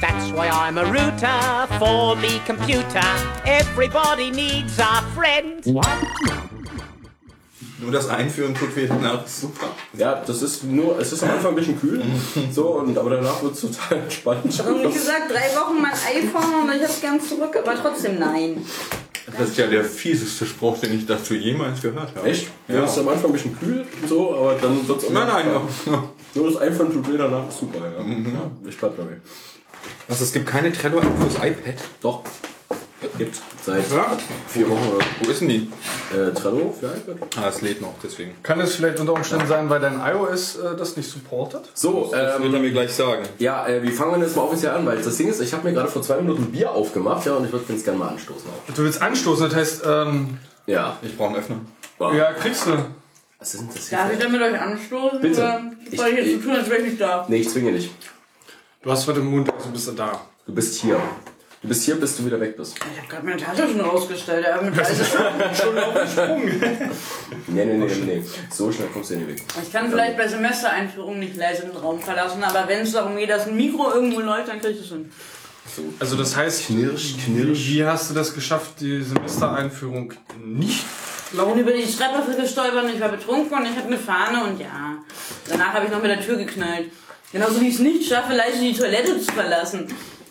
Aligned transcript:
That's 0.00 0.30
why 0.30 0.48
I'm 0.48 0.78
a 0.78 0.84
router 0.84 1.66
for 1.78 2.14
me 2.16 2.40
computer. 2.46 3.02
Everybody 3.44 4.30
needs 4.30 4.78
a 4.78 5.02
friend. 5.14 5.66
Nur 7.80 7.92
das 7.92 8.08
Einführen 8.08 8.54
tut 8.54 8.76
weh 8.76 8.86
danach. 8.86 9.26
Super. 9.26 9.66
Ja, 9.94 10.22
das 10.24 10.42
ist 10.42 10.64
nur, 10.64 10.98
es 11.00 11.12
ist 11.12 11.22
am 11.24 11.30
Anfang 11.30 11.52
ein 11.52 11.56
bisschen 11.56 11.80
kühl, 11.80 12.02
so, 12.52 12.70
und, 12.70 12.96
aber 12.96 13.10
danach 13.10 13.42
wird 13.42 13.54
es 13.54 13.60
total 13.60 13.98
entspannt. 13.98 14.44
Und 14.44 14.82
wie 14.82 14.92
gesagt, 14.92 15.30
drei 15.30 15.56
Wochen 15.56 15.80
mein 15.80 15.92
iPhone 15.92 16.68
und 16.68 16.76
ich 16.76 16.82
hab's 16.82 17.00
gern 17.00 17.20
zurück, 17.20 17.56
aber 17.56 17.74
trotzdem 17.80 18.18
nein. 18.18 18.64
Das 19.36 19.50
ist 19.50 19.58
ja 19.58 19.66
der 19.66 19.84
fieseste 19.84 20.46
Spruch, 20.46 20.78
den 20.78 20.96
ich 20.96 21.06
dazu 21.06 21.34
jemals 21.34 21.82
gehört 21.82 22.14
habe. 22.16 22.28
Echt? 22.28 22.48
Ja. 22.66 22.76
Ja. 22.76 22.84
Es 22.84 22.92
ist 22.92 22.98
am 22.98 23.08
Anfang 23.08 23.30
ein 23.30 23.32
bisschen 23.32 23.58
kühl, 23.58 23.84
so, 24.08 24.34
aber 24.34 24.54
dann 24.54 24.86
wird 24.86 25.02
es 25.02 25.10
Nein, 25.10 25.26
nein, 25.26 25.46
noch. 25.52 26.02
Nur 26.34 26.50
das 26.50 26.60
Einführen 26.60 26.92
tut 26.92 27.12
weh, 27.12 27.16
danach 27.16 27.50
super, 27.50 27.78
ja. 27.78 28.04
ja 28.04 28.50
ich 28.66 28.76
bleib 28.76 28.96
dabei. 28.96 29.20
Also 30.08 30.24
es 30.24 30.32
gibt 30.32 30.46
keine 30.46 30.72
Trello-App 30.72 31.06
fürs 31.20 31.34
iPad. 31.36 31.74
Doch. 32.00 32.22
Gibt's. 33.16 33.40
Seit 33.64 33.88
Ja. 33.92 34.16
vier 34.48 34.68
Wochen 34.70 34.88
oder 34.96 35.04
Wo 35.22 35.30
ist 35.30 35.40
denn 35.40 35.48
die? 35.48 35.70
äh, 36.16 36.32
Trello 36.34 36.74
für 36.78 36.86
iPad. 36.86 37.28
Ah, 37.36 37.48
es 37.48 37.60
lädt 37.60 37.80
noch, 37.80 37.94
deswegen. 38.02 38.32
Kann 38.42 38.58
es 38.60 38.74
vielleicht 38.74 38.98
unter 38.98 39.12
Umständen 39.12 39.46
sein, 39.46 39.68
weil 39.70 39.78
dein 39.80 40.00
iOS 40.00 40.56
äh, 40.56 40.76
das 40.76 40.96
nicht 40.96 41.08
supportet? 41.08 41.68
So, 41.74 42.08
Das 42.10 42.40
wird 42.40 42.44
ähm, 42.46 42.54
er 42.54 42.60
mir 42.60 42.70
gleich 42.72 42.92
sagen. 42.92 43.24
ja, 43.38 43.66
äh, 43.68 43.82
wir 43.82 43.92
fangen 43.92 44.20
jetzt 44.20 44.34
mal 44.36 44.42
offiziell 44.42 44.72
an, 44.72 44.84
weil 44.86 44.98
das 45.00 45.16
Ding 45.16 45.28
ist, 45.28 45.40
ich 45.40 45.52
habe 45.52 45.68
mir 45.68 45.74
gerade 45.74 45.88
vor 45.88 46.02
zwei 46.02 46.16
Minuten 46.16 46.44
ein 46.44 46.52
Bier 46.52 46.72
aufgemacht, 46.72 47.24
ja, 47.26 47.34
und 47.34 47.44
ich 47.44 47.52
würde 47.52 47.66
ganz 47.66 47.84
gerne 47.84 47.98
mal 47.98 48.08
anstoßen 48.08 48.48
auch. 48.50 48.74
Du 48.74 48.82
willst 48.82 49.00
anstoßen, 49.00 49.44
das 49.48 49.54
heißt, 49.54 49.82
ähm, 49.86 50.38
Ja. 50.66 50.96
Ich 51.02 51.16
brauche 51.16 51.28
einen 51.30 51.36
Öffner. 51.38 51.56
Wow. 51.98 52.14
ja, 52.14 52.32
kriegst 52.32 52.66
du. 52.66 52.70
Was 53.38 53.54
ist 53.54 53.60
denn 53.60 53.70
das 53.74 53.88
hier? 53.88 53.98
Darf 53.98 54.12
ich 54.12 54.18
dann 54.18 54.32
mit 54.32 54.42
euch 54.42 54.60
anstoßen? 54.60 55.20
Bitte. 55.20 55.40
Oder 55.42 55.70
soll 55.96 56.08
ich 56.08 56.16
jetzt 56.26 56.42
so 56.42 56.48
tun, 56.48 56.56
als 56.56 56.68
wäre 56.70 56.80
ich 56.80 56.86
nicht 56.88 57.00
da? 57.00 57.24
Nee, 57.28 57.36
ich 57.38 57.48
zwinge 57.48 57.72
dich. 57.72 57.90
Du 58.80 58.92
hast 58.92 59.08
im 59.08 59.26
Mund, 59.26 59.52
also 59.52 59.70
bist 59.70 59.88
du 59.88 59.92
da. 59.92 60.20
Du 60.46 60.54
bist 60.54 60.80
hier. 60.80 61.00
Du 61.60 61.66
bist 61.66 61.82
hier, 61.82 61.96
bis 61.96 62.16
du 62.16 62.24
wieder 62.24 62.40
weg 62.40 62.56
bist. 62.56 62.76
Ich 62.76 62.98
habe 62.98 63.08
gerade 63.08 63.26
meine 63.26 63.36
Tasche 63.36 63.68
schon 63.68 63.80
rausgestellt. 63.80 64.46
Aber 64.46 64.62
mit 64.62 64.76
Tasche 64.76 64.94
Nee, 67.48 67.64
nee, 67.64 67.76
nee, 67.76 67.86
nee, 67.86 68.04
nee. 68.04 68.24
So 68.48 68.70
schnell 68.70 68.86
kommst 68.94 69.10
du 69.10 69.16
nicht 69.16 69.28
weg. 69.30 69.42
ich 69.60 69.72
kann 69.72 69.90
vielleicht 69.90 70.16
bei 70.16 70.28
Semestereinführung 70.28 71.18
nicht 71.18 71.36
leise 71.36 71.62
den 71.62 71.76
Raum 71.76 71.98
verlassen, 72.00 72.44
aber 72.44 72.68
wenn 72.68 72.82
es 72.82 72.92
darum 72.92 73.16
geht, 73.16 73.30
dass 73.30 73.48
ein 73.48 73.56
Mikro 73.56 73.90
irgendwo 73.90 74.20
läuft, 74.20 74.48
dann 74.48 74.60
krieg 74.60 74.76
ich 74.76 74.82
es 74.82 74.88
hin. 74.88 75.10
Also 75.98 76.16
das 76.16 76.36
heißt, 76.36 76.66
Knirsch, 76.66 77.16
wie 77.26 77.84
hast 77.84 78.10
du 78.10 78.14
das 78.14 78.32
geschafft, 78.32 78.80
die 78.80 79.02
Semestereinführung 79.02 80.12
nicht 80.44 80.84
Ich 81.32 81.38
bin 81.38 81.58
über 81.58 81.72
die 81.72 81.84
Treppe 81.84 82.40
gestolpert 82.40 82.84
und 82.84 82.94
ich 82.94 83.00
war 83.00 83.08
betrunken 83.08 83.58
und 83.58 83.64
ich 83.64 83.76
hatte 83.76 83.88
eine 83.88 83.98
Fahne 83.98 84.44
und 84.44 84.60
ja. 84.60 84.98
Danach 85.48 85.74
habe 85.74 85.86
ich 85.86 85.90
noch 85.90 86.00
mit 86.00 86.12
der 86.12 86.20
Tür 86.20 86.36
geknallt. 86.36 86.90
Genauso 87.32 87.60
wie 87.60 87.68
ich 87.68 87.74
es 87.74 87.80
nicht 87.80 88.08
schaffe, 88.08 88.32
leise 88.34 88.60
die 88.60 88.72
Toilette 88.72 89.18
zu 89.20 89.32
verlassen. 89.32 89.86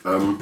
Ähm, 0.05 0.37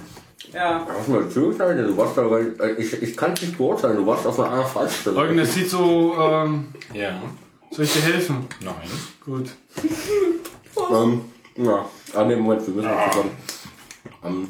Ja. 0.53 0.88
hast 0.88 1.08
du 1.08 1.11
mal 1.11 1.23
geknallt? 1.23 1.80
Du 1.89 1.98
warst 1.98 2.17
da, 2.17 2.30
weil, 2.30 2.56
äh, 2.61 2.73
ich, 2.81 2.94
ich 3.02 3.17
kann 3.17 3.34
es 3.34 3.42
nicht 3.42 3.58
beurteilen, 3.58 3.98
du 3.98 4.06
warst 4.08 4.25
auf 4.25 4.39
einer 4.39 4.50
anderen 4.52 4.72
Fallstelle. 4.72 5.17
Eugen, 5.17 5.38
das 5.38 5.53
sieht 5.53 5.70
so, 5.70 6.16
ähm, 6.20 6.67
Ja. 6.94 7.22
soll 7.72 7.86
ich 7.86 7.94
dir 7.94 8.02
helfen? 8.03 8.48
Nein. 8.61 8.76
Gut. 9.26 9.50
Ähm, 10.92 11.26
ja, 11.58 11.86
an 12.14 12.30
dem 12.30 12.39
Moment, 12.39 12.66
wir 12.67 12.73
müssen 12.73 12.89
uns 12.89 13.11
zusammen. 13.11 13.32
Ähm, 14.23 14.49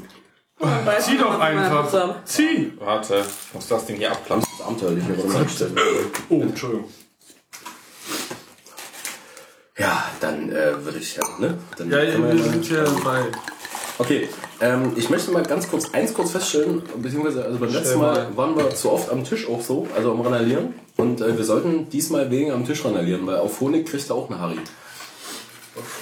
Zieh 1.00 1.18
doch 1.18 1.40
einfach. 1.40 2.24
Zieh! 2.24 2.74
Warte, 2.80 3.24
ich 3.50 3.54
muss 3.54 3.68
das 3.68 3.86
Ding 3.86 3.98
hier 3.98 4.12
abklappen. 4.12 4.44
das 4.44 4.54
ist 4.60 4.66
abenteuerlich. 4.66 5.04
Oh, 6.30 6.42
Entschuldigung. 6.42 6.86
Ja, 9.78 10.06
dann 10.22 10.50
äh, 10.50 10.84
würde 10.84 11.00
ich, 11.00 11.16
ja, 11.16 11.24
ne? 11.40 11.58
Dann 11.78 11.92
Ja, 11.92 11.98
wir 12.02 12.44
sind 12.44 12.66
hier 12.66 12.86
bei. 13.04 13.26
Okay, 13.98 14.30
ähm, 14.62 14.94
ich 14.96 15.10
möchte 15.10 15.32
mal 15.32 15.44
ganz 15.44 15.70
kurz 15.70 15.94
eins 15.94 16.14
kurz 16.14 16.32
feststellen, 16.32 16.82
beziehungsweise 16.98 17.46
also 17.46 17.60
beim 17.60 17.72
letzten 17.72 18.00
Mal 18.00 18.36
waren 18.36 18.56
wir 18.56 18.70
zu 18.72 18.92
oft 18.92 19.10
am 19.10 19.24
Tisch 19.24 19.48
auch 19.48 19.62
so, 19.62 19.88
also 19.96 20.12
am 20.12 20.22
Ranalieren. 20.22 20.74
Und 20.98 21.22
äh, 21.22 21.38
wir 21.38 21.44
sollten 21.44 21.90
diesmal 21.90 22.30
weniger 22.32 22.54
am 22.56 22.66
Tisch 22.66 22.84
ranalieren, 22.86 23.26
weil 23.28 23.38
auf 23.38 23.60
Honig 23.62 23.86
kriegt 23.86 24.10
er 24.10 24.16
auch 24.16 24.30
eine 24.30 24.40
Harry. 24.40 24.60
Auf 25.78 26.02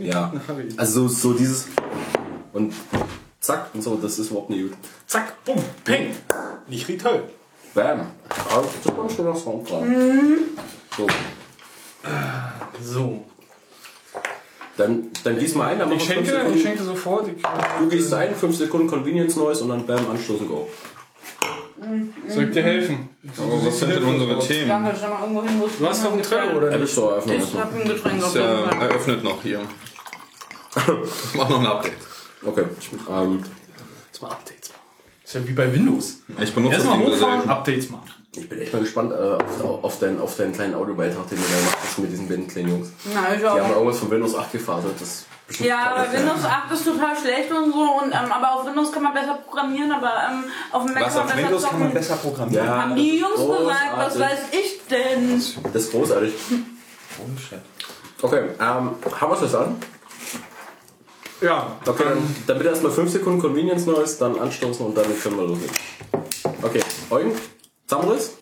Ja. 0.00 0.32
Also 0.76 1.06
so, 1.06 1.34
dieses 1.34 1.68
und 2.52 2.74
zack 3.38 3.70
und 3.74 3.82
so, 3.82 3.96
das 3.96 4.18
ist 4.18 4.30
überhaupt 4.30 4.50
nicht 4.50 4.62
gut. 4.62 4.72
Zack, 5.06 5.44
bumm, 5.44 5.62
peng. 5.84 6.14
Nicht 6.68 6.88
Rital. 6.88 7.22
Bam. 7.74 8.06
Aber 8.50 8.62
das 8.62 8.74
ist 8.74 8.98
ein 8.98 9.10
schöner 9.10 9.36
Sound 9.36 9.70
dran. 9.70 10.38
So, 10.96 11.06
So. 12.82 13.24
dann, 14.76 15.08
dann 15.24 15.38
gieß 15.38 15.54
mal 15.54 15.68
ein, 15.68 15.78
dann 15.78 15.90
Ich 15.92 16.04
schenke, 16.04 16.22
ich 16.22 16.28
Sekunden. 16.30 16.58
schenke 16.58 16.82
sofort. 16.82 17.28
Ich, 17.28 17.42
Du 17.42 17.88
gießt 17.88 18.12
ein, 18.14 18.34
5 18.34 18.56
Sekunden 18.56 18.86
Convenience 18.86 19.36
Noise 19.36 19.64
und 19.64 19.70
dann 19.70 19.86
bam, 19.86 20.10
anstoßen, 20.10 20.46
go. 20.46 20.68
soll 22.28 22.44
ich 22.44 22.50
dir 22.52 22.62
helfen? 22.62 23.08
Aber 23.38 23.66
was 23.66 23.78
sind 23.78 23.90
denn 23.90 24.04
unsere 24.04 24.38
Themen? 24.38 24.68
Danke, 24.68 24.94
schau 25.00 25.08
mal 25.08 25.20
irgendwo 25.22 25.42
hin, 25.42 25.52
wo 25.60 25.66
Du 25.66 25.86
hast 25.88 26.04
noch 26.04 26.12
ein 26.12 26.22
Trello, 26.22 26.56
oder 26.58 26.70
Ja, 26.70 26.76
nicht? 26.78 26.80
bist 26.86 26.96
du 26.96 27.02
eröffnen 27.02 27.38
Ich 27.42 27.54
hab 27.54 27.74
ein 27.74 27.84
Getränk 27.88 28.22
auf 28.24 28.34
jeden 28.34 28.46
Fall. 28.68 28.80
eröffnet 28.88 29.24
noch 29.24 29.42
hier. 29.42 29.60
Ich 30.76 31.34
mach 31.34 31.48
noch 31.48 31.60
ein 31.60 31.66
Update. 31.66 31.92
Okay. 32.44 32.64
Ähm, 33.10 33.42
Jetzt 34.12 34.22
mal 34.22 34.28
Updates 34.30 34.68
machen. 34.70 34.80
ist 35.24 35.34
ja 35.34 35.48
wie 35.48 35.52
bei 35.52 35.72
Windows. 35.72 36.18
Ich 36.40 36.54
benutze 36.54 36.74
Erstmal 36.76 36.98
sehr 36.98 37.06
hochfahren. 37.08 37.48
Updates 37.48 37.90
machen. 37.90 38.10
Ich 38.36 38.48
bin 38.48 38.60
echt 38.60 38.72
mal 38.72 38.80
gespannt 38.80 39.12
äh, 39.12 39.62
auf, 39.62 39.84
auf, 39.84 39.98
deinen, 39.98 40.20
auf 40.20 40.36
deinen 40.36 40.52
kleinen 40.52 40.74
Audiobeitrag, 40.74 41.28
den 41.28 41.38
du 41.38 41.44
da 41.44 41.58
gemacht 41.58 41.78
hast 41.82 41.98
mit 41.98 42.12
diesen 42.12 42.28
beiden 42.28 42.46
kleinen 42.48 42.68
Jungs. 42.68 42.88
Na, 43.14 43.34
ich 43.34 43.40
Die 43.40 43.46
haben 43.46 43.60
auch. 43.60 43.76
irgendwas 43.76 43.98
von 43.98 44.10
Windows 44.10 44.34
8 44.34 44.52
gefaselt. 44.52 44.94
Das 45.00 45.24
Ja, 45.60 45.92
aber 45.94 46.12
Windows 46.12 46.44
8 46.44 46.72
ist 46.72 46.84
total 46.84 47.16
schlecht 47.16 47.50
und 47.52 47.72
so. 47.72 47.78
Und, 48.02 48.12
ähm, 48.12 48.32
aber 48.32 48.54
auf 48.54 48.66
Windows 48.66 48.92
kann 48.92 49.02
man 49.02 49.14
besser 49.14 49.38
programmieren, 49.46 49.90
aber 49.92 50.12
ähm, 50.30 50.44
auf 50.72 50.84
dem 50.84 50.94
Mac 50.94 51.06
Was 51.06 51.14
kann 51.14 51.26
man 51.26 51.36
besser 51.36 51.42
Windows 51.48 51.62
kann 51.68 51.80
man 51.80 51.92
besser 51.94 52.16
programmieren? 52.16 52.66
Ja, 52.66 52.82
Haben 52.82 52.96
die 52.96 53.18
Jungs 53.18 53.36
gesagt, 53.36 53.96
was 53.96 54.12
großartig. 54.14 54.20
weiß 54.20 54.38
ich 54.52 54.80
denn? 54.90 55.42
Das 55.72 55.82
ist 55.82 55.90
großartig. 55.92 56.32
Okay, 58.22 58.42
ähm, 58.60 58.60
haben 58.60 58.94
wir 59.30 59.42
es 59.42 59.54
an? 59.54 59.76
Ja, 61.40 61.76
Okay, 61.86 62.04
dann, 62.04 62.36
dann 62.46 62.56
bitte 62.58 62.70
erstmal 62.70 62.92
5 62.92 63.10
Sekunden 63.12 63.40
Convenience 63.40 63.84
Noise, 63.86 64.18
dann 64.18 64.38
anstoßen 64.38 64.86
und 64.86 64.96
dann 64.96 65.04
können 65.22 65.36
wir 65.36 65.44
loslegen. 65.46 65.76
Okay, 66.62 66.80
Eugen, 67.10 67.32
Samriss? 67.86 68.32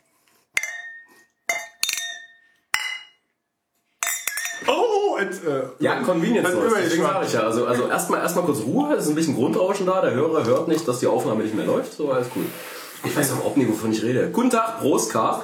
Oh, 4.67 5.17
und, 5.21 5.31
äh, 5.47 5.63
Ja, 5.81 6.01
Convenience 6.01 6.49
Noise, 6.55 6.77
deswegen 6.83 7.03
sage 7.03 7.27
ich 7.27 7.33
ja. 7.33 7.41
Also, 7.41 7.67
also 7.67 7.89
erstmal 7.89 8.21
erstmal 8.21 8.45
kurz 8.47 8.61
Ruhe, 8.61 8.95
es 8.95 9.05
ist 9.05 9.11
ein 9.11 9.15
bisschen 9.15 9.35
Grundrauschen 9.35 9.87
da, 9.87 10.01
der 10.01 10.15
Hörer 10.15 10.45
hört 10.45 10.69
nicht, 10.69 10.89
dass 10.89 11.01
die 11.01 11.07
Aufnahme 11.07 11.43
nicht 11.43 11.55
mehr 11.55 11.67
läuft, 11.67 11.93
so 11.93 12.11
alles 12.11 12.29
cool. 12.35 12.45
Ich 13.05 13.15
weiß 13.15 13.33
überhaupt 13.33 13.59
nicht, 13.59 13.69
wovon 13.69 13.93
ich 13.93 14.03
rede. 14.03 14.31
Guten 14.33 14.51
Tag, 14.51 14.81
Prostkast. 14.81 15.43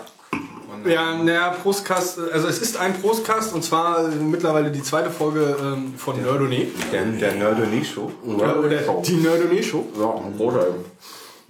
Ja, 0.86 1.14
naja, 1.22 1.50
Prostcast, 1.62 2.18
also 2.32 2.48
es 2.48 2.62
ist 2.62 2.78
ein 2.78 2.98
Prostcast 3.02 3.52
und 3.52 3.62
zwar 3.62 4.10
äh, 4.10 4.14
mittlerweile 4.16 4.70
die 4.70 4.82
zweite 4.82 5.10
Folge 5.10 5.54
ähm, 5.60 5.92
von 5.94 6.22
Nerdone. 6.22 6.68
Der, 6.90 7.04
der 7.04 7.34
Nerdonie 7.34 7.84
Show. 7.84 8.10
Ja, 8.38 8.54
oder 8.54 8.68
die 9.02 9.16
Nerdone 9.16 9.62
Show. 9.62 9.84
Ja, 9.98 10.14
großartig. 10.38 10.74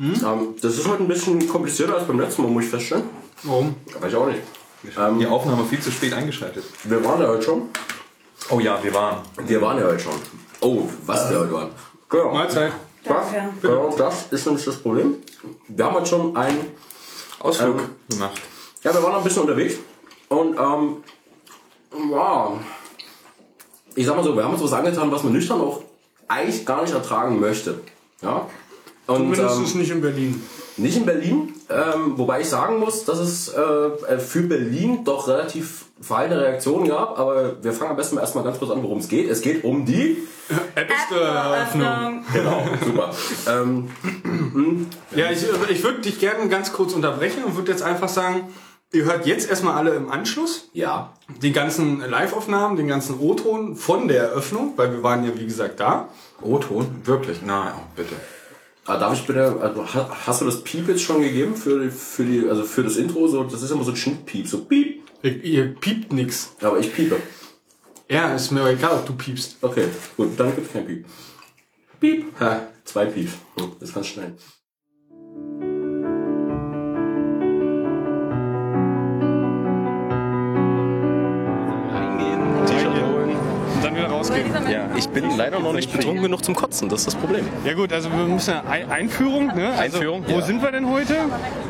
Ähm, 0.00 0.54
das 0.62 0.78
ist 0.78 0.88
heute 0.88 1.02
ein 1.02 1.08
bisschen 1.08 1.46
komplizierter 1.46 1.94
als 1.96 2.06
beim 2.06 2.18
letzten 2.18 2.42
Mal, 2.42 2.50
muss 2.50 2.64
ich 2.64 2.70
feststellen. 2.70 3.04
Warum? 3.42 3.74
Weiß 4.00 4.10
ich 4.10 4.16
auch 4.16 4.26
nicht. 4.26 4.40
Die 5.20 5.26
Aufnahme 5.26 5.64
viel 5.64 5.80
zu 5.80 5.90
spät 5.90 6.14
eingeschaltet. 6.14 6.64
Wir 6.84 7.04
waren 7.04 7.20
ja 7.20 7.28
heute 7.28 7.42
schon. 7.42 7.68
Oh 8.48 8.58
ja, 8.60 8.82
wir 8.82 8.94
waren. 8.94 9.18
Wir 9.46 9.60
waren 9.60 9.78
ja 9.78 9.84
heute 9.84 9.98
schon. 10.00 10.14
Oh, 10.62 10.84
was 11.04 11.30
wir 11.30 11.40
heute 11.40 11.52
waren. 11.52 11.70
Genau. 12.08 12.32
Mahlzeit. 12.32 12.72
Das, 13.04 13.16
Danke. 13.32 13.48
genau, 13.62 13.94
das 13.96 14.26
ist 14.30 14.46
nämlich 14.46 14.64
das 14.64 14.76
Problem. 14.76 15.16
Wir 15.68 15.84
haben 15.84 15.94
heute 15.94 16.06
schon 16.06 16.36
ein. 16.36 16.56
Ausflug 17.38 17.78
Ähm, 17.78 17.88
gemacht. 18.10 18.40
Ja, 18.82 18.92
wir 18.94 19.02
waren 19.02 19.12
noch 19.12 19.18
ein 19.18 19.24
bisschen 19.24 19.42
unterwegs. 19.42 19.74
Und, 20.28 20.58
ähm. 20.58 20.96
Ja. 22.10 22.52
Ich 23.94 24.06
sag 24.06 24.16
mal 24.16 24.24
so, 24.24 24.34
wir 24.36 24.44
haben 24.44 24.54
uns 24.54 24.62
was 24.62 24.72
angetan, 24.72 25.10
was 25.10 25.22
man 25.24 25.32
nüchtern 25.32 25.60
auch 25.60 25.82
eigentlich 26.28 26.64
gar 26.64 26.82
nicht 26.82 26.94
ertragen 26.94 27.38
möchte. 27.40 27.80
Ja. 28.22 28.46
Und, 29.10 29.30
Mindestens 29.30 29.72
ähm, 29.72 29.80
nicht 29.80 29.90
in 29.90 30.00
Berlin. 30.00 30.42
Nicht 30.76 30.96
in 30.96 31.04
Berlin, 31.04 31.54
ähm, 31.68 32.16
wobei 32.16 32.40
ich 32.40 32.48
sagen 32.48 32.78
muss, 32.78 33.04
dass 33.04 33.18
es 33.18 33.48
äh, 33.48 34.18
für 34.18 34.42
Berlin 34.42 35.04
doch 35.04 35.28
relativ 35.28 35.86
verhaltene 36.00 36.40
Reaktionen 36.40 36.88
gab, 36.88 37.18
aber 37.18 37.62
wir 37.62 37.72
fangen 37.72 37.90
am 37.90 37.96
besten 37.96 38.16
erstmal 38.16 38.44
ganz 38.44 38.58
kurz 38.58 38.70
an, 38.70 38.82
worum 38.82 38.98
es 38.98 39.08
geht. 39.08 39.28
Es 39.28 39.42
geht 39.42 39.64
um 39.64 39.84
die... 39.84 40.16
Öffnung. 40.74 42.24
Genau, 42.32 42.62
super. 42.84 43.10
Ähm, 43.48 43.90
Ja, 45.14 45.30
ich, 45.30 45.44
ich 45.68 45.82
würde 45.84 46.00
dich 46.00 46.18
gerne 46.18 46.48
ganz 46.48 46.72
kurz 46.72 46.92
unterbrechen 46.94 47.44
und 47.44 47.56
würde 47.56 47.72
jetzt 47.72 47.82
einfach 47.82 48.08
sagen, 48.08 48.48
ihr 48.92 49.04
hört 49.04 49.26
jetzt 49.26 49.48
erstmal 49.50 49.76
alle 49.76 49.94
im 49.94 50.10
Anschluss 50.10 50.68
ja, 50.72 51.12
die 51.42 51.52
ganzen 51.52 52.00
Live-Aufnahmen, 52.00 52.76
den 52.76 52.88
ganzen 52.88 53.18
O-Ton 53.18 53.76
von 53.76 54.08
der 54.08 54.22
Eröffnung, 54.22 54.74
weil 54.76 54.92
wir 54.92 55.02
waren 55.02 55.24
ja 55.24 55.30
wie 55.34 55.46
gesagt 55.46 55.80
da. 55.80 56.08
O-Ton? 56.42 57.02
Wirklich? 57.04 57.42
Nein, 57.42 57.72
oh, 57.76 57.82
bitte. 57.94 58.14
Darf 58.98 59.14
ich 59.18 59.26
bitte, 59.26 59.58
also, 59.60 59.94
ha- 59.94 60.10
hast 60.26 60.40
du 60.40 60.44
das 60.46 60.62
Piep 60.62 60.88
jetzt 60.88 61.02
schon 61.02 61.22
gegeben 61.22 61.54
für 61.56 61.90
für 61.90 62.24
die, 62.24 62.48
also 62.48 62.62
für 62.64 62.82
das 62.82 62.96
Intro? 62.96 63.26
So, 63.28 63.44
das 63.44 63.62
ist 63.62 63.70
immer 63.70 63.84
so 63.84 63.90
ein 63.92 63.96
Schnittpiep, 63.96 64.46
so 64.48 64.64
Piep. 64.64 65.02
Ihr, 65.22 65.44
ihr 65.44 65.74
piept 65.74 66.12
nix. 66.12 66.54
Aber 66.62 66.78
ich 66.78 66.92
piepe. 66.94 67.16
Ja, 68.08 68.34
ist 68.34 68.50
mir 68.50 68.66
egal, 68.68 68.92
ob 68.98 69.06
du 69.06 69.12
piepst. 69.14 69.56
Okay, 69.60 69.84
gut, 70.16 70.30
dann 70.38 70.54
gibt's 70.54 70.72
kein 70.72 70.86
Piep. 70.86 71.04
Piep. 72.00 72.24
Ha, 72.40 72.66
zwei 72.84 73.04
Pieps. 73.06 73.32
Das 73.78 73.92
kannst 73.92 74.10
du 74.10 74.14
schnell. 74.14 74.34
Rausgehen. 84.20 84.52
Ja, 84.70 84.88
ich 84.96 85.08
bin 85.08 85.36
leider 85.36 85.58
noch 85.60 85.72
nicht 85.72 85.90
betrunken 85.92 86.22
genug 86.22 86.44
zum 86.44 86.54
Kotzen, 86.54 86.88
das 86.88 87.00
ist 87.00 87.06
das 87.08 87.14
Problem. 87.14 87.46
Ja 87.64 87.72
gut, 87.74 87.92
also 87.92 88.10
wir 88.10 88.18
müssen 88.24 88.52
eine 88.54 88.68
Ein- 88.68 88.90
Einführung, 88.90 89.46
ne? 89.48 89.70
Also, 89.78 89.96
Einführung, 89.96 90.24
Wo 90.28 90.38
ja. 90.38 90.42
sind 90.42 90.62
wir 90.62 90.70
denn 90.72 90.88
heute? 90.88 91.14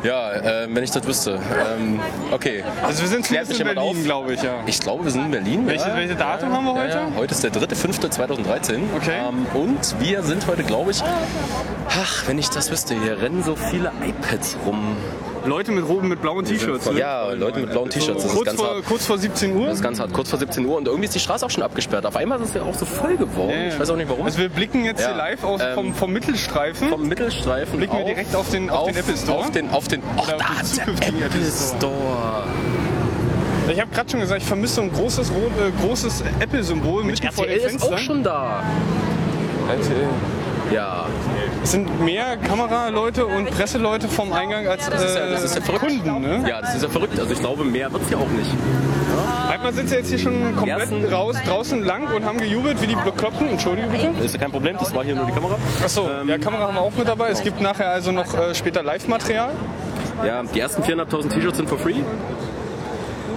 Ja, 0.03 0.31
äh, 0.33 0.67
wenn 0.69 0.83
ich 0.83 0.91
das 0.91 1.05
wüsste. 1.07 1.39
Ähm, 1.75 1.99
okay. 2.31 2.63
Also 2.83 3.01
wir 3.03 3.09
sind 3.09 3.25
Klärt 3.25 3.47
zumindest 3.47 3.69
in 3.69 3.75
Berlin, 3.75 4.03
glaube 4.03 4.33
ich, 4.33 4.41
ja. 4.43 4.55
Ich 4.65 4.79
glaube, 4.79 5.03
wir 5.05 5.11
sind 5.11 5.25
in 5.25 5.31
Berlin. 5.31 5.65
Welche- 5.67 5.87
ja. 5.87 5.95
welche 5.95 6.15
Datum 6.15 6.51
haben 6.53 6.65
wir 6.65 6.73
heute? 6.73 6.89
Ja, 6.89 7.07
ja. 7.07 7.15
Heute 7.15 7.33
ist 7.33 7.43
der 7.43 7.51
3.5.2013. 7.51 8.81
Okay. 8.95 9.11
Ähm, 9.29 9.45
und 9.53 9.95
wir 9.99 10.23
sind 10.23 10.45
heute, 10.47 10.63
glaube 10.63 10.91
ich, 10.91 11.01
ach, 11.89 12.27
wenn 12.27 12.37
ich 12.37 12.49
das 12.49 12.69
wüsste, 12.71 12.95
hier 13.01 13.21
rennen 13.21 13.43
so 13.43 13.55
viele 13.55 13.91
iPads 14.05 14.57
rum. 14.65 14.97
Leute 15.45 15.71
mit 15.71 15.87
roten, 15.87 16.07
mit 16.07 16.21
blauen 16.21 16.45
T-Shirts. 16.45 16.91
ne? 16.91 16.99
Ja, 16.99 17.31
Leute 17.31 17.59
mit 17.61 17.71
blauen 17.71 17.89
T-Shirts. 17.89 18.25
Ist 18.25 18.33
Kurz 18.35 18.53
vor, 18.53 18.81
kurz 18.87 19.05
vor 19.05 19.17
17 19.17 19.55
Uhr. 19.55 19.65
Das 19.67 19.75
ist 19.77 19.83
ganz 19.83 19.99
hart. 19.99 20.13
Kurz 20.13 20.29
vor 20.29 20.37
17 20.39 20.65
Uhr 20.65 20.77
und 20.77 20.87
irgendwie 20.87 21.05
ist 21.05 21.15
die 21.15 21.19
Straße 21.19 21.45
auch 21.45 21.49
schon 21.49 21.63
abgesperrt. 21.63 22.05
Auf 22.05 22.15
einmal 22.15 22.39
ist 22.41 22.49
es 22.49 22.53
ja 22.55 22.61
auch 22.61 22.75
so 22.75 22.85
voll 22.85 23.17
geworden. 23.17 23.49
Ja. 23.51 23.67
Ich 23.69 23.79
weiß 23.79 23.89
auch 23.89 23.95
nicht 23.95 24.09
warum. 24.09 24.25
Also 24.25 24.37
wir 24.37 24.49
blicken 24.49 24.85
jetzt 24.85 25.01
Ja. 25.01 25.07
hier 25.09 25.17
live 25.17 25.43
aus, 25.43 25.61
Ähm, 25.61 25.73
vom, 25.73 25.93
vom 25.95 26.11
Mittelstreifen. 26.13 26.89
vom 26.89 27.07
Mittelstreifen 27.07 27.77
Blicken 27.77 27.93
wir 27.93 27.99
auf, 28.01 28.05
direkt 28.07 28.35
auf 28.35 28.49
den- 28.49 28.69
auf 28.69 28.87
den 28.87 28.97
Apple 28.97 29.17
Store? 29.17 29.37
Auf 29.39 29.51
den, 29.51 29.69
auf 29.71 29.87
den, 29.87 30.01
oh, 30.15 30.19
auf 30.19 30.27
da 30.27 30.37
der 30.37 30.47
Apple 30.93 31.07
Apple 31.25 31.41
Store. 31.41 31.77
Store. 31.77 32.43
ich 33.73 33.79
habe 33.81 33.91
gerade 33.91 34.09
schon 34.09 34.19
gesagt, 34.19 34.41
ich 34.41 34.47
vermisse 34.47 34.75
so 34.75 34.81
ein 34.81 34.91
großes, 34.91 35.29
äh, 35.29 35.33
großes 35.85 36.23
Apple-Symbol 36.39 37.03
mitten 37.03 37.31
vor 37.31 37.45
den 37.45 37.53
RTL 37.59 37.75
ist 37.75 37.83
auch 37.83 37.97
schon 37.97 38.23
da. 38.23 38.63
Ja, 40.71 41.05
Es 41.63 41.71
sind 41.71 41.99
mehr 42.03 42.37
Kameraleute 42.37 43.25
und 43.25 43.49
Presseleute 43.51 44.07
vom 44.07 44.31
Eingang 44.33 44.67
als 44.67 44.87
äh, 44.87 44.91
das 44.91 45.03
ist 45.03 45.15
ja, 45.15 45.25
das 45.29 45.43
ist 45.43 45.55
ja 45.55 45.61
verrückt. 45.61 45.85
Kunden. 45.85 46.21
Ne? 46.21 46.43
Ja, 46.47 46.61
das 46.61 46.75
ist 46.75 46.83
ja 46.83 46.89
verrückt. 46.89 47.19
Also 47.19 47.31
ich 47.33 47.39
glaube, 47.39 47.63
mehr 47.65 47.91
wird 47.91 48.03
es 48.03 48.09
ja 48.09 48.17
auch 48.17 48.29
nicht. 48.29 48.49
Einmal 49.49 49.73
sind 49.73 49.89
sie 49.89 49.95
jetzt 49.95 50.09
hier 50.09 50.19
schon 50.19 50.55
komplett 50.55 50.79
Ersten- 50.79 51.05
raus, 51.13 51.35
draußen 51.45 51.83
lang 51.83 52.07
und 52.15 52.25
haben 52.25 52.37
gejubelt 52.37 52.81
wie 52.81 52.87
die 52.87 52.95
Bekloppten. 52.95 53.49
Entschuldige 53.49 53.87
bitte. 53.87 54.11
Das 54.15 54.25
ist 54.27 54.33
ja 54.33 54.39
kein 54.39 54.51
Problem, 54.51 54.77
das 54.79 54.93
war 54.95 55.03
hier 55.03 55.15
nur 55.15 55.25
die 55.25 55.33
Kamera. 55.33 55.57
Achso, 55.83 56.09
ja, 56.25 56.37
Kamera 56.37 56.67
haben 56.67 56.75
wir 56.75 56.81
auch 56.81 56.95
mit 56.95 57.07
dabei. 57.07 57.29
Es 57.29 57.43
gibt 57.43 57.59
nachher 57.59 57.89
also 57.89 58.11
noch 58.11 58.33
äh, 58.33 58.55
später 58.55 58.81
Live-Material. 58.81 59.51
Ja, 60.25 60.43
die 60.43 60.59
ersten 60.59 60.83
400.000 60.83 61.29
T-Shirts 61.29 61.57
sind 61.57 61.67
for 61.67 61.77
free. 61.79 61.95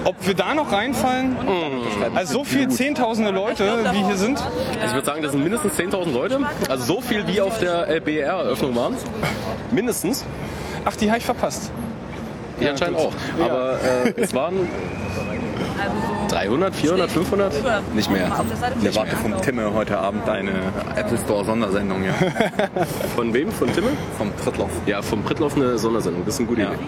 Ob 0.04 0.26
wir 0.26 0.34
da 0.34 0.54
noch 0.54 0.70
reinfallen? 0.72 1.36
Also 2.14 2.34
so 2.34 2.44
viel 2.44 2.68
Zehntausende 2.68 3.30
Leute, 3.30 3.64
wie 3.92 4.04
hier 4.04 4.16
sind. 4.16 4.38
Also 4.38 4.86
ich 4.88 4.92
würde 4.94 5.06
sagen, 5.06 5.22
das 5.22 5.32
sind 5.32 5.42
mindestens 5.42 5.78
10.000 5.78 6.12
Leute. 6.12 6.40
Also 6.68 6.84
so 6.96 7.00
viel 7.00 7.26
wie 7.26 7.40
auf 7.40 7.58
der 7.58 7.88
LBR-Eröffnung 7.88 8.74
waren. 8.76 8.96
Mindestens. 9.70 10.24
Ach, 10.84 10.94
die 10.96 11.08
habe 11.08 11.18
ich 11.18 11.24
verpasst. 11.24 11.70
Die 12.60 12.68
anscheinend 12.68 12.98
auch. 12.98 13.12
Aber 13.42 13.78
äh, 13.82 14.12
es 14.20 14.34
waren 14.34 14.68
300, 16.28 16.74
400, 16.74 17.10
500? 17.10 17.52
Nicht 17.94 18.10
mehr. 18.10 18.30
Ich 18.80 18.86
erwarte 18.86 19.16
vom 19.16 19.40
Timme 19.42 19.72
heute 19.72 19.98
Abend 19.98 20.28
eine 20.28 20.52
Apple 20.96 21.18
Store 21.18 21.44
Sondersendung, 21.44 22.04
ja. 22.04 22.12
Von 23.16 23.32
wem? 23.34 23.50
Von 23.50 23.72
Timme? 23.72 23.88
Vom 24.18 24.30
Trittloff. 24.36 24.70
Ja, 24.86 25.02
vom 25.02 25.22
Prittloff 25.22 25.56
eine 25.56 25.78
Sondersendung. 25.78 26.24
Das 26.24 26.34
ist 26.34 26.40
eine 26.40 26.48
gute 26.48 26.60
Ja. 26.62 26.68
Idee. 26.68 26.78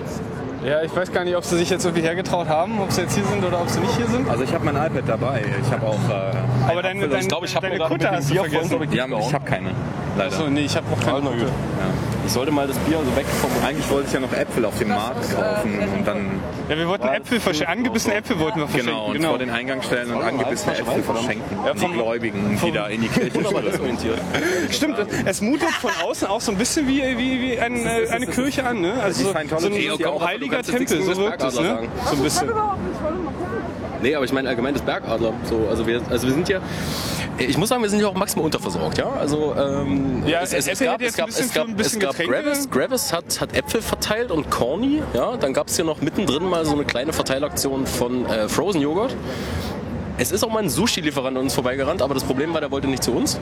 Ja, 0.64 0.82
ich 0.82 0.94
weiß 0.94 1.12
gar 1.12 1.24
nicht, 1.24 1.36
ob 1.36 1.44
sie 1.44 1.58
sich 1.58 1.70
jetzt 1.70 1.84
irgendwie 1.84 2.02
hergetraut 2.02 2.48
haben, 2.48 2.80
ob 2.80 2.90
sie 2.90 3.02
jetzt 3.02 3.14
hier 3.14 3.24
sind 3.24 3.44
oder 3.44 3.60
ob 3.60 3.68
sie 3.68 3.80
nicht 3.80 3.96
hier 3.96 4.06
sind. 4.06 4.28
Also 4.28 4.42
ich 4.42 4.52
habe 4.52 4.64
mein 4.64 4.74
iPad 4.74 5.02
dabei. 5.06 5.44
Ich 5.62 5.70
habe 5.70 5.86
auch. 5.86 5.94
Äh, 5.94 6.70
Aber 6.70 6.82
deine, 6.82 7.06
deine, 7.08 7.22
Ich 7.22 7.28
glaube, 7.28 7.46
ich 7.46 7.54
habe 7.54 7.68
deine 7.68 7.84
Kutte 7.84 8.10
hast 8.10 8.30
du 8.30 8.34
vergessen. 8.34 8.92
ja, 8.92 9.06
ich 9.18 9.34
habe 9.34 9.44
keine. 9.44 9.70
Leider. 10.16 10.26
Achso, 10.32 10.48
nee, 10.48 10.60
ich 10.62 10.76
habe 10.76 10.86
auch 10.92 11.00
keine 11.00 11.20
Kutte. 11.20 11.46
Ich 12.26 12.32
sollte 12.32 12.50
mal 12.50 12.66
das 12.66 12.76
Bier 12.78 12.98
so 12.98 13.16
weg 13.16 13.24
vom 13.40 13.50
Eigentlich 13.64 13.88
wollte 13.88 14.08
ich 14.08 14.12
ja 14.12 14.18
noch 14.18 14.32
Äpfel 14.32 14.64
auf 14.64 14.76
dem 14.78 14.88
Markt 14.88 15.32
kaufen 15.32 15.78
und 15.78 16.04
dann 16.04 16.40
Ja, 16.68 16.76
wir 16.76 16.88
wollten 16.88 17.06
Äpfel 17.06 17.38
verschenken. 17.38 17.78
Angebissene 17.78 18.16
Äpfel 18.16 18.40
wollten 18.40 18.58
wir 18.58 18.66
verschenken. 18.66 18.96
genau, 18.96 19.10
und 19.12 19.22
vor 19.22 19.38
den 19.38 19.50
Eingang 19.50 19.80
stellen 19.80 20.12
und 20.12 20.22
angebissene 20.22 20.76
Äpfel 20.76 21.04
verschenken. 21.04 21.58
Ja, 21.64 21.72
die 21.72 21.86
Gläubigen, 21.86 22.60
die 22.64 22.72
da 22.72 22.88
in 22.88 23.02
die 23.02 23.08
Kirche 23.08 23.44
strömen. 23.44 23.98
Stimmt, 24.70 24.98
es 25.24 25.40
mutet 25.40 25.70
von 25.70 25.92
außen 26.04 26.26
auch 26.26 26.40
so 26.40 26.50
ein 26.50 26.58
bisschen 26.58 26.88
wie, 26.88 27.00
wie, 27.16 27.40
wie 27.40 27.60
ein, 27.60 27.86
äh, 27.86 28.08
eine 28.10 28.26
Kirche 28.26 28.66
an, 28.66 28.80
ne? 28.80 28.94
Also 29.00 29.22
so, 29.22 29.28
so 29.30 29.36
ein, 29.36 29.48
so 29.48 29.68
ein 29.68 30.20
heiliger 30.20 30.62
Tempel, 30.62 31.02
so 31.02 31.08
das 31.10 31.18
wirkt 31.18 31.42
es, 31.44 31.60
ne? 31.60 31.88
So 32.06 32.16
ein 32.16 32.22
bisschen. 32.24 32.50
Nee, 34.02 34.14
aber 34.14 34.24
ich 34.24 34.32
meine 34.32 34.48
allgemein 34.48 34.74
das 34.74 34.82
Bergadler. 34.82 35.32
So, 35.44 35.66
also, 35.70 35.86
wir, 35.86 36.02
also 36.10 36.26
wir 36.26 36.34
sind 36.34 36.48
ja, 36.48 36.60
ich 37.38 37.58
muss 37.58 37.68
sagen, 37.68 37.82
wir 37.82 37.90
sind 37.90 38.00
ja 38.00 38.08
auch 38.08 38.14
maximal 38.14 38.44
unterversorgt. 38.44 38.98
Ja? 38.98 39.10
Also, 39.10 39.54
ähm, 39.56 40.26
Ja, 40.26 40.40
es, 40.40 40.52
es, 40.52 40.66
es 40.68 40.78
gab, 40.80 41.00
es 41.00 41.16
gab, 41.16 41.28
es 41.28 41.52
gab, 41.52 41.80
es 41.80 41.98
gab. 41.98 42.16
Gravis, 42.16 42.70
Gravis 42.70 43.12
hat, 43.12 43.40
hat 43.40 43.54
Äpfel 43.54 43.82
verteilt 43.82 44.30
und 44.30 44.50
Corny. 44.50 45.02
Ja? 45.14 45.36
Dann 45.36 45.52
gab 45.52 45.68
es 45.68 45.76
hier 45.76 45.84
noch 45.84 46.00
mittendrin 46.00 46.48
mal 46.48 46.64
so 46.64 46.72
eine 46.74 46.84
kleine 46.84 47.12
Verteilaktion 47.12 47.86
von 47.86 48.26
äh, 48.26 48.48
Frozen 48.48 48.80
Joghurt. 48.80 49.14
Es 50.18 50.32
ist 50.32 50.42
auch 50.44 50.50
mal 50.50 50.62
ein 50.62 50.70
Sushi-Lieferant 50.70 51.36
an 51.36 51.42
uns 51.42 51.54
vorbeigerannt, 51.54 52.00
aber 52.00 52.14
das 52.14 52.24
Problem 52.24 52.54
war, 52.54 52.60
der 52.60 52.70
wollte 52.70 52.88
nicht 52.88 53.02
zu 53.02 53.12
uns. 53.12 53.38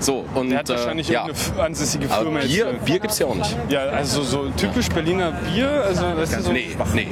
So, 0.00 0.24
und 0.34 0.50
Der 0.50 0.58
hat 0.58 0.68
wahrscheinlich 0.68 1.08
äh, 1.08 1.14
ja. 1.14 1.26
irgendeine 1.26 1.62
ansässige 1.62 2.10
Aber 2.10 2.22
Firma 2.24 2.40
Bier, 2.40 2.72
jetzt. 2.72 2.84
Bier 2.84 2.98
gibt's 2.98 3.18
ja 3.18 3.26
auch 3.26 3.34
nicht. 3.34 3.56
Ja, 3.70 3.80
also 3.84 4.22
so 4.22 4.50
typisch 4.56 4.88
Berliner 4.90 5.32
Bier. 5.32 5.84
Also, 5.86 6.04
das 6.14 6.32
ist 6.32 6.44
so, 6.44 6.52
Nee, 6.52 6.76
nee. 6.92 7.08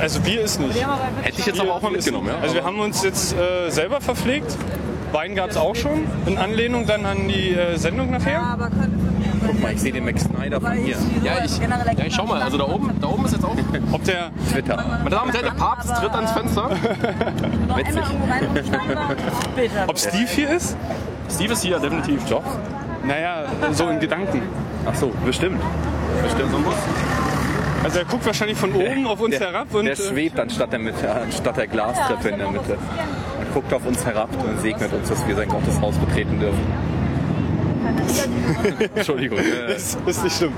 also 0.00 0.20
Bier 0.20 0.42
ist 0.42 0.60
nicht. 0.60 0.76
Hätte 1.22 1.40
ich 1.40 1.46
jetzt 1.46 1.60
aber 1.60 1.74
auch 1.74 1.82
mal 1.82 1.90
mitgenommen. 1.90 2.28
Ja? 2.28 2.38
Also 2.40 2.54
wir 2.54 2.62
haben 2.62 2.78
uns 2.78 3.02
jetzt 3.02 3.34
äh, 3.34 3.70
selber 3.70 4.00
verpflegt. 4.00 4.56
Wein 5.14 5.36
gab 5.36 5.50
es 5.50 5.56
auch 5.56 5.76
schon, 5.76 6.08
in 6.26 6.36
Anlehnung 6.38 6.86
dann 6.86 7.06
an 7.06 7.28
die 7.28 7.54
äh, 7.54 7.76
Sendung 7.76 8.10
nachher. 8.10 8.58
Guck 9.46 9.62
mal, 9.62 9.72
ich 9.72 9.80
sehe 9.80 9.92
den 9.92 10.04
Max 10.04 10.24
Snyder 10.24 10.60
von 10.60 10.72
hier. 10.72 10.96
ja, 11.22 11.44
ich, 11.44 11.58
ja, 11.58 12.04
ich 12.04 12.12
schau 12.12 12.26
mal, 12.26 12.42
also 12.42 12.58
da 12.58 12.64
oben, 12.64 12.90
da 13.00 13.06
oben 13.06 13.24
ist 13.24 13.32
jetzt 13.32 13.44
auch. 13.44 13.56
Ob 13.92 14.02
der, 14.02 14.32
Twitter. 14.50 14.76
Meine 14.76 15.10
Damen 15.10 15.30
und 15.30 15.36
Herren, 15.36 15.54
der 15.54 15.64
Papst 15.64 15.94
tritt 15.94 16.12
ans 16.12 16.32
Fenster. 16.32 16.68
Witzig. 17.76 18.02
ob 19.86 19.98
Steve 19.98 20.26
hier 20.26 20.50
ist? 20.50 20.76
Steve 21.30 21.52
ist 21.52 21.62
hier, 21.62 21.78
definitiv. 21.78 22.28
Job. 22.28 22.44
Naja, 23.06 23.44
so 23.70 23.88
in 23.88 24.00
Gedanken. 24.00 24.42
Ach 24.84 24.96
so, 24.96 25.12
bestimmt. 25.24 25.62
Bestimmt 26.24 26.50
so 26.50 26.58
Bus. 26.58 26.74
Also 27.84 27.98
er 27.98 28.04
guckt 28.06 28.24
wahrscheinlich 28.26 28.56
von 28.56 28.72
oben 28.72 29.06
auf 29.06 29.20
uns 29.20 29.38
herab 29.38 29.72
und 29.74 29.84
der 29.84 29.92
äh, 29.92 29.96
schwebt 29.96 30.40
anstatt 30.40 30.72
der, 30.72 30.78
Mitte, 30.78 31.12
anstatt 31.12 31.56
der 31.58 31.66
Glastreppe 31.66 32.30
in 32.30 32.38
der 32.38 32.50
Mitte. 32.50 32.78
Und 33.54 33.62
guckt 33.62 33.72
auf 33.72 33.86
uns 33.86 34.04
herab 34.04 34.28
und 34.44 34.60
segnet 34.60 34.92
uns, 34.92 35.08
dass 35.08 35.26
wir 35.28 35.36
sein 35.36 35.48
Gotteshaus 35.48 35.96
betreten 35.96 36.40
dürfen. 36.40 36.60
Entschuldigung. 38.94 39.38
das 39.68 39.96
ist 40.06 40.24
nicht 40.24 40.36
schlimm. 40.36 40.52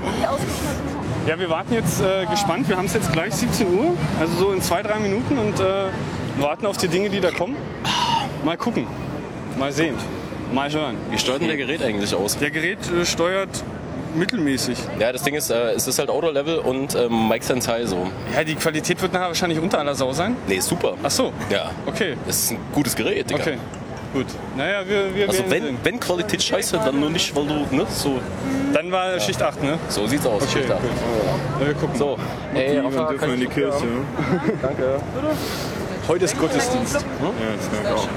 Ja, 1.27 1.37
wir 1.37 1.49
warten 1.49 1.73
jetzt 1.73 2.01
äh, 2.01 2.25
gespannt. 2.25 2.67
Wir 2.67 2.77
haben 2.77 2.85
es 2.85 2.93
jetzt 2.93 3.11
gleich 3.11 3.35
17 3.35 3.67
Uhr, 3.67 3.93
also 4.19 4.33
so 4.35 4.51
in 4.51 4.61
zwei, 4.61 4.81
drei 4.81 4.97
Minuten 4.97 5.37
und 5.37 5.59
äh, 5.59 5.89
warten 6.39 6.65
auf 6.65 6.77
die 6.77 6.87
Dinge, 6.87 7.09
die 7.09 7.19
da 7.19 7.29
kommen. 7.31 7.55
Mal 8.43 8.57
gucken, 8.57 8.87
mal 9.59 9.71
sehen, 9.71 9.95
mal 10.53 10.71
hören. 10.71 10.95
Wie 11.11 11.19
steuert 11.19 11.41
denn 11.41 11.49
der 11.49 11.57
Gerät 11.57 11.83
eigentlich 11.83 12.15
aus? 12.15 12.37
Der 12.37 12.49
Gerät 12.49 12.79
äh, 12.91 13.05
steuert 13.05 13.63
mittelmäßig. 14.17 14.77
Ja, 14.99 15.11
das 15.11 15.23
Ding 15.23 15.35
ist, 15.35 15.49
äh, 15.49 15.71
es 15.71 15.87
ist 15.87 15.99
halt 15.99 16.09
Auto-Level 16.09 16.59
und 16.59 16.95
ähm, 16.95 17.27
Mike 17.29 17.45
Sensei 17.45 17.85
so. 17.85 18.07
Ja, 18.35 18.43
die 18.43 18.55
Qualität 18.55 19.01
wird 19.01 19.13
nachher 19.13 19.27
wahrscheinlich 19.27 19.59
unter 19.59 19.79
aller 19.79 19.95
Sau 19.95 20.11
sein. 20.13 20.35
Nee, 20.47 20.59
super. 20.59 20.93
Ach 21.03 21.11
so, 21.11 21.31
Ja. 21.49 21.71
okay, 21.85 22.15
Es 22.27 22.43
ist 22.43 22.51
ein 22.51 22.59
gutes 22.73 22.95
Gerät, 22.95 23.29
Digga. 23.29 23.41
okay, 23.41 23.57
gut. 24.13 24.25
Naja, 24.57 24.81
wir, 24.87 25.15
wir 25.15 25.27
Also 25.27 25.39
werden 25.39 25.51
wenn, 25.51 25.63
sehen. 25.63 25.77
wenn 25.83 25.99
Qualität 25.99 26.43
scheiße, 26.43 26.79
dann 26.83 26.99
nur 26.99 27.09
nicht, 27.09 27.35
weil 27.35 27.45
du, 27.47 27.75
ne, 27.75 27.85
so, 27.89 28.19
Dann 28.73 28.91
war 28.91 29.19
Schicht 29.19 29.41
8, 29.41 29.63
ne? 29.63 29.79
so 29.89 30.05
sieht's 30.07 30.25
aus. 30.25 30.41
Okay, 30.43 30.59
Schicht 30.59 30.71
ab. 30.71 30.81
gut. 30.81 30.91
Na, 31.59 31.65
wir 31.67 31.73
gucken. 31.75 31.97
So, 31.97 32.17
ey, 32.53 32.79
auf 32.79 32.93
Dann 32.93 33.07
dürfen 33.07 33.27
wir 33.27 33.33
in 33.35 33.39
die 33.39 33.47
Kirche. 33.47 33.85
Danke. 34.61 34.99
Heute 36.07 36.25
ist 36.25 36.37
Gottesdienst. 36.39 36.93
Ja, 36.95 36.99
das 36.99 37.65
ist 37.65 37.83
ja 37.83 37.95
auch. 37.95 38.07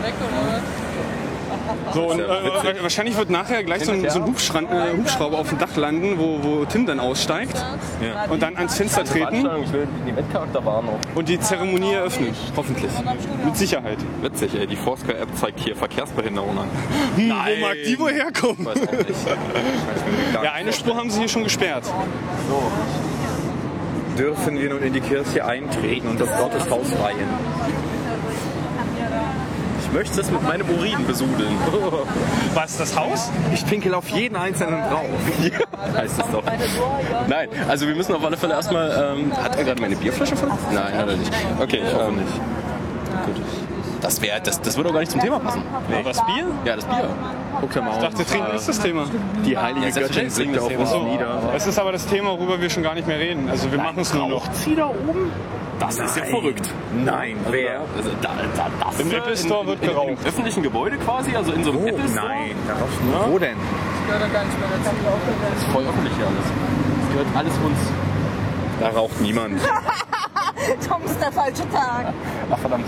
So, 1.95 2.11
und, 2.11 2.21
äh, 2.21 2.23
witzig. 2.25 2.83
wahrscheinlich 2.83 3.17
wird 3.17 3.31
nachher 3.31 3.62
gleich 3.65 3.85
so 3.85 3.93
ein, 3.93 4.09
so 4.09 4.21
ein 4.23 4.25
Hubschran- 4.27 4.67
äh, 4.67 4.97
Hubschrauber 4.97 5.39
auf 5.39 5.49
dem 5.49 5.59
Dach 5.59 5.77
landen, 5.77 6.19
wo, 6.19 6.39
wo 6.43 6.65
Tim 6.65 6.87
dann 6.87 7.00
aussteigt 7.00 7.57
Ja. 8.00 8.25
und 8.31 8.43
dann 8.43 8.57
ans 8.57 8.77
Fenster 8.77 9.05
treten 9.05 9.47
und 11.15 11.29
die 11.29 11.39
Zeremonie 11.41 11.93
eröffnen. 11.93 12.35
Hoffentlich. 12.57 12.91
Mit 13.45 13.57
Sicherheit. 13.57 13.99
Witzig, 14.23 14.55
ey. 14.59 14.67
Die 14.67 14.77
Foursquare-App 14.77 15.29
zeigt 15.37 15.61
hier 15.61 15.77
Verkehrsbehinderung 15.77 16.59
an. 16.59 16.69
Hm, 17.17 17.31
wo 17.31 17.67
mag 17.67 17.77
die 17.87 17.99
wohl 17.99 18.12
herkommen? 18.12 18.65
Weiß 18.67 18.87
auch 18.87 18.93
nicht. 18.93 19.11
Ja, 20.43 20.53
eine 20.53 20.73
Spur 20.73 20.97
haben 20.97 21.11
sie 21.11 21.21
hier 21.21 21.29
schon 21.29 21.45
gesperrt. 21.45 21.85
Dürfen 24.19 24.59
wir 24.59 24.69
nun 24.71 24.83
in 24.83 24.93
die 24.93 25.00
Kirche 25.00 25.45
eintreten 25.45 26.09
und 26.09 26.21
das 26.21 26.29
Gotteshaus 26.37 26.91
weihen? 27.00 27.29
Ich 29.90 29.97
möchte 29.97 30.20
es 30.20 30.30
mit 30.30 30.40
meinem 30.42 30.68
Urin 30.70 31.04
besudeln. 31.04 31.52
Was, 32.54 32.76
das 32.76 32.97
Haus? 32.97 33.28
Ich 33.52 33.66
pinkel 33.66 33.92
auf 33.92 34.09
jeden 34.11 34.37
einzelnen 34.37 34.80
drauf. 34.88 35.04
heißt 35.97 36.20
es 36.20 36.26
doch. 36.30 36.44
Nein, 37.26 37.49
also 37.68 37.88
wir 37.88 37.97
müssen 37.97 38.14
auf 38.14 38.25
alle 38.25 38.37
Fälle 38.37 38.54
erstmal. 38.54 39.16
Ähm, 39.18 39.32
hat 39.37 39.56
er 39.56 39.64
gerade 39.64 39.80
meine 39.80 39.97
Bierflasche 39.97 40.37
voll? 40.37 40.49
Nein, 40.73 40.97
hat 40.97 41.09
er 41.09 41.16
nicht. 41.16 41.32
Okay, 41.61 41.80
Ich 41.85 41.92
hoffe 41.92 42.04
ähm, 42.09 42.16
nicht. 42.18 42.28
das 44.00 44.23
wäre, 44.23 44.40
das, 44.40 44.61
das 44.61 44.76
würde 44.76 44.90
auch 44.90 44.92
gar 44.92 45.00
nicht 45.00 45.11
zum 45.11 45.20
Thema 45.20 45.40
passen. 45.40 45.62
Aber 45.92 46.02
das 46.09 46.25
Bier? 46.25 46.47
Ja, 46.64 46.76
das 46.76 46.85
Bier. 46.85 47.09
Guck 47.61 47.73
dir 47.73 47.82
mal 47.82 47.90
Ich 47.94 47.99
dachte, 47.99 48.25
trinken 48.25 48.54
ist 48.54 48.68
das 48.68 48.78
Thema. 48.80 49.04
Die 49.44 49.59
heilige 49.59 49.88
Ja, 49.88 49.92
Göttin 50.06 50.32
blickt 50.32 50.59
auf 50.61 50.68
das 50.73 50.80
uns 50.80 50.90
Thema. 50.92 51.04
nieder. 51.11 51.52
Es 51.56 51.66
ist 51.66 51.78
aber 51.80 51.90
das 51.90 52.06
Thema, 52.06 52.30
worüber 52.30 52.61
wir 52.61 52.70
schon 52.70 52.85
gar 52.85 52.94
nicht 52.94 53.09
mehr 53.09 53.18
reden. 53.18 53.50
Also 53.50 53.70
wir 53.73 53.78
machen 53.78 53.99
es 54.00 54.14
nur 54.14 54.28
noch. 54.28 54.47
Da 54.76 54.87
oben? 54.87 55.32
Das 55.80 55.99
ist 55.99 56.16
ja 56.16 56.25
verrückt. 56.25 56.68
Nein, 57.04 57.37
wer? 57.50 57.80
Also 57.96 58.10
da, 58.20 58.34
da, 58.54 58.70
das 58.84 59.00
Im 59.00 59.10
Apple 59.10 59.37
Store 59.37 59.66
wird 59.66 59.82
in, 59.82 59.88
in, 59.88 59.94
geraucht. 59.94 60.10
Im 60.10 60.18
öffentlichen 60.26 60.62
Gebäude 60.62 60.99
quasi, 60.99 61.34
also 61.34 61.52
in 61.52 61.64
so 61.64 61.70
einem 61.70 61.82
Wo? 61.82 61.87
Apple 61.87 62.08
Store. 62.08 62.28
Nein, 62.28 62.54
darauf 62.68 62.90
Wo 63.30 63.38
denn? 63.38 63.56
Das 64.08 64.22
ist 65.62 65.72
voll 65.72 65.84
öffentlich 65.84 66.12
hier 66.16 66.26
alles. 66.26 66.44
Das 67.00 67.10
gehört 67.12 67.28
alles 67.34 67.54
uns. 67.64 67.78
Da 68.78 68.90
raucht 68.90 69.18
niemand. 69.20 69.60
Tom 70.88 71.02
ist 71.04 71.20
der 71.20 71.32
falsche 71.32 71.68
Tag. 71.70 72.12
Ach 72.50 72.58
verdammt. 72.58 72.87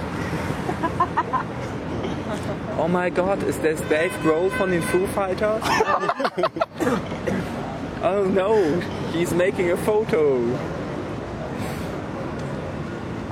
Oh 2.79 2.89
mein 2.89 3.15
Gott, 3.15 3.43
ist 3.43 3.65
das 3.65 3.81
Dave 3.89 4.11
Grohl 4.23 4.51
von 4.51 4.71
den 4.71 4.83
Foo 4.83 5.07
Fighters? 5.15 5.63
oh 8.03 8.25
no, 8.35 8.57
he's 9.13 9.33
making 9.33 9.73
a 9.73 9.77
photo. 9.77 10.39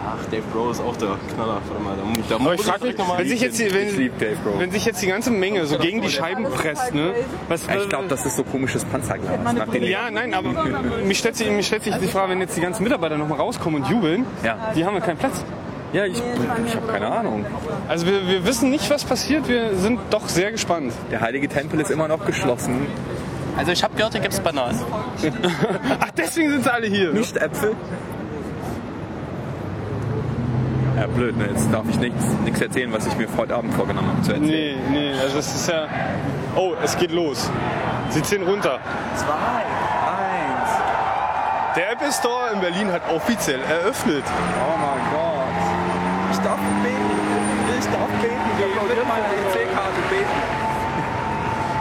Ach, 0.02 0.24
Dave 0.30 0.42
Grohl 0.52 0.70
ist 0.70 0.80
auch 0.80 0.96
der 0.96 1.16
Knaller. 1.34 1.60
Warte 1.68 1.82
mal, 1.82 1.94
da, 1.96 2.36
da 2.36 2.42
Aber 2.42 2.54
ich 2.54 2.62
frage 2.62 2.84
mich, 2.86 2.96
direkt 2.96 2.98
noch 2.98 3.08
mal 3.08 3.18
wenn 3.18 3.28
sich 3.28 3.40
jetzt 3.40 3.58
die, 3.58 3.64
Ich 3.64 3.74
wenn, 3.74 4.60
wenn 4.60 4.70
sich 4.70 4.84
jetzt 4.86 5.02
die 5.02 5.06
ganze 5.06 5.30
Menge 5.30 5.66
so 5.66 5.78
gegen 5.78 6.00
die 6.00 6.08
Scheiben 6.08 6.44
presst, 6.44 6.94
ne? 6.94 7.12
Was, 7.48 7.62
Ich 7.68 7.88
glaube, 7.88 8.08
das 8.08 8.24
ist 8.24 8.36
so 8.36 8.44
komisches 8.44 8.84
Panzerglas. 8.84 9.38
Nach 9.54 9.68
den 9.68 9.82
ja, 9.84 10.10
nein, 10.10 10.32
aber 10.34 10.52
mich 11.04 11.18
stellt, 11.18 11.36
sich, 11.36 11.50
mich 11.50 11.66
stellt 11.66 11.84
sich 11.84 11.94
die 11.96 12.06
Frage, 12.06 12.30
wenn 12.32 12.40
jetzt 12.40 12.56
die 12.56 12.60
ganzen 12.62 12.82
Mitarbeiter 12.82 13.18
noch 13.18 13.28
mal 13.28 13.36
rauskommen 13.36 13.82
und 13.82 13.90
jubeln, 13.90 14.24
Ja. 14.42 14.72
die 14.74 14.84
haben 14.84 14.94
ja 14.94 15.00
keinen 15.00 15.18
Platz. 15.18 15.44
ja, 15.92 16.06
ich, 16.06 16.14
ich 16.66 16.76
habe 16.76 16.86
keine 16.90 17.06
Ahnung. 17.10 17.44
Also 17.88 18.06
wir, 18.06 18.26
wir 18.26 18.46
wissen 18.46 18.70
nicht, 18.70 18.88
was 18.90 19.04
passiert, 19.04 19.48
wir 19.48 19.74
sind 19.76 20.00
doch 20.10 20.28
sehr 20.28 20.50
gespannt. 20.52 20.92
Der 21.10 21.20
heilige 21.20 21.48
Tempel 21.48 21.78
ist 21.80 21.90
immer 21.90 22.08
noch 22.08 22.24
geschlossen. 22.24 22.86
Also 23.56 23.72
ich 23.72 23.82
habe 23.82 23.94
gehört, 23.96 24.12
hier 24.12 24.22
gibt's 24.22 24.40
Bananen. 24.40 24.78
Ach, 26.00 26.10
deswegen 26.16 26.50
sind 26.50 26.64
sie 26.64 26.72
alle 26.72 26.86
hier. 26.86 27.12
Nicht 27.12 27.36
Äpfel. 27.36 27.74
Ja, 31.00 31.06
blöd, 31.06 31.34
ne? 31.34 31.46
Jetzt 31.46 31.72
darf 31.72 31.88
ich 31.88 31.98
nichts, 31.98 32.22
nichts 32.44 32.60
erzählen, 32.60 32.92
was 32.92 33.06
ich 33.06 33.16
mir 33.16 33.26
heute 33.34 33.56
Abend 33.56 33.72
vorgenommen 33.72 34.08
habe 34.08 34.20
zu 34.20 34.32
erzählen. 34.32 34.78
Nee, 34.90 34.90
nee, 34.90 35.18
also 35.18 35.38
es 35.38 35.54
ist 35.54 35.66
ja... 35.66 35.88
Oh, 36.54 36.74
es 36.82 36.94
geht 36.94 37.10
los. 37.10 37.50
Sie 38.10 38.22
ziehen 38.22 38.42
runter. 38.42 38.80
Zwei, 39.16 39.32
eins. 39.32 40.68
Der 41.74 41.92
Apple 41.92 42.12
Store 42.12 42.50
in 42.52 42.60
Berlin 42.60 42.92
hat 42.92 43.00
offiziell 43.10 43.62
eröffnet. 43.62 44.24
Oh 44.26 44.76
mein 44.76 45.00
Gott. 45.10 45.48
Ich 46.32 46.38
darf 46.40 46.60
beten. 46.82 47.16
Ich 47.78 47.86
darf 47.86 48.10
beten. 48.20 48.34
Ich 48.58 48.64
habe 48.78 48.90
mit 48.90 49.08
meiner 49.08 49.24
EC-Karte 49.24 50.02
beten. 50.10 50.38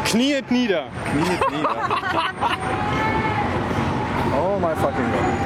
Kniet 0.06 0.50
nieder. 0.50 0.86
Kniet 1.12 1.52
nieder. 1.52 1.76
oh 4.42 4.58
my 4.60 4.74
fucking 4.76 5.12
God. 5.12 5.39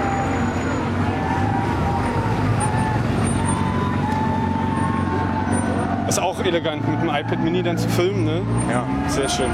Ist 6.13 6.19
auch 6.19 6.39
elegant, 6.43 6.87
mit 6.87 7.01
dem 7.01 7.09
iPad 7.09 7.39
Mini 7.39 7.63
dann 7.63 7.75
zu 7.75 7.89
filmen, 7.89 8.23
ne? 8.25 8.41
Ja. 8.69 8.83
Sehr 9.07 9.27
schön. 9.27 9.49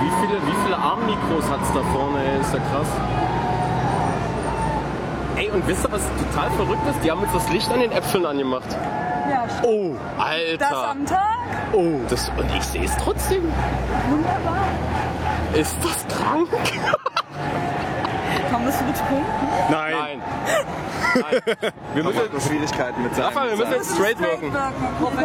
Wie 0.00 0.10
viele, 0.26 0.40
wie 0.46 0.56
viele 0.64 0.74
Armmikros 0.78 1.50
hat's 1.50 1.70
da 1.74 1.82
vorne, 1.92 2.18
ey? 2.24 2.40
Ist 2.40 2.54
ja 2.54 2.60
krass. 2.72 2.86
Ey, 5.36 5.50
und 5.50 5.68
wisst 5.68 5.84
ihr, 5.84 5.92
was 5.92 6.00
total 6.30 6.50
verrückt 6.52 6.80
ist? 6.88 7.04
Die 7.04 7.10
haben 7.10 7.20
jetzt 7.20 7.34
das 7.34 7.50
Licht 7.50 7.70
an 7.70 7.80
den 7.80 7.92
Äpfeln 7.92 8.24
angemacht. 8.24 8.74
Ja, 9.30 9.44
Oh, 9.64 9.96
das 10.16 10.26
Alter. 10.72 10.88
am 10.92 11.04
Tag. 11.04 11.18
oh. 11.74 12.00
Das, 12.08 12.30
und 12.30 12.46
ich 12.56 12.62
sehe 12.64 12.84
es 12.84 12.96
trotzdem. 12.96 13.42
Wunderbar. 14.08 14.64
Ist 15.52 15.76
das 15.84 16.06
krank? 16.16 16.48
Tom, 18.52 18.64
bist 18.66 18.80
du 18.80 18.84
betrunken? 18.84 19.24
Nein. 19.70 20.22
Nein. 21.14 21.42
Wir 21.94 22.04
müssen 22.04 22.20
Schwierigkeiten 22.40 23.02
mit 23.02 23.18
Rafa, 23.18 23.46
wir 23.46 23.56
müssen 23.56 23.72
jetzt 23.72 23.94
straight 23.94 24.20
wirken. 24.20 24.52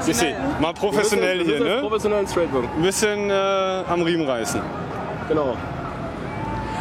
Sehe, 0.02 0.36
mal 0.62 0.74
professionell 0.74 1.44
hier, 1.44 1.60
ne? 1.60 1.78
Professionell 1.82 2.20
und 2.20 2.30
straight 2.30 2.54
wirken. 2.54 2.70
Ein 2.74 2.82
bisschen 2.82 3.30
äh, 3.30 3.34
am 3.90 4.02
Riemen 4.02 4.28
reißen. 4.30 4.62
Genau. 5.28 5.58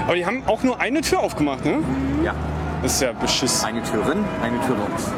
Aber 0.05 0.15
die 0.15 0.25
haben 0.25 0.45
auch 0.47 0.63
nur 0.63 0.81
eine 0.81 1.01
Tür 1.01 1.19
aufgemacht, 1.19 1.65
ne? 1.65 1.83
Ja. 2.23 2.33
Das 2.83 2.93
ist 2.93 3.03
ja 3.03 3.11
beschiss. 3.13 3.65
Eine 3.65 3.83
Tür 3.83 4.07
rein, 4.07 4.25
eine 4.41 4.61
Tür 4.61 4.77
raus. 4.77 5.11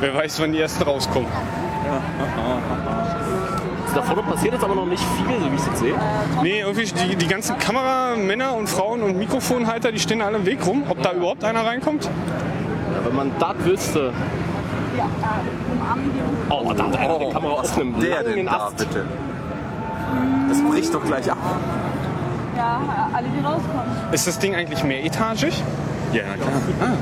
Wer 0.00 0.14
weiß, 0.14 0.40
wann 0.40 0.52
die 0.52 0.60
ersten 0.60 0.82
rauskommen. 0.82 1.28
Da 3.94 4.00
vorne 4.02 4.22
passiert 4.22 4.54
jetzt 4.54 4.64
aber 4.64 4.74
noch 4.74 4.86
nicht 4.86 5.04
viel, 5.16 5.38
so 5.38 5.50
wie 5.50 5.54
ich 5.54 5.60
es 5.60 5.66
jetzt 5.66 5.78
sehe. 5.78 5.94
Nee, 6.42 6.60
irgendwie 6.60 6.84
die, 6.84 7.16
die 7.16 7.26
ganzen 7.26 7.58
Kameramänner 7.58 8.54
und 8.54 8.68
Frauen 8.68 9.02
und 9.02 9.18
Mikrofonhalter, 9.18 9.92
die 9.92 9.98
stehen 9.98 10.20
da 10.20 10.26
alle 10.26 10.38
im 10.38 10.46
Weg 10.46 10.66
rum. 10.66 10.84
Ob 10.88 11.02
da 11.02 11.12
überhaupt 11.12 11.44
einer 11.44 11.64
reinkommt? 11.66 12.04
Ja, 12.04 12.10
wenn 13.06 13.14
man 13.14 13.30
das 13.38 13.54
wüsste. 13.64 14.12
Oh, 16.48 16.72
da 16.74 16.84
hat 16.84 16.96
einer 16.96 17.18
die 17.18 17.30
Kamera 17.30 17.52
auf 17.52 17.78
einem 17.78 18.00
langen 18.00 18.48
Ast. 18.48 18.76
bitte? 18.76 19.04
Das 20.48 20.62
bricht 20.62 20.94
doch 20.94 21.04
gleich 21.04 21.30
ab. 21.30 21.38
Ja, 22.56 23.08
alle, 23.12 23.28
die 23.28 23.44
rauskommen. 23.44 24.12
Ist 24.12 24.26
das 24.26 24.38
Ding 24.38 24.54
eigentlich 24.54 24.84
mehretagig? 24.84 25.62
Ja, 26.12 26.22
na 26.28 26.34
klar. 26.36 26.92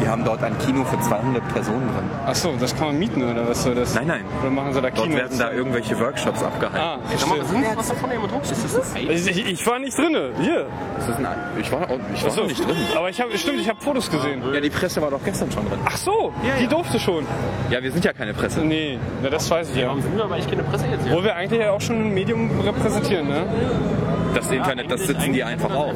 Die 0.00 0.08
haben 0.08 0.24
dort 0.24 0.42
ein 0.42 0.56
Kino 0.58 0.82
für 0.84 0.98
200 0.98 1.46
Personen 1.52 1.86
drin. 1.88 2.04
Achso, 2.24 2.54
das 2.58 2.74
kann 2.74 2.86
man 2.88 2.98
mieten 2.98 3.22
oder 3.22 3.46
was 3.48 3.62
soll 3.64 3.74
das? 3.74 3.94
Nein, 3.94 4.06
nein. 4.06 4.24
Oder 4.40 4.50
machen 4.50 4.72
sie 4.72 4.80
da 4.80 4.88
Dort 4.90 5.02
Kino? 5.06 5.16
werden 5.16 5.38
da 5.38 5.52
irgendwelche 5.52 5.98
Workshops 6.00 6.42
abgehalten. 6.42 6.80
ah, 6.80 6.98
Sag 7.18 7.28
mal, 7.28 7.38
was, 7.40 7.76
was 7.76 7.88
da 7.88 7.94
vorne 7.96 8.14
jemand 8.14 8.32
hoch? 8.32 8.40
Ist 8.42 8.52
das 8.64 8.94
ein 8.94 9.08
Ei? 9.08 9.12
Ich, 9.12 9.26
ich, 9.28 9.46
ich 9.46 9.66
war 9.66 9.78
nicht 9.78 9.98
drinne. 9.98 10.30
Hier. 10.40 10.66
Ist 10.98 11.08
das 11.08 11.16
ein 11.18 11.26
Ei? 11.26 11.34
Ich 11.60 11.70
war, 11.70 11.82
ich 12.14 12.22
war 12.22 12.28
Achso, 12.30 12.44
nicht 12.44 12.64
drin. 12.66 12.76
Aber 12.96 13.10
ich 13.10 13.20
habe, 13.20 13.36
stimmt, 13.36 13.60
ich 13.60 13.68
habe 13.68 13.80
Fotos 13.80 14.10
gesehen. 14.10 14.42
Ja, 14.54 14.60
die 14.60 14.70
Presse 14.70 15.02
war 15.02 15.10
doch 15.10 15.22
gestern 15.22 15.50
schon 15.52 15.68
drin. 15.68 15.78
Ach 15.84 15.96
so, 15.96 16.32
die 16.60 16.66
durfte 16.66 16.98
schon. 16.98 17.26
Ja, 17.68 17.82
wir 17.82 17.92
sind 17.92 18.04
ja 18.04 18.12
keine 18.14 18.32
Presse. 18.32 18.60
Nee, 18.60 18.98
na, 19.22 19.28
das 19.28 19.50
weiß 19.50 19.70
ich 19.70 19.76
ja. 19.76 19.88
Warum 19.88 20.00
sind 20.00 20.16
wir 20.16 20.24
aber 20.24 20.34
eigentlich 20.36 20.48
keine 20.50 20.62
Presse 20.62 20.86
jetzt 20.86 21.04
hier? 21.06 21.12
Wo 21.14 21.22
wir 21.22 21.36
eigentlich 21.36 21.60
ja 21.60 21.72
auch 21.72 21.80
schon 21.80 21.96
ein 21.96 22.14
Medium 22.14 22.50
repräsentieren, 22.60 23.28
ne? 23.28 23.44
Das 24.34 24.50
Internet, 24.50 24.90
das 24.90 25.06
sitzen 25.06 25.32
die 25.32 25.42
einfach 25.44 25.70
aus. 25.74 25.94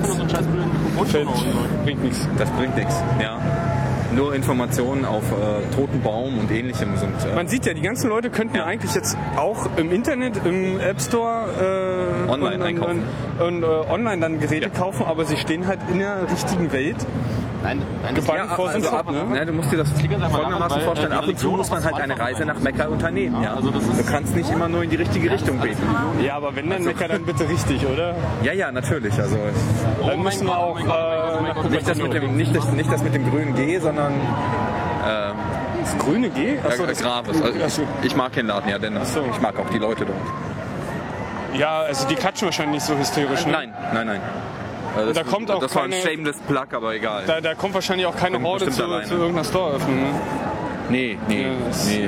Bringt 1.85 2.03
nichts. 2.03 2.29
Das 2.39 2.51
bringt 2.51 2.77
nichts. 2.77 2.95
Ja. 3.21 3.39
Nur 4.15 4.33
Informationen 4.35 5.05
auf 5.05 5.23
äh, 5.33 5.75
toten 5.75 6.01
Baum 6.01 6.39
und 6.39 6.51
ähnlichem 6.53 6.97
sind. 6.97 7.15
Äh, 7.31 7.35
Man 7.35 7.49
sieht 7.49 7.67
ja, 7.67 7.75
die 7.75 7.81
ganzen 7.83 8.09
Leute 8.09 8.31
könnten 8.31 8.57
Ja. 8.57 8.65
eigentlich 8.65 8.95
jetzt 8.95 9.17
auch 9.37 9.69
im 9.77 9.91
Internet, 9.91 10.41
im 10.45 10.79
App 10.79 11.01
Store 11.01 11.47
äh, 12.29 12.31
Online 12.31 12.55
und, 12.57 12.63
einkaufen. 12.63 13.03
und, 13.41 13.45
und 13.47 13.63
äh, 13.65 13.67
online 13.67 14.21
dann 14.21 14.39
Geräte 14.39 14.71
kaufen, 14.71 15.05
aber 15.05 15.25
sie 15.25 15.37
stehen 15.37 15.67
halt 15.67 15.81
in 15.91 15.99
der 15.99 16.31
richtigen 16.31 16.71
Welt. 16.73 16.97
Nein, 17.65 17.83
nein, 18.03 18.15
das 18.15 18.27
Gebannt 18.27 18.51
vor 18.53 18.69
also 18.69 18.91
ab, 18.91 19.11
ne? 19.11 19.37
ja, 19.37 19.45
du 19.47 19.53
musst 19.55 19.73
dir 19.73 19.79
das 19.79 19.89
folgendermaßen 19.91 20.83
vorstellen. 20.83 21.13
äh, 21.13 21.17
Ab 21.17 21.27
und 21.27 21.39
zu 21.39 21.49
muss 21.51 21.71
man 21.71 21.83
halt 21.83 21.95
eine 21.95 22.19
Reise 22.19 22.45
nach 22.45 22.61
Mekka 22.61 22.87
unternehmen. 22.89 23.43
Ja? 23.43 23.55
also 23.55 23.71
das 23.71 23.85
ist- 23.85 24.01
du 24.07 24.13
kannst 24.13 24.37
nicht 24.37 24.51
immer 24.51 24.69
nur 24.69 24.83
in 24.83 24.91
die 24.91 24.97
richtige 24.97 25.31
Richtung 25.31 25.59
beten. 25.59 25.83
Ja, 26.23 26.37
aber 26.37 26.55
wenn 26.55 26.69
dann 26.69 26.85
Mecker, 26.85 27.09
dann 27.09 27.25
bitte 27.25 27.49
richtig, 27.49 27.87
oder? 27.87 28.15
Ja, 28.43 28.53
ja, 28.53 28.71
natürlich. 28.71 29.19
Also 29.19 29.39
Dann 30.07 30.23
müssen 30.23 30.47
wir 30.47 30.59
auch 30.59 30.79
äh, 30.79 30.85
nach 30.85 31.65
nicht 31.71 31.89
das 31.89 31.99
mit 31.99 32.13
dem, 32.13 32.37
nicht 32.37 32.55
das, 32.55 32.71
nicht 32.71 32.93
das 32.93 33.03
mit 33.03 33.15
dem 33.15 33.31
grünen 33.31 33.55
G, 33.55 33.79
sondern 33.79 34.13
das 35.85 35.99
grüne 35.99 36.31
G. 36.31 36.59
Achso, 36.67 36.85
äh, 36.85 36.87
das, 36.89 37.03
Graves. 37.03 37.43
Also 37.43 37.63
Achso. 37.65 37.83
ich, 38.01 38.07
ich 38.09 38.17
mag 38.17 38.33
den 38.33 38.47
Laden 38.47 38.69
ja, 38.71 38.79
denn 38.79 38.99
so. 39.05 39.25
ich 39.31 39.41
mag 39.41 39.59
auch 39.59 39.69
die 39.71 39.79
Leute 39.79 40.05
dort. 40.07 40.19
Ja, 41.59 41.81
also 41.81 42.07
die 42.09 42.15
klatschen 42.15 42.47
wahrscheinlich 42.47 42.75
nicht 42.77 42.87
so 42.87 42.97
hysterisch, 42.97 43.47
ne? 43.47 43.53
Nein, 43.53 43.75
nein, 43.93 44.07
nein. 44.07 44.21
Äh, 44.97 45.07
Das, 45.07 45.15
Da 45.17 45.23
kommt 45.25 45.51
auch 45.51 45.61
das 45.61 45.75
war 45.75 45.85
ein 45.85 45.91
keine- 45.91 46.03
shameless 46.03 46.37
Plug, 46.47 46.67
aber 46.73 46.95
egal. 46.95 47.25
Da, 47.27 47.41
da 47.41 47.55
kommt 47.55 47.75
wahrscheinlich 47.75 48.07
auch 48.07 48.17
keine 48.17 48.41
Horde 48.43 48.69
zu, 48.71 48.85
alleine. 48.85 49.05
zu 49.07 49.15
irgendeiner 49.15 49.45
Store-Öffnung. 49.45 49.97
Ne? 50.01 50.07
Nee, 50.91 51.19
nee, 51.29 51.43
Ja, 51.43 51.49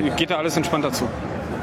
nee, 0.02 0.12
Geht 0.16 0.31
da 0.31 0.37
alles 0.37 0.57
entspannt 0.57 0.85
dazu. 0.85 1.09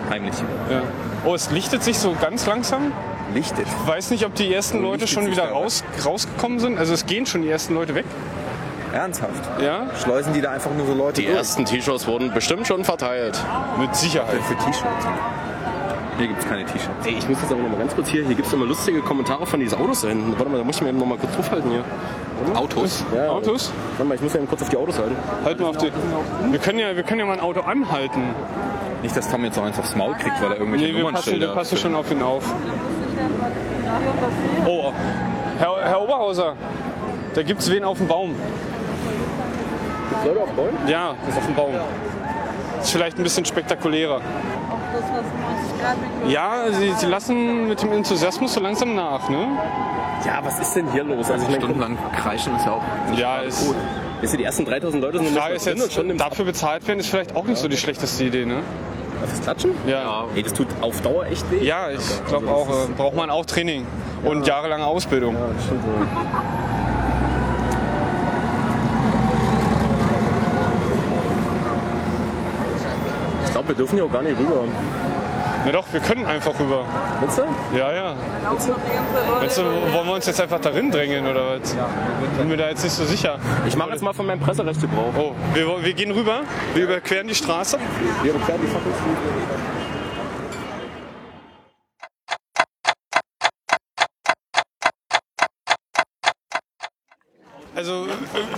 heimlich. 0.09 0.33
Ja. 0.69 0.81
Oh, 1.25 1.35
es 1.35 1.51
lichtet 1.51 1.83
sich 1.83 1.97
so 1.97 2.15
ganz 2.19 2.45
langsam. 2.45 2.91
Lichtet. 3.33 3.65
Ich 3.67 3.87
weiß 3.87 4.11
nicht, 4.11 4.25
ob 4.25 4.35
die 4.35 4.53
ersten 4.53 4.79
Wo 4.79 4.83
Leute 4.89 5.07
schon 5.07 5.27
wieder 5.31 5.49
raus, 5.49 5.83
rausgekommen 6.05 6.59
sind. 6.59 6.77
Also 6.77 6.93
es 6.93 7.05
gehen 7.05 7.25
schon 7.25 7.41
die 7.41 7.49
ersten 7.49 7.73
Leute 7.73 7.95
weg. 7.95 8.05
Ernsthaft. 8.91 9.61
Ja, 9.61 9.87
Schleusen 10.03 10.33
die 10.33 10.41
da 10.41 10.51
einfach 10.51 10.69
nur 10.75 10.85
so 10.85 10.93
Leute 10.93 11.21
Die 11.21 11.25
durch? 11.27 11.37
ersten 11.37 11.65
T-Shirts 11.65 12.05
wurden 12.05 12.31
bestimmt 12.33 12.67
schon 12.67 12.83
verteilt. 12.83 13.39
mit 13.79 13.95
Sicherheit. 13.95 14.39
Für 14.43 14.55
T-Shirts. 14.55 15.05
Hier 16.17 16.27
gibt 16.27 16.39
es 16.39 16.47
keine 16.47 16.63
T-Shirts. 16.65 17.05
Ey, 17.05 17.15
ich 17.17 17.27
muss 17.27 17.41
jetzt 17.41 17.51
aber 17.51 17.61
noch 17.61 17.69
mal 17.69 17.79
ganz 17.79 17.95
kurz 17.95 18.09
hier. 18.09 18.25
Hier 18.25 18.35
gibt 18.35 18.47
es 18.47 18.53
immer 18.53 18.65
lustige 18.65 19.01
Kommentare 19.01 19.45
von 19.45 19.59
diesen 19.59 19.79
Autos 19.79 20.01
da 20.01 20.09
hinten. 20.09 20.33
Warte 20.37 20.49
mal, 20.49 20.57
da 20.57 20.63
muss 20.63 20.75
ich 20.77 20.81
mir 20.83 20.89
eben 20.89 20.99
noch 20.99 21.05
mal 21.05 21.17
kurz 21.17 21.35
draufhalten 21.35 21.71
hier. 21.71 21.83
Autos? 22.55 23.03
Ja, 23.15 23.29
Autos? 23.29 23.71
Warte 23.97 24.07
mal, 24.07 24.15
ich 24.15 24.21
muss 24.21 24.33
ja 24.33 24.39
eben 24.39 24.47
kurz 24.47 24.61
auf 24.61 24.69
die 24.69 24.77
Autos 24.77 24.99
halten. 24.99 25.15
Halt 25.43 25.59
mal 25.59 25.67
auf 25.69 25.77
die. 25.77 25.91
Wir 26.51 26.59
können 26.59 26.79
ja, 26.79 26.95
wir 26.95 27.03
können 27.03 27.19
ja 27.19 27.25
mal 27.25 27.33
ein 27.33 27.39
Auto 27.39 27.61
anhalten. 27.61 28.21
Nicht, 29.01 29.17
dass 29.17 29.29
Tom 29.29 29.43
jetzt 29.43 29.55
so 29.55 29.61
eins 29.61 29.77
aufs 29.79 29.95
Maul 29.95 30.13
kriegt, 30.13 30.41
weil 30.41 30.51
er 30.51 30.59
irgendwelche 30.59 30.85
Nee, 30.85 30.97
wir 30.97 31.11
passen, 31.11 31.39
wir 31.39 31.47
passen 31.49 31.77
schon 31.77 31.95
auf 31.95 32.09
ihn 32.11 32.21
auf. 32.21 32.43
Oh, 34.65 34.93
Herr, 35.59 35.75
Herr 35.83 36.01
Oberhauser, 36.01 36.55
da 37.33 37.43
gibt's 37.43 37.69
wen 37.69 37.83
auf 37.83 37.97
dem 37.97 38.07
Baum. 38.07 38.35
Leute 40.25 40.41
auf 40.41 40.51
Bäumen? 40.51 40.77
Ja, 40.87 41.15
ist 41.27 41.37
auf 41.37 41.45
dem 41.45 41.55
Baum. 41.55 41.73
Ist 42.81 42.91
vielleicht 42.91 43.17
ein 43.17 43.23
bisschen 43.23 43.45
spektakulärer. 43.45 44.21
Das, 44.93 45.03
was 45.03 45.11
90 45.11 45.11
Grad 45.11 45.31
mit 45.33 45.42
Ja, 46.27 46.65
sie, 46.71 46.93
sie 46.93 47.05
lassen 47.05 47.67
mit 47.67 47.81
dem 47.81 47.91
Enthusiasmus 47.91 48.53
so 48.53 48.59
langsam 48.59 48.95
nach, 48.95 49.29
ne? 49.29 49.47
Ja, 50.25 50.39
was 50.43 50.59
ist 50.59 50.75
denn 50.75 50.89
hier 50.91 51.03
los? 51.03 51.29
Also 51.29 51.43
ich 51.43 51.49
meine, 51.49 51.61
Stundenlang 51.61 51.97
kreischen 52.15 52.55
ist 52.55 52.65
ja 52.65 52.71
auch. 52.73 52.83
Ja, 53.17 53.39
ist, 53.39 53.73
wisst 54.21 54.33
ihr, 54.33 54.37
die 54.37 54.45
ersten 54.45 54.65
3000 54.65 55.03
Leute 55.03 55.17
sind 55.19 55.37
Frage 55.37 55.53
nicht 55.53 55.57
ist 55.57 55.65
jetzt, 55.67 55.83
und 55.83 55.93
schon 55.93 56.09
im 56.09 56.17
dafür 56.17 56.45
bezahlt 56.45 56.87
werden, 56.87 56.99
ist 56.99 57.09
vielleicht 57.09 57.35
auch 57.35 57.45
nicht 57.45 57.57
so 57.57 57.67
die 57.67 57.77
schlechteste 57.77 58.23
Idee, 58.23 58.45
ne? 58.45 58.61
Fürs 59.25 59.41
Klatschen? 59.41 59.71
Ja. 59.87 60.25
Ey, 60.35 60.43
das 60.43 60.53
tut 60.53 60.67
auf 60.81 61.01
Dauer 61.01 61.25
echt 61.25 61.49
weh. 61.51 61.63
Ja, 61.63 61.89
ich 61.89 62.25
glaube 62.27 62.49
auch, 62.49 62.69
äh, 62.69 62.91
braucht 62.97 63.15
man 63.15 63.29
auch 63.29 63.45
Training 63.45 63.85
und 64.23 64.47
jahrelange 64.47 64.85
Ausbildung. 64.85 65.35
Ich 73.45 73.51
glaube, 73.51 73.67
wir 73.69 73.75
dürfen 73.75 73.95
hier 73.95 74.05
auch 74.05 74.11
gar 74.11 74.23
nicht 74.23 74.37
rüber. 74.37 74.63
Na 75.65 75.71
doch, 75.71 75.85
wir 75.91 76.01
können 76.01 76.25
einfach 76.25 76.59
rüber. 76.59 76.85
Willst 77.21 77.37
du? 77.37 77.43
Ja, 77.77 77.93
ja. 77.93 78.15
Weißt 79.39 79.57
du, 79.57 79.61
wollen 79.63 80.07
wir 80.07 80.13
uns 80.13 80.25
jetzt 80.25 80.41
einfach 80.41 80.59
darin 80.59 80.91
drängen 80.91 81.25
oder 81.25 81.59
was? 81.59 81.75
Bin 82.37 82.49
mir 82.49 82.57
da 82.57 82.69
jetzt 82.69 82.83
nicht 82.83 82.93
so 82.93 83.05
sicher. 83.05 83.39
Ich 83.65 83.75
mache 83.77 83.91
jetzt 83.91 84.01
mal 84.01 84.13
von 84.13 84.25
meinem 84.25 84.41
Presserecht 84.41 84.81
Gebrauch. 84.81 85.13
Oh, 85.17 85.31
wir, 85.53 85.83
wir 85.83 85.93
gehen 85.93 86.11
rüber, 86.11 86.41
wir 86.73 86.83
überqueren 86.83 87.27
die 87.27 87.35
Straße. 87.35 87.77
Wir 88.21 88.33
überqueren 88.33 88.61
die 88.61 88.67
Fackel. 88.67 88.91
Also, 97.75 98.05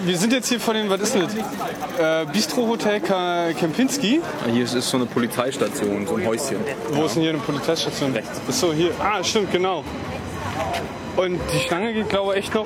wir 0.04 0.18
sind 0.18 0.34
jetzt 0.34 0.50
hier 0.50 0.60
vor 0.60 0.74
dem, 0.74 0.90
was 0.90 1.00
ist 1.00 1.16
denn 1.16 1.22
das? 1.22 1.34
Äh, 1.34 2.26
Bistro 2.34 2.68
Hotel 2.68 3.00
Ka- 3.00 3.54
Kempinski. 3.58 4.22
Hier 4.52 4.64
ist 4.64 4.74
so 4.74 4.98
eine 4.98 5.06
Polizeistation, 5.06 6.06
so 6.06 6.16
ein 6.18 6.26
Häuschen. 6.28 6.58
Wo 6.92 7.06
ist 7.06 7.16
denn 7.16 7.22
hier 7.22 7.32
eine 7.32 7.40
Polizeistation? 7.40 8.12
Rechts. 8.12 8.42
Ist 8.48 8.60
so, 8.60 8.74
hier. 8.74 8.92
Ah, 9.00 9.24
stimmt, 9.24 9.52
genau. 9.54 9.86
Und 11.16 11.40
die 11.54 11.60
Schlange 11.66 11.94
geht, 11.94 12.10
glaube 12.10 12.34
ich, 12.34 12.40
echt 12.40 12.54
noch. 12.56 12.66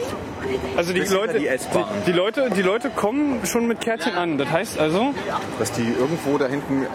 Also 0.75 0.91
die 0.91 1.01
Bis 1.01 1.10
hinter 1.10 1.27
Leute, 1.27 1.39
die 1.39 1.48
S-Bahn. 1.48 1.86
die, 2.08 2.12
die 2.12 2.18
Leute, 2.18 2.50
die 2.56 2.62
Leute 2.63 2.89
kommen 2.89 3.46
schon 3.46 3.68
mit 3.68 3.79
Kärtchen 3.82 4.15
an. 4.15 4.39
Das 4.39 4.50
heißt 4.50 4.79
also, 4.79 5.13
Dass 5.60 5.72
die 5.74 5.84
irgendwo 6.00 6.39
da 6.39 6.48
hinten 6.48 6.82
ähm, 6.82 6.88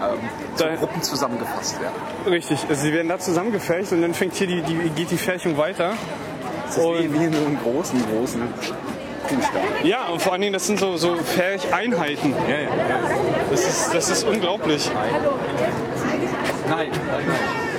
zu 0.56 0.64
Da- 0.64 0.74
Gruppen 0.74 1.00
zusammengefasst 1.00 1.80
werden. 1.80 1.94
richtig, 2.26 2.58
also 2.68 2.82
sie 2.82 2.92
werden 2.92 3.08
da 3.08 3.20
zusammengefercht 3.20 3.92
und 3.92 4.02
dann 4.02 4.14
fängt 4.14 4.34
hier 4.34 4.48
die, 4.48 4.62
die 4.62 4.74
geht 4.96 5.12
die 5.12 5.16
Färchung 5.16 5.56
weiter. 5.56 5.92
Das 6.66 6.76
ist 6.78 6.82
wie, 6.82 7.12
wie 7.20 7.24
in 7.26 7.32
so 7.32 7.38
einem 7.46 7.58
großen, 7.62 8.02
großen 8.10 8.42
Kuhstall. 9.24 9.62
Ja, 9.82 10.06
und 10.06 10.22
vor 10.22 10.32
allen 10.32 10.42
Dingen, 10.42 10.52
das 10.52 10.66
sind 10.66 10.78
so, 10.78 10.96
so 10.96 11.16
Färcheinheiten. 11.16 12.34
Ja, 12.48 12.60
ja. 12.60 12.68
Das 13.50 13.60
ist, 13.60 13.94
das 13.94 14.10
ist 14.10 14.24
unglaublich. 14.24 14.90
Nein. 16.68 16.88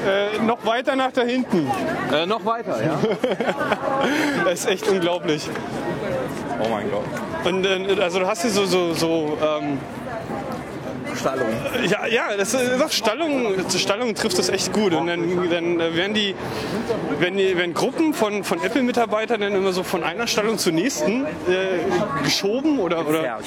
Äh, 0.05 0.43
noch 0.43 0.63
weiter 0.65 0.95
nach 0.95 1.11
da 1.11 1.21
hinten. 1.21 1.69
Äh, 2.13 2.25
noch 2.25 2.45
weiter, 2.45 2.83
ja? 2.83 2.99
Das 4.45 4.59
ist 4.59 4.67
echt 4.67 4.87
unglaublich. 4.87 5.49
Oh 6.63 6.69
mein 6.69 6.89
Gott. 6.91 7.05
Und 7.45 7.65
äh, 7.65 8.01
also 8.01 8.19
du 8.19 8.27
hast 8.27 8.43
hier 8.43 8.51
so, 8.51 8.65
so, 8.65 8.93
so 8.93 9.37
ähm, 9.41 9.79
Stallung. 11.15 11.47
ja, 11.89 12.07
ja, 12.07 12.37
das 12.37 12.53
ist 12.53 12.79
doch 12.79 12.91
Stallung, 12.91 13.55
Stallung 13.69 14.15
trifft 14.15 14.37
das 14.37 14.49
echt 14.49 14.73
gut. 14.73 14.93
Und 14.93 15.07
dann, 15.07 15.49
dann 15.49 15.79
äh, 15.79 15.95
werden 15.95 16.13
die, 16.13 16.35
wenn 17.19 17.37
die, 17.37 17.57
werden 17.57 17.73
Gruppen 17.73 18.13
von, 18.13 18.43
von 18.43 18.61
Apple-Mitarbeitern 18.63 19.41
dann 19.41 19.53
immer 19.53 19.73
so 19.73 19.83
von 19.83 20.03
einer 20.03 20.27
Stallung 20.27 20.57
zur 20.57 20.73
nächsten 20.73 21.25
äh, 21.25 21.29
geschoben 22.23 22.79
oder, 22.79 23.07
oder 23.07 23.39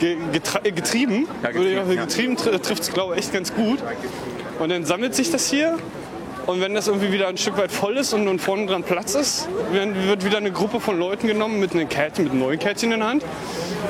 äh, 0.00 0.70
getrieben. 0.70 1.28
Ja, 1.42 1.50
getrieben, 1.50 1.92
ja. 1.92 2.04
getrieben 2.04 2.36
tr 2.36 2.60
trifft 2.60 2.82
es, 2.82 2.92
glaube 2.92 3.14
ich, 3.14 3.20
echt 3.20 3.32
ganz 3.32 3.54
gut. 3.54 3.78
Und 4.58 4.70
dann 4.70 4.84
sammelt 4.84 5.14
sich 5.14 5.30
das 5.30 5.48
hier. 5.48 5.78
Und 6.46 6.60
wenn 6.60 6.74
das 6.74 6.88
irgendwie 6.88 7.12
wieder 7.12 7.28
ein 7.28 7.36
Stück 7.36 7.56
weit 7.56 7.70
voll 7.70 7.96
ist 7.96 8.12
und, 8.14 8.26
und 8.26 8.40
vorne 8.40 8.66
dran 8.66 8.82
Platz 8.82 9.14
ist, 9.14 9.48
werden- 9.70 9.94
wird 10.08 10.24
wieder 10.24 10.38
eine 10.38 10.50
Gruppe 10.50 10.80
von 10.80 10.98
Leuten 10.98 11.26
genommen 11.28 11.60
mit 11.60 11.72
einem 11.72 11.88
Kärtchen, 11.88 12.24
mit 12.24 12.32
einem 12.32 12.42
neuen 12.42 12.58
Kärtchen 12.58 12.90
in 12.92 12.98
der 13.00 13.08
Hand 13.08 13.24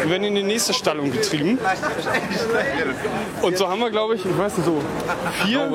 und 0.03 0.11
werden 0.11 0.25
in 0.25 0.35
die 0.35 0.43
nächste 0.43 0.75
Stallung 0.75 1.11
getrieben. 1.13 1.59
Und 3.41 3.57
so 3.57 3.69
haben 3.69 3.81
wir, 3.81 3.91
glaube 3.91 4.17
ich, 4.17 4.25
ich 4.27 4.37
weiß 4.37 4.59
nicht, 4.59 4.67
so 4.67 4.83
vier, 5.45 5.71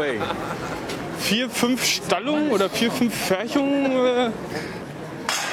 vier 1.19 1.49
fünf 1.49 1.83
Stallungen 1.83 2.51
oder 2.51 2.69
vier, 2.69 2.91
fünf 2.91 3.15
Färchungen, 3.15 3.85
äh, 4.05 4.29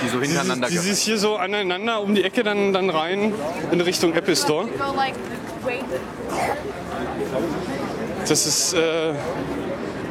Die 0.04 0.08
so 0.10 0.20
hintereinander 0.20 0.68
sich- 0.68 0.78
die 0.80 0.86
sich 0.92 1.02
hier 1.04 1.16
so 1.18 1.36
aneinander 1.36 2.00
um 2.02 2.14
die 2.14 2.22
Ecke 2.22 2.42
dann, 2.42 2.72
dann 2.74 2.90
rein 2.90 3.32
in 3.72 3.80
Richtung 3.80 4.12
Apple 4.14 4.36
Store. 4.36 4.68
Das 8.28 8.46
ist 8.46 8.74
äh, 8.74 9.12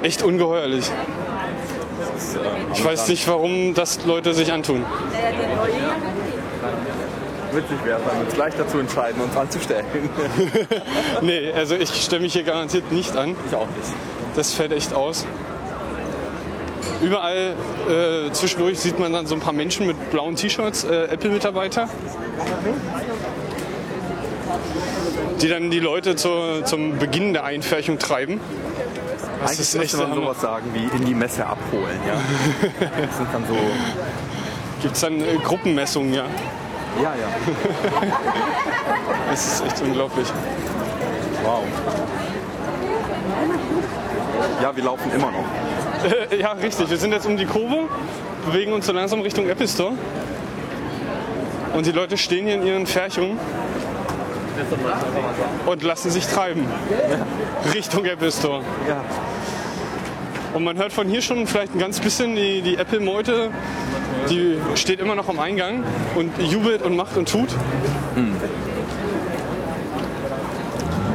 echt 0.03 0.21
ungeheuerlich. 0.21 0.85
Ich 2.73 2.83
weiß 2.83 3.07
nicht, 3.07 3.27
warum 3.27 3.73
das 3.73 4.05
Leute 4.05 4.33
sich 4.33 4.51
antun. 4.51 4.85
Witzig 7.53 7.85
wäre 7.85 7.99
es, 7.99 8.25
uns 8.25 8.33
gleich 8.33 8.53
dazu 8.57 8.79
entscheiden, 8.79 9.21
uns 9.21 9.35
anzustellen. 9.35 9.85
Nee, 11.21 11.51
also 11.55 11.75
ich 11.75 11.89
stelle 11.89 12.21
mich 12.21 12.33
hier 12.33 12.43
garantiert 12.43 12.91
nicht 12.91 13.15
an. 13.15 13.35
Ich 13.47 13.55
auch 13.55 13.67
nicht. 13.67 13.93
Das 14.35 14.53
fällt 14.53 14.71
echt 14.73 14.93
aus. 14.93 15.25
Überall 17.01 17.53
äh, 17.89 18.31
zwischendurch 18.31 18.79
sieht 18.79 18.99
man 18.99 19.13
dann 19.13 19.27
so 19.27 19.35
ein 19.35 19.41
paar 19.41 19.53
Menschen 19.53 19.85
mit 19.85 20.09
blauen 20.09 20.35
T-Shirts, 20.35 20.83
äh, 20.83 21.05
Apple-Mitarbeiter, 21.05 21.87
die 25.41 25.49
dann 25.49 25.69
die 25.69 25.79
Leute 25.79 26.15
zur, 26.15 26.65
zum 26.65 26.97
Beginn 26.97 27.33
der 27.33 27.43
Einfärchung 27.43 27.99
treiben. 27.99 28.39
Das 29.41 29.51
Eigentlich 29.51 29.59
ist 29.59 29.75
müsste 29.75 29.97
echt 29.97 30.07
man 30.09 30.15
sowas 30.15 30.41
sagen 30.41 30.65
wie 30.73 30.95
in 30.95 31.05
die 31.05 31.13
Messe 31.13 31.45
abholen. 31.45 31.99
Ja. 32.07 32.15
Das 33.07 33.17
sind 33.17 33.27
dann 33.33 33.43
so. 33.47 33.55
Gibt 34.81 34.95
es 34.95 35.01
dann 35.01 35.21
äh, 35.21 35.37
Gruppenmessungen, 35.43 36.13
ja. 36.13 36.25
Ja, 37.01 37.13
ja. 37.15 37.27
Das 39.29 39.45
ist 39.45 39.65
echt 39.65 39.81
unglaublich. 39.81 40.27
Wow. 41.43 41.63
Ja, 44.61 44.75
wir 44.75 44.83
laufen 44.83 45.11
immer 45.11 45.31
noch. 45.31 45.45
Ja, 46.37 46.51
richtig. 46.51 46.89
Wir 46.89 46.97
sind 46.97 47.13
jetzt 47.13 47.25
um 47.25 47.37
die 47.37 47.45
Kurve, 47.45 47.87
bewegen 48.45 48.73
uns 48.73 48.85
so 48.85 48.91
langsam 48.91 49.21
Richtung 49.21 49.47
Apple 49.47 49.67
Store. 49.67 49.93
Und 51.73 51.85
die 51.85 51.91
Leute 51.91 52.17
stehen 52.17 52.45
hier 52.45 52.55
in 52.55 52.67
ihren 52.67 52.85
Färchungen 52.85 53.39
und 55.65 55.83
lassen 55.83 56.11
sich 56.11 56.25
treiben. 56.27 56.65
Richtung 57.73 58.05
Apple 58.05 58.31
Store. 58.31 58.61
Ja. 58.87 59.03
Und 60.53 60.63
man 60.63 60.77
hört 60.77 60.93
von 60.93 61.07
hier 61.07 61.21
schon 61.21 61.47
vielleicht 61.47 61.73
ein 61.73 61.79
ganz 61.79 61.99
bisschen 61.99 62.35
die, 62.35 62.61
die 62.61 62.77
Apple-Meute, 62.77 63.49
die 64.29 64.57
steht 64.75 64.99
immer 64.99 65.15
noch 65.15 65.27
am 65.27 65.39
Eingang 65.39 65.83
und 66.15 66.31
jubelt 66.39 66.83
und 66.83 66.95
macht 66.95 67.17
und 67.17 67.27
tut. 67.27 67.49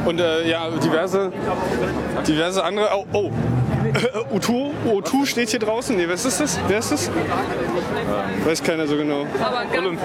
Und 0.05 0.19
äh, 0.19 0.49
ja, 0.49 0.69
diverse, 0.71 1.31
diverse 2.27 2.63
andere. 2.63 2.89
Oh, 2.95 3.05
oh. 3.13 3.31
U2, 4.33 4.71
U2 4.85 5.25
steht 5.25 5.49
hier 5.49 5.59
draußen. 5.59 5.95
Nee, 5.95 6.07
was 6.07 6.25
ist 6.25 6.39
das? 6.39 6.59
Wer 6.67 6.79
ist 6.79 6.91
das? 6.91 7.09
Weiß 8.45 8.63
keiner 8.63 8.87
so 8.87 8.95
genau. 8.95 9.25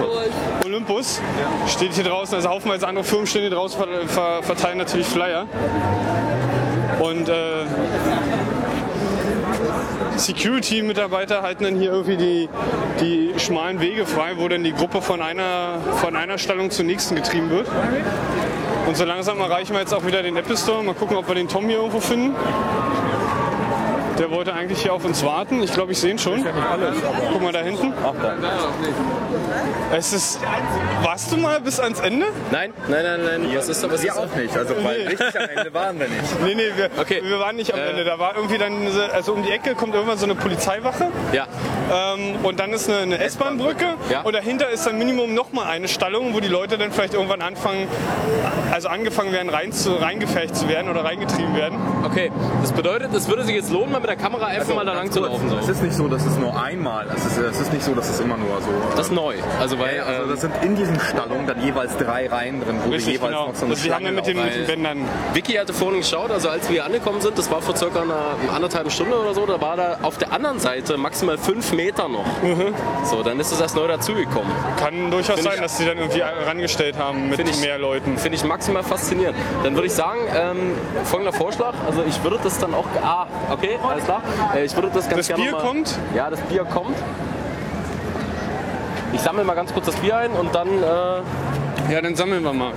Groß. 0.05 0.65
Olympus 0.65 1.21
steht 1.67 1.93
hier 1.93 2.03
draußen. 2.03 2.35
Also 2.35 2.49
haufenweise 2.49 2.87
andere 2.87 3.03
Firmen 3.03 3.27
stehen 3.27 3.41
hier 3.41 3.51
draußen, 3.51 3.79
ver 3.79 4.07
ver 4.07 4.43
verteilen 4.43 4.77
natürlich 4.77 5.07
Flyer. 5.07 5.47
Und 6.99 7.29
äh, 7.29 7.65
Security-Mitarbeiter 10.17 11.41
halten 11.41 11.65
dann 11.65 11.75
hier 11.75 11.91
irgendwie 11.91 12.17
die, 12.17 12.49
die 13.01 13.39
schmalen 13.39 13.81
Wege 13.81 14.05
frei, 14.05 14.33
wo 14.37 14.47
dann 14.47 14.63
die 14.63 14.73
Gruppe 14.73 15.01
von 15.01 15.21
einer, 15.21 15.79
von 16.01 16.15
einer 16.15 16.37
Stallung 16.37 16.71
zur 16.71 16.85
nächsten 16.85 17.15
getrieben 17.15 17.49
wird. 17.49 17.67
Und 18.87 18.95
so 18.95 19.03
langsam 19.03 19.39
erreichen 19.39 19.73
wir 19.73 19.81
jetzt 19.81 19.93
auch 19.93 20.05
wieder 20.05 20.23
den 20.23 20.37
Apple 20.37 20.55
Store. 20.55 20.83
Mal 20.83 20.93
gucken, 20.95 21.17
ob 21.17 21.27
wir 21.27 21.35
den 21.35 21.47
Tom 21.47 21.67
hier 21.67 21.77
irgendwo 21.77 21.99
finden. 21.99 22.35
Der 24.19 24.31
wollte 24.31 24.53
eigentlich 24.53 24.81
hier 24.81 24.93
auf 24.93 25.03
uns 25.03 25.23
warten. 25.25 25.61
Ich 25.61 25.73
glaube, 25.73 25.91
ich 25.91 25.99
sehe 25.99 26.11
ihn 26.11 26.19
schon. 26.19 26.43
Guck 27.33 27.41
mal 27.41 27.51
da 27.51 27.59
hinten. 27.59 27.93
Ach, 28.03 28.13
da. 28.21 28.33
Es 29.95 30.13
ist. 30.13 30.39
Warst 31.03 31.31
du 31.31 31.37
mal 31.37 31.59
bis 31.61 31.79
ans 31.79 31.99
Ende? 31.99 32.25
Nein, 32.51 32.73
nein, 32.87 33.03
nein, 33.03 33.19
nein. 33.43 33.51
Was 33.55 33.69
ist 33.69 33.83
Wir 33.83 33.91
ist 33.93 34.07
da? 34.07 34.13
auch 34.21 34.35
nicht, 34.35 34.55
also 34.57 34.75
weil 34.83 34.99
Nee. 35.03 35.07
richtig 35.09 35.39
am 35.39 35.49
Ende 35.57 35.73
waren 35.73 35.99
wir 35.99 36.07
nicht. 36.07 36.41
Nee, 36.43 36.55
nee, 36.55 36.63
wir, 36.75 36.89
Okay. 36.99 37.21
wir 37.23 37.39
waren 37.39 37.55
nicht 37.55 37.73
am 37.73 37.79
Äh. 37.79 37.89
Ende. 37.89 38.03
Da 38.05 38.17
war 38.17 38.35
irgendwie 38.35 38.57
dann, 38.57 38.81
diese- 38.85 39.13
also 39.13 39.33
um 39.33 39.43
die 39.43 39.51
Ecke 39.51 39.75
kommt 39.75 39.93
irgendwann 39.93 40.17
so 40.17 40.25
eine 40.25 40.35
Polizeiwache 40.35 41.07
Ja. 41.33 41.47
ähm, 41.93 42.35
und 42.43 42.59
dann 42.59 42.71
ist 42.73 42.89
eine, 42.89 42.99
eine 42.99 43.19
S-Bahn-Brücke 43.19 43.85
Ja. 44.09 44.21
und 44.21 44.33
dahinter 44.33 44.69
ist 44.69 44.85
dann 44.87 44.97
Minimum 44.97 45.33
nochmal 45.33 45.67
eine 45.67 45.87
Stallung, 45.87 46.33
wo 46.33 46.39
die 46.39 46.47
Leute 46.47 46.77
dann 46.77 46.91
vielleicht 46.91 47.13
irgendwann 47.13 47.41
anfangen, 47.41 47.87
also 48.71 48.87
angefangen 48.87 49.31
werden, 49.33 49.49
rein 49.49 49.71
zu, 49.71 49.93
reingefecht 49.93 50.55
zu 50.55 50.67
werden 50.69 50.89
oder 50.89 51.03
reingetrieben 51.03 51.55
werden. 51.55 51.77
Okay. 52.05 52.31
Das 52.61 52.71
bedeutet, 52.71 53.13
es 53.13 53.27
würde 53.27 53.43
sich 53.43 53.55
jetzt 53.55 53.71
lohnen, 53.71 53.91
mal 53.91 54.01
mit 54.05 54.09
der 54.19 54.23
Kamera 54.23 54.45
einfach 54.45 54.75
mal 54.75 54.85
da 54.85 54.93
lang 54.93 55.09
zu 55.11 55.19
laufen. 55.19 55.51
Es 55.59 55.67
ist 55.69 55.81
nicht 55.81 55.95
so, 55.95 56.07
dass 56.07 56.25
es 56.25 56.37
nur 56.37 56.61
einmal, 56.61 57.07
es 57.15 57.25
ist, 57.25 57.37
es 57.37 57.59
ist 57.59 57.73
nicht 57.73 57.83
so, 57.83 57.93
dass 57.95 58.09
es 58.09 58.19
immer 58.19 58.37
nur 58.37 58.61
so. 58.61 58.69
Das 58.95 59.07
ist 59.07 59.11
neu. 59.11 59.35
Also 59.59 59.79
weil. 59.79 59.95
Ja, 59.97 60.03
also 60.03 60.23
ähm, 60.23 60.29
das 60.29 60.41
sind 60.41 60.53
in 60.61 60.75
diesen 60.75 60.99
Stallungen 60.99 61.47
dann 61.47 61.61
jeweils 61.63 61.97
drei 61.97 62.27
Reihen 62.27 62.61
drin, 62.63 62.75
wo 62.85 62.91
Richtig, 62.91 63.13
jeweils 63.13 63.31
genau. 63.31 63.47
noch 63.47 63.55
so 63.55 63.65
eine 63.65 63.73
Also 63.73 63.83
die 63.87 63.93
haben 63.93 64.03
mit 64.15 64.27
den, 64.27 64.37
mit 64.43 64.53
den 64.55 64.67
Bändern. 64.67 64.97
Vicky 65.33 65.53
hatte 65.53 65.73
vorhin 65.73 66.01
geschaut, 66.01 66.29
also 66.31 66.49
als 66.49 66.69
wir 66.69 66.85
angekommen 66.85 67.21
sind, 67.21 67.37
das 67.37 67.49
war 67.49 67.61
vor 67.61 67.75
circa 67.75 68.01
einer 68.01 68.35
anderthalb 68.53 68.91
Stunde 68.91 69.17
oder 69.19 69.33
so, 69.33 69.45
da 69.45 69.59
war 69.59 69.75
da 69.77 69.97
auf 70.03 70.17
der 70.17 70.31
anderen 70.31 70.59
Seite 70.59 70.97
maximal 70.97 71.37
fünf 71.37 71.73
Meter 71.73 72.07
noch. 72.07 72.25
So, 73.03 73.23
dann 73.23 73.39
ist 73.39 73.51
es 73.51 73.59
erst 73.59 73.75
neu 73.75 73.87
dazugekommen. 73.87 74.51
Kann 74.79 75.09
durchaus 75.11 75.35
Find 75.35 75.45
sein, 75.45 75.53
ich- 75.55 75.61
dass 75.61 75.77
sie 75.77 75.85
dann 75.85 75.97
irgendwie 75.97 76.21
rangestellt 76.21 76.97
haben 76.97 77.29
mit 77.29 77.39
ich- 77.39 77.61
mehr 77.61 77.79
Leuten. 77.79 78.17
Finde 78.17 78.37
ich 78.37 78.43
maximal 78.43 78.83
faszinierend. 78.83 79.37
Dann 79.63 79.73
würde 79.75 79.87
ich 79.87 79.93
sagen, 79.93 80.19
ähm, 80.35 80.73
folgender 81.05 81.33
Vorschlag, 81.33 81.73
also 81.87 82.03
ich 82.07 82.23
würde 82.23 82.39
das 82.43 82.59
dann 82.59 82.73
auch, 82.73 82.85
ah, 83.03 83.25
okay, 83.51 83.79
alles 83.95 84.05
klar. 84.05 84.21
Äh, 84.53 84.65
ich 84.65 84.75
würde 84.75 84.89
das 84.93 85.05
ganz 85.09 85.15
Das 85.17 85.27
gerne 85.27 85.43
Bier 85.43 85.51
mal, 85.53 85.61
kommt? 85.61 85.97
Ja, 86.13 86.29
das 86.29 86.39
Bier 86.41 86.65
kommt. 86.65 86.97
Ich 89.13 89.21
sammle 89.21 89.43
mal 89.43 89.53
ganz 89.55 89.73
kurz 89.73 89.85
das 89.85 89.95
Bier 89.95 90.17
ein 90.17 90.31
und 90.31 90.53
dann, 90.53 90.67
äh, 90.67 91.91
Ja, 91.91 92.01
dann 92.01 92.15
sammeln 92.15 92.43
wir 92.43 92.51
mal. 92.51 92.73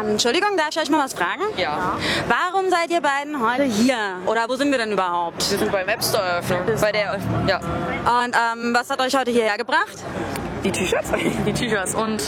Ähm, 0.00 0.10
Entschuldigung, 0.10 0.56
darf 0.56 0.68
ich 0.70 0.78
euch 0.80 0.90
mal 0.90 1.04
was 1.04 1.12
fragen? 1.14 1.42
Ja. 1.56 1.96
Warum 2.28 2.70
seid 2.70 2.90
ihr 2.90 3.00
beiden 3.00 3.40
heute 3.44 3.64
hier? 3.64 3.96
Oder 4.26 4.48
wo 4.48 4.54
sind 4.56 4.70
wir 4.70 4.78
denn 4.78 4.92
überhaupt? 4.92 5.50
Wir 5.50 5.58
sind 5.58 5.72
beim 5.72 5.88
App 5.88 6.02
Store 6.02 6.22
Eröffnung. 6.22 6.60
Bei 6.80 6.92
der, 6.92 7.18
ja. 7.46 7.58
Und 7.58 8.34
ähm, 8.34 8.74
was 8.74 8.88
hat 8.88 9.00
euch 9.00 9.16
heute 9.16 9.30
hierher 9.30 9.58
gebracht? 9.58 9.98
Die 10.64 10.70
T-Shirts? 10.72 11.10
Die 11.46 11.52
T-Shirts 11.52 11.94
und 11.94 12.22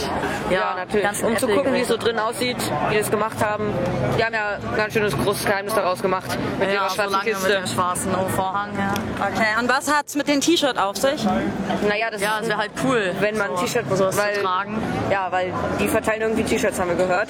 ja, 0.50 0.56
Ja, 0.56 0.74
natürlich. 0.76 1.04
ganz 1.04 1.22
Um 1.22 1.36
zu 1.36 1.48
gucken, 1.48 1.74
wie 1.74 1.80
es 1.80 1.88
so 1.88 1.96
drin 1.96 2.18
aussieht, 2.18 2.56
wie 2.88 2.94
wir 2.94 3.00
es 3.00 3.10
gemacht 3.10 3.44
haben. 3.44 3.72
Die 4.18 4.24
haben 4.24 4.34
ja 4.34 4.56
ein 4.70 4.76
ganz 4.76 4.92
schönes 4.92 5.16
großes 5.16 5.44
Geheimnis 5.44 5.74
daraus 5.74 6.00
gemacht. 6.02 6.28
Mit 6.58 6.68
ja, 6.68 6.74
ihrer 6.74 6.88
so 6.88 6.94
schwarzen 6.94 7.12
lange 7.12 7.24
mit 7.24 7.34
Kiste. 7.34 7.52
dem 7.52 7.66
schwarzen 7.66 8.10
Vorhang, 8.36 8.70
ja. 8.78 8.94
Okay, 9.26 9.58
und 9.60 9.68
was 9.68 9.92
hat's 9.92 10.14
mit 10.14 10.28
dem 10.28 10.40
T-Shirt 10.40 10.78
auf 10.78 10.96
sich? 10.96 11.24
Naja, 11.24 12.10
das 12.10 12.20
Ja, 12.20 12.36
ist 12.36 12.42
es 12.42 12.48
wäre 12.48 12.58
halt 12.58 12.70
cool, 12.84 13.12
wenn 13.20 13.36
man 13.36 13.50
ein 13.50 13.56
so, 13.56 13.62
T-Shirt 13.62 13.84
sowas 13.92 14.16
weil, 14.16 14.34
zu 14.34 14.42
tragen. 14.42 14.80
Ja, 15.10 15.26
weil 15.30 15.52
die 15.80 15.88
verteilen 15.88 16.22
irgendwie 16.22 16.44
T-Shirts, 16.44 16.78
haben 16.78 16.90
wir 16.90 16.96
gehört. 16.96 17.28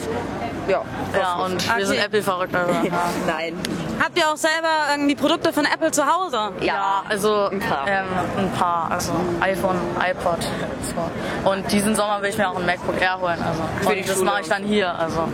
Ja. 0.71 0.83
Ja, 1.19 1.35
und 1.45 1.77
wir 1.77 1.87
sind 1.87 1.97
Okay. 1.97 2.07
Apple-verrückt. 2.07 2.55
Also. 2.55 2.73
Nein. 3.27 3.59
Habt 4.03 4.17
ihr 4.19 4.29
auch 4.31 4.37
selber 4.37 4.69
irgendwie 4.93 5.15
Produkte 5.15 5.53
von 5.53 5.65
Apple 5.65 5.91
zu 5.91 6.03
Hause? 6.07 6.53
Ja, 6.61 7.03
also 7.09 7.49
ein 7.51 7.59
paar. 7.61 7.87
Ähm, 7.89 8.07
ein 8.39 8.51
paar, 8.53 8.91
also 8.91 9.13
iPhone, 9.41 9.77
iPod. 10.01 10.39
So. 10.43 11.51
Und 11.51 11.71
diesen 11.73 11.95
Sommer 11.95 12.23
will 12.23 12.31
ich 12.31 12.39
mir 12.39 12.49
auch 12.49 12.57
ein 12.57 12.65
MacBook 12.67 13.01
Air 13.01 13.21
holen. 13.21 13.39
Also. 13.43 13.91
Und 13.91 14.09
das 14.09 14.15
Schule. 14.17 14.25
mache 14.31 14.41
ich 14.43 14.49
dann 14.49 14.63
hier. 14.65 14.97
Also 14.99 15.29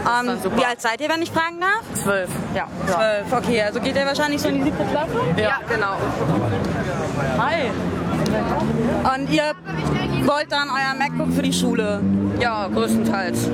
Ähm, 0.00 0.38
wie 0.56 0.64
alt 0.64 0.80
seid 0.80 1.00
ihr, 1.00 1.08
wenn 1.10 1.20
ich 1.22 1.30
fragen 1.30 1.60
darf? 1.60 1.82
zwölf. 2.02 2.30
Ja. 2.54 2.66
Zwölf. 2.86 3.32
Okay, 3.32 3.62
also 3.62 3.80
geht 3.80 3.96
ihr 3.96 4.06
wahrscheinlich 4.06 4.40
so 4.40 4.48
in 4.48 4.56
die 4.58 4.62
siebte 4.62 4.84
Klasse? 4.84 5.12
Ja, 5.36 5.58
genau. 5.68 5.96
Hi. 7.38 7.70
Und 9.14 9.30
ihr 9.30 9.52
wollt 10.24 10.52
dann 10.52 10.68
euer 10.68 10.94
MacBook 10.98 11.32
für 11.32 11.42
die 11.42 11.52
Schule? 11.52 12.00
Ja, 12.40 12.68
größtenteils. 12.68 13.48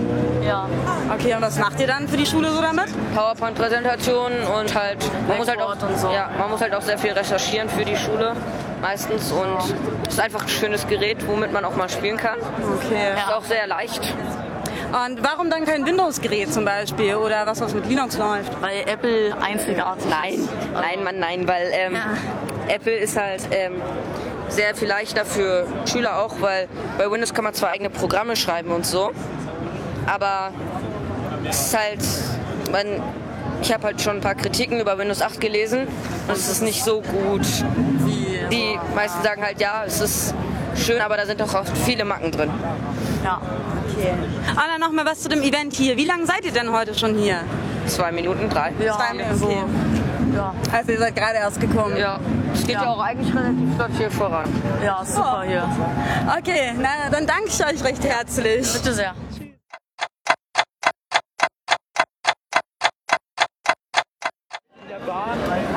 Ja. 0.44 0.68
Okay, 1.12 1.34
und 1.34 1.42
was 1.42 1.58
macht 1.58 1.80
ihr 1.80 1.86
dann 1.86 2.08
für 2.08 2.16
die 2.16 2.26
Schule 2.26 2.50
so 2.50 2.60
damit? 2.60 2.86
PowerPoint-Präsentationen 3.14 4.38
und 4.42 4.74
halt 4.74 4.98
man 5.28 5.38
muss 5.38 5.48
halt 5.48 5.60
auch 5.60 5.74
so. 5.96 6.10
ja, 6.10 6.30
man 6.38 6.50
muss 6.50 6.60
halt 6.60 6.74
auch 6.74 6.82
sehr 6.82 6.98
viel 6.98 7.12
recherchieren 7.12 7.68
für 7.68 7.84
die 7.84 7.96
Schule 7.96 8.34
meistens 8.80 9.32
und 9.32 9.74
es 10.06 10.14
ist 10.14 10.20
einfach 10.20 10.42
ein 10.42 10.48
schönes 10.48 10.86
Gerät, 10.86 11.26
womit 11.26 11.52
man 11.52 11.64
auch 11.64 11.74
mal 11.76 11.88
spielen 11.88 12.16
kann. 12.16 12.38
Okay. 12.40 13.12
Ist 13.16 13.32
auch 13.34 13.44
sehr 13.44 13.66
leicht. 13.66 14.02
Und 14.92 15.22
warum 15.22 15.50
dann 15.50 15.64
kein 15.64 15.84
Windows-Gerät 15.84 16.52
zum 16.52 16.64
Beispiel 16.64 17.16
oder 17.16 17.46
was, 17.46 17.60
was 17.60 17.74
mit 17.74 17.86
Linux 17.88 18.16
läuft? 18.18 18.52
Weil 18.62 18.80
Apple 18.86 19.34
einzigartig 19.40 20.06
Nein, 20.08 20.34
ist. 20.34 20.48
nein, 20.72 21.04
Mann, 21.04 21.18
nein, 21.18 21.48
weil 21.48 21.70
ähm, 21.72 21.96
Apple 22.68 22.94
ist 22.94 23.16
halt 23.16 23.42
ähm, 23.50 23.80
sehr 24.48 24.74
viel 24.74 24.88
leichter 24.88 25.24
für 25.24 25.66
Schüler 25.90 26.18
auch, 26.22 26.40
weil 26.40 26.68
bei 26.98 27.10
Windows 27.10 27.34
kann 27.34 27.44
man 27.44 27.54
zwar 27.54 27.70
eigene 27.70 27.90
Programme 27.90 28.36
schreiben 28.36 28.70
und 28.70 28.86
so, 28.86 29.10
aber 30.06 30.50
es 31.48 31.66
ist 31.66 31.76
halt, 31.78 32.00
man, 32.72 33.02
ich 33.62 33.72
habe 33.72 33.84
halt 33.84 34.00
schon 34.00 34.16
ein 34.16 34.20
paar 34.20 34.34
Kritiken 34.34 34.80
über 34.80 34.98
Windows 34.98 35.22
8 35.22 35.40
gelesen 35.40 35.86
und 36.28 36.36
es 36.36 36.48
ist 36.48 36.62
nicht 36.62 36.82
so 36.84 37.00
gut. 37.02 37.46
Die 38.50 38.78
meisten 38.94 39.22
sagen 39.22 39.42
halt, 39.42 39.60
ja, 39.60 39.82
es 39.86 40.00
ist 40.00 40.34
schön, 40.76 41.00
aber 41.00 41.16
da 41.16 41.26
sind 41.26 41.40
doch 41.40 41.52
auch 41.54 41.64
viele 41.84 42.04
Macken 42.04 42.30
drin. 42.32 42.50
ja. 43.24 43.40
Okay. 43.98 44.12
Und 44.50 44.56
dann 44.56 44.80
noch 44.80 44.90
mal 44.92 45.06
was 45.06 45.20
zu 45.20 45.28
dem 45.30 45.42
Event 45.42 45.72
hier. 45.72 45.96
Wie 45.96 46.04
lange 46.04 46.26
seid 46.26 46.44
ihr 46.44 46.52
denn 46.52 46.70
heute 46.70 46.94
schon 46.94 47.14
hier? 47.16 47.40
Zwei 47.86 48.12
Minuten, 48.12 48.50
drei. 48.50 48.72
Ja, 48.78 48.94
Zwei 48.94 49.14
Minuten. 49.14 49.38
so. 49.38 49.64
Ja, 50.36 50.54
Also 50.72 50.92
ihr 50.92 50.98
seid 50.98 51.16
gerade 51.16 51.36
erst 51.38 51.60
gekommen. 51.60 51.96
Ja, 51.96 52.20
es 52.52 52.60
geht 52.60 52.74
ja. 52.74 52.82
Ja. 52.82 52.88
auch 52.90 53.00
eigentlich 53.00 53.34
relativ 53.34 53.74
flott 53.76 53.90
hier 53.96 54.10
voran. 54.10 54.48
ja, 54.84 55.02
super 55.04 55.42
hier. 55.46 55.66
Okay, 56.38 56.74
na 56.78 57.08
dann 57.10 57.26
danke 57.26 57.48
ich 57.48 57.64
euch 57.64 57.82
recht 57.82 58.04
herzlich. 58.04 58.70
Bitte 58.72 58.92
sehr. 58.92 59.14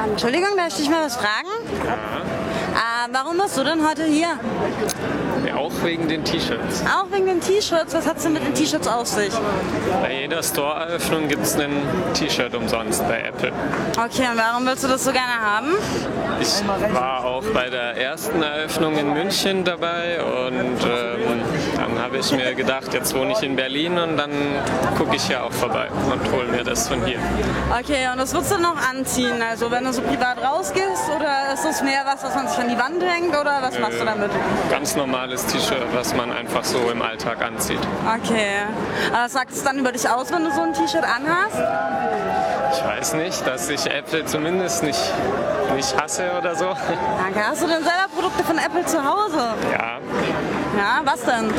Entschuldigung, 0.09 0.49
darf 0.57 0.67
ich 0.69 0.75
dich 0.75 0.89
mal 0.89 1.05
was 1.05 1.15
fragen? 1.15 1.47
Äh, 2.75 3.07
warum 3.11 3.37
bist 3.37 3.57
du 3.57 3.63
denn 3.63 3.87
heute 3.87 4.03
hier? 4.05 4.39
Auch 5.55 5.71
wegen 5.83 6.07
den 6.07 6.23
T-Shirts. 6.23 6.83
Auch 6.85 7.11
wegen 7.11 7.25
den 7.25 7.41
T-Shirts. 7.41 7.93
Was 7.93 8.07
hat's 8.07 8.23
denn 8.23 8.33
mit 8.33 8.45
den 8.45 8.53
T-Shirts 8.53 8.87
auf 8.87 9.07
sich? 9.07 9.33
Bei 10.01 10.21
jeder 10.21 10.41
Store-Eröffnung 10.43 11.27
gibt 11.27 11.43
es 11.43 11.55
ein 11.57 11.71
T-Shirt 12.13 12.55
umsonst 12.55 13.07
bei 13.07 13.21
Apple. 13.21 13.51
Okay, 13.97 14.27
und 14.31 14.37
warum 14.37 14.65
willst 14.65 14.83
du 14.83 14.87
das 14.87 15.03
so 15.03 15.11
gerne 15.11 15.39
haben? 15.41 15.75
Ich 16.41 16.93
war 16.93 17.25
auch 17.25 17.43
bei 17.53 17.69
der 17.69 17.97
ersten 17.97 18.41
Eröffnung 18.41 18.97
in 18.97 19.13
München 19.13 19.63
dabei 19.63 20.19
und 20.23 20.79
ähm, 20.83 21.41
dann 21.75 21.99
habe 22.01 22.17
ich 22.17 22.31
mir 22.31 22.53
gedacht, 22.55 22.93
jetzt 22.93 23.13
wohne 23.15 23.33
ich 23.33 23.43
in 23.43 23.55
Berlin 23.55 23.97
und 23.97 24.17
dann 24.17 24.31
gucke 24.97 25.15
ich 25.15 25.23
hier 25.23 25.43
auch 25.43 25.51
vorbei 25.51 25.87
und 26.11 26.31
hole 26.31 26.45
mir 26.45 26.63
das 26.63 26.87
von 26.87 27.03
hier. 27.05 27.19
Okay, 27.77 28.07
und 28.11 28.19
das 28.19 28.33
würdest 28.33 28.53
du 28.53 28.57
noch 28.57 28.77
anziehen? 28.89 29.41
Also 29.41 29.69
wenn 29.71 29.83
du 29.83 29.91
so 29.91 30.01
privat 30.01 30.37
rausgehst 30.43 31.09
oder 31.15 31.53
ist 31.53 31.65
das 31.65 31.81
mehr 31.83 32.03
was, 32.05 32.23
was 32.23 32.35
man 32.35 32.47
sich 32.47 32.57
an 32.57 32.69
die 32.69 32.77
Wand 32.77 33.03
hängt 33.03 33.37
oder 33.37 33.59
was 33.61 33.77
machst 33.79 33.99
du 33.99 34.05
damit? 34.05 34.29
Ganz 34.69 34.95
normales 34.95 35.38
T-Shirt, 35.47 35.83
was 35.93 36.13
man 36.15 36.31
einfach 36.31 36.63
so 36.63 36.89
im 36.91 37.01
Alltag 37.01 37.41
anzieht. 37.41 37.79
Okay. 38.23 38.57
Aber 39.11 39.25
was 39.25 39.33
sagt 39.33 39.51
es 39.51 39.63
dann 39.63 39.79
über 39.79 39.91
dich 39.91 40.07
aus, 40.09 40.31
wenn 40.31 40.43
du 40.43 40.51
so 40.51 40.61
ein 40.61 40.73
T-Shirt 40.73 41.03
anhast? 41.03 41.57
Ich 42.73 42.85
weiß 42.85 43.13
nicht, 43.15 43.45
dass 43.47 43.69
ich 43.69 43.85
Apple 43.89 44.25
zumindest 44.25 44.83
nicht, 44.83 44.99
nicht 45.75 45.99
hasse 45.99 46.23
oder 46.37 46.55
so. 46.55 46.65
Danke. 47.23 47.47
Hast 47.47 47.61
du 47.63 47.67
denn 47.67 47.83
selber 47.83 48.07
Produkte 48.15 48.43
von 48.43 48.57
Apple 48.57 48.85
zu 48.85 48.97
Hause? 49.03 49.53
Ja, 49.71 49.97
Ja, 50.77 51.01
was 51.03 51.21
denn? 51.23 51.51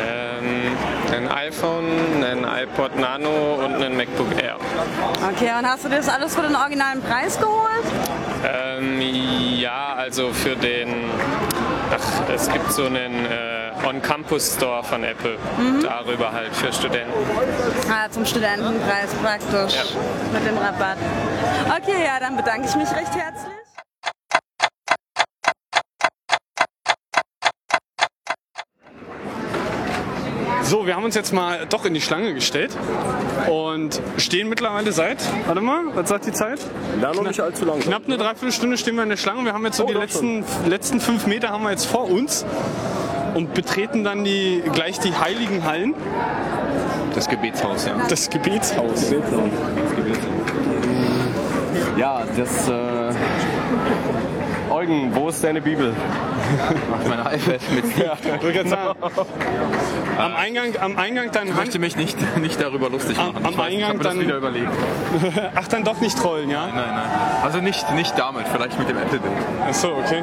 ähm, 0.00 0.76
ein 1.12 1.30
iPhone, 1.30 2.22
ein 2.24 2.44
iPod 2.62 2.96
Nano 2.98 3.64
und 3.64 3.82
ein 3.82 3.96
MacBook 3.96 4.30
Air. 4.42 4.56
Okay, 5.34 5.50
und 5.58 5.66
hast 5.68 5.84
du 5.84 5.88
dir 5.88 5.96
das 5.96 6.08
alles 6.08 6.34
für 6.34 6.42
den 6.42 6.54
originalen 6.56 7.02
Preis 7.02 7.38
geholt? 7.38 7.84
Ähm, 8.44 9.00
ja, 9.00 9.94
also 9.96 10.32
für 10.32 10.54
den, 10.56 11.10
ach, 11.90 12.28
es 12.34 12.50
gibt 12.50 12.72
so 12.72 12.86
einen 12.86 13.26
äh, 13.26 13.86
On-Campus-Store 13.86 14.82
von 14.84 15.04
Apple, 15.04 15.36
darüber 15.82 16.32
halt 16.32 16.54
für 16.54 16.72
Studenten. 16.72 17.12
Ah, 17.90 18.08
zum 18.10 18.24
Studentenpreis 18.24 19.12
praktisch. 19.22 19.74
Ja. 19.74 19.82
Mit 20.32 20.46
dem 20.46 20.56
Rabatt. 20.58 20.98
Okay, 21.80 22.04
ja, 22.04 22.20
dann 22.20 22.36
bedanke 22.36 22.68
ich 22.68 22.74
mich 22.76 22.90
recht 22.90 23.14
herzlich. 23.14 23.63
So, 30.64 30.86
wir 30.86 30.96
haben 30.96 31.04
uns 31.04 31.14
jetzt 31.14 31.32
mal 31.32 31.66
doch 31.68 31.84
in 31.84 31.92
die 31.92 32.00
Schlange 32.00 32.32
gestellt 32.32 32.74
und 33.50 34.00
stehen 34.16 34.48
mittlerweile 34.48 34.92
seit, 34.92 35.18
warte 35.46 35.60
mal, 35.60 35.82
was 35.94 36.08
sagt 36.08 36.26
die 36.26 36.32
Zeit? 36.32 36.58
Ja, 37.02 37.12
noch 37.12 37.22
nicht 37.22 37.38
allzu 37.38 37.66
lang. 37.66 37.80
Knapp 37.80 38.04
eine 38.06 38.16
Dreiviertelstunde 38.16 38.78
stehen 38.78 38.96
wir 38.96 39.02
in 39.02 39.10
der 39.10 39.18
Schlange. 39.18 39.44
Wir 39.44 39.52
haben 39.52 39.64
jetzt 39.66 39.76
so 39.76 39.84
die 39.84 39.92
letzten, 39.92 40.42
letzten 40.66 41.00
fünf 41.00 41.26
Meter 41.26 41.50
haben 41.50 41.64
wir 41.64 41.70
jetzt 41.70 41.84
vor 41.84 42.10
uns 42.10 42.46
und 43.34 43.52
betreten 43.52 44.04
dann 44.04 44.24
die, 44.24 44.62
gleich 44.72 44.98
die 45.00 45.14
heiligen 45.14 45.64
Hallen. 45.64 45.94
Das 47.14 47.28
Gebetshaus, 47.28 47.84
ja. 47.84 47.96
Das 48.08 48.30
Gebetshaus. 48.30 49.12
Ja, 51.98 52.24
das. 52.36 52.68
Äh, 52.68 53.14
Eugen, 54.84 55.14
wo 55.14 55.28
ist 55.30 55.42
deine 55.42 55.62
Bibel? 55.62 55.94
Ach, 56.92 57.08
mein 57.08 57.18
iPad 57.20 57.60
mit 57.74 57.96
Ja, 57.98 58.12
ich 58.22 58.42
wollte 58.42 58.52
gerade 58.52 58.68
sagen. 58.68 58.98
Am 60.18 60.36
Eingang, 60.36 60.74
am 60.78 60.96
Eingang 60.98 61.30
dann 61.32 61.48
Ich 61.48 61.54
möchte 61.54 61.78
mich 61.78 61.96
nicht, 61.96 62.18
nicht 62.38 62.60
darüber 62.60 62.90
lustig 62.90 63.18
Am- 63.18 63.32
machen. 63.32 63.46
am 63.46 63.52
ich 63.52 63.58
weiß, 63.58 63.72
ich 63.72 63.84
Eingang 63.84 64.00
dann- 64.02 64.20
wieder 64.20 64.36
überlegt. 64.36 64.68
Ach, 65.54 65.68
dann 65.68 65.84
doch 65.84 66.00
nicht 66.02 66.18
trollen, 66.18 66.50
ja? 66.50 66.66
Nein, 66.66 66.74
nein. 66.76 67.08
Also 67.42 67.58
nicht, 67.60 67.90
nicht 67.94 68.18
damit, 68.18 68.46
vielleicht 68.46 68.78
mit 68.78 68.88
dem 68.90 68.98
Apple-Bild. 68.98 69.32
Achso, 69.66 69.88
okay. 70.04 70.22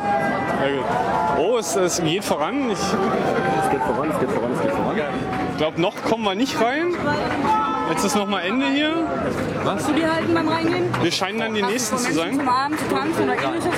Sehr 0.60 0.74
gut. 0.78 0.86
Oh, 1.39 1.58
es, 1.58 1.76
es 1.76 2.02
geht 2.04 2.24
voran. 2.24 2.69
Ich 2.69 2.78
Es 2.78 3.69
geht 3.71 3.82
voran, 3.82 4.12
es 4.12 4.19
geht 4.19 4.30
voran, 4.32 4.52
es 4.54 4.62
geht 4.62 4.71
voran. 4.71 4.95
glaube, 5.58 5.82
noch 5.82 6.04
kommen 6.04 6.24
wir 6.24 6.36
nicht 6.36 6.62
rein. 6.62 6.93
Jetzt 7.89 8.06
ist 8.06 8.15
noch 8.15 8.28
mal 8.28 8.41
Ende 8.41 8.67
hier. 8.67 8.93
Kannst 9.63 9.88
du 9.89 9.93
die 9.93 10.06
halten 10.06 10.34
beim 10.34 10.47
Reingehen? 10.47 10.84
Wir 11.02 11.12
scheinen 11.12 11.39
dann 11.39 11.54
die 11.54 11.62
Hast 11.62 11.69
du 11.69 11.74
Nächsten 11.74 11.97
zu 11.97 12.04
Menschen 12.04 12.19
sein. 12.19 12.39
Zum 12.39 12.50
Abend 12.50 12.80
zu 12.80 12.86
tanzen 12.88 13.24
oder 13.24 13.34
ähnliches? 13.34 13.74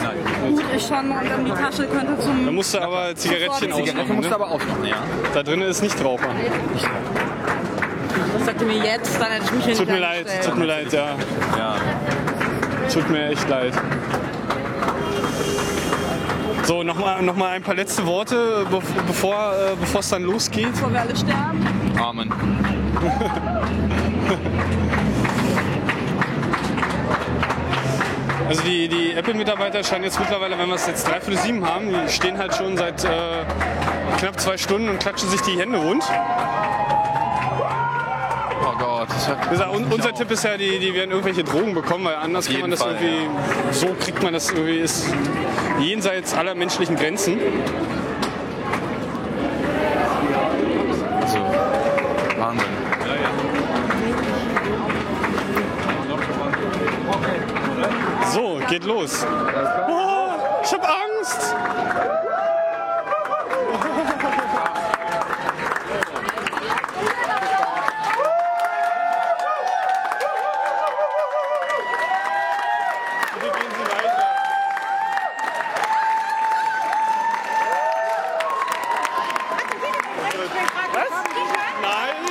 Gut, 0.49 0.63
ich 0.75 0.87
schon. 0.87 1.11
Und 1.11 1.29
dann 1.29 1.45
die 1.45 1.51
Tasche 1.51 1.87
könnte 1.87 2.19
zum... 2.19 2.45
Da 2.45 2.51
musst 2.51 2.73
du 2.73 2.79
aber 2.81 3.15
Zigarettchen 3.15 3.71
Zigaretten 3.73 3.99
ausmachen. 3.99 4.15
musst 4.15 4.25
du 4.25 4.29
Ne? 4.29 4.35
aber 4.35 4.51
ausmachen, 4.51 4.85
ja. 4.85 4.95
Da 5.33 5.43
drin 5.43 5.61
ist 5.61 5.81
Nichtraucher. 5.81 6.27
Das 8.33 8.45
sagte 8.45 8.65
mir 8.65 8.77
jetzt, 8.77 9.19
dann 9.21 9.31
hätte 9.31 9.45
ich 9.45 9.51
mich 9.67 9.77
Tut 9.77 9.87
mir 9.87 9.99
leid, 9.99 10.25
tut 10.45 10.57
mir 10.57 10.65
leid, 10.65 10.91
ja. 10.93 11.15
ja. 11.57 11.75
Tut 12.91 13.09
mir 13.09 13.27
echt 13.29 13.47
leid. 13.49 13.73
So, 16.63 16.81
nochmal 16.83 17.21
noch 17.21 17.35
mal 17.35 17.49
ein 17.49 17.61
paar 17.61 17.75
letzte 17.75 18.05
Worte, 18.05 18.65
be 18.71 18.79
bevor 19.05 19.53
äh, 19.53 19.75
bevor 19.79 19.99
es 19.99 20.09
dann 20.09 20.23
losgeht. 20.23 20.71
Bevor 20.71 20.93
wir 20.93 21.01
alle 21.01 21.15
sterben. 21.15 21.67
Amen. 22.01 22.31
Also 28.47 28.61
die, 28.63 28.87
die 28.87 29.13
Apple-Mitarbeiter 29.13 29.83
scheinen 29.83 30.03
jetzt 30.03 30.19
mittlerweile, 30.19 30.57
wenn 30.57 30.67
wir 30.67 30.75
es 30.75 30.85
jetzt 30.87 31.07
dreiviertel 31.07 31.37
sieben 31.37 31.65
haben, 31.65 31.89
die 31.89 32.11
stehen 32.11 32.37
halt 32.37 32.55
schon 32.55 32.77
seit 32.77 33.03
äh, 33.03 33.09
knapp 34.19 34.39
zwei 34.39 34.57
Stunden 34.57 34.89
und 34.89 34.99
klatschen 34.99 35.29
sich 35.29 35.41
die 35.41 35.57
Hände 35.57 35.77
rund. 35.77 36.03
Oh 38.61 38.77
Gott. 38.77 39.07
Das 39.49 39.59
un 39.69 39.85
unser 39.85 40.13
Tipp 40.13 40.31
ist 40.31 40.43
ja, 40.43 40.57
die, 40.57 40.79
die 40.79 40.93
werden 40.93 41.11
irgendwelche 41.11 41.43
Drogen 41.43 41.73
bekommen, 41.73 42.05
weil 42.05 42.15
anders 42.15 42.47
kann 42.47 42.61
man 42.61 42.71
das 42.71 42.81
Fall, 42.81 42.95
irgendwie, 42.95 43.27
so 43.71 43.95
kriegt 43.99 44.21
man 44.21 44.33
das 44.33 44.51
irgendwie, 44.51 44.77
ist 44.77 45.05
jenseits 45.79 46.33
aller 46.33 46.55
menschlichen 46.55 46.95
Grenzen. 46.95 47.39
So, 58.33 58.59
geht 58.67 58.83
los. 58.83 59.23
Oh, 59.87 60.31
ich 60.63 60.73
hab 60.73 60.83
Angst. 60.83 61.55
Bitte 73.35 73.49
gehen 73.51 73.71
Sie 73.77 73.85
weiter. 73.85 74.27
Was? 80.93 81.13
Nein. 81.83 82.23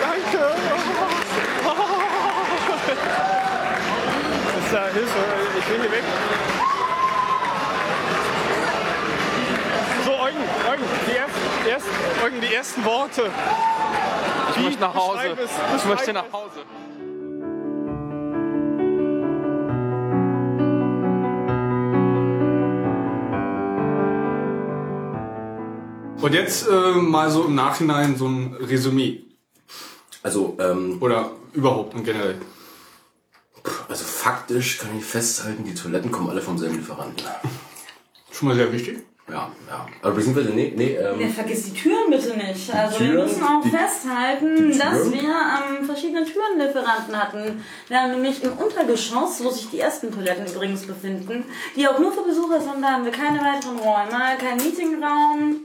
Danke. 0.00 0.44
Das 4.48 4.64
ist 4.64 4.72
ja 4.72 4.84
Hilfe. 4.92 5.22
Ich 5.58 5.66
will 5.68 5.80
hier 5.80 5.90
weg. 5.92 6.04
So, 10.04 10.12
Eugen, 10.12 10.42
Eugen, 10.70 10.84
die 11.06 11.16
ersten, 11.16 11.68
ersten, 11.68 11.90
Eugen, 12.24 12.40
die 12.40 12.47
ersten 12.58 12.84
Worte. 12.84 13.30
Ich 14.56 14.62
möchte 14.62 14.80
nach 14.80 14.94
Hause. 14.94 15.36
Es, 15.44 15.50
Ich 15.76 15.84
möchte 15.84 16.12
nach. 16.12 16.24
Hause. 16.32 16.64
Und 26.20 26.34
jetzt 26.34 26.66
äh, 26.66 26.92
mal 26.96 27.30
so 27.30 27.44
im 27.44 27.54
Nachhinein 27.54 28.16
so 28.16 28.26
ein 28.26 28.54
Resümee. 28.54 29.22
Also, 30.24 30.56
ähm, 30.58 30.98
Oder 31.00 31.30
überhaupt 31.52 31.94
und 31.94 32.02
generell. 32.02 32.40
also 33.88 34.04
faktisch 34.04 34.78
kann 34.78 34.98
ich 34.98 35.04
festhalten, 35.04 35.62
die 35.62 35.74
Toiletten 35.74 36.10
kommen 36.10 36.28
alle 36.28 36.42
vom 36.42 36.58
selben 36.58 36.78
Lieferanten. 36.78 37.24
Schon 38.32 38.48
mal 38.48 38.56
sehr 38.56 38.72
wichtig. 38.72 39.07
Ja, 39.30 39.50
ja. 39.68 39.86
Aber 40.02 40.14
beziehungsweise, 40.14 40.50
nee, 40.50 40.72
nee, 40.74 40.94
Ja, 40.94 41.10
ähm, 41.12 41.30
vergiss 41.30 41.64
die 41.64 41.74
Türen 41.74 42.08
bitte 42.10 42.34
nicht. 42.36 42.74
Also 42.74 42.98
wir 43.00 43.06
Türen, 43.10 43.24
müssen 43.26 43.42
auch 43.42 43.62
die- 43.62 43.70
festhalten, 43.70 44.72
die 44.72 44.78
dass 44.78 45.12
wir 45.12 45.20
ähm, 45.20 45.84
verschiedene 45.84 46.24
Türenlieferanten 46.24 47.14
hatten. 47.14 47.62
Wir 47.88 48.00
haben 48.00 48.12
nämlich 48.12 48.42
im 48.42 48.52
Untergeschoss, 48.54 49.44
wo 49.44 49.50
sich 49.50 49.68
die 49.70 49.80
ersten 49.80 50.10
Toiletten 50.10 50.46
übrigens 50.46 50.86
befinden, 50.86 51.44
die 51.76 51.86
auch 51.86 51.98
nur 51.98 52.10
für 52.12 52.22
Besucher 52.22 52.58
sind, 52.60 52.80
da 52.82 52.92
haben 52.92 53.04
wir 53.04 53.12
keine 53.12 53.38
weiteren 53.40 53.78
Räume, 53.78 54.38
kein 54.40 54.56
Meetingraum, 54.56 55.56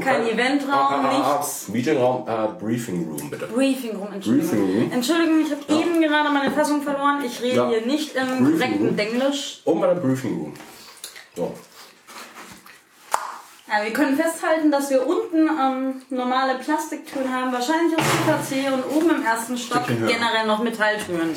kein 0.00 0.26
Eventraum, 0.26 0.70
ah, 0.72 1.00
ah, 1.04 1.10
ah, 1.32 1.38
nichts. 1.38 1.68
Meetingraum, 1.68 2.26
äh, 2.28 2.48
Briefing 2.60 3.08
Room, 3.08 3.30
bitte. 3.30 3.46
Briefing 3.46 3.96
Room, 3.96 4.12
Entschuldigung. 4.14 4.50
Briefing 4.50 4.80
Room. 4.82 4.92
Entschuldigung, 4.92 5.40
ich 5.46 5.50
habe 5.52 5.80
eben 5.80 6.00
gerade 6.02 6.30
meine 6.30 6.50
Fassung 6.50 6.82
verloren. 6.82 7.22
Ich 7.24 7.40
rede 7.40 7.56
Ja. 7.56 7.68
hier 7.68 7.86
nicht 7.86 8.16
im 8.16 8.52
korrekten. 8.58 8.98
Englisch. 8.98 9.60
Und 9.64 9.80
bei 9.80 9.86
der 9.86 9.94
Briefing 10.00 10.38
Room. 10.40 10.54
So. 11.36 11.54
Ja, 13.72 13.82
wir 13.82 13.92
können 13.94 14.16
festhalten, 14.18 14.70
dass 14.70 14.90
wir 14.90 15.06
unten 15.06 15.48
ähm, 15.48 16.02
normale 16.10 16.58
Plastiktüren 16.58 17.32
haben, 17.32 17.52
wahrscheinlich 17.52 17.96
aus 17.96 18.04
PVC 18.04 18.70
und 18.70 18.96
oben 18.96 19.16
im 19.16 19.24
ersten 19.24 19.56
Stock 19.56 19.86
generell 19.86 20.46
noch 20.46 20.62
Metalltüren. 20.62 21.34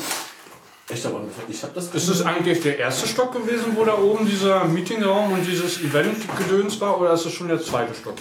Echt, 0.90 1.06
aber 1.06 1.22
ich 1.48 1.62
hab 1.62 1.72
das. 1.74 1.94
Ist 1.94 2.08
es 2.08 2.22
eigentlich 2.26 2.60
der 2.60 2.78
erste 2.78 3.08
Stock 3.08 3.32
gewesen, 3.32 3.74
wo 3.74 3.86
da 3.86 3.96
oben 3.96 4.26
dieser 4.26 4.66
Meetingraum 4.66 5.32
und 5.32 5.46
dieses 5.46 5.80
Event-Gedöns 5.80 6.78
war, 6.78 7.00
oder 7.00 7.14
ist 7.14 7.24
es 7.24 7.32
schon 7.32 7.48
der 7.48 7.60
zweite 7.60 7.94
Stock? 7.94 8.16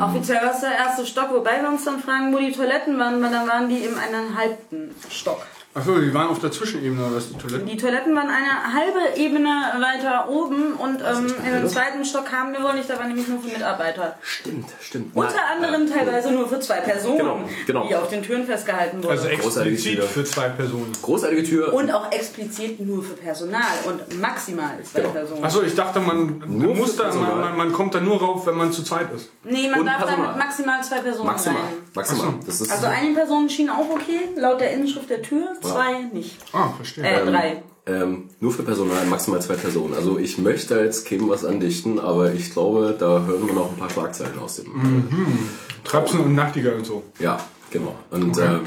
Offiziell 0.00 0.42
war 0.42 0.54
es 0.54 0.60
der 0.60 0.72
erste 0.72 1.06
Stock, 1.06 1.32
wobei 1.32 1.62
wir 1.62 1.68
uns 1.70 1.84
dann 1.84 1.98
fragen, 1.98 2.34
wo 2.34 2.38
die 2.38 2.52
Toiletten 2.52 2.98
waren, 2.98 3.22
weil 3.22 3.30
dann 3.30 3.48
waren 3.48 3.70
die 3.70 3.78
im 3.78 3.96
eineinhalbten 3.98 4.94
Stock. 5.08 5.46
Achso, 5.72 6.00
die 6.00 6.12
waren 6.12 6.26
auf 6.28 6.40
der 6.40 6.50
Zwischenebene, 6.50 7.00
oder 7.06 7.14
was, 7.14 7.28
die 7.28 7.38
Toiletten? 7.38 7.66
Die 7.68 7.76
Toiletten 7.76 8.16
waren 8.16 8.28
eine 8.28 8.74
halbe 8.74 9.16
Ebene 9.16 9.48
weiter 9.78 10.28
oben 10.28 10.72
und 10.74 11.00
ähm, 11.00 11.32
in 11.46 11.52
dem 11.60 11.68
zweiten 11.68 12.04
Stock 12.04 12.32
haben 12.32 12.52
wir 12.52 12.60
wohl 12.64 12.72
nicht, 12.74 12.90
da 12.90 12.98
waren 12.98 13.06
nämlich 13.06 13.28
nur 13.28 13.38
für 13.40 13.46
Mitarbeiter. 13.52 14.16
Stimmt, 14.20 14.66
stimmt. 14.80 15.14
Unter 15.14 15.32
Nein, 15.32 15.64
anderem 15.64 15.86
äh, 15.86 15.90
teilweise 15.90 16.32
nur 16.32 16.48
für 16.48 16.58
zwei 16.58 16.80
Personen, 16.80 17.18
Genau, 17.18 17.38
genau. 17.68 17.86
die 17.86 17.94
auf 17.94 18.08
den 18.08 18.20
Türen 18.24 18.46
festgehalten 18.46 18.98
wurden. 18.98 19.12
Also 19.12 19.28
explizit 19.28 20.02
für 20.02 20.24
zwei 20.24 20.48
Personen. 20.48 20.90
Großartige 21.02 21.44
Tür. 21.44 21.72
und 21.72 21.88
auch 21.92 22.10
explizit 22.10 22.80
nur 22.80 23.04
für 23.04 23.14
Personal 23.14 23.62
und 23.86 24.20
maximal 24.20 24.72
zwei 24.82 25.02
Genau. 25.02 25.12
Personen. 25.12 25.44
Achso, 25.44 25.62
ich 25.62 25.76
dachte, 25.76 26.00
man 26.00 26.42
Nur 26.48 26.74
muss 26.74 26.96
da, 26.96 27.12
man, 27.14 27.56
man, 27.56 27.72
kommt 27.72 27.94
da 27.94 28.00
nur 28.00 28.18
rauf, 28.20 28.44
wenn 28.44 28.56
man 28.56 28.72
zu 28.72 28.82
zweit 28.82 29.12
ist. 29.14 29.30
Nee, 29.44 29.68
man 29.70 29.78
Und 29.80 29.86
darf 29.86 29.98
Personal. 29.98 30.26
damit 30.26 30.38
maximal 30.38 30.82
zwei 30.82 30.98
Personen 30.98 31.26
Maximal. 31.28 31.60
rein. 31.62 31.68
Maximal. 31.94 32.34
Das 32.46 32.60
ist 32.60 32.70
Also 32.70 32.86
eine 32.86 33.14
Person 33.14 33.48
schien 33.50 33.68
auch 33.70 33.88
okay, 33.90 34.28
laut 34.36 34.60
der 34.60 34.72
Innenschrift 34.72 35.10
der 35.10 35.22
Tür, 35.22 35.48
zwei 35.60 36.02
nicht. 36.12 36.36
Ah, 36.52 36.68
verstehe. 36.76 37.04
Äh, 37.04 37.24
drei. 37.26 37.62
ähm, 37.86 38.28
nur 38.40 38.52
für 38.52 38.62
Personal 38.62 39.04
maximal 39.06 39.40
zwei 39.42 39.54
Personen. 39.54 39.94
Also 39.94 40.18
ich 40.18 40.38
möchte 40.38 40.78
jetzt 40.78 41.06
keinem 41.06 41.28
was 41.28 41.44
andichten, 41.44 41.98
aber 41.98 42.32
ich 42.32 42.52
glaube, 42.52 42.94
da 42.98 43.24
hören 43.24 43.46
wir 43.46 43.54
noch 43.54 43.70
ein 43.70 43.76
paar 43.76 43.90
Schlagzeilen 43.90 44.38
aus 44.38 44.56
dem. 44.56 45.48
Trapsen 45.84 46.20
und 46.20 46.34
Nachtigall 46.34 46.74
und 46.74 46.84
so. 46.86 47.02
Ja, 47.18 47.40
genau. 47.70 47.94
Und 48.10 48.38
äh, 48.38 48.60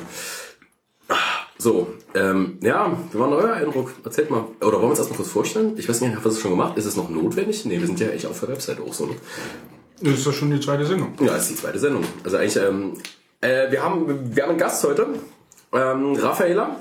so, 1.57 1.87
ähm, 2.15 2.57
ja, 2.61 2.91
wie 3.11 3.19
war 3.19 3.29
denn 3.29 3.37
euer 3.37 3.53
Eindruck? 3.53 3.93
Erzählt 4.03 4.29
mal. 4.29 4.43
Oder 4.59 4.73
wollen 4.73 4.81
wir 4.81 4.89
uns 4.89 4.99
erstmal 4.99 5.17
kurz 5.17 5.29
vorstellen? 5.29 5.73
Ich 5.77 5.87
weiß 5.87 6.01
nicht, 6.01 6.13
habt 6.15 6.25
ihr 6.25 6.29
das 6.29 6.39
schon 6.39 6.51
gemacht? 6.51 6.77
Ist 6.77 6.85
es 6.85 6.97
noch 6.97 7.09
notwendig? 7.09 7.63
Nee, 7.65 7.79
wir 7.79 7.87
sind 7.87 7.99
ja 8.01 8.07
echt 8.09 8.25
auf 8.25 8.39
der 8.41 8.49
Webseite 8.49 8.81
auch 8.81 8.93
so. 8.93 9.05
Ne? 9.05 9.15
Das 10.01 10.13
ist 10.13 10.27
doch 10.27 10.33
schon 10.33 10.51
die 10.51 10.59
zweite 10.59 10.85
Sendung. 10.85 11.13
Ja, 11.19 11.27
das 11.33 11.43
ist 11.43 11.51
die 11.51 11.55
zweite 11.61 11.79
Sendung. 11.79 12.03
Also 12.23 12.37
eigentlich, 12.37 12.55
ähm, 12.57 12.93
äh, 13.41 13.71
wir 13.71 13.81
haben, 13.83 14.35
wir 14.35 14.43
haben 14.43 14.49
einen 14.51 14.59
Gast 14.59 14.83
heute. 14.83 15.07
Ähm, 15.73 16.15
Raffaela. 16.15 16.75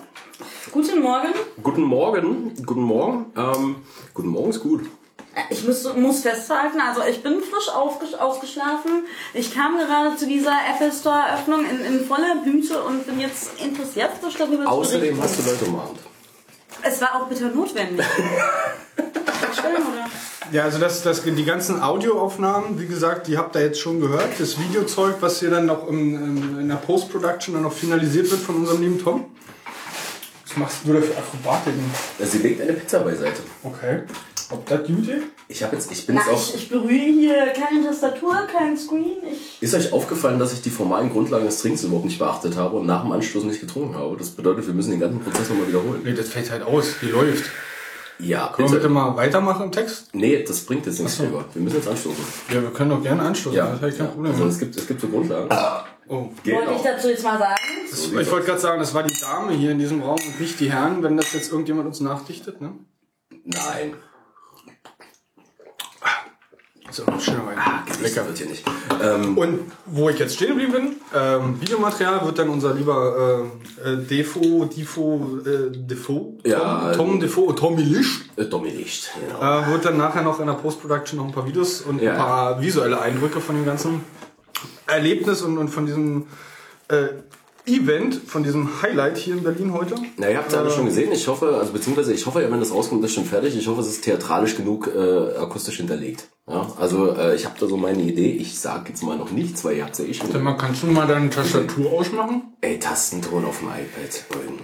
Guten 0.72 1.00
Morgen. 1.00 1.28
Guten 1.62 1.82
Morgen. 1.82 2.54
Guten 2.66 2.82
Morgen. 2.82 3.26
Ähm, 3.36 3.76
guten 4.14 4.28
Morgen 4.28 4.50
ist 4.50 4.60
gut. 4.60 4.82
Ich 5.48 5.66
muss, 5.66 5.94
muss 5.96 6.20
festhalten, 6.20 6.78
also 6.78 7.00
ich 7.08 7.22
bin 7.22 7.40
frisch 7.40 7.68
aufges- 7.70 8.14
ausgeschlafen. 8.18 9.04
Ich 9.32 9.54
kam 9.54 9.78
gerade 9.78 10.14
zu 10.16 10.26
dieser 10.26 10.52
Apple 10.74 10.92
Store 10.92 11.22
Eröffnung 11.26 11.60
in, 11.64 11.80
in 11.80 12.04
voller 12.04 12.36
Blüte 12.44 12.82
und 12.82 13.06
bin 13.06 13.18
jetzt 13.18 13.58
interessiert, 13.58 14.10
frisch 14.20 14.34
darüber 14.36 14.64
zu 14.64 14.68
Außerdem 14.68 15.18
hast 15.22 15.38
du 15.38 15.50
Leute 15.50 15.64
umarmt. 15.64 15.98
Es 16.82 17.00
war 17.00 17.14
auch 17.22 17.28
bitter 17.28 17.48
notwendig. 17.48 18.04
Schön, 18.96 19.72
oder? 19.72 20.08
Ja, 20.52 20.64
also 20.64 20.78
das, 20.78 21.02
das, 21.02 21.22
die 21.22 21.44
ganzen 21.44 21.80
Audioaufnahmen, 21.80 22.78
wie 22.78 22.86
gesagt, 22.86 23.26
die 23.26 23.38
habt 23.38 23.56
ihr 23.56 23.62
jetzt 23.62 23.80
schon 23.80 24.00
gehört. 24.00 24.28
Das 24.38 24.58
Videozeug, 24.58 25.16
was 25.20 25.40
hier 25.40 25.50
dann 25.50 25.66
noch 25.66 25.88
im, 25.88 26.60
in 26.60 26.68
der 26.68 26.76
Post-Production 26.76 27.54
dann 27.54 27.62
noch 27.62 27.72
finalisiert 27.72 28.30
wird 28.30 28.40
von 28.40 28.56
unserem 28.56 28.82
lieben 28.82 28.98
Tom. 28.98 29.26
Was 30.46 30.56
machst 30.56 30.78
du 30.84 30.92
da 30.92 31.00
für 31.00 31.16
Akrobatiken? 31.16 31.82
Sie 32.20 32.38
legt 32.38 32.60
eine 32.60 32.74
Pizza 32.74 32.98
beiseite. 32.98 33.40
Okay. 33.62 34.02
Ob 34.50 34.66
das 34.66 34.86
gut 34.86 35.08
ist? 35.08 35.22
Ich 35.48 35.62
habe 35.62 35.76
jetzt, 35.76 35.90
ich 35.90 36.06
bin 36.06 36.16
Na, 36.16 36.20
jetzt 36.20 36.30
auch. 36.30 36.54
ich, 36.54 36.62
ich 36.62 36.68
berühre 36.68 36.90
hier 36.90 37.46
keine 37.54 37.86
Tastatur, 37.86 38.46
kein 38.54 38.76
Screen. 38.76 39.16
Ich 39.30 39.62
Ist 39.62 39.74
euch 39.74 39.92
aufgefallen, 39.92 40.38
dass 40.38 40.52
ich 40.52 40.60
die 40.60 40.68
formalen 40.68 41.10
Grundlagen 41.10 41.46
des 41.46 41.60
Trinkens 41.62 41.84
überhaupt 41.84 42.04
nicht 42.04 42.18
beachtet 42.18 42.56
habe 42.56 42.76
und 42.76 42.86
nach 42.86 43.02
dem 43.02 43.12
Anstoß 43.12 43.44
nicht 43.44 43.60
getrunken 43.60 43.94
habe? 43.94 44.14
Das 44.18 44.28
bedeutet, 44.28 44.66
wir 44.66 44.74
müssen 44.74 44.90
den 44.90 45.00
ganzen 45.00 45.20
Prozess 45.20 45.48
nochmal 45.48 45.68
wiederholen. 45.68 46.02
Nee, 46.04 46.12
das 46.12 46.28
fällt 46.28 46.50
halt 46.50 46.62
aus. 46.62 46.96
Die 47.00 47.06
läuft. 47.06 47.44
Ja, 48.22 48.48
Können 48.54 48.68
wir 48.68 48.76
bitte 48.76 48.88
bitte. 48.88 48.88
mal 48.88 49.16
weitermachen 49.16 49.64
im 49.64 49.72
Text? 49.72 50.08
Nee, 50.14 50.42
das 50.46 50.60
bringt 50.60 50.86
jetzt 50.86 50.98
nichts 51.00 51.18
drüber. 51.18 51.44
Wir 51.52 51.62
müssen 51.62 51.76
jetzt 51.76 51.88
anstoßen. 51.88 52.24
Ja, 52.50 52.62
wir 52.62 52.70
können 52.70 52.90
doch 52.90 53.02
gerne 53.02 53.22
anstoßen. 53.22 53.56
Ja, 53.56 53.66
Das 53.70 53.80
habe 53.80 53.88
ich 53.90 53.98
kein 53.98 54.08
Problem. 54.10 54.32
also 54.32 54.46
es 54.46 54.58
gibt, 54.58 54.76
es 54.76 54.86
gibt 54.86 55.00
so 55.00 55.08
Grundlagen. 55.08 55.48
Oh. 56.08 56.14
wollte 56.16 56.30
ich 56.36 56.42
Genau. 56.44 56.80
dazu 56.84 57.08
jetzt 57.08 57.24
mal 57.24 57.38
sagen. 57.38 57.60
Das, 57.90 58.06
ich 58.06 58.30
wollte 58.30 58.46
gerade 58.46 58.60
sagen, 58.60 58.78
das 58.80 58.94
war 58.94 59.02
die 59.02 59.14
Dame 59.20 59.52
hier 59.52 59.70
in 59.72 59.78
diesem 59.78 60.02
Raum 60.02 60.18
und 60.26 60.40
nicht 60.40 60.58
die 60.60 60.70
Herren, 60.70 61.02
wenn 61.02 61.16
das 61.16 61.32
jetzt 61.32 61.50
irgendjemand 61.50 61.86
uns 61.88 62.00
nachdichtet, 62.00 62.60
ne? 62.60 62.72
Nein. 63.44 63.94
So, 66.92 67.04
schöner 67.18 67.46
Wein. 67.46 67.56
Lecker 68.02 68.26
wird 68.26 68.36
hier 68.36 68.48
nicht. 68.48 68.64
Ähm, 69.02 69.38
Und 69.38 69.60
wo 69.86 70.10
ich 70.10 70.18
jetzt 70.18 70.34
stehen 70.34 70.48
geblieben 70.48 70.72
bin, 70.72 70.96
ähm, 71.14 71.58
Videomaterial 71.58 72.22
wird 72.26 72.38
dann 72.38 72.50
unser 72.50 72.74
lieber 72.74 73.46
äh, 73.82 73.92
äh, 73.92 73.96
Defo, 74.04 74.66
Defo, 74.66 75.38
äh, 75.46 75.70
Defo, 75.74 76.36
Tom, 76.42 76.50
Ja, 76.52 76.92
Tom 76.92 77.18
Defo, 77.18 77.50
Tommy 77.54 77.82
Licht, 77.82 78.38
äh, 78.38 78.44
Tommy 78.44 78.68
Licht. 78.68 79.10
Genau. 79.26 79.40
äh, 79.62 79.66
wird 79.68 79.86
dann 79.86 79.96
nachher 79.96 80.20
noch 80.22 80.38
in 80.38 80.46
der 80.46 80.52
Post-Production 80.52 81.18
noch 81.18 81.26
ein 81.28 81.32
paar 81.32 81.46
Videos 81.46 81.80
und 81.80 82.02
Ja. 82.02 82.12
ein 82.12 82.18
paar 82.18 82.60
visuelle 82.60 83.00
Eindrücke 83.00 83.40
von 83.40 83.54
dem 83.56 83.64
ganzen 83.64 84.02
Erlebnis 84.86 85.40
und, 85.40 85.56
und 85.56 85.68
von 85.68 85.86
diesem 85.86 86.26
äh, 86.88 87.06
Event, 87.66 88.14
von 88.26 88.42
diesem 88.42 88.82
Highlight 88.82 89.16
hier 89.18 89.34
in 89.34 89.44
Berlin 89.44 89.72
heute. 89.72 89.94
Na, 90.16 90.28
ihr 90.28 90.38
habt 90.38 90.48
es 90.48 90.54
alle 90.54 90.70
schon 90.70 90.86
gesehen. 90.86 91.12
Ich 91.12 91.28
hoffe, 91.28 91.56
also 91.58 91.72
beziehungsweise 91.72 92.12
ich 92.12 92.26
hoffe, 92.26 92.42
ja, 92.42 92.50
wenn 92.50 92.58
das 92.58 92.72
rauskommt, 92.72 93.04
ist 93.04 93.14
schon 93.14 93.24
fertig. 93.24 93.56
Ich 93.56 93.68
hoffe, 93.68 93.80
es 93.82 93.88
ist 93.88 94.04
theatralisch 94.04 94.56
genug 94.56 94.90
äh, 94.92 95.36
akustisch 95.38 95.76
hinterlegt. 95.76 96.28
Ja, 96.48 96.66
also 96.78 97.14
äh, 97.14 97.36
ich 97.36 97.44
habe 97.44 97.54
da 97.60 97.66
so 97.66 97.76
meine 97.76 98.02
Idee. 98.02 98.32
Ich 98.32 98.58
sag 98.58 98.88
jetzt 98.88 99.02
mal 99.04 99.16
noch 99.16 99.30
nichts, 99.30 99.64
weil 99.64 99.76
ihr 99.76 99.84
habt 99.84 99.96
ja 99.96 100.04
eh 100.04 100.12
schon. 100.12 100.32
Sag 100.32 100.42
mal, 100.42 100.56
kannst 100.56 100.82
du 100.82 100.88
mal 100.88 101.06
deine 101.06 101.30
Tastatur 101.30 101.92
ausmachen? 101.92 102.54
Ey, 102.60 102.80
Tastenton 102.80 103.44
auf 103.44 103.60
dem 103.60 103.68
iPad. 103.68 104.40
Eugen. 104.40 104.58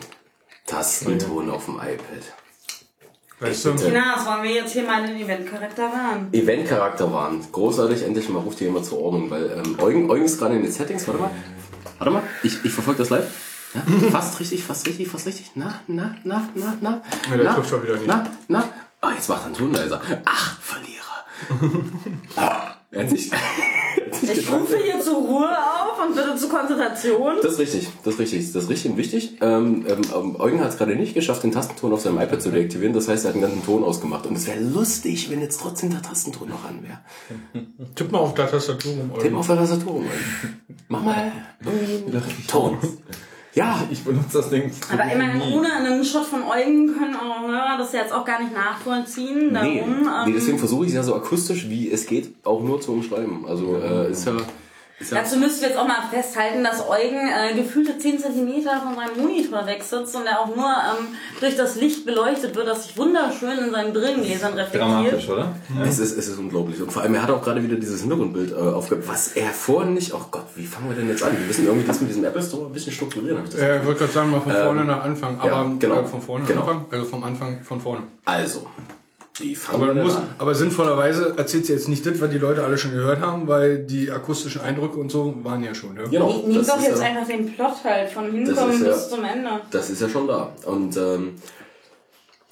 Tastenton 0.67 1.51
auf 1.51 1.67
dem 1.67 1.77
iPad. 1.77 1.99
Weißt 3.41 3.65
du? 3.65 3.73
bitte. 3.75 3.91
Na, 3.93 4.17
das 4.17 4.27
wollen 4.27 4.43
wir 4.43 4.51
jetzt 4.51 4.73
hier 4.73 4.83
mal 4.83 5.07
den 5.07 5.17
Eventcharakter 5.17 5.85
waren. 5.85 6.29
Eventcharakter 6.33 7.13
waren. 7.13 7.41
Großartig, 7.53 8.03
endlich 8.03 8.29
mal 8.29 8.41
ruft 8.41 8.61
ihr 8.61 8.67
jemand 8.67 8.87
zur 8.87 9.01
Ordnung, 9.01 9.31
weil 9.31 9.63
ähm, 9.65 9.77
Eugen, 9.81 10.11
Eugen 10.11 10.25
ist 10.25 10.39
gerade 10.39 10.57
in 10.57 10.63
den 10.63 10.73
Settings. 10.73 11.07
Warte 11.07 11.21
mal. 11.21 11.31
Warte 11.99 12.13
mal, 12.13 12.23
ich, 12.43 12.65
ich 12.65 12.73
verfolge 12.73 12.99
das 12.99 13.11
live. 13.11 13.27
Ja, 13.75 14.11
fast 14.11 14.41
richtig, 14.41 14.65
fast 14.65 14.87
richtig, 14.87 15.09
fast 15.09 15.27
richtig. 15.27 15.53
Na, 15.55 15.81
na, 15.87 16.15
na, 16.25 16.49
na, 16.55 16.77
na. 16.81 17.03
Ja, 17.31 17.37
der 17.37 17.45
na, 17.45 17.65
schon 17.65 17.83
wieder 17.83 17.95
nicht. 17.95 18.07
Na, 18.07 18.27
na. 18.49 18.65
Ah, 19.01 19.13
jetzt 19.13 19.29
macht 19.29 19.47
er 19.47 19.53
Ton 19.53 19.73
leiser. 19.73 20.01
Ach, 20.25 20.59
Verlierer. 20.61 22.77
er 22.91 23.03
hat 23.03 23.11
sich, 23.11 23.31
er 23.33 24.07
hat 24.07 24.15
sich 24.15 24.39
Ich 24.39 24.51
rufe 24.51 24.77
hier 24.79 25.01
zur 25.01 25.17
Ruhe 25.17 25.49
auf 25.49 26.07
und 26.07 26.15
bitte 26.15 26.37
zur 26.37 26.49
Konzentration. 26.49 27.37
Das 27.43 27.53
ist 27.53 27.59
richtig, 27.59 27.89
das 28.05 28.15
ist 28.15 28.21
richtig, 28.21 28.53
das 28.53 28.65
ist 28.65 28.71
richtig 28.71 28.91
und 28.93 28.97
wichtig. 28.97 29.37
Ähm, 29.41 29.85
ähm, 29.89 30.01
ähm, 30.15 30.41
Eugen 30.41 30.61
hat 30.61 30.71
es 30.71 30.79
gerade 30.79 30.97
nicht 30.97 31.15
geschafft, 31.15 31.43
den 31.43 31.53
Tastenton 31.53 31.93
auf 31.93 32.01
seinem 32.01 32.19
iPad 32.19 32.41
zu 32.41 32.51
deaktivieren. 32.51 32.95
Das 32.95 33.09
heißt, 33.09 33.25
er 33.25 33.29
hat 33.29 33.35
den 33.35 33.43
ganzen 33.43 33.65
Ton 33.65 33.85
ausgemacht. 33.85 34.27
Und 34.27 34.37
es 34.37 34.47
wäre 34.47 34.61
lustig, 34.61 35.31
wenn 35.31 35.41
jetzt 35.41 35.61
trotzdem 35.61 35.91
der 35.91 36.03
Tastenton 36.03 36.49
noch 36.49 36.65
an 36.65 36.83
wäre. 36.83 37.67
Tipp 37.95 38.11
mal 38.11 38.19
auf 38.19 38.35
der 38.35 38.51
Tastatur 38.51 38.93
rum. 38.93 39.13
Tipp 39.21 39.35
auf 39.35 39.47
der 39.47 39.57
Tastatur 39.57 39.93
rum. 39.93 40.05
Eugen. 40.05 40.77
Mach 40.89 41.03
mal 41.03 41.33
Ton. 42.49 42.79
Ja, 43.59 43.83
Ich 43.91 44.05
benutze 44.05 44.39
das 44.39 44.51
Ding. 44.51 44.71
Aber 44.93 45.13
immerhin 45.13 45.53
ohne 45.53 45.73
einen 45.73 46.05
Shot 46.05 46.25
von 46.25 46.45
Eugen 46.45 46.95
können 46.97 47.17
eure 47.17 47.53
Hörer 47.53 47.77
das 47.77 47.93
jetzt 47.93 48.13
auch 48.13 48.25
gar 48.25 48.41
nicht 48.41 48.55
nachvollziehen. 48.55 49.53
Darum, 49.53 49.69
nee, 49.69 49.81
ähm, 49.81 50.09
nee, 50.27 50.33
deswegen 50.33 50.59
versuche 50.59 50.85
ich 50.85 50.91
es 50.91 50.95
ja 50.95 51.03
so 51.03 51.17
akustisch, 51.17 51.69
wie 51.69 51.91
es 51.91 52.07
geht, 52.07 52.33
auch 52.45 52.63
nur 52.63 52.81
zu 52.81 52.93
umschreiben. 52.93 53.45
Also 53.47 53.77
äh, 53.77 54.13
ist 54.13 54.27
ja... 54.27 54.37
Ja 55.01 55.19
Dazu 55.19 55.37
müsst 55.37 55.63
ihr 55.63 55.69
jetzt 55.69 55.79
auch 55.79 55.87
mal 55.87 56.03
festhalten, 56.11 56.65
dass 56.65 56.85
Eugen 56.89 57.29
äh, 57.29 57.55
gefühlte 57.55 57.97
10 57.97 58.19
cm 58.19 58.63
von 58.63 58.97
seinem 58.97 59.17
Monitor 59.17 59.65
wegsitzt 59.65 60.17
und 60.17 60.27
er 60.27 60.41
auch 60.41 60.49
nur 60.55 60.67
ähm, 60.67 61.15
durch 61.39 61.57
das 61.57 61.77
Licht 61.77 62.05
beleuchtet 62.05 62.57
wird, 62.57 62.67
das 62.67 62.85
sich 62.85 62.97
wunderschön 62.99 63.59
in 63.59 63.71
seinen 63.71 63.93
Brillengläsern 63.93 64.55
reflektiert. 64.55 64.83
Dramatisch, 64.83 65.29
oder? 65.29 65.55
Es 65.87 66.01
ist, 66.01 66.19
es 66.19 66.27
ist 66.29 66.39
unglaublich. 66.39 66.83
Und 66.83 66.93
vor 66.93 67.03
allem, 67.03 67.15
er 67.15 67.23
hat 67.23 67.31
auch 67.31 67.43
gerade 67.43 67.63
wieder 67.63 67.77
dieses 67.77 68.01
Hintergrundbild 68.01 68.51
äh, 68.51 68.55
aufgehört, 68.57 69.07
was 69.07 69.29
er 69.37 69.51
vorhin 69.51 69.95
nicht... 69.95 70.13
Oh 70.15 70.21
Gott, 70.33 70.47
wie 70.57 70.67
fangen 70.67 70.89
wir 70.89 70.97
denn 70.97 71.09
jetzt 71.09 71.23
an? 71.23 71.31
Wir 71.39 71.47
müssen 71.47 71.65
irgendwie 71.67 71.87
das 71.87 72.01
mit 72.01 72.11
diesem 72.11 72.25
Apple 72.25 72.43
Store 72.43 72.67
ein 72.67 72.73
bisschen 72.73 72.93
strukturieren. 72.93 73.45
ich 73.49 73.57
Äh, 73.57 73.79
ich 73.79 73.87
wollte 73.87 74.01
gerade 74.01 74.13
sagen, 74.13 74.31
mal 74.33 74.41
von 74.41 74.53
vorne 74.53 74.85
nach 74.85 75.05
Anfang. 75.05 75.39
Aber 75.39 75.49
ja, 75.49 75.73
genau. 75.79 76.01
äh, 76.01 76.05
von 76.07 76.21
vorne 76.21 76.45
Genau. 76.45 76.63
Anfang. 76.63 76.87
Also 76.91 77.05
vom 77.05 77.23
Anfang 77.23 77.63
von 77.63 77.81
vorne. 77.81 78.03
Also, 78.25 78.67
fangen 79.57 79.83
Aber, 79.91 79.95
muss, 79.95 80.17
aber 80.39 80.55
sinnvollerweise 80.55 81.35
erzählt 81.37 81.67
sie 81.67 81.73
jetzt 81.73 81.89
nicht 81.89 82.05
das, 82.05 82.21
was 82.21 82.31
die 82.31 82.39
Leute 82.39 82.65
alle 82.65 82.77
schon 82.77 82.93
gehört 82.93 83.21
haben, 83.21 83.47
weil 83.47 83.79
die 83.79 84.11
akustischen 84.11 84.61
Eindrücke 84.61 84.99
und 84.99 85.11
so 85.11 85.35
waren 85.45 85.63
ja 85.63 85.75
schon. 85.75 85.95
Ne? 85.95 86.05
Genau, 86.11 86.43
das 86.53 86.67
doch 86.67 86.81
jetzt 86.81 87.01
ja- 87.01 87.07
einfach 87.07 87.27
den 87.29 87.53
Plot 87.55 87.85
halt 87.85 88.11
von 88.11 88.31
hinkommen 88.33 88.85
ja- 88.85 88.93
bis 88.93 89.09
zum 89.09 89.25
Ende. 89.25 89.51
Das 89.71 89.91
ist 89.91 90.01
ja 90.03 90.09
schon 90.09 90.27
da. 90.27 90.53
Und 90.65 90.97
ähm, 90.97 91.35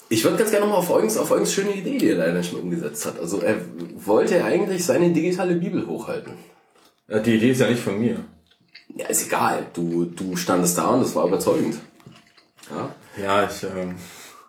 ich 0.09 0.23
würde 0.23 0.37
ganz 0.37 0.51
gerne 0.51 0.65
nochmal 0.65 0.79
auf 0.79 0.89
Eugens, 0.89 1.17
auf 1.17 1.29
Eugens 1.31 1.51
schöne 1.53 1.73
Idee, 1.73 1.97
die 1.97 2.09
er 2.09 2.17
leider 2.17 2.41
schon 2.41 2.61
umgesetzt 2.61 3.05
hat. 3.05 3.19
Also 3.19 3.41
er 3.41 3.57
wollte 4.05 4.43
eigentlich 4.43 4.85
seine 4.85 5.11
digitale 5.11 5.55
Bibel 5.55 5.85
hochhalten. 5.85 6.33
Ja, 7.09 7.19
Die 7.19 7.35
Idee 7.35 7.51
ist 7.51 7.59
ja 7.61 7.69
nicht 7.69 7.81
von 7.83 7.99
mir. 7.99 8.19
Ja, 8.95 9.07
ist 9.07 9.27
egal. 9.27 9.65
Du, 9.73 10.05
du 10.05 10.35
standest 10.37 10.77
da 10.77 10.87
und 10.87 11.01
das 11.01 11.13
war 11.13 11.27
überzeugend. 11.27 11.77
Ja. 12.69 12.95
Ja, 13.21 13.43
ich. 13.49 13.63
Ähm, 13.63 13.95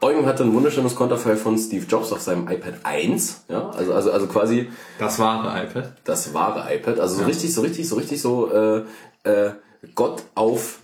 Eugen 0.00 0.26
hatte 0.26 0.44
ein 0.44 0.54
wunderschönes 0.54 0.94
Konterfei 0.94 1.36
von 1.36 1.58
Steve 1.58 1.84
Jobs 1.88 2.12
auf 2.12 2.20
seinem 2.20 2.48
iPad 2.48 2.74
1. 2.84 3.44
Ja, 3.48 3.70
also, 3.70 3.92
also, 3.92 4.12
also 4.12 4.26
quasi 4.28 4.70
das 4.98 5.18
wahre 5.18 5.64
iPad. 5.64 5.92
das 6.04 6.32
wahre 6.32 6.72
iPad. 6.72 7.00
Also 7.00 7.16
so 7.16 7.24
richtig, 7.24 7.52
so 7.52 7.62
richtig, 7.62 7.88
so 7.88 7.96
richtig 7.96 8.22
so 8.22 8.52
äh, 8.52 8.84
äh, 9.24 9.50
Gott 9.96 10.22
auf 10.36 10.78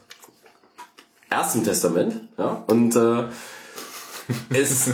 Ersten 1.30 1.62
Testament. 1.62 2.28
Ja, 2.38 2.64
und 2.66 2.96
äh, 2.96 3.24
es, 4.58 4.88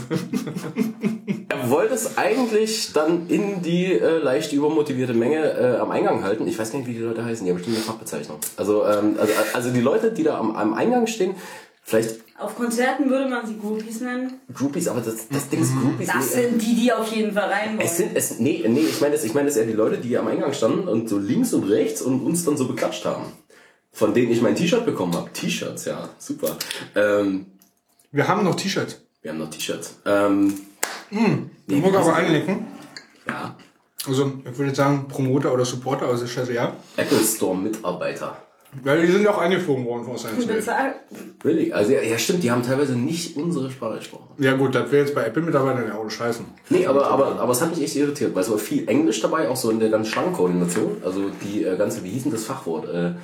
er 1.48 1.70
wollte 1.70 1.94
es 1.94 2.18
eigentlich 2.18 2.92
dann 2.92 3.26
in 3.28 3.62
die 3.62 3.92
äh, 3.92 4.18
leicht 4.18 4.52
übermotivierte 4.52 5.14
Menge 5.14 5.38
äh, 5.38 5.76
am 5.78 5.90
Eingang 5.90 6.24
halten. 6.24 6.46
Ich 6.46 6.58
weiß 6.58 6.72
gar 6.72 6.80
nicht, 6.80 6.88
wie 6.88 6.94
die 6.94 7.00
Leute 7.00 7.24
heißen. 7.24 7.44
Die 7.44 7.50
haben 7.50 7.56
bestimmt 7.56 7.76
eine 7.76 7.86
Fachbezeichnung. 7.86 8.38
Also, 8.58 8.84
ähm, 8.84 9.16
also, 9.18 9.32
also 9.54 9.70
die 9.70 9.80
Leute, 9.80 10.12
die 10.12 10.24
da 10.24 10.38
am, 10.38 10.56
am 10.56 10.74
Eingang 10.74 11.06
stehen, 11.06 11.34
vielleicht 11.82 12.18
Auf 12.40 12.56
Konzerten 12.56 13.10
würde 13.10 13.28
man 13.28 13.46
sie 13.46 13.58
Groupies 13.58 14.00
nennen. 14.00 14.40
Groupies, 14.54 14.88
aber 14.88 15.00
das, 15.00 15.28
das 15.28 15.48
Ding 15.50 15.60
ist 15.60 15.72
Groupies. 15.78 16.06
Das 16.06 16.34
nee, 16.34 16.42
sind 16.42 16.62
die, 16.62 16.74
die 16.74 16.92
auf 16.92 17.12
jeden 17.12 17.32
Fall 17.32 17.50
rein 17.50 17.76
wollen. 17.76 17.80
es 17.86 17.96
sind, 17.98 18.16
es, 18.16 18.38
nee, 18.38 18.64
nee, 18.66 18.80
ich 18.80 19.00
meine, 19.00 19.14
das, 19.14 19.24
ich 19.24 19.34
meine, 19.34 19.48
das 19.48 19.56
eher 19.56 19.66
die 19.66 19.72
Leute, 19.74 19.98
die 19.98 20.16
am 20.16 20.26
Eingang 20.26 20.52
standen 20.54 20.88
und 20.88 21.08
so 21.08 21.18
links 21.18 21.52
und 21.52 21.64
rechts 21.64 22.00
und 22.00 22.20
uns 22.20 22.44
dann 22.44 22.56
so 22.56 22.66
beklatscht 22.66 23.04
haben. 23.04 23.24
Von 23.92 24.14
denen 24.14 24.30
ich 24.32 24.40
mein 24.40 24.54
T-Shirt 24.54 24.86
bekommen 24.86 25.14
habe. 25.14 25.30
T-Shirts, 25.32 25.84
ja, 25.84 26.08
super. 26.18 26.56
Ähm, 26.94 27.46
Wir 28.12 28.26
haben 28.28 28.44
noch 28.44 28.54
T-Shirts. 28.54 29.00
wir 29.22 29.32
haben 29.32 29.38
noch 29.38 29.50
T-Shirts. 29.50 29.96
Ähm, 30.06 30.60
Ich 31.10 31.76
muss 31.82 31.94
aber 31.94 32.14
einlenken. 32.14 32.66
ja, 33.26 33.56
Also, 34.06 34.32
ich 34.50 34.56
würde 34.56 34.74
sagen, 34.74 35.08
Promoter 35.08 35.52
oder 35.52 35.64
Supporter, 35.64 36.06
also 36.06 36.26
scheiße, 36.26 36.52
ja. 36.54 36.74
Apple 36.96 37.18
Store 37.18 37.56
Mitarbeiter. 37.56 38.36
Weil 38.84 39.04
die 39.04 39.12
sind 39.12 39.24
ja 39.24 39.30
auch 39.30 39.38
eingeflogen 39.38 39.84
worden 39.84 40.04
von 40.04 40.16
Science. 40.16 40.46
Bezahlt. 40.46 40.94
Willig. 41.42 41.74
Also 41.74 41.92
ja, 41.92 42.02
ja, 42.02 42.18
stimmt, 42.18 42.42
die 42.42 42.50
haben 42.50 42.62
teilweise 42.62 42.96
nicht 42.96 43.36
unsere 43.36 43.70
Sprache 43.70 43.98
gesprochen. 43.98 44.28
Ja 44.38 44.54
gut, 44.54 44.74
das 44.74 44.92
wäre 44.92 45.04
jetzt 45.04 45.14
bei 45.14 45.24
Apple-Mitarbeitern 45.24 45.88
ja 45.88 45.94
auch 45.94 46.08
scheißen. 46.08 46.44
Nee, 46.68 46.86
aber, 46.86 47.08
aber, 47.08 47.40
aber 47.40 47.52
es 47.52 47.60
hat 47.60 47.70
mich 47.70 47.82
echt 47.82 47.96
irritiert, 47.96 48.34
weil 48.34 48.42
es 48.42 48.50
war 48.50 48.58
viel 48.58 48.88
Englisch 48.88 49.20
dabei, 49.20 49.48
auch 49.48 49.56
so 49.56 49.70
in 49.70 49.80
der 49.80 49.88
ganzen 49.88 50.12
Schlangenkoordination. 50.12 50.98
Also 51.04 51.30
die 51.42 51.64
äh, 51.64 51.76
ganze, 51.76 52.04
wie 52.04 52.10
hieß 52.10 52.24
denn 52.24 52.32
das 52.32 52.44
Fachwort? 52.44 52.88
Äh, 52.88 53.14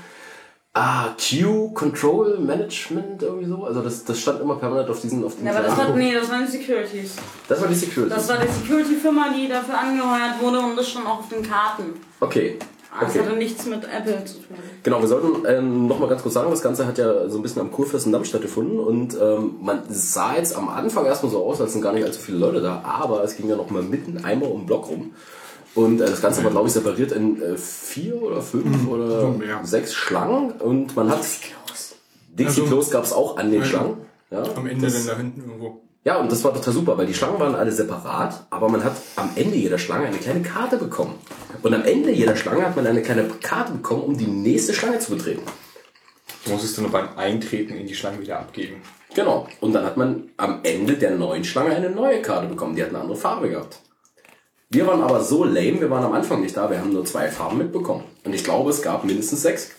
ah, 0.75 1.15
Q 1.17 1.71
Control 1.75 2.39
Management 2.39 3.23
irgendwie 3.23 3.47
so. 3.47 3.65
Also 3.65 3.83
das, 3.83 4.05
das 4.05 4.21
stand 4.21 4.41
immer 4.41 4.57
permanent 4.57 4.91
auf 4.91 5.01
diesen, 5.01 5.25
auf 5.25 5.35
diesen 5.35 5.47
Ja, 5.47 5.55
aber 5.55 5.63
das 5.63 5.79
war, 5.79 5.95
nee, 5.95 6.13
das 6.13 6.29
waren 6.29 6.45
die 6.45 6.51
Securities. 6.51 7.17
das 7.49 7.61
war 7.61 7.69
die 7.69 7.75
Security. 7.75 8.13
Das 8.13 8.29
war 8.29 8.39
die 8.39 8.53
Security-Firma, 8.53 9.27
die 9.37 9.49
dafür 9.49 9.79
angeheuert 9.79 10.41
wurde 10.41 10.59
und 10.59 10.77
das 10.77 10.89
schon 10.89 11.07
auch 11.07 11.21
auf 11.21 11.29
den 11.29 11.43
Karten. 11.43 11.85
okay. 12.21 12.59
Das 13.01 13.11
Okay. 13.11 13.21
hatte 13.27 13.37
nichts 13.37 13.67
mit 13.67 13.85
Apple 13.85 14.25
zu 14.25 14.35
tun. 14.35 14.57
Genau, 14.83 15.01
wir 15.01 15.09
sollten 15.09 15.45
ähm, 15.47 15.87
noch 15.87 15.99
mal 15.99 16.09
ganz 16.09 16.23
kurz 16.23 16.35
sagen, 16.35 16.51
das 16.51 16.63
Ganze 16.63 16.87
hat 16.87 16.99
ja 16.99 17.29
so 17.29 17.39
ein 17.39 17.43
bisschen 17.43 17.61
am 17.61 17.71
Kurfürsten 17.73 18.13
Damm 18.13 18.25
stattgefunden 18.25 18.79
und 18.79 19.17
ähm, 19.21 19.57
man 19.61 19.81
sah 19.89 20.37
jetzt 20.37 20.57
am 20.57 20.69
Anfang 20.69 21.05
erstmal 21.07 21.31
so 21.33 21.45
aus, 21.45 21.61
als 21.61 21.73
sind 21.73 21.83
gar 21.83 21.93
nicht 21.93 22.05
allzu 22.05 22.21
viele 22.21 22.39
Leute 22.39 22.61
da, 22.61 22.83
aber 22.85 23.23
es 23.25 23.37
ging 23.37 23.49
ja 23.49 23.57
noch 23.57 23.71
mal 23.71 23.83
mitten 23.83 24.25
einmal 24.25 24.51
um 24.51 24.61
den 24.63 24.67
Block 24.67 24.89
rum. 24.89 25.13
Und 25.75 26.01
äh, 26.01 26.07
das 26.07 26.23
Ganze 26.23 26.43
war, 26.43 26.51
glaube 26.51 26.69
ich, 26.69 26.73
separiert 26.73 27.13
in 27.13 27.43
äh, 27.43 27.57
vier 27.57 28.23
oder 28.23 28.41
fünf 28.41 28.89
oder 28.89 29.21
so 29.21 29.29
mehr. 29.29 29.61
sechs 29.65 29.93
Schlangen 29.93 30.53
und 30.53 30.97
man 30.97 31.11
hat... 31.11 31.21
Dixie 32.39 32.61
Also- 32.61 32.65
Klos 32.65 32.91
gab 32.91 33.05
es 33.05 33.13
auch 33.13 33.37
an 33.37 33.51
den 33.51 33.61
Also, 33.61 33.71
Schlangen. 33.73 33.97
Ja, 34.31 34.43
Am 34.57 34.67
Ende 34.67 34.87
das- 34.87 34.95
dann 34.95 35.07
da 35.07 35.17
hinten 35.17 35.41
irgendwo. 35.43 35.81
Ja, 36.07 36.19
und 36.19 36.31
das 36.31 36.45
war 36.45 36.55
total 36.55 36.73
super, 36.73 36.97
weil 36.97 37.07
die 37.07 37.15
Schlangen 37.15 37.41
waren 37.41 37.57
alle 37.57 37.73
separat, 37.73 38.47
aber 38.51 38.69
man 38.69 38.85
hat 38.85 38.93
am 39.17 39.29
Ende 39.35 39.57
jeder 39.57 39.77
Schlange 39.77 40.07
eine 40.07 40.19
kleine 40.19 40.41
Karte 40.41 40.77
bekommen. 40.77 41.17
Und 41.65 41.75
am 41.75 41.83
Ende 41.83 42.13
jeder 42.13 42.37
Schlange 42.37 42.65
hat 42.65 42.77
man 42.77 42.87
eine 42.87 43.03
kleine 43.03 43.25
Karte 43.43 43.73
bekommen, 43.73 44.03
um 44.03 44.17
die 44.17 44.29
nächste 44.29 44.73
Schlange 44.73 45.01
zu 45.01 45.17
betreten. 45.17 45.43
Du 46.45 46.53
musstest 46.53 46.79
du 46.79 46.83
nur 46.83 46.93
beim 46.93 47.09
Eintreten 47.17 47.75
in 47.75 47.89
die 47.89 47.95
Schlange 47.97 48.21
wieder 48.21 48.39
abgeben. 48.39 48.77
Genau. 49.17 49.49
Und 49.61 49.73
dann 49.73 49.85
hat 49.85 49.97
man 49.97 50.31
am 50.37 50.61
Ende 50.63 50.95
der 50.95 51.11
neuen 51.11 51.43
Schlange 51.43 51.75
eine 51.75 51.91
neue 51.91 52.23
Karte 52.23 52.47
bekommen. 52.47 52.77
Die 52.77 52.85
hat 52.85 52.91
eine 52.91 53.01
andere 53.01 53.17
Farbe 53.17 53.49
gehabt. 53.49 53.81
Wir 54.71 54.87
waren 54.87 55.03
aber 55.03 55.25
so 55.25 55.43
lame, 55.43 55.81
wir 55.81 55.91
waren 55.91 56.05
am 56.05 56.13
Anfang 56.13 56.41
nicht 56.41 56.57
da, 56.57 56.71
wir 56.71 56.79
haben 56.79 56.93
nur 56.93 57.05
zwei 57.05 57.29
Farben 57.33 57.59
mitbekommen. 57.59 58.05
Und 58.23 58.33
ich 58.33 58.45
glaube, 58.45 58.71
es 58.71 58.81
gab 58.81 59.03
mindestens 59.03 59.43
sechs. 59.43 59.73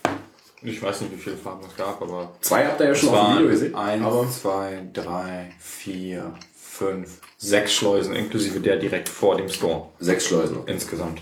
Ich 0.70 0.82
weiß 0.82 0.99
nicht, 1.01 1.13
wie 1.13 1.18
viele 1.18 1.38
Farben 1.38 1.65
es 1.65 1.76
gab, 1.78 2.01
aber. 2.01 2.34
Zwei 2.41 2.65
habt 2.65 2.82
ihr 2.82 2.88
ja 2.88 2.95
schon 2.95 3.09
Es 3.09 3.15
auf 3.15 3.28
dem 3.28 3.36
Video 3.38 3.49
gesehen. 3.49 3.76
Eins, 3.76 4.03
Aber 4.05 4.30
zwei, 4.30 4.88
drei, 4.91 5.53
vier, 5.59 6.34
fünf, 6.55 7.22
sechs 7.38 7.74
Schleusen, 7.74 8.13
inklusive 8.13 8.59
der 8.59 8.76
direkt 8.76 9.07
vor 9.07 9.38
dem 9.38 9.47
Store. 9.47 9.88
sechs 9.99 10.26
Schleusen. 10.26 10.57
Insgesamt. 10.65 11.22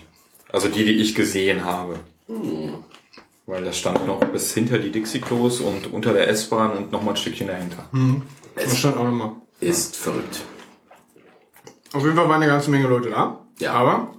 Also 0.51 0.67
die, 0.67 0.83
die 0.83 0.93
ich 0.99 1.13
gesehen 1.13 1.63
habe. 1.63 1.99
Weil 3.45 3.63
das 3.63 3.77
stand 3.77 4.07
noch 4.07 4.19
bis 4.25 4.51
hinter 4.55 4.79
die 4.79 4.91
Dixie-Klos 4.91 5.61
und 5.61 5.93
unter 5.93 6.13
der 6.13 6.27
S-Bahn 6.29 6.71
und 6.71 6.91
noch 6.91 7.03
mal 7.03 7.11
ein 7.11 7.17
Stückchen 7.17 7.45
dahinter. 7.47 7.87
Das 8.55 8.75
stand 8.79 8.97
auch 8.97 9.03
nochmal. 9.03 9.33
Ist 9.59 9.95
verrückt. 9.95 10.41
Auf 11.93 12.03
jeden 12.03 12.15
Fall 12.15 12.27
waren 12.27 12.41
eine 12.41 12.47
ganze 12.51 12.71
Menge 12.71 12.87
Leute 12.87 13.11
da. 13.11 13.45
Ja. 13.59 13.73
Aber 13.73 14.15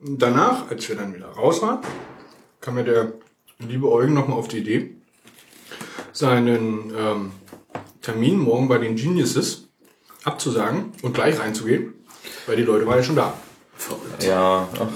danach, 0.00 0.70
als 0.70 0.88
wir 0.88 0.96
dann 0.96 1.14
wieder 1.14 1.26
raus 1.26 1.60
waren, 1.60 1.80
kam 2.62 2.76
mir 2.76 2.84
der 2.84 3.12
liebe 3.68 3.90
Eugen 3.90 4.14
nochmal 4.14 4.38
auf 4.38 4.48
die 4.48 4.58
Idee, 4.58 4.94
seinen 6.12 6.92
ähm, 6.96 7.32
Termin 8.00 8.38
morgen 8.38 8.68
bei 8.68 8.78
den 8.78 8.96
Geniuses 8.96 9.68
abzusagen 10.24 10.92
und 11.02 11.14
gleich 11.14 11.38
reinzugehen, 11.38 11.94
weil 12.46 12.56
die 12.56 12.62
Leute 12.62 12.86
waren 12.86 12.98
ja 12.98 13.02
schon 13.02 13.16
da. 13.16 13.34
Verrückt. 13.76 14.22
Ja, 14.22 14.68
ach, 14.74 14.88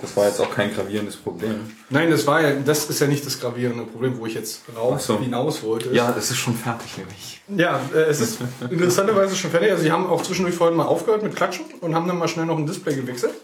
das 0.00 0.16
war 0.16 0.26
jetzt 0.26 0.40
auch 0.40 0.50
kein 0.50 0.74
gravierendes 0.74 1.16
Problem. 1.16 1.72
Nein, 1.88 2.10
das 2.10 2.26
war 2.26 2.42
ja, 2.42 2.54
das 2.54 2.90
ist 2.90 3.00
ja 3.00 3.06
nicht 3.06 3.24
das 3.24 3.40
gravierende 3.40 3.84
Problem, 3.84 4.18
wo 4.18 4.26
ich 4.26 4.34
jetzt 4.34 4.62
raus 4.76 5.06
so. 5.06 5.18
hinaus 5.18 5.62
wollte. 5.62 5.92
Ja, 5.94 6.10
das 6.12 6.30
ist 6.30 6.38
schon 6.38 6.54
fertig 6.54 6.98
nämlich. 6.98 7.42
Ja, 7.48 7.80
äh, 7.94 8.10
es 8.10 8.20
ist 8.20 8.38
interessanterweise 8.70 9.36
schon 9.36 9.50
fertig. 9.50 9.70
Also 9.70 9.84
sie 9.84 9.92
haben 9.92 10.06
auch 10.06 10.22
zwischendurch 10.22 10.56
vorhin 10.56 10.76
mal 10.76 10.86
aufgehört 10.86 11.22
mit 11.22 11.36
Klatschen 11.36 11.66
und 11.80 11.94
haben 11.94 12.08
dann 12.08 12.18
mal 12.18 12.28
schnell 12.28 12.46
noch 12.46 12.58
ein 12.58 12.66
Display 12.66 12.96
gewechselt. 12.96 13.34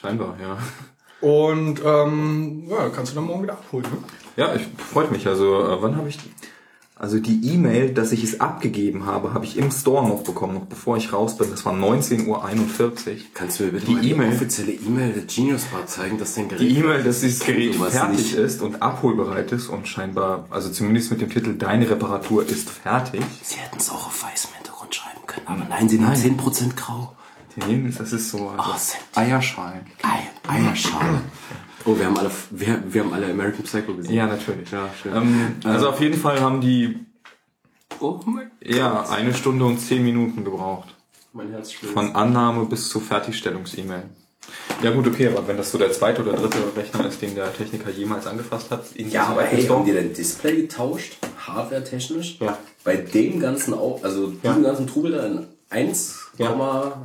Scheinbar, 0.00 0.36
ja. 0.40 0.58
Und 1.22 1.80
ähm, 1.84 2.64
ja, 2.68 2.88
kannst 2.90 3.12
du 3.12 3.16
dann 3.16 3.24
morgen 3.24 3.42
wieder 3.44 3.54
abholen. 3.54 3.84
Ne? 3.90 3.98
Ja, 4.36 4.54
ich 4.54 4.62
freut 4.92 5.10
mich. 5.12 5.26
Also, 5.26 5.62
äh, 5.62 5.80
wann 5.80 5.96
habe 5.96 6.08
ich. 6.08 6.18
Also 6.94 7.18
die 7.18 7.52
E-Mail, 7.52 7.92
dass 7.94 8.12
ich 8.12 8.22
es 8.22 8.38
abgegeben 8.40 9.06
habe, 9.06 9.34
habe 9.34 9.44
ich 9.44 9.56
im 9.58 9.72
Store 9.72 10.06
noch 10.06 10.22
bekommen, 10.22 10.54
noch 10.54 10.66
bevor 10.66 10.96
ich 10.96 11.12
raus 11.12 11.36
bin. 11.36 11.50
Das 11.50 11.64
war 11.64 11.72
19.41 11.74 12.28
Uhr. 12.28 12.40
Kannst 13.34 13.58
du 13.58 13.64
mir 13.64 13.72
bitte 13.72 13.86
Die 13.86 13.94
die 13.96 14.10
E-Mail- 14.12 14.28
offizielle 14.32 14.70
E-Mail 14.72 15.12
der 15.12 15.22
Genius 15.24 15.64
Bar 15.64 15.86
zeigen, 15.86 16.16
dass 16.18 16.34
dein 16.34 16.48
Gerät... 16.48 16.60
Die 16.60 16.78
E-Mail, 16.78 17.02
dass 17.02 17.20
dieses 17.20 17.40
Gerät 17.40 17.74
fertig 17.74 18.18
nicht- 18.18 18.34
ist 18.34 18.62
und 18.62 18.82
abholbereit 18.82 19.50
ist 19.50 19.68
und 19.68 19.88
scheinbar, 19.88 20.46
also 20.50 20.70
zumindest 20.70 21.10
mit 21.10 21.20
dem 21.20 21.30
Titel 21.30 21.54
Deine 21.54 21.90
Reparatur 21.90 22.46
ist 22.48 22.70
fertig. 22.70 23.22
Sie 23.42 23.56
hätten 23.56 23.78
es 23.78 23.90
auch 23.90 24.06
auf 24.06 24.22
weißem 24.22 24.50
Hintergrund 24.58 24.94
schreiben 24.94 25.20
können, 25.26 25.46
aber 25.48 25.66
nein, 25.68 25.88
sie 25.88 25.98
nehmen 25.98 26.14
10% 26.14 26.76
grau. 26.76 27.14
Nee, 27.56 27.92
Das 27.96 28.12
ist 28.12 28.30
so 28.30 28.48
also 28.50 28.94
Oh. 29.14 29.18
Eierschalen. 29.20 29.80
Ei, 30.02 30.28
Eierschale. 30.48 31.20
Oh, 31.84 31.98
wir 31.98 32.06
haben 32.06 32.16
alle, 32.16 32.30
wir, 32.50 32.80
wir 32.86 33.02
haben 33.02 33.12
alle 33.12 33.28
American 33.28 33.64
Psycho 33.64 33.92
gesehen. 33.96 34.14
Ja, 34.14 34.28
natürlich. 34.28 34.70
Ja, 34.70 34.88
schön. 35.02 35.16
Ähm, 35.16 35.56
also 35.64 35.88
auf 35.88 36.00
jeden 36.00 36.16
Fall 36.16 36.40
haben 36.40 36.60
die 36.60 36.96
oh 37.98 38.20
mein 38.24 38.52
ja 38.62 39.04
eine 39.08 39.34
Stunde 39.34 39.64
und 39.64 39.78
zehn 39.80 40.04
Minuten 40.04 40.44
gebraucht. 40.44 40.94
Mein 41.32 41.50
Herz 41.50 41.72
schlägt. 41.72 41.92
Von 41.92 42.14
Annahme 42.14 42.66
bis 42.66 42.88
zur 42.88 43.00
Fertigstellungs-E-Mail. 43.02 44.04
Ja 44.82 44.90
gut, 44.92 45.06
okay, 45.08 45.28
aber 45.28 45.48
wenn 45.48 45.56
das 45.56 45.72
so 45.72 45.78
der 45.78 45.90
zweite 45.92 46.22
oder 46.22 46.34
dritte 46.34 46.58
Rechner 46.76 47.06
ist, 47.06 47.20
den 47.22 47.34
der 47.34 47.52
Techniker 47.52 47.90
jemals 47.90 48.26
angefasst 48.28 48.70
hat, 48.70 48.84
in 48.94 49.10
Ja, 49.10 49.24
aber 49.26 49.42
hey, 49.42 49.66
haben 49.66 49.84
die 49.84 49.92
denn 49.92 50.12
Display 50.12 50.62
getauscht? 50.62 51.16
Hardware-technisch? 51.46 52.38
Ja. 52.40 52.58
Bei 52.84 52.96
dem 52.96 53.40
ganzen 53.40 53.74
auch, 53.74 54.02
also 54.04 54.28
diesem 54.28 54.62
ganzen 54.62 54.86
Trubel 54.86 55.12
da 55.12 55.26
in 55.26 55.46
1, 55.72 56.18
Aber 56.38 57.02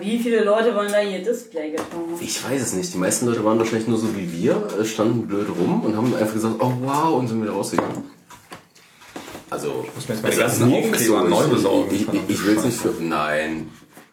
wie 0.00 0.18
viele 0.18 0.44
Leute 0.44 0.74
wollen 0.74 0.92
da 0.92 1.00
ihr 1.02 1.22
Display 1.22 1.70
getauscht? 1.72 2.20
ich 2.20 2.42
weiß 2.44 2.60
es 2.62 2.72
nicht. 2.74 2.92
Die 2.94 2.98
meisten 2.98 3.26
Leute 3.26 3.44
waren 3.44 3.58
wahrscheinlich 3.58 3.88
nur 3.88 3.98
so 3.98 4.14
wie 4.16 4.30
wir, 4.32 4.68
äh, 4.80 4.84
standen 4.84 5.26
blöd 5.26 5.48
rum 5.48 5.82
und 5.84 5.96
haben 5.96 6.14
einfach 6.14 6.34
gesagt, 6.34 6.56
oh 6.60 6.72
wow, 6.82 7.18
und 7.18 7.28
sind 7.28 7.42
wieder 7.42 7.52
rausgegangen. 7.52 8.04
Also, 9.50 9.84
muss 9.94 10.08
mir 10.08 10.14
jetzt 10.14 10.24
es 10.24 10.34
ist 10.34 10.38
ganzen 10.40 10.72
Aufkleber 10.72 11.24
neu 11.24 11.44
ich- 11.44 11.50
besorgen. 11.50 11.94
Ich, 11.94 12.02
ich, 12.02 12.20
ich 12.28 12.46
will 12.46 12.56
es 12.56 12.64
nicht 12.64 12.78
für. 12.78 12.94
Nein. 13.00 13.68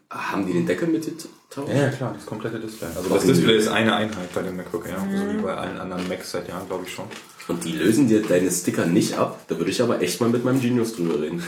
Haben 0.10 0.48
die 0.48 0.54
den 0.54 0.66
Deckel 0.66 0.88
mitgetauscht? 0.88 1.30
Ja, 1.68 1.84
ja, 1.84 1.90
klar, 1.90 2.14
das 2.14 2.26
komplette 2.26 2.60
Display. 2.60 2.90
Also 2.96 3.10
das 3.10 3.24
Display 3.26 3.58
ist 3.58 3.68
eine 3.68 3.96
Einheit 3.96 4.34
bei 4.34 4.42
dem 4.42 4.58
MacBook, 4.58 4.88
ja. 4.88 4.98
So 4.98 5.30
wie 5.34 5.42
bei 5.42 5.56
allen 5.56 5.80
anderen 5.80 6.08
Macs 6.08 6.32
seit 6.32 6.48
Jahren, 6.48 6.68
glaube 6.68 6.84
ich 6.86 6.94
schon. 6.94 7.06
Und 7.48 7.64
die 7.64 7.72
lösen 7.72 8.08
dir 8.10 8.22
deine 8.22 8.52
Sticker 8.52 8.86
nicht 8.86 9.18
ab. 9.18 9.40
Da 9.48 9.58
würde 9.58 9.72
ich 9.72 9.82
aber 9.82 10.02
echt 10.02 10.20
mal 10.20 10.30
mit 10.30 10.44
meinem 10.44 10.60
Genius 10.60 10.96
drüber 10.96 11.22
reden. 11.22 11.42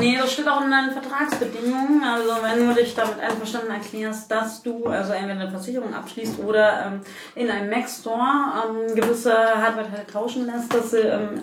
Nee, 0.00 0.18
das 0.18 0.32
steht 0.32 0.48
auch 0.48 0.62
in 0.64 0.70
deinen 0.70 0.90
Vertragsbedingungen. 0.90 2.02
Also 2.02 2.30
wenn 2.42 2.68
du 2.68 2.74
dich 2.74 2.94
damit 2.94 3.20
einverstanden 3.20 3.70
erklärst, 3.70 4.28
dass 4.30 4.62
du 4.62 4.86
also 4.86 5.12
entweder 5.12 5.40
eine 5.40 5.50
Versicherung 5.50 5.94
abschließt 5.94 6.40
oder 6.40 6.86
ähm, 6.86 7.00
in 7.36 7.48
einem 7.48 7.70
Mac 7.70 7.88
Store 7.88 8.64
ähm, 8.66 8.94
gewisse 8.96 9.32
Hardware-Teile 9.32 10.06
tauschen 10.12 10.46
lässt, 10.46 10.74
dass 10.74 10.90
sie 10.90 10.98
ähm, 10.98 11.42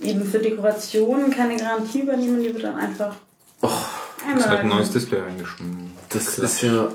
eben 0.00 0.24
für 0.24 0.38
Dekorationen 0.38 1.30
keine 1.30 1.56
Garantie 1.56 2.00
übernehmen, 2.00 2.42
die 2.42 2.52
wird 2.52 2.64
dann 2.64 2.76
einfach 2.76 3.16
Es 4.36 4.46
hat 4.46 4.60
ein 4.60 4.68
neues 4.68 4.90
Display 4.90 5.20
reingeschmissen. 5.20 5.92
Das 6.10 6.38
ist 6.38 6.62
ja. 6.62 6.88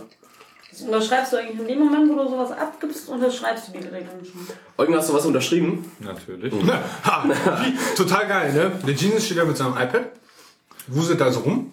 Unterschreibst 0.84 1.34
du 1.34 1.38
eigentlich 1.38 1.60
in 1.60 1.68
dem 1.68 1.80
Moment, 1.80 2.10
wo 2.12 2.16
du 2.24 2.30
sowas 2.30 2.52
abgibst, 2.52 3.10
unterschreibst 3.10 3.68
du 3.68 3.72
die 3.74 3.80
Regelung 3.80 4.24
schon. 4.24 4.48
Eugen, 4.78 4.96
hast 4.96 5.10
du 5.10 5.14
was 5.14 5.26
unterschrieben? 5.26 5.92
Natürlich. 6.00 6.54
Ha, 7.04 7.26
wie- 7.26 7.96
total 7.96 8.28
geil, 8.28 8.54
ne? 8.54 8.72
Der 8.86 8.94
Genius 8.94 9.26
steht 9.26 9.38
da 9.38 9.46
mit 9.46 9.58
seinem 9.58 9.74
iPad, 9.74 10.12
wuselt 10.88 11.20
da 11.22 11.32
so 11.32 11.42
rum 11.42 11.72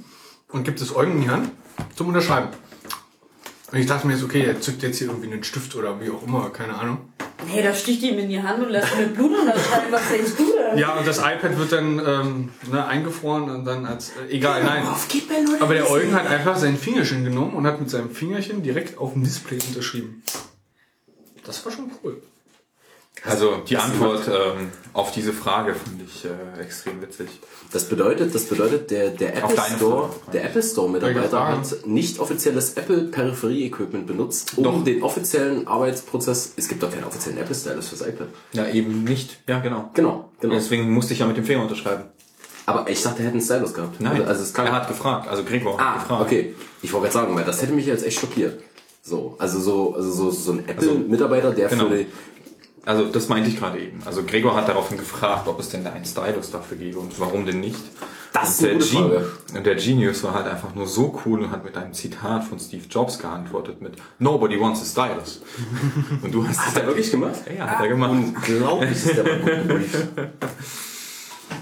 und 0.49 0.65
gibt 0.65 0.81
es 0.81 0.95
Eugen 0.95 1.13
in 1.13 1.21
die 1.23 1.31
Hand 1.31 1.51
zum 1.97 2.09
Unterschreiben. 2.09 2.49
Und 3.71 3.79
ich 3.79 3.87
dachte 3.87 4.07
mir 4.07 4.15
jetzt, 4.15 4.25
okay, 4.25 4.45
er 4.45 4.61
zückt 4.61 4.83
jetzt 4.83 4.99
hier 4.99 5.09
irgendwie 5.09 5.31
einen 5.31 5.45
Stift 5.45 5.75
oder 5.77 6.01
wie 6.01 6.11
auch 6.11 6.23
immer, 6.27 6.49
keine 6.51 6.75
Ahnung. 6.75 7.13
Nee, 7.47 7.63
da 7.63 7.73
sticht 7.73 8.03
ihm 8.03 8.19
in 8.19 8.29
die 8.29 8.43
Hand 8.43 8.65
und 8.65 8.71
lässt 8.71 8.97
mit 8.99 9.15
Blut 9.15 9.39
unterschreiben. 9.39 9.87
Was 9.91 10.09
denkst 10.09 10.33
du 10.37 10.45
denn? 10.53 10.79
Ja, 10.79 10.95
und 10.95 11.07
das 11.07 11.19
iPad 11.19 11.57
wird 11.57 11.73
dann 11.73 12.03
ähm, 12.05 12.49
ne, 12.71 12.85
eingefroren 12.85 13.49
und 13.49 13.65
dann 13.65 13.87
als. 13.87 14.11
Äh, 14.11 14.35
egal, 14.35 14.65
nein. 14.65 14.87
Auf 14.87 15.09
Kippeln 15.09 15.47
oder 15.49 15.63
Aber 15.63 15.75
der? 15.75 15.91
Eugen 15.91 16.15
hat 16.15 16.27
einfach 16.27 16.57
sein 16.57 16.77
Fingerchen 16.77 17.25
genommen 17.25 17.55
und 17.55 17.67
hat 17.67 17.81
mit 17.81 17.91
seinem 17.91 18.11
Fingerchen 18.11 18.63
direkt 18.63 18.99
auf 18.99 19.13
dem 19.13 19.23
Display 19.23 19.59
unterschrieben. 19.67 20.23
Das 21.45 21.65
war 21.65 21.73
schon 21.73 21.91
cool. 22.03 22.21
Also 23.25 23.57
die 23.69 23.77
Antwort 23.77 24.29
ähm, 24.29 24.69
auf 24.93 25.11
diese 25.13 25.33
Frage 25.33 25.75
finde 25.75 26.05
ich 26.05 26.25
äh, 26.25 26.61
extrem 26.63 27.01
witzig. 27.03 27.29
Das 27.73 27.85
bedeutet, 27.85 28.35
das 28.35 28.45
bedeutet, 28.45 28.91
der, 28.91 29.11
der 29.11 29.37
Apple 29.37 29.57
Store, 29.77 30.09
Frage. 30.09 30.31
der 30.33 30.45
Apple 30.45 30.63
Store 30.63 30.89
Mitarbeiter 30.91 31.49
hat 31.49 31.87
nicht 31.87 32.19
offizielles 32.21 32.75
Apple 32.75 33.05
Peripherie-Equipment 33.05 34.07
benutzt, 34.07 34.53
um 34.57 34.65
Doch. 34.65 34.85
den 34.85 35.03
offiziellen 35.03 35.67
Arbeitsprozess. 35.67 36.53
Es 36.57 36.69
gibt 36.69 36.83
doch 36.83 36.91
keinen 36.91 37.05
offiziellen 37.05 37.39
Apple 37.39 37.55
Stylus 37.55 37.89
fürs 37.89 38.03
iPad. 38.03 38.29
Ja, 38.53 38.67
eben 38.69 39.05
nicht. 39.05 39.41
Ja, 39.49 39.59
genau. 39.61 39.91
Genau, 39.95 40.31
genau. 40.41 40.55
Deswegen 40.55 40.91
musste 40.91 41.13
ich 41.13 41.19
ja 41.21 41.27
mit 41.27 41.37
dem 41.37 41.45
Finger 41.45 41.63
unterschreiben. 41.63 42.05
Aber 42.67 42.89
ich 42.91 43.03
dachte, 43.03 43.19
er 43.21 43.27
hätte 43.27 43.33
einen 43.39 43.43
Stylus 43.45 43.75
gehabt. 43.75 44.01
Nein, 44.01 44.25
Also 44.27 44.43
es 44.43 44.53
kann. 44.55 44.67
er 44.67 44.73
hat 44.73 44.89
gefragt. 44.89 45.27
Also 45.29 45.43
Gregor 45.43 45.79
hat 45.79 45.87
Ah, 45.87 45.99
gefragt. 46.01 46.23
okay. 46.23 46.55
Ich 46.83 46.93
wollte 46.93 47.09
gerade 47.09 47.25
sagen, 47.27 47.35
weil 47.37 47.45
das 47.45 47.63
hätte 47.63 47.73
mich 47.73 47.87
jetzt 47.87 48.05
echt 48.05 48.21
schockiert. 48.21 48.61
So, 49.03 49.37
also 49.39 49.59
so, 49.59 49.95
also 49.95 50.11
so, 50.11 50.31
so 50.31 50.53
ein 50.53 50.69
Apple-Mitarbeiter, 50.69 51.53
der 51.53 51.69
genau. 51.69 51.89
für 51.89 51.97
die, 51.97 52.07
Also 52.89 53.05
das 53.05 53.29
meinte 53.29 53.51
ich 53.51 53.59
gerade 53.59 53.79
eben. 53.79 54.01
Also 54.07 54.23
Gregor 54.25 54.57
hat 54.57 54.67
daraufhin 54.69 54.97
gefragt, 54.97 55.47
ob 55.47 55.61
es 55.61 55.69
denn 55.69 55.85
da 55.85 55.93
einen 55.93 56.07
Stylus 56.07 56.51
dafür 56.51 56.79
gäbe 56.79 56.99
und 56.99 57.21
warum 57.21 57.45
denn 57.45 57.61
nicht. 57.61 57.79
Das 58.33 58.61
ist 58.61 58.63
und 58.63 58.69
eine 58.69 58.79
der, 58.79 58.87
gute 58.87 59.21
Frage. 59.21 59.59
und 59.59 59.67
der 59.67 59.75
Genius 59.77 60.23
war 60.23 60.35
halt 60.35 60.47
einfach 60.47 60.75
nur 60.75 60.87
so 60.87 61.19
cool 61.25 61.43
und 61.43 61.51
hat 61.51 61.65
mit 61.65 61.77
einem 61.77 61.93
Zitat 61.93 62.45
von 62.45 62.59
Steve 62.59 62.85
Jobs 62.89 63.19
geantwortet 63.19 63.81
mit 63.83 63.95
Nobody 64.19 64.59
wants 64.61 64.81
a 64.83 64.85
stylus. 64.85 65.43
Und 66.23 66.33
du 66.35 66.47
hast 66.47 66.59
Hat 66.67 66.77
er 66.77 66.87
wirklich 66.87 67.11
gemacht? 67.11 67.37
Ja, 67.57 67.67
hat 67.67 67.81
er 67.83 67.89
gemacht. 67.89 68.11
Unglaublich 68.13 68.91
ist 68.93 69.17
der 69.17 69.25
mal. 69.25 69.85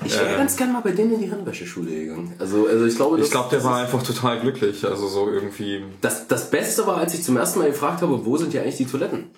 Ich 0.05 0.14
wäre 0.18 0.35
Äh. 0.35 0.37
ganz 0.39 0.57
gerne 0.57 0.72
mal 0.72 0.81
bei 0.83 0.91
denen 0.93 1.14
in 1.14 1.20
die 1.22 1.31
Handwäscheschule 1.31 1.91
gegangen. 1.91 2.35
Also, 2.39 2.66
also 2.68 2.85
ich 2.85 2.97
glaube, 2.97 3.20
Ich 3.20 3.31
glaube, 3.31 3.49
der 3.51 3.64
war 3.64 3.81
ist- 3.83 3.87
einfach 3.93 4.07
total 4.07 4.41
glücklich. 4.41 4.85
Also 4.85 5.07
so 5.09 5.29
irgendwie. 5.31 5.83
Das, 6.01 6.27
das 6.29 6.51
Beste 6.51 6.87
war, 6.87 6.99
als 6.99 7.14
ich 7.14 7.22
zum 7.22 7.37
ersten 7.37 7.61
Mal 7.61 7.70
gefragt 7.70 8.03
habe, 8.03 8.24
wo 8.24 8.37
sind 8.37 8.53
hier 8.53 8.62
eigentlich 8.62 8.77
die 8.77 8.87
Toiletten? 8.87 9.31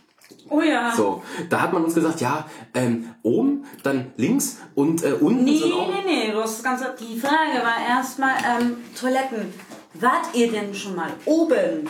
Oh 0.51 0.61
ja. 0.63 0.93
So, 0.95 1.23
da 1.51 1.61
hat 1.63 1.73
man 1.73 1.85
uns 1.85 1.95
gesagt, 1.95 2.21
ja, 2.21 2.47
ähm, 2.75 3.15
oben, 3.23 3.67
dann 3.83 4.13
links 4.17 4.59
und 4.75 5.03
äh, 5.05 5.13
unten 5.13 5.45
Nee, 5.45 5.59
sind 5.59 5.73
auch... 5.73 5.89
nee, 5.89 6.03
nee, 6.27 6.33
du 6.33 6.41
hast 6.43 6.57
das 6.59 6.65
Ganze. 6.65 6.95
Die 7.01 7.19
Frage 7.19 7.63
war 7.63 7.77
erstmal 7.89 8.35
ähm, 8.61 8.77
Toiletten. 8.99 9.53
Wart 9.95 10.27
ihr 10.35 10.51
denn 10.51 10.75
schon 10.75 10.95
mal 10.95 11.11
oben? 11.25 11.89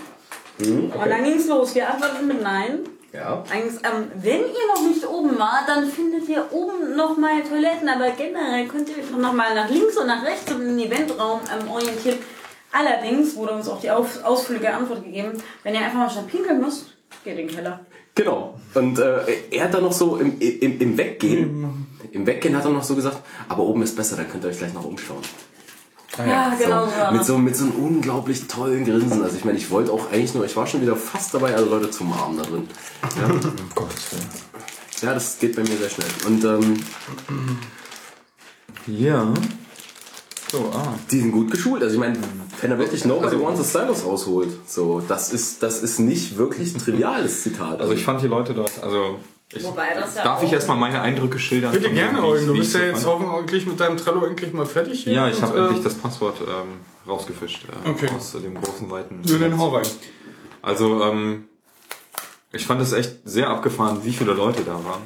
Hm, 0.59 0.90
Und 0.92 1.09
dann 1.11 1.24
ging's 1.24 1.46
los. 1.46 1.74
Wir 1.74 1.88
antworten 1.92 2.26
mit 2.26 2.42
Nein. 2.42 2.80
Ja. 3.12 3.42
Eigentlich, 3.50 3.74
ähm, 3.84 4.11
wenn 4.16 4.40
ihr 4.40 4.66
noch 4.74 4.82
nicht 4.82 5.06
oben 5.06 5.38
wart, 5.38 5.66
dann 5.66 5.86
findet 5.86 6.28
ihr 6.28 6.44
oben 6.52 6.94
nochmal 6.94 7.42
Toiletten, 7.42 7.88
aber 7.88 8.11
generell 8.11 8.66
könnt 8.68 8.88
ihr 8.90 8.98
euch 8.98 9.11
nochmal 9.11 9.54
nach 9.54 9.70
links 9.70 9.96
und 9.96 10.06
nach 10.09 10.22
rechts 10.24 10.52
und 10.52 10.61
in 10.61 10.76
den 10.76 10.90
Eventraum 10.90 11.40
ähm, 11.50 11.70
orientieren. 11.70 12.18
Allerdings 12.70 13.34
wurde 13.34 13.52
uns 13.54 13.66
auch 13.68 13.80
die 13.80 13.90
Auf 13.90 14.22
ausführliche 14.22 14.74
Antwort 14.74 15.02
gegeben, 15.02 15.32
wenn 15.62 15.74
ihr 15.74 15.80
einfach 15.80 15.98
mal 16.00 16.11
schnell 16.11 16.24
pinkeln 16.24 16.61
müsst, 16.61 16.88
geht 17.24 17.38
in 17.38 17.46
den 17.48 17.56
Keller. 17.56 17.80
Genau. 18.19 18.59
Und 18.75 18.99
äh, 18.99 19.21
er 19.53 19.64
hat 19.64 19.75
dann 19.75 19.85
noch 19.85 19.93
so 19.93 20.16
im, 20.16 20.41
im, 20.41 20.81
im 20.81 20.99
Weggehen, 20.99 21.87
im 22.11 22.27
Weggehen 22.27 22.57
hat 22.57 22.64
er 22.64 22.71
noch 22.73 22.83
so 22.83 22.97
gesagt, 22.97 23.23
aber 23.49 23.62
oben 23.62 23.83
ist 23.83 23.95
besser, 23.95 24.16
dann 24.16 24.29
könnt 24.29 24.43
ihr 24.45 24.51
euch 24.51 24.59
gleich 24.59 24.75
noch 24.75 24.85
umschauen. 24.85 25.23
Ja, 26.19 26.53
genau 26.59 26.87
so. 26.87 27.12
Mit 27.16 27.25
so, 27.25 27.39
mit 27.39 27.57
so 27.57 27.64
einem 27.66 27.75
unglaublich 27.75 28.49
tollen 28.49 28.85
Grinsen. 28.85 29.23
Also 29.23 29.37
ich 29.37 29.45
meine, 29.45 29.57
ich 29.57 29.71
wollte 29.71 29.93
auch 29.93 30.11
eigentlich 30.11 30.35
nur, 30.35 30.45
ich 30.45 30.57
war 30.57 30.66
schon 30.66 30.83
wieder 30.83 30.97
fast 30.97 31.33
dabei, 31.33 31.55
alle 31.55 31.66
Leute 31.66 31.93
zu 31.93 32.03
umarmen 32.03 32.39
da 32.39 32.43
drin. 32.43 32.69
Ja, 33.03 33.29
Gottes 33.77 34.11
Willen. 34.12 34.27
ja 35.03 35.14
das 35.14 35.39
geht 35.39 35.55
bei 35.55 35.62
mir 35.62 35.77
sehr 35.77 35.91
schnell. 35.91 36.09
Und 36.27 36.45
ähm, 36.45 36.81
Ja. 38.89 39.33
So, 40.51 40.70
ah. 40.74 40.94
die 41.11 41.20
sind 41.20 41.32
gut 41.32 41.51
geschult. 41.51 41.82
Also 41.82 41.94
ich 41.94 42.01
meine, 42.01 42.16
wenn 42.61 42.70
er 42.70 42.78
wirklich 42.78 43.05
Nobody 43.05 43.34
Also- 43.36 43.44
Wants 43.44 43.61
a 43.61 43.64
Stylus 43.64 44.05
rausholt, 44.05 44.49
so, 44.66 45.01
das 45.07 45.32
ist, 45.32 45.62
das 45.62 45.82
ist 45.82 45.99
nicht 45.99 46.36
wirklich 46.38 46.74
ein 46.74 46.78
triviales 46.80 47.42
Zitat. 47.42 47.80
Also 47.80 47.92
ich 47.92 48.05
fand 48.05 48.22
die 48.22 48.28
Leute 48.28 48.55
dort, 48.55 48.72
also 48.82 49.18
ich, 49.53 49.64
Wobei 49.64 49.94
das 49.94 50.14
ja 50.14 50.24
darf 50.24 50.42
ich 50.42 50.53
erstmal 50.53 50.76
meine 50.76 51.01
Eindrücke 51.01 51.38
schildern? 51.38 51.72
Bitte 51.72 51.90
gerne, 51.90 52.22
Eugen. 52.22 52.40
ich- 52.42 52.46
Du 52.46 52.55
bist 52.55 52.74
ja 52.74 52.80
jetzt 52.80 53.07
hoffentlich 53.07 53.66
mit 53.66 53.80
deinem 53.80 53.96
Trello 53.96 54.24
endlich 54.26 54.53
mal 54.53 54.66
fertig 54.66 55.05
hier. 55.05 55.12
Ja, 55.14 55.28
ich 55.28 55.40
habe 55.40 55.59
Und, 55.59 55.66
endlich 55.68 55.84
das 55.84 55.94
Passwort 55.94 56.36
ähm, 56.42 56.80
rausgefischt 57.07 57.64
äh, 57.84 57.88
Okay. 57.90 58.09
aus 58.14 58.34
äh, 58.34 58.40
dem 58.40 58.55
großen, 58.61 58.90
weiten... 58.90 59.22
Nur 59.26 59.38
den 59.38 59.55
rein. 59.55 59.86
Also, 60.61 61.03
ähm, 61.03 61.44
ich 62.53 62.66
fand 62.66 62.80
es 62.82 62.92
echt 62.92 63.16
sehr 63.24 63.49
abgefahren, 63.49 64.01
wie 64.05 64.12
viele 64.12 64.32
Leute 64.34 64.62
da 64.64 64.74
waren. 64.74 65.03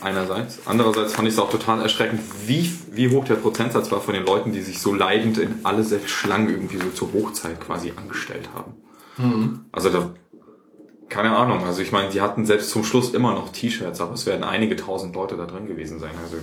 Einerseits. 0.00 0.60
Andererseits 0.64 1.12
fand 1.14 1.26
ich 1.26 1.34
es 1.34 1.40
auch 1.40 1.50
total 1.50 1.82
erschreckend, 1.82 2.20
wie, 2.46 2.72
wie 2.92 3.10
hoch 3.10 3.24
der 3.24 3.34
Prozentsatz 3.34 3.90
war 3.90 4.00
von 4.00 4.14
den 4.14 4.24
Leuten, 4.24 4.52
die 4.52 4.62
sich 4.62 4.80
so 4.80 4.94
leidend 4.94 5.38
in 5.38 5.56
alle 5.64 5.82
sechs 5.82 6.10
Schlangen 6.10 6.48
irgendwie 6.48 6.78
so 6.78 6.90
zur 6.90 7.12
Hochzeit 7.12 7.60
quasi 7.60 7.92
angestellt 7.96 8.48
haben. 8.54 8.74
Mhm. 9.16 9.60
Also 9.72 9.88
da, 9.90 10.10
keine 11.08 11.36
Ahnung, 11.36 11.64
also 11.64 11.82
ich 11.82 11.90
meine, 11.90 12.10
die 12.10 12.20
hatten 12.20 12.46
selbst 12.46 12.70
zum 12.70 12.84
Schluss 12.84 13.10
immer 13.12 13.32
noch 13.32 13.50
T-Shirts, 13.50 14.00
aber 14.00 14.14
es 14.14 14.24
werden 14.26 14.44
einige 14.44 14.76
tausend 14.76 15.14
Leute 15.16 15.36
da 15.36 15.46
drin 15.46 15.66
gewesen 15.66 15.98
sein. 15.98 16.12
Also 16.22 16.36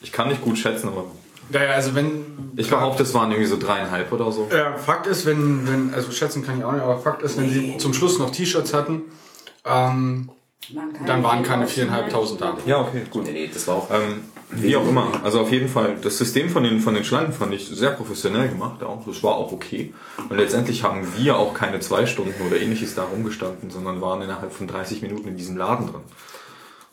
ich 0.00 0.12
kann 0.12 0.28
nicht 0.28 0.42
gut 0.42 0.58
schätzen, 0.58 0.88
aber 0.88 1.06
Naja, 1.50 1.70
also 1.72 1.94
wenn. 1.96 2.52
ich 2.56 2.70
behaupte, 2.70 3.02
es 3.02 3.14
waren 3.14 3.30
irgendwie 3.32 3.48
so 3.50 3.58
dreieinhalb 3.58 4.12
oder 4.12 4.30
so. 4.30 4.48
Ja, 4.52 4.76
Fakt 4.76 5.06
ist, 5.08 5.26
wenn, 5.26 5.66
wenn, 5.66 5.94
also 5.94 6.12
schätzen 6.12 6.44
kann 6.44 6.58
ich 6.58 6.64
auch 6.64 6.72
nicht, 6.72 6.82
aber 6.82 6.98
Fakt 6.98 7.22
ist, 7.22 7.36
wenn 7.36 7.50
sie 7.50 7.76
zum 7.78 7.94
Schluss 7.94 8.18
noch 8.20 8.30
T-Shirts 8.30 8.72
hatten, 8.74 9.02
ähm, 9.64 10.30
dann 11.06 11.22
waren 11.22 11.42
keine 11.42 11.66
viereinhalbtausend 11.66 12.40
da. 12.40 12.56
Ja, 12.66 12.80
okay, 12.80 13.02
gut. 13.10 13.24
nee, 13.24 13.32
nee, 13.32 13.50
das 13.52 13.66
war 13.66 13.76
auch... 13.76 13.90
Ähm, 13.90 14.24
wie 14.54 14.76
auch 14.76 14.86
immer. 14.86 15.08
Also 15.24 15.40
auf 15.40 15.50
jeden 15.50 15.68
Fall, 15.68 15.96
das 16.02 16.18
System 16.18 16.50
von 16.50 16.62
den, 16.62 16.80
von 16.80 16.94
den 16.94 17.04
Schlangen 17.04 17.32
fand 17.32 17.54
ich 17.54 17.68
sehr 17.68 17.90
professionell 17.90 18.48
gemacht. 18.48 18.82
Auch. 18.82 19.04
Das 19.06 19.22
war 19.22 19.36
auch 19.36 19.50
okay. 19.50 19.94
Und 20.28 20.36
letztendlich 20.36 20.82
haben 20.82 21.06
wir 21.16 21.38
auch 21.38 21.54
keine 21.54 21.80
zwei 21.80 22.04
Stunden 22.06 22.34
oder 22.46 22.60
ähnliches 22.60 22.94
da 22.94 23.04
rumgestanden, 23.04 23.70
sondern 23.70 24.00
waren 24.00 24.20
innerhalb 24.20 24.52
von 24.52 24.66
30 24.66 25.00
Minuten 25.02 25.28
in 25.28 25.36
diesem 25.36 25.56
Laden 25.56 25.86
drin. 25.86 26.02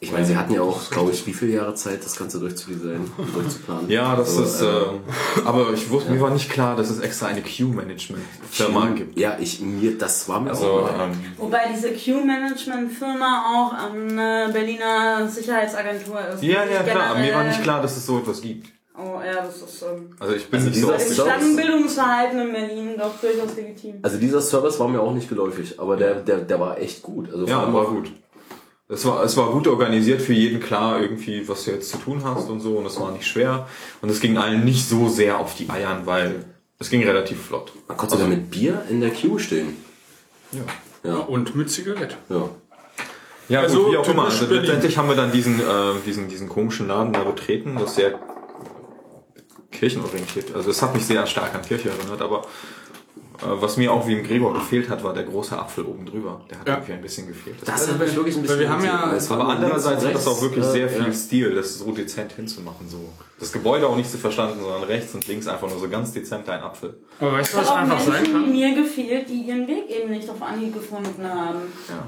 Ich 0.01 0.13
meine, 0.13 0.25
sie 0.25 0.37
hatten 0.37 0.53
ja 0.53 0.61
auch, 0.61 0.89
glaube 0.91 1.11
ich, 1.11 1.27
wie 1.27 1.33
viele 1.33 1.55
Jahre 1.55 1.75
Zeit, 1.75 2.05
das 2.05 2.15
Ganze 2.15 2.39
durchzudesignen, 2.39 3.11
durchzuplanen. 3.33 3.89
Ja, 3.89 4.15
das 4.15 4.29
Also, 4.37 4.43
ist, 4.43 4.61
äh, 4.61 4.65
äh, 4.65 5.45
aber 5.45 5.73
ich 5.73 5.89
wusste, 5.89 6.11
mir 6.11 6.21
war 6.21 6.29
nicht 6.29 6.49
klar, 6.49 6.77
dass 6.77 6.89
es 6.89 6.99
extra 7.01 7.27
eine 7.27 7.41
Queue-Management-Firma 7.41 8.91
gibt. 8.91 9.19
Ja, 9.19 9.35
ich, 9.39 9.59
mir, 9.59 9.97
das 9.97 10.29
war 10.29 10.39
mir 10.39 10.51
Also, 10.51 10.65
auch 10.65 10.89
ähm, 10.99 11.11
Wobei 11.37 11.59
diese 11.75 11.89
Q-Management-Firma 11.91 13.43
auch 13.55 13.73
eine 13.73 14.49
Berliner 14.53 15.27
Sicherheitsagentur 15.27 16.19
ist. 16.33 16.43
ja, 16.43 16.63
ja, 16.65 16.83
klar, 16.83 17.11
aber 17.11 17.19
mir 17.19 17.33
war 17.33 17.43
nicht 17.43 17.61
klar, 17.61 17.81
dass 17.81 17.97
es 17.97 18.05
so 18.05 18.19
etwas 18.19 18.41
gibt. 18.41 18.67
Oh 18.97 19.19
ja, 19.25 19.41
das 19.45 19.57
ist 19.61 19.81
ähm, 19.81 20.09
Also 20.19 20.33
ich 20.35 20.49
bin 20.49 20.59
Also 20.59 20.69
nicht 20.71 20.81
so 20.81 20.87
Service- 20.87 21.15
Schlangenbildungsverhalten 21.15 22.39
in 22.39 22.51
Berlin 22.51 22.89
doch 22.97 23.11
durchaus 23.21 23.55
legitim. 23.55 23.95
Also 24.01 24.17
dieser 24.17 24.41
Service 24.41 24.77
war 24.79 24.89
mir 24.89 24.99
auch 25.01 25.13
nicht 25.13 25.29
geläufig, 25.29 25.79
aber 25.79 25.95
der, 25.95 26.15
der, 26.15 26.39
der 26.39 26.59
war 26.59 26.77
echt 26.79 27.01
gut. 27.01 27.31
Also 27.31 27.45
Ja, 27.45 27.71
war 27.73 27.85
gut. 27.85 28.11
Es 28.91 29.05
war, 29.05 29.23
es 29.23 29.37
war 29.37 29.51
gut 29.51 29.67
organisiert 29.67 30.19
für 30.21 30.33
jeden 30.33 30.59
klar 30.59 30.99
irgendwie, 30.99 31.47
was 31.47 31.65
du 31.65 31.71
jetzt 31.71 31.91
zu 31.91 31.97
tun 31.97 32.23
hast 32.23 32.49
und 32.49 32.59
so 32.59 32.77
und 32.77 32.87
es 32.87 32.99
war 32.99 33.11
nicht 33.11 33.27
schwer 33.27 33.67
und 34.01 34.09
es 34.09 34.19
ging 34.19 34.37
allen 34.37 34.65
nicht 34.65 34.87
so 34.89 35.07
sehr 35.07 35.37
auf 35.37 35.55
die 35.55 35.69
Eiern, 35.69 36.05
weil 36.07 36.45
es 36.79 36.89
ging 36.89 37.03
relativ 37.03 37.39
flott. 37.45 37.71
Man 37.87 37.97
konnte 37.97 38.15
sogar 38.15 38.27
mit 38.27 38.49
Bier 38.49 38.83
in 38.89 38.99
der 38.99 39.11
Queue 39.11 39.39
stehen. 39.39 39.77
Ja. 40.51 40.61
Ja, 41.11 41.17
Und 41.19 41.55
mit 41.55 41.69
Zigarette. 41.69 42.15
ja. 42.29 42.49
Ja, 43.47 43.61
Also 43.61 43.83
gut, 43.85 43.93
wie 43.93 43.97
auch 43.97 44.01
typisch 44.03 44.13
immer. 44.13 44.25
Also 44.25 44.45
letztendlich 44.53 44.97
haben 44.97 45.09
wir 45.09 45.15
dann 45.15 45.31
diesen, 45.31 45.59
äh, 45.59 45.93
diesen, 46.05 46.27
diesen 46.27 46.47
komischen 46.49 46.87
Laden 46.87 47.13
da 47.13 47.23
betreten, 47.23 47.75
das 47.79 47.95
sehr 47.95 48.19
kirchenorientiert. 49.71 50.53
Also 50.55 50.69
es 50.69 50.81
hat 50.81 50.93
mich 50.93 51.05
sehr 51.05 51.25
stark 51.25 51.55
an 51.55 51.61
Kirche 51.63 51.89
erinnert, 51.89 52.21
aber 52.21 52.43
was 53.41 53.77
mir 53.77 53.91
auch 53.91 54.05
wie 54.07 54.13
im 54.13 54.23
Gregor 54.23 54.53
gefehlt 54.53 54.89
hat, 54.89 55.03
war 55.03 55.13
der 55.13 55.23
große 55.23 55.57
Apfel 55.57 55.85
oben 55.85 56.05
drüber. 56.05 56.41
Der 56.49 56.59
hat 56.59 56.67
Ja. 56.67 56.73
irgendwie 56.75 56.93
ein 56.93 57.01
bisschen 57.01 57.27
gefehlt. 57.27 57.55
Das 57.65 57.87
hat 57.87 57.99
mich 57.99 58.15
wirklich 58.15 58.35
ein 58.35 58.41
bisschen 58.41 58.57
Weil 58.57 58.65
wir 58.65 58.69
haben 58.69 58.83
ja- 58.83 59.17
aber 59.29 59.47
andererseits 59.49 60.05
hat 60.05 60.15
das 60.15 60.27
auch 60.27 60.41
wirklich 60.41 60.65
sehr 60.65 60.85
äh, 60.85 60.89
viel 60.89 61.05
ja. 61.07 61.13
Stil, 61.13 61.55
das 61.55 61.79
so 61.79 61.91
dezent 61.91 62.31
hinzumachen. 62.33 62.87
So. 62.89 63.09
Das 63.39 63.53
Gebäude 63.53 63.87
auch 63.87 63.95
nicht 63.95 64.11
zu 64.11 64.17
verstanden, 64.17 64.59
sondern 64.61 64.83
rechts 64.83 65.13
und 65.15 65.25
links 65.27 65.47
einfach 65.47 65.69
nur 65.69 65.79
so 65.79 65.87
ganz 65.87 66.11
dezent 66.11 66.49
ein 66.49 66.59
Apfel. 66.61 66.97
Aber 67.21 67.33
weißt 67.33 67.53
du, 67.53 67.57
Es 67.59 67.63
was 67.63 67.71
hat 67.73 67.83
einfach 67.83 67.99
sein 68.01 68.13
Menschen 68.13 68.33
kann? 68.33 68.51
mir 68.51 68.75
gefehlt, 68.75 69.29
die 69.29 69.41
ihren 69.43 69.65
Weg 69.67 69.89
eben 69.89 70.09
nicht 70.11 70.29
auf 70.29 70.41
Anhieb 70.41 70.73
gefunden 70.73 71.23
haben. 71.23 71.59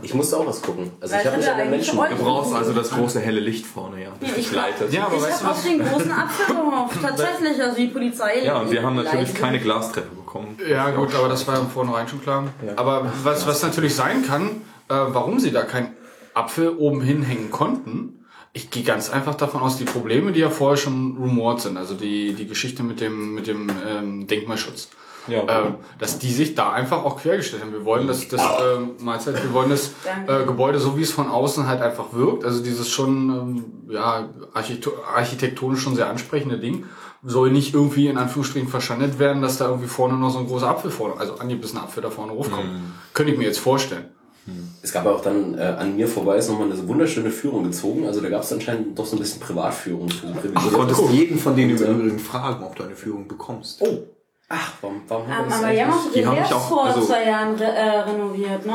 Ich 0.01 0.13
musste 0.13 0.35
auch 0.37 0.45
was 0.45 0.61
gucken. 0.61 0.91
Also 0.99 1.13
Weil 1.13 1.21
ich 1.21 1.27
habe 1.27 1.37
ich 1.39 1.45
mich 1.45 1.51
an 1.53 1.57
den 1.59 1.69
Menschen... 1.69 1.97
Du 1.97 2.23
brauchst 2.23 2.53
also 2.53 2.73
das 2.73 2.89
große 2.91 3.19
helle 3.21 3.39
Licht 3.39 3.65
vorne, 3.65 4.03
ja, 4.03 4.09
das 4.19 4.29
Ja, 4.31 4.35
ich- 4.37 4.51
leitet. 4.51 4.91
Ja, 4.93 5.05
aber 5.05 5.15
ich 5.15 5.21
weißt 5.23 5.41
du 5.41 5.45
habe 5.45 5.55
auf 5.55 5.63
den 5.63 5.79
großen 5.79 6.11
Apfel 6.11 6.55
gehofft, 6.55 6.95
tatsächlich, 7.01 7.61
also 7.61 7.75
die 7.77 7.87
Polizei. 7.87 8.43
Ja, 8.43 8.59
und 8.59 8.69
wir 8.71 8.83
haben 8.83 8.95
natürlich 8.97 9.33
keine 9.33 9.59
Glastreppe 9.59 10.07
bekommen. 10.31 10.57
Ja, 10.69 10.89
gut, 10.91 11.13
aber 11.15 11.27
das 11.27 11.47
war 11.47 11.55
ja 11.55 11.61
vornherein 11.65 12.07
schon 12.07 12.21
klar. 12.21 12.45
Aber 12.77 13.11
was, 13.23 13.45
was 13.47 13.61
natürlich 13.63 13.95
sein 13.95 14.25
kann, 14.25 14.47
äh, 14.89 14.93
warum 15.09 15.39
sie 15.39 15.51
da 15.51 15.63
keinen 15.63 15.89
Apfel 16.33 16.69
oben 16.69 17.01
hinhängen 17.01 17.51
konnten, 17.51 18.25
ich 18.53 18.69
gehe 18.69 18.83
ganz 18.83 19.09
einfach 19.09 19.35
davon 19.35 19.61
aus, 19.61 19.77
die 19.77 19.85
Probleme, 19.85 20.31
die 20.31 20.39
ja 20.41 20.49
vorher 20.49 20.77
schon 20.77 21.17
rumort 21.17 21.61
sind, 21.61 21.77
also 21.77 21.93
die, 21.93 22.33
die 22.33 22.47
Geschichte 22.47 22.83
mit 22.83 22.99
dem, 22.99 23.33
mit 23.35 23.47
dem 23.47 23.69
ähm, 23.87 24.27
Denkmalschutz, 24.27 24.89
Ja. 25.27 25.39
ähm, 25.47 25.75
dass 25.99 26.19
die 26.19 26.31
sich 26.33 26.53
da 26.55 26.71
einfach 26.71 27.03
auch 27.05 27.21
quergestellt 27.21 27.61
haben. 27.63 27.71
Wir 27.71 27.85
wollen 27.85 28.07
das, 28.07 28.27
das 28.27 28.41
ähm, 28.41 28.91
Mahlzeit, 28.99 29.41
wir 29.41 29.53
wollen 29.53 29.69
das 29.69 29.91
äh, 30.27 30.43
Gebäude, 30.45 30.79
so 30.79 30.97
wie 30.97 31.01
es 31.03 31.11
von 31.11 31.29
außen 31.29 31.67
halt 31.67 31.81
einfach 31.81 32.11
wirkt, 32.11 32.43
also 32.43 32.61
dieses 32.61 32.89
schon 32.89 33.29
ähm, 33.29 33.65
ja, 33.89 34.27
architekt- 34.53 34.97
architektonisch 35.15 35.81
schon 35.81 35.95
sehr 35.95 36.09
ansprechende 36.09 36.57
Ding, 36.57 36.85
soll 37.23 37.51
nicht 37.51 37.73
irgendwie 37.73 38.07
in 38.07 38.17
Anführungsstrichen 38.17 38.67
verschandelt 38.69 39.19
werden, 39.19 39.41
dass 39.41 39.57
da 39.57 39.67
irgendwie 39.67 39.87
vorne 39.87 40.15
noch 40.17 40.29
so 40.31 40.39
ein 40.39 40.47
großer 40.47 40.67
Apfel 40.67 40.89
vorne, 40.91 41.15
also 41.19 41.35
angebissener 41.37 41.83
Apfel 41.83 42.01
da 42.01 42.09
vorne 42.09 42.31
raufkommt. 42.31 42.65
Könnte 43.13 43.31
ich 43.33 43.37
mir 43.37 43.45
jetzt 43.45 43.59
vorstellen. 43.59 44.05
Es 44.81 44.91
gab 44.91 45.05
ja 45.05 45.11
auch 45.11 45.21
dann 45.21 45.55
äh, 45.57 45.61
an 45.61 45.95
mir 45.95 46.07
vorbei 46.07 46.37
ist 46.37 46.49
nochmal 46.49 46.71
eine 46.71 46.87
wunderschöne 46.87 47.29
Führung 47.29 47.63
gezogen. 47.63 48.07
Also 48.07 48.21
da 48.21 48.29
gab 48.29 48.41
es 48.41 48.51
anscheinend 48.51 48.97
doch 48.97 49.05
so 49.05 49.15
ein 49.15 49.19
bisschen 49.19 49.39
Privatführung 49.39 50.09
für 50.09 50.27
Du 50.27 50.71
konntest 50.71 51.01
jeden 51.11 51.37
von 51.37 51.55
denen 51.55 51.77
im 51.77 51.83
äh, 51.83 51.91
Übrigen 51.91 52.19
fragen, 52.19 52.63
ob 52.63 52.75
du 52.75 52.83
eine 52.83 52.95
Führung 52.95 53.27
bekommst. 53.27 53.81
Oh, 53.83 53.99
ach, 54.49 54.71
warum, 54.81 55.01
warum 55.07 55.27
haben 55.27 55.45
wir 55.45 55.49
das 55.49 55.63
aber 55.63 55.93
auch 55.95 56.11
Die 56.11 56.25
haben 56.25 56.39
mich 56.41 56.53
auch- 56.53 56.67
vor 56.69 56.85
also- 56.85 57.01
zwei 57.05 57.25
Jahren 57.25 57.55
re 57.55 57.65
äh, 57.65 57.99
renoviert, 57.99 58.65
ne? 58.65 58.73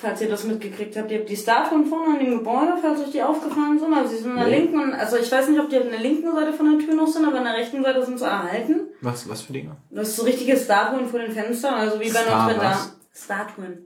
Falls 0.00 0.20
ihr 0.20 0.28
das 0.28 0.44
mitgekriegt 0.44 0.96
habt. 0.96 1.10
Ihr 1.10 1.18
habt 1.18 1.28
die 1.28 1.36
Statuen 1.36 1.84
vorne 1.86 2.14
an 2.14 2.18
dem 2.24 2.38
Gebäude, 2.38 2.74
falls 2.80 3.00
euch 3.00 3.10
die 3.10 3.22
aufgefallen 3.22 3.78
sind. 3.80 3.92
Also 3.92 4.10
sie 4.10 4.22
sind 4.22 4.30
an 4.32 4.36
der 4.38 4.46
Nee. 4.46 4.58
linken, 4.60 4.78
und- 4.80 4.94
also 4.94 5.16
ich 5.16 5.30
weiß 5.32 5.48
nicht, 5.48 5.58
ob 5.58 5.68
die 5.70 5.76
an 5.76 5.90
der 5.90 5.98
linken 5.98 6.32
Seite 6.32 6.52
von 6.52 6.70
der 6.78 6.86
Tür 6.86 6.94
noch 6.94 7.08
sind, 7.08 7.26
aber 7.26 7.38
an 7.38 7.44
der 7.44 7.54
rechten 7.54 7.82
Seite 7.82 8.04
sind 8.04 8.16
sie 8.18 8.24
erhalten. 8.24 8.80
Was, 9.00 9.28
was 9.28 9.42
für 9.42 9.52
Dinge? 9.52 9.76
Das 9.90 10.08
ist 10.08 10.16
so 10.16 10.22
richtige 10.22 10.56
Statuen 10.56 11.08
vor 11.08 11.18
den 11.18 11.32
Fenstern, 11.32 11.74
also 11.74 11.98
wie 11.98 12.10
bei 12.12 12.20
Star 12.20 12.46
Notre 12.46 12.60
Dame. 12.60 12.70
was? 12.70 12.96
Statuen. 13.24 13.84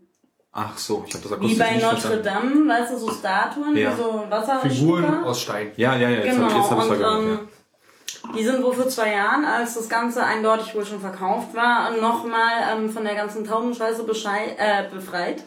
Ach 0.55 0.77
so, 0.77 1.03
ich 1.09 1.15
habe 1.15 1.23
das 1.23 1.31
Wie 1.33 1.35
akustisch 1.37 1.59
bei 1.59 1.71
nicht 1.77 1.83
Notre. 1.83 2.17
Dame, 2.23 2.69
weißt 2.69 2.93
du, 2.93 2.97
so 2.99 3.11
Statuen, 3.11 3.75
Ja. 3.75 3.93
wie 3.93 4.03
so 4.03 4.25
Wasser. 4.29 4.61
Figuren 4.61 5.25
aus 5.25 5.41
Stein. 5.41 5.73
Ja, 5.77 5.97
ja, 5.97 6.11
ja, 6.11 6.19
jetzt 6.19 6.35
Genau, 6.37 6.45
hab 6.45 6.51
ich, 6.51 6.57
jetzt 6.59 6.71
hab 6.73 6.85
verstanden. 6.85 7.39
ähm, 7.41 8.35
die 8.37 8.45
sind 8.45 8.63
wohl 8.63 8.75
vor 8.75 8.89
zwei 8.89 9.13
Jahren, 9.13 9.47
als 9.47 9.75
das 9.75 9.89
Ganze 9.89 10.23
eindeutig 10.23 10.75
wohl 10.75 10.85
schon 10.85 11.01
verkauft 11.01 11.55
war, 11.55 11.97
nochmal 11.97 12.53
ähm, 12.77 12.91
von 12.91 13.03
der 13.05 13.15
ganzen 13.15 13.47
Taubenscheiße 13.47 14.03
äh, 14.03 14.85
befreit 14.93 15.43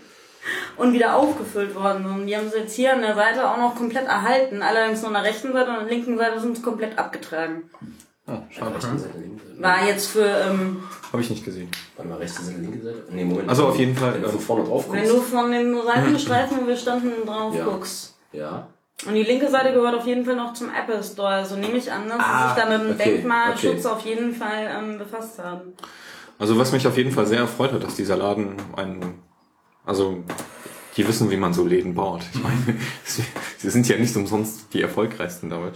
und 0.77 0.93
wieder 0.93 1.15
aufgefüllt 1.15 1.75
worden. 1.75 2.05
Und 2.05 2.27
die 2.27 2.35
haben 2.37 2.49
sie 2.49 2.59
jetzt 2.59 2.75
hier 2.75 2.93
an 2.93 3.01
der 3.01 3.15
Seite 3.15 3.49
auch 3.49 3.57
noch 3.57 3.75
komplett 3.75 4.05
erhalten. 4.07 4.61
Allerdings 4.61 5.01
nur 5.01 5.09
an 5.09 5.15
der 5.15 5.23
rechten 5.23 5.53
Seite 5.53 5.69
und 5.69 5.75
an 5.77 5.87
der 5.87 5.93
linken 5.95 6.17
Seite 6.17 6.39
sind 6.39 6.57
sie 6.57 6.61
komplett 6.61 6.97
abgetragen. 6.97 7.69
ja. 8.27 8.33
oh, 8.35 8.41
schade. 8.51 8.75
Rechten 8.75 8.99
Seite, 8.99 9.17
linken 9.17 9.39
Seite. 9.47 9.61
war 9.61 9.85
jetzt 9.87 10.07
für, 10.07 10.25
ähm, 10.25 10.83
Habe 11.11 11.21
ich 11.21 11.29
nicht 11.29 11.45
gesehen. 11.45 11.69
Warte 11.95 12.09
mal, 12.09 12.17
rechte 12.17 12.41
Seite, 12.43 12.59
linke 12.59 12.81
Seite? 12.81 13.03
Nee, 13.11 13.25
Moment. 13.25 13.49
Also 13.49 13.67
auf 13.67 13.77
jeden 13.77 13.95
Fall, 13.95 14.13
Wenn 14.15 14.21
du 14.21 14.27
ähm, 14.27 14.33
von 14.33 14.41
vorne 14.41 14.63
drauf 14.65 14.85
wenn 14.91 14.99
guckst. 15.03 15.15
du 15.15 15.21
von 15.21 15.51
dem 15.51 15.81
Seitenstreifen, 15.83 16.57
wo 16.61 16.67
wir 16.67 16.77
standen, 16.77 17.25
drauf 17.25 17.55
Ja. 17.55 17.63
guckst. 17.65 18.15
Ja. 18.33 18.67
Und 19.05 19.13
die 19.13 19.23
linke 19.23 19.49
Seite 19.49 19.73
gehört 19.73 19.93
auf 19.95 20.05
jeden 20.07 20.23
Fall 20.25 20.35
noch 20.37 20.53
zum 20.53 20.69
Apple 20.73 21.03
Store. 21.03 21.27
Also 21.27 21.55
nehme 21.57 21.77
ich 21.77 21.91
an, 21.91 22.07
dass 22.07 22.17
Ah, 22.19 22.49
sie 22.49 22.55
sich 22.55 22.63
da 22.63 22.69
mit 22.77 22.81
dem 22.87 22.95
okay, 22.95 23.03
Denkmalschutz 23.11 23.85
okay. 23.85 23.93
auf 23.95 24.01
jeden 24.05 24.33
Fall 24.33 24.69
ähm, 24.77 24.97
befasst 24.97 25.37
haben. 25.39 25.73
Also 26.39 26.57
was 26.57 26.71
mich 26.71 26.87
auf 26.87 26.97
jeden 26.97 27.11
Fall 27.11 27.25
sehr 27.25 27.39
erfreut 27.39 27.71
hat, 27.73 27.83
dass 27.83 27.95
dieser 27.95 28.15
Laden 28.17 28.55
einen, 28.75 29.21
also 29.85 30.23
die 30.97 31.07
wissen, 31.07 31.29
wie 31.29 31.37
man 31.37 31.53
so 31.53 31.65
Läden 31.65 31.93
baut. 31.93 32.23
Ich 32.33 32.41
meine, 32.41 32.57
sie, 33.05 33.69
sind 33.69 33.87
ja 33.87 33.97
nicht 33.97 34.15
umsonst 34.15 34.73
die 34.73 34.81
erfolgreichsten 34.81 35.49
damit. 35.49 35.75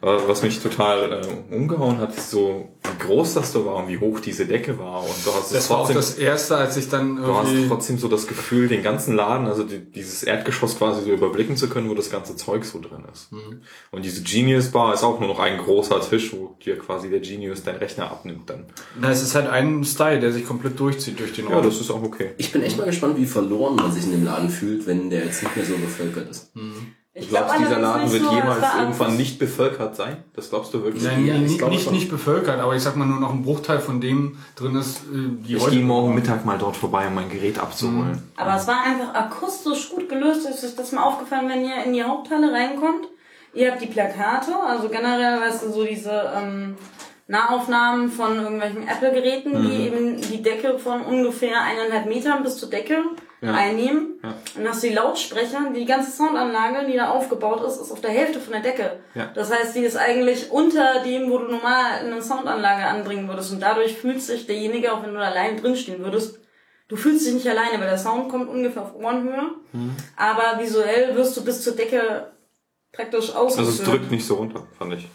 Aber 0.00 0.28
was 0.28 0.44
mich 0.44 0.60
total 0.60 1.12
äh, 1.50 1.54
umgehauen 1.54 1.98
hat, 1.98 2.16
ist 2.16 2.30
so, 2.30 2.68
wie 2.84 3.04
groß 3.04 3.34
das 3.34 3.52
da 3.52 3.64
war 3.64 3.76
und 3.76 3.88
wie 3.88 3.98
hoch 3.98 4.20
diese 4.20 4.46
Decke 4.46 4.78
war. 4.78 5.00
Und 5.02 5.10
du 5.24 5.32
hast 5.34 5.46
es 5.46 5.52
Das 5.52 5.70
war 5.70 5.78
auch 5.78 5.86
trotzdem- 5.86 5.96
das 5.96 6.14
erste, 6.18 6.56
als 6.56 6.76
ich 6.76 6.88
dann 6.88 7.16
Du 7.16 7.34
hast 7.34 7.48
irgendwie. 7.48 7.66
trotzdem 7.68 7.98
so 7.98 8.06
das 8.06 8.28
Gefühl, 8.28 8.68
den 8.68 8.84
ganzen 8.84 9.16
Laden, 9.16 9.48
also 9.48 9.64
die, 9.64 9.80
dieses 9.80 10.22
Erdgeschoss 10.22 10.78
quasi 10.78 11.02
so 11.02 11.10
überblicken 11.10 11.56
zu 11.56 11.68
können, 11.68 11.90
wo 11.90 11.94
das 11.94 12.10
ganze 12.12 12.36
Zeug 12.36 12.64
so 12.64 12.78
drin 12.80 13.02
ist. 13.12 13.32
Mhm. 13.32 13.62
Und 13.90 14.04
diese 14.04 14.22
Genius 14.22 14.68
Bar 14.70 14.94
ist 14.94 15.02
auch 15.02 15.18
nur 15.18 15.28
noch 15.28 15.40
ein 15.40 15.58
großer 15.58 16.00
Tisch, 16.00 16.32
wo 16.32 16.56
dir 16.64 16.78
quasi 16.78 17.10
der 17.10 17.18
Genius 17.18 17.64
deinen 17.64 17.78
Rechner 17.78 18.08
abnimmt 18.10 18.48
dann. 18.50 18.66
Na, 19.00 19.10
es 19.10 19.20
ist 19.22 19.34
halt 19.34 19.48
ein 19.48 19.82
Style, 19.84 20.20
der 20.20 20.30
sich 20.32 20.46
komplett 20.46 20.78
durchzieht 20.78 21.18
durch 21.18 21.32
den 21.32 21.48
Ja, 21.48 21.56
Raum. 21.56 21.64
das 21.64 21.80
ist 21.80 21.90
auch 21.90 22.04
okay. 22.04 22.34
Ich 22.38 22.52
bin 22.52 22.62
echt 22.62 22.78
mal 22.78 22.86
gespannt, 22.86 23.16
wie 23.16 23.26
verloren 23.26 23.74
man 23.74 23.90
sich 23.90 24.04
in 24.04 24.12
dem 24.12 24.24
Laden 24.24 24.48
fühlt, 24.48 24.86
wenn 24.86 25.10
der 25.10 25.24
jetzt 25.24 25.42
nicht 25.42 25.56
mehr 25.56 25.64
so 25.66 25.74
bevölkert 25.76 26.30
ist. 26.30 26.52
Ich 27.20 27.28
Glaubst 27.28 27.54
du, 27.54 27.58
glaub 27.58 27.68
dieser 27.68 27.80
Laden 27.80 28.12
wird 28.12 28.22
jemals 28.30 28.64
irgendwann 28.78 29.16
nicht 29.16 29.38
bevölkert 29.38 29.96
sein? 29.96 30.18
Das 30.34 30.50
glaubst 30.50 30.72
du 30.72 30.82
wirklich? 30.82 31.02
Nein, 31.02 31.26
Ja, 31.26 31.34
ich 31.34 31.40
nicht, 31.42 31.68
nicht, 31.68 31.90
nicht 31.90 32.10
bevölkert, 32.10 32.60
aber 32.60 32.76
ich 32.76 32.82
sag 32.82 32.96
mal 32.96 33.06
nur 33.06 33.20
noch 33.20 33.32
ein 33.32 33.42
Bruchteil 33.42 33.80
von 33.80 34.00
dem 34.00 34.38
drin 34.56 34.76
ist, 34.76 34.98
äh, 34.98 35.28
die 35.46 35.56
Ich 35.56 35.66
gehe 35.66 35.82
morgen 35.84 36.14
Mittag 36.14 36.44
mal 36.44 36.58
dort 36.58 36.76
vorbei, 36.76 37.08
um 37.08 37.14
mein 37.14 37.28
Gerät 37.28 37.58
abzuholen. 37.58 38.22
Aber 38.36 38.54
es 38.56 38.66
war 38.66 38.82
einfach 38.84 39.14
akustisch 39.14 39.90
gut 39.90 40.08
gelöst. 40.08 40.48
Ist 40.48 40.64
euch 40.64 40.76
das 40.76 40.92
mal 40.92 41.02
aufgefallen, 41.02 41.48
wenn 41.48 41.64
ihr 41.64 41.84
in 41.84 41.92
die 41.92 42.02
Haupthalle 42.02 42.52
reinkommt? 42.52 43.08
Ihr 43.54 43.72
habt 43.72 43.82
die 43.82 43.86
Plakate, 43.86 44.54
also 44.54 44.88
generell, 44.88 45.40
weißt 45.40 45.64
du, 45.64 45.72
so 45.72 45.84
diese 45.84 46.32
ähm, 46.36 46.76
Nahaufnahmen 47.30 48.10
von 48.10 48.36
irgendwelchen 48.36 48.88
Apple-Geräten, 48.88 49.50
Mhm. 49.52 49.68
die 49.70 49.82
eben 49.86 50.20
die 50.20 50.42
Decke 50.42 50.78
von 50.78 51.02
ungefähr 51.02 51.60
eineinhalb 51.62 52.06
Metern 52.06 52.42
bis 52.42 52.56
zur 52.56 52.70
Decke 52.70 53.04
Ja. 53.42 53.52
einnehmen. 53.52 54.18
Ja. 54.22 54.34
Und 54.56 54.64
du 54.64 54.80
die 54.80 54.94
Lautsprecher, 54.94 55.58
die 55.76 55.84
ganze 55.84 56.10
Soundanlage, 56.10 56.86
die 56.86 56.96
da 56.96 57.10
aufgebaut 57.10 57.62
ist, 57.66 57.76
ist 57.82 57.92
auf 57.92 58.00
der 58.00 58.10
Hälfte 58.10 58.40
von 58.40 58.54
der 58.54 58.62
Decke. 58.62 58.98
Ja. 59.14 59.30
Das 59.34 59.52
heißt, 59.52 59.76
die 59.76 59.80
ist 59.84 59.96
eigentlich 59.98 60.50
unter 60.50 61.02
dem, 61.04 61.30
wo 61.30 61.36
du 61.38 61.48
normal 61.52 62.00
eine 62.02 62.22
Soundanlage 62.22 62.86
anbringen 62.86 63.28
würdest. 63.28 63.52
Und 63.52 63.60
dadurch 63.60 63.94
fühlt 63.98 64.22
sich 64.22 64.46
derjenige, 64.46 64.92
auch 64.94 65.02
wenn 65.02 65.12
du 65.12 65.20
allein 65.20 65.60
drinstehen 65.60 66.02
würdest, 66.02 66.40
du 66.88 66.96
fühlst 66.96 67.26
dich 67.26 67.34
nicht 67.34 67.46
alleine, 67.48 67.78
weil 67.78 67.88
der 67.90 67.98
Sound 67.98 68.30
kommt 68.30 68.48
ungefähr 68.48 68.82
auf 68.82 68.94
Ohrenhöhe. 68.96 69.50
Mhm. 69.74 69.94
Aber 70.16 70.58
visuell 70.62 71.14
wirst 71.14 71.36
du 71.36 71.44
bis 71.44 71.62
zur 71.62 71.76
Decke 71.76 72.32
praktisch 72.90 73.34
ausgeführt. 73.34 73.68
Also 73.68 73.82
es 73.82 73.88
drückt 73.88 74.10
nicht 74.10 74.26
so 74.26 74.36
runter, 74.36 74.66
fand 74.78 74.94
ich. 74.94 75.06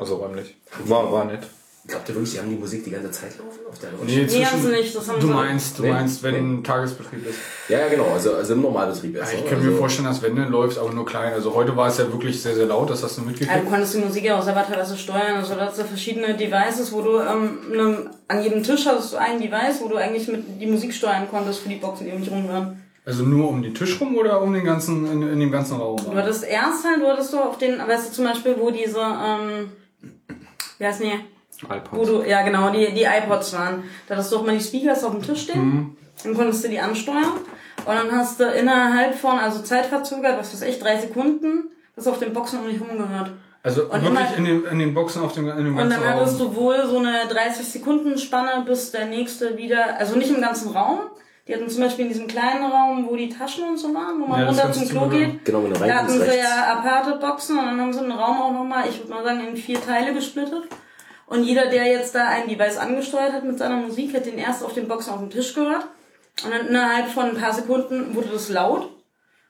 Also 0.00 0.16
räumlich. 0.16 0.56
War, 0.86 1.12
war 1.12 1.24
nett. 1.26 1.40
Glaubt 1.86 2.08
ihr 2.08 2.14
wirklich, 2.14 2.32
die 2.34 2.38
haben 2.38 2.50
die 2.50 2.56
Musik 2.56 2.84
die 2.84 2.90
ganze 2.90 3.10
Zeit 3.10 3.32
laufen 3.38 3.58
auf 3.68 3.78
der 3.78 3.90
Nee, 4.04 4.26
Nee, 4.30 4.44
haben 4.44 4.62
sie 4.62 4.68
nicht. 4.70 4.94
Das 4.94 5.08
haben 5.08 5.18
du 5.20 5.26
sie- 5.26 5.32
meinst, 5.32 5.78
du 5.78 5.82
Nee. 5.82 5.92
meinst, 5.92 6.22
wenn 6.22 6.34
ein 6.58 6.64
Tagesbetrieb 6.64 7.26
ist. 7.26 7.38
Ja, 7.68 7.78
ja, 7.80 7.88
genau, 7.88 8.04
also, 8.12 8.34
also 8.34 8.52
im 8.52 8.60
Normalbetrieb 8.62 9.16
erst. 9.16 9.32
Ja, 9.32 9.38
ich 9.38 9.44
ne? 9.44 9.50
kann 9.50 9.58
also, 9.58 9.70
mir 9.70 9.76
vorstellen, 9.76 10.06
dass 10.08 10.22
wenn 10.22 10.36
du 10.36 10.42
läufst, 10.44 10.78
aber 10.78 10.92
nur 10.92 11.04
klein. 11.06 11.32
Also 11.32 11.54
heute 11.54 11.74
war 11.76 11.88
es 11.88 11.98
ja 11.98 12.10
wirklich 12.12 12.40
sehr, 12.40 12.54
sehr 12.54 12.66
laut, 12.66 12.88
das 12.90 13.02
hast 13.02 13.16
du 13.16 13.22
Ja, 13.22 13.24
du 13.26 13.30
mitgekriegt. 13.30 13.68
konntest 13.70 13.94
die 13.94 13.98
Musik 13.98 14.24
ja 14.24 14.38
auch 14.38 14.42
selber 14.42 14.64
teilweise 14.66 14.96
steuern. 14.96 15.36
Also 15.38 15.54
da 15.54 15.66
hast 15.66 15.78
du 15.78 15.84
verschiedene 15.84 16.34
Devices, 16.36 16.92
wo 16.92 17.00
du 17.02 17.18
ähm, 17.18 17.58
ne, 17.72 18.10
an 18.28 18.42
jedem 18.42 18.62
Tisch 18.62 18.86
hast 18.86 19.12
du 19.12 19.16
ein 19.16 19.40
Device, 19.40 19.80
wo 19.80 19.88
du 19.88 19.96
eigentlich 19.96 20.28
mit 20.28 20.44
die 20.60 20.66
Musik 20.66 20.92
steuern 20.94 21.28
konntest 21.30 21.60
für 21.60 21.68
die 21.70 21.76
Boxen, 21.76 22.06
die 22.06 22.12
um 22.12 22.20
dich 22.22 22.30
rum 22.30 22.46
waren. 22.48 22.82
Also 23.06 23.24
nur 23.24 23.48
um 23.48 23.62
den 23.62 23.74
Tisch 23.74 23.98
rum 24.00 24.16
oder 24.18 24.42
um 24.42 24.52
den 24.52 24.64
ganzen, 24.64 25.10
in, 25.10 25.22
in 25.32 25.40
dem 25.40 25.50
ganzen 25.50 25.78
Raum? 25.78 25.96
Du 25.98 26.14
hattest 26.14 26.44
erst 26.44 26.84
halt, 26.84 27.00
du 27.00 27.06
hattest 27.06 27.32
du 27.32 27.38
auf 27.38 27.56
den, 27.56 27.78
weißt 27.78 28.10
du 28.10 28.12
zum 28.12 28.24
Beispiel, 28.26 28.56
wo 28.60 28.70
diese, 28.70 29.00
ähm, 29.00 29.72
wie 30.80 30.86
heißt 30.86 31.00
die? 31.02 31.12
IPods. 31.62 32.08
du, 32.08 32.22
ja 32.22 32.42
genau, 32.42 32.70
die, 32.70 32.92
die 32.94 33.02
iPods 33.04 33.52
waren. 33.52 33.84
Da 34.08 34.14
hattest 34.14 34.32
du 34.32 34.38
auch 34.38 34.46
mal 34.46 34.56
die 34.56 34.64
Speakers 34.64 35.04
auf 35.04 35.12
dem 35.12 35.22
Tisch 35.22 35.42
stehen. 35.42 35.96
Dann 36.24 36.34
konntest 36.34 36.64
du 36.64 36.68
die 36.68 36.80
ansteuern. 36.80 37.32
Und 37.84 37.94
dann 37.94 38.10
hast 38.12 38.40
du 38.40 38.44
innerhalb 38.44 39.14
von, 39.14 39.38
also 39.38 39.60
zeitverzögert, 39.62 40.38
was 40.38 40.52
weiß 40.54 40.62
ich, 40.68 40.78
drei 40.78 40.98
Sekunden, 40.98 41.70
das 41.96 42.06
auf 42.06 42.18
den 42.18 42.32
Boxen 42.32 42.60
um 42.60 42.66
dich 42.66 42.80
rum 42.80 42.96
gehört. 42.96 43.32
Also 43.62 43.84
Und 43.84 44.02
wirklich 44.02 44.08
immer- 44.08 44.36
in 44.38 44.44
den, 44.46 44.64
in 44.64 44.78
den 44.78 44.94
Boxen 44.94 45.22
auf 45.22 45.34
dem, 45.34 45.48
in 45.50 45.56
dem 45.58 45.68
Und 45.68 45.76
ganzen 45.76 46.00
dann 46.02 46.14
hattest 46.14 46.40
Raum. 46.40 46.54
du 46.54 46.56
wohl 46.60 46.86
so 46.86 46.98
eine 46.98 47.26
30 47.28 47.66
Sekunden 47.68 48.16
Spanne, 48.16 48.64
bis 48.64 48.90
der 48.90 49.04
nächste 49.06 49.58
wieder, 49.58 49.98
also 49.98 50.16
nicht 50.16 50.30
im 50.30 50.40
ganzen 50.40 50.70
Raum. 50.74 51.00
Die 51.48 51.54
hatten 51.54 51.68
zum 51.68 51.82
Beispiel 51.82 52.04
in 52.06 52.12
diesem 52.12 52.26
kleinen 52.28 52.70
Raum, 52.70 53.06
wo 53.08 53.16
die 53.16 53.28
Taschen 53.28 53.64
und 53.64 53.76
so 53.78 53.92
waren, 53.94 54.20
wo 54.20 54.26
man 54.26 54.40
Ja, 54.40 54.46
runter 54.46 54.72
zum 54.72 54.88
Klo 54.88 55.00
sogar- 55.04 55.18
geht. 55.18 55.44
Genau, 55.44 55.64
wenn 55.64 55.72
du 55.72 55.80
Da 55.80 55.94
hatten 55.94 56.10
sie 56.12 56.18
rechts. 56.20 56.36
ja 56.36 56.72
aparte 56.74 57.16
Boxen 57.16 57.58
und 57.58 57.64
dann 57.66 57.80
haben 57.80 57.92
sie 57.92 58.00
den 58.00 58.12
Raum 58.12 58.40
auch 58.40 58.52
nochmal, 58.52 58.88
ich 58.88 58.98
würde 58.98 59.10
mal 59.12 59.24
sagen, 59.24 59.46
in 59.48 59.56
vier 59.56 59.80
Teile 59.84 60.12
gesplittet. 60.14 60.64
Und 61.26 61.44
jeder, 61.44 61.66
der 61.66 61.86
jetzt 61.86 62.14
da 62.14 62.26
ein 62.28 62.48
Device 62.48 62.76
angesteuert 62.76 63.32
hat 63.32 63.44
mit 63.44 63.58
seiner 63.58 63.76
Musik, 63.76 64.14
hat 64.14 64.26
den 64.26 64.38
erst 64.38 64.62
auf 64.64 64.74
den 64.74 64.86
Boxen 64.88 65.12
auf 65.12 65.20
dem 65.20 65.30
Tisch 65.30 65.54
gehört. 65.54 65.86
Und 66.44 66.50
dann 66.52 66.68
innerhalb 66.68 67.08
von 67.08 67.30
ein 67.30 67.36
paar 67.36 67.52
Sekunden 67.52 68.14
wurde 68.14 68.28
das 68.32 68.48
laut 68.48 68.88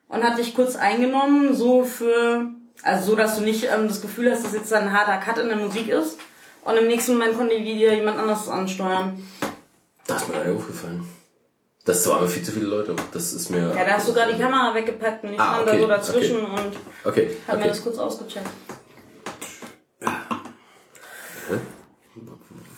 und 0.09 0.23
hat 0.23 0.39
dich 0.39 0.55
kurz 0.55 0.77
eingenommen, 0.77 1.55
so 1.55 1.85
für, 1.85 2.47
also 2.83 3.11
so, 3.11 3.17
dass 3.17 3.37
du 3.37 3.43
nicht 3.45 3.65
ähm, 3.65 3.89
das 3.89 4.01
Gefühl 4.03 4.31
hast, 4.31 4.45
dass 4.45 4.55
jetzt 4.55 4.73
ein 4.73 4.93
harter 4.93 5.19
Cut 5.19 5.39
in 5.39 5.49
der 5.49 5.57
Musik 5.57 5.89
ist. 5.89 6.19
Und 6.65 6.77
im 6.77 6.87
nächsten 6.89 7.13
Moment 7.15 7.37
konnte 7.37 7.57
wieder 7.57 7.95
jemand 7.95 8.19
anderes 8.19 8.49
ansteuern. 8.49 9.23
Das 10.07 10.23
ist 10.23 10.29
mir 10.29 10.39
nicht 10.45 10.57
aufgefallen. 10.59 11.05
Das 11.85 12.05
sind 12.05 12.13
aber 12.13 12.29
viel 12.29 12.43
zu 12.43 12.53
viele 12.53 12.67
Leute. 12.67 12.95
Das 13.13 13.33
ist 13.33 13.51
mir. 13.51 13.73
Ja, 13.75 13.85
da 13.85 13.93
hast 13.93 14.09
du 14.09 14.13
gerade 14.13 14.35
die 14.35 14.39
Kamera 14.41 14.75
weggepackt 14.75 15.25
und 15.25 15.33
ich 15.33 15.41
Ah, 15.41 15.55
stand 15.57 15.69
okay, 15.69 15.77
da 15.77 15.83
so 15.83 15.87
dazwischen 15.89 16.37
okay. 16.45 16.63
und 16.63 16.77
Okay, 17.05 17.37
hab 17.49 17.55
mir 17.57 17.61
okay. 17.63 17.69
das 17.71 17.83
kurz 17.83 17.99
ausgecheckt. 17.99 18.47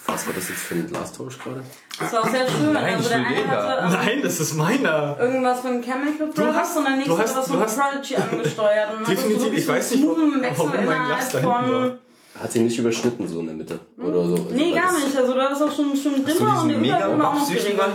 Was 0.07 0.26
war 0.26 0.34
das 0.34 0.48
jetzt 0.48 0.61
für 0.61 0.74
ein 0.74 0.86
Glastausch 0.88 1.38
gerade? 1.38 1.62
Das 1.98 2.12
war 2.12 2.20
auch 2.22 2.28
sehr 2.28 2.46
schön. 2.48 2.72
Nein, 2.72 2.94
also 2.96 3.09
der 3.09 3.18
eine 3.18 3.46
hatte 3.48 3.86
ähm, 3.86 3.92
Nein, 3.92 4.22
das 4.22 4.40
ist 4.40 4.55
meiner. 4.55 5.16
irgendwas 5.18 5.61
von 5.61 5.80
Chemical 5.80 6.26
Brothers 6.26 6.57
hast- 6.57 6.76
und 6.76 6.84
der 6.84 6.96
nächste 6.96 7.11
du 7.14 7.18
hast- 7.18 7.30
hat 7.30 7.36
was 7.42 7.48
von 7.48 7.61
hast- 7.61 7.78
Prodigy 7.78 8.16
angesteuert. 8.16 8.88
Und 8.96 9.09
Definitiv, 9.09 9.53
ich 9.53 9.68
weiß 9.68 9.90
nicht, 9.92 10.07
warum 10.07 10.40
mein 10.40 11.07
Glas 11.07 11.28
da 11.30 11.38
hinten 11.38 11.46
war. 11.46 11.64
von... 11.64 11.98
Hat 12.40 12.50
sie 12.53 12.61
nicht 12.61 12.78
überschnitten 12.78 13.28
so 13.28 13.40
in 13.40 13.46
der 13.46 13.55
Mitte? 13.55 13.78
Oder 13.98 14.24
so? 14.24 14.48
Nee, 14.50 14.74
Also, 14.76 14.86
gar 14.98 15.05
nicht. 15.05 15.16
Also 15.16 15.34
da 15.34 15.46
ist 15.48 15.62
auch 15.62 15.72
schon, 15.74 15.96
schon 15.96 16.24
dimmer 16.24 16.62
und 16.62 16.68
der 16.68 16.78
Übergang 16.78 17.18
war 17.18 17.28
auch 17.30 17.34
noch 17.34 17.48
geringer. 17.50 17.88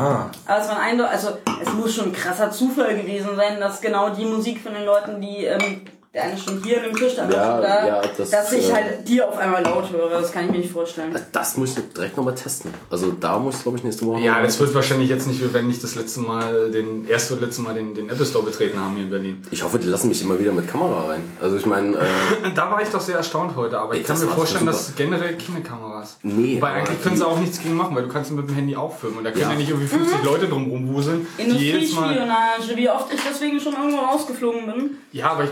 Ah, 0.00 0.30
Aber 0.46 0.60
es 0.62 0.68
war 0.68 0.78
ein 0.78 0.92
Eindruck, 0.92 1.10
also 1.10 1.28
es 1.62 1.72
muss 1.74 1.94
schon 1.94 2.06
ein 2.06 2.12
krasser 2.12 2.50
Zufall 2.50 2.96
gewesen 2.96 3.36
sein, 3.36 3.60
dass 3.60 3.82
genau 3.82 4.08
die 4.08 4.24
Musik 4.24 4.62
von 4.62 4.72
den 4.72 4.86
Leuten, 4.86 5.20
die, 5.20 5.44
ähm, 5.44 5.82
der 6.12 6.24
eine 6.24 6.36
schon 6.36 6.60
hier 6.64 6.78
an 6.78 6.84
dem 6.88 6.96
Tisch, 6.96 7.14
der 7.14 7.24
andere 7.24 7.38
Ja, 7.40 7.52
schon 7.52 7.62
da, 7.62 7.86
ja, 7.86 8.02
das, 8.18 8.30
dass 8.30 8.52
ich 8.52 8.68
äh, 8.68 8.72
halt 8.72 9.08
die 9.08 9.22
auf 9.22 9.38
einmal 9.38 9.62
laut 9.62 9.92
höre. 9.92 10.10
Das 10.10 10.32
kann 10.32 10.46
ich 10.46 10.50
mir 10.50 10.58
nicht 10.58 10.72
vorstellen. 10.72 11.14
Das 11.30 11.56
muss 11.56 11.78
ich 11.78 11.84
direkt 11.92 12.16
nochmal 12.16 12.34
testen. 12.34 12.74
Also 12.90 13.12
da 13.12 13.38
muss 13.38 13.56
ich, 13.58 13.62
glaube 13.62 13.78
ich, 13.78 13.84
nächste 13.84 14.06
Woche. 14.06 14.20
Ja, 14.20 14.42
das 14.42 14.58
wird 14.58 14.74
wahrscheinlich 14.74 15.08
jetzt 15.08 15.28
nicht, 15.28 15.40
wenn 15.54 15.68
nicht 15.68 15.84
das 15.84 15.94
letzte 15.94 16.18
Mal, 16.20 16.72
den 16.72 17.06
erste 17.06 17.34
oder 17.34 17.46
letzte 17.46 17.62
Mal 17.62 17.74
den, 17.74 17.94
den 17.94 18.10
Apple 18.10 18.26
Store 18.26 18.44
betreten 18.44 18.80
haben 18.80 18.94
hier 18.96 19.04
in 19.04 19.10
Berlin. 19.10 19.42
Ich 19.52 19.62
hoffe, 19.62 19.78
die 19.78 19.86
lassen 19.86 20.08
mich 20.08 20.20
immer 20.20 20.36
wieder 20.40 20.50
mit 20.50 20.66
Kamera 20.66 21.10
rein. 21.10 21.22
Also 21.40 21.56
ich 21.56 21.66
meine, 21.66 21.96
äh, 21.96 22.00
Da 22.56 22.68
war 22.72 22.82
ich 22.82 22.88
doch 22.88 23.00
sehr 23.00 23.16
erstaunt 23.16 23.54
heute, 23.54 23.78
aber 23.78 23.92
ich 23.94 24.00
Ey, 24.00 24.04
kann 24.06 24.16
das 24.16 24.24
mir 24.24 24.32
vorstellen, 24.32 24.60
super. 24.62 24.72
dass 24.72 24.94
generell 24.96 25.38
keine 25.38 25.62
Kameras. 25.62 26.16
Nee, 26.24 26.56
aber 26.60 26.72
eigentlich 26.72 27.00
können 27.02 27.16
sie 27.18 27.24
auch 27.26 27.38
nichts 27.38 27.60
gegen 27.62 27.76
machen, 27.76 27.94
weil 27.94 28.02
du 28.02 28.08
kannst 28.08 28.32
mit 28.32 28.48
dem 28.48 28.54
Handy 28.56 28.74
auch 28.74 28.96
filmen 28.98 29.18
und 29.18 29.24
da 29.24 29.30
können 29.30 29.42
ja, 29.42 29.50
Ja. 29.52 29.56
nicht 29.56 29.68
irgendwie 29.68 29.86
50 29.86 30.24
Leute 30.24 30.48
drum 30.48 30.68
rumwuseln. 30.68 31.24
Industriespionage, 31.38 32.76
wie 32.76 32.88
oft 32.90 33.12
ich 33.14 33.20
deswegen 33.22 33.60
schon 33.60 33.74
irgendwo 33.74 33.98
rausgeflogen 33.98 34.66
bin. 34.66 34.90
Ja, 35.12 35.30
aber 35.32 35.44
ich, 35.44 35.50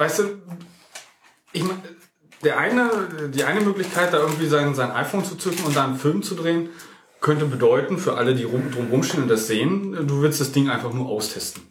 weißt 0.00 0.18
du, 0.20 0.24
ich 1.52 1.62
mein, 1.62 1.80
der 2.42 2.58
eine, 2.58 2.90
die 3.32 3.44
eine 3.44 3.60
Möglichkeit, 3.60 4.12
da 4.12 4.18
irgendwie 4.18 4.46
sein, 4.46 4.74
sein 4.74 4.90
iPhone 4.92 5.24
zu 5.24 5.36
zücken 5.36 5.64
und 5.64 5.76
da 5.76 5.84
einen 5.84 5.96
Film 5.96 6.22
zu 6.22 6.34
drehen, 6.34 6.70
könnte 7.20 7.44
bedeuten, 7.44 7.98
für 7.98 8.16
alle, 8.16 8.34
die 8.34 8.44
rum, 8.44 8.70
drum 8.72 8.88
rumstehen 8.90 9.24
und 9.24 9.28
das 9.28 9.46
sehen, 9.46 10.06
du 10.06 10.22
willst 10.22 10.40
das 10.40 10.52
Ding 10.52 10.70
einfach 10.70 10.92
nur 10.94 11.06
austesten. 11.06 11.62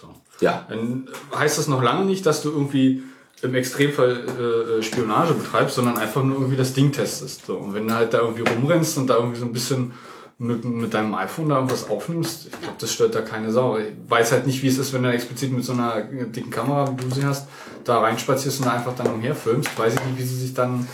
So. 0.00 0.08
ja, 0.40 0.66
Dann 0.68 1.08
heißt 1.34 1.56
das 1.56 1.66
noch 1.66 1.82
lange 1.82 2.04
nicht, 2.04 2.26
dass 2.26 2.42
du 2.42 2.50
irgendwie 2.50 3.02
im 3.40 3.54
Extremfall 3.54 4.80
äh, 4.80 4.82
Spionage 4.82 5.32
betreibst, 5.32 5.76
sondern 5.76 5.96
einfach 5.96 6.22
nur 6.22 6.36
irgendwie 6.36 6.56
das 6.56 6.74
Ding 6.74 6.92
testest. 6.92 7.46
So. 7.46 7.56
Und 7.56 7.72
wenn 7.72 7.88
du 7.88 7.94
halt 7.94 8.12
da 8.12 8.20
irgendwie 8.20 8.42
rumrennst 8.42 8.98
und 8.98 9.06
da 9.06 9.16
irgendwie 9.16 9.38
so 9.38 9.46
ein 9.46 9.52
bisschen 9.52 9.92
mit, 10.38 10.64
mit 10.64 10.92
deinem 10.92 11.14
iPhone 11.14 11.48
da 11.48 11.56
irgendwas 11.56 11.88
aufnimmst, 11.88 12.46
ich 12.46 12.60
glaube, 12.60 12.76
das 12.78 12.92
stört 12.92 13.14
da 13.14 13.22
keine 13.22 13.50
Sau. 13.50 13.78
Ich 13.78 13.92
weiß 14.08 14.32
halt 14.32 14.46
nicht, 14.46 14.62
wie 14.62 14.68
es 14.68 14.78
ist, 14.78 14.92
wenn 14.92 15.04
du 15.04 15.12
explizit 15.12 15.52
mit 15.52 15.64
so 15.64 15.72
einer 15.72 16.02
dicken 16.02 16.50
Kamera, 16.50 16.92
wie 16.96 17.04
du 17.04 17.14
sie 17.14 17.24
hast, 17.24 17.48
da 17.84 18.00
reinspazierst 18.00 18.60
und 18.60 18.66
da 18.66 18.72
einfach 18.72 18.94
dann 18.96 19.08
umherfilmst. 19.14 19.76
Weiß 19.78 19.94
ich 19.94 20.04
nicht, 20.04 20.18
wie 20.18 20.22
sie 20.24 20.40
sich 20.40 20.54
dann... 20.54 20.86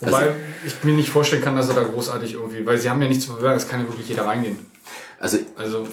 Wobei 0.00 0.16
Also- 0.16 0.34
ich 0.66 0.84
mir 0.84 0.92
nicht 0.94 1.10
vorstellen 1.10 1.42
kann, 1.42 1.56
dass 1.56 1.68
er 1.68 1.74
da 1.74 1.82
großartig 1.84 2.34
irgendwie... 2.34 2.64
Weil 2.64 2.78
sie 2.78 2.88
haben 2.90 3.00
ja 3.02 3.08
nichts 3.08 3.24
zu 3.26 3.32
verbergen, 3.32 3.56
es 3.56 3.68
kann 3.68 3.80
ja 3.80 3.86
wirklich 3.88 4.08
jeder 4.08 4.26
reingehen. 4.26 4.58
also 5.18 5.38
Also 5.56 5.86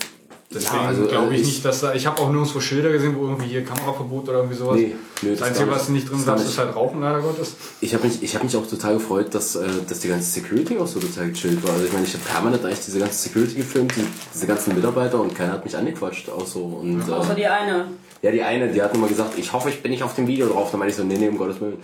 Deswegen 0.49 0.75
Ja, 0.81 0.87
also, 0.87 1.05
glaube 1.07 1.33
ich, 1.35 1.41
ich- 1.41 1.47
nicht, 1.47 1.65
dass 1.65 1.81
da. 1.81 1.93
Ich 1.93 2.07
habe 2.07 2.21
auch 2.21 2.31
nirgendwo 2.31 2.61
Schilder 2.61 2.89
gesehen, 2.89 3.17
wo 3.17 3.23
irgendwie 3.25 3.47
hier 3.47 3.65
Kameraverbot 3.65 4.29
oder 4.29 4.37
irgendwie 4.37 4.55
sowas. 4.55 4.77
Nee, 4.77 4.95
nee, 5.21 5.31
das 5.31 5.39
das 5.39 5.47
Einzige, 5.49 5.71
was 5.71 5.89
nicht. 5.89 6.03
nicht 6.05 6.11
drin 6.13 6.23
sagst, 6.23 6.45
ist 6.45 6.57
halt 6.57 6.73
Rauchen, 6.73 7.01
leider 7.01 7.19
Gottes. 7.19 7.55
Ich 7.81 7.93
habe 7.93 8.07
mich, 8.07 8.23
ich 8.23 8.33
hab 8.33 8.43
mich 8.45 8.55
auch 8.55 8.65
total 8.65 8.93
gefreut, 8.93 9.35
dass, 9.35 9.57
äh, 9.57 9.67
dass 9.89 9.99
die 9.99 10.07
ganze 10.07 10.31
Security 10.31 10.77
auch 10.77 10.87
so 10.87 11.01
total 11.01 11.31
gechillt 11.31 11.61
war. 11.67 11.73
Also 11.73 11.85
ich 11.85 11.91
meine, 11.91 12.05
ich 12.05 12.13
habe 12.13 12.23
permanent 12.23 12.63
eigentlich 12.63 12.79
diese 12.85 12.97
ganze 12.97 13.27
Security 13.27 13.55
gefilmt, 13.55 13.93
die, 13.97 14.05
diese 14.33 14.47
ganzen 14.47 14.73
Mitarbeiter 14.73 15.19
und 15.19 15.35
keiner 15.35 15.51
hat 15.51 15.65
mich 15.65 15.75
angequatscht. 15.75 16.29
Auch 16.29 16.47
so. 16.47 16.63
Und, 16.81 17.01
Außer 17.11 17.33
äh, 17.33 17.35
die 17.35 17.47
eine. 17.47 17.87
Ja, 18.21 18.31
die 18.31 18.41
eine, 18.43 18.69
die 18.69 18.81
hat 18.81 18.93
immer 18.95 19.07
gesagt, 19.07 19.37
ich 19.37 19.53
hoffe, 19.53 19.69
ich 19.69 19.81
bin 19.81 19.91
nicht 19.91 20.03
auf 20.03 20.15
dem 20.15 20.27
Video 20.27 20.47
drauf. 20.47 20.71
Dann 20.71 20.79
meinte 20.79 20.91
ich 20.91 20.97
so, 20.97 21.03
nee, 21.03 21.17
nee, 21.17 21.27
um 21.29 21.37
Gottes 21.37 21.59
Willen. 21.61 21.77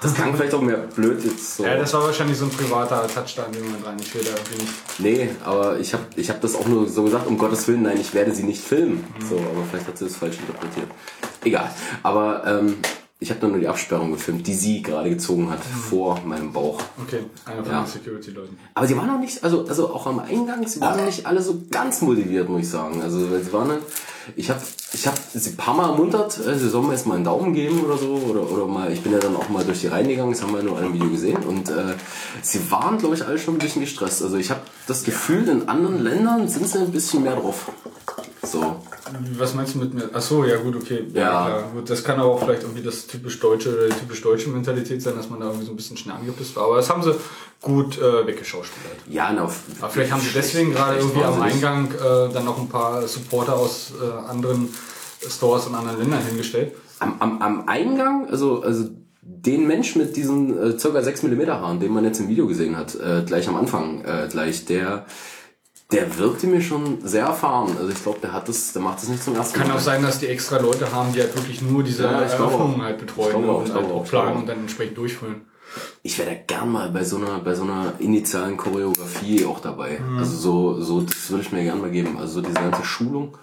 Das 0.00 0.12
klang 0.14 0.34
vielleicht 0.36 0.52
auch 0.52 0.60
mehr 0.60 0.76
blöd 0.76 1.24
jetzt 1.24 1.56
so. 1.56 1.64
Ja, 1.64 1.76
das 1.76 1.94
war 1.94 2.02
wahrscheinlich 2.04 2.36
so 2.36 2.44
ein 2.44 2.50
privater 2.50 3.06
Touchdown, 3.06 3.50
den 3.52 3.64
man 3.64 3.82
rein. 3.82 3.96
Ich 3.98 4.14
will 4.14 4.22
da 4.22 4.30
irgendwie 4.30 4.62
nicht. 4.62 4.74
Nee, 4.98 5.30
aber 5.42 5.78
ich 5.78 5.94
habe 5.94 6.04
ich 6.16 6.28
hab 6.28 6.40
das 6.42 6.54
auch 6.54 6.66
nur 6.66 6.86
so 6.86 7.02
gesagt, 7.04 7.26
um 7.26 7.38
Gottes 7.38 7.66
Willen, 7.66 7.82
nein, 7.82 7.98
ich 7.98 8.12
werde 8.12 8.32
sie 8.34 8.42
nicht 8.42 8.60
filmen. 8.62 9.02
So, 9.26 9.36
aber 9.36 9.64
vielleicht 9.70 9.88
hat 9.88 9.96
sie 9.96 10.04
das 10.04 10.16
falsch 10.16 10.36
interpretiert. 10.38 10.88
Egal. 11.44 11.70
Aber 12.02 12.46
ähm, 12.46 12.76
ich 13.20 13.30
habe 13.30 13.46
nur 13.48 13.58
die 13.58 13.66
Absperrung 13.68 14.12
gefilmt, 14.12 14.46
die 14.46 14.52
sie 14.52 14.82
gerade 14.82 15.08
gezogen 15.08 15.50
hat, 15.50 15.60
vor 15.64 16.20
meinem 16.26 16.52
Bauch. 16.52 16.78
Okay, 17.02 17.20
einer 17.46 17.64
von 17.64 17.72
Ja. 17.72 17.82
den 17.82 17.86
Security-Leuten. 17.90 18.58
Aber 18.74 18.86
sie 18.86 18.96
waren 18.98 19.08
auch 19.08 19.18
nicht, 19.18 19.42
also, 19.42 19.66
also 19.66 19.94
auch 19.94 20.06
am 20.06 20.18
Eingang, 20.18 20.66
sie 20.68 20.78
waren 20.82 21.06
nicht 21.06 21.24
alle 21.24 21.40
so 21.40 21.62
ganz 21.70 22.02
motiviert, 22.02 22.50
muss 22.50 22.60
ich 22.60 22.68
sagen. 22.68 23.00
Also 23.00 23.20
sie 23.20 23.52
waren 23.54 23.70
dann, 23.70 23.78
ich 24.34 24.50
habe 24.50 24.60
ich 24.92 25.06
hab 25.06 25.14
sie 25.32 25.50
ein 25.50 25.56
paar 25.56 25.74
Mal 25.74 25.90
ermuntert, 25.90 26.38
äh, 26.38 26.58
sie 26.58 26.68
sollen 26.68 26.86
mir 26.86 26.94
jetzt 26.94 27.06
mal 27.06 27.14
einen 27.14 27.24
Daumen 27.24 27.54
geben 27.54 27.84
oder 27.84 27.96
so. 27.96 28.14
Oder, 28.14 28.50
oder 28.50 28.66
mal, 28.66 28.92
ich 28.92 29.02
bin 29.02 29.12
ja 29.12 29.18
dann 29.18 29.36
auch 29.36 29.48
mal 29.48 29.64
durch 29.64 29.80
die 29.80 29.86
Reihen 29.86 30.08
gegangen, 30.08 30.32
das 30.32 30.42
haben 30.42 30.54
wir 30.54 30.62
nur 30.62 30.78
in 30.78 30.84
einem 30.84 30.94
Video 30.94 31.10
gesehen. 31.10 31.42
Und 31.44 31.68
äh, 31.68 31.94
sie 32.42 32.70
waren, 32.70 32.98
glaube 32.98 33.14
ich, 33.14 33.24
alle 33.24 33.38
schon 33.38 33.54
ein 33.54 33.58
bisschen 33.58 33.82
gestresst. 33.82 34.22
Also 34.22 34.36
ich 34.36 34.50
habe 34.50 34.60
das 34.86 35.04
Gefühl, 35.04 35.48
in 35.48 35.68
anderen 35.68 36.02
Ländern 36.02 36.48
sind 36.48 36.68
sie 36.68 36.78
ein 36.78 36.90
bisschen 36.90 37.22
mehr 37.22 37.36
drauf. 37.36 37.70
So. 38.42 38.76
Was 39.38 39.54
meinst 39.54 39.74
du 39.74 39.78
mit 39.78 39.94
mir? 39.94 40.08
Achso, 40.12 40.44
ja 40.44 40.56
gut, 40.56 40.76
okay. 40.76 41.04
Ja, 41.12 41.48
Ja. 41.48 41.60
Gut, 41.72 41.88
das 41.88 42.02
kann 42.02 42.18
aber 42.18 42.30
auch 42.30 42.40
vielleicht 42.40 42.62
irgendwie 42.62 42.82
das 42.82 43.06
typisch 43.06 43.38
deutsche 43.38 43.76
oder 43.76 43.88
die 43.88 43.94
typisch 43.94 44.20
deutsche 44.20 44.48
Mentalität 44.50 45.00
sein, 45.00 45.16
dass 45.16 45.30
man 45.30 45.40
da 45.40 45.46
irgendwie 45.46 45.66
so 45.66 45.72
ein 45.72 45.76
bisschen 45.76 45.96
schnell 45.96 46.16
angepisst 46.16 46.56
war. 46.56 46.64
Aber 46.64 46.76
das 46.76 46.90
haben 46.90 47.02
sie 47.02 47.14
gut 47.62 47.98
äh, 47.98 48.26
weggeschauspielert. 48.26 48.96
Ja, 49.08 49.32
na, 49.34 49.44
auf, 49.44 49.60
Aber 49.80 49.90
vielleicht 49.90 50.12
haben 50.12 50.20
sie 50.20 50.30
deswegen 50.34 50.72
gerade 50.72 50.98
irgendwie 50.98 51.22
am 51.22 51.40
wahnsinnig. 51.40 51.54
Eingang 51.66 51.88
äh, 51.92 52.32
dann 52.32 52.44
noch 52.44 52.58
ein 52.58 52.68
paar 52.68 53.06
Supporter 53.08 53.56
aus 53.56 53.92
äh, 54.00 54.28
anderen 54.30 54.68
Stores 55.28 55.66
und 55.66 55.74
anderen 55.74 55.98
Ländern 55.98 56.24
hingestellt. 56.24 56.74
Am, 56.98 57.16
am, 57.20 57.42
am 57.42 57.68
Eingang, 57.68 58.28
also, 58.30 58.62
also 58.62 58.84
den 59.22 59.66
Mensch 59.66 59.96
mit 59.96 60.16
diesen 60.16 60.56
äh, 60.56 60.76
ca. 60.80 61.02
6 61.02 61.22
mm 61.24 61.46
Haaren, 61.48 61.80
den 61.80 61.92
man 61.92 62.04
jetzt 62.04 62.20
im 62.20 62.28
Video 62.28 62.46
gesehen 62.46 62.76
hat, 62.76 62.94
äh, 62.94 63.22
gleich 63.26 63.48
am 63.48 63.56
Anfang, 63.56 64.04
äh, 64.04 64.28
gleich, 64.30 64.64
der, 64.66 65.04
der 65.92 66.16
wirkte 66.18 66.46
mir 66.46 66.60
schon 66.60 66.98
sehr 67.02 67.24
erfahren. 67.26 67.76
Also 67.78 67.90
ich 67.90 68.02
glaube, 68.02 68.18
der 68.22 68.32
hat 68.32 68.48
das, 68.48 68.72
der 68.72 68.82
macht 68.82 68.98
das 69.02 69.08
nicht 69.08 69.22
zum 69.24 69.34
ersten 69.34 69.58
Kann 69.58 69.68
Mal. 69.68 69.76
auch 69.76 69.80
sein, 69.80 70.02
dass 70.02 70.20
die 70.20 70.26
extra 70.28 70.58
Leute 70.58 70.92
haben, 70.92 71.12
die 71.12 71.20
halt 71.20 71.34
wirklich 71.34 71.60
nur 71.62 71.82
diese 71.82 72.04
Ja, 72.04 72.10
auch. 72.10 72.80
halt 72.80 73.00
Ich 73.00 73.06
betreuen 73.06 73.48
auch, 73.48 73.58
und 73.60 73.68
ich 73.68 73.74
halt 73.74 73.86
auch 73.86 73.90
auch, 73.90 74.04
planen 74.04 74.28
auch. 74.36 74.40
und 74.40 74.48
dann 74.48 74.58
entsprechend 74.60 74.96
durchführen. 74.96 75.42
Ich 76.02 76.18
wäre 76.18 76.30
da 76.30 76.36
gern 76.36 76.70
mal 76.70 76.90
bei 76.90 77.04
so 77.04 77.16
einer, 77.16 77.38
bei 77.40 77.54
so 77.54 77.64
einer 77.64 77.94
initialen 77.98 78.56
Choreografie 78.56 79.44
auch 79.44 79.60
dabei. 79.60 79.98
Mhm. 79.98 80.18
Also 80.18 80.36
so, 80.36 80.80
so, 80.80 81.00
das 81.02 81.30
würde 81.30 81.42
ich 81.42 81.52
mir 81.52 81.62
gern 81.62 81.80
mal 81.80 81.90
geben. 81.90 82.18
Also 82.18 82.34
so 82.34 82.40
diese 82.42 82.54
ganze 82.54 82.84
Schulung. 82.84 83.36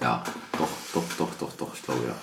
Ja, 0.00 0.22
doch, 0.58 0.68
doch, 0.94 1.04
doch, 1.18 1.28
doch, 1.38 1.52
doch, 1.58 1.74
ich 1.74 1.82
glaube 1.82 2.00
ja. 2.06 2.14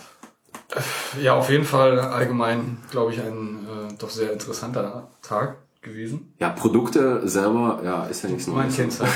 Ja, 1.22 1.36
auf 1.36 1.49
jeden 1.49 1.64
Fall 1.66 1.99
allgemein, 1.99 2.78
glaube 2.91 3.14
ich, 3.14 3.20
ein 3.22 3.66
äh, 3.66 3.93
doch 3.97 4.10
sehr 4.10 4.34
interessanter 4.34 5.08
Tag 5.22 5.58
gewesen. 5.88 6.33
Ja, 6.39 6.49
Produkte 6.49 7.27
selber, 7.27 7.81
ja, 7.83 8.03
ist 8.05 8.23
ja 8.23 8.29
nichts 8.29 8.47
Man 8.47 8.57
Neues. 8.65 8.75
kennt 8.75 8.91
es 8.93 8.99
halt, 8.99 9.09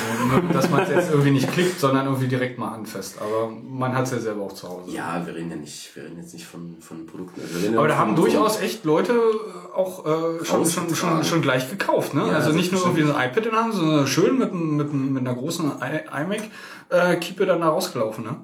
nur, 0.44 0.54
dass 0.54 0.70
man 0.70 0.82
es 0.84 0.90
jetzt 0.90 1.10
irgendwie 1.12 1.32
nicht 1.32 1.52
klickt, 1.52 1.80
sondern 1.80 2.06
irgendwie 2.08 2.28
direkt 2.28 2.58
mal 2.58 2.70
anfasst. 2.70 3.18
Aber 3.22 3.50
man 3.52 3.96
hat 3.96 4.06
es 4.06 4.12
ja 4.12 4.20
selber 4.20 4.44
auch 4.44 4.54
zu 4.54 4.68
Hause. 4.70 4.92
Ja, 4.92 5.22
wir 5.26 5.36
reden 5.36 5.50
ja 5.52 5.56
nicht, 5.58 5.96
wir 5.96 6.04
reden 6.04 6.18
jetzt 6.18 6.34
nicht 6.34 6.46
von, 6.48 6.78
von 6.82 7.06
Produkten. 7.06 7.42
Also 7.42 7.54
wir 7.56 7.62
reden 7.64 7.74
ja 7.74 7.80
Aber 7.80 7.88
da 7.88 7.98
haben 7.98 8.16
so- 8.16 8.24
durchaus 8.24 8.60
echt 8.62 8.84
Leute 8.86 9.14
äh, 9.14 9.76
auch 9.78 10.06
äh, 10.06 10.46
schon, 10.46 10.66
schon, 10.66 10.96
schon, 10.96 11.24
schon 11.24 11.42
gleich 11.42 11.70
gekauft. 11.70 12.14
Ne? 12.14 12.28
Ja, 12.28 12.34
also 12.34 12.52
nicht 12.52 12.72
nur 12.72 12.82
irgendwie 12.82 13.04
so 13.04 13.14
ein 13.14 13.30
iPad 13.30 13.46
in 13.46 13.52
der 13.52 13.64
Hand, 13.64 13.74
sondern 13.74 14.08
schön 14.08 14.38
mit, 14.38 14.54
mit, 14.54 14.94
mit 14.94 15.28
einer 15.28 15.36
großen 15.36 15.72
I- 15.82 16.22
iMac 16.24 16.42
äh, 16.90 17.46
dann 17.46 17.62
da 17.62 17.70
rausgelaufen. 17.70 18.24
Ne? 18.24 18.36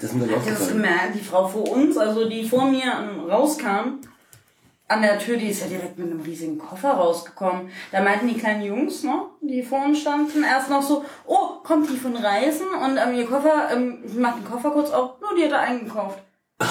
Das 0.00 0.12
Ich 0.12 0.20
hab 0.20 0.44
das 0.44 0.68
gemerkt, 0.68 1.14
die 1.14 1.20
Frau 1.24 1.46
vor 1.46 1.70
uns, 1.70 1.96
also 1.96 2.28
die 2.28 2.44
vor 2.44 2.68
mir 2.68 2.82
ähm, 2.82 3.30
rauskam, 3.30 4.00
an 4.88 5.02
der 5.02 5.18
Tür, 5.18 5.36
die 5.36 5.48
ist 5.48 5.60
ja 5.62 5.66
direkt 5.66 5.98
mit 5.98 6.10
einem 6.10 6.20
riesigen 6.20 6.58
Koffer 6.58 6.92
rausgekommen. 6.92 7.70
Da 7.90 8.00
meinten 8.02 8.28
die 8.28 8.38
kleinen 8.38 8.62
Jungs, 8.62 9.02
ne, 9.02 9.22
die 9.40 9.62
vor 9.62 9.84
uns 9.84 10.00
standen, 10.00 10.44
erst 10.44 10.70
noch 10.70 10.82
so, 10.82 11.04
oh, 11.26 11.60
kommt 11.64 11.90
die 11.90 11.96
von 11.96 12.14
Reisen? 12.16 12.68
Und 12.68 12.96
ähm, 12.96 13.14
ihr 13.14 13.26
Koffer, 13.26 13.68
ähm, 13.72 14.04
macht 14.16 14.38
den 14.38 14.44
Koffer 14.44 14.70
kurz 14.70 14.90
auf, 14.90 15.20
nur 15.20 15.34
die 15.36 15.44
hat 15.44 15.52
er 15.52 15.60
eingekauft. 15.60 16.18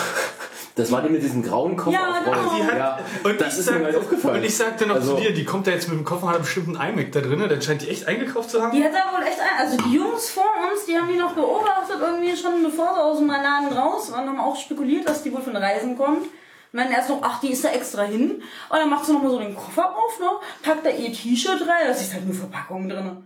Das 0.77 0.91
war 0.91 1.01
die 1.01 1.07
mit 1.07 1.23
diesem 1.23 1.41
grauen 1.41 1.77
Koffer 1.77 1.91
Ja, 1.97 2.19
genau. 2.19 2.53
Die 2.53 2.63
hat- 2.65 2.77
ja, 2.77 2.99
Und 3.23 3.39
das 3.39 3.53
ich 3.53 3.59
ist 3.61 3.65
mir 3.67 3.71
sagte- 3.77 3.79
gleich 3.79 3.95
aufgefallen. 3.95 4.35
Und 4.39 4.43
ich 4.43 4.57
sagte 4.57 4.85
noch 4.85 4.95
Also- 4.95 5.15
zu 5.15 5.21
dir, 5.21 5.33
die 5.33 5.45
kommt 5.45 5.67
da 5.67 5.71
jetzt 5.71 5.87
mit 5.87 5.97
dem 5.97 6.03
Koffer, 6.03 6.27
hat 6.27 6.39
bestimmt 6.39 6.77
einen 6.77 6.99
iMac 6.99 7.13
da 7.13 7.21
drin, 7.21 7.39
dann 7.47 7.61
scheint 7.61 7.81
die 7.81 7.87
echt 7.89 8.05
eingekauft 8.09 8.49
zu 8.49 8.61
haben. 8.61 8.73
Die 8.75 8.83
hat 8.83 8.91
da 8.93 9.17
wohl 9.17 9.25
echt 9.25 9.39
ein, 9.39 9.57
also 9.57 9.77
die 9.77 9.93
Jungs 9.95 10.29
vor 10.31 10.43
uns, 10.69 10.85
die 10.85 10.97
haben 10.97 11.07
die 11.07 11.17
noch 11.17 11.31
beobachtet, 11.31 11.95
irgendwie 12.01 12.35
schon 12.35 12.61
bevor 12.61 12.93
sie 12.93 13.01
aus 13.01 13.19
dem 13.19 13.27
Laden 13.27 13.69
raus 13.71 14.11
waren, 14.11 14.27
haben 14.27 14.39
auch 14.41 14.57
spekuliert, 14.57 15.07
dass 15.07 15.23
die 15.23 15.31
wohl 15.31 15.41
von 15.41 15.55
Reisen 15.55 15.97
kommt. 15.97 16.27
Meinen 16.75 16.91
erst 16.91 17.09
noch, 17.09 17.19
ach, 17.21 17.39
die 17.39 17.51
ist 17.51 17.63
da 17.63 17.69
extra 17.69 18.03
hin. 18.03 18.31
Und 18.69 18.77
dann 18.77 18.89
macht 18.89 19.05
sie 19.05 19.13
noch 19.13 19.23
mal 19.23 19.31
so 19.31 19.39
den 19.39 19.55
Koffer 19.55 19.89
auf, 19.95 20.19
ne? 20.19 20.27
Packt 20.61 20.85
da 20.85 20.89
ihr 20.89 21.11
T-Shirt 21.13 21.61
rein, 21.61 21.87
da 21.87 21.91
ist 21.93 22.13
halt 22.13 22.25
nur 22.25 22.35
Verpackung 22.35 22.89
drin. 22.89 23.17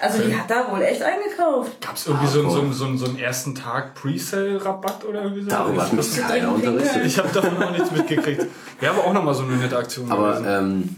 Also 0.00 0.22
die 0.22 0.34
hat 0.36 0.50
da 0.50 0.70
wohl 0.72 0.82
echt 0.82 1.02
eingekauft. 1.02 1.80
Gab 1.80 1.94
es 1.94 2.06
irgendwie 2.08 2.26
so, 2.26 2.40
einen- 2.40 2.50
so, 2.50 2.60
einen- 2.60 2.72
so, 2.72 2.84
einen- 2.86 2.98
so 2.98 3.04
einen 3.06 3.18
ersten 3.18 3.54
Tag 3.54 3.94
Pre-Sale-Rabatt 3.94 5.04
oder 5.04 5.22
irgendwie 5.22 5.42
so? 5.44 5.50
Darüber 5.50 5.82
hat 5.84 5.92
mich 5.92 6.16
keiner 6.16 6.52
unterrichtet. 6.52 7.04
Ich 7.06 7.18
habe 7.18 7.28
davon 7.28 7.62
auch 7.62 7.70
nichts 7.70 7.90
mitgekriegt. 7.92 8.46
Wäre 8.80 8.92
aber 8.94 9.04
auch 9.04 9.12
nochmal 9.12 9.34
so 9.34 9.44
eine 9.44 9.56
nette 9.56 9.76
Aktion. 9.76 10.10
Aber 10.10 10.32
gewesen. 10.40 10.46
ähm, 10.48 10.96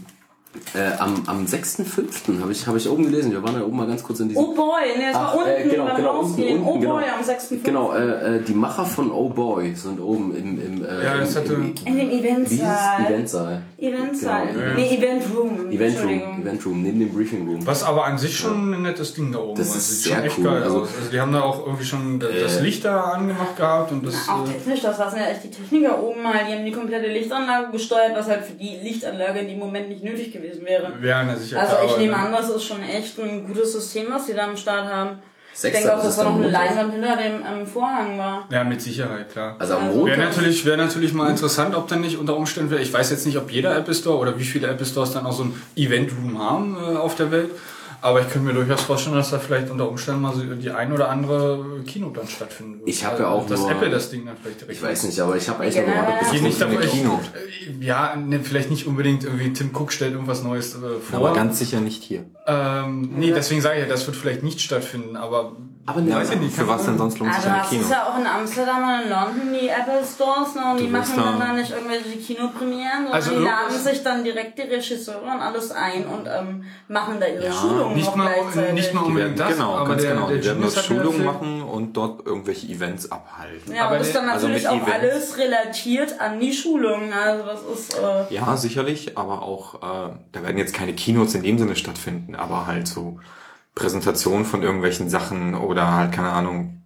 äh, 0.75 0.97
am, 0.99 1.23
am 1.27 1.45
6.5. 1.45 2.41
habe 2.41 2.51
ich, 2.51 2.67
hab 2.67 2.75
ich 2.75 2.89
oben 2.89 3.05
gelesen, 3.05 3.31
wir 3.31 3.43
waren 3.43 3.55
ja 3.55 3.63
oben 3.65 3.77
mal 3.77 3.87
ganz 3.87 4.03
kurz 4.03 4.19
in 4.19 4.29
diesem... 4.29 4.43
Oh 4.43 4.53
boy, 4.53 4.97
ne, 4.97 5.09
es 5.09 5.15
war 5.15 5.29
Ach, 5.31 5.35
unten 5.35 5.49
äh, 5.49 5.63
genau, 5.69 5.85
beim 5.85 5.95
genau, 5.97 6.19
unten, 6.19 6.25
Rausgehen. 6.29 6.57
unten, 6.59 6.67
oh 6.69 6.79
genau. 6.79 6.93
boy, 6.95 7.03
am 7.03 7.23
6.5. 7.25 7.63
Genau, 7.63 7.93
äh, 7.93 8.35
äh, 8.37 8.41
die 8.41 8.53
Macher 8.53 8.85
von 8.85 9.11
Oh 9.11 9.29
Boy 9.29 9.73
sind 9.75 9.99
oben 9.99 10.35
im, 10.35 10.61
im, 10.61 10.85
äh, 10.85 11.03
Ja, 11.03 11.17
das 11.17 11.35
hatte- 11.35 11.53
im, 11.53 11.73
In 11.85 11.97
dem? 11.97 12.09
Eventsaal. 12.11 13.05
Eventsaal. 13.07 13.61
Eventsaal. 13.77 14.47
Genau, 14.47 14.59
ja. 14.67 14.73
Nee, 14.75 14.97
Event 14.97 15.23
Room. 15.35 15.71
Event 15.71 15.71
Room, 15.71 15.81
Entschuldigung. 15.81 16.41
Event 16.41 16.65
Room, 16.65 16.81
neben 16.83 16.99
dem 16.99 17.13
Briefing 17.13 17.47
Room. 17.47 17.65
Was 17.65 17.83
aber 17.83 18.05
an 18.05 18.17
sich 18.17 18.37
schon 18.37 18.73
ein 18.73 18.81
nettes 18.81 19.13
Ding 19.13 19.31
da 19.31 19.39
oben 19.39 19.57
Das 19.57 19.69
war. 19.69 19.77
ist 19.77 19.87
Sieht 20.03 20.03
sehr 20.13 20.15
schon 20.17 20.25
echt 20.25 20.37
cool. 20.39 20.43
geil 20.45 20.63
Also-. 20.63 20.79
Also 20.81 20.91
die 21.11 21.19
haben 21.19 21.33
da 21.33 21.41
auch 21.41 21.65
irgendwie 21.65 21.85
schon 21.85 22.19
das 22.19 22.57
Äh. 22.57 22.61
Licht 22.63 22.85
da 22.85 23.01
angemacht 23.01 23.55
gehabt 23.55 23.91
und 23.91 24.05
das. 24.05 24.27
Auch 24.29 24.47
äh, 24.47 24.53
technisch, 24.53 24.81
das 24.81 24.97
waren 24.99 25.15
ja 25.15 25.27
echt 25.27 25.43
die 25.43 25.51
Techniker 25.51 26.01
oben 26.01 26.21
mal, 26.23 26.33
die 26.49 26.53
haben 26.55 26.65
die 26.65 26.71
komplette 26.71 27.07
Lichtanlage 27.07 27.71
gesteuert, 27.71 28.11
was 28.15 28.27
halt 28.27 28.45
für 28.45 28.53
die 28.53 28.77
Lichtanlage 28.83 29.39
in 29.39 29.47
dem 29.47 29.59
Moment 29.59 29.89
nicht 29.89 30.03
nötig 30.03 30.31
gewesen 30.31 30.46
wäre. 30.63 30.93
Wäre 30.99 31.25
na 31.25 31.35
sicher 31.35 31.59
Also 31.59 31.75
ich 31.85 31.97
nehme 31.97 32.15
an, 32.15 32.31
das 32.31 32.49
ist 32.49 32.63
schon 32.63 32.81
echt 32.83 33.19
ein 33.19 33.45
gutes 33.45 33.73
System, 33.73 34.07
was 34.09 34.25
die 34.25 34.33
da 34.33 34.45
am 34.45 34.57
Start 34.57 34.85
haben. 34.85 35.19
Ich 35.53 35.61
Sechster, 35.61 35.79
denke 35.79 35.97
auch, 35.97 36.03
das 36.03 36.15
dass 36.15 36.23
da 36.23 36.29
noch 36.31 36.35
eine. 36.35 36.49
Leinwand 36.49 36.93
hinter 36.93 37.17
dem 37.17 37.41
ähm, 37.41 37.65
Vorhang 37.65 38.17
war. 38.19 38.47
Ja, 38.51 38.63
mit 38.63 38.79
Sicherheit, 38.79 39.31
klar. 39.31 39.55
Also 39.57 39.73
am 39.73 39.87
Montag... 39.87 40.17
Wäre 40.17 40.29
natürlich, 40.29 40.65
wäre 40.65 40.77
natürlich 40.77 41.13
mal 41.13 41.31
interessant, 41.31 41.73
ob 41.73 41.87
dann 41.87 42.01
nicht 42.01 42.17
unter 42.17 42.37
Umständen, 42.37 42.77
ich 42.77 42.93
weiß 42.93 43.09
jetzt 43.09 43.25
nicht, 43.25 43.37
ob 43.37 43.49
jeder 43.51 43.75
Apple 43.75 43.95
Store 43.95 44.19
oder 44.19 44.37
wie 44.37 44.43
viele 44.43 44.67
Apple 44.67 44.85
Stores 44.85 45.13
dann 45.13 45.25
auch 45.25 45.31
so 45.31 45.45
ein 45.45 45.61
Event 45.75 46.11
Room 46.11 46.37
haben 46.39 46.77
äh, 46.77 46.97
auf 46.97 47.15
der 47.15 47.31
Welt. 47.31 47.49
Aber 48.01 48.21
ich 48.21 48.29
könnte 48.29 48.47
mir 48.47 48.53
durchaus 48.53 48.81
vorstellen, 48.81 49.15
dass 49.15 49.31
da 49.31 49.39
vielleicht 49.39 49.69
unter 49.71 49.89
Umständen 49.89 50.21
mal 50.21 50.33
so 50.33 50.41
die 50.43 50.69
ein 50.69 50.91
oder 50.91 51.09
andere 51.09 51.81
Keynote 51.85 52.19
dann 52.19 52.27
stattfinden 52.27 52.79
wird. 52.79 52.89
Ich 52.89 53.03
habe 53.03 53.23
ja 53.23 53.29
auch 53.29 53.47
Dass 53.47 53.59
nur- 53.59 53.71
Apple 53.71 53.89
das 53.89 54.09
Ding 54.11 54.25
dann 54.25 54.35
vielleicht 54.41 54.61
direkt 54.61 54.77
Ich 54.77 54.83
weiß 54.83 55.03
nicht, 55.03 55.19
aber 55.19 55.35
ich 55.35 55.49
habe 55.49 55.63
eigentlich 55.63 55.75
nur 55.77 55.85
Ja, 55.87 56.01
gewartet, 56.01 56.31
bis 56.31 56.41
nicht 56.41 56.61
davon, 56.61 56.79
Kino. 56.81 57.19
ich, 57.49 57.85
ja, 57.85 58.15
ne, 58.15 58.39
vielleicht 58.43 58.69
nicht 58.69 58.85
unbedingt 58.85 59.23
irgendwie 59.23 59.51
Tim 59.51 59.71
Cook 59.73 59.91
stellt 59.91 60.13
irgendwas 60.13 60.43
Neues 60.43 60.75
äh, 60.75 60.79
vor. 61.09 61.19
Aber 61.19 61.33
ganz 61.33 61.57
sicher 61.59 61.79
nicht 61.79 62.03
hier. 62.03 62.25
ähm, 62.45 63.09
nee, 63.17 63.31
deswegen 63.31 63.61
sage 63.61 63.77
ich 63.79 63.81
ja, 63.83 63.89
das 63.89 64.05
wird 64.05 64.15
vielleicht 64.15 64.43
nicht 64.43 64.61
stattfinden, 64.61 65.15
aber 65.17 65.55
Aber 65.89 66.01
ne, 66.01 66.13
weiß 66.13 66.31
ich 66.31 66.39
nicht. 66.41 66.53
Für 66.53 66.67
was 66.67 66.83
denn 66.85 66.97
sonst 66.97 67.17
lohnt 67.17 67.33
sich 67.33 67.43
Also 67.45 67.49
ein 67.55 67.59
das 67.61 67.69
Kino? 67.69 67.81
ist 67.83 67.91
ja 67.91 68.03
auch 68.07 68.19
in 68.19 68.27
Amsterdam 68.27 68.83
und 68.83 69.03
in 69.05 69.09
London 69.09 69.53
die 69.57 69.69
Apple 69.69 70.03
Stores, 70.03 70.53
ne? 70.53 70.71
Und 70.71 70.79
Du 70.81 70.83
die 70.85 70.91
wirst 70.91 71.15
machen 71.15 71.37
dann 71.39 71.39
da- 71.39 71.53
nicht 71.53 71.71
irgendwelche 71.71 72.17
Kinopremieren, 72.17 72.97
sondern 73.03 73.13
Also 73.13 73.31
die 73.31 73.43
laden 73.45 73.79
sich 73.79 74.03
dann 74.03 74.23
direkt 74.25 74.57
die 74.57 74.63
Regisseure 74.63 75.21
und 75.23 75.39
alles 75.39 75.71
ein 75.71 76.05
und 76.05 76.27
ähm, 76.27 76.63
machen 76.89 77.15
da 77.21 77.25
ihre 77.27 77.45
Ja, 77.45 77.53
Schulungen 77.53 77.95
nicht 77.95 78.13
mal, 78.17 78.33
gleichzeitig. 78.33 78.73
nicht 78.73 78.93
mal 78.93 78.99
Die 79.07 79.15
werden, 79.15 79.31
unbedingt 79.31 79.39
das, 79.39 79.47
genau, 79.57 79.75
aber 79.77 79.89
ganz 79.89 80.01
der, 80.01 80.11
genau. 80.13 80.27
der 80.27 80.37
Die 80.39 80.45
werden 80.45 80.61
dort 80.61 80.73
Schulungen 80.85 81.23
machen 81.23 81.61
und 81.63 81.93
dort 81.95 82.25
irgendwelche 82.27 82.67
Events 82.67 83.09
abhalten. 83.09 83.73
Ja, 83.73 83.85
aber 83.85 83.97
das 83.99 84.07
ist 84.07 84.15
dann 84.17 84.27
also 84.29 84.47
natürlich 84.49 84.69
mit 84.69 84.71
auch 84.81 84.87
Events. 84.87 85.13
alles 85.13 85.37
relatiert 85.37 86.19
an 86.19 86.39
die 86.41 86.51
Schulungen. 86.51 87.13
Also 87.13 87.45
das 87.45 87.61
ist 87.61 87.97
äh, 87.97 88.33
Ja, 88.35 88.57
sicherlich, 88.57 89.17
aber 89.17 89.41
auch, 89.41 89.75
äh, 89.75 90.09
da 90.33 90.43
werden 90.43 90.57
jetzt 90.57 90.73
keine 90.73 90.91
Keynotes 90.93 91.33
in 91.35 91.43
dem 91.43 91.57
Sinne 91.57 91.77
stattfinden, 91.77 92.35
aber 92.35 92.67
halt 92.67 92.89
so 92.89 93.19
Präsentationen 93.77 94.45
von 94.45 94.63
irgendwelchen 94.63 95.09
Sachen 95.09 95.55
oder 95.55 95.93
halt, 95.93 96.11
keine 96.11 96.29
Ahnung, 96.31 96.81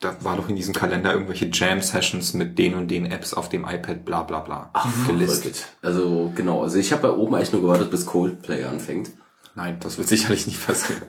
da 0.00 0.16
war 0.22 0.36
doch 0.36 0.48
in 0.48 0.56
diesem 0.56 0.74
Kalender 0.74 1.12
irgendwelche 1.12 1.50
Jam-Sessions 1.52 2.34
mit 2.34 2.58
den 2.58 2.74
und 2.74 2.88
den 2.88 3.06
Apps 3.06 3.34
auf 3.34 3.48
dem 3.48 3.64
iPad, 3.64 4.04
bla 4.04 4.22
bla 4.22 4.40
bla. 4.40 4.70
Ach, 4.72 5.06
gelistet. 5.06 5.66
Also 5.82 6.32
genau, 6.34 6.62
also 6.62 6.78
ich 6.78 6.92
habe 6.92 7.02
bei 7.08 7.14
oben 7.14 7.34
eigentlich 7.34 7.52
nur 7.52 7.62
gewartet, 7.62 7.90
bis 7.90 8.06
Coldplay 8.06 8.64
anfängt. 8.64 9.10
Nein, 9.54 9.76
das 9.80 9.98
wird 9.98 10.08
sicherlich 10.08 10.46
nicht 10.46 10.64
passieren. 10.66 11.02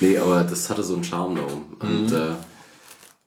Nee, 0.00 0.18
aber 0.18 0.42
das 0.44 0.70
hatte 0.70 0.82
so 0.82 0.94
einen 0.94 1.04
Charme 1.04 1.36
da 1.36 1.42
oben. 1.42 1.76
Und 1.80 2.10
Mhm. 2.10 2.16
äh, 2.16 2.34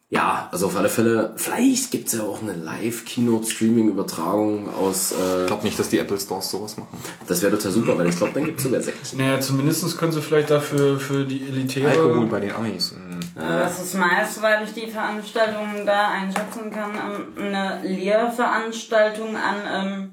Ja, 0.09 0.49
also 0.51 0.67
auf 0.67 0.77
alle 0.77 0.89
Fälle, 0.89 1.33
vielleicht 1.35 1.89
gibt's 1.89 2.13
ja 2.13 2.21
auch 2.21 2.39
eine 2.41 2.53
Live-Keynote-Streaming-Übertragung 2.53 4.71
aus. 4.73 5.13
Äh, 5.13 5.41
Ich 5.41 5.47
glaube 5.47 5.63
nicht, 5.63 5.79
dass 5.79 5.89
die 5.89 5.97
Apple 5.97 6.19
Stores 6.19 6.51
sowas 6.51 6.77
machen. 6.77 6.95
das 7.27 7.41
wäre 7.41 7.57
total 7.57 7.71
super, 7.71 7.97
weil 7.97 8.09
ich 8.09 8.15
glaube, 8.15 8.33
dann 8.33 8.45
gibt's 8.45 8.61
sogar 8.63 8.81
Sekt. 8.81 9.17
Naja, 9.17 9.39
zumindest 9.39 9.97
können 9.97 10.11
sie 10.11 10.21
vielleicht 10.21 10.51
dafür 10.51 10.99
für 10.99 11.25
die 11.25 11.47
elitäre... 11.47 11.89
Alkohol 11.89 12.27
bei 12.27 12.39
den 12.39 12.53
Amis. 12.53 12.91
Mhm. 12.93 13.19
Das 13.35 13.81
ist 13.83 13.95
meist, 13.95 14.41
weil 14.43 14.63
ich 14.63 14.73
die 14.73 14.89
Veranstaltungen 14.91 15.85
da 15.85 16.09
einschätzen 16.09 16.69
kann, 16.71 16.91
ähm, 16.93 17.43
eine 17.43 17.81
Lehrveranstaltung 17.83 19.35
an 19.35 19.55
ähm, 19.73 20.11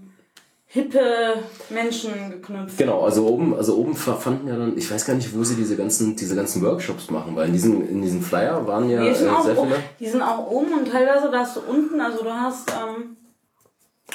hippe 0.73 1.35
Menschen 1.69 2.31
geknüpft. 2.31 2.79
Genau, 2.79 3.03
also 3.03 3.27
oben, 3.27 3.55
also 3.55 3.77
oben 3.77 3.95
fanden 3.95 4.49
ja 4.49 4.57
dann, 4.57 4.75
ich 4.79 4.91
weiß 4.91 5.05
gar 5.05 5.13
nicht, 5.13 5.37
wo 5.37 5.45
sie 5.45 5.55
diese 5.55 5.77
ganzen, 5.77 6.17
diese 6.17 6.35
ganzen 6.35 6.63
Workshops 6.63 7.11
machen, 7.11 7.37
weil 7.37 7.49
in 7.49 7.53
diesen, 7.53 7.87
in 7.87 8.01
diesen 8.01 8.23
Flyer 8.23 8.67
waren 8.67 8.89
ja 8.89 9.03
Die 9.03 9.09
äh, 9.09 9.15
sehr 9.15 9.37
viele. 9.55 9.83
die 10.01 10.09
sind 10.09 10.23
auch 10.23 10.51
oben 10.51 10.73
und 10.73 10.91
teilweise 10.91 11.31
da 11.31 11.41
hast 11.41 11.57
du 11.57 11.61
unten, 11.69 12.01
also 12.01 12.25
du 12.25 12.33
hast 12.33 12.71
ähm, 12.71 13.19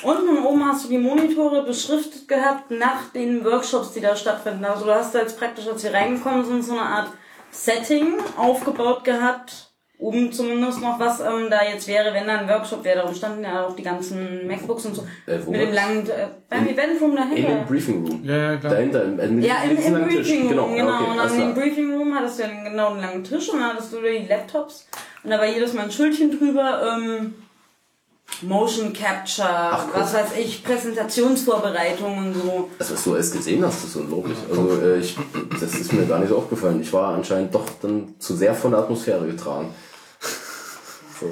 unten 0.02 0.30
und 0.30 0.46
oben 0.46 0.66
hast 0.66 0.86
du 0.86 0.90
die 0.90 0.98
Monitore 0.98 1.64
beschriftet 1.64 2.28
gehabt 2.28 2.72
nach 2.72 3.12
den 3.14 3.46
Workshops, 3.46 3.94
die 3.94 4.02
da 4.02 4.16
stattfinden. 4.16 4.66
Also 4.66 4.86
du 4.86 4.96
hast 4.96 5.14
da 5.14 5.20
jetzt 5.20 5.38
praktisch, 5.38 5.68
als 5.68 5.84
wir 5.84 5.94
reingekommen 5.94 6.44
sind, 6.44 6.66
so 6.66 6.72
eine 6.72 6.82
Art 6.82 7.10
Setting 7.52 8.16
aufgebaut 8.36 9.04
gehabt. 9.04 9.67
Oben 10.00 10.32
zumindest 10.32 10.80
noch, 10.80 11.00
was 11.00 11.22
ähm, 11.22 11.50
da 11.50 11.64
jetzt 11.64 11.88
wäre, 11.88 12.14
wenn 12.14 12.28
da 12.28 12.38
ein 12.38 12.48
Workshop 12.48 12.84
wäre. 12.84 13.00
Darum 13.00 13.16
standen 13.16 13.44
ja 13.44 13.66
auch 13.66 13.76
die 13.76 13.82
ganzen 13.82 14.46
MacBooks 14.46 14.86
und 14.86 14.96
so. 14.96 15.08
Äh, 15.26 15.40
mit 15.40 15.60
dem 15.60 15.74
langen, 15.74 16.08
äh, 16.08 16.28
beim 16.48 16.68
Eventroom 16.68 17.12
In 17.12 17.16
dahinter. 17.18 17.56
dem 17.56 17.66
Briefing 17.66 18.06
Room. 18.06 18.24
Ja, 18.24 18.38
ja, 18.52 18.58
klar. 18.58 18.74
Dahinter, 18.74 19.04
im, 19.04 19.20
im, 19.20 19.42
Ja, 19.42 19.56
im, 19.64 19.76
im 19.76 19.94
langen 19.94 20.10
Tisch. 20.10 20.28
Briefing 20.28 20.60
Room, 20.60 20.76
genau. 20.76 20.94
okay, 20.94 21.10
und 21.10 21.32
dem 21.32 21.54
klar. 21.54 21.54
Briefing 21.66 21.98
Room 21.98 22.14
hattest 22.16 22.38
du 22.38 22.44
ja 22.44 22.50
genau 22.70 22.92
einen 22.92 23.02
langen 23.02 23.24
Tisch 23.24 23.50
und 23.50 23.60
dann 23.60 23.74
hattest 23.74 23.92
du 23.92 23.98
da 23.98 24.08
die 24.08 24.28
Laptops 24.28 24.88
und 25.24 25.32
da 25.32 25.40
war 25.40 25.48
jedes 25.48 25.74
Mal 25.74 25.86
ein 25.86 25.92
Schildchen 25.92 26.38
drüber, 26.38 26.96
ähm, 26.96 27.34
Motion 28.44 28.94
Capture, 28.94 29.80
was 29.96 30.14
weiß 30.14 30.38
ich, 30.38 30.64
Präsentationsvorbereitung 30.64 32.18
und 32.18 32.34
so. 32.36 32.70
Das, 32.78 32.92
was 32.92 33.04
du 33.04 33.14
alles 33.16 33.32
gesehen 33.32 33.66
hast, 33.66 33.84
ist 33.84 33.96
unglaublich. 33.96 34.38
Also 34.50 34.80
äh, 34.82 35.00
ich, 35.00 35.18
das 35.60 35.74
ist 35.74 35.92
mir 35.94 36.06
gar 36.06 36.20
nicht 36.20 36.30
so 36.30 36.38
aufgefallen. 36.38 36.82
Ich 36.82 36.94
war 36.94 37.16
anscheinend 37.16 37.56
doch 37.56 37.66
dann 37.82 38.14
zu 38.20 38.36
sehr 38.36 38.54
von 38.54 38.72
der 38.72 38.82
Atmosphäre 38.82 39.26
getragen. 39.26 39.74
So. 41.20 41.32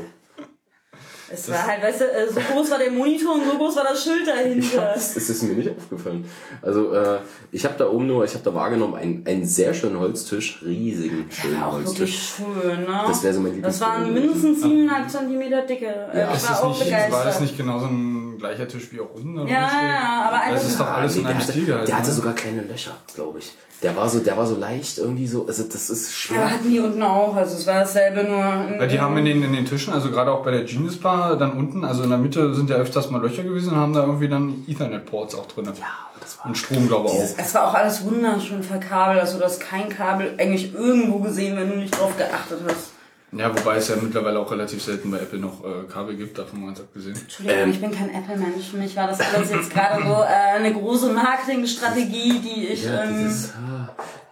Es 1.28 1.50
war 1.50 1.66
halt, 1.66 1.82
weißt 1.82 2.02
du, 2.02 2.06
äh, 2.06 2.28
so 2.32 2.40
groß 2.40 2.70
war 2.70 2.78
der 2.78 2.92
Monitor 2.92 3.34
und 3.34 3.46
so 3.50 3.58
groß 3.58 3.76
war 3.78 3.84
das 3.84 4.04
Schild 4.04 4.28
dahinter. 4.28 4.92
Das 4.94 5.18
ist 5.18 5.42
mir 5.42 5.56
nicht 5.56 5.72
aufgefallen. 5.76 6.24
Also 6.62 6.94
äh, 6.94 7.18
ich 7.52 7.66
habe 7.66 7.74
da 7.80 7.90
oben 7.90 8.06
nur, 8.06 8.24
ich 8.24 8.34
habe 8.36 8.44
da 8.44 8.54
wahrgenommen, 8.54 8.94
einen, 8.94 9.26
einen 9.26 9.44
sehr 9.44 9.74
schönen 9.74 10.00
Holztisch, 10.00 10.62
riesigen 10.64 11.26
schönen 11.32 11.64
Auch 11.64 11.80
wirklich 11.80 11.88
Holztisch. 12.00 12.34
schön, 12.38 12.82
ne? 12.82 13.04
Das 13.08 13.24
wäre 13.24 13.34
so 13.34 13.40
mein 13.40 13.60
Das 13.60 13.82
waren 13.82 14.14
mindestens 14.14 14.64
7,5 14.64 15.08
Zentimeter 15.08 15.62
dicke. 15.64 15.88
Äh, 16.14 16.20
Ja. 16.20 16.30
ich 16.30 16.36
Ist 16.38 16.44
war 16.44 16.50
das 16.52 16.62
auch 16.62 16.70
nicht, 16.70 16.84
begeistert. 16.86 17.12
war 17.14 17.26
das 17.26 17.40
nicht 17.40 17.58
genau 17.58 17.80
so 17.80 17.86
ein 17.88 18.38
gleicher 18.38 18.68
Tisch 18.68 18.92
wie 18.92 19.00
auch 19.02 19.14
unten? 19.16 19.48
Ja, 19.48 19.48
ja, 19.48 20.30
aber 20.30 20.38
Das 20.38 20.46
einfach- 20.62 20.68
ist 20.70 20.80
doch 20.80 20.92
alles 20.92 21.16
in 21.16 21.22
der 21.24 21.32
einem 21.32 21.40
hatte, 21.42 21.52
Stil 21.52 21.66
gehalten. 21.66 21.86
Der 21.88 21.98
hatte 21.98 22.08
ne? 22.10 22.14
sogar 22.14 22.34
kleine 22.36 22.62
Löcher, 22.62 22.96
glaube 23.16 23.40
ich. 23.40 23.52
Der 23.86 23.96
war 23.96 24.10
so, 24.10 24.18
der 24.18 24.36
war 24.36 24.48
so 24.48 24.56
leicht 24.56 24.98
irgendwie 24.98 25.28
so, 25.28 25.46
also 25.46 25.64
das 25.64 25.92
ist 25.92 26.12
schwer. 26.12 26.42
Aber 26.42 26.50
hatten 26.50 26.72
die 26.72 26.80
unten 26.80 27.04
auch, 27.04 27.36
also 27.36 27.56
es 27.56 27.68
war 27.68 27.82
dasselbe 27.82 28.24
nur. 28.24 28.80
Weil 28.80 28.88
die 28.88 29.00
haben 29.00 29.16
in 29.18 29.26
den, 29.26 29.44
in 29.44 29.54
den 29.54 29.64
Tischen, 29.64 29.94
also 29.94 30.10
gerade 30.10 30.32
auch 30.32 30.44
bei 30.44 30.50
der 30.50 30.64
Genius 30.64 30.98
Bar, 30.98 31.38
dann 31.38 31.52
unten, 31.52 31.86
also 31.86 32.02
in 32.02 32.10
der 32.10 32.18
Mitte 32.18 32.56
sind 32.56 32.68
ja 32.72 32.78
öfters 32.78 33.12
mal 33.12 33.22
Löcher 33.22 33.44
gewesen 33.44 33.74
und 33.74 33.76
haben 33.76 33.94
da 33.94 34.02
irgendwie 34.02 34.28
dann 34.28 34.66
Ethernet-Ports 34.68 35.36
auch 35.36 35.46
drin. 35.46 35.66
Ja, 35.66 35.86
das 36.20 36.40
war 36.40 36.48
Und 36.48 36.58
Strom, 36.58 36.88
glaube 36.88 37.10
ich, 37.10 37.14
auch. 37.14 37.38
Es 37.38 37.54
war 37.54 37.68
auch 37.68 37.76
alles 37.76 38.04
wunderschön 38.04 38.64
verkabelt, 38.64 39.20
also 39.22 39.38
du 39.38 39.44
hast 39.44 39.60
kein 39.60 39.88
Kabel 39.90 40.34
eigentlich 40.40 40.74
irgendwo 40.74 41.20
gesehen, 41.20 41.56
wenn 41.56 41.70
du 41.70 41.76
nicht 41.76 41.96
drauf 41.96 42.18
geachtet 42.18 42.62
hast. 42.68 42.95
Ja, 43.32 43.54
wobei 43.54 43.78
es 43.78 43.90
ja 43.90 43.96
mittlerweile 43.98 44.40
auch 44.40 44.50
relativ 44.50 44.82
selten 44.82 45.12
bei 45.12 45.18
Apple 45.18 45.40
noch 45.40 45.64
äh, 45.64 45.84
Kabel 45.92 46.16
gibt, 46.16 46.38
davon 46.38 46.62
mal 46.62 46.68
ganz 46.68 46.80
abgesehen. 46.80 47.16
Entschuldigung, 47.16 47.64
Ähm. 47.64 47.72
ich 47.72 47.82
bin 47.82 47.92
kein 47.92 48.10
Apple-Mensch. 48.14 48.70
Für 48.72 48.78
mich 48.78 48.96
war 48.96 49.08
das 49.08 49.20
alles 49.20 49.52
jetzt 49.52 49.74
gerade 49.74 50.04
so 50.04 50.14
äh, 50.24 50.56
eine 50.56 50.74
große 50.74 51.12
Marketingstrategie, 51.12 52.40
die 52.40 52.68
ich. 52.68 52.86
Ja, 52.86 53.04
ähm, 53.04 53.18
dieses, 53.18 53.54
ah, 53.54 53.90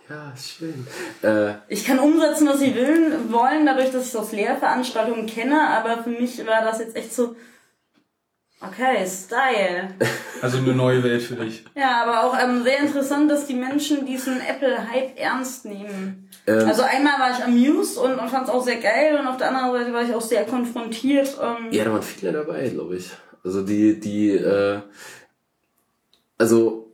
ja, 0.09 0.33
schön. 0.37 0.87
Äh, 1.21 1.55
ich 1.67 1.85
kann 1.85 1.99
umsetzen, 1.99 2.47
was 2.47 2.59
sie 2.59 2.75
will, 2.75 3.19
wollen, 3.29 3.65
dadurch, 3.65 3.91
dass 3.91 4.07
ich 4.07 4.11
das 4.13 4.31
Lehrveranstaltungen 4.31 5.25
kenne, 5.25 5.67
aber 5.69 6.03
für 6.03 6.09
mich 6.11 6.37
war 6.45 6.63
das 6.63 6.79
jetzt 6.79 6.95
echt 6.95 7.13
so. 7.13 7.35
Okay, 8.65 9.05
Style. 9.05 9.89
Also 10.41 10.57
eine 10.57 10.73
neue 10.73 11.03
Welt 11.03 11.21
für 11.21 11.35
dich. 11.35 11.65
Ja, 11.75 12.03
aber 12.03 12.23
auch 12.23 12.37
ähm, 12.41 12.63
sehr 12.63 12.79
interessant, 12.79 13.29
dass 13.29 13.45
die 13.45 13.55
Menschen 13.55 14.05
diesen 14.05 14.39
Apple-Hype 14.39 15.17
ernst 15.17 15.65
nehmen. 15.65 16.29
Ähm. 16.45 16.67
also 16.67 16.81
einmal 16.81 17.19
war 17.19 17.31
ich 17.31 17.43
amused 17.43 17.97
und, 17.97 18.15
und 18.15 18.29
fand 18.29 18.47
es 18.47 18.53
auch 18.53 18.63
sehr 18.63 18.77
geil 18.77 19.17
und 19.17 19.27
auf 19.27 19.37
der 19.37 19.49
anderen 19.49 19.71
Seite 19.71 19.93
war 19.93 20.03
ich 20.03 20.13
auch 20.13 20.21
sehr 20.21 20.43
konfrontiert. 20.45 21.37
Ähm, 21.41 21.71
ja, 21.71 21.85
da 21.85 21.91
waren 21.91 22.03
viele 22.03 22.33
dabei, 22.33 22.67
glaube 22.69 22.97
ich. 22.97 23.11
Also 23.43 23.61
die, 23.61 23.99
die, 23.99 24.31
äh, 24.31 24.79
also 26.37 26.91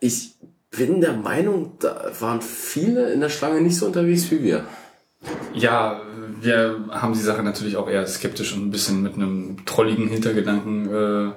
ich 0.00 0.34
bin 0.70 1.00
der 1.00 1.12
Meinung, 1.12 1.76
da 1.78 2.10
waren 2.18 2.40
viele 2.40 3.12
in 3.12 3.20
der 3.20 3.28
Schlange 3.28 3.60
nicht 3.60 3.76
so 3.76 3.86
unterwegs 3.86 4.30
wie 4.30 4.42
wir. 4.42 4.64
Ja, 5.54 6.02
wir 6.42 6.86
haben 6.90 7.14
die 7.14 7.20
Sache 7.20 7.42
natürlich 7.42 7.76
auch 7.76 7.88
eher 7.88 8.06
skeptisch 8.06 8.52
und 8.54 8.66
ein 8.66 8.70
bisschen 8.70 9.02
mit 9.02 9.14
einem 9.14 9.64
trolligen 9.64 10.08
Hintergedanken 10.08 10.88
äh, 10.88 11.32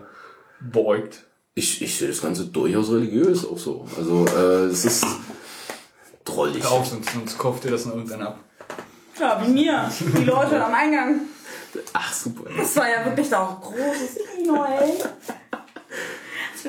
beäugt. 0.59 1.23
Ich, 1.53 1.81
ich 1.81 1.97
sehe 1.97 2.09
das 2.09 2.21
Ganze 2.21 2.45
durchaus 2.45 2.91
religiös 2.91 3.45
auch 3.45 3.57
so. 3.57 3.87
Also 3.97 4.25
äh, 4.27 4.65
es 4.65 4.83
ist 4.85 5.05
drollig. 6.25 6.63
Hör 6.63 6.71
auf, 6.71 6.87
sonst, 6.87 7.11
sonst 7.11 7.37
kauft 7.37 7.65
ihr 7.65 7.71
das 7.71 7.85
noch 7.85 7.95
irgendwann 7.95 8.23
ab. 8.23 8.39
ja, 9.19 9.41
wie 9.45 9.51
mir. 9.51 9.89
Die 10.17 10.23
Leute 10.23 10.63
am 10.63 10.73
Eingang. 10.73 11.21
Ach 11.93 12.13
super. 12.13 12.49
Das 12.57 12.75
war 12.75 12.89
ja 12.89 13.05
wirklich 13.05 13.33
auch 13.33 13.61
großes 13.61 14.17
Kino, 14.35 14.65
ey. 14.65 14.93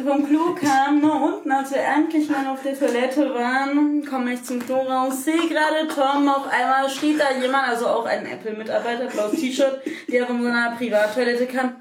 Vom 0.05 0.27
Klo 0.27 0.55
kamen, 0.55 1.01
ne, 1.01 1.11
unten, 1.11 1.51
als 1.51 1.71
wir 1.71 1.79
endlich 1.79 2.29
mal 2.29 2.47
auf 2.49 2.63
der 2.63 2.79
Toilette 2.79 3.35
waren, 3.35 4.05
komme 4.05 4.35
ich 4.35 4.45
zum 4.45 4.61
Klo 4.65 4.83
raus, 4.83 5.25
sehe 5.25 5.49
gerade 5.49 5.89
Tom, 5.89 6.29
auf 6.29 6.47
einmal 6.49 6.89
steht 6.91 7.19
da 7.19 7.33
jemand, 7.33 7.69
also 7.69 7.87
auch 7.87 8.05
ein 8.05 8.27
Apple-Mitarbeiter, 8.27 9.07
blaues 9.07 9.41
T-Shirt, 9.41 9.81
der 10.09 10.27
von 10.27 10.43
so 10.43 10.49
einer 10.49 10.77
Privattoilette 10.77 11.47
kam. 11.47 11.77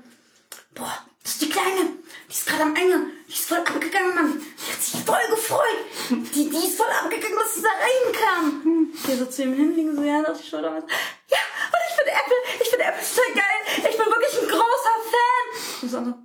Boah, 0.74 0.98
das 1.24 1.34
ist 1.34 1.42
die 1.42 1.50
Kleine, 1.50 1.90
die 2.30 2.34
ist 2.34 2.48
gerade 2.48 2.64
am 2.64 2.74
Eingang, 2.74 3.08
die 3.28 3.34
ist 3.34 3.50
voll 3.50 3.58
abgegangen, 3.58 4.16
Mann. 4.16 4.42
Die 4.42 4.72
hat 4.72 4.82
sich 4.82 5.02
voll 5.04 5.28
gefreut. 5.30 5.80
Die, 6.10 6.50
die 6.50 6.56
ist 6.68 6.78
voll 6.78 6.88
abgegangen, 7.04 7.38
dass 7.38 7.56
sie 7.56 7.62
da 7.62 7.70
reinkam. 7.70 8.64
Hm. 8.64 8.90
Ich 8.94 9.04
gehe 9.04 9.18
so 9.18 9.26
zu 9.26 9.44
ihm 9.44 9.54
hin, 9.54 9.76
liege 9.76 9.94
so, 9.94 10.04
ja, 10.04 10.22
die 10.22 10.50
Schulter. 10.50 10.74
und 10.74 10.82
so, 10.82 10.88
Ja, 11.30 11.44
und 11.68 11.82
ich 11.90 11.96
finde 11.96 12.12
Apple, 12.12 12.64
ich 12.64 12.70
finde 12.70 12.86
Apple 12.86 13.04
total 13.04 13.34
geil. 13.34 13.90
Ich 13.90 13.98
bin 13.98 14.06
wirklich 14.06 14.42
ein 14.42 14.48
großer 14.48 14.96
Fan. 15.12 15.82
Und 15.82 15.90
so 15.90 16.25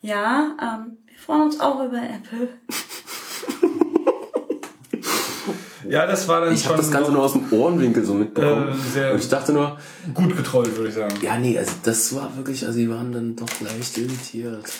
ja, 0.00 0.56
ähm, 0.60 0.98
wir 1.06 1.18
freuen 1.18 1.42
uns 1.42 1.60
auch 1.60 1.84
über 1.84 1.98
Apple. 1.98 2.48
Ja, 5.88 6.06
das 6.06 6.28
war 6.28 6.42
dann 6.42 6.54
Ich 6.54 6.66
habe 6.66 6.76
das 6.76 6.90
Ganze 6.90 7.10
nur 7.10 7.22
aus 7.22 7.32
dem 7.32 7.52
Ohrenwinkel 7.52 8.04
so 8.04 8.14
mitbekommen. 8.14 8.68
Äh, 8.68 8.90
sehr 8.92 9.12
Und 9.12 9.18
ich 9.18 9.28
dachte 9.28 9.52
nur, 9.52 9.78
gut 10.14 10.36
getrollt, 10.36 10.76
würde 10.76 10.88
ich 10.90 10.94
sagen. 10.94 11.14
ja 11.22 11.36
nee, 11.38 11.58
also 11.58 11.72
das 11.82 12.14
war 12.14 12.36
wirklich, 12.36 12.64
also 12.66 12.78
die 12.78 12.88
waren 12.88 13.12
dann 13.12 13.34
doch 13.34 13.48
leicht 13.60 13.96
irritiert. 13.98 14.70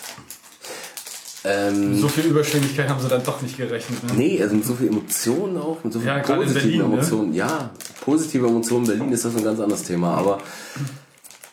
Ähm, 1.42 1.98
So 1.98 2.06
viel 2.08 2.26
Überschwinglichkeit 2.26 2.88
haben 2.90 3.00
sie 3.00 3.08
dann 3.08 3.24
doch 3.24 3.40
nicht 3.40 3.56
gerechnet. 3.56 4.04
Ne? 4.04 4.12
Nee, 4.14 4.42
also 4.42 4.54
mit 4.54 4.64
so 4.64 4.74
viel 4.74 4.88
Emotionen 4.88 5.56
auch, 5.56 5.82
mit 5.82 5.92
so 5.92 5.98
viel 6.00 6.08
Ja, 6.08 6.18
gerade 6.18 6.42
in 6.42 6.48
positiven 6.48 6.70
Berlin, 6.70 6.90
ne? 6.90 6.94
Emotionen. 6.96 7.34
Ja, 7.34 7.70
positive 8.02 8.46
Emotionen 8.46 8.84
in 8.84 8.98
Berlin 8.98 9.12
ist 9.12 9.24
das 9.24 9.34
ein 9.34 9.42
ganz 9.42 9.58
anderes 9.58 9.82
Thema. 9.84 10.14
Aber 10.16 10.38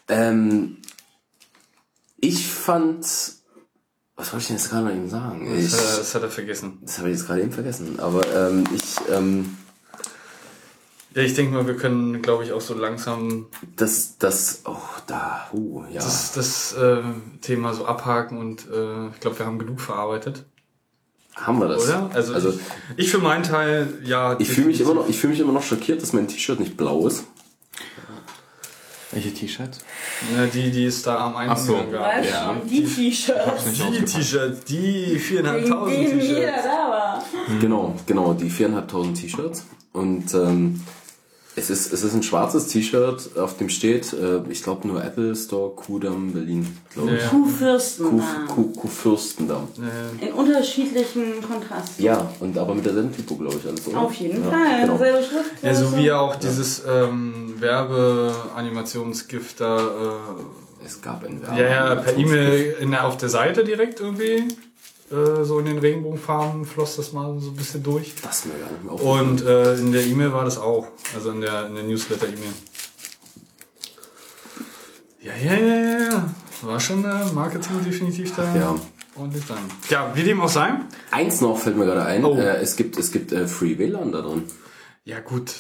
ähm, 0.10 0.78
ich 2.20 2.48
fand, 2.48 3.08
was 4.18 4.34
wollte 4.34 4.42
ich 4.42 4.48
denn 4.48 4.58
jetzt 4.58 4.70
gerade 4.70 4.86
noch 4.86 4.92
eben 4.92 5.10
sagen? 5.10 5.56
Ich, 5.56 5.72
Das, 5.72 5.80
hat 5.80 5.92
er, 5.94 5.98
das 6.00 6.16
hat 6.16 6.24
er 6.24 6.30
vergessen. 6.30 6.80
das 6.82 6.98
habe 6.98 7.10
ich 7.10 7.18
jetzt 7.18 7.28
gerade 7.28 7.42
eben 7.42 7.52
vergessen. 7.52 8.00
Aber 8.00 8.22
ähm, 8.36 8.64
ich, 8.76 8.96
ähm, 9.12 9.56
Ja, 11.14 11.22
ich 11.22 11.36
denke 11.36 11.54
mal, 11.54 11.68
wir 11.68 11.78
können, 11.78 12.22
glaube 12.24 12.44
ich, 12.44 12.52
auch 12.52 12.62
so 12.62 12.74
langsam 12.74 13.46
das, 13.76 14.18
das, 14.18 14.62
oh, 14.66 14.76
da, 15.06 15.48
uh, 15.54 15.84
ja. 15.92 16.02
das, 16.02 16.34
das 16.34 16.74
äh, 16.74 17.02
Thema 17.42 17.74
so 17.74 17.86
abhaken 17.86 18.38
und 18.40 18.68
äh, 18.72 19.08
ich 19.10 19.20
glaube, 19.20 19.38
wir 19.40 19.46
haben 19.46 19.60
genug 19.60 19.80
verarbeitet. 19.82 20.46
haben 21.36 21.60
wir 21.60 21.68
das? 21.68 21.84
Oder? 21.86 22.10
Also, 22.14 22.34
also 22.34 22.50
ich, 22.50 22.60
ich 23.06 23.12
für 23.12 23.20
meinen 23.20 23.44
Teil, 23.44 24.00
ja. 24.04 24.36
ich 24.40 24.50
fühle 24.50 24.68
mich 24.68 24.82
immer 24.82 24.96
noch, 24.96 25.08
ich 25.08 25.18
fühle 25.20 25.32
mich 25.32 25.40
immer 25.40 25.54
noch 25.54 25.64
schockiert, 25.64 26.02
dass 26.02 26.14
mein 26.14 26.28
T-Shirt 26.28 26.60
nicht 26.60 26.76
blau 26.76 27.06
ist. 27.08 27.24
Welche 29.18 29.34
T-Shirts? 29.34 29.80
Ja, 30.36 30.46
die, 30.46 30.70
die 30.70 30.86
es 30.86 31.02
da 31.02 31.26
am 31.26 31.36
Eingang 31.36 31.58
so. 31.58 31.74
gab. 31.92 32.24
Ja. 32.24 32.56
die 32.70 32.86
T-Shirts. 32.86 33.64
Die 33.74 34.06
T-Shirts, 34.06 34.64
die 34.66 35.06
Wegen 35.08 35.20
viereinhalbtausend 35.20 35.98
dem 35.98 36.20
jeder 36.20 36.36
T-Shirts. 36.36 36.64
da 36.64 36.70
war. 36.70 37.24
Genau, 37.60 37.96
genau, 38.06 38.34
die 38.36 38.50
viereinhalbtausend 38.52 39.20
T-Shirts. 39.20 39.66
Und 39.92 40.32
ähm, 40.36 40.82
Es 41.60 41.72
ist, 41.72 41.92
es 41.92 42.04
ist 42.04 42.14
ein 42.14 42.22
schwarzes 42.22 42.68
T-Shirt, 42.68 43.36
auf 43.36 43.58
dem 43.58 43.68
steht, 43.70 44.14
äh, 44.14 44.42
ich 44.48 44.62
glaube 44.62 44.88
nur 44.88 45.04
Apple 45.04 45.36
Store 45.36 45.72
Kudamm 45.76 46.32
Berlin, 46.32 46.68
glaube 46.94 47.16
ich. 47.16 47.24
Ja. 47.24 47.30
Kuhfürstendamm. 47.30 48.48
Kuh, 48.48 48.64
Kuh, 48.66 48.74
Kuh 48.82 48.88
Fürstendamm. 48.88 49.68
In 50.22 50.34
unterschiedlichen 50.34 51.42
Kontrasten. 51.42 52.06
Ja, 52.06 52.30
und 52.42 52.56
aber 52.60 52.76
mit 52.76 52.86
derselben 52.86 53.12
Typo, 53.12 53.38
glaube 53.38 53.56
ich, 53.60 53.68
alles, 53.68 53.88
oder? 53.88 54.02
Auf 54.02 54.14
jeden 54.14 54.44
ja, 54.44 54.52
Fall. 54.52 54.82
Genau. 54.82 54.98
Selbe 55.00 55.18
Schrift. 55.24 55.64
Ja, 55.64 55.74
so 55.74 55.98
wie 55.98 56.12
auch 56.12 56.36
dieses 56.36 56.84
ähm, 56.88 57.56
Werbeanimationsgift 57.60 59.60
da. 59.60 59.80
Äh, 59.80 60.86
Es 60.86 61.02
gab 61.02 61.26
ein 61.26 61.42
ja, 61.58 61.68
ja, 61.68 61.96
per 61.96 62.16
E-Mail 62.16 62.76
der- 62.80 63.08
auf 63.08 63.18
der 63.18 63.30
Seite 63.30 63.64
direkt 63.64 64.00
irgendwie. 64.00 64.44
Äh, 65.10 65.44
so 65.44 65.60
in 65.60 65.66
den 65.66 65.78
Regenbogenfarben 65.78 66.66
floss 66.66 66.98
das 66.98 67.14
mal 67.14 67.40
so 67.40 67.50
ein 67.52 67.56
bisschen 67.56 67.82
durch. 67.84 68.14
Das 68.22 68.40
ist 68.40 68.46
mir 68.48 68.60
gar 68.60 68.72
nicht 68.72 68.84
mehr. 68.84 68.94
Und 68.94 69.42
äh, 69.46 69.76
in 69.76 69.92
der 69.92 70.06
E-Mail 70.06 70.34
war 70.34 70.44
das 70.44 70.58
auch. 70.58 70.88
Also 71.16 71.32
in 71.32 71.42
der, 71.42 71.68
in 71.68 71.76
der 71.76 71.84
Newsletter-E-Mail. 71.86 72.54
Ja, 75.22 75.34
ja, 75.36 75.54
ja, 75.54 75.76
ja, 75.76 76.00
ja. 76.12 76.34
War 76.62 76.80
schon 76.80 77.04
äh, 77.06 77.26
Marketing 77.34 77.84
definitiv 77.86 78.36
da. 78.36 78.56
Ja. 78.56 78.76
Ordentlich 79.16 79.46
dran. 79.46 79.60
Ja, 79.90 80.12
wie 80.14 80.24
dem 80.24 80.42
auch 80.42 80.50
sei. 80.50 80.74
Eins 81.12 81.42
noch 81.42 81.58
fällt 81.58 81.78
mir 81.78 81.86
gerade 81.86 82.04
ein. 82.06 82.24
Oh. 82.24 82.36
Äh, 82.38 82.58
es 82.58 82.76
gibt, 82.76 82.98
es 82.98 83.12
gibt 83.12 83.32
äh, 83.32 83.48
Free 83.48 83.78
WLAN 83.78 84.12
da 84.12 84.22
drin. 84.22 84.44
Ja, 85.06 85.20
gut. 85.22 85.54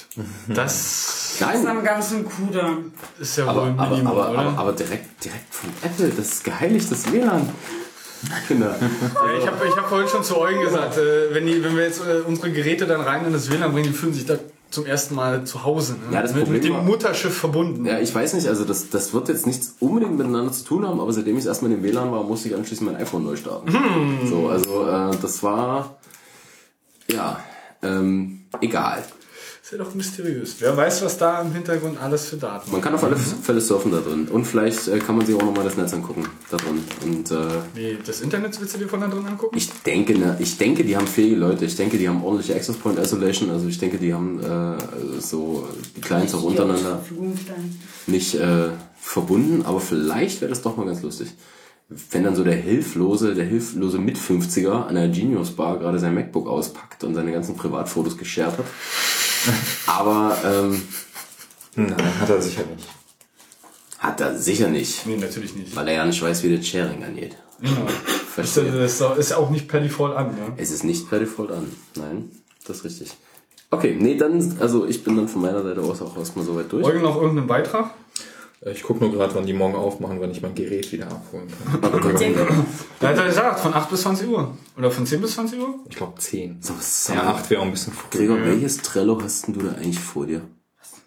Das 0.47 1.27
Das 1.39 1.53
ist 1.53 1.63
Nein. 1.63 1.77
am 1.77 1.83
ganzen 1.83 2.25
Kudamm. 2.25 2.91
ist 3.19 3.37
ja 3.37 3.45
Aber, 3.47 3.61
wohl 3.61 3.67
ein 3.69 3.79
aber, 3.79 3.89
Minimum, 3.91 4.11
aber, 4.11 4.31
oder? 4.31 4.39
aber, 4.39 4.57
aber 4.59 4.73
direkt, 4.73 5.23
direkt 5.23 5.53
von 5.53 5.69
Apple, 5.83 6.09
das 6.09 6.27
ist 6.27 6.43
geheiligtes 6.43 7.11
WLAN. 7.11 7.49
Kinder. 8.47 8.75
Ja, 8.79 9.37
ich 9.37 9.47
habe 9.47 9.67
ich 9.67 9.75
hab 9.75 9.89
vorhin 9.89 10.07
schon 10.07 10.23
zu 10.23 10.37
Eugen 10.37 10.61
gesagt, 10.61 10.97
äh, 10.97 11.33
wenn, 11.33 11.45
die, 11.45 11.63
wenn 11.63 11.75
wir 11.75 11.83
jetzt 11.83 12.01
äh, 12.01 12.21
unsere 12.25 12.51
Geräte 12.51 12.85
dann 12.85 13.01
rein 13.01 13.25
in 13.25 13.33
das 13.33 13.51
WLAN 13.51 13.71
bringen, 13.71 13.87
die 13.87 13.93
fühlen 13.93 14.13
sich 14.13 14.25
da 14.25 14.37
zum 14.69 14.85
ersten 14.85 15.15
Mal 15.15 15.45
zu 15.45 15.63
Hause. 15.63 15.93
Ne? 15.93 16.15
Ja, 16.15 16.21
das 16.21 16.33
mit, 16.33 16.43
Problem 16.43 16.61
mit 16.61 16.69
dem 16.69 16.85
Mutterschiff 16.85 17.35
verbunden. 17.35 17.85
Ja, 17.85 17.99
ich 17.99 18.13
weiß 18.13 18.33
nicht, 18.33 18.47
also 18.47 18.65
das, 18.65 18.89
das 18.89 19.13
wird 19.13 19.29
jetzt 19.29 19.47
nichts 19.47 19.75
unbedingt 19.79 20.17
miteinander 20.17 20.51
zu 20.51 20.65
tun 20.65 20.87
haben, 20.87 20.99
aber 20.99 21.13
seitdem 21.13 21.37
ich 21.37 21.45
erstmal 21.45 21.71
in 21.71 21.81
dem 21.81 21.89
WLAN 21.89 22.11
war, 22.11 22.23
musste 22.23 22.49
ich 22.49 22.55
anschließend 22.55 22.91
mein 22.91 23.01
iPhone 23.01 23.23
neu 23.23 23.35
starten. 23.35 23.71
Hm. 23.71 24.27
So, 24.27 24.49
also 24.49 24.87
äh, 24.87 25.11
das 25.21 25.41
war 25.43 25.97
ja 27.09 27.39
ähm, 27.81 28.45
egal. 28.61 29.03
Ist 29.67 29.73
ja 29.73 29.79
doch 29.79 29.93
mysteriös. 29.95 30.55
Wer 30.59 30.77
weiß, 30.77 31.03
was 31.03 31.17
da 31.17 31.41
im 31.41 31.51
Hintergrund 31.51 32.01
alles 32.01 32.27
für 32.27 32.37
Daten 32.37 32.71
Man 32.71 32.79
kann 32.79 32.95
auf 32.95 33.03
alle 33.03 33.17
Fälle 33.17 33.59
surfen 33.59 33.91
da 33.91 33.99
drin. 33.99 34.29
Und 34.29 34.45
vielleicht 34.45 34.87
äh, 34.87 34.97
kann 34.99 35.17
man 35.17 35.25
sich 35.25 35.35
auch 35.35 35.41
nochmal 35.41 35.65
das 35.65 35.75
Netz 35.75 35.93
angucken 35.93 36.23
da 36.49 36.55
drin. 36.55 36.81
Und 37.03 37.31
äh, 37.31 37.35
Wie, 37.73 37.97
das 38.01 38.21
Internet 38.21 38.57
willst 38.61 38.75
du 38.75 38.77
dir 38.77 38.87
von 38.87 39.01
da 39.01 39.07
drin 39.07 39.25
angucken? 39.25 39.57
ich 39.57 39.69
denke, 39.83 40.17
ne, 40.17 40.37
ich 40.39 40.57
denke, 40.57 40.85
die 40.85 40.95
haben 40.95 41.05
fähige 41.05 41.35
Leute. 41.35 41.65
Ich 41.65 41.75
denke, 41.75 41.97
die 41.97 42.07
haben 42.07 42.23
ordentliche 42.23 42.55
Access 42.55 42.77
Point 42.77 42.97
Isolation. 42.97 43.49
Also 43.49 43.67
ich 43.67 43.77
denke, 43.77 43.97
die 43.97 44.13
haben 44.13 44.39
äh, 44.39 44.77
so 45.19 45.67
die 45.97 45.99
Clients 45.99 46.33
auch 46.33 46.43
untereinander 46.43 47.03
nicht 48.05 48.35
äh, 48.35 48.69
verbunden. 49.01 49.65
Aber 49.65 49.81
vielleicht 49.81 50.39
wäre 50.39 50.47
das 50.47 50.61
doch 50.61 50.77
mal 50.77 50.85
ganz 50.85 51.01
lustig. 51.01 51.27
Wenn 51.89 52.23
dann 52.23 52.37
so 52.37 52.45
der 52.45 52.55
hilflose, 52.55 53.35
der 53.35 53.45
hilflose 53.45 53.97
Mit-50er 53.97 54.87
an 54.87 54.95
der 54.95 55.09
Genius 55.09 55.51
Bar 55.51 55.77
gerade 55.79 55.99
sein 55.99 56.13
MacBook 56.13 56.47
auspackt 56.47 57.03
und 57.03 57.15
seine 57.15 57.33
ganzen 57.33 57.57
Privatfotos 57.57 58.17
geshared 58.17 58.59
hat. 58.59 58.65
Aber 59.87 60.37
ähm, 60.45 60.81
Nein, 61.75 62.19
hat 62.19 62.29
er 62.29 62.41
sicher 62.41 62.63
nicht. 62.65 62.87
hat 63.99 64.21
er 64.21 64.37
sicher 64.37 64.67
nicht. 64.69 65.05
Nee, 65.05 65.17
natürlich 65.17 65.55
nicht. 65.55 65.75
Weil 65.75 65.87
er 65.89 65.93
ja 65.95 66.05
nicht 66.05 66.21
weiß, 66.21 66.43
wie 66.43 66.55
der 66.55 66.63
Sharing 66.63 67.03
angeht. 67.03 67.37
Genau. 67.61 67.87
Das 68.35 68.55
ist, 68.57 69.01
das 69.01 69.17
ist 69.17 69.31
auch- 69.33 69.49
nicht 69.49 69.67
per 69.67 69.79
Default 69.79 70.15
an, 70.15 70.27
ne? 70.35 70.53
Es 70.57 70.69
ist 70.71 70.83
nicht 70.83 71.09
per 71.09 71.19
Default 71.19 71.51
an. 71.51 71.71
Nein, 71.95 72.29
das 72.65 72.77
ist 72.77 72.83
richtig. 72.85 73.11
Okay, 73.71 73.97
nee, 73.99 74.15
dann, 74.15 74.57
also 74.59 74.85
ich 74.85 75.03
bin 75.03 75.15
dann 75.17 75.27
von 75.27 75.41
meiner 75.41 75.63
Seite 75.63 75.81
aus 75.81 76.01
auch 76.01 76.15
erstmal 76.17 76.45
soweit 76.45 76.71
durch. 76.71 76.85
Eugen 76.85 77.01
noch 77.01 77.15
irgendeinen 77.15 77.47
Beitrag? 77.47 77.91
Äh, 78.61 78.71
Ich 78.71 78.83
gucke 78.83 78.99
nur 79.03 79.11
gerade, 79.11 79.33
wann 79.35 79.45
die 79.45 79.53
morgen 79.53 79.75
aufmachen, 79.75 80.19
wenn 80.21 80.31
ich 80.31 80.41
mein 80.41 80.55
Gerät 80.55 80.91
wieder 80.91 81.07
abholen 81.07 81.47
kann. 81.47 81.81
Da 82.99 83.07
hat 83.09 83.17
er 83.17 83.25
gesagt, 83.25 83.59
von 83.59 83.73
8 83.73 83.89
bis 83.89 84.01
20 84.01 84.27
Uhr. 84.29 84.57
Oder 84.77 84.91
von 84.91 85.05
10 85.05 85.21
bis 85.21 85.33
20 85.35 85.59
Uhr? 85.59 85.75
Ich 85.89 85.95
glaube 85.95 86.19
10. 86.19 86.57
So, 86.61 86.73
so. 86.79 87.13
Ja, 87.13 87.33
8 87.35 87.49
wäre 87.49 87.61
auch 87.61 87.65
ein 87.65 87.71
bisschen 87.71 87.93
früh. 87.93 88.17
Gregor, 88.17 88.43
welches 88.43 88.77
Trello 88.77 89.19
hast 89.21 89.47
denn 89.47 89.53
du 89.55 89.61
da 89.61 89.73
eigentlich 89.73 89.99
vor 89.99 90.25
dir? 90.25 90.41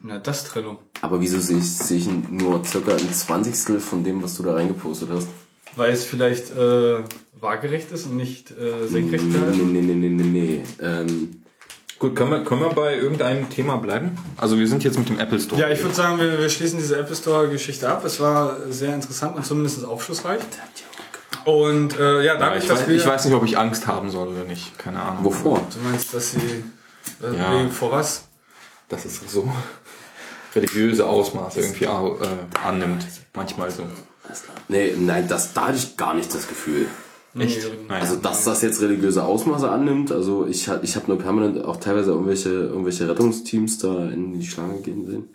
Na, 0.02 0.18
das 0.18 0.44
Trello. 0.44 0.78
Aber 1.02 1.20
wieso 1.20 1.38
sehe 1.40 1.58
ich, 1.58 1.70
sehe 1.76 1.98
ich 1.98 2.08
nur 2.30 2.64
circa 2.64 2.92
ein 2.92 3.12
Zwanzigstel 3.12 3.80
von 3.80 4.02
dem, 4.02 4.22
was 4.22 4.36
du 4.36 4.42
da 4.42 4.54
reingepostet 4.54 5.10
hast? 5.10 5.28
Weil 5.76 5.92
es 5.92 6.04
vielleicht 6.04 6.50
äh, 6.56 7.00
waagerecht 7.38 7.92
ist 7.92 8.06
und 8.06 8.16
nicht 8.16 8.50
äh, 8.50 8.88
senkrecht 8.88 9.24
Nee, 9.24 9.32
gehalten. 9.34 9.72
nee, 9.72 9.80
nee, 9.82 9.94
nee, 9.94 10.08
nee, 10.08 10.22
nee. 10.24 10.62
Ähm, 10.80 11.39
Gut, 12.00 12.16
können 12.16 12.30
wir, 12.30 12.44
können 12.44 12.62
wir 12.62 12.70
bei 12.70 12.96
irgendeinem 12.96 13.50
Thema 13.50 13.76
bleiben? 13.76 14.16
Also 14.38 14.58
wir 14.58 14.66
sind 14.66 14.82
jetzt 14.84 14.98
mit 14.98 15.10
dem 15.10 15.18
Apple 15.18 15.38
Store. 15.38 15.60
Ja, 15.60 15.68
ich 15.68 15.82
würde 15.82 15.94
sagen, 15.94 16.18
wir, 16.18 16.38
wir 16.38 16.48
schließen 16.48 16.78
diese 16.78 16.98
Apple 16.98 17.14
Store-Geschichte 17.14 17.86
ab. 17.86 18.02
Es 18.06 18.18
war 18.18 18.56
sehr 18.70 18.94
interessant 18.94 19.36
und 19.36 19.44
zumindest 19.44 19.84
aufschlussreich. 19.84 20.40
Und 21.44 21.98
äh, 21.98 22.16
ja, 22.16 22.22
Ja, 22.22 22.36
dadurch, 22.38 22.62
ich, 22.62 22.68
dass 22.70 22.80
weiß, 22.80 22.88
wir... 22.88 22.96
ich 22.96 23.06
weiß 23.06 23.26
nicht, 23.26 23.34
ob 23.34 23.44
ich 23.44 23.58
Angst 23.58 23.86
haben 23.86 24.10
soll 24.10 24.28
oder 24.28 24.44
nicht. 24.44 24.78
Keine 24.78 24.98
Ahnung. 25.02 25.24
wovor? 25.24 25.60
Du 25.74 25.88
meinst, 25.90 26.14
dass 26.14 26.32
sie... 26.32 26.64
Äh, 27.22 27.36
Ja. 27.36 27.68
vor 27.68 27.92
was? 27.92 28.24
Dass 28.88 29.04
es 29.04 29.20
so 29.30 29.46
religiöse 30.54 31.06
Ausmaße 31.06 31.60
irgendwie 31.60 31.84
äh, 31.84 32.66
annimmt. 32.66 33.04
Manchmal 33.34 33.70
so. 33.70 33.82
Nee, 34.68 34.94
nein, 34.96 35.28
das, 35.28 35.52
da 35.52 35.66
hatte 35.66 35.76
ich 35.76 35.98
gar 35.98 36.14
nicht 36.14 36.34
das 36.34 36.48
Gefühl. 36.48 36.86
Echt? 37.38 37.60
Nein. 37.88 38.00
Also, 38.02 38.16
dass 38.16 38.44
das 38.44 38.62
jetzt 38.62 38.80
religiöse 38.80 39.22
Ausmaße 39.22 39.70
annimmt, 39.70 40.10
also 40.10 40.46
ich, 40.46 40.68
ich 40.82 40.96
habe 40.96 41.06
nur 41.06 41.18
permanent 41.18 41.64
auch 41.64 41.76
teilweise 41.76 42.10
irgendwelche, 42.10 42.48
irgendwelche 42.48 43.08
Rettungsteams 43.08 43.78
da 43.78 44.08
in 44.10 44.38
die 44.40 44.46
Schlange 44.46 44.80
gehen 44.80 45.06
sehen. 45.06 45.28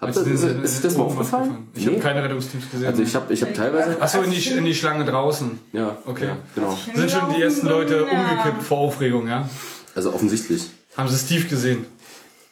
Habt 0.00 0.16
ihr, 0.16 0.22
Meinst 0.22 0.44
ist, 0.44 0.50
ist, 0.50 0.64
ist 0.74 0.84
das 0.84 0.96
mal 0.98 1.04
aufgefallen? 1.04 1.68
Ich 1.74 1.86
habe 1.86 1.96
Nee. 1.96 2.02
keine 2.02 2.22
Rettungsteams 2.24 2.70
gesehen. 2.70 2.86
Also 2.88 3.02
ich 3.02 3.14
habe 3.14 3.32
ich 3.32 3.40
hab 3.42 3.54
teilweise... 3.54 4.02
Achso, 4.02 4.20
in 4.22 4.30
die, 4.32 4.48
in 4.50 4.64
die 4.66 4.74
Schlange 4.74 5.04
draußen. 5.06 5.58
Ja, 5.72 5.96
Okay. 6.04 6.26
ja, 6.26 6.36
genau. 6.54 6.76
Sind 6.94 7.10
schon 7.10 7.32
die 7.34 7.40
ersten 7.40 7.68
Leute 7.68 8.04
umgekippt 8.04 8.62
vor 8.62 8.78
Aufregung, 8.78 9.26
ja? 9.28 9.48
Also 9.94 10.12
offensichtlich. 10.12 10.64
Haben 10.96 11.08
sie 11.08 11.16
Steve 11.16 11.46
gesehen? 11.48 11.86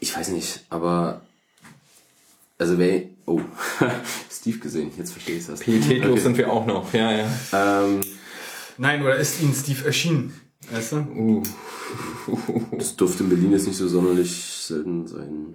Ich 0.00 0.16
weiß 0.16 0.28
nicht, 0.30 0.60
aber... 0.70 1.20
Also 2.58 2.78
wer... 2.78 3.02
Oh, 3.26 3.40
Steve 4.30 4.58
gesehen, 4.58 4.90
jetzt 4.96 5.12
verstehe 5.12 5.36
ich 5.36 5.46
das. 5.46 5.60
Pietätlos 5.60 6.10
Okay. 6.12 6.20
sind 6.20 6.38
wir 6.38 6.50
auch 6.50 6.64
noch. 6.64 6.92
Ja, 6.94 7.10
ja. 7.12 7.26
Ähm, 7.52 8.00
Nein, 8.82 9.00
oder 9.00 9.14
ist 9.14 9.40
ihnen 9.40 9.54
Steve 9.54 9.86
erschienen? 9.86 10.32
Weißt 10.72 10.90
du? 10.90 10.96
Uh. 10.96 11.42
das 12.76 12.96
dürfte 12.96 13.22
in 13.22 13.28
Berlin 13.28 13.52
jetzt 13.52 13.68
nicht 13.68 13.76
so 13.76 13.86
sonderlich 13.86 14.32
selten 14.32 15.06
sein. 15.06 15.54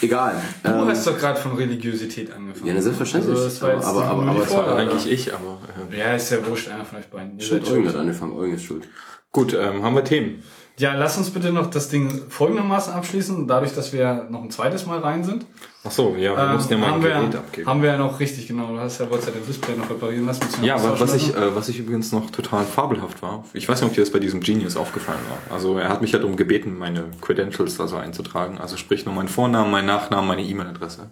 Egal. 0.00 0.40
Du 0.62 0.70
Ähm, 0.70 0.86
hast 0.86 1.08
doch 1.08 1.18
gerade 1.18 1.40
von 1.40 1.56
Religiosität 1.56 2.32
angefangen. 2.32 2.72
ja, 2.72 2.80
selbstverständlich. 2.80 3.34
Also, 3.34 3.44
das 3.48 3.60
war 3.62 3.74
jetzt 3.74 3.84
aber, 3.84 4.04
aber, 4.04 4.22
aber, 4.22 4.30
aber 4.30 4.44
es 4.44 4.50
war. 4.52 4.76
Eigentlich 4.76 5.10
ich, 5.10 5.34
aber... 5.34 5.58
Äh. 5.90 5.98
Ja, 5.98 6.14
ist 6.14 6.30
ja 6.30 6.46
wurscht, 6.46 6.68
einer 6.68 6.84
von 6.84 6.98
euch 7.00 7.06
beiden. 7.06 7.40
Stimmt, 7.40 7.62
Eugen 7.66 7.82
schuld. 7.82 7.88
hat 7.88 7.96
angefangen, 7.96 8.32
Eugen 8.34 8.54
ist 8.54 8.62
schuld. 8.62 8.88
Gut, 9.32 9.52
ähm, 9.52 9.82
haben 9.82 9.96
wir 9.96 10.04
Themen. 10.04 10.44
Ja, 10.80 10.94
lass 10.94 11.18
uns 11.18 11.28
bitte 11.28 11.52
noch 11.52 11.68
das 11.68 11.90
Ding 11.90 12.22
folgendermaßen 12.30 12.94
abschließen, 12.94 13.46
dadurch, 13.46 13.74
dass 13.74 13.92
wir 13.92 14.26
noch 14.30 14.42
ein 14.42 14.50
zweites 14.50 14.86
Mal 14.86 15.00
rein 15.00 15.22
sind. 15.24 15.44
Ach 15.84 15.90
so, 15.90 16.16
ja, 16.16 16.34
wir 16.34 16.42
ähm, 16.42 16.52
mussten 16.54 16.72
ja 16.72 16.78
mal 16.78 16.86
ein 16.86 16.92
haben, 16.92 17.02
Gerät 17.02 17.32
wir, 17.32 17.38
abgeben. 17.38 17.68
haben 17.68 17.82
wir 17.82 17.90
ja 17.90 17.98
noch 17.98 18.18
richtig, 18.18 18.48
genau. 18.48 18.68
Du 18.68 18.80
hast 18.80 18.98
ja 18.98 19.10
wolltest 19.10 19.28
ja 19.28 19.34
den 19.34 19.46
Display 19.46 19.76
noch 19.76 19.90
reparieren 19.90 20.24
lassen. 20.24 20.42
Ja, 20.62 20.76
was 20.82 21.02
austauschen 21.02 21.16
ich, 21.16 21.36
äh, 21.36 21.54
was 21.54 21.68
ich 21.68 21.78
übrigens 21.80 22.12
noch 22.12 22.30
total 22.30 22.64
fabelhaft 22.64 23.20
war, 23.20 23.44
ich 23.52 23.68
weiß 23.68 23.82
nicht, 23.82 23.90
ob 23.90 23.94
dir 23.94 24.00
das 24.00 24.10
bei 24.10 24.20
diesem 24.20 24.40
Genius 24.40 24.78
aufgefallen 24.78 25.20
war. 25.28 25.54
Also 25.54 25.76
er 25.76 25.90
hat 25.90 26.00
mich 26.00 26.12
ja 26.12 26.18
darum 26.18 26.36
gebeten, 26.36 26.78
meine 26.78 27.04
Credentials 27.20 27.76
da 27.76 27.86
so 27.86 27.96
einzutragen. 27.96 28.56
Also 28.56 28.78
sprich 28.78 29.04
nur 29.04 29.14
meinen 29.14 29.28
Vornamen, 29.28 29.70
meinen 29.70 29.86
Nachnamen, 29.86 30.28
meine 30.28 30.42
E-Mail-Adresse. 30.42 31.10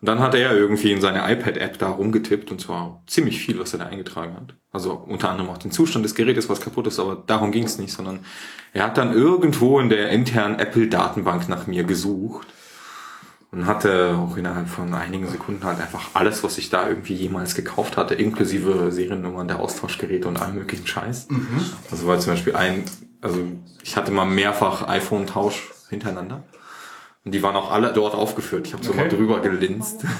Und 0.00 0.08
dann 0.08 0.20
hat 0.20 0.34
er 0.34 0.56
irgendwie 0.56 0.92
in 0.92 1.00
seine 1.02 1.30
iPad-App 1.30 1.78
da 1.78 1.90
rumgetippt 1.90 2.50
und 2.50 2.58
zwar 2.58 3.02
ziemlich 3.06 3.38
viel, 3.38 3.58
was 3.58 3.74
er 3.74 3.80
da 3.80 3.86
eingetragen 3.86 4.34
hat. 4.34 4.54
Also 4.72 4.92
unter 4.92 5.28
anderem 5.28 5.50
auch 5.50 5.58
den 5.58 5.72
Zustand 5.72 6.06
des 6.06 6.14
Gerätes, 6.14 6.48
was 6.48 6.62
kaputt 6.62 6.86
ist, 6.86 6.98
aber 6.98 7.22
darum 7.26 7.52
ging 7.52 7.64
es 7.64 7.78
nicht, 7.78 7.92
sondern 7.92 8.20
er 8.72 8.84
hat 8.84 8.96
dann 8.96 9.12
irgendwo 9.12 9.78
in 9.78 9.90
der 9.90 10.08
internen 10.08 10.58
Apple-Datenbank 10.58 11.50
nach 11.50 11.66
mir 11.66 11.84
gesucht 11.84 12.46
und 13.50 13.66
hatte 13.66 14.16
auch 14.16 14.38
innerhalb 14.38 14.68
von 14.68 14.94
einigen 14.94 15.28
Sekunden 15.28 15.64
halt 15.64 15.80
einfach 15.80 16.10
alles, 16.14 16.42
was 16.44 16.56
ich 16.56 16.70
da 16.70 16.88
irgendwie 16.88 17.14
jemals 17.14 17.54
gekauft 17.54 17.98
hatte, 17.98 18.14
inklusive 18.14 18.92
Seriennummern 18.92 19.48
der 19.48 19.58
Austauschgeräte 19.58 20.28
und 20.28 20.40
allem 20.40 20.54
möglichen 20.54 20.86
Scheiß. 20.86 21.28
Also 21.90 22.06
weil 22.06 22.20
zum 22.20 22.32
Beispiel 22.32 22.56
ein, 22.56 22.84
also 23.20 23.40
ich 23.82 23.98
hatte 23.98 24.12
mal 24.12 24.24
mehrfach 24.24 24.88
iPhone-Tausch 24.88 25.72
hintereinander 25.90 26.44
und 27.24 27.32
die 27.32 27.42
waren 27.42 27.56
auch 27.56 27.70
alle 27.70 27.92
dort 27.92 28.14
aufgeführt. 28.14 28.66
Ich 28.66 28.72
habe 28.72 28.84
so 28.84 28.90
Okay. 28.92 29.00
mal 29.02 29.08
drüber 29.08 29.40
gelinst. 29.40 30.04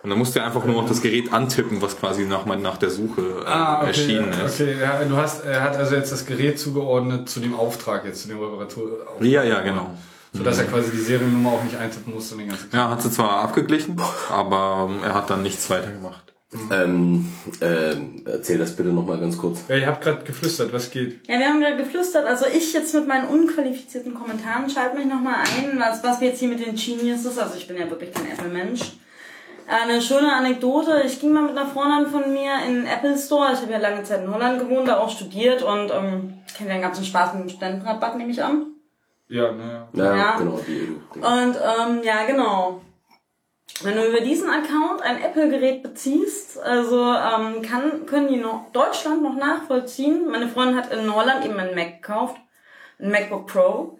Und 0.00 0.10
dann 0.10 0.18
musste 0.20 0.38
er 0.38 0.46
einfach 0.46 0.64
nur 0.64 0.80
noch 0.80 0.88
das 0.88 1.02
Gerät 1.02 1.32
antippen, 1.32 1.82
was 1.82 1.98
quasi 1.98 2.24
nach, 2.24 2.46
nach 2.46 2.76
der 2.76 2.88
Suche 2.88 3.20
äh, 3.44 3.48
Ah, 3.48 3.78
okay, 3.78 3.86
erschienen 3.88 4.32
ist. 4.32 4.60
Okay, 4.60 4.76
ja, 4.80 5.02
du 5.02 5.16
hast, 5.16 5.44
er 5.44 5.60
hat 5.60 5.76
also 5.76 5.96
jetzt 5.96 6.12
das 6.12 6.24
Gerät 6.24 6.56
zugeordnet 6.60 7.28
zu 7.28 7.40
dem 7.40 7.52
Auftrag 7.52 8.04
jetzt, 8.04 8.22
zu 8.22 8.28
dem 8.28 8.38
Reparatur. 8.38 8.90
Ja, 9.20 9.42
ja, 9.42 9.60
genau. 9.60 9.90
Sodass 10.32 10.58
er 10.58 10.66
quasi 10.66 10.92
die 10.92 10.98
Seriennummer 10.98 11.50
auch 11.50 11.64
nicht 11.64 11.74
eintippen 11.76 12.14
musste 12.14 12.36
den 12.36 12.48
ganzen 12.48 12.68
Ja, 12.72 12.90
hat 12.90 13.02
sie 13.02 13.10
zwar 13.10 13.40
abgeglichen, 13.40 14.00
aber 14.30 14.88
ähm, 14.88 14.98
er 15.02 15.14
hat 15.14 15.30
dann 15.30 15.42
nichts 15.42 15.68
weiter 15.68 15.90
gemacht. 15.90 16.27
Ähm, 16.70 17.30
ähm, 17.60 18.22
erzähl 18.24 18.56
das 18.56 18.74
bitte 18.74 18.88
nochmal 18.88 19.18
ganz 19.18 19.36
kurz. 19.36 19.64
Ja, 19.68 19.76
ihr 19.76 19.86
habt 19.86 20.02
gerade 20.02 20.24
geflüstert, 20.24 20.72
was 20.72 20.90
geht? 20.90 21.28
Ja, 21.28 21.38
wir 21.38 21.46
haben 21.46 21.60
gerade 21.60 21.76
geflüstert. 21.76 22.24
Also 22.26 22.46
ich 22.46 22.72
jetzt 22.72 22.94
mit 22.94 23.06
meinen 23.06 23.28
unqualifizierten 23.28 24.14
Kommentaren 24.14 24.68
schalte 24.70 24.96
mich 24.96 25.06
nochmal 25.06 25.34
ein, 25.34 25.78
was, 25.78 26.02
was 26.02 26.20
wir 26.22 26.28
jetzt 26.28 26.38
hier 26.38 26.48
mit 26.48 26.64
den 26.64 26.74
Geniuses, 26.74 27.38
also 27.38 27.54
ich 27.56 27.68
bin 27.68 27.76
ja 27.76 27.88
wirklich 27.90 28.12
kein 28.14 28.30
Apple-Mensch. 28.30 28.80
Eine 29.66 30.00
schöne 30.00 30.32
Anekdote. 30.32 31.02
Ich 31.04 31.20
ging 31.20 31.32
mal 31.32 31.42
mit 31.42 31.50
einer 31.50 31.66
Freundin 31.66 32.10
von 32.10 32.32
mir 32.32 32.52
in 32.66 32.76
den 32.76 32.86
Apple 32.86 33.18
Store. 33.18 33.52
Ich 33.52 33.60
habe 33.60 33.72
ja 33.72 33.78
lange 33.78 34.02
Zeit 34.02 34.24
in 34.24 34.32
Holland 34.32 34.58
gewohnt, 34.60 34.88
da 34.88 34.98
auch 35.00 35.10
studiert 35.10 35.62
und 35.62 35.90
ähm, 35.90 36.38
kenne 36.56 36.70
den 36.70 36.80
ganzen 36.80 37.04
Spaß 37.04 37.34
mit 37.34 37.42
dem 37.42 37.48
Studentenrabatt, 37.50 38.16
nehme 38.16 38.30
ich 38.30 38.42
an. 38.42 38.68
Ja, 39.28 39.52
naja. 39.52 39.88
Ja, 39.92 40.16
Ja. 40.16 40.36
genau. 40.38 40.58
Die, 40.66 40.96
Und 41.16 41.56
ähm, 41.56 42.00
ja, 42.02 42.24
genau. 42.26 42.80
Wenn 43.80 43.94
du 43.94 44.08
über 44.08 44.20
diesen 44.20 44.50
Account 44.50 45.02
ein 45.02 45.22
Apple-Gerät 45.22 45.84
beziehst, 45.84 46.60
also 46.60 47.12
ähm, 47.14 47.62
kann, 47.62 48.06
können 48.06 48.26
die 48.26 48.36
noch 48.36 48.72
Deutschland 48.72 49.22
noch 49.22 49.36
nachvollziehen. 49.36 50.28
Meine 50.28 50.48
Freundin 50.48 50.76
hat 50.76 50.92
in 50.92 51.14
Holland 51.14 51.44
eben 51.44 51.58
einen 51.58 51.76
Mac 51.76 52.02
gekauft, 52.02 52.36
ein 52.98 53.12
MacBook 53.12 53.46
Pro. 53.46 53.98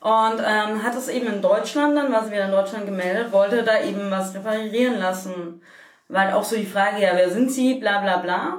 Und 0.00 0.40
ähm, 0.44 0.82
hat 0.82 0.96
es 0.96 1.08
eben 1.08 1.28
in 1.28 1.42
Deutschland, 1.42 1.96
dann 1.96 2.10
war 2.10 2.24
sie 2.24 2.32
wieder 2.32 2.46
in 2.46 2.50
Deutschland 2.50 2.86
gemeldet, 2.86 3.32
wollte 3.32 3.62
da 3.62 3.80
eben 3.82 4.10
was 4.10 4.34
reparieren 4.34 4.98
lassen. 4.98 5.62
Weil 6.08 6.32
auch 6.32 6.42
so 6.42 6.56
die 6.56 6.66
Frage, 6.66 7.00
ja, 7.00 7.10
wer 7.14 7.30
sind 7.30 7.52
sie, 7.52 7.74
bla 7.74 8.00
bla 8.00 8.16
bla. 8.16 8.58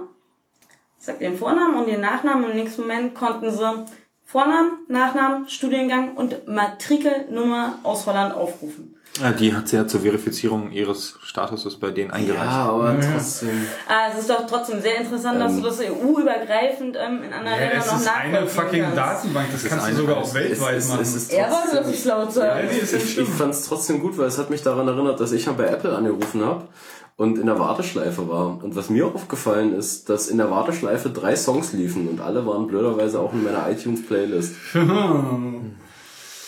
Sagt 1.00 1.20
ihren 1.20 1.38
Vornamen 1.38 1.76
und 1.76 1.90
ihren 1.90 2.02
Nachnamen 2.02 2.52
im 2.52 2.56
nächsten 2.56 2.82
Moment 2.82 3.14
konnten 3.14 3.52
sie 3.52 3.86
Vornamen, 4.24 4.86
Nachnamen, 4.88 5.50
Studiengang 5.50 6.16
und 6.16 6.48
Matrikelnummer 6.48 7.80
aus 7.84 8.06
Holland 8.06 8.34
aufrufen. 8.34 9.01
Ja, 9.20 9.32
die 9.32 9.54
hat 9.54 9.68
sie 9.68 9.76
ja 9.76 9.86
zur 9.86 10.00
Verifizierung 10.02 10.72
ihres 10.72 11.16
Statuses 11.24 11.76
bei 11.78 11.92
denen 11.92 12.12
eingereicht. 12.12 12.46
Ja, 12.46 12.70
aber 12.70 12.96
trotzdem. 13.00 13.50
Ah, 13.88 14.08
es 14.14 14.20
ist 14.22 14.30
doch 14.30 14.48
trotzdem 14.48 14.82
sehr 14.82 15.02
interessant, 15.02 15.40
dass 15.42 15.54
du 15.56 15.62
das 15.62 15.80
EU-übergreifend 15.82 16.96
ähm, 16.98 17.24
in 17.24 17.34
anderen 17.34 17.46
Ja, 17.60 17.66
Ländern 17.66 17.80
es 17.80 17.88
noch 17.92 18.00
ist 18.00 18.08
eine 18.08 18.32
nachvollziehen 18.42 18.64
fucking 18.64 18.82
kannst. 18.84 18.98
Datenbank, 18.98 19.48
das 19.52 19.64
ist 19.64 19.70
kannst 19.70 19.90
du 19.90 19.96
sogar 19.96 20.18
auch 20.18 20.24
es- 20.24 20.34
weltweit 20.34 20.78
es, 20.78 20.88
machen. 20.88 21.02
es 21.02 21.16
ist 21.16 21.34
Er 21.34 21.52
wollte, 21.52 21.76
dass 21.76 21.90
ich 21.94 22.06
laut 22.06 22.32
sage. 22.32 22.68
nee, 22.72 22.80
es 22.82 22.94
ist 22.94 23.04
Ich, 23.04 23.18
ich 23.20 23.28
fand 23.30 23.54
es 23.54 23.66
trotzdem 23.68 24.00
gut, 24.00 24.18
weil 24.18 24.28
es 24.28 24.38
hat 24.38 24.50
mich 24.50 24.64
daran 24.64 24.88
erinnert, 24.88 25.20
dass 25.20 25.34
ich 25.34 25.46
mal 25.46 25.54
bei 25.54 25.66
Apple 25.66 25.94
angerufen 25.94 26.46
habe 26.46 26.70
und 27.18 27.38
in 27.38 27.48
der 27.48 27.60
Warteschleife 27.60 28.30
war. 28.30 28.64
Und 28.64 28.78
was 28.78 28.90
mir 28.90 29.06
aufgefallen 29.08 29.76
ist, 29.78 30.10
dass 30.10 30.30
in 30.30 30.38
der 30.38 30.50
Warteschleife 30.50 31.10
drei 31.10 31.36
Songs 31.36 31.74
liefen 31.74 32.08
und 32.08 32.22
alle 32.22 32.46
waren 32.48 32.66
blöderweise 32.66 33.20
auch 33.20 33.34
in 33.34 33.44
meiner 33.44 33.70
iTunes-Playlist. 33.70 34.54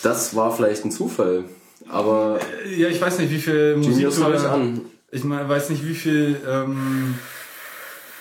Das 0.03 0.35
war 0.35 0.51
vielleicht 0.51 0.83
ein 0.85 0.91
Zufall, 0.91 1.45
aber 1.89 2.39
Ja, 2.77 2.87
ich 2.87 2.99
weiß 3.01 3.19
nicht, 3.19 3.31
wie 3.31 3.39
viel 3.39 3.75
Musik 3.77 4.09
du 4.09 4.23
habe 4.23 4.35
ich 4.35 4.41
an. 4.43 4.81
Ich 5.11 5.23
mein, 5.23 5.47
weiß 5.47 5.69
nicht, 5.69 5.87
wie 5.87 5.93
viel. 5.93 6.37
Ähm, 6.49 7.15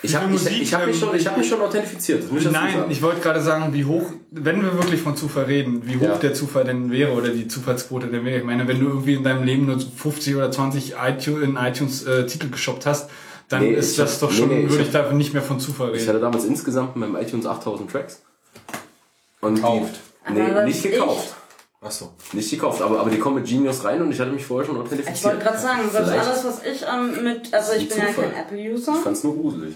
Ich 0.04 0.14
habe 0.16 0.26
ich, 0.26 0.32
Musik, 0.32 0.60
ich 0.62 0.74
hab 0.74 0.84
mich, 0.86 0.96
ähm, 0.96 1.00
schon, 1.08 1.16
ich 1.16 1.26
hab 1.26 1.36
mich 1.38 1.48
schon 1.48 1.60
authentifiziert. 1.62 2.24
Ich 2.36 2.50
nein, 2.50 2.84
ich 2.90 3.00
wollte 3.02 3.20
gerade 3.20 3.40
sagen, 3.40 3.72
wie 3.72 3.84
hoch, 3.84 4.10
wenn 4.32 4.60
wir 4.62 4.74
wirklich 4.74 5.00
von 5.00 5.16
Zufall 5.16 5.44
reden, 5.44 5.82
wie 5.86 5.96
hoch 5.96 6.02
Ja. 6.02 6.16
der 6.16 6.34
Zufall 6.34 6.64
denn 6.64 6.90
wäre 6.90 7.12
oder 7.12 7.28
die 7.28 7.46
Zufallsquote 7.46 8.08
denn 8.08 8.24
wäre. 8.24 8.38
Ich 8.38 8.44
meine, 8.44 8.66
wenn 8.66 8.80
du 8.80 8.88
irgendwie 8.88 9.14
in 9.14 9.22
deinem 9.22 9.44
Leben 9.44 9.66
nur 9.66 9.78
so 9.78 9.88
50 9.96 10.34
oder 10.34 10.50
20 10.50 10.94
iTunes, 11.00 11.42
in 11.44 11.56
iTunes 11.56 12.02
äh, 12.04 12.26
Titel 12.26 12.50
geshoppt 12.50 12.84
hast, 12.84 13.08
dann 13.48 13.62
Nee, 13.62 13.74
ist 13.74 13.92
ich 13.92 13.96
das 13.98 14.14
hab- 14.14 14.20
doch 14.22 14.30
nee, 14.32 14.36
schon, 14.38 14.48
nee, 14.48 14.60
ich 14.64 14.70
würde 14.70 14.82
ich 14.88 14.94
hab- 14.94 15.08
da 15.10 15.14
nicht 15.14 15.32
mehr 15.34 15.42
von 15.42 15.60
Zufall 15.60 15.90
Ich 15.90 16.00
reden. 16.00 16.08
hatte 16.08 16.20
damals 16.20 16.44
insgesamt 16.46 16.94
in 16.96 17.00
meinem 17.02 17.16
iTunes 17.16 17.46
8000 17.46 17.90
Tracks. 17.90 18.22
Und 19.40 19.56
Gekauft. 19.56 19.94
Nee, 20.32 20.64
nicht 20.64 20.84
ich- 20.84 20.90
gekauft. 20.92 21.34
Ach 21.84 21.90
so. 21.90 22.10
Nicht 22.32 22.48
gekauft, 22.50 22.80
aber, 22.80 23.00
aber 23.00 23.10
die 23.10 23.18
kommen 23.18 23.36
mit 23.36 23.46
Genius 23.46 23.84
rein 23.84 24.00
und 24.00 24.12
ich 24.12 24.20
hatte 24.20 24.30
mich 24.30 24.46
vorher 24.46 24.66
schon 24.66 24.76
authentifiziert. 24.80 25.16
Ich 25.16 25.24
wollte 25.24 25.38
gerade 25.44 25.58
sagen, 25.58 25.80
selbst 25.90 26.12
alles, 26.12 26.44
was 26.44 26.62
ich 26.64 26.82
ähm, 26.86 27.24
mit, 27.24 27.52
also 27.52 27.72
ich 27.72 27.88
bin 27.88 27.88
ist 27.88 27.96
ja 27.96 28.02
ein 28.08 28.14
kein 28.14 28.24
Zufall. 28.30 28.40
Apple-User, 28.40 28.92
Ich 28.96 29.00
fand's 29.00 29.24
nur 29.24 29.36
gruselig. 29.36 29.74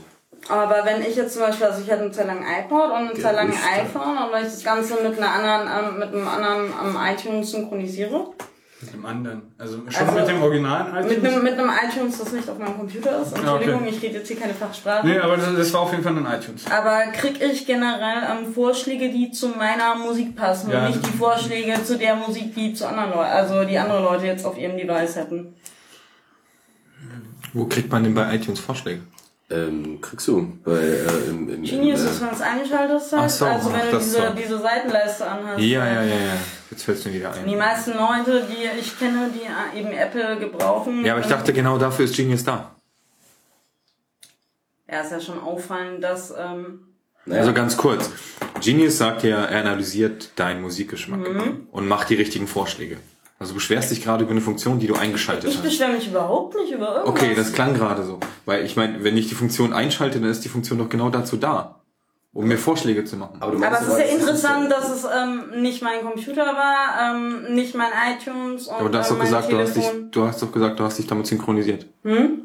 aber 0.49 0.77
wenn 0.85 1.03
ich 1.03 1.17
jetzt 1.17 1.33
zum 1.35 1.43
Beispiel, 1.43 1.67
also 1.67 1.83
ich 1.83 1.91
hatte 1.91 2.03
eine 2.03 2.13
Zeit 2.13 2.27
lang 2.29 2.45
iPod 2.45 2.91
und 2.91 2.97
eine 3.11 3.15
Zeit 3.15 3.35
lang 3.35 3.49
Gerüchte. 3.49 3.69
iPhone 3.81 4.19
und 4.19 4.33
wenn 4.33 4.47
ich 4.47 4.53
das 4.53 4.63
Ganze 4.63 4.95
mit 5.03 5.19
einer 5.19 5.33
anderen, 5.33 5.95
ähm, 5.95 5.99
mit 5.99 6.09
einem 6.15 6.29
anderen 6.29 6.67
ähm, 6.67 6.97
iTunes 7.13 7.51
synchronisiere, 7.51 8.29
Mit 8.87 8.95
dem 8.95 9.07
anderen. 9.07 9.43
Also 9.59 9.77
schon 9.89 10.07
Also, 10.09 10.19
mit 10.21 10.29
dem 10.29 10.43
originalen 10.43 10.97
iTunes. 10.97 11.23
mit 11.23 11.33
einem, 11.33 11.43
mit 11.45 11.53
einem 11.59 11.71
iTunes, 11.71 12.19
das 12.19 12.33
nicht 12.33 12.49
auf 12.49 12.59
meinem 12.59 12.77
Computer 12.77 13.23
ist, 13.23 13.37
Entschuldigung, 13.37 13.87
ich 13.87 14.03
rede 14.03 14.15
jetzt 14.19 14.29
hier 14.29 14.39
keine 14.39 14.55
Fachsprache. 14.55 15.07
nee, 15.07 15.19
aber 15.19 15.37
das, 15.37 15.55
das 15.57 15.73
war 15.73 15.81
auf 15.83 15.91
jeden 15.93 16.03
Fall 16.03 16.17
ein 16.17 16.27
iTunes. 16.41 16.65
Aber 16.71 17.13
krieg 17.13 17.41
ich 17.43 17.67
generell 17.67 18.23
ähm, 18.31 18.53
Vorschläge, 18.55 19.11
die 19.11 19.31
zu 19.31 19.49
meiner 19.49 19.95
Musik 19.97 20.35
passen 20.37 20.71
Ja. 20.71 20.87
und 20.87 20.97
nicht 20.97 21.07
die 21.07 21.17
Vorschläge 21.17 21.83
zu 21.85 21.99
der 21.99 22.17
Musik, 22.17 22.55
die 22.55 22.73
zu 22.75 22.87
anderen 22.89 23.11
Leuten, 23.11 23.31
also 23.31 23.65
die 23.65 23.79
andere 23.79 24.03
Leute 24.03 24.27
jetzt 24.27 24.45
auf 24.45 24.59
ihrem 24.59 24.77
Device 24.77 25.17
hätten. 25.17 25.55
Wo 27.53 27.65
kriegt 27.67 27.91
man 27.91 28.05
denn 28.05 28.15
bei 28.15 28.35
iTunes 28.35 28.61
Vorschläge? 28.61 29.01
Ähm, 29.49 30.01
kriegst 30.01 30.27
du. 30.27 30.59
Bei, 30.65 30.73
äh, 30.73 31.07
im, 31.31 31.49
im, 31.49 31.63
Genius 31.63 32.01
im, 32.01 32.07
ist, 32.09 32.21
wenn 32.21 32.31
es 32.31 32.41
eingeschaltet 32.41 32.97
ist, 32.97 33.15
Ach 33.15 33.31
so, 33.31 33.45
also 33.45 33.73
wenn 33.73 33.81
ach, 33.81 33.91
du 33.93 33.99
diese, 33.99 34.11
so. 34.17 34.23
diese 34.37 34.59
Seitenleiste 34.59 35.25
anhast. 35.25 35.61
Ja, 35.61 35.87
ja, 35.87 36.03
ja, 36.03 36.03
ja. 36.03 36.33
Jetzt 36.71 36.83
fällt 36.83 36.99
es 36.99 37.05
mir 37.05 37.13
wieder 37.15 37.33
Die 37.47 37.53
ein. 37.53 37.59
meisten 37.59 37.93
Leute, 37.95 38.47
die 38.51 38.79
ich 38.81 38.99
kenne, 38.99 39.31
die 39.33 39.79
eben 39.79 39.91
Apple 39.93 40.39
gebrauchen. 40.39 41.05
Ja, 41.05 41.13
aber 41.13 41.21
ich 41.21 41.27
ähm, 41.27 41.33
dachte, 41.33 41.53
genau 41.53 41.79
dafür 41.79 42.05
ist 42.07 42.17
Genius 42.17 42.45
da. 42.45 42.73
Ja, 44.91 45.01
ist 45.01 45.13
ja 45.13 45.21
schon 45.21 45.41
auffallend, 45.41 46.03
dass. 46.03 46.33
Ähm, 46.37 46.81
Also 47.29 47.53
ganz 47.53 47.77
kurz. 47.77 48.11
Genius 48.63 48.99
sagt 48.99 49.23
ja, 49.25 49.45
er 49.45 49.61
analysiert 49.61 50.31
deinen 50.37 50.63
Musikgeschmack 50.63 51.21
Mhm. 51.21 51.69
und 51.73 51.89
macht 51.89 52.09
die 52.11 52.15
richtigen 52.15 52.47
Vorschläge. 52.47 52.99
Also 53.39 53.51
du 53.53 53.57
beschwerst 53.57 53.91
dich 53.91 54.03
gerade 54.03 54.23
über 54.23 54.31
eine 54.33 54.41
Funktion, 54.41 54.79
die 54.79 54.87
du 54.87 54.95
eingeschaltet 54.95 55.51
ich 55.51 55.57
hast. 55.57 55.63
beschwere 55.65 55.93
mich 55.93 56.09
überhaupt 56.09 56.55
nicht 56.55 56.73
über 56.73 56.89
irgendwas. 57.05 57.09
Okay, 57.23 57.35
das 57.35 57.53
klang 57.53 57.75
gerade 57.75 58.03
so. 58.05 58.19
Weil 58.47 58.65
ich 58.65 58.77
meine, 58.77 59.05
wenn 59.05 59.17
ich 59.17 59.29
die 59.29 59.35
Funktion 59.35 59.73
einschalte, 59.75 60.21
dann 60.21 60.31
ist 60.31 60.45
die 60.45 60.49
Funktion 60.49 60.79
doch 60.79 60.89
genau 60.89 61.11
dazu 61.11 61.37
da, 61.37 61.81
um 62.37 62.47
mir 62.47 62.59
Vorschläge 62.59 63.05
zu 63.05 63.17
machen. 63.17 63.39
aber 63.41 63.53
du 63.53 63.59
aber 63.59 63.71
meinst, 63.71 63.89
es 63.89 63.95
ist 63.95 63.99
ja 63.99 64.17
interessant, 64.19 64.71
dass 64.71 64.91
es 64.91 65.05
ähm, 65.05 65.63
nicht 65.63 65.83
mein 65.83 66.03
Computer 66.03 66.45
war, 66.45 67.15
ähm, 67.17 67.55
nicht 67.55 67.75
mein 67.75 67.91
iTunes 68.13 68.69
und 68.69 68.75
Aber 68.75 68.91
du 68.91 68.99
hast 68.99 69.07
äh, 69.07 69.11
doch 69.11 69.19
mein 69.19 69.27
gesagt, 69.27 69.51
du 69.53 69.59
hast 69.59 69.75
dich, 69.77 69.85
Telefon. 69.85 70.11
du 70.11 70.25
hast 70.25 70.43
doch 70.43 70.53
gesagt, 70.53 70.79
du 70.79 70.85
hast 70.85 70.99
dich 70.99 71.07
damit 71.07 71.27
synchronisiert. 71.27 71.87
Hm? 72.03 72.43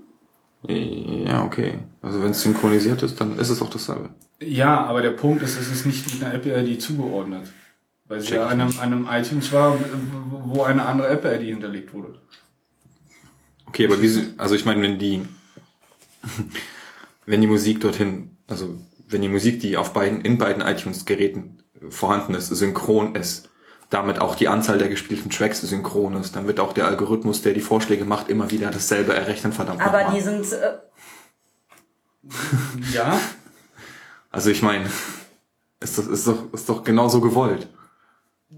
Ja, 0.66 1.44
okay. 1.44 1.80
Also 2.02 2.24
wenn 2.24 2.32
es 2.32 2.42
synchronisiert 2.42 3.04
ist, 3.04 3.20
dann 3.20 3.38
ist 3.38 3.50
es 3.50 3.62
auch 3.62 3.70
dasselbe. 3.70 4.10
Ja, 4.40 4.86
aber 4.86 5.02
der 5.02 5.12
Punkt 5.12 5.44
ist, 5.44 5.60
es 5.60 5.70
ist 5.70 5.86
nicht 5.86 6.14
mit 6.14 6.24
einer 6.24 6.36
Apple-ID 6.36 6.82
zugeordnet. 6.82 7.52
Weil 8.08 8.22
sie 8.22 8.28
Check 8.28 8.38
ja 8.38 8.48
einem, 8.48 8.74
einem 8.80 9.08
iTunes 9.12 9.52
war, 9.52 9.78
wo 10.46 10.64
eine 10.64 10.86
andere 10.86 11.10
Apple-ID 11.10 11.42
hinterlegt 11.42 11.94
wurde. 11.94 12.16
Okay, 13.66 13.88
aber 13.88 14.02
wie, 14.02 14.34
also 14.38 14.56
ich 14.56 14.64
meine, 14.64 14.82
wenn 14.82 15.00
die, 15.00 15.22
wenn 17.26 17.42
die 17.42 17.48
Musik 17.48 17.82
dorthin, 17.82 18.38
also 18.48 18.78
wenn 19.12 19.22
die 19.22 19.30
Musik, 19.30 19.60
die 19.60 19.78
auf 19.78 19.94
beiden, 19.94 20.22
in 20.22 20.38
beiden 20.38 20.62
iTunes-Geräten 20.62 21.64
vorhanden 21.90 22.34
ist, 22.34 22.48
synchron 22.48 23.16
ist, 23.16 23.50
damit 23.90 24.20
auch 24.20 24.36
die 24.36 24.48
Anzahl 24.48 24.78
der 24.78 24.90
gespielten 24.90 25.30
Tracks 25.30 25.62
synchron 25.62 26.16
ist, 26.16 26.36
dann 26.36 26.48
wird 26.48 26.60
auch 26.60 26.74
der 26.74 26.88
Algorithmus, 26.88 27.42
der 27.42 27.54
die 27.54 27.62
Vorschläge 27.62 28.06
macht, 28.06 28.30
immer 28.30 28.52
wieder 28.52 28.72
dasselbe 28.72 29.14
errechnen, 29.14 29.52
verdammt 29.52 29.82
Aber 29.82 30.12
die 30.14 30.22
sind. 30.22 30.46
Äh, 30.52 30.78
Ja, 32.94 33.20
Also 34.30 34.50
ich 34.50 34.62
meine, 34.62 34.86
ist 35.82 35.98
das 35.98 36.08
ist 36.08 36.28
doch, 36.28 36.54
ist 36.54 36.70
doch 36.70 36.84
genauso 36.84 37.20
gewollt. 37.20 37.68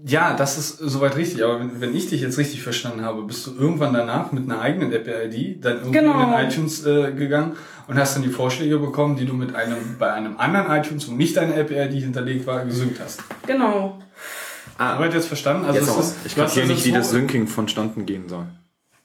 Ja, 0.06 0.34
das 0.34 0.58
ist 0.58 0.78
soweit 0.78 1.16
richtig. 1.16 1.42
Aber 1.44 1.60
wenn, 1.60 1.80
wenn 1.80 1.94
ich 1.94 2.08
dich 2.08 2.20
jetzt 2.20 2.36
richtig 2.38 2.62
verstanden 2.62 3.02
habe, 3.02 3.22
bist 3.22 3.46
du 3.46 3.54
irgendwann 3.58 3.94
danach 3.94 4.32
mit 4.32 4.44
einer 4.44 4.60
eigenen 4.60 4.92
Apple-ID 4.92 5.64
dann 5.64 5.76
irgendwie 5.78 5.92
Genau. 5.98 6.22
in 6.22 6.30
den 6.30 6.48
iTunes 6.50 6.84
äh, 6.84 7.12
gegangen 7.12 7.52
und 7.86 7.96
hast 7.98 8.16
dann 8.16 8.22
die 8.22 8.28
Vorschläge 8.30 8.78
bekommen, 8.78 9.16
die 9.16 9.24
du 9.26 9.34
mit 9.34 9.54
einem 9.54 9.96
bei 9.98 10.12
einem 10.12 10.36
anderen 10.38 10.70
iTunes, 10.78 11.08
wo 11.08 11.12
nicht 11.14 11.36
deine 11.36 11.54
Apple-ID 11.54 12.02
hinterlegt 12.02 12.46
war, 12.46 12.64
gesynkt 12.64 13.00
hast. 13.00 13.22
genau. 13.46 13.98
Ah, 14.76 14.96
Soweit 14.96 15.14
jetzt 15.14 15.28
verstanden? 15.28 15.66
Also 15.66 15.78
Jetzt 15.78 15.98
ist, 15.98 16.16
Ich 16.26 16.32
hast 16.36 16.46
kapiere 16.48 16.62
also 16.62 16.72
nicht, 16.74 16.84
wie 16.86 16.92
das 16.92 17.10
Syncing 17.10 17.46
vonstatten 17.46 18.06
gehen 18.06 18.28
soll. 18.28 18.46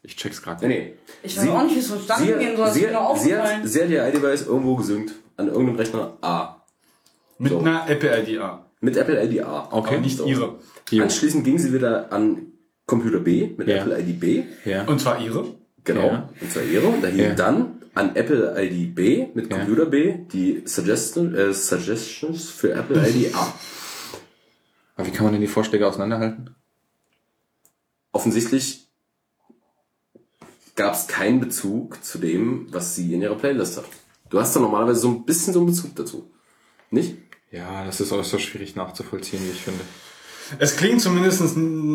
Ich 0.02 0.16
check's 0.16 0.42
gerade. 0.42 0.68
nee, 0.68 0.74
nee. 0.80 0.94
Ich 1.22 1.38
weiß 1.38 1.48
auch 1.50 1.64
nicht, 1.64 1.76
wie 1.76 1.80
es 1.80 1.88
verstanden 1.88 2.26
Sie, 2.26 2.34
gehen 2.46 2.58
soll. 2.58 2.72
Sie, 2.72 2.80
sie, 2.80 2.96
aufgefallen. 2.96 3.62
hat, 3.62 3.68
sie 3.70 3.82
hat 3.84 3.90
ihr 3.90 4.08
iDevice 4.08 4.48
irgendwo 4.48 4.76
gesynkt. 4.76 5.14
An 5.38 5.48
irgendeinem 5.48 5.76
Rechner 5.76 6.14
A. 6.22 6.59
mit 7.40 7.52
so. 7.52 7.60
einer 7.60 7.90
Apple-ID 7.90 8.40
A. 8.40 8.66
Mit 8.82 8.96
Apple 8.96 9.22
ID 9.26 9.42
A. 9.44 9.68
Okay. 9.72 9.88
Aber 9.96 10.02
nicht 10.02 10.18
So. 10.18 10.26
ihre. 10.26 10.60
Jo. 10.92 11.04
Anschließend 11.04 11.44
ging 11.44 11.58
sie 11.58 11.74
wieder 11.74 12.12
an 12.14 12.54
Computer 12.86 13.20
B 13.20 13.50
mit 13.58 13.68
Ja. 13.68 13.78
Apple 13.78 14.00
ID 14.00 14.20
B. 14.20 14.44
Ja. 14.66 14.86
Und 14.86 15.02
zwar 15.02 15.20
ihre. 15.22 15.56
Genau. 15.84 16.08
Ja. 16.08 16.30
Und 16.40 16.52
zwar 16.52 16.64
ihre. 16.64 16.88
Und 16.88 17.04
da 17.04 17.08
hing 17.08 17.20
Ja. 17.20 17.34
dann 17.36 17.82
an 17.96 18.16
Apple 18.16 18.54
ID 18.58 18.94
B 18.96 19.28
mit 19.34 19.52
Ja. 19.52 19.58
Computer 19.58 19.86
B 19.88 20.20
die 20.32 20.62
Suggestion, 20.66 21.34
äh, 21.36 21.54
Suggestions 21.54 22.50
für 22.50 22.72
Apple 22.74 22.98
ID 23.10 23.34
A. 23.36 23.54
Aber 24.96 25.08
wie 25.08 25.12
kann 25.12 25.24
man 25.26 25.34
denn 25.34 25.42
die 25.42 25.48
Vorschläge 25.48 25.88
auseinanderhalten? 25.88 26.56
Offensichtlich 28.12 28.88
gab 30.76 30.94
es 30.94 31.08
keinen 31.08 31.40
Bezug 31.40 32.04
zu 32.04 32.18
dem, 32.18 32.68
was 32.72 32.96
sie 32.96 33.14
in 33.14 33.22
ihrer 33.22 33.36
Playlist 33.36 33.78
hat. 33.78 33.86
Du 34.30 34.40
hast 34.40 34.56
da 34.56 34.60
normalerweise 34.60 35.00
so 35.02 35.10
ein 35.10 35.26
bisschen 35.26 35.54
so 35.54 35.60
einen 35.60 35.68
Bezug 35.68 35.96
dazu. 35.96 36.32
Nicht? 36.92 37.18
Ja, 37.52 37.86
das 37.86 38.00
ist 38.00 38.12
äußerst 38.12 38.44
schwierig 38.44 38.76
nachzuvollziehen, 38.76 39.42
wie 39.46 39.52
ich 39.52 39.62
finde. 39.62 39.82
Es 40.58 40.78
klingt 40.78 41.00
zumindest 41.00 41.44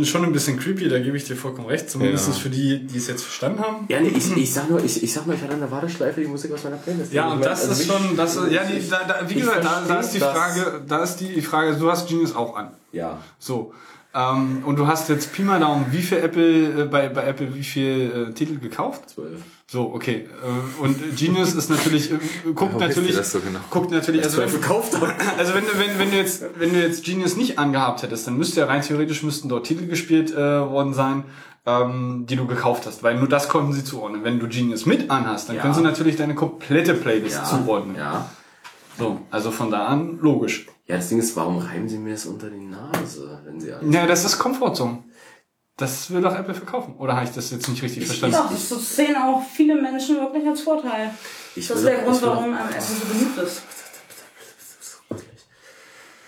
schon 0.08 0.24
ein 0.24 0.32
bisschen 0.32 0.58
creepy, 0.60 0.88
da 0.88 1.00
gebe 1.00 1.16
ich 1.16 1.24
dir 1.24 1.34
vollkommen 1.36 1.66
recht. 1.66 1.90
Zumindest 1.90 2.28
Ja. 2.28 2.34
für 2.34 2.50
die, 2.50 2.86
die 2.86 2.98
es 2.98 3.08
jetzt 3.08 3.22
verstanden 3.24 3.60
haben. 3.60 3.86
Ja, 3.88 4.00
nee, 4.00 4.12
ich, 4.16 4.36
ich 4.36 4.52
sag 4.52 4.70
nur, 4.70 4.82
ich, 4.84 5.02
ich 5.02 5.12
sag 5.12 5.26
nur, 5.26 5.34
ich 5.34 5.42
hatte 5.42 5.54
an 5.54 5.60
der 5.60 5.70
Warteschleife 5.72 6.20
die 6.20 6.28
Musik 6.28 6.52
aus 6.52 6.62
meiner 6.62 6.76
Playlist. 6.76 7.12
Ja, 7.12 7.28
Ich 7.28 7.34
und 7.34 7.44
das 7.44 7.68
also 7.68 7.82
ist 7.82 7.88
schon, 7.90 8.16
das 8.16 8.36
ist, 8.36 8.52
ja, 8.52 8.62
die, 8.64 8.88
da, 8.88 9.02
da, 9.04 9.28
wie 9.28 9.34
gesagt, 9.34 9.64
da, 9.64 9.82
da 9.86 10.00
ist 10.00 10.10
die 10.10 10.20
Frage, 10.20 10.82
da 10.86 11.02
ist 11.02 11.16
die 11.16 11.42
Frage, 11.42 11.74
du 11.74 11.90
hast 11.90 12.08
Genius 12.08 12.34
auch 12.36 12.54
an. 12.56 12.70
Ja. 12.92 13.18
So. 13.40 13.74
Ähm, 14.14 14.62
und 14.64 14.76
du 14.78 14.86
hast 14.86 15.08
jetzt 15.08 15.32
Pi 15.32 15.42
mal 15.42 15.58
Daumen, 15.58 15.86
wie 15.90 16.00
viel 16.02 16.18
Apple, 16.18 16.82
äh, 16.82 16.84
bei, 16.84 17.08
bei 17.08 17.24
Apple, 17.26 17.54
wie 17.54 17.64
viel 17.64 18.28
äh, 18.30 18.32
Titel 18.32 18.58
gekauft? 18.58 19.10
Zwölf. 19.10 19.40
So, 19.66 19.92
okay. 19.92 20.26
Äh, 20.42 20.82
und 20.84 21.16
Genius 21.16 21.54
ist 21.54 21.68
natürlich, 21.68 22.12
äh, 22.12 22.18
guckt 22.54 22.78
natürlich, 22.78 23.16
so 23.16 23.40
genau? 23.40 23.58
guckt 23.70 23.90
natürlich, 23.90 24.22
also 24.22 24.38
wenn, 24.40 24.48
verkauft 24.48 24.94
also 25.38 25.54
wenn, 25.54 25.64
du- 25.64 25.78
wenn, 25.78 25.98
wenn 25.98 26.10
du 26.12 26.16
jetzt, 26.16 26.44
wenn 26.58 26.72
du 26.72 26.80
jetzt 26.80 27.04
Genius 27.04 27.36
nicht 27.36 27.58
angehabt 27.58 28.02
hättest, 28.04 28.26
dann 28.28 28.36
müsste 28.38 28.60
ja 28.60 28.66
rein 28.66 28.82
theoretisch 28.82 29.22
müssten 29.24 29.48
dort 29.48 29.66
Titel 29.66 29.86
gespielt 29.88 30.30
äh, 30.32 30.36
worden 30.36 30.94
sein, 30.94 31.24
ähm, 31.66 32.26
die 32.28 32.36
du 32.36 32.46
gekauft 32.46 32.86
hast, 32.86 33.02
weil 33.02 33.16
nur 33.18 33.28
das 33.28 33.48
konnten 33.48 33.72
sie 33.72 33.82
zuordnen. 33.82 34.22
Wenn 34.22 34.38
du 34.38 34.46
Genius 34.46 34.86
mit 34.86 35.10
anhast, 35.10 35.48
dann 35.48 35.56
Ja. 35.56 35.62
können 35.62 35.74
sie 35.74 35.80
natürlich 35.82 36.14
deine 36.16 36.34
komplette 36.36 36.94
Playlist 36.94 37.38
Ja, 37.38 37.44
zuordnen. 37.44 37.96
ja. 37.96 38.28
So, 38.98 39.20
also 39.30 39.50
von 39.50 39.70
da 39.70 39.86
an 39.86 40.18
logisch. 40.20 40.66
Ja, 40.86 40.96
das 40.96 41.08
Ding 41.08 41.18
ist, 41.18 41.34
warum 41.36 41.58
reiben 41.58 41.88
sie 41.88 41.98
mir 41.98 42.12
das 42.12 42.26
unter 42.26 42.48
die 42.50 42.60
Nase, 42.60 43.40
wenn 43.44 43.58
sie 43.60 43.72
alles... 43.72 43.92
Ja, 43.94 44.06
das 44.06 44.24
ist 44.24 44.38
Comfortzone. 44.38 45.02
Das 45.76 46.10
will 46.12 46.20
doch 46.22 46.34
Apple 46.36 46.54
verkaufen. 46.54 46.94
Oder 46.98 47.16
habe 47.16 47.24
ich 47.24 47.32
das 47.32 47.50
jetzt 47.50 47.68
nicht 47.68 47.82
richtig 47.82 48.06
verstanden? 48.06 48.36
Doch, 48.36 48.48
das 48.50 48.96
sehen 48.96 49.16
auch 49.16 49.42
viele 49.42 49.74
Menschen 49.80 50.16
wirklich 50.16 50.46
als 50.46 50.60
Vorteil. 50.60 51.10
Ich 51.56 51.66
das 51.66 51.78
ist 51.78 51.86
der 51.86 52.02
Grund, 52.02 52.16
ich 52.16 52.22
warum 52.22 52.44
ähm, 52.52 52.54
Apple 52.54 52.80
so 52.80 53.06
beliebt 53.12 53.38
ist. 53.38 53.62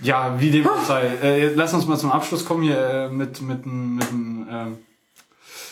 Ja, 0.01 0.39
wie 0.41 0.51
dem 0.51 0.69
auch 0.69 0.85
sei. 0.85 1.07
Äh, 1.23 1.55
lass 1.55 1.73
uns 1.73 1.87
mal 1.87 1.97
zum 1.97 2.11
Abschluss 2.11 2.45
kommen 2.45 2.63
hier 2.65 2.79
äh, 2.79 3.09
mit 3.09 3.41
mit 3.41 3.65
dem- 3.65 3.95
mit, 3.97 4.11
dem, 4.11 4.47
ähm, 4.51 4.79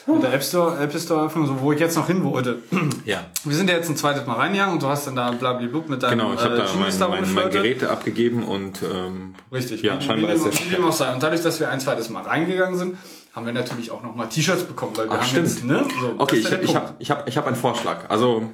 mit 0.07 0.23
der 0.23 0.33
App 0.35 0.43
Store 0.43 0.79
Apple 0.79 1.01
Store 1.01 1.27
Öffnung, 1.27 1.47
so 1.47 1.61
wo 1.61 1.73
ich 1.73 1.81
jetzt 1.81 1.97
noch 1.97 2.07
hin 2.07 2.23
wollte. 2.25 2.59
Ja. 3.05 3.27
Wir 3.45 3.55
sind 3.55 3.69
ja 3.69 3.77
jetzt 3.77 3.91
ein 3.91 3.97
zweites 3.97 4.27
Mal 4.27 4.35
reingegangen 4.35 4.75
und 4.75 4.83
du 4.83 4.89
hast 4.89 5.07
dann 5.07 5.17
da 5.17 5.31
blablablub 5.31 5.89
mit 5.89 6.03
deinem 6.03 6.19
Genau, 6.19 6.35
ich 6.35 6.41
habe 6.41 6.55
äh, 6.55 6.59
da 6.59 7.09
mein, 7.09 7.23
mein, 7.23 7.35
mein. 7.35 7.51
Geräte 7.51 7.91
abgegeben 7.91 8.45
und 8.45 8.83
ähm, 8.83 9.35
Richtig. 9.53 9.83
Ja, 9.83 10.01
scheinbar 10.01 10.33
ist 10.33 10.45
der 10.45 10.53
wie 10.53 10.75
dem 10.75 10.85
auch 10.85 10.93
sei. 10.93 11.13
Und 11.13 11.23
dadurch, 11.23 11.43
dass 11.43 11.61
wir 11.61 11.69
ein 11.71 11.81
zweites 11.81 12.09
Mal 12.09 12.23
reingegangen 12.23 12.79
sind, 12.79 12.97
haben 13.35 13.47
wir 13.47 13.53
natürlich 13.53 13.91
auch 13.91 14.03
noch 14.03 14.15
mal 14.15 14.27
T-Shirts 14.27 14.65
bekommen, 14.65 14.93
weil 14.97 15.07
wir 15.07 15.13
Ach, 15.13 15.21
haben 15.21 15.27
stimmt. 15.27 15.49
jetzt, 15.49 15.65
ne? 15.65 15.85
So, 16.01 16.15
Okay, 16.19 16.37
ich, 16.37 16.51
ich 16.51 16.75
habe 16.77 16.95
ich 16.99 17.11
hab, 17.11 17.29
ich 17.29 17.37
hab 17.37 17.47
einen 17.47 17.57
Vorschlag. 17.57 18.09
Also, 18.09 18.49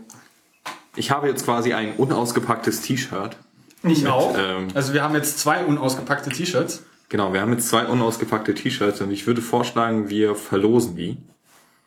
ich 0.97 1.11
habe 1.11 1.29
jetzt 1.29 1.45
quasi 1.45 1.73
ein 1.75 1.93
unausgepacktes 1.97 2.81
T-Shirt. 2.83 3.37
Ich 3.83 4.07
auch. 4.09 4.37
ähm, 4.37 4.69
also 4.75 4.93
wir 4.93 5.03
haben 5.03 5.15
jetzt 5.15 5.39
zwei 5.39 5.65
unausgepackte 5.65 6.31
T-Shirts. 6.31 6.83
Genau, 7.09 7.33
wir 7.33 7.41
haben 7.41 7.53
jetzt 7.53 7.69
zwei 7.69 7.87
unausgepackte 7.87 8.55
T-Shirts 8.55 9.01
und 9.01 9.11
ich 9.11 9.27
würde 9.27 9.43
vorschlagen, 9.43 10.11
wir 10.11 10.35
verlosen 10.35 10.97
die. 10.97 11.19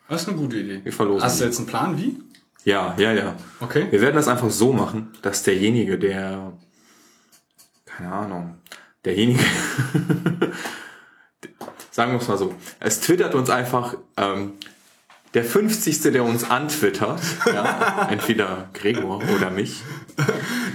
Das 0.08 0.24
ist 0.24 0.30
eine 0.30 0.38
gute 0.38 0.58
Idee. 0.58 0.82
Wir 0.84 0.94
verlosen 0.94 1.24
Hast 1.24 1.40
du 1.40 1.46
jetzt 1.46 1.58
einen 1.58 1.68
Plan, 1.68 1.98
wie? 1.98 2.20
Ja, 2.66 2.96
ja, 2.98 3.14
ja. 3.14 3.36
Okay. 3.60 3.88
Wir 3.90 4.02
werden 4.02 4.16
das 4.16 4.28
einfach 4.28 4.50
so 4.50 4.74
machen, 4.74 5.12
dass 5.22 5.44
derjenige, 5.44 5.98
der, 5.98 6.54
keine 7.86 8.12
Ahnung, 8.12 8.58
derjenige, 9.04 9.44
sagen 11.92 12.14
wir 12.14 12.20
es 12.20 12.28
mal 12.28 12.38
so, 12.38 12.54
es 12.80 13.02
twittert 13.02 13.36
uns 13.36 13.50
einfach, 13.50 13.98
ähm, 14.18 14.54
der 15.34 15.43
50. 15.43 16.01
der 16.11 16.23
uns 16.23 16.49
antwittert, 16.49 17.19
ja, 17.51 18.07
entweder 18.11 18.65
Gregor 18.73 19.19
oder 19.35 19.49
mich, 19.49 19.81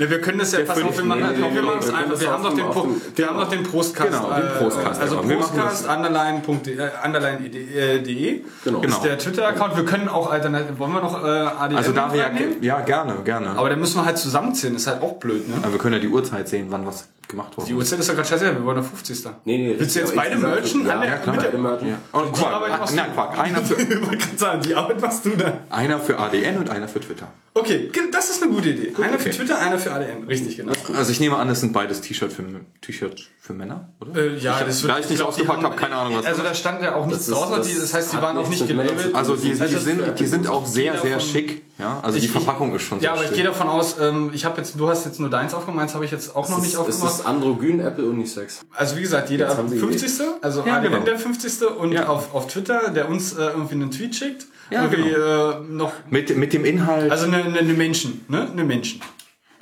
Ja, 0.01 0.11
wir 0.11 0.21
können 0.21 0.39
das 0.41 0.51
ja, 0.53 0.61
pass 0.61 0.83
auf, 0.83 0.97
wir 0.99 1.05
machen, 1.05 1.21
nee, 1.41 1.55
wir 1.55 1.63
machen 1.63 1.79
es 1.81 1.91
einfach. 1.95 2.21
Wir 2.21 2.31
haben 2.33 2.43
doch 2.43 2.51
dem- 2.51 2.57
den, 2.59 2.71
Pro, 2.71 2.89
wir 3.15 3.27
haben 3.29 3.51
den 3.51 3.63
Prostcast. 3.63 4.11
Genau, 4.11 4.33
den 4.35 4.49
Prostcast, 4.59 5.01
Also 5.01 5.17
Prostcast, 5.19 5.89
underline.de, 5.89 6.77
äh, 6.77 6.91
underline.de 7.05 8.41
Genau. 8.65 8.81
ist 8.83 9.01
der 9.03 9.19
Twitter-Account. 9.19 9.77
Wir 9.77 9.85
können 9.85 10.09
auch 10.09 10.31
alternativ, 10.31 10.79
wollen 10.79 10.93
wir 10.93 11.03
noch 11.03 11.23
äh, 11.25 11.29
ADM 11.29 11.77
also 11.77 11.93
da 11.93 12.13
wir 12.13 12.19
ja, 12.21 12.31
ja, 12.61 12.81
gerne, 12.81 13.15
gerne. 13.25 13.51
Aber 13.51 13.71
dann 13.71 13.79
müssen 13.79 13.97
wir 14.01 14.05
halt 14.07 14.19
zusammenzählen, 14.19 14.75
ist 14.75 14.87
halt 14.89 15.03
auch 15.03 15.15
blöd, 15.21 15.49
ne? 15.49 15.55
Aber 15.63 15.73
wir 15.73 15.79
können 15.79 15.95
ja 15.95 16.01
die 16.01 16.09
Uhrzeit 16.09 16.49
sehen, 16.49 16.67
wann 16.71 16.85
was 16.87 17.07
gemacht 17.29 17.57
wurde. 17.57 17.67
Die 17.69 17.75
Uhrzeit 17.75 17.99
ist 18.01 18.09
ja 18.09 18.15
gerade 18.15 18.29
scheiße, 18.29 18.45
wir 18.57 18.65
wollen 18.65 18.77
der 18.77 18.85
50. 18.85 19.25
Nee, 19.45 19.59
nee, 19.59 19.75
Willst 19.79 19.95
du 19.95 20.01
jetzt 20.01 20.17
beide 20.17 20.37
merchen? 20.37 20.87
Ja, 20.87 21.05
ja, 21.05 21.17
klar. 21.17 21.37
Beide 21.37 21.59
merchen. 21.59 21.89
Ja. 21.89 21.99
Und 22.13 22.33
Quark. 22.33 23.15
Quark, 23.15 23.39
einer 23.39 23.59
für, 23.65 23.81
Ich 23.81 24.39
sagen, 24.39 24.63
die 24.63 24.75
Arbeit 24.75 25.01
machst 25.01 25.25
du 25.25 25.31
dann. 25.31 25.53
einer 25.71 25.99
für 26.01 26.19
ADN 26.19 26.59
und 26.59 26.71
einer 26.71 26.89
für 26.89 27.01
Twitter. 27.01 27.29
Okay, 27.59 27.91
das 28.13 28.31
ist 28.31 28.43
eine 28.43 28.53
gute 28.53 28.71
Idee. 28.71 28.93
Einer 29.03 29.19
für 29.19 29.29
okay. 29.29 29.37
Twitter, 29.37 29.59
einer 29.59 29.79
für 29.79 29.93
ADM. 29.93 30.27
Richtig, 30.29 30.57
genau. 30.57 30.73
Also 30.95 31.11
ich 31.13 31.21
nehme 31.21 31.37
an, 31.37 31.49
das 31.49 31.61
sind 31.61 31.73
beides 31.73 32.01
T-Shirt 32.01 32.33
für, 32.33 32.45
T-Shirt 32.81 33.29
für 33.41 33.53
Männer, 33.53 33.89
oder? 34.01 34.15
Äh, 34.21 34.37
ja, 34.39 34.59
ich, 34.61 34.67
das 34.67 34.83
wird, 34.83 34.93
da 34.93 34.99
ich 34.99 35.09
nicht 35.09 35.21
die 35.21 35.25
ausgepackt 35.25 35.63
habe, 35.63 35.77
keine 35.77 35.97
Ahnung 35.97 36.19
was. 36.19 36.27
Also 36.27 36.43
da 36.43 36.55
stand 36.55 36.83
ja 36.83 36.95
auch 36.95 37.07
nichts 37.07 37.27
Das 37.27 37.35
draußen, 37.39 37.57
das 37.57 37.67
die- 37.67 37.75
das 37.75 37.95
heißt, 37.95 38.13
die 38.13 38.17
waren 38.23 38.37
auch 38.37 38.49
nicht 38.49 38.67
gelabelt. 38.67 39.15
also 39.15 39.37
die, 39.37 39.53
die, 39.53 39.61
Also 39.61 39.79
sind, 39.79 40.03
die 40.19 40.27
sind 40.27 40.47
auch 40.49 40.67
sehr, 40.67 40.99
sehr 41.01 41.19
von- 41.19 41.29
schick. 41.29 41.63
Ja, 41.79 42.01
also 42.03 42.19
die 42.19 42.25
Ich- 42.27 42.31
Verpackung 42.33 42.75
ist 42.75 42.83
schon 42.83 43.01
Ja, 43.01 43.13
aber 43.13 43.25
ich 43.25 43.33
gehe 43.33 43.45
davon 43.45 43.69
aus, 43.69 43.97
ähm, 44.01 44.31
ich 44.35 44.45
habe 44.45 44.59
jetzt, 44.59 44.79
du 44.79 44.89
hast 44.89 45.05
jetzt 45.07 45.21
nur 45.21 45.31
deins 45.31 45.55
aufgemacht, 45.55 45.77
meins 45.77 45.95
habe 45.95 46.05
ich 46.05 46.11
jetzt 46.11 46.35
auch 46.35 46.49
noch 46.49 46.59
Es 46.59 46.65
nicht 46.65 46.75
ist, 46.75 46.81
es 46.81 46.95
aufgemacht. 46.97 47.21
ist 47.21 47.27
androgyn 47.27 47.81
Apple 47.81 48.05
Unisex. 48.05 48.61
Also 48.75 48.97
wie 48.97 49.03
gesagt, 49.03 49.31
jeder 49.31 49.47
Jetzt 49.49 49.59
haben 49.59 49.69
sie 49.69 49.79
50. 49.79 50.11
Also 50.43 50.65
Ja, 50.67 50.77
ADM 50.79 50.93
genau. 50.93 51.05
der 51.05 51.19
50. 51.19 51.63
und 51.79 51.97
auf 51.99 52.47
Twitter, 52.49 52.91
der 52.91 53.09
uns 53.09 53.33
äh, 53.35 53.43
irgendwie 53.47 53.75
einen 53.77 53.91
Tweet 53.93 54.15
schickt. 54.17 54.47
Ja, 54.71 54.85
irgendwie 54.85 55.11
äh, 55.11 55.61
noch, 55.77 55.93
Mit, 56.11 56.37
mit 56.37 56.53
dem 56.53 56.65
Inhalt. 56.65 57.11
also 57.11 57.27
eine, 57.27 57.45
eine, 57.45 57.59
eine 57.59 57.73
Menschen, 57.73 58.25
ne? 58.29 58.49
Eine 58.51 58.65
Menschen. 58.65 59.01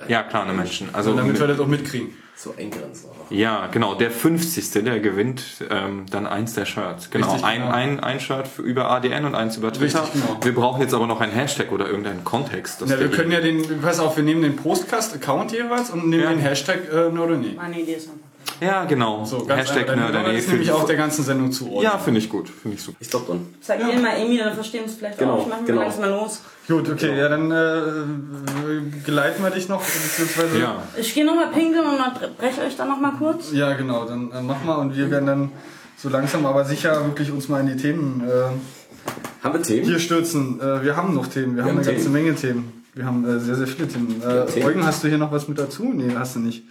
ja, 0.08 0.22
klar, 0.22 0.42
eine 0.44 0.52
Menschen. 0.52 0.88
Also 0.92 1.14
damit 1.14 1.32
mit, 1.32 1.40
wir 1.40 1.46
das 1.46 1.60
auch 1.60 1.66
mitkriegen. 1.66 2.08
So 2.38 2.54
eingrenzen. 2.58 3.08
ja, 3.30 3.66
genau. 3.68 3.94
Der 3.94 4.10
50. 4.10 4.84
der 4.84 5.00
gewinnt 5.00 5.42
ähm, 5.70 6.04
dann 6.10 6.26
eins 6.26 6.52
der 6.52 6.66
Shirts. 6.66 7.10
Genau. 7.10 7.28
Richtig, 7.28 7.44
ein, 7.46 7.60
genau. 7.62 7.72
ein, 7.72 8.00
ein 8.00 8.20
Shirt 8.20 8.46
für, 8.46 8.60
über 8.60 8.90
ADN 8.90 9.24
und 9.24 9.34
eins 9.34 9.56
über 9.56 9.72
Twitter. 9.72 10.02
Richtig, 10.02 10.20
genau. 10.22 10.38
Wir 10.42 10.54
brauchen 10.54 10.82
jetzt 10.82 10.92
aber 10.92 11.06
noch 11.06 11.22
einen 11.22 11.32
Hashtag 11.32 11.72
oder 11.72 11.86
irgendeinen 11.86 12.24
Kontext. 12.24 12.82
Ja, 12.82 13.00
wir 13.00 13.10
können 13.10 13.32
ja 13.32 13.40
den, 13.40 13.80
pass 13.80 14.00
auf, 14.00 14.18
wir 14.18 14.22
nehmen 14.24 14.42
den 14.42 14.54
Postcast-Account 14.54 15.52
jeweils 15.52 15.88
und 15.88 16.08
nehmen 16.10 16.24
Ja. 16.24 16.28
den 16.28 16.40
Hashtag 16.40 16.80
äh, 16.92 17.08
Nordonee. 17.08 17.54
Meine 17.56 17.80
Idee 17.80 17.94
ist 17.94 18.08
einfach. 18.10 18.25
Ja, 18.60 18.84
genau. 18.84 19.24
So, 19.24 19.44
ganz 19.44 19.62
Hashtag 19.62 19.78
einfach. 19.82 19.94
Dann 19.94 19.98
Nerdernähe 20.12 20.38
ist 20.38 20.48
nämlich 20.48 20.70
auch 20.72 20.84
der 20.84 20.96
ganzen 20.96 21.24
Sendung 21.24 21.52
zuordnen. 21.52 21.82
Ja, 21.82 21.98
finde 21.98 22.20
ich 22.20 22.28
gut. 22.28 22.48
Finde 22.48 22.76
ich 22.76 22.82
super. 22.82 22.96
Ich 23.00 23.10
glaub 23.10 23.26
dann. 23.26 23.46
Zeig 23.60 23.84
mir 23.84 23.98
mal 24.00 24.16
Amy, 24.16 24.38
dann 24.38 24.54
verstehen 24.54 24.80
wir 24.80 24.86
es 24.86 24.94
vielleicht 24.94 25.18
Genau, 25.18 25.34
auch. 25.34 25.42
Ich 25.42 25.48
mach 25.48 25.60
mir 25.60 25.66
genau. 25.66 25.80
langsam 25.82 26.00
mal 26.00 26.10
los. 26.10 26.40
Gut, 26.68 26.90
okay, 26.90 27.16
ja, 27.16 27.28
dann 27.28 27.50
äh, 27.50 29.04
geleiten 29.04 29.42
wir 29.42 29.50
dich 29.50 29.68
noch, 29.68 29.82
beziehungsweise... 29.82 30.58
Ja. 30.58 30.82
Ich 30.96 31.14
gehe 31.14 31.24
nochmal 31.24 31.48
pinkeln 31.48 31.86
und 31.86 31.98
dann 31.98 32.12
breche 32.36 32.62
euch 32.62 32.76
dann 32.76 32.88
nochmal 32.88 33.12
kurz. 33.18 33.52
Ja, 33.52 33.74
genau, 33.74 34.04
dann 34.04 34.32
äh, 34.32 34.42
mach 34.42 34.64
mal 34.64 34.76
und 34.76 34.96
wir 34.96 35.10
werden 35.10 35.26
dann 35.26 35.52
so 35.96 36.08
langsam 36.08 36.44
aber 36.44 36.64
sicher 36.64 37.04
wirklich 37.06 37.30
uns 37.30 37.48
mal 37.48 37.60
in 37.60 37.68
die 37.68 37.76
Themen 37.76 38.22
äh, 38.26 39.44
Haben 39.44 39.54
wir 39.54 39.62
Themen? 39.62 39.84
hier 39.86 39.98
stürzen. 39.98 40.60
Äh, 40.60 40.82
wir 40.82 40.96
haben 40.96 41.14
noch 41.14 41.26
Themen, 41.28 41.56
wir, 41.56 41.62
haben 41.62 41.70
haben 41.70 41.78
eine 41.78 41.86
ganze 41.86 42.02
Themen. 42.02 42.12
Menge 42.12 42.34
Themen. 42.34 42.84
Wir 42.94 43.04
haben 43.04 43.24
äh, 43.24 43.38
sehr, 43.38 43.54
sehr 43.54 43.66
viele 43.66 43.88
Themen. 43.88 44.22
Äh, 44.22 44.46
Themen. 44.46 44.66
Eugen, 44.66 44.86
hast 44.86 45.04
du 45.04 45.08
hier 45.08 45.18
noch 45.18 45.30
was 45.30 45.48
mit 45.48 45.58
dazu? 45.58 45.84
Nee, 45.84 46.14
hast 46.16 46.36
du 46.36 46.40
nicht. 46.40 46.64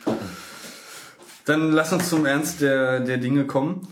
Dann 1.46 1.72
lass 1.72 1.94
uns 1.94 2.10
zum 2.10 2.26
Ernst 2.26 2.62
der, 2.62 3.00
der 3.02 3.18
Dinge 3.18 3.46
kommen. 3.46 3.88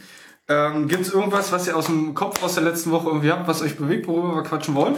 Ähm, 0.50 0.88
Gibt 0.88 1.04
es 1.04 1.14
irgendwas, 1.14 1.52
was 1.52 1.68
ihr 1.68 1.78
aus 1.78 1.86
dem 1.86 2.14
Kopf 2.14 2.44
aus 2.44 2.56
der 2.56 2.64
letzten 2.64 2.92
Woche 2.92 3.08
irgendwie 3.08 3.32
habt, 3.32 3.48
was 3.48 3.62
euch 3.62 3.78
bewegt, 3.78 4.08
worüber 4.08 4.36
wir 4.36 4.44
quatschen 4.44 4.76
wollen? 4.76 4.96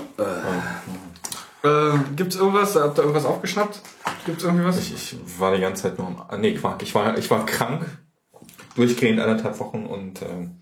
Äh, 1.63 1.97
Gibt 2.15 2.33
es 2.33 2.39
irgendwas? 2.39 2.75
Habt 2.75 2.97
ihr 2.97 3.01
irgendwas 3.01 3.25
aufgeschnappt? 3.25 3.81
Gibt 4.25 4.39
es 4.39 4.43
irgendwie 4.43 4.65
was? 4.65 4.77
Ich, 4.79 4.93
ich 4.93 5.39
war 5.39 5.53
die 5.55 5.61
ganze 5.61 5.83
Zeit 5.83 5.97
nur 5.97 6.07
am. 6.07 6.21
ah, 6.27 6.37
Nee, 6.37 6.53
Quark. 6.55 6.81
Ich 6.83 6.93
war, 6.95 7.17
ich 7.17 7.29
war 7.29 7.45
krank. 7.45 7.85
Durchgehend 8.75 9.19
anderthalb 9.21 9.57
Wochen 9.59 9.85
und 9.85 10.21
ähm, 10.21 10.57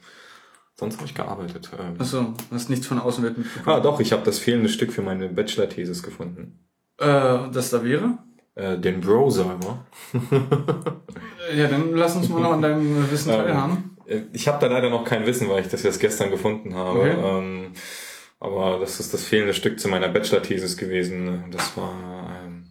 sonst 0.76 0.98
habe 0.98 1.06
ich 1.08 1.16
gearbeitet. 1.16 1.72
Ähm, 1.80 1.96
Achso, 1.98 2.34
hast 2.52 2.70
nichts 2.70 2.86
von 2.86 3.00
Außenwelt 3.00 3.38
mitbekommen. 3.40 3.76
ah, 3.78 3.80
doch, 3.80 4.00
ich 4.00 4.12
habe 4.12 4.24
das 4.24 4.38
fehlende 4.38 4.70
Stück 4.70 4.94
für 4.94 5.02
meine 5.02 5.30
Bachelor-Thesis 5.30 6.04
gefunden. 6.04 6.60
Äh, 7.00 7.50
das 7.52 7.72
da 7.72 7.84
wäre? 7.84 8.20
Äh, 8.56 8.78
den 8.78 9.02
Bro-Server. 9.02 9.86
Äh, 11.52 11.58
Ja, 11.60 11.68
dann 11.68 11.94
lass 11.96 12.16
uns 12.16 12.30
mal 12.30 12.42
noch 12.42 12.52
an 12.54 12.62
deinem 12.62 13.10
Wissen 13.12 13.32
Ähm, 13.32 13.36
teilhaben. 13.38 13.98
Äh, 14.06 14.22
Ich 14.34 14.48
habe 14.48 14.60
da 14.60 14.68
leider 14.72 14.90
noch 14.90 15.04
kein 15.06 15.26
Wissen, 15.26 15.50
weil 15.50 15.62
ich 15.64 15.70
das 15.70 15.84
erst 15.84 16.00
gestern 16.00 16.30
gefunden 16.32 16.76
habe. 16.76 17.00
Okay. 17.00 17.16
Ähm, 17.24 17.72
aber 18.40 18.78
das 18.80 19.00
ist 19.00 19.14
das 19.14 19.24
fehlende 19.26 19.54
Stück 19.54 19.80
zu 19.80 19.88
meiner 19.88 20.10
Bachelor-Thesis 20.10 20.78
gewesen. 20.78 21.46
Das 21.52 21.76
war. 21.78 21.94
Ähm, 22.46 22.66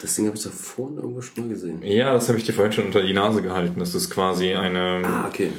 Das 0.00 0.14
Ding 0.14 0.26
habe 0.26 0.36
ich 0.36 0.44
da 0.44 0.50
vorhin 0.50 0.96
irgendwo 0.96 1.20
schon 1.20 1.44
mal 1.44 1.52
gesehen. 1.54 1.82
ja, 1.82 2.12
das 2.14 2.28
habe 2.28 2.38
ich 2.38 2.44
dir 2.44 2.52
vorhin 2.52 2.72
schon 2.72 2.86
unter 2.86 3.02
die 3.02 3.12
Nase 3.12 3.42
gehalten. 3.42 3.80
Das 3.80 3.94
ist 3.94 4.10
quasi 4.10 4.54
eine. 4.54 5.02
Ah, 5.04 5.26
okay. 5.28 5.50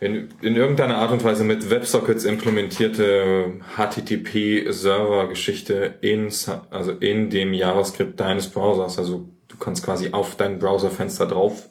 In, 0.00 0.30
in 0.42 0.56
irgendeiner 0.56 0.96
Art 0.96 1.12
und 1.12 1.22
Weise 1.24 1.44
mit 1.44 1.70
WebSockets 1.70 2.24
implementierte 2.24 3.60
HTTP-Server-Geschichte 3.76 5.94
in, 6.00 6.32
also 6.70 6.90
in 6.92 7.30
dem 7.30 7.54
JavaScript 7.54 8.18
deines 8.18 8.50
Browsers. 8.50 8.98
Also 8.98 9.28
du 9.48 9.56
kannst 9.56 9.84
quasi 9.84 10.10
auf 10.12 10.36
dein 10.36 10.58
Browserfenster 10.58 11.26
drauf 11.26 11.68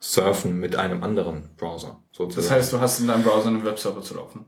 surfen 0.00 0.58
mit 0.58 0.76
einem 0.76 1.02
anderen 1.04 1.50
Browser. 1.56 2.00
Sozusagen. 2.12 2.48
Das 2.48 2.50
heißt, 2.50 2.72
du 2.72 2.80
hast 2.80 3.00
in 3.00 3.06
deinem 3.06 3.22
Browser 3.22 3.48
einen 3.48 3.64
Webserver 3.64 4.02
zu 4.02 4.14
laufen. 4.14 4.46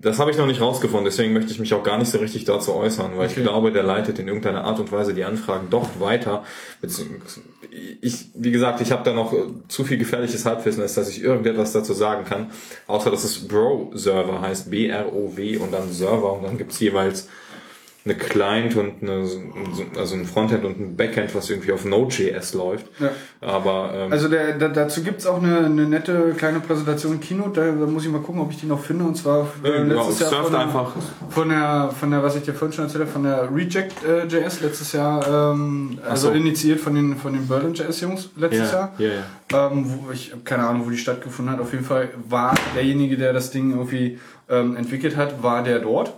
Das 0.00 0.20
habe 0.20 0.30
ich 0.30 0.38
noch 0.38 0.46
nicht 0.46 0.60
rausgefunden, 0.60 1.06
deswegen 1.06 1.32
möchte 1.32 1.50
ich 1.50 1.58
mich 1.58 1.74
auch 1.74 1.82
gar 1.82 1.98
nicht 1.98 2.08
so 2.10 2.18
richtig 2.18 2.44
dazu 2.44 2.72
äußern, 2.72 3.12
weil 3.16 3.26
Okay. 3.26 3.34
ich 3.40 3.42
glaube, 3.42 3.72
der 3.72 3.82
leitet 3.82 4.20
in 4.20 4.28
irgendeiner 4.28 4.62
Art 4.64 4.78
und 4.78 4.92
Weise 4.92 5.12
die 5.12 5.24
Anfragen 5.24 5.70
doch 5.70 5.88
weiter. 5.98 6.44
Ich, 8.00 8.26
wie 8.34 8.50
gesagt, 8.52 8.80
ich 8.80 8.92
habe 8.92 9.02
da 9.04 9.12
noch 9.12 9.32
äh, 9.32 9.38
zu 9.66 9.84
viel 9.84 9.98
gefährliches 9.98 10.44
Halbwissen, 10.46 10.82
als 10.82 10.94
dass 10.94 11.08
ich 11.08 11.22
irgendetwas 11.22 11.72
dazu 11.72 11.92
sagen 11.94 12.24
kann, 12.24 12.50
außer 12.86 13.10
dass 13.10 13.24
es 13.24 13.46
Bro-Server 13.48 14.40
heißt, 14.40 14.70
B-R-O-W 14.70 15.56
und 15.58 15.72
dann 15.72 15.92
Server 15.92 16.32
und 16.34 16.44
dann 16.44 16.58
gibt's 16.58 16.78
jeweils 16.80 17.28
eine 18.04 18.14
Client 18.14 18.74
und 18.76 19.02
eine, 19.02 19.26
also 19.98 20.14
ein 20.14 20.24
Frontend 20.24 20.64
und 20.64 20.80
ein 20.80 20.96
Backend, 20.96 21.34
was 21.34 21.50
irgendwie 21.50 21.72
auf 21.72 21.84
Node.js 21.84 22.54
läuft. 22.54 22.86
Ja. 23.00 23.10
Aber 23.40 23.92
ähm, 23.94 24.12
Also 24.12 24.28
der, 24.28 24.56
da, 24.56 24.68
dazu 24.68 25.02
gibt's 25.02 25.26
auch 25.26 25.42
eine, 25.42 25.58
eine 25.66 25.86
nette 25.86 26.32
kleine 26.36 26.60
Präsentation 26.60 27.14
im 27.14 27.20
Kino. 27.20 27.48
Da, 27.48 27.66
da 27.66 27.72
muss 27.86 28.04
ich 28.06 28.10
mal 28.10 28.20
gucken, 28.22 28.40
ob 28.40 28.50
ich 28.50 28.60
die 28.60 28.66
noch 28.66 28.80
finde. 28.82 29.04
Und 29.04 29.16
zwar 29.16 29.48
äh, 29.62 29.68
Ja, 29.68 29.82
genau, 29.82 30.06
letztes 30.08 30.20
Jahr 30.30 30.42
von, 30.42 30.52
der- 30.52 30.60
einfach. 30.60 30.92
von 31.28 31.48
der, 31.50 31.90
von 31.98 32.10
der, 32.10 32.22
was 32.22 32.36
ich 32.36 32.42
dir 32.44 32.54
vorhin 32.54 32.72
schon 32.74 32.84
erzählt 32.84 33.02
habe, 33.02 33.12
von 33.12 33.24
der 33.24 33.48
Reject.js 33.54 34.60
letztes 34.62 34.92
Jahr, 34.92 35.52
ähm, 35.52 35.98
also 36.08 36.28
so. 36.28 36.34
initiiert 36.34 36.80
von 36.80 36.94
den, 36.94 37.16
von 37.16 37.32
den 37.34 37.46
Berlin 37.46 37.74
JS 37.74 38.00
Jungs 38.00 38.30
letztes 38.36 38.72
ja, 38.72 38.78
Jahr. 38.78 38.92
ja, 38.98 39.08
ja. 39.08 39.68
Ähm, 39.70 39.84
wo 40.06 40.10
ich 40.12 40.32
keine 40.44 40.66
Ahnung, 40.66 40.86
wo 40.86 40.90
die 40.90 40.98
stattgefunden 40.98 41.52
hat. 41.54 41.60
Auf 41.60 41.72
jeden 41.72 41.84
Fall 41.84 42.08
war 42.28 42.54
derjenige, 42.74 43.16
der 43.16 43.32
das 43.32 43.50
Ding 43.50 43.70
irgendwie 43.72 44.18
ähm, 44.48 44.76
entwickelt 44.76 45.16
hat, 45.16 45.42
war 45.42 45.62
der 45.62 45.80
dort 45.80 46.14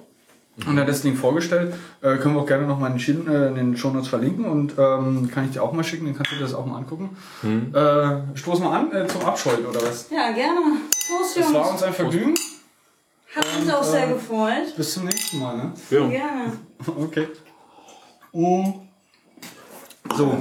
und 0.66 0.78
hat 0.78 0.89
das 0.89 1.03
Ding 1.03 1.16
vorgestellt. 1.16 1.74
Äh, 2.03 2.16
können 2.16 2.35
wir 2.35 2.43
auch 2.43 2.47
gerne 2.47 2.66
nochmal 2.66 2.91
in 2.91 2.97
den, 2.97 3.01
Schienen- 3.01 3.28
äh, 3.28 3.49
in 3.49 3.55
den 3.55 3.77
Shownotes 3.77 4.09
verlinken 4.09 4.45
und 4.45 4.74
ähm, 4.78 5.31
kann 5.32 5.45
ich 5.47 5.53
dir 5.53 5.62
auch 5.62 5.73
mal 5.73 5.82
schicken, 5.85 6.07
dann 6.07 6.15
kannst 6.16 6.32
du 6.32 6.37
dir 6.37 6.43
das 6.43 6.55
auch 6.55 6.66
mal 6.66 6.77
angucken. 6.78 7.16
Hm. 7.43 7.74
Äh, 7.74 8.37
stoß 8.37 8.61
mal 8.61 8.78
an 8.78 8.93
äh, 8.93 9.07
zum 9.07 9.24
Abscheuten 9.24 9.66
oder 9.66 9.81
was? 9.82 10.09
Ja, 10.11 10.32
gerne. 10.32 10.61
Prost, 11.09 11.37
Das 11.37 11.45
Jungs. 11.45 11.55
war 11.55 11.70
uns 11.70 11.82
ein 11.82 11.93
Vergnügen. 11.93 12.35
Hat 13.35 13.47
uns 13.61 13.73
auch 13.73 13.82
sehr 13.85 14.09
äh, 14.09 14.12
gefreut. 14.15 14.74
Bis 14.77 14.95
zum 14.95 15.05
nächsten 15.05 15.39
Mal. 15.39 15.57
Ne? 15.57 15.73
Gerne. 15.91 16.53
Okay. 16.99 17.28
Mm. 18.32 18.65
So. 20.16 20.37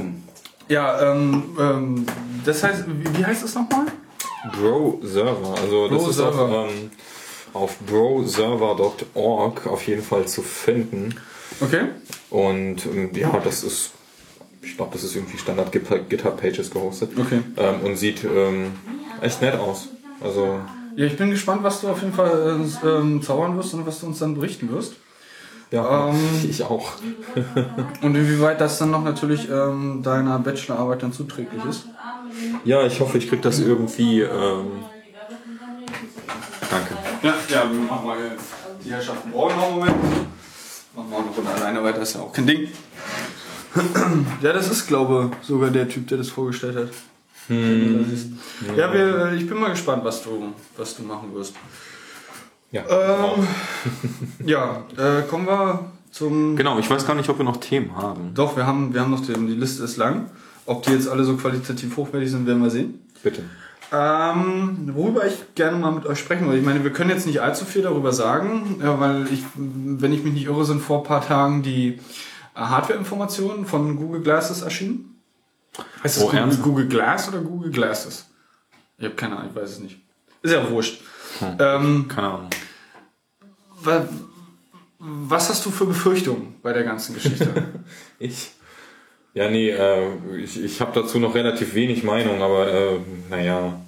Ja, 0.67 1.11
ähm, 1.13 1.43
ähm, 1.59 2.05
das 2.45 2.63
heißt, 2.63 2.85
wie, 2.87 3.17
wie 3.17 3.25
heißt 3.25 3.43
das 3.43 3.55
nochmal? 3.55 3.85
Bro-Server. 4.53 5.55
Also 5.61 5.87
das 5.89 6.07
ist 6.07 6.19
auf, 6.19 6.35
Bro-Server. 6.35 6.67
ähm, 6.69 6.91
auf 7.53 7.77
broserver.org 7.79 9.67
auf 9.67 9.87
jeden 9.87 10.03
Fall 10.03 10.27
zu 10.27 10.41
finden. 10.41 11.15
Okay. 11.61 11.87
Und 12.29 12.85
ähm, 12.85 13.11
ja, 13.13 13.39
das 13.43 13.63
ist, 13.63 13.91
ich 14.61 14.75
glaube, 14.75 14.91
das 14.93 15.03
ist 15.03 15.15
irgendwie 15.15 15.37
Standard 15.37 15.71
GitHub 15.71 16.37
Pages 16.39 16.69
gehostet. 16.71 17.11
Okay. 17.17 17.41
Ähm, 17.57 17.81
und 17.83 17.95
sieht 17.97 18.23
ähm, 18.23 18.71
echt 19.21 19.41
nett 19.41 19.55
aus. 19.55 19.89
Also 20.21 20.61
Ja, 20.95 21.05
ich 21.05 21.17
bin 21.17 21.31
gespannt, 21.31 21.63
was 21.63 21.81
du 21.81 21.89
auf 21.89 22.01
jeden 22.01 22.13
Fall 22.13 22.59
äh, 22.83 22.87
ähm, 22.87 23.21
zaubern 23.21 23.57
wirst 23.57 23.73
und 23.73 23.85
was 23.85 23.99
du 23.99 24.07
uns 24.07 24.19
dann 24.19 24.35
berichten 24.35 24.69
wirst. 24.71 24.93
ja, 25.71 26.09
Ähm, 26.09 26.15
ich 26.49 26.63
auch. 26.63 26.93
Und 28.01 28.15
inwieweit 28.15 28.59
das 28.59 28.79
dann 28.79 28.89
noch 28.89 29.03
natürlich 29.03 29.47
deiner 29.47 30.39
Bachelorarbeit 30.39 31.03
dann 31.03 31.13
zuträglich 31.13 31.63
ist. 31.63 31.83
Ja, 32.65 32.85
ich 32.87 32.99
hoffe, 32.99 33.19
ich 33.19 33.29
krieg 33.29 33.43
das 33.43 33.59
irgendwie. 33.59 34.21
Danke. 36.71 36.98
Ja, 37.49 37.71
wir 37.71 37.79
machen 37.79 38.05
mal 38.05 38.17
die 38.83 38.91
Herrschaften 38.91 39.31
brauchen 39.31 39.55
noch 39.55 39.67
einen 39.67 39.75
Moment. 39.75 39.95
Machen 40.95 41.09
wir 41.09 41.17
auch 41.17 41.21
eine 41.21 41.29
Runde 41.31 41.51
alleine 41.51 41.83
weiter, 41.83 42.01
ist 42.01 42.15
ja 42.15 42.21
auch 42.21 42.33
kein 42.33 42.47
Ding. 42.47 42.67
Ja, 44.41 44.51
das 44.51 44.69
ist, 44.69 44.87
glaube 44.87 45.29
ich, 45.41 45.47
sogar 45.47 45.69
der 45.69 45.87
Typ, 45.87 46.07
der 46.07 46.17
das 46.17 46.29
vorgestellt 46.29 46.75
hat. 46.75 46.89
Ja, 47.49 48.93
wir, 48.93 49.33
ich 49.33 49.47
bin 49.47 49.59
mal 49.59 49.69
gespannt, 49.69 50.03
was 50.03 50.23
du, 50.23 50.53
was 50.75 50.95
du 50.95 51.03
machen 51.03 51.33
wirst. 51.33 51.53
Ja. 52.71 52.83
Ähm, 52.89 53.47
ja, 54.45 54.83
äh, 54.97 55.21
kommen 55.23 55.47
wir 55.47 55.91
zum. 56.11 56.55
Genau, 56.55 56.77
ich 56.79 56.89
weiß 56.89 57.05
gar 57.05 57.15
nicht, 57.15 57.29
ob 57.29 57.37
wir 57.37 57.45
noch 57.45 57.57
Themen 57.57 57.95
haben. 57.95 58.33
Doch, 58.33 58.55
wir 58.55 58.65
haben, 58.65 58.93
wir 58.93 59.01
haben 59.01 59.11
noch 59.11 59.21
die, 59.21 59.33
die 59.33 59.55
Liste 59.55 59.83
ist 59.83 59.97
lang. 59.97 60.29
Ob 60.65 60.83
die 60.83 60.91
jetzt 60.91 61.07
alle 61.07 61.23
so 61.23 61.35
qualitativ 61.35 61.97
hochwertig 61.97 62.29
sind, 62.29 62.45
werden 62.45 62.61
wir 62.61 62.69
sehen. 62.69 63.05
Bitte. 63.23 63.43
Ähm, 63.91 64.91
worüber 64.93 65.25
ich 65.25 65.55
gerne 65.55 65.77
mal 65.77 65.91
mit 65.91 66.05
euch 66.05 66.19
sprechen 66.19 66.45
würde. 66.45 66.59
Ich 66.59 66.65
meine, 66.65 66.83
wir 66.83 66.93
können 66.93 67.09
jetzt 67.09 67.25
nicht 67.25 67.41
allzu 67.41 67.65
viel 67.65 67.81
darüber 67.81 68.13
sagen, 68.13 68.79
ja, 68.83 68.99
weil 68.99 69.25
ich, 69.33 69.43
wenn 69.55 70.13
ich 70.13 70.23
mich 70.23 70.33
nicht 70.33 70.45
irre, 70.45 70.63
sind 70.65 70.81
vor 70.81 70.99
ein 70.99 71.03
paar 71.05 71.25
Tagen 71.25 71.63
die 71.63 71.99
äh, 72.55 72.59
Hardware-Informationen 72.59 73.65
von 73.65 73.95
Google 73.95 74.21
Glasses 74.21 74.61
erschienen. 74.61 75.21
Heißt 76.03 76.17
das 76.17 76.23
Oh, 76.23 76.27
Google? 76.29 76.57
Google 76.57 76.87
Glass 76.87 77.29
oder 77.29 77.39
Google 77.39 77.71
Glasses? 77.71 78.27
Ich 78.97 79.05
habe 79.05 79.15
keine 79.15 79.37
Ahnung, 79.37 79.51
ich 79.51 79.55
weiß 79.61 79.71
es 79.71 79.79
nicht. 79.79 79.99
Ist 80.41 80.51
ja 80.51 80.69
wurscht. 80.69 81.01
Hm. 81.39 81.57
Ähm, 81.59 82.07
Keine 82.07 82.27
Ahnung. 82.27 82.49
wa- 83.81 84.07
was 84.99 85.49
hast 85.49 85.65
du 85.65 85.71
für 85.71 85.85
Befürchtungen 85.85 86.55
bei 86.61 86.73
der 86.73 86.83
ganzen 86.83 87.13
Geschichte? 87.15 87.47
Ich? 88.19 88.51
Ja, 89.33 89.49
nee, 89.49 89.69
äh, 89.69 90.09
ich, 90.37 90.61
ich 90.61 90.81
habe 90.81 90.91
dazu 90.99 91.19
noch 91.19 91.35
relativ 91.35 91.75
wenig 91.75 92.03
Meinung, 92.03 92.41
aber 92.41 92.71
äh, 92.73 92.99
naja, 93.29 93.79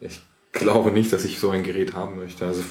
ich 0.00 0.20
glaube 0.52 0.90
nicht, 0.90 1.12
dass 1.12 1.24
ich 1.24 1.38
so 1.38 1.50
ein 1.50 1.62
Gerät 1.62 1.94
haben 1.94 2.16
möchte. 2.16 2.46
Also 2.46 2.62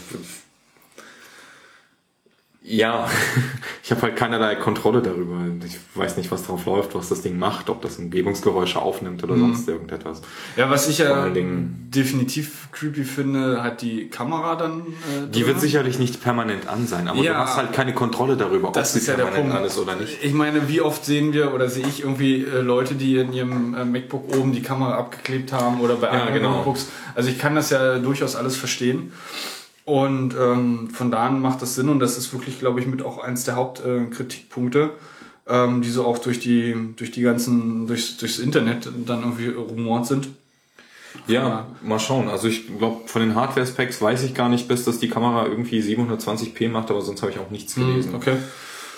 ja, 2.68 3.08
ich 3.84 3.92
habe 3.92 4.02
halt 4.02 4.16
keinerlei 4.16 4.56
Kontrolle 4.56 5.02
darüber. 5.02 5.38
Ich 5.66 5.78
weiß 5.94 6.18
nicht, 6.18 6.32
was 6.32 6.44
drauf 6.48 6.66
läuft, 6.66 6.96
was 6.96 7.10
das 7.10 7.22
Ding 7.22 7.38
macht, 7.38 7.70
ob 7.70 7.82
das 7.82 7.98
Umgebungsgeräusche 7.98 8.82
aufnimmt 8.82 9.24
oder 9.24 9.36
Mhm. 9.36 9.54
sonst 9.54 9.68
irgendetwas. 9.70 10.22
ja, 10.58 10.70
was 10.70 10.88
ich 10.90 10.98
ja 10.98 11.30
Dingen- 11.30 11.82
definitiv 11.96 12.70
creepy 12.72 13.04
finde, 13.04 13.64
hat 13.64 13.82
die 13.82 14.10
Kamera 14.10 14.56
dann. 14.56 14.80
Äh, 14.82 15.30
Die 15.30 15.46
wird 15.48 15.62
sicherlich 15.62 16.00
nicht 16.00 16.22
permanent 16.22 16.68
an 16.68 16.88
sein, 16.88 17.08
aber 17.08 17.20
Ja. 17.22 17.34
du 17.34 17.40
hast 17.40 17.56
halt 17.58 17.72
keine 17.74 17.94
Kontrolle 17.94 18.36
darüber, 18.36 18.70
ob 18.70 18.74
Das 18.74 18.94
sie 18.94 19.00
ist 19.00 19.08
ja 19.08 19.16
der 19.16 19.24
permanent 19.26 19.50
Punkt. 19.52 19.62
an 19.62 19.66
ist 19.68 19.78
oder 19.78 19.96
nicht. 19.96 20.18
Ich 20.24 20.34
meine, 20.34 20.68
wie 20.68 20.82
oft 20.82 21.06
sehen 21.06 21.32
wir 21.34 21.54
oder 21.54 21.70
sehe 21.70 21.86
ich 21.88 22.02
irgendwie 22.02 22.44
äh, 22.44 22.60
Leute, 22.62 22.96
die 22.96 23.18
in 23.18 23.32
ihrem 23.32 23.76
äh, 23.76 23.86
MacBook 23.86 24.36
oben 24.36 24.52
die 24.52 24.62
Kamera 24.62 24.96
abgeklebt 24.98 25.54
haben 25.54 25.80
oder 25.82 25.96
bei 25.96 26.08
Ja, 26.08 26.14
anderen 26.14 26.34
genau. 26.34 26.50
Notebooks. 26.56 26.88
Also 27.14 27.30
ich 27.30 27.38
kann 27.40 27.56
das 27.56 27.70
ja 27.70 28.00
durchaus 28.00 28.36
alles 28.36 28.58
verstehen. 28.58 29.14
Und 29.86 30.34
ähm, 30.36 30.90
von 30.92 31.12
da 31.12 31.28
an 31.28 31.40
macht 31.40 31.62
das 31.62 31.76
Sinn 31.76 31.90
und 31.90 32.00
das 32.00 32.18
ist 32.18 32.34
wirklich, 32.34 32.60
glaube 32.60 32.80
ich, 32.80 32.88
mit 32.88 33.04
auch 33.04 33.20
eins 33.24 33.44
der 33.46 33.56
Hauptkritikpunkte, 33.56 34.90
äh, 35.48 35.64
ähm, 35.64 35.84
die 35.84 35.90
so 35.92 36.06
auch 36.06 36.18
durch 36.18 36.40
die, 36.40 36.76
durch 36.96 37.12
die 37.12 37.22
ganzen, 37.22 37.86
durchs, 37.86 38.18
durchs 38.18 38.40
Internet 38.40 38.90
dann 39.06 39.22
irgendwie 39.22 39.50
rumort 39.50 40.08
sind. 40.08 40.30
Ja, 41.28 41.68
mal 41.84 42.00
schauen. 42.00 42.30
Also 42.30 42.48
ich 42.48 42.68
glaube, 42.78 43.08
von 43.08 43.22
den 43.22 43.36
Hardware-Specs 43.36 44.02
weiß 44.02 44.24
ich 44.24 44.34
gar 44.34 44.50
nicht, 44.50 44.68
bis 44.68 44.86
dass 44.86 45.00
die 45.00 45.08
Kamera 45.10 45.46
irgendwie 45.46 45.80
720p 45.82 46.68
macht, 46.70 46.90
aber 46.90 47.02
sonst 47.02 47.22
habe 47.22 47.32
ich 47.32 47.40
auch 47.40 47.52
nichts 47.52 47.76
gelesen. 47.76 48.10
Hm, 48.14 48.16
Okay. 48.20 48.38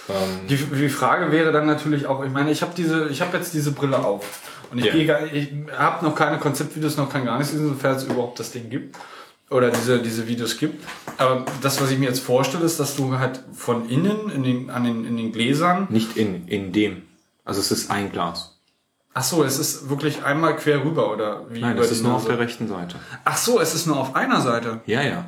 Ähm, 0.09 0.47
Die, 0.49 0.55
die 0.55 0.87
Frage 0.89 1.33
wäre 1.33 1.51
dann 1.51 1.65
natürlich 1.67 2.07
auch, 2.07 2.23
ich 2.23 2.31
meine, 2.31 2.49
ich 2.49 2.61
habe 2.61 2.71
diese, 2.77 3.09
ich 3.09 3.21
habe 3.21 3.35
jetzt 3.37 3.53
diese 3.53 3.71
Brille 3.73 3.99
auf 4.03 4.23
und 4.71 4.77
ich 4.79 4.85
Ja. 4.85 4.93
gehe 4.93 5.05
gar, 5.05 5.25
ich 5.33 5.49
habe 5.77 6.05
noch 6.05 6.15
keine 6.15 6.37
Konzeptvideos, 6.39 6.95
noch 6.95 7.09
kann 7.11 7.25
gar 7.25 7.37
nichts 7.37 7.51
sehen, 7.53 7.67
sofern 7.67 7.95
es 7.97 8.05
überhaupt 8.05 8.39
das 8.39 8.51
Ding 8.51 8.69
gibt 8.69 8.95
oder 9.49 9.69
diese 9.71 9.99
diese 10.01 10.27
Videos 10.27 10.57
gibt. 10.57 10.83
Aber 11.17 11.45
das, 11.61 11.81
was 11.81 11.89
ich 11.91 11.97
mir 11.99 12.05
jetzt 12.09 12.19
vorstelle, 12.19 12.65
ist, 12.65 12.79
dass 12.79 12.95
du 12.95 13.17
halt 13.17 13.43
von 13.53 13.89
innen 13.89 14.29
in 14.29 14.43
den 14.43 14.69
an 14.69 14.83
den 14.83 15.05
in 15.05 15.17
den 15.17 15.31
Gläsern. 15.31 15.87
nicht 15.89 16.17
in, 16.17 16.47
in 16.47 16.71
dem. 16.73 17.03
Also 17.45 17.61
es 17.61 17.71
ist 17.71 17.89
ein 17.91 18.11
Glas. 18.11 18.53
Ach 19.13 19.23
so, 19.23 19.43
es 19.43 19.57
ist 19.57 19.89
wirklich 19.89 20.23
einmal 20.23 20.55
quer 20.57 20.83
rüber 20.83 21.11
oder 21.11 21.45
wie? 21.49 21.61
Nein, 21.61 21.77
es 21.77 21.91
ist 21.91 22.03
nur 22.03 22.13
auf 22.13 22.23
Nase? 22.23 22.35
der 22.35 22.39
rechten 22.45 22.67
Seite. 22.67 22.97
Ach 23.25 23.37
so, 23.37 23.59
es 23.59 23.73
ist 23.73 23.87
nur 23.87 23.97
auf 23.97 24.15
einer 24.15 24.41
Seite. 24.41 24.81
Ja, 24.85 25.01
ja. 25.01 25.25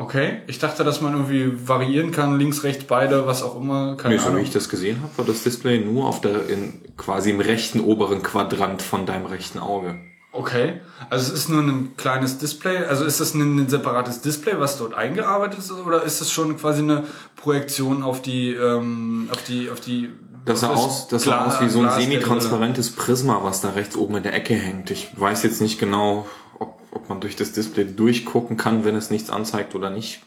Okay, 0.00 0.42
ich 0.46 0.60
dachte, 0.60 0.84
dass 0.84 1.00
man 1.00 1.12
irgendwie 1.14 1.52
variieren 1.68 2.12
kann, 2.12 2.38
links, 2.38 2.62
rechts, 2.62 2.84
beide, 2.84 3.26
was 3.26 3.42
auch 3.42 3.56
immer. 3.60 3.96
Keine 3.96 4.14
Nee, 4.14 4.20
so 4.20 4.28
Ahnung. 4.28 4.38
wie 4.38 4.44
ich 4.44 4.52
das 4.52 4.68
gesehen 4.68 5.02
habe, 5.02 5.18
war 5.18 5.24
das 5.24 5.42
Display 5.42 5.80
nur 5.80 6.06
auf 6.06 6.20
der, 6.20 6.48
in, 6.48 6.80
quasi 6.96 7.30
im 7.30 7.40
rechten 7.40 7.80
oberen 7.80 8.22
Quadrant 8.22 8.80
von 8.80 9.06
deinem 9.06 9.26
rechten 9.26 9.58
Auge. 9.58 9.96
Okay, 10.38 10.80
also 11.10 11.32
es 11.32 11.40
ist 11.40 11.48
nur 11.48 11.62
ein 11.62 11.96
kleines 11.96 12.38
Display, 12.38 12.76
also 12.84 13.04
ist 13.04 13.18
das 13.18 13.34
ein, 13.34 13.58
ein 13.58 13.68
separates 13.68 14.20
Display, 14.20 14.54
was 14.60 14.78
dort 14.78 14.94
eingearbeitet 14.94 15.58
ist, 15.58 15.72
oder 15.72 16.04
ist 16.04 16.20
das 16.20 16.30
schon 16.30 16.56
quasi 16.56 16.82
eine 16.82 17.02
Projektion 17.34 18.04
auf 18.04 18.22
die, 18.22 18.52
ähm, 18.52 19.28
auf 19.32 19.42
die, 19.42 19.68
auf 19.68 19.80
die... 19.80 20.10
Das 20.44 20.60
sah 20.60 20.68
aus, 20.68 21.08
das 21.08 21.24
sah 21.24 21.44
aus 21.44 21.60
wie 21.60 21.68
so 21.68 21.82
ein 21.82 21.90
semi-transparentes 21.90 22.90
Prisma, 22.92 23.40
was 23.42 23.62
da 23.62 23.70
rechts 23.70 23.96
oben 23.96 24.18
in 24.18 24.22
der 24.22 24.32
Ecke 24.32 24.54
hängt. 24.54 24.92
Ich 24.92 25.08
weiß 25.18 25.42
jetzt 25.42 25.60
nicht 25.60 25.80
genau, 25.80 26.28
ob, 26.60 26.78
ob 26.92 27.08
man 27.08 27.20
durch 27.20 27.34
das 27.34 27.50
Display 27.50 27.84
durchgucken 27.84 28.56
kann, 28.56 28.84
wenn 28.84 28.94
es 28.94 29.10
nichts 29.10 29.30
anzeigt 29.30 29.74
oder 29.74 29.90
nicht. 29.90 30.22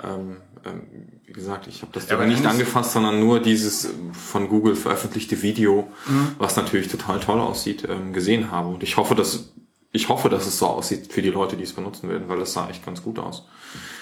Ähm, 0.00 0.36
ähm, 0.64 1.17
wie 1.28 1.32
gesagt, 1.34 1.66
ich 1.66 1.82
habe 1.82 1.92
das 1.92 2.08
Ja, 2.08 2.14
aber 2.14 2.24
aber 2.24 2.32
nicht 2.32 2.46
angefasst, 2.46 2.92
sondern 2.92 3.20
nur 3.20 3.38
dieses 3.40 3.90
von 4.12 4.48
Google 4.48 4.74
veröffentlichte 4.74 5.42
Video, 5.42 5.88
Mhm. 6.06 6.28
was 6.38 6.56
natürlich 6.56 6.88
total 6.88 7.20
toll 7.20 7.38
aussieht, 7.38 7.86
ähm, 7.88 8.14
gesehen 8.14 8.50
habe. 8.50 8.68
Und 8.68 8.82
ich 8.82 8.96
hoffe, 8.96 9.14
dass 9.14 9.52
ich 9.92 10.08
hoffe, 10.08 10.28
dass 10.28 10.46
es 10.46 10.58
so 10.58 10.66
aussieht 10.66 11.12
für 11.12 11.22
die 11.22 11.30
Leute, 11.30 11.56
die 11.56 11.64
es 11.64 11.72
benutzen 11.72 12.08
werden, 12.10 12.28
weil 12.28 12.38
das 12.38 12.52
sah 12.54 12.68
echt 12.68 12.84
ganz 12.84 13.02
gut 13.02 13.18
aus. 13.18 13.46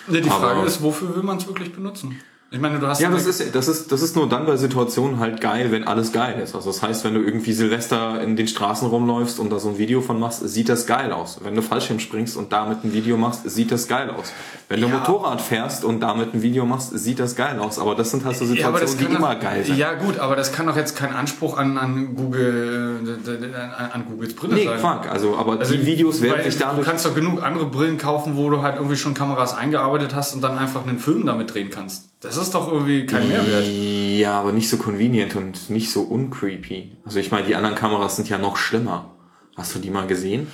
Ja, 0.09 0.20
die 0.20 0.31
Aber- 0.31 0.40
Frage 0.40 0.66
ist, 0.66 0.82
wofür 0.82 1.15
will 1.16 1.23
man 1.23 1.39
es 1.39 1.47
wirklich 1.48 1.73
benutzen? 1.73 2.20
Ich 2.48 2.60
meine, 2.60 2.78
du 2.78 2.86
hast 2.86 3.01
Ja, 3.01 3.10
das 3.10 3.27
ist, 3.27 3.56
das 3.56 3.66
ist, 3.66 3.90
das 3.90 4.02
ist 4.02 4.14
nur 4.14 4.28
dann 4.28 4.47
bei 4.47 4.56
Situationen 4.56 5.18
halt 5.18 5.40
geil, 5.40 5.73
wenn 5.73 5.82
alles 5.82 6.12
geil 6.12 6.40
ist. 6.40 6.55
Also 6.55 6.70
das 6.70 6.81
heißt, 6.81 7.02
wenn 7.05 7.14
du 7.14 7.20
irgendwie 7.20 7.52
Silvester 7.52 8.23
in 8.23 8.36
den 8.36 8.47
Straßen 8.47 8.86
rumläufst 8.89 9.40
und 9.40 9.51
da 9.51 9.59
so 9.59 9.70
ein 9.70 9.78
Video 9.78 10.01
von 10.01 10.20
machst, 10.20 10.48
sieht 10.48 10.68
das 10.68 10.86
geil 10.86 11.10
aus. 11.10 11.40
Wenn 11.43 11.56
du 11.56 11.62
Fallschirm 11.62 11.98
springst 11.98 12.36
und 12.36 12.52
damit 12.52 12.85
ein 12.85 12.93
Video 12.93 13.16
machst, 13.16 13.51
sieht 13.51 13.73
das 13.73 13.89
geil 13.89 14.10
aus. 14.10 14.32
Wenn 14.68 14.81
du 14.81 14.86
Ja. 14.86 14.98
Motorrad 14.98 15.40
fährst 15.40 15.85
und 15.85 15.98
damit 15.98 16.35
ein 16.35 16.43
Video 16.43 16.64
machst, 16.66 16.97
sieht 16.97 17.18
das 17.18 17.35
geil 17.35 17.59
aus. 17.59 17.81
Aber 17.81 17.97
das 17.97 18.12
sind 18.12 18.24
halt 18.24 18.36
so 18.36 18.44
Ja, 18.44 18.51
Situationen, 18.51 18.81
das 18.81 18.97
die 18.97 19.05
kann 19.06 19.16
immer 19.16 19.35
doch- 19.35 19.40
geil 19.43 19.64
sind. 19.64 19.77
Ja, 19.77 19.94
gut, 19.94 20.18
aber 20.20 20.36
das 20.36 20.52
kann 20.52 20.66
doch 20.68 20.77
jetzt 20.77 20.97
kein 20.97 21.12
Anspruch 21.16 21.59
an, 21.59 21.77
an 21.78 22.14
Google, 22.14 23.01
äh, 23.27 23.56
an, 23.56 23.90
an 23.90 24.05
Googles 24.09 24.35
Brille 24.36 24.55
Nee, 24.55 24.66
sein. 24.66 24.78
Fuck. 24.78 25.10
Also, 25.10 25.36
aber 25.36 25.56
die 25.56 25.85
Videos 25.85 26.23
werden 26.23 26.44
sich 26.44 26.55
Du 26.55 26.60
dadurch... 26.60 26.86
kannst 26.86 27.05
doch 27.06 27.14
genug 27.16 27.43
andere 27.43 27.66
Brillen 27.66 27.98
kaufen, 27.98 28.36
wo 28.36 28.48
du 28.51 28.62
halt 28.62 28.77
irgendwie 28.77 28.97
schon 28.97 29.14
Kameras 29.14 29.52
eingearbeitet 29.56 30.14
hast 30.14 30.32
und 30.36 30.43
dann 30.44 30.56
einfach 30.56 30.86
einen 30.86 31.01
Film 31.01 31.27
damit 31.27 31.52
drehen 31.52 31.70
kannst. 31.70 32.05
Das 32.20 32.36
ist 32.37 32.55
doch 32.55 32.71
irgendwie 32.73 33.07
kein 33.07 33.29
Mehrwert. 33.29 33.65
Ja, 33.67 34.41
aber 34.41 34.53
nicht 34.53 34.69
so 34.69 34.77
convenient 34.77 35.37
und 35.37 35.71
nicht 35.71 35.91
so 35.91 36.03
uncreepy. 36.03 36.93
Also 37.05 37.19
ich 37.19 37.31
meine, 37.31 37.47
die 37.47 37.55
anderen 37.55 37.77
Kameras 37.77 38.17
sind 38.17 38.29
ja 38.29 38.39
noch 38.39 38.57
schlimmer. 38.57 39.11
Hast 39.57 39.75
du 39.75 39.79
die 39.79 39.91
mal 39.91 40.07
gesehen? 40.07 40.47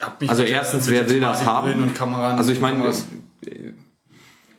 Hab 0.00 0.20
mich 0.20 0.28
Also 0.30 0.42
erstens, 0.42 0.88
wer 0.90 1.08
will 1.08 1.20
das 1.20 1.44
haben? 1.44 1.94
Kameran, 1.94 2.36
Also 2.36 2.52
ich 2.52 2.60
meine, 2.60 2.78
Kameras. 2.78 3.06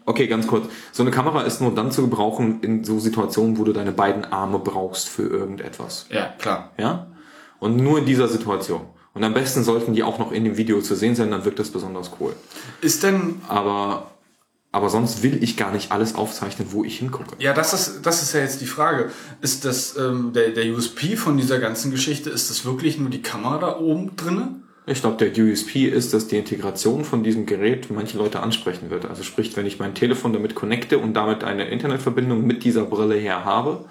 okay, 0.06 0.28
ganz 0.28 0.48
kurz. 0.48 0.68
So 0.92 1.04
eine 1.04 1.12
Kamera 1.12 1.42
ist 1.42 1.62
nur 1.62 1.74
dann 1.76 1.92
zu 1.92 2.02
gebrauchen 2.02 2.62
in 2.62 2.84
so 2.84 3.00
Situationen, 3.00 3.58
wo 3.58 3.64
du 3.64 3.74
deine 3.74 3.92
beiden 3.92 4.26
Arme 4.26 4.60
brauchst 4.60 5.10
für 5.10 5.24
irgendetwas. 5.24 6.06
Ja, 6.10 6.34
klar. 6.40 6.72
Ja? 6.78 7.08
Und 7.60 7.78
nur 7.78 8.00
in 8.00 8.06
dieser 8.06 8.28
Situation. 8.28 8.82
Und 9.14 9.24
am 9.24 9.34
besten 9.34 9.64
sollten 9.64 9.94
die 9.94 10.04
auch 10.04 10.18
noch 10.18 10.32
in 10.32 10.44
dem 10.44 10.58
Video 10.58 10.82
zu 10.82 10.96
sehen 10.96 11.16
sein, 11.16 11.30
dann 11.30 11.46
wirkt 11.46 11.60
das 11.60 11.70
besonders 11.70 12.12
cool. 12.20 12.34
Ist 12.82 13.04
denn, 13.04 13.42
Aber, 13.48 14.12
aber 14.74 14.90
sonst 14.90 15.22
will 15.22 15.42
ich 15.44 15.56
gar 15.56 15.72
nicht 15.72 15.92
alles 15.92 16.16
aufzeichnen, 16.16 16.70
wo 16.72 16.84
ich 16.84 16.98
hingucke. 16.98 17.36
ja, 17.38 17.54
das 17.54 17.74
ist, 17.74 18.02
das 18.02 18.24
ist 18.24 18.34
ja 18.34 18.42
jetzt 18.42 18.60
die 18.60 18.66
Frage. 18.66 19.12
Ist 19.40 19.66
das, 19.66 19.96
ähm, 19.96 20.34
der, 20.34 20.50
der 20.50 20.66
USP 20.74 21.16
von 21.16 21.38
dieser 21.38 21.60
ganzen 21.60 21.92
Geschichte, 21.92 22.32
ist 22.32 22.50
das 22.50 22.66
wirklich 22.66 22.98
nur 22.98 23.12
die 23.12 23.22
Kamera 23.22 23.60
da 23.60 23.78
oben 23.78 24.16
drinne? 24.16 24.56
Ich 24.88 25.02
glaube, 25.02 25.24
der 25.24 25.44
USP 25.46 25.86
ist, 25.86 26.14
dass 26.16 26.28
die 26.28 26.38
Integration 26.38 27.06
von 27.06 27.24
diesem 27.24 27.46
Gerät 27.46 27.92
manche 27.92 28.18
Leute 28.18 28.42
ansprechen 28.42 28.90
wird. 28.90 29.06
Also 29.06 29.22
sprich, 29.22 29.56
wenn 29.56 29.68
ich 29.68 29.78
mein 29.78 29.94
Telefon 29.94 30.34
damit 30.34 30.56
connecte 30.56 30.98
und 30.98 31.14
damit 31.14 31.44
eine 31.44 31.70
Internetverbindung 31.70 32.46
mit 32.46 32.64
dieser 32.64 32.84
Brille 32.84 33.16
her 33.16 33.46
habe, 33.46 33.86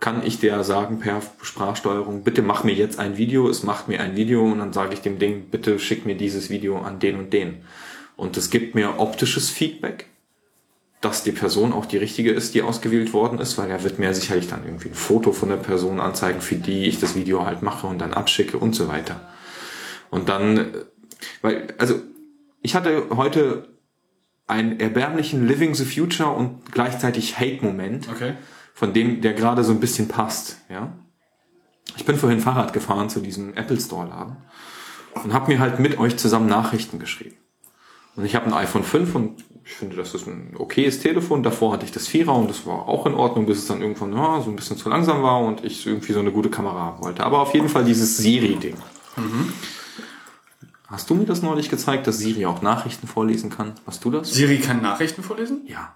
kann 0.00 0.24
ich 0.24 0.38
der 0.38 0.64
sagen 0.64 1.00
per 1.00 1.22
Sprachsteuerung, 1.40 2.24
bitte 2.24 2.42
mach 2.42 2.62
mir 2.62 2.74
jetzt 2.74 2.98
ein 2.98 3.16
Video, 3.16 3.48
es 3.48 3.62
macht 3.62 3.88
mir 3.88 4.00
ein 4.00 4.16
Video 4.16 4.44
und 4.44 4.58
dann 4.58 4.74
sage 4.74 4.92
ich 4.92 5.00
dem 5.00 5.18
Ding, 5.18 5.46
bitte 5.50 5.78
schick 5.78 6.04
mir 6.04 6.14
dieses 6.14 6.50
Video 6.50 6.78
an 6.78 6.98
den 7.00 7.16
und 7.16 7.32
den. 7.32 7.62
Und 8.16 8.36
es 8.36 8.50
gibt 8.50 8.74
mir 8.74 8.98
optisches 8.98 9.48
Feedback, 9.48 10.09
dass 11.00 11.22
die 11.22 11.32
Person 11.32 11.72
auch 11.72 11.86
die 11.86 11.96
richtige 11.96 12.30
ist, 12.30 12.54
die 12.54 12.62
ausgewählt 12.62 13.12
worden 13.12 13.38
ist, 13.38 13.56
weil 13.56 13.70
er 13.70 13.82
wird 13.82 13.98
mir 13.98 14.12
sicherlich 14.12 14.48
dann 14.48 14.64
irgendwie 14.64 14.90
ein 14.90 14.94
Foto 14.94 15.32
von 15.32 15.48
der 15.48 15.56
Person 15.56 15.98
anzeigen, 15.98 16.40
für 16.42 16.56
die 16.56 16.84
ich 16.84 17.00
das 17.00 17.14
Video 17.14 17.46
halt 17.46 17.62
mache 17.62 17.86
und 17.86 17.98
dann 17.98 18.12
abschicke 18.12 18.58
und 18.58 18.74
so 18.74 18.88
weiter. 18.88 19.28
Und 20.10 20.28
dann, 20.28 20.58
äh, 20.58 20.66
weil, 21.40 21.74
also, 21.78 22.00
ich 22.60 22.74
hatte 22.74 23.04
heute 23.16 23.68
einen 24.46 24.78
erbärmlichen 24.78 25.46
Living 25.46 25.74
the 25.74 25.84
Future 25.84 26.30
und 26.30 26.70
gleichzeitig 26.72 27.38
Hate-Moment, 27.38 28.08
Okay. 28.10 28.34
von 28.74 28.92
dem 28.92 29.22
der 29.22 29.32
gerade 29.32 29.64
so 29.64 29.72
ein 29.72 29.80
bisschen 29.80 30.08
passt, 30.08 30.58
ja. 30.68 30.92
Ich 31.96 32.04
bin 32.04 32.16
vorhin 32.16 32.40
Fahrrad 32.40 32.72
gefahren 32.72 33.08
zu 33.08 33.20
diesem 33.20 33.54
Apple 33.54 33.80
Store 33.80 34.06
Laden 34.06 34.36
und 35.24 35.32
habe 35.32 35.50
mir 35.50 35.58
halt 35.58 35.80
mit 35.80 35.98
euch 35.98 36.16
zusammen 36.18 36.46
Nachrichten 36.48 36.98
geschrieben. 36.98 37.36
Und 38.16 38.24
ich 38.24 38.34
habe 38.34 38.46
ein 38.46 38.52
iPhone 38.52 38.84
5 38.84 39.14
und 39.14 39.44
ich 39.64 39.72
finde, 39.72 39.96
das 39.96 40.14
ist 40.14 40.26
ein 40.26 40.54
okayes 40.58 41.00
Telefon. 41.00 41.42
Davor 41.42 41.72
hatte 41.72 41.84
ich 41.84 41.92
das 41.92 42.06
Vierer 42.06 42.34
und 42.34 42.50
das 42.50 42.66
war 42.66 42.88
auch 42.88 43.06
in 43.06 43.14
Ordnung, 43.14 43.46
bis 43.46 43.58
es 43.58 43.66
dann 43.66 43.80
irgendwann 43.80 44.12
ja, 44.12 44.40
so 44.40 44.50
ein 44.50 44.56
bisschen 44.56 44.76
zu 44.76 44.88
langsam 44.88 45.22
war 45.22 45.40
und 45.40 45.64
ich 45.64 45.86
irgendwie 45.86 46.12
so 46.12 46.20
eine 46.20 46.32
gute 46.32 46.50
Kamera 46.50 46.78
haben 46.78 47.04
wollte. 47.04 47.24
Aber 47.24 47.40
auf 47.40 47.54
jeden 47.54 47.68
Fall 47.68 47.84
dieses 47.84 48.16
Siri-Ding. 48.16 48.76
Hast 50.86 51.08
du 51.08 51.14
mir 51.14 51.24
das 51.24 51.42
neulich 51.42 51.68
gezeigt, 51.68 52.06
dass 52.06 52.18
Siri 52.18 52.46
auch 52.46 52.62
Nachrichten 52.62 53.06
vorlesen 53.06 53.48
kann? 53.48 53.74
Hast 53.86 54.04
du 54.04 54.10
das? 54.10 54.32
Siri 54.32 54.58
kann 54.58 54.82
Nachrichten 54.82 55.22
vorlesen? 55.22 55.62
Ja. 55.66 55.94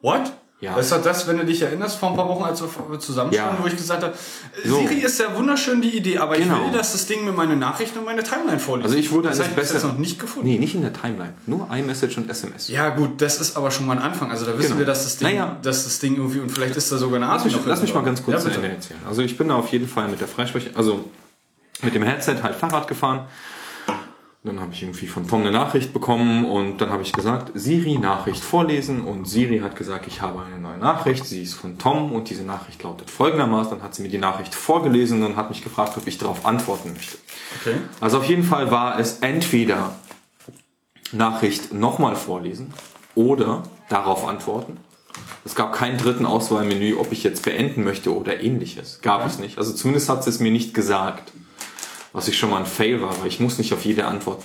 What? 0.00 0.32
Ja. 0.60 0.74
Das 0.76 0.86
ist 0.86 0.92
doch 0.92 1.02
das, 1.02 1.26
wenn 1.26 1.38
du 1.38 1.46
dich 1.46 1.62
erinnerst, 1.62 1.96
vor 1.98 2.10
ein 2.10 2.16
paar 2.16 2.28
Wochen, 2.28 2.44
als 2.44 2.60
wir 2.60 2.68
zusammenstanden, 2.98 3.56
Ja. 3.56 3.62
wo 3.62 3.66
ich 3.66 3.74
gesagt 3.76 4.02
habe, 4.02 4.12
So. 4.62 4.76
Siri 4.80 4.96
ist 4.96 5.18
ja 5.18 5.34
wunderschön 5.34 5.80
die 5.80 5.96
Idee, 5.96 6.18
aber 6.18 6.36
Genau. 6.36 6.58
ich 6.58 6.64
will, 6.72 6.78
dass 6.78 6.92
das 6.92 7.06
Ding 7.06 7.24
mir 7.24 7.32
meine 7.32 7.56
Nachrichten 7.56 7.98
und 8.00 8.04
meine 8.04 8.22
Timeline 8.22 8.58
vorliest. 8.58 8.88
Also 8.88 8.98
ich 8.98 9.10
wurde 9.10 9.28
das 9.30 9.38
jetzt 9.38 9.56
Besseren- 9.56 9.88
noch 9.92 9.98
nicht 9.98 10.18
gefunden. 10.20 10.46
Nee, 10.48 10.58
nicht 10.58 10.74
in 10.74 10.82
der 10.82 10.92
Timeline. 10.92 11.32
Nur 11.46 11.66
iMessage 11.74 12.18
und 12.18 12.28
SMS. 12.28 12.68
Ja 12.68 12.90
gut, 12.90 13.22
das 13.22 13.40
ist 13.40 13.56
aber 13.56 13.70
schon 13.70 13.86
mal 13.86 13.96
ein 13.96 14.02
Anfang. 14.02 14.30
Also 14.30 14.44
da 14.44 14.52
wissen 14.58 14.68
Genau. 14.68 14.78
wir, 14.80 14.86
dass 14.86 15.04
das 15.04 15.16
Ding, 15.16 15.28
Naja. 15.28 15.56
dass 15.62 15.84
das 15.84 15.98
Ding 15.98 16.16
irgendwie 16.16 16.40
und 16.40 16.50
vielleicht 16.50 16.76
ist 16.76 16.92
da 16.92 16.98
sogar 16.98 17.16
eine 17.16 17.24
Lass 17.26 17.36
Art 17.36 17.44
mich, 17.46 17.56
lass 17.64 17.80
mich 17.80 17.94
mal 17.94 18.04
ganz 18.04 18.22
kurz 18.22 18.44
ja, 18.44 18.50
erzählen. 18.50 19.00
Also 19.08 19.22
ich 19.22 19.38
bin 19.38 19.48
da 19.48 19.54
auf 19.54 19.72
jeden 19.72 19.88
Fall 19.88 20.08
mit 20.08 20.20
der 20.20 20.28
Freisprech, 20.28 20.72
also 20.74 21.06
mit 21.82 21.94
dem 21.94 22.02
Headset 22.02 22.36
halt 22.42 22.54
Fahrrad 22.54 22.86
gefahren. 22.86 23.26
Dann 24.42 24.58
habe 24.58 24.72
ich 24.72 24.82
irgendwie 24.82 25.06
von 25.06 25.28
Tom 25.28 25.42
eine 25.42 25.50
Nachricht 25.50 25.92
bekommen 25.92 26.46
und 26.46 26.80
dann 26.80 26.88
habe 26.88 27.02
ich 27.02 27.12
gesagt, 27.12 27.52
Siri 27.54 27.98
Nachricht 27.98 28.42
vorlesen 28.42 29.02
und 29.02 29.26
Siri 29.26 29.58
hat 29.58 29.76
gesagt, 29.76 30.06
ich 30.06 30.22
habe 30.22 30.42
eine 30.42 30.58
neue 30.58 30.78
Nachricht, 30.78 31.26
sie 31.26 31.42
ist 31.42 31.52
von 31.52 31.76
Tom 31.76 32.10
und 32.12 32.30
diese 32.30 32.44
Nachricht 32.44 32.82
lautet 32.82 33.10
folgendermaßen. 33.10 33.72
Dann 33.72 33.82
hat 33.82 33.94
sie 33.94 34.02
mir 34.02 34.08
die 34.08 34.16
Nachricht 34.16 34.54
vorgelesen 34.54 35.22
und 35.22 35.36
hat 35.36 35.50
mich 35.50 35.62
gefragt, 35.62 35.98
ob 35.98 36.06
ich 36.06 36.16
darauf 36.16 36.46
antworten 36.46 36.94
möchte. 36.94 37.18
Okay. 37.60 37.76
Also 38.00 38.16
auf 38.16 38.24
jeden 38.24 38.44
Fall 38.44 38.70
war 38.70 38.98
es 38.98 39.18
entweder 39.18 39.94
Nachricht 41.12 41.74
nochmal 41.74 42.16
vorlesen 42.16 42.72
oder 43.14 43.62
darauf 43.90 44.26
antworten. 44.26 44.78
Es 45.44 45.54
gab 45.54 45.74
keinen 45.74 45.98
dritten 45.98 46.24
Auswahlmenü, 46.24 46.94
ob 46.94 47.12
ich 47.12 47.24
jetzt 47.24 47.44
beenden 47.44 47.84
möchte 47.84 48.16
oder 48.16 48.40
ähnliches. 48.40 49.00
Gab 49.02 49.26
es 49.26 49.38
nicht. 49.38 49.58
Also 49.58 49.74
zumindest 49.74 50.08
hat 50.08 50.24
sie 50.24 50.30
es 50.30 50.40
mir 50.40 50.50
nicht 50.50 50.72
gesagt. 50.72 51.32
Was 52.12 52.28
ich 52.28 52.38
schon 52.38 52.50
mal 52.50 52.58
ein 52.58 52.66
Fail 52.66 53.00
war, 53.00 53.18
weil 53.20 53.28
ich 53.28 53.40
muss 53.40 53.58
nicht 53.58 53.72
auf 53.72 53.84
jede 53.84 54.06
Antwort, 54.06 54.42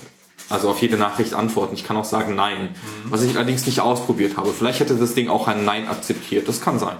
also 0.48 0.70
auf 0.70 0.80
jede 0.80 0.96
Nachricht 0.96 1.34
antworten. 1.34 1.74
Ich 1.74 1.84
kann 1.84 1.96
auch 1.96 2.04
sagen 2.04 2.34
Nein. 2.34 2.74
Was 3.06 3.22
ich 3.22 3.36
allerdings 3.36 3.66
nicht 3.66 3.80
ausprobiert 3.80 4.36
habe. 4.36 4.52
Vielleicht 4.52 4.80
hätte 4.80 4.94
das 4.96 5.14
Ding 5.14 5.28
auch 5.28 5.48
ein 5.48 5.64
Nein 5.64 5.88
akzeptiert. 5.88 6.46
Das 6.48 6.60
kann 6.60 6.78
sein. 6.78 6.96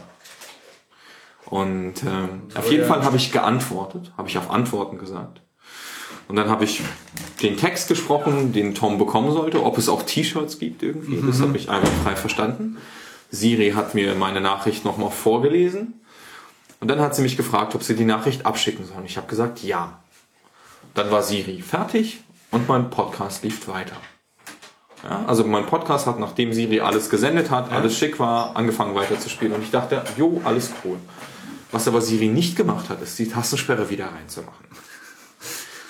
Und 1.47 2.03
ähm, 2.03 2.43
auf 2.57 2.71
jeden 2.71 2.83
ja. 2.83 2.89
Fall 2.89 3.05
habe 3.05 3.17
ich 3.17 3.31
geantwortet, 3.31 4.13
habe 4.17 4.29
ich 4.29 4.37
auf 4.37 4.51
Antworten 4.51 4.99
gesagt. 4.99 5.43
Und 6.29 6.35
dann 6.37 6.49
habe 6.49 6.65
ich 6.65 6.83
den 7.41 7.57
Text 7.57 7.87
gesprochen, 7.89 8.53
den 8.53 8.75
Tom 8.75 8.99
bekommen 8.99 9.33
sollte, 9.33 9.63
ob 9.63 9.79
es 9.79 9.89
auch 9.89 10.03
T-Shirts 10.03 10.59
gibt 10.59 10.83
irgendwie. 10.83 11.23
Das 11.25 11.41
habe 11.41 11.57
ich 11.57 11.71
einfach 11.71 11.93
frei 12.03 12.17
verstanden. 12.17 12.79
Siri 13.31 13.73
hat 13.73 13.95
mir 13.95 14.15
meine 14.15 14.41
Nachricht 14.41 14.85
nochmal 14.85 15.11
vorgelesen. 15.11 16.01
Und 16.81 16.89
dann 16.89 17.01
hat 17.01 17.15
sie 17.15 17.23
mich 17.23 17.37
gefragt, 17.37 17.75
ob 17.75 17.83
sie 17.83 17.95
die 17.95 18.05
Nachricht 18.05 18.45
abschicken 18.45 18.85
soll. 18.85 18.97
Und 18.99 19.07
ich 19.07 19.17
habe 19.17 19.29
gesagt, 19.29 19.63
ja. 19.63 20.01
Dann 20.97 21.11
war 21.11 21.23
Siri 21.23 21.61
fertig 21.61 22.21
und 22.51 22.69
mein 22.69 22.89
Podcast 22.89 23.45
lief 23.45 23.69
weiter. 23.69 23.97
Ja, 25.05 25.25
also 25.27 25.45
mein 25.45 25.67
Podcast 25.67 26.07
hat, 26.07 26.19
nachdem 26.19 26.55
Siri 26.55 26.81
alles 26.81 27.11
gesendet 27.11 27.51
hat, 27.51 27.71
alles 27.71 27.99
schick 27.99 28.19
war, 28.19 28.57
angefangen 28.57 28.95
weiterzuspielen. 28.95 29.55
Und 29.55 29.63
ich 29.63 29.71
dachte, 29.71 30.03
jo, 30.17 30.41
alles 30.43 30.73
cool. 30.85 30.97
Was 31.71 31.87
aber 31.87 32.01
Siri 32.01 32.29
nicht 32.29 32.57
gemacht 32.57 32.89
hat, 32.89 33.03
ist 33.03 33.19
die 33.19 33.29
Tastensperre 33.29 33.91
wieder 33.91 34.07
reinzumachen. 34.07 34.67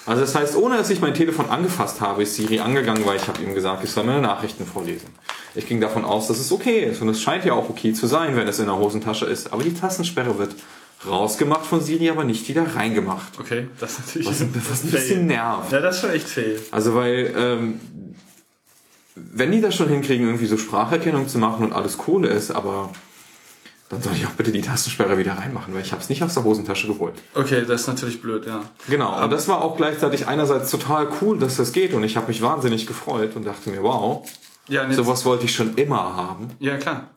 Also 0.07 0.23
das 0.23 0.35
heißt, 0.35 0.57
ohne 0.57 0.77
dass 0.77 0.91
ich 0.91 1.01
mein 1.01 1.15
Telefon 1.15 1.51
angefasst 1.51 2.01
habe, 2.01 2.25
ist 2.25 2.35
Siri 2.35 2.59
angegangen, 2.59 3.07
weil 3.07 3.17
ich 3.17 3.29
habe 3.29 3.41
ihm 3.41 3.55
gesagt, 3.55 3.85
ich 3.85 3.93
soll 3.93 4.03
meine 4.03 4.21
Nachrichten 4.21 4.67
vorlesen. 4.67 5.11
Ich 5.55 5.69
ging 5.69 5.81
davon 5.81 6.05
aus, 6.05 6.27
dass 6.27 6.41
es 6.41 6.51
okay 6.51 6.81
ist 6.81 7.01
und 7.01 7.09
es 7.11 7.23
scheint 7.23 7.45
ja 7.45 7.53
auch 7.53 7.71
okay 7.71 7.93
zu 7.93 8.09
sein, 8.09 8.35
wenn 8.35 8.49
es 8.49 8.59
in 8.59 8.67
der 8.67 8.77
Hosentasche 8.77 9.27
ist. 9.27 9.53
Aber 9.53 9.63
die 9.63 9.73
Tastensperre 9.73 10.37
wird 10.37 10.57
rausgemacht 11.09 11.65
von 11.67 11.81
Siri, 11.81 12.11
aber 12.11 12.25
nicht 12.25 12.49
wieder 12.49 12.75
reingemacht. 12.75 13.39
Okay, 13.39 13.69
das 13.81 13.93
ist 13.93 14.07
natürlich 14.07 14.29
Was, 14.29 14.41
was 14.71 14.85
ein 14.85 14.91
bisschen 14.91 15.27
nervt. 15.27 15.73
Ja, 15.73 15.81
das 15.81 15.97
ist 15.97 16.01
schon 16.03 16.11
echt 16.11 16.29
fail. 16.29 16.61
Also 16.71 16.95
weil, 16.95 17.33
ähm, 17.37 17.81
wenn 19.15 19.51
die 19.53 19.61
das 19.61 19.75
schon 19.75 19.89
hinkriegen, 19.89 20.27
irgendwie 20.27 20.47
so 20.47 20.57
Spracherkennung 20.59 21.29
zu 21.29 21.39
machen 21.39 21.65
und 21.65 21.73
alles 21.73 21.99
cool 22.07 22.27
ist, 22.27 22.51
aber 22.51 22.91
dann 23.89 24.03
soll 24.03 24.15
ich 24.15 24.27
auch 24.27 24.31
bitte 24.31 24.51
die 24.51 24.63
Tastensperre 24.63 25.17
wieder 25.17 25.35
reinmachen, 25.35 25.73
weil 25.73 25.81
ich 25.83 25.93
habe 25.93 26.03
es 26.03 26.09
nicht 26.09 26.23
aus 26.23 26.35
der 26.35 26.43
Hosentasche 26.45 26.89
geholt. 26.89 27.15
Okay, 27.35 27.65
das 27.67 27.83
ist 27.83 27.87
natürlich 27.87 28.21
blöd, 28.21 28.45
ja. 28.47 28.63
Genau, 28.89 29.23
und 29.23 29.31
das 29.31 29.47
war 29.49 29.63
auch 29.63 29.77
gleichzeitig 29.77 30.27
einerseits 30.27 30.71
total 30.71 31.09
cool, 31.21 31.39
dass 31.39 31.57
das 31.57 31.73
geht 31.73 31.95
und 31.95 32.03
ich 32.03 32.17
habe 32.17 32.27
mich 32.27 32.43
wahnsinnig 32.43 32.87
gefreut 32.87 33.37
und 33.37 33.47
dachte 33.47 33.71
mir, 33.71 33.83
wow, 33.83 34.29
Ja, 34.69 34.91
sowas 34.93 35.25
wollte 35.25 35.45
ich 35.45 35.55
schon 35.55 35.77
immer 35.77 36.17
haben. 36.17 36.49
Ja, 36.59 36.77
klar. 36.77 37.11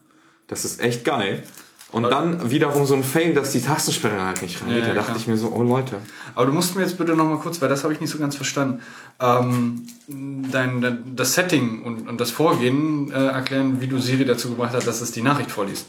Das 0.47 0.63
ist 0.63 0.79
echt 0.79 1.03
geil. 1.05 1.43
Und 1.91 2.03
dann 2.03 2.51
wiederum 2.51 2.85
so 2.85 2.93
ein 2.93 3.03
Fail, 3.03 3.33
dass 3.33 3.51
die 3.51 3.61
Tastensperre 3.61 4.21
halt 4.21 4.43
nicht 4.43 4.61
reingeht. 4.61 4.83
Ja, 4.83 4.89
da 4.89 4.93
dachte 4.93 5.05
klar. 5.07 5.17
ich 5.17 5.27
mir 5.27 5.37
so, 5.37 5.51
oh 5.51 5.63
Leute. 5.63 5.97
Aber 6.35 6.45
du 6.45 6.51
musst 6.51 6.75
mir 6.75 6.83
jetzt 6.83 6.99
bitte 6.99 7.15
noch 7.15 7.25
mal 7.25 7.37
kurz, 7.37 7.61
weil 7.61 7.69
das 7.69 7.83
habe 7.83 7.93
ich 7.93 7.99
nicht 7.99 8.11
so 8.11 8.19
ganz 8.19 8.35
verstanden, 8.35 8.81
ähm, 9.19 9.87
dein, 10.07 10.81
dein, 10.81 11.15
das 11.15 11.33
Setting 11.33 11.81
und, 11.83 12.07
und 12.07 12.21
das 12.21 12.29
Vorgehen 12.29 13.11
äh, 13.11 13.15
erklären, 13.15 13.81
wie 13.81 13.87
du 13.87 13.97
Siri 13.97 14.25
dazu 14.25 14.49
gebracht 14.49 14.73
hast, 14.73 14.85
dass 14.85 15.01
es 15.01 15.11
die 15.11 15.23
Nachricht 15.23 15.49
vorliest. 15.49 15.87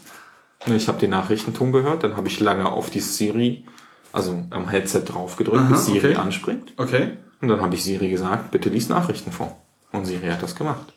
Ich 0.65 0.87
habe 0.87 0.99
den 0.99 1.11
Nachrichtenton 1.11 1.71
gehört, 1.71 2.03
dann 2.03 2.17
habe 2.17 2.27
ich 2.27 2.39
lange 2.39 2.71
auf 2.71 2.89
die 2.89 2.99
Siri, 2.99 3.65
also 4.11 4.43
am 4.49 4.69
Headset 4.69 5.03
drauf 5.05 5.35
gedrückt, 5.35 5.61
Aha, 5.61 5.71
bis 5.71 5.85
Siri 5.85 6.11
okay. 6.11 6.15
anspringt. 6.15 6.73
Okay. 6.77 7.17
Und 7.41 7.47
dann 7.47 7.61
habe 7.61 7.75
ich 7.75 7.83
Siri 7.83 8.09
gesagt, 8.09 8.51
bitte 8.51 8.69
lies 8.69 8.89
Nachrichten 8.89 9.31
vor. 9.31 9.57
Und 9.91 10.05
Siri 10.05 10.27
hat 10.27 10.41
das 10.41 10.55
gemacht. 10.55 10.93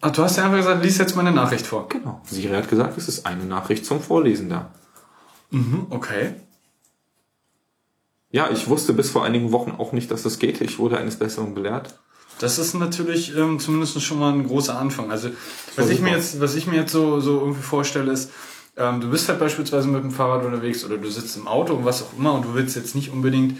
Ach, 0.00 0.10
du 0.10 0.22
hast 0.22 0.36
ja 0.36 0.44
einfach 0.44 0.58
gesagt, 0.58 0.84
lies 0.84 0.98
jetzt 0.98 1.16
meine 1.16 1.32
Nachricht 1.32 1.66
vor. 1.66 1.88
Genau. 1.88 2.20
Siri 2.24 2.54
hat 2.54 2.68
gesagt, 2.68 2.98
es 2.98 3.08
ist 3.08 3.26
eine 3.26 3.44
Nachricht 3.44 3.86
zum 3.86 4.00
Vorlesen 4.00 4.48
da. 4.48 4.70
Mhm, 5.50 5.86
okay. 5.90 6.34
Ja, 8.30 8.50
ich 8.50 8.68
wusste 8.68 8.92
bis 8.92 9.10
vor 9.10 9.24
einigen 9.24 9.52
Wochen 9.52 9.70
auch 9.70 9.92
nicht, 9.92 10.10
dass 10.10 10.22
das 10.22 10.38
geht. 10.38 10.60
Ich 10.60 10.78
wurde 10.78 10.98
eines 10.98 11.16
Besseren 11.18 11.54
belehrt. 11.54 11.98
Das 12.38 12.58
ist 12.58 12.74
natürlich 12.74 13.34
ähm, 13.34 13.58
zumindest 13.58 14.00
schon 14.02 14.18
mal 14.18 14.32
ein 14.32 14.46
großer 14.46 14.78
Anfang. 14.78 15.10
Also 15.10 15.30
was 15.76 15.88
ich 15.88 16.00
mir 16.00 16.10
jetzt, 16.10 16.38
was 16.40 16.54
ich 16.54 16.66
mir 16.66 16.76
jetzt 16.76 16.92
so, 16.92 17.20
so 17.20 17.40
irgendwie 17.40 17.62
vorstelle, 17.62 18.12
ist, 18.12 18.30
ähm, 18.76 19.00
du 19.00 19.10
bist 19.10 19.28
halt 19.28 19.38
beispielsweise 19.38 19.88
mit 19.88 20.02
dem 20.02 20.10
Fahrrad 20.10 20.44
unterwegs 20.44 20.84
oder 20.84 20.98
du 20.98 21.08
sitzt 21.08 21.36
im 21.36 21.48
Auto 21.48 21.72
und 21.72 21.86
was 21.86 22.02
auch 22.02 22.18
immer 22.18 22.34
und 22.34 22.44
du 22.44 22.54
willst 22.54 22.76
jetzt 22.76 22.94
nicht 22.94 23.10
unbedingt 23.10 23.58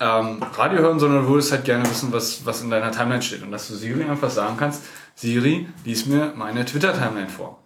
ähm, 0.00 0.42
Radio 0.54 0.78
hören, 0.78 0.98
sondern 0.98 1.24
du 1.24 1.28
würdest 1.28 1.52
halt 1.52 1.64
gerne 1.64 1.88
wissen, 1.88 2.10
was, 2.12 2.46
was 2.46 2.62
in 2.62 2.70
deiner 2.70 2.92
Timeline 2.92 3.22
steht. 3.22 3.42
Und 3.42 3.50
dass 3.50 3.68
du 3.68 3.74
Siri 3.74 4.04
einfach 4.04 4.30
sagen 4.30 4.56
kannst, 4.58 4.82
Siri, 5.16 5.66
lies 5.84 6.06
mir 6.06 6.32
meine 6.36 6.64
Twitter-Timeline 6.64 7.28
vor. 7.28 7.58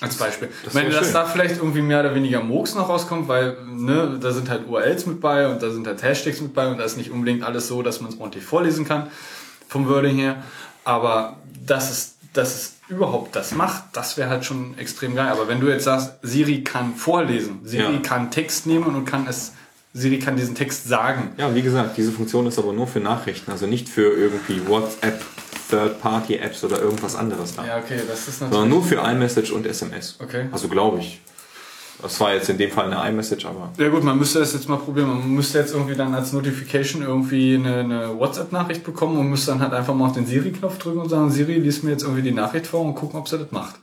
Als 0.00 0.16
Beispiel. 0.16 0.48
Das 0.64 0.74
Wenn 0.74 0.84
wär 0.84 0.90
das 0.92 1.04
schön. 1.04 1.14
da 1.14 1.24
vielleicht 1.24 1.56
irgendwie 1.56 1.80
mehr 1.80 2.00
oder 2.00 2.14
weniger 2.14 2.42
Murks 2.42 2.74
noch 2.74 2.88
rauskommt, 2.90 3.28
weil 3.28 3.56
ne, 3.64 4.18
da 4.20 4.30
sind 4.32 4.50
halt 4.50 4.68
URLs 4.68 5.06
mit 5.06 5.20
bei 5.22 5.48
und 5.48 5.62
da 5.62 5.70
sind 5.70 5.86
halt 5.86 6.02
Hashtags 6.02 6.40
mit 6.42 6.52
bei 6.52 6.68
und 6.68 6.76
da 6.78 6.84
ist 6.84 6.98
nicht 6.98 7.10
unbedingt 7.10 7.42
alles 7.44 7.68
so, 7.68 7.80
dass 7.80 8.02
man 8.02 8.12
es 8.12 8.20
ordentlich 8.20 8.44
vorlesen 8.44 8.84
kann 8.86 9.06
vom 9.68 9.88
Wording 9.88 10.16
her. 10.18 10.42
Aber 10.84 11.38
dass 11.66 11.90
es, 11.90 12.14
dass 12.34 12.54
es 12.54 12.72
überhaupt 12.88 13.34
das 13.36 13.52
macht, 13.54 13.84
das 13.94 14.18
wäre 14.18 14.28
halt 14.28 14.44
schon 14.44 14.76
extrem 14.76 15.14
geil. 15.14 15.28
Aber 15.28 15.48
wenn 15.48 15.60
du 15.60 15.68
jetzt 15.68 15.84
sagst, 15.84 16.12
Siri 16.20 16.62
kann 16.62 16.94
vorlesen, 16.94 17.60
Siri 17.64 17.94
Ja. 17.94 18.00
kann 18.00 18.30
Text 18.30 18.66
nehmen 18.66 18.94
und 18.94 19.06
kann 19.06 19.26
es, 19.26 19.52
Siri 19.94 20.18
kann 20.18 20.36
diesen 20.36 20.54
Text 20.54 20.86
sagen. 20.88 21.30
Ja, 21.38 21.54
wie 21.54 21.62
gesagt, 21.62 21.96
diese 21.96 22.12
Funktion 22.12 22.46
ist 22.46 22.58
aber 22.58 22.74
nur 22.74 22.86
für 22.86 23.00
Nachrichten, 23.00 23.50
also 23.50 23.66
nicht 23.66 23.88
für 23.88 24.12
irgendwie 24.12 24.68
WhatsApp, 24.68 25.22
Third-Party-Apps 25.70 26.64
oder 26.64 26.80
irgendwas 26.80 27.16
anderes 27.16 27.54
da. 27.56 27.64
Ja, 27.66 27.78
okay, 27.78 28.00
das 28.08 28.28
ist 28.28 28.38
Sondern 28.38 28.68
natürlich. 28.68 28.90
nur 28.92 29.02
für 29.04 29.10
iMessage 29.10 29.50
und 29.52 29.66
SMS. 29.66 30.16
Okay. 30.22 30.46
Also 30.52 30.68
glaube 30.68 30.98
ich. 31.00 31.20
Das 32.02 32.20
war 32.20 32.34
jetzt 32.34 32.50
in 32.50 32.58
dem 32.58 32.70
Fall 32.70 32.92
eine 32.92 33.08
iMessage, 33.10 33.46
aber 33.46 33.72
Ja 33.78 33.88
gut, 33.88 34.04
man 34.04 34.18
müsste 34.18 34.38
das 34.38 34.52
jetzt 34.52 34.68
mal 34.68 34.76
probieren. 34.76 35.08
Man 35.08 35.30
müsste 35.30 35.58
jetzt 35.58 35.72
irgendwie 35.72 35.94
dann 35.94 36.14
als 36.14 36.32
Notification 36.34 37.00
irgendwie 37.02 37.54
eine, 37.54 37.76
eine 37.80 38.18
WhatsApp-Nachricht 38.18 38.84
bekommen 38.84 39.16
und 39.18 39.28
müsste 39.30 39.52
dann 39.52 39.60
halt 39.62 39.72
einfach 39.72 39.94
mal 39.94 40.08
auf 40.08 40.12
den 40.12 40.26
Siri-Knopf 40.26 40.76
drücken 40.78 40.98
und 40.98 41.08
sagen, 41.08 41.30
Siri, 41.30 41.54
lies 41.54 41.82
mir 41.82 41.92
jetzt 41.92 42.02
irgendwie 42.02 42.22
die 42.22 42.32
Nachricht 42.32 42.66
vor 42.66 42.82
und 42.82 42.94
gucken, 42.94 43.18
ob 43.18 43.28
sie 43.28 43.38
das 43.38 43.50
macht. 43.50 43.76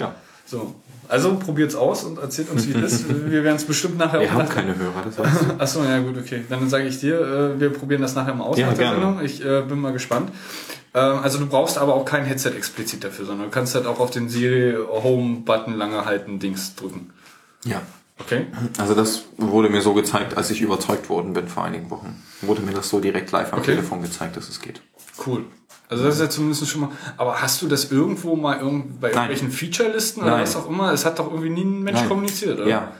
ja. 0.00 0.14
So. 0.44 0.74
Also 1.08 1.36
probiert's 1.36 1.76
aus 1.76 2.02
und 2.02 2.18
erzählt 2.18 2.50
uns, 2.50 2.66
wie 2.66 2.72
es 2.72 2.92
ist. 2.94 3.08
Wir 3.30 3.44
werden 3.44 3.54
es 3.56 3.64
bestimmt 3.64 3.96
nachher 3.96 4.20
Wir 4.20 4.26
auch 4.28 4.32
haben 4.34 4.48
keine 4.48 4.76
Hörer, 4.76 5.02
das 5.04 5.16
weißt 5.16 5.40
du. 5.42 5.54
Achso, 5.60 5.84
ja 5.84 6.00
gut, 6.00 6.18
okay. 6.18 6.42
Dann 6.48 6.68
sage 6.68 6.86
ich 6.88 6.98
dir, 6.98 7.20
äh, 7.20 7.60
wir 7.60 7.70
probieren 7.70 8.02
das 8.02 8.16
nachher 8.16 8.34
mal 8.34 8.42
aus 8.44 8.58
Ja, 8.58 8.66
nach 8.66 8.74
der 8.74 8.84
gerne. 8.90 9.00
Sendung. 9.00 9.24
Ich 9.24 9.44
äh, 9.44 9.62
bin 9.62 9.78
mal 9.80 9.92
gespannt. 9.92 10.30
Ähm, 10.96 11.18
also 11.22 11.38
du 11.38 11.46
brauchst 11.46 11.76
aber 11.76 11.94
auch 11.94 12.06
kein 12.06 12.24
Headset 12.24 12.50
explizit 12.56 13.04
dafür, 13.04 13.26
sondern 13.26 13.48
du 13.48 13.50
kannst 13.52 13.74
halt 13.74 13.86
auch 13.86 14.00
auf 14.00 14.10
den 14.10 14.30
Siri 14.30 14.74
Home-Button 14.88 15.74
lange 15.74 16.06
halten, 16.06 16.38
Dings 16.38 16.74
drücken. 16.74 17.12
Ja. 17.64 17.82
Okay. 18.18 18.46
Also 18.78 18.94
das 18.94 19.24
wurde 19.36 19.68
mir 19.68 19.82
so 19.82 19.92
gezeigt, 19.92 20.38
als 20.38 20.50
ich 20.50 20.62
überzeugt 20.62 21.10
worden 21.10 21.34
bin 21.34 21.48
vor 21.48 21.64
einigen 21.64 21.90
Wochen. 21.90 22.22
Wurde 22.40 22.62
mir 22.62 22.72
das 22.72 22.88
so 22.88 22.98
direkt 22.98 23.30
live 23.30 23.52
am 23.52 23.58
Okay. 23.58 23.72
Telefon 23.72 24.00
gezeigt, 24.00 24.38
dass 24.38 24.48
es 24.48 24.58
geht. 24.58 24.80
Cool. 25.26 25.44
Also 25.90 26.02
das 26.02 26.14
ist 26.14 26.20
ja 26.22 26.30
zumindest 26.30 26.66
schon 26.66 26.80
mal. 26.80 26.90
Aber 27.18 27.42
hast 27.42 27.60
du 27.60 27.68
das 27.68 27.90
irgendwo 27.92 28.34
mal 28.34 28.58
irgend, 28.58 29.00
bei 29.02 29.10
irgendwelchen 29.10 29.50
Feature-Listen 29.50 30.22
oder 30.22 30.30
Nein. 30.32 30.42
was 30.42 30.56
auch 30.56 30.68
immer? 30.68 30.92
Es 30.92 31.04
hat 31.04 31.18
doch 31.18 31.26
irgendwie 31.30 31.50
nie 31.50 31.64
ein 31.64 31.82
Mensch 31.82 32.00
Nein. 32.00 32.08
kommuniziert, 32.08 32.58
oder? 32.58 32.68
Ja. 32.68 32.92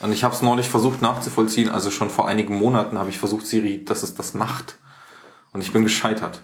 Und 0.00 0.12
ich 0.12 0.24
habe 0.24 0.34
es 0.34 0.40
neulich 0.40 0.70
versucht 0.70 1.02
nachzuvollziehen, 1.02 1.68
also 1.68 1.90
schon 1.90 2.08
vor 2.08 2.26
einigen 2.26 2.56
Monaten 2.56 2.98
habe 2.98 3.10
ich 3.10 3.18
versucht, 3.18 3.46
Siri, 3.46 3.84
dass 3.84 4.02
es 4.02 4.14
das 4.14 4.32
macht. 4.32 4.78
Und 5.52 5.60
ich 5.60 5.74
bin 5.74 5.82
gescheitert. 5.82 6.40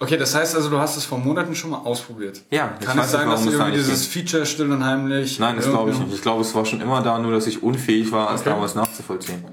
Okay, 0.00 0.16
das 0.16 0.34
heißt 0.34 0.54
also, 0.56 0.68
du 0.70 0.78
hast 0.78 0.96
es 0.96 1.04
vor 1.04 1.18
Monaten 1.18 1.54
schon 1.54 1.70
mal 1.70 1.78
ausprobiert. 1.78 2.42
Ja, 2.50 2.68
Kann 2.84 2.98
es 2.98 3.10
sein, 3.12 3.28
dass 3.28 3.40
es 3.40 3.46
da 3.46 3.52
irgendwie 3.52 3.78
dieses 3.78 4.06
Feature 4.06 4.44
still 4.44 4.70
und 4.72 4.84
heimlich. 4.84 5.38
Nein, 5.38 5.56
das 5.56 5.68
glaube 5.68 5.90
ich 5.92 5.98
nicht. 5.98 6.14
Ich 6.14 6.22
glaube, 6.22 6.42
es 6.42 6.54
war 6.54 6.64
schon 6.66 6.80
immer 6.80 7.00
da, 7.02 7.18
nur 7.18 7.32
dass 7.32 7.46
ich 7.46 7.62
unfähig 7.62 8.10
war, 8.12 8.34
es 8.34 8.40
Okay. 8.40 8.50
damals 8.50 8.74
nachzuvollziehen. 8.74 9.44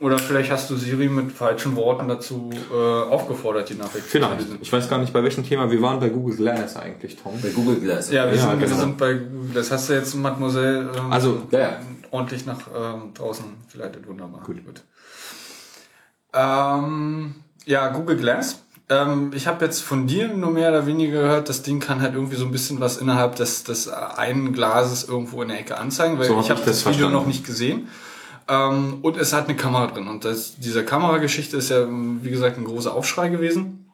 Oder 0.00 0.18
vielleicht 0.18 0.50
hast 0.50 0.68
du 0.68 0.74
Siri 0.76 1.08
mit 1.08 1.30
falschen 1.30 1.76
Worten 1.76 2.08
dazu 2.08 2.50
äh, 2.72 2.74
aufgefordert, 2.74 3.68
die 3.68 3.74
Nachricht 3.74 4.04
zu 4.06 4.10
Vielleicht. 4.10 4.40
lesen. 4.40 4.58
Ich 4.60 4.72
weiß 4.72 4.90
gar 4.90 4.98
nicht, 4.98 5.12
bei 5.12 5.22
welchem 5.22 5.46
Thema. 5.46 5.70
Wir 5.70 5.80
waren 5.80 6.00
bei 6.00 6.08
Google 6.08 6.34
Glass 6.36 6.74
eigentlich, 6.74 7.14
Tom. 7.22 7.38
Bei 7.40 7.50
Google 7.50 7.76
Glass. 7.76 8.10
Ja, 8.10 8.26
wir, 8.28 8.34
Ja, 8.34 8.50
sind, 8.50 8.58
wir 8.60 8.66
genau. 8.66 8.80
sind 8.80 8.98
bei 8.98 9.14
Google. 9.14 9.50
Das 9.54 9.70
hast 9.70 9.88
du 9.88 9.92
jetzt, 9.92 10.12
Mademoiselle, 10.16 10.90
ähm, 10.98 11.12
Also, 11.12 11.42
Ja, 11.52 11.58
ja. 11.60 11.76
ordentlich 12.10 12.44
nach 12.46 12.58
ähm, 12.76 13.14
draußen 13.14 13.44
geleitet. 13.72 14.08
Wunderbar. 14.08 14.40
Gut. 14.42 14.56
Ähm, 16.34 17.34
ja, 17.66 17.88
Google 17.90 18.16
Glass. 18.16 18.60
Ähm, 18.92 19.30
ich 19.34 19.46
habe 19.46 19.64
jetzt 19.64 19.80
von 19.82 20.06
dir 20.06 20.28
nur 20.28 20.50
mehr 20.50 20.68
oder 20.70 20.86
weniger 20.86 21.12
gehört, 21.22 21.48
das 21.48 21.62
Ding 21.62 21.80
kann 21.80 22.00
halt 22.02 22.14
irgendwie 22.14 22.36
so 22.36 22.44
ein 22.44 22.50
bisschen 22.50 22.80
was 22.80 22.96
innerhalb 22.98 23.36
des, 23.36 23.64
des 23.64 23.88
einen 23.88 24.52
Glases 24.52 25.04
irgendwo 25.08 25.40
in 25.42 25.48
der 25.48 25.60
Ecke 25.60 25.78
anzeigen, 25.78 26.18
weil 26.18 26.26
So 26.26 26.36
hab 26.36 26.44
ich 26.44 26.50
habe 26.50 26.60
ich 26.60 26.66
das, 26.66 26.82
das 26.84 26.94
Video 26.94 27.08
noch 27.08 27.26
nicht 27.26 27.46
gesehen. 27.46 27.88
Ähm, 28.48 28.98
und 29.02 29.16
es 29.16 29.32
hat 29.32 29.48
eine 29.48 29.56
Kamera 29.56 29.86
drin. 29.86 30.08
Und 30.08 30.24
das, 30.24 30.56
diese 30.58 30.84
Kamerageschichte 30.84 31.56
ist 31.56 31.70
ja, 31.70 31.86
wie 31.88 32.30
gesagt, 32.30 32.58
ein 32.58 32.64
großer 32.64 32.92
Aufschrei 32.92 33.28
gewesen. 33.28 33.86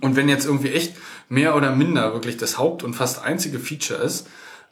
Und 0.00 0.16
wenn 0.16 0.28
jetzt 0.28 0.46
irgendwie 0.46 0.70
echt 0.70 0.94
mehr 1.28 1.54
oder 1.56 1.74
minder 1.74 2.12
wirklich 2.14 2.36
das 2.36 2.58
Haupt- 2.58 2.82
und 2.82 2.94
fast 2.94 3.22
einzige 3.22 3.58
Feature 3.58 4.00
ist, 4.02 4.26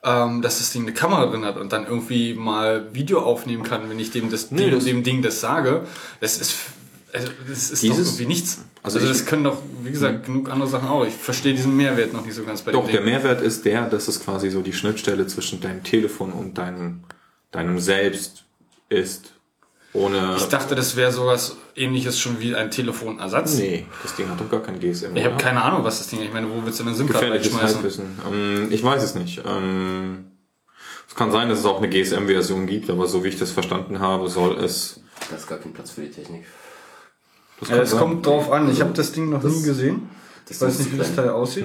ähm, 0.05 0.43
dass 0.43 0.59
das 0.59 0.71
Ding 0.73 0.83
eine 0.83 0.93
Kamera 0.93 1.27
drin 1.27 1.45
hat 1.45 1.57
und 1.57 1.73
dann 1.73 1.85
irgendwie 1.87 2.35
mal 2.35 2.87
Video 2.95 3.21
aufnehmen 3.21 3.65
kann, 3.65 3.91
wenn 3.91 3.99
ich 3.99 4.11
dem 4.13 4.31
das, 4.31 4.51
Nee, 4.51 4.67
dem, 4.67 4.75
das- 4.77 4.85
dem 4.85 5.03
Ding 5.03 5.23
das 5.23 5.41
sage, 5.41 5.83
das 6.21 6.39
ist, 6.39 6.55
also 7.13 7.29
das 7.49 7.71
ist 7.71 7.83
doch 7.83 7.89
Dieses- 7.91 8.09
irgendwie 8.13 8.27
nichts. 8.27 8.59
Also 8.97 9.07
Also, 9.07 9.09
das 9.19 9.27
können 9.27 9.45
doch, 9.45 9.59
wie 9.83 9.91
gesagt, 9.91 10.27
genug 10.27 10.51
andere 10.51 10.69
Sachen 10.69 10.89
auch. 10.89 11.05
Ich 11.05 11.15
verstehe 11.15 11.55
diesen 11.55 11.77
Mehrwert 11.77 12.13
noch 12.13 12.25
nicht 12.25 12.35
so 12.35 12.45
ganz 12.45 12.63
bei 12.63 12.73
Doch, 12.73 12.85
dem 12.85 12.93
der. 12.93 13.01
Mehrwert 13.03 13.41
ist 13.41 13.65
der, 13.65 13.89
dass 13.89 14.09
es 14.09 14.21
quasi 14.25 14.51
so 14.51 14.61
die 14.63 14.73
Schnittstelle 14.73 15.27
zwischen 15.27 15.61
deinem 15.61 15.83
Telefon 15.85 16.33
und 16.33 16.59
deinem, 16.59 17.05
deinem 17.51 17.79
Selbst 17.79 18.45
ist. 18.89 19.33
Ohne. 19.95 20.35
Ich 20.37 20.45
dachte, 20.45 20.75
das 20.75 20.97
wäre 20.97 21.13
sowas 21.13 21.57
ähnliches 21.75 22.19
schon 22.21 22.41
wie 22.41 22.55
ein 22.55 22.71
Telefonersatz. 22.71 23.57
Nee, 23.57 23.87
das 24.03 24.15
Ding 24.17 24.29
hat 24.29 24.39
doch 24.39 24.51
gar 24.51 24.63
kein 24.63 24.79
GSM. 24.79 25.17
Ich 25.17 25.25
habe 25.25 25.37
keine 25.39 25.63
Ahnung, 25.63 25.83
was 25.83 25.99
das 25.99 26.09
Ding 26.09 26.21
ist. 26.21 26.27
Ich 26.27 26.33
meine, 26.33 26.49
wo 26.51 26.63
willst 26.65 26.79
du 26.79 26.85
eine 26.85 26.95
SIM-Karte 26.95 27.27
Gefährliches 27.27 27.61
reinschmeißen? 27.61 28.05
Ähm, 28.31 28.69
ich 28.71 28.85
weiß 28.85 29.03
es 29.03 29.15
nicht. 29.15 29.43
Ähm, 29.47 30.27
es 31.09 31.15
kann 31.15 31.33
sein, 31.33 31.49
dass 31.49 31.61
es 31.61 31.65
auch 31.65 31.79
eine 31.79 31.89
GSM-Version 31.89 32.67
gibt, 32.67 32.91
aber 32.91 33.07
so 33.07 33.25
wie 33.25 33.29
ich 33.29 33.39
das 33.39 33.51
verstanden 33.51 33.99
habe, 34.01 34.29
soll 34.29 34.59
es. 34.63 35.01
Da 35.31 35.37
ist 35.37 35.49
gar 35.49 35.59
kein 35.59 35.73
Platz 35.73 35.93
für 35.93 36.03
die 36.03 36.11
Technik. 36.11 36.45
Das 37.61 37.69
Ja, 37.69 37.77
kann 37.77 37.85
es 37.85 37.97
kommt 37.97 38.27
drauf 38.27 38.51
an. 38.53 38.71
Ich 38.71 38.81
habe 38.81 38.93
das 38.93 39.13
Ding 39.13 39.31
noch 39.31 39.43
nie 39.43 39.63
gesehen. 39.63 40.09
Ich 40.49 40.59
das 40.59 40.69
weiß 40.69 40.79
nicht, 40.79 40.93
wie 40.93 40.99
das. 40.99 41.15
Teil 41.15 41.31
aussieht. 41.31 41.65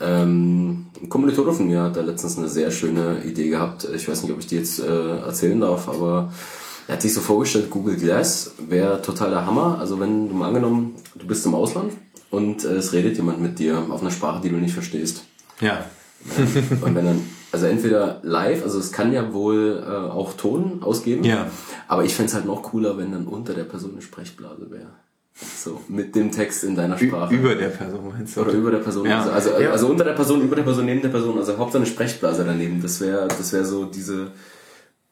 Ähm, 0.00 0.86
ein 1.00 1.08
Kommilitone 1.08 1.52
von 1.52 1.66
mir 1.66 1.82
hat 1.82 1.96
da 1.96 2.00
letztens 2.00 2.36
eine 2.38 2.48
sehr 2.48 2.70
schöne 2.70 3.22
Idee 3.24 3.48
gehabt. 3.48 3.86
Ich 3.94 4.08
weiß 4.08 4.22
nicht, 4.22 4.32
ob 4.32 4.40
ich 4.40 4.46
die 4.46 4.56
jetzt 4.56 4.80
äh, 4.80 5.18
erzählen 5.18 5.60
darf, 5.60 5.88
aber 5.88 6.32
er 6.86 6.94
hat 6.94 7.02
sich 7.02 7.14
so 7.14 7.20
vorgestellt, 7.20 7.70
Google 7.70 7.96
Glass 7.96 8.52
wäre 8.58 9.00
total 9.00 9.30
der 9.30 9.46
Hammer. 9.46 9.78
Also 9.78 10.00
wenn 10.00 10.28
du 10.28 10.34
mal 10.34 10.48
angenommen, 10.48 10.96
du 11.14 11.26
bist 11.26 11.46
im 11.46 11.54
Ausland 11.54 11.92
und 12.30 12.64
äh, 12.64 12.74
es 12.74 12.92
redet 12.92 13.16
jemand 13.16 13.40
mit 13.40 13.58
dir 13.58 13.86
auf 13.90 14.00
einer 14.00 14.10
Sprache, 14.10 14.42
die 14.42 14.50
du 14.50 14.56
nicht 14.56 14.74
verstehst. 14.74 15.24
Ja. 15.60 15.86
Und 16.36 16.94
wenn 16.94 17.04
dann, 17.04 17.22
also 17.54 17.66
entweder 17.66 18.18
live, 18.22 18.62
also 18.62 18.78
es 18.78 18.92
kann 18.92 19.12
ja 19.12 19.32
wohl 19.32 19.82
äh, 19.86 19.90
auch 19.90 20.34
Ton 20.34 20.82
ausgeben, 20.82 21.24
Ja. 21.24 21.46
aber 21.88 22.04
ich 22.04 22.14
fänd's 22.14 22.34
halt 22.34 22.44
noch 22.44 22.62
cooler, 22.62 22.98
wenn 22.98 23.12
dann 23.12 23.26
unter 23.26 23.54
der 23.54 23.64
Person 23.64 23.92
eine 23.92 24.02
Sprechblase 24.02 24.70
wäre. 24.70 24.90
So, 25.36 25.80
mit 25.88 26.14
dem 26.14 26.30
Text 26.30 26.62
in 26.62 26.76
deiner 26.76 26.96
Sprache. 26.96 27.34
Über 27.34 27.54
der 27.56 27.68
Person 27.68 28.08
meinst 28.08 28.36
du? 28.36 28.42
Oder 28.42 28.52
über 28.52 28.70
der 28.70 28.78
Person, 28.78 29.06
Ja. 29.08 29.18
also, 29.22 29.30
also, 29.30 29.50
Ja. 29.62 29.70
also 29.72 29.86
unter 29.88 30.04
der 30.04 30.12
Person, 30.12 30.42
über 30.42 30.54
der 30.56 30.62
Person, 30.62 30.84
neben 30.86 31.02
der 31.02 31.08
Person, 31.08 31.36
also 31.38 31.56
Hauptsache 31.58 31.78
eine 31.82 31.86
Sprechblase 31.86 32.44
daneben. 32.44 32.80
Das 32.82 33.00
wäre 33.00 33.26
das 33.26 33.52
wäre 33.52 33.64
so 33.64 33.84
diese. 33.86 34.28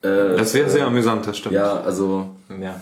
Äh, 0.01 0.37
Das 0.37 0.53
wäre 0.53 0.69
sehr 0.69 0.85
amüsant, 0.85 1.27
das 1.27 1.37
stimmt. 1.37 1.55
Ja, 1.55 1.81
also. 1.81 2.29
Ja. 2.61 2.79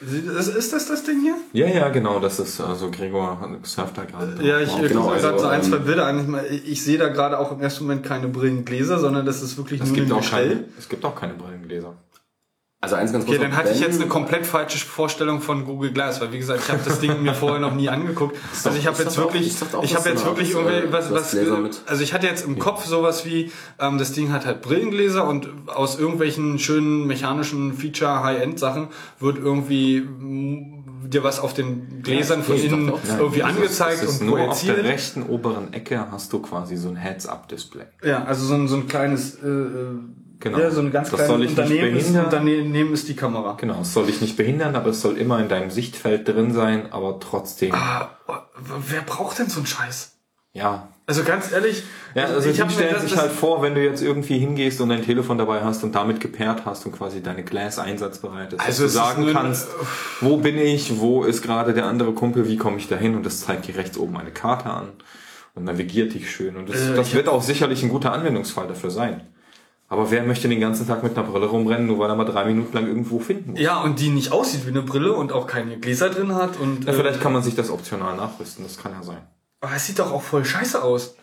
Ist, 0.00 0.72
das 0.72 0.86
das 0.86 1.02
Ding 1.04 1.20
hier? 1.20 1.34
Ja, 1.52 1.66
ja, 1.66 1.88
genau, 1.90 2.20
das 2.20 2.38
ist, 2.40 2.58
also 2.60 2.90
Gregor 2.90 3.58
surft 3.64 3.98
da 3.98 4.04
gerade. 4.04 4.42
Ja, 4.42 4.58
ich 4.58 4.74
genau, 4.74 5.02
gucke 5.02 5.14
mir 5.14 5.20
gerade 5.20 5.32
also, 5.34 5.38
so 5.38 5.46
ein, 5.48 5.60
ähm, 5.60 5.66
zwei 5.66 5.76
Bilder 5.76 6.06
an. 6.06 6.40
Ich, 6.50 6.72
ich 6.72 6.82
sehe 6.82 6.96
da 6.96 7.08
gerade 7.08 7.38
auch 7.38 7.52
im 7.52 7.60
ersten 7.60 7.84
Moment 7.84 8.04
keine 8.04 8.28
Brillengläser, 8.28 8.98
sondern 8.98 9.26
das 9.26 9.42
ist 9.42 9.58
wirklich 9.58 9.80
es 9.82 9.88
nur 9.88 9.96
gibt, 9.96 10.08
ein 10.08 10.12
auch 10.12 10.20
Gestell. 10.20 10.48
keine, 10.48 10.64
es 10.78 10.88
gibt 10.88 11.04
auch 11.04 11.14
keine 11.14 11.34
Brillengläser. 11.34 11.94
Also 12.82 12.96
eins 12.96 13.12
ganz 13.12 13.24
Okay, 13.24 13.32
kurz 13.32 13.42
dann 13.42 13.50
noch, 13.50 13.58
hatte 13.58 13.72
ich 13.72 13.80
jetzt 13.80 14.00
eine 14.00 14.08
komplett 14.08 14.46
falsche 14.46 14.78
Vorstellung 14.78 15.42
von 15.42 15.66
Google 15.66 15.92
Glass, 15.92 16.18
weil 16.22 16.32
wie 16.32 16.38
gesagt, 16.38 16.62
ich 16.64 16.70
habe 16.70 16.80
das 16.82 16.98
Ding 16.98 17.22
mir 17.22 17.34
vorher 17.34 17.60
noch 17.60 17.74
nie 17.74 17.90
angeguckt. 17.90 18.38
Also 18.64 18.78
ich 18.78 18.86
habe 18.86 19.02
jetzt 19.02 19.18
wirklich, 19.18 19.54
ich 19.82 19.94
habe 19.94 20.08
jetzt 20.08 20.24
wirklich 20.24 20.52
irgendwie 20.52 20.88
äh, 20.88 20.92
was, 20.92 21.10
was 21.12 21.36
also 21.86 22.02
ich 22.02 22.14
hatte 22.14 22.26
jetzt 22.26 22.46
im 22.46 22.58
Kopf 22.58 22.86
sowas 22.86 23.26
wie, 23.26 23.52
ähm, 23.78 23.98
das 23.98 24.12
Ding 24.12 24.32
hat 24.32 24.46
halt 24.46 24.62
Brillengläser 24.62 25.28
und 25.28 25.48
aus 25.66 25.98
irgendwelchen 25.98 26.58
schönen 26.58 27.06
mechanischen 27.06 27.74
Feature 27.74 28.22
High-End 28.24 28.58
Sachen 28.58 28.88
wird 29.18 29.36
irgendwie 29.36 30.00
mm, 30.00 31.10
dir 31.10 31.22
was 31.22 31.38
auf 31.38 31.52
den 31.52 32.02
Gläsern 32.02 32.42
von 32.42 32.56
innen 32.56 32.92
irgendwie 33.18 33.42
angezeigt 33.42 34.06
und 34.06 34.22
nur 34.22 34.40
auf 34.40 34.58
der 34.58 34.72
projiziert. 34.72 34.84
rechten 34.84 35.22
oberen 35.24 35.74
Ecke 35.74 36.06
hast 36.10 36.32
du 36.32 36.40
quasi 36.40 36.78
so 36.78 36.88
ein 36.88 36.96
Heads-Up-Display. 36.96 37.84
Ja, 38.04 38.24
also 38.24 38.46
so 38.46 38.54
ein, 38.54 38.68
so 38.68 38.76
ein 38.76 38.88
kleines 38.88 39.34
äh, 39.42 39.46
äh, 39.46 39.98
Genau. 40.40 40.58
Ja, 40.58 40.70
so 40.70 40.80
ein 40.80 40.90
ganz 40.90 41.10
das 41.10 41.16
kleines 41.20 41.28
soll 41.32 41.42
ich 41.44 41.50
nicht 41.50 41.58
Unternehmen 41.58 41.96
ist, 41.96 42.02
behindern. 42.04 42.24
Unternehmen 42.24 42.92
ist 42.94 43.08
die 43.08 43.16
Kamera. 43.16 43.56
Genau, 43.60 43.80
es 43.82 43.92
soll 43.92 44.06
dich 44.06 44.20
nicht 44.20 44.36
behindern, 44.36 44.74
aber 44.74 44.90
es 44.90 45.00
soll 45.02 45.16
immer 45.18 45.38
in 45.38 45.48
deinem 45.48 45.70
Sichtfeld 45.70 46.26
drin 46.26 46.52
sein, 46.52 46.90
aber 46.92 47.20
trotzdem. 47.20 47.72
Ah, 47.74 48.08
oh, 48.26 48.34
wer 48.88 49.02
braucht 49.02 49.38
denn 49.38 49.48
so 49.48 49.58
einen 49.60 49.66
Scheiß? 49.66 50.16
Ja. 50.52 50.88
Also 51.06 51.22
ganz 51.24 51.52
ehrlich, 51.52 51.82
Ja, 52.14 52.24
also 52.24 52.48
ich 52.48 52.56
stellen 52.56 52.94
das- 52.94 53.02
sich 53.02 53.16
halt 53.16 53.30
vor, 53.32 53.62
wenn 53.62 53.74
du 53.74 53.82
jetzt 53.84 54.00
irgendwie 54.02 54.38
hingehst 54.38 54.80
und 54.80 54.88
dein 54.88 55.04
Telefon 55.04 55.38
dabei 55.38 55.60
hast 55.62 55.82
und 55.84 55.94
damit 55.94 56.20
gepaart 56.20 56.64
hast 56.64 56.86
und 56.86 56.92
quasi 56.92 57.20
deine 57.22 57.42
Glass 57.44 57.78
einsatzbereit 57.78 58.52
ist, 58.52 58.60
Also 58.60 58.84
dass 58.84 58.92
du 58.92 58.98
sagen 58.98 59.28
kannst, 59.32 59.68
wo 60.20 60.36
bin 60.38 60.56
ich, 60.56 60.98
wo 61.00 61.24
ist 61.24 61.42
gerade 61.42 61.74
der 61.74 61.86
andere 61.86 62.12
Kumpel, 62.12 62.48
wie 62.48 62.56
komme 62.56 62.78
ich 62.78 62.88
da 62.88 62.96
hin 62.96 63.14
und 63.16 63.26
das 63.26 63.40
zeigt 63.40 63.66
dir 63.68 63.76
rechts 63.76 63.98
oben 63.98 64.16
eine 64.16 64.30
Karte 64.30 64.70
an 64.70 64.88
und 65.54 65.64
navigiert 65.64 66.14
dich 66.14 66.30
schön 66.30 66.56
und 66.56 66.68
das, 66.68 66.76
Äh, 66.80 66.94
das 66.94 67.08
ich 67.08 67.14
wird 67.14 67.28
auch 67.28 67.42
sicherlich 67.42 67.82
ein 67.82 67.88
guter 67.88 68.12
Anwendungsfall 68.12 68.68
dafür 68.68 68.90
sein. 68.90 69.20
Aber 69.92 70.10
wer 70.12 70.22
möchte 70.22 70.48
den 70.48 70.60
ganzen 70.60 70.86
Tag 70.86 71.02
mit 71.02 71.18
einer 71.18 71.26
Brille 71.26 71.46
rumrennen, 71.46 71.86
nur 71.88 71.98
weil 71.98 72.08
er 72.08 72.14
mal 72.14 72.24
drei 72.24 72.44
Minuten 72.44 72.72
lang 72.74 72.86
irgendwo 72.86 73.18
finden 73.18 73.50
muss? 73.50 73.60
Ja, 73.60 73.82
und 73.82 73.98
die 73.98 74.08
nicht 74.08 74.30
aussieht 74.30 74.64
wie 74.64 74.70
eine 74.70 74.82
Brille 74.82 75.12
und 75.12 75.32
auch 75.32 75.48
keine 75.48 75.78
Gläser 75.78 76.10
drin 76.10 76.34
hat 76.36 76.58
und 76.58 76.84
Ja, 76.86 76.92
vielleicht 76.92 77.18
äh, 77.18 77.22
kann 77.22 77.32
man 77.32 77.42
sich 77.42 77.56
das 77.56 77.70
optional 77.70 78.16
nachrüsten, 78.16 78.64
das 78.64 78.78
kann 78.78 78.92
ja 78.92 79.02
sein. 79.02 79.18
Aber 79.60 79.74
es 79.74 79.86
sieht 79.86 79.98
doch 79.98 80.12
auch 80.12 80.22
voll 80.22 80.44
scheiße 80.44 80.82
aus. 80.82 81.16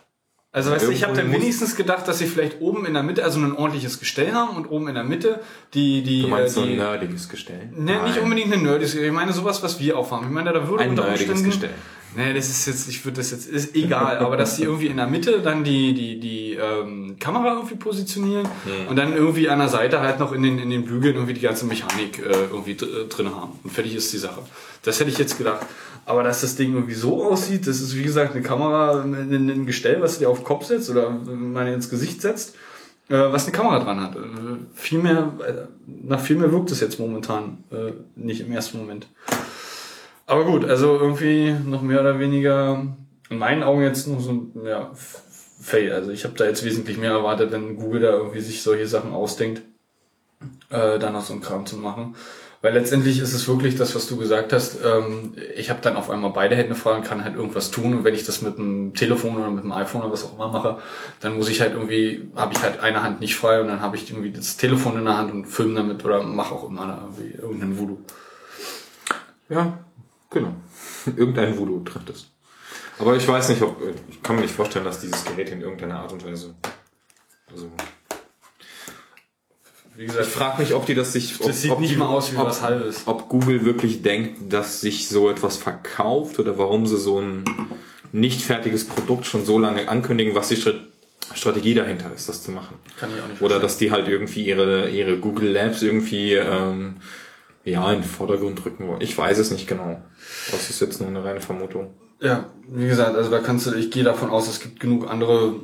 Also 0.52 0.70
weißt 0.70 0.86
du, 0.86 0.90
ich 0.90 1.02
habe 1.04 1.14
dann 1.14 1.30
wenigstens 1.32 1.76
gedacht, 1.76 2.06
dass 2.08 2.18
sie 2.18 2.26
vielleicht 2.26 2.60
oben 2.60 2.84
in 2.86 2.94
der 2.94 3.02
Mitte, 3.02 3.24
also 3.24 3.38
ein 3.40 3.54
ordentliches 3.56 4.00
Gestell 4.00 4.32
haben 4.32 4.56
und 4.56 4.66
oben 4.66 4.88
in 4.88 4.94
der 4.94 5.04
Mitte 5.04 5.40
die 5.74 6.02
die 6.02 6.22
Du 6.22 6.28
meinst 6.28 6.56
äh, 6.56 6.60
so 6.60 6.66
die, 6.66 6.72
ein 6.72 6.76
nerdiges 6.78 7.28
Gestell? 7.28 7.70
Ne, 7.74 8.02
nicht 8.02 8.16
Nein. 8.16 8.22
unbedingt 8.24 8.52
eine 8.52 8.62
Nerdiges. 8.62 8.94
Ich 8.94 9.12
meine 9.12 9.32
sowas, 9.32 9.62
was 9.62 9.80
wir 9.80 9.96
aufhaben. 9.98 10.26
Ich 10.26 10.32
meine, 10.32 10.52
da 10.52 10.68
würde 10.68 10.84
Ein 10.84 10.90
unter 10.90 11.08
Umständen- 11.08 11.44
Gestell. 11.44 11.70
Nee, 12.18 12.34
das 12.34 12.48
ist 12.48 12.66
jetzt, 12.66 12.88
ich 12.88 13.04
würde 13.04 13.18
das 13.18 13.30
jetzt, 13.30 13.48
ist 13.48 13.76
egal, 13.76 14.18
aber 14.18 14.36
dass 14.36 14.56
sie 14.56 14.64
irgendwie 14.64 14.88
in 14.88 14.96
der 14.96 15.06
Mitte 15.06 15.40
dann 15.40 15.62
die, 15.62 15.94
die, 15.94 16.18
die 16.18 16.54
ähm, 16.54 17.16
Kamera 17.20 17.54
irgendwie 17.54 17.76
positionieren 17.76 18.44
Hm. 18.64 18.88
und 18.88 18.96
dann 18.96 19.14
irgendwie 19.14 19.48
an 19.48 19.60
der 19.60 19.68
Seite 19.68 20.00
halt 20.00 20.18
noch 20.18 20.32
in 20.32 20.42
den, 20.42 20.58
in 20.58 20.68
den 20.68 20.84
Bügeln 20.84 21.14
irgendwie 21.14 21.34
die 21.34 21.40
ganze 21.40 21.64
Mechanik 21.64 22.18
äh, 22.18 22.46
irgendwie 22.50 22.72
äh, 22.72 23.06
drin 23.08 23.32
haben. 23.32 23.52
Und 23.62 23.70
fertig 23.70 23.94
ist 23.94 24.12
die 24.12 24.18
Sache. 24.18 24.42
Das 24.82 24.98
hätte 24.98 25.10
ich 25.10 25.18
jetzt 25.18 25.38
gedacht. 25.38 25.64
Aber 26.06 26.24
dass 26.24 26.40
das 26.40 26.56
Ding 26.56 26.74
irgendwie 26.74 26.94
so 26.94 27.24
aussieht, 27.24 27.68
das 27.68 27.80
ist 27.80 27.96
wie 27.96 28.02
gesagt 28.02 28.34
eine 28.34 28.42
Kamera, 28.42 29.00
ein, 29.02 29.30
ein 29.32 29.66
Gestell, 29.66 30.00
was 30.00 30.14
du 30.14 30.24
dir 30.24 30.30
auf 30.30 30.38
den 30.38 30.44
Kopf 30.44 30.64
setzt 30.64 30.90
oder 30.90 31.10
mal 31.10 31.68
ins 31.68 31.88
Gesicht 31.88 32.20
setzt, 32.20 32.56
äh, 33.10 33.14
was 33.14 33.44
eine 33.44 33.52
Kamera 33.52 33.78
dran 33.78 34.00
hat. 34.00 34.16
Äh, 34.16 34.18
viel 34.74 34.98
mehr, 34.98 35.32
äh, 35.46 35.52
nach 35.86 36.20
viel 36.20 36.34
mehr 36.36 36.50
wirkt 36.50 36.72
es 36.72 36.80
jetzt 36.80 36.98
momentan 36.98 37.58
äh, 37.70 37.92
nicht 38.16 38.40
im 38.40 38.50
ersten 38.50 38.78
Moment. 38.78 39.06
Aber 40.28 40.44
gut, 40.44 40.66
also 40.66 40.98
irgendwie 41.00 41.52
noch 41.52 41.80
mehr 41.80 42.00
oder 42.00 42.18
weniger 42.18 42.86
in 43.30 43.38
meinen 43.38 43.62
Augen 43.62 43.82
jetzt 43.82 44.06
noch 44.06 44.20
so 44.20 44.30
ein 44.30 44.52
ja, 44.62 44.90
Fail. 44.94 45.90
Also 45.90 46.10
ich 46.10 46.24
habe 46.24 46.34
da 46.34 46.44
jetzt 46.44 46.64
wesentlich 46.66 46.98
mehr 46.98 47.12
erwartet, 47.12 47.50
wenn 47.50 47.76
Google 47.76 48.02
da 48.02 48.10
irgendwie 48.10 48.40
sich 48.40 48.62
solche 48.62 48.86
Sachen 48.86 49.14
ausdenkt, 49.14 49.62
äh, 50.68 50.98
da 50.98 51.10
noch 51.10 51.22
so 51.22 51.32
einen 51.32 51.40
Kram 51.40 51.64
zu 51.64 51.78
machen. 51.78 52.14
Weil 52.60 52.74
letztendlich 52.74 53.20
ist 53.20 53.32
es 53.32 53.48
wirklich 53.48 53.76
das, 53.76 53.94
was 53.94 54.06
du 54.06 54.18
gesagt 54.18 54.52
hast. 54.52 54.84
Ähm, 54.84 55.32
ich 55.56 55.70
habe 55.70 55.80
dann 55.80 55.96
auf 55.96 56.10
einmal 56.10 56.32
beide 56.32 56.56
Hände 56.56 56.74
frei 56.74 56.96
und 56.96 57.04
kann 57.04 57.24
halt 57.24 57.34
irgendwas 57.34 57.70
tun. 57.70 57.94
Und 57.94 58.04
wenn 58.04 58.14
ich 58.14 58.26
das 58.26 58.42
mit 58.42 58.58
einem 58.58 58.92
Telefon 58.92 59.38
oder 59.38 59.50
mit 59.50 59.64
einem 59.64 59.72
iPhone 59.72 60.02
oder 60.02 60.12
was 60.12 60.26
auch 60.26 60.34
immer 60.34 60.48
mache, 60.48 60.76
dann 61.20 61.38
muss 61.38 61.48
ich 61.48 61.62
halt 61.62 61.72
irgendwie, 61.72 62.28
habe 62.36 62.52
ich 62.52 62.62
halt 62.62 62.80
eine 62.80 63.02
Hand 63.02 63.20
nicht 63.20 63.34
frei 63.34 63.62
und 63.62 63.68
dann 63.68 63.80
habe 63.80 63.96
ich 63.96 64.10
irgendwie 64.10 64.32
das 64.32 64.58
Telefon 64.58 64.98
in 64.98 65.06
der 65.06 65.16
Hand 65.16 65.32
und 65.32 65.46
filme 65.46 65.76
damit 65.76 66.04
oder 66.04 66.22
mache 66.22 66.54
auch 66.54 66.68
immer 66.68 67.08
irgendwie 67.16 67.34
irgendeinen 67.34 67.78
Voodoo. 67.78 67.98
Ja, 69.48 69.78
genau. 70.30 70.54
Irgendein 71.16 71.56
Voodoo 71.56 71.80
trifft 71.80 72.10
es. 72.10 72.30
Aber 72.98 73.16
ich 73.16 73.26
weiß 73.26 73.50
nicht, 73.50 73.62
ob, 73.62 73.80
ich 74.10 74.22
kann 74.22 74.36
mir 74.36 74.42
nicht 74.42 74.54
vorstellen, 74.54 74.84
dass 74.84 75.00
dieses 75.00 75.24
Gerät 75.24 75.50
in 75.50 75.60
irgendeiner 75.60 76.00
Art 76.00 76.12
und 76.12 76.24
Weise, 76.24 76.54
also, 77.50 77.70
Wie 79.96 80.06
gesagt, 80.06 80.26
ich 80.26 80.32
frage 80.32 80.62
mich, 80.62 80.74
ob 80.74 80.86
die 80.86 80.94
das 80.94 81.12
sich, 81.12 81.40
ob, 81.40 81.46
Das 81.46 81.62
sieht 81.62 81.70
ob 81.70 81.80
nicht 81.80 81.92
die, 81.92 81.96
mal 81.96 82.06
aus 82.08 82.32
wie 82.32 82.36
ob, 82.36 82.46
was 82.46 82.62
Halbes. 82.62 83.02
Ob 83.06 83.28
Google 83.28 83.64
wirklich 83.64 84.02
denkt, 84.02 84.52
dass 84.52 84.80
sich 84.80 85.08
so 85.08 85.30
etwas 85.30 85.56
verkauft 85.56 86.38
oder 86.38 86.58
warum 86.58 86.86
sie 86.86 86.98
so 86.98 87.20
ein 87.20 87.44
nicht 88.12 88.42
fertiges 88.42 88.84
Produkt 88.86 89.26
schon 89.26 89.44
so 89.44 89.58
lange 89.58 89.88
ankündigen, 89.88 90.34
was 90.34 90.48
die 90.48 90.56
Strat- 90.56 90.80
Strategie 91.34 91.74
dahinter 91.74 92.10
ist, 92.14 92.28
das 92.28 92.42
zu 92.42 92.50
machen. 92.50 92.78
Kann 92.98 93.10
ich 93.14 93.22
auch 93.22 93.28
nicht 93.28 93.42
Oder 93.42 93.60
dass 93.60 93.76
die 93.76 93.90
halt 93.90 94.08
irgendwie 94.08 94.46
ihre, 94.46 94.88
ihre 94.88 95.18
Google 95.18 95.50
Labs 95.50 95.82
irgendwie 95.82 96.34
ähm, 96.34 96.96
ja, 97.64 97.92
in 97.92 98.00
den 98.00 98.08
Vordergrund 98.08 98.64
drücken 98.64 98.88
wollen. 98.88 99.00
Ich 99.02 99.16
weiß 99.16 99.36
es 99.38 99.50
nicht 99.50 99.66
genau. 99.66 100.02
Das 100.50 100.70
ist 100.70 100.80
jetzt 100.80 101.00
nur 101.00 101.08
eine 101.08 101.24
reine 101.24 101.40
Vermutung. 101.40 101.94
Ja, 102.20 102.46
wie 102.68 102.88
gesagt, 102.88 103.14
also 103.14 103.30
da 103.30 103.38
kannst 103.38 103.66
du, 103.66 103.74
ich 103.74 103.92
gehe 103.92 104.02
davon 104.02 104.30
aus, 104.30 104.48
es 104.48 104.58
gibt 104.58 104.80
genug 104.80 105.08
andere 105.08 105.54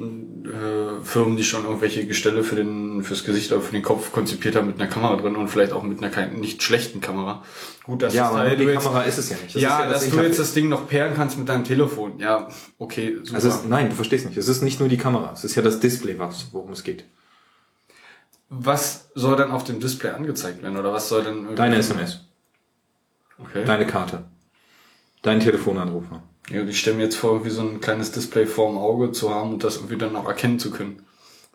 äh, 0.44 1.04
Firmen, 1.04 1.36
die 1.36 1.42
schon 1.42 1.64
irgendwelche 1.64 2.06
Gestelle 2.06 2.44
für 2.44 2.54
den, 2.54 3.02
fürs 3.02 3.24
Gesicht 3.24 3.50
oder 3.50 3.60
für 3.60 3.72
den 3.72 3.82
Kopf 3.82 4.12
konzipiert 4.12 4.54
haben 4.54 4.68
mit 4.68 4.80
einer 4.80 4.88
Kamera 4.88 5.16
drin 5.16 5.34
und 5.34 5.48
vielleicht 5.48 5.72
auch 5.72 5.82
mit 5.82 5.98
einer 5.98 6.10
kein, 6.10 6.34
nicht 6.38 6.62
schlechten 6.62 7.00
Kamera. 7.00 7.42
Gut, 7.82 8.02
dass 8.02 8.14
Ja, 8.14 8.24
das 8.28 8.30
aber 8.34 8.44
Teil 8.44 8.56
die 8.56 8.64
du 8.66 8.72
jetzt, 8.72 8.84
Kamera 8.84 9.02
ist 9.02 9.18
es 9.18 9.30
ja 9.30 9.36
nicht. 9.42 9.52
Das 9.56 9.60
ja, 9.62 9.68
ist 9.78 9.78
ja 9.78 9.84
das 9.86 9.92
dass 9.92 10.00
du 10.02 10.06
Interface. 10.10 10.28
jetzt 10.28 10.38
das 10.38 10.54
Ding 10.54 10.68
noch 10.68 10.88
pairen 10.88 11.14
kannst 11.16 11.38
mit 11.38 11.48
deinem 11.48 11.64
Telefon. 11.64 12.20
Ja, 12.20 12.46
okay, 12.78 13.16
super. 13.24 13.34
Also 13.34 13.48
es, 13.48 13.64
nein, 13.64 13.88
du 13.90 13.96
verstehst 13.96 14.24
nicht. 14.26 14.36
Es 14.38 14.46
ist 14.46 14.62
nicht 14.62 14.78
nur 14.78 14.88
die 14.88 14.96
Kamera, 14.98 15.32
es 15.32 15.42
ist 15.42 15.56
ja 15.56 15.62
das 15.62 15.80
Display, 15.80 16.20
was, 16.20 16.50
worum 16.52 16.70
es 16.70 16.84
geht. 16.84 17.04
was 18.48 19.10
soll 19.16 19.34
dann 19.36 19.50
auf 19.50 19.64
dem 19.64 19.80
Display 19.80 20.10
angezeigt 20.10 20.62
werden 20.62 20.76
oder 20.78 20.92
was 20.92 21.08
soll 21.08 21.24
dann 21.24 21.56
Deine 21.56 21.76
SMS, 21.78 22.20
Okay. 23.42 23.64
deine 23.64 23.86
Karte, 23.86 24.22
dein 25.24 25.40
Telefonanrufer. 25.40 26.22
Ja, 26.50 26.62
ich 26.62 26.78
stelle 26.78 26.96
mir 26.96 27.04
jetzt 27.04 27.16
vor, 27.16 27.32
irgendwie 27.32 27.50
so 27.50 27.62
ein 27.62 27.80
kleines 27.80 28.12
Display 28.12 28.46
vorm 28.46 28.78
Auge 28.78 29.10
zu 29.10 29.34
haben 29.34 29.54
und 29.54 29.64
das 29.64 29.76
irgendwie 29.76 29.96
dann 29.96 30.14
auch 30.14 30.28
erkennen 30.28 30.58
zu 30.58 30.70
können. 30.70 31.02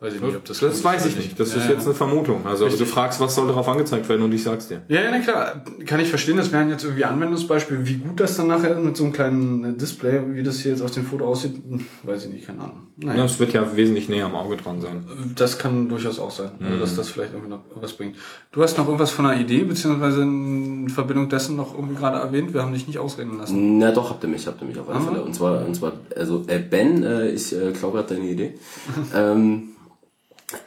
Weiß 0.01 0.13
ich 0.13 0.21
nicht, 0.21 0.35
ob 0.35 0.45
das 0.45 0.59
Das 0.59 0.75
gut 0.75 0.83
weiß 0.85 1.05
ist 1.05 1.11
ich 1.11 1.17
nicht. 1.25 1.39
Das 1.39 1.51
Ja, 1.53 1.57
ist 1.61 1.65
ja. 1.67 1.71
jetzt 1.73 1.85
eine 1.85 1.93
Vermutung. 1.93 2.45
Also 2.45 2.65
Richtig. 2.65 2.87
du 2.87 2.93
fragst, 2.93 3.19
was 3.19 3.35
soll 3.35 3.47
darauf 3.47 3.67
angezeigt 3.67 4.07
werden 4.07 4.21
und 4.21 4.31
ich 4.33 4.43
sag's 4.43 4.69
dir. 4.69 4.81
Ja, 4.87 5.01
ja, 5.01 5.11
na 5.11 5.19
klar. 5.19 5.61
Kann 5.85 5.99
ich 5.99 6.07
verstehen. 6.09 6.37
Das 6.37 6.51
wären 6.53 6.69
jetzt 6.69 6.83
irgendwie 6.85 7.03
Anwendungsbeispiele. 7.03 7.85
Wie 7.85 7.95
gut 7.95 8.19
das 8.19 8.37
dann 8.37 8.47
nachher 8.47 8.75
mit 8.75 8.95
so 8.95 9.03
einem 9.03 9.11
kleinen 9.13 9.63
äh, 9.65 9.73
Display, 9.73 10.21
wie 10.33 10.41
das 10.43 10.59
hier 10.59 10.71
jetzt 10.71 10.81
auf 10.81 10.91
dem 10.91 11.05
Foto 11.05 11.25
aussieht, 11.25 11.55
hm, 11.67 11.85
weiß 12.03 12.25
ich 12.25 12.31
nicht, 12.33 12.47
keine 12.47 12.61
Ahnung. 12.61 12.87
Ja, 13.01 13.07
Naja, 13.09 13.25
es 13.25 13.39
wird 13.39 13.51
ja 13.53 13.75
wesentlich 13.75 14.07
näher 14.09 14.25
am 14.25 14.35
Auge 14.35 14.55
dran 14.57 14.79
sein. 14.81 15.03
das 15.35 15.57
kann 15.57 15.89
durchaus 15.89 16.19
auch 16.19 16.31
sein, 16.31 16.51
also, 16.61 16.75
Mhm. 16.75 16.79
dass 16.79 16.95
das 16.95 17.09
vielleicht 17.09 17.33
irgendwie 17.33 17.49
noch 17.51 17.61
was 17.75 17.93
bringt. 17.93 18.15
Du 18.51 18.61
hast 18.63 18.77
noch 18.77 18.85
irgendwas 18.85 19.11
von 19.11 19.25
einer 19.25 19.39
Idee, 19.41 19.63
beziehungsweise 19.63 20.21
in 20.21 20.89
Verbindung 20.89 21.27
dessen 21.29 21.55
noch 21.57 21.73
irgendwie 21.75 21.95
gerade 21.95 22.17
erwähnt. 22.19 22.53
Wir 22.53 22.61
haben 22.61 22.73
dich 22.73 22.87
nicht 22.87 22.99
ausreden 22.99 23.37
lassen. 23.37 23.77
Na 23.79 23.91
doch, 23.91 24.09
habt 24.09 24.23
ihr 24.23 24.29
mich, 24.29 24.47
habt 24.47 24.61
ihr 24.61 24.67
mich 24.67 24.79
auf 24.79 24.87
alle 24.89 24.97
Ah. 24.99 25.01
Fälle. 25.01 25.21
Und 25.23 25.33
zwar, 25.35 25.65
und 25.65 25.75
zwar, 25.75 25.93
also 26.15 26.43
äh, 26.47 26.59
Ben, 26.59 27.03
äh, 27.03 27.29
ich 27.31 27.53
äh, 27.53 27.71
glaube 27.73 27.97
gerade 27.97 28.15
deine 28.15 28.27
Idee. 28.29 28.53
ähm, 29.15 29.69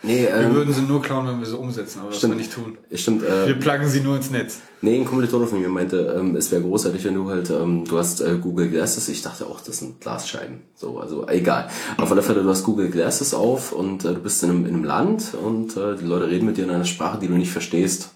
nee, 0.03 0.23
Wir 0.23 0.35
ähm, 0.35 0.55
würden 0.55 0.73
sie 0.73 0.83
nur 0.83 1.03
klauen, 1.03 1.27
wenn 1.27 1.39
wir 1.41 1.47
sie 1.47 1.57
umsetzen, 1.57 2.01
aber 2.01 2.09
das 2.11 2.19
Stimmt. 2.19 2.35
wir 2.35 2.39
nicht 2.39 2.53
tun. 2.53 2.79
stimmt. 2.95 3.23
Äh, 3.25 3.49
Wir 3.49 3.55
pluggen 3.59 3.89
sie 3.89 4.01
nur 4.01 4.17
ins 4.17 4.31
Netz. 4.31 4.59
Nee, 4.81 4.97
ein 4.97 5.05
Kommilitone 5.05 5.47
von 5.47 5.61
mir 5.61 5.69
meinte, 5.69 6.17
ähm, 6.19 6.37
es 6.37 6.51
wäre 6.51 6.63
großartig, 6.63 7.05
wenn 7.05 7.15
du 7.15 7.29
halt, 7.29 7.51
ähm, 7.51 7.85
du 7.85 7.99
hast 7.99 8.21
äh, 8.21 8.37
Google 8.41 8.69
Glasses. 8.69 9.09
Ich 9.09 9.23
dachte 9.23 9.47
auch, 9.47 9.61
das 9.61 9.79
sind 9.79 10.01
Glasscheiben. 10.01 10.63
So, 10.75 10.99
also 10.99 11.27
egal. 11.29 11.69
Auf 11.99 12.11
alle 12.11 12.23
Fälle, 12.23 12.43
du 12.43 12.49
hast 12.49 12.65
Google 12.65 12.91
Glasses 12.91 13.35
auf 13.35 13.73
und 13.73 14.05
äh, 14.05 14.15
du 14.15 14.21
bist 14.21 14.43
in 14.43 14.51
einem, 14.51 14.67
in 14.67 14.75
einem 14.75 14.85
Land 14.85 15.35
und 15.41 15.77
äh, 15.77 15.97
die 15.97 16.05
Leute 16.05 16.29
reden 16.29 16.47
mit 16.47 16.57
dir 16.57 16.65
in 16.65 16.71
einer 16.71 16.85
Sprache, 16.85 17.19
die 17.19 17.29
du 17.29 17.35
nicht 17.35 17.53
verstehst. 17.53 18.11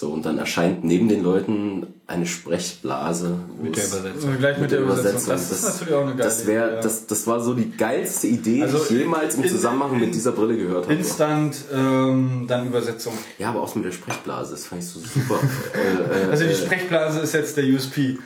So, 0.00 0.10
und 0.10 0.24
dann 0.24 0.38
erscheint 0.38 0.84
neben 0.84 1.08
den 1.08 1.24
Leuten 1.24 1.88
eine 2.06 2.24
Sprechblase. 2.24 3.36
Mit 3.60 3.76
der 3.76 3.84
Übersetzung. 3.84 4.30
Und 4.30 4.38
gleich 4.38 4.58
mit 4.58 4.70
der 4.70 4.78
Übersetzung. 4.82 5.28
Das 5.30 5.50
ist 5.50 5.64
natürlich 5.64 5.94
auch 5.94 6.02
eine 6.02 6.10
geile 6.14 6.22
das, 6.22 6.46
wär, 6.46 6.66
Idee, 6.66 6.74
ja. 6.76 6.80
das, 6.82 7.06
das 7.08 7.26
war 7.26 7.40
so 7.40 7.52
die 7.54 7.72
geilste 7.76 8.28
Idee, 8.28 8.62
Also 8.62 8.78
die 8.78 8.84
ich 8.84 8.90
jemals 9.00 9.34
im 9.34 9.42
in- 9.42 9.48
Zusammenhang 9.50 9.94
in- 9.94 9.98
mit 10.00 10.14
dieser 10.14 10.30
Brille 10.30 10.56
gehört 10.56 10.84
habe. 10.84 10.94
Instant, 10.94 11.56
ähm, 11.74 12.44
dann 12.46 12.68
Übersetzung. 12.68 13.14
Ja, 13.38 13.48
aber 13.48 13.60
auch 13.60 13.74
mit 13.74 13.86
der 13.86 13.90
Sprechblase, 13.90 14.52
das 14.52 14.66
fand 14.66 14.82
ich 14.84 14.88
so 14.88 15.00
super. 15.00 15.40
äh, 15.74 16.26
äh, 16.26 16.30
Also 16.30 16.44
die 16.44 16.50
äh, 16.50 16.54
Sprechblase 16.54 17.18
ist 17.18 17.34
jetzt 17.34 17.56
der 17.56 17.64
USP. 17.64 18.18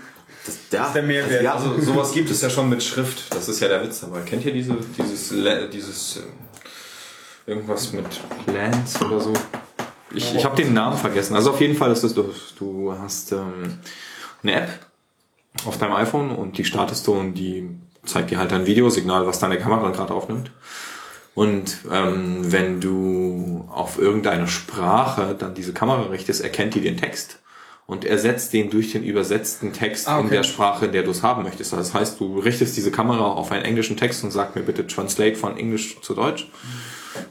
das, 0.44 0.56
ja, 0.72 0.86
ist 0.88 0.92
der 0.94 1.02
Mehrwert. 1.04 1.42
Ja, 1.42 1.54
Also 1.54 1.80
sowas 1.80 2.12
gibt 2.12 2.30
es 2.30 2.42
ja 2.42 2.50
schon 2.50 2.68
mit 2.68 2.82
Schrift. 2.82 3.34
Das 3.34 3.48
ist 3.48 3.60
ja 3.60 3.68
der 3.68 3.82
Witz 3.82 4.00
dabei. 4.00 4.20
Kennt 4.26 4.44
ihr 4.44 4.52
diese, 4.52 4.76
dieses, 4.98 5.32
dieses 5.72 6.16
äh, 6.18 7.50
irgendwas 7.50 7.94
mit 7.94 8.04
Lens 8.52 9.00
oder 9.00 9.18
so? 9.20 9.32
Ich, 10.14 10.34
ich 10.34 10.44
habe 10.44 10.56
den 10.56 10.74
Namen 10.74 10.96
vergessen. 10.96 11.34
Also 11.34 11.50
auf 11.50 11.60
jeden 11.60 11.76
Fall 11.76 11.90
ist 11.92 12.02
es, 12.02 12.14
du, 12.14 12.32
du 12.58 12.94
hast 12.98 13.32
ähm, 13.32 13.78
eine 14.42 14.52
App 14.54 14.68
auf 15.64 15.78
deinem 15.78 15.94
iPhone 15.94 16.30
und 16.30 16.58
die 16.58 16.64
startest 16.64 17.06
du 17.06 17.12
und 17.12 17.34
die 17.34 17.68
zeigt 18.04 18.30
dir 18.30 18.38
halt 18.38 18.52
ein 18.52 18.66
Videosignal, 18.66 19.26
was 19.26 19.38
deine 19.38 19.58
Kamera 19.58 19.90
gerade 19.90 20.12
aufnimmt. 20.12 20.50
Und 21.34 21.78
ähm, 21.90 22.52
wenn 22.52 22.80
du 22.80 23.66
auf 23.72 23.98
irgendeine 23.98 24.48
Sprache 24.48 25.34
dann 25.38 25.54
diese 25.54 25.72
Kamera 25.72 26.02
richtest, 26.10 26.42
erkennt 26.42 26.74
die 26.74 26.80
den 26.82 26.96
Text 26.98 27.38
und 27.86 28.04
ersetzt 28.04 28.52
den 28.52 28.70
durch 28.70 28.92
den 28.92 29.02
übersetzten 29.02 29.72
Text 29.72 30.08
Ah, 30.08 30.16
okay. 30.18 30.24
in 30.26 30.30
der 30.30 30.42
Sprache, 30.42 30.86
in 30.86 30.92
der 30.92 31.02
du 31.04 31.10
es 31.10 31.22
haben 31.22 31.42
möchtest. 31.42 31.72
Das 31.72 31.94
heißt, 31.94 32.20
du 32.20 32.38
richtest 32.38 32.76
diese 32.76 32.90
Kamera 32.90 33.24
auf 33.32 33.50
einen 33.50 33.64
englischen 33.64 33.96
Text 33.96 34.24
und 34.24 34.30
sag 34.30 34.54
mir 34.56 34.62
bitte 34.62 34.86
Translate 34.86 35.36
von 35.36 35.56
Englisch 35.56 36.00
zu 36.02 36.14
Deutsch. 36.14 36.48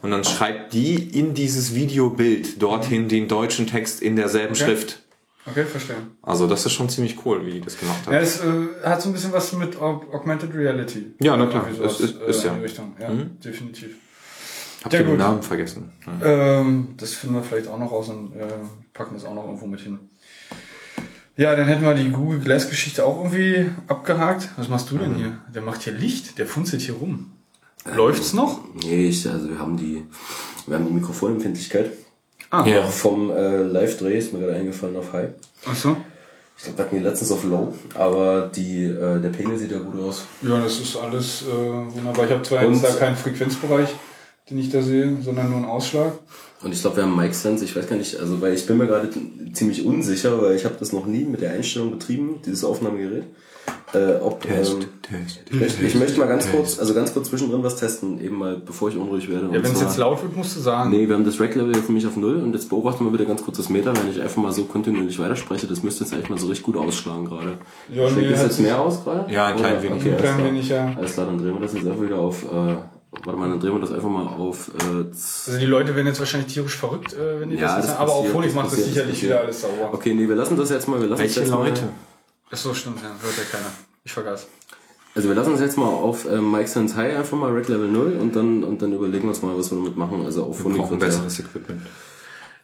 Und 0.01 0.11
dann 0.11 0.23
schreibt 0.23 0.73
die 0.73 0.95
in 1.17 1.33
dieses 1.33 1.73
Videobild 1.75 2.61
dorthin 2.61 3.07
den 3.09 3.27
deutschen 3.27 3.67
Text 3.67 4.01
in 4.01 4.15
derselben 4.15 4.53
Okay. 4.55 4.63
Schrift. 4.65 4.99
Okay, 5.45 5.65
verstehe. 5.65 5.95
Also 6.21 6.45
das 6.47 6.65
ist 6.67 6.73
schon 6.73 6.87
ziemlich 6.89 7.25
cool, 7.25 7.43
wie 7.45 7.53
die 7.53 7.61
das 7.61 7.79
gemacht 7.79 8.05
haben. 8.05 8.13
Ja, 8.13 8.19
es 8.19 8.41
äh, 8.41 8.43
hat 8.83 9.01
so 9.01 9.09
ein 9.09 9.13
bisschen 9.13 9.31
was 9.33 9.51
mit 9.53 9.75
Aug- 9.75 10.13
Augmented 10.13 10.53
Reality. 10.53 11.13
Ja, 11.19 11.35
na 11.35 11.47
klar. 11.47 11.67
Sowas, 11.75 11.99
ist- 11.99 12.21
äh, 12.21 12.29
ist 12.29 12.45
in 12.45 12.53
ja. 12.53 12.59
Richtung. 12.59 12.95
Ja, 12.99 13.09
Mhm. 13.09 13.39
definitiv. 13.43 13.95
Habt 14.83 14.93
Ja, 14.93 14.99
ihr 14.99 15.05
den 15.05 15.11
gut. 15.11 15.19
Namen 15.19 15.41
vergessen? 15.43 15.91
Ähm, 16.23 16.89
das 16.97 17.13
finden 17.13 17.35
wir 17.35 17.43
vielleicht 17.43 17.67
auch 17.67 17.79
noch 17.79 17.91
raus 17.91 18.09
und 18.09 18.35
äh, 18.35 18.45
packen 18.93 19.15
das 19.15 19.25
auch 19.25 19.33
noch 19.33 19.45
irgendwo 19.45 19.65
mit 19.67 19.79
hin. 19.79 19.97
Ja, 21.37 21.55
dann 21.55 21.67
hätten 21.67 21.83
wir 21.83 21.93
die 21.95 22.09
Google 22.09 22.39
Glass 22.39 22.69
Geschichte 22.69 23.03
auch 23.05 23.17
irgendwie 23.17 23.69
abgehakt. 23.87 24.49
Was 24.57 24.69
machst 24.69 24.91
du 24.91 24.97
denn 24.97 25.15
hier? 25.15 25.37
Der 25.53 25.61
macht 25.63 25.81
hier 25.83 25.93
Licht, 25.93 26.37
der 26.37 26.45
funzelt 26.45 26.81
hier 26.83 26.95
rum. 26.95 27.31
Läuft's 27.85 28.33
noch? 28.33 28.59
Nee, 28.83 29.07
ich, 29.07 29.27
also 29.27 29.49
wir 29.49 29.57
haben 29.59 29.77
die, 29.77 30.03
wir 30.67 30.75
haben 30.77 30.85
die 30.87 30.93
Mikrofonempfindlichkeit. 30.93 31.91
Ah. 32.49 32.65
Ja. 32.67 32.83
Vom 32.85 33.31
äh, 33.31 33.63
Live-Dreh 33.63 34.17
ist 34.17 34.33
mir 34.33 34.39
gerade 34.39 34.53
eingefallen 34.55 34.95
auf 34.97 35.13
High. 35.13 35.29
Ach 35.65 35.75
so. 35.75 35.97
Ich 36.57 36.65
glaube, 36.65 36.77
wir 36.77 36.85
hatten 36.85 36.95
die 36.97 37.03
letztens 37.03 37.31
auf 37.31 37.43
Low, 37.43 37.73
aber 37.95 38.51
die, 38.55 38.83
äh, 38.83 39.19
der 39.19 39.29
Pegel 39.29 39.57
sieht 39.57 39.71
ja 39.71 39.79
gut 39.79 39.99
aus. 39.99 40.25
Ja, 40.43 40.61
das 40.61 40.79
ist 40.79 40.95
alles 40.95 41.43
äh, 41.43 41.47
wunderbar. 41.51 42.25
Ich 42.25 42.31
habe 42.31 42.43
zwar 42.43 42.65
Und- 42.67 42.73
jetzt 42.75 42.83
da 42.83 42.99
keinen 42.99 43.15
Frequenzbereich, 43.15 43.89
den 44.49 44.59
ich 44.59 44.69
da 44.69 44.81
sehe, 44.83 45.17
sondern 45.23 45.47
nur 45.49 45.57
einen 45.57 45.65
Ausschlag. 45.65 46.13
Und 46.61 46.71
ich 46.73 46.81
glaube, 46.81 46.97
wir 46.97 47.03
haben 47.03 47.15
Mic 47.15 47.33
Sense, 47.33 47.65
ich 47.65 47.75
weiß 47.75 47.87
gar 47.89 47.95
nicht, 47.95 48.15
also 48.19 48.39
weil 48.41 48.53
ich 48.53 48.67
bin 48.67 48.77
mir 48.77 48.85
gerade 48.85 49.09
ziemlich 49.53 49.83
unsicher, 49.83 50.39
weil 50.39 50.55
ich 50.55 50.65
habe 50.65 50.75
das 50.77 50.91
noch 50.93 51.07
nie 51.07 51.23
mit 51.23 51.41
der 51.41 51.53
Einstellung 51.53 51.89
betrieben, 51.89 52.39
dieses 52.45 52.63
Aufnahmegerät. 52.63 53.23
Äh, 53.93 54.21
ob, 54.21 54.39
Test, 54.41 54.71
ähm, 54.75 54.85
Test, 55.01 55.41
ich, 55.49 55.59
möchte, 55.59 55.83
ich 55.85 55.95
möchte 55.95 56.17
mal 56.21 56.25
ganz 56.27 56.45
Test. 56.45 56.55
kurz, 56.55 56.79
also 56.79 56.93
ganz 56.93 57.11
kurz 57.13 57.27
zwischendrin 57.27 57.61
was 57.61 57.75
testen, 57.75 58.21
eben 58.21 58.37
mal, 58.37 58.55
bevor 58.55 58.87
ich 58.87 58.95
unruhig 58.95 59.29
werde. 59.29 59.47
Ja, 59.47 59.61
wenn 59.61 59.73
es 59.73 59.81
jetzt 59.81 59.97
laut 59.97 60.21
wird, 60.23 60.33
musst 60.33 60.55
du 60.55 60.61
sagen. 60.61 60.91
Nee, 60.91 61.09
wir 61.09 61.15
haben 61.15 61.25
das 61.25 61.41
Rack-Level 61.41 61.73
für 61.75 61.91
mich 61.91 62.07
auf 62.07 62.15
Null 62.15 62.37
und 62.37 62.53
jetzt 62.53 62.69
beobachten 62.69 63.03
wir 63.03 63.11
wieder 63.11 63.25
ganz 63.25 63.43
kurz 63.43 63.57
das 63.57 63.67
Meter, 63.67 63.93
wenn 63.93 64.09
ich 64.09 64.21
einfach 64.21 64.41
mal 64.41 64.53
so 64.53 64.63
kontinuierlich 64.63 65.19
weiterspreche. 65.19 65.67
Das 65.67 65.83
müsste 65.83 66.05
jetzt 66.05 66.13
eigentlich 66.13 66.29
mal 66.29 66.39
so 66.39 66.47
richtig 66.47 66.65
gut 66.65 66.77
ausschlagen 66.77 67.25
gerade. 67.25 67.57
Ja, 67.93 68.07
Schlägt 68.07 68.27
nee, 68.27 68.31
das 68.33 68.43
jetzt 68.43 68.59
mehr 68.61 68.79
aus 68.79 69.03
gerade? 69.03 69.29
Ja, 69.29 69.47
ein 69.47 69.57
klein 69.57 69.73
Oder- 69.73 69.83
wenig. 69.83 69.99
Okay, 69.99 70.07
Ein 70.07 70.13
alles 70.13 70.21
klein 70.23 70.35
klar. 70.37 70.47
wenig, 70.47 70.69
ja. 70.69 70.93
Alles 70.97 71.13
klar, 71.13 71.25
dann 71.25 71.37
drehen 71.37 71.53
wir 71.53 71.59
das 71.59 71.73
jetzt 71.73 71.85
einfach 71.85 72.01
wieder 72.01 72.17
auf, 72.17 72.43
äh, 72.45 72.47
warte 73.25 73.39
mal, 73.39 73.49
dann 73.49 73.59
drehen 73.59 73.73
wir 73.73 73.79
das 73.81 73.91
einfach 73.91 74.09
mal 74.09 74.25
auf, 74.27 74.71
äh, 74.79 75.03
Also 75.11 75.59
die 75.59 75.65
Leute 75.65 75.93
werden 75.97 76.07
jetzt 76.07 76.19
wahrscheinlich 76.19 76.53
tierisch 76.53 76.77
verrückt, 76.77 77.11
äh, 77.11 77.41
wenn 77.41 77.49
die 77.49 77.57
Ja, 77.57 77.75
das, 77.75 77.75
das 77.75 77.85
sagen. 77.87 77.99
Aber 78.03 78.11
auf 78.13 78.17
passiert, 78.19 78.35
Honig 78.35 78.47
das 78.47 78.55
macht 78.55 78.65
das 78.67 78.71
passiert, 78.75 78.87
sicherlich 78.93 79.15
das 79.15 79.23
wieder 79.23 79.35
passiert. 79.35 79.65
alles 79.65 79.79
sauber. 79.81 79.93
Okay, 79.95 80.13
nee, 80.13 80.29
wir 80.29 80.35
lassen 80.37 80.55
das 80.55 80.69
jetzt 80.69 80.87
mal, 80.87 81.01
wir 81.01 81.07
lassen 81.09 81.19
Welche 81.21 81.39
das 81.41 81.49
jetzt 81.49 81.53
Leute? 81.57 81.81
Mal, 81.81 81.89
Ach 82.51 82.57
so, 82.57 82.73
stimmt, 82.73 83.01
ja, 83.01 83.09
hört 83.09 83.37
ja 83.37 83.43
keiner. 83.51 83.71
Ich 84.03 84.11
vergaß. 84.11 84.47
also 85.15 85.27
wir 85.27 85.35
lassen 85.35 85.51
uns 85.51 85.61
jetzt 85.61 85.77
mal 85.77 85.85
auf 85.87 86.25
äh, 86.25 86.41
Mic 86.41 86.67
Sense 86.67 86.95
High 86.95 87.17
einfach 87.17 87.37
mal 87.37 87.51
Rack 87.51 87.67
Level 87.67 87.87
0 87.89 88.17
und 88.19 88.35
dann, 88.35 88.63
und 88.63 88.81
dann 88.81 88.91
überlegen 88.93 89.23
wir 89.23 89.29
uns 89.29 89.41
mal, 89.41 89.57
was 89.57 89.71
wir 89.71 89.77
damit 89.77 89.95
machen. 89.95 90.25
Also 90.25 90.43
auf 90.45 90.59
Wir 90.59 90.65
Honig 90.65 90.81
brauchen 90.81 90.99
ja- 90.99 91.05
besseres 91.05 91.39
Equipment. 91.39 91.81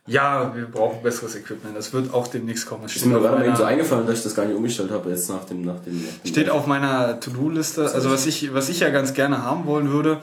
Ja, 0.10 0.56
wir 0.56 0.66
brauchen 0.68 1.04
besseres 1.04 1.36
Equipment. 1.36 1.76
Das 1.76 1.92
wird 1.92 2.14
auch 2.14 2.28
demnächst 2.28 2.66
kommen. 2.66 2.86
Es 2.86 2.96
Ist 2.96 3.06
mir 3.06 3.20
gerade 3.20 3.38
mal 3.40 3.46
eben 3.46 3.58
so 3.58 3.66
eingefallen, 3.66 4.08
dass 4.08 4.20
ich 4.20 4.24
das 4.24 4.36
gar 4.36 4.46
nicht 4.46 4.56
umgestellt 4.56 4.90
habe, 4.90 5.10
jetzt 5.10 5.30
nach 5.30 5.44
dem, 5.44 5.64
nach 5.64 5.80
dem, 5.82 6.02
nach 6.02 6.14
dem 6.24 6.28
Steht 6.30 6.50
auf 6.50 6.66
meiner 6.66 7.20
To-Do-Liste. 7.20 7.92
Also 7.92 8.10
was 8.10 8.26
ich, 8.26 8.54
was 8.54 8.70
ich 8.70 8.80
ja 8.80 8.90
ganz 8.90 9.14
gerne 9.14 9.44
haben 9.44 9.66
wollen 9.66 9.92
würde, 9.92 10.22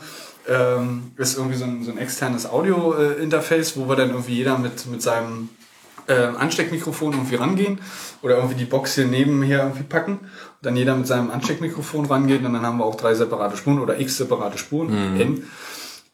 ähm, 0.48 1.12
ist 1.18 1.36
irgendwie 1.36 1.58
so 1.58 1.64
ein, 1.66 1.84
so 1.84 1.90
ein 1.90 1.98
externes 1.98 2.46
Audio-Interface, 2.46 3.76
wo 3.76 3.86
wir 3.86 3.96
dann 3.96 4.08
irgendwie 4.10 4.32
jeder 4.36 4.56
mit, 4.56 4.86
mit 4.86 5.02
seinem 5.02 5.50
äh, 6.06 6.14
Ansteckmikrofon 6.14 7.12
irgendwie 7.12 7.36
rangehen 7.36 7.78
oder 8.22 8.36
irgendwie 8.36 8.56
die 8.56 8.64
Box 8.64 8.94
hier 8.94 9.06
nebenher 9.06 9.60
irgendwie 9.60 9.84
packen 9.84 10.18
und 10.18 10.28
dann 10.62 10.76
jeder 10.76 10.94
mit 10.96 11.06
seinem 11.06 11.30
Ansteckmikrofon 11.30 12.06
rangeht 12.06 12.44
und 12.44 12.52
dann 12.52 12.62
haben 12.62 12.78
wir 12.78 12.84
auch 12.84 12.96
drei 12.96 13.14
separate 13.14 13.56
Spuren 13.56 13.80
oder 13.80 13.98
x 13.98 14.16
separate 14.16 14.58
Spuren, 14.58 14.90
n. 15.20 15.44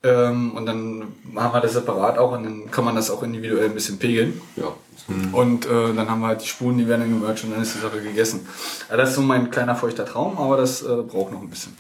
Ähm, 0.02 0.52
und 0.52 0.64
dann 0.64 1.08
haben 1.36 1.52
wir 1.52 1.60
das 1.60 1.74
separat 1.74 2.16
auch 2.18 2.32
und 2.32 2.44
dann 2.44 2.70
kann 2.70 2.84
man 2.84 2.94
das 2.94 3.10
auch 3.10 3.22
individuell 3.22 3.66
ein 3.66 3.74
bisschen 3.74 3.98
pegeln. 3.98 4.40
Ja. 4.56 4.72
Und 5.32 5.66
äh, 5.66 5.92
dann 5.94 6.08
haben 6.08 6.20
wir 6.20 6.28
halt 6.28 6.42
die 6.42 6.46
Spuren, 6.46 6.78
die 6.78 6.86
werden 6.86 7.00
dann 7.00 7.20
gemerged 7.20 7.44
und 7.44 7.52
dann 7.52 7.62
ist 7.62 7.74
die 7.74 7.80
Sache 7.80 8.00
gegessen. 8.00 8.46
Ja, 8.88 8.96
das 8.96 9.10
ist 9.10 9.16
so 9.16 9.22
mein 9.22 9.50
kleiner 9.50 9.74
feuchter 9.74 10.04
Traum, 10.04 10.38
aber 10.38 10.56
das 10.56 10.82
äh, 10.82 10.86
braucht 10.86 11.32
noch 11.32 11.42
ein 11.42 11.50
bisschen. 11.50 11.76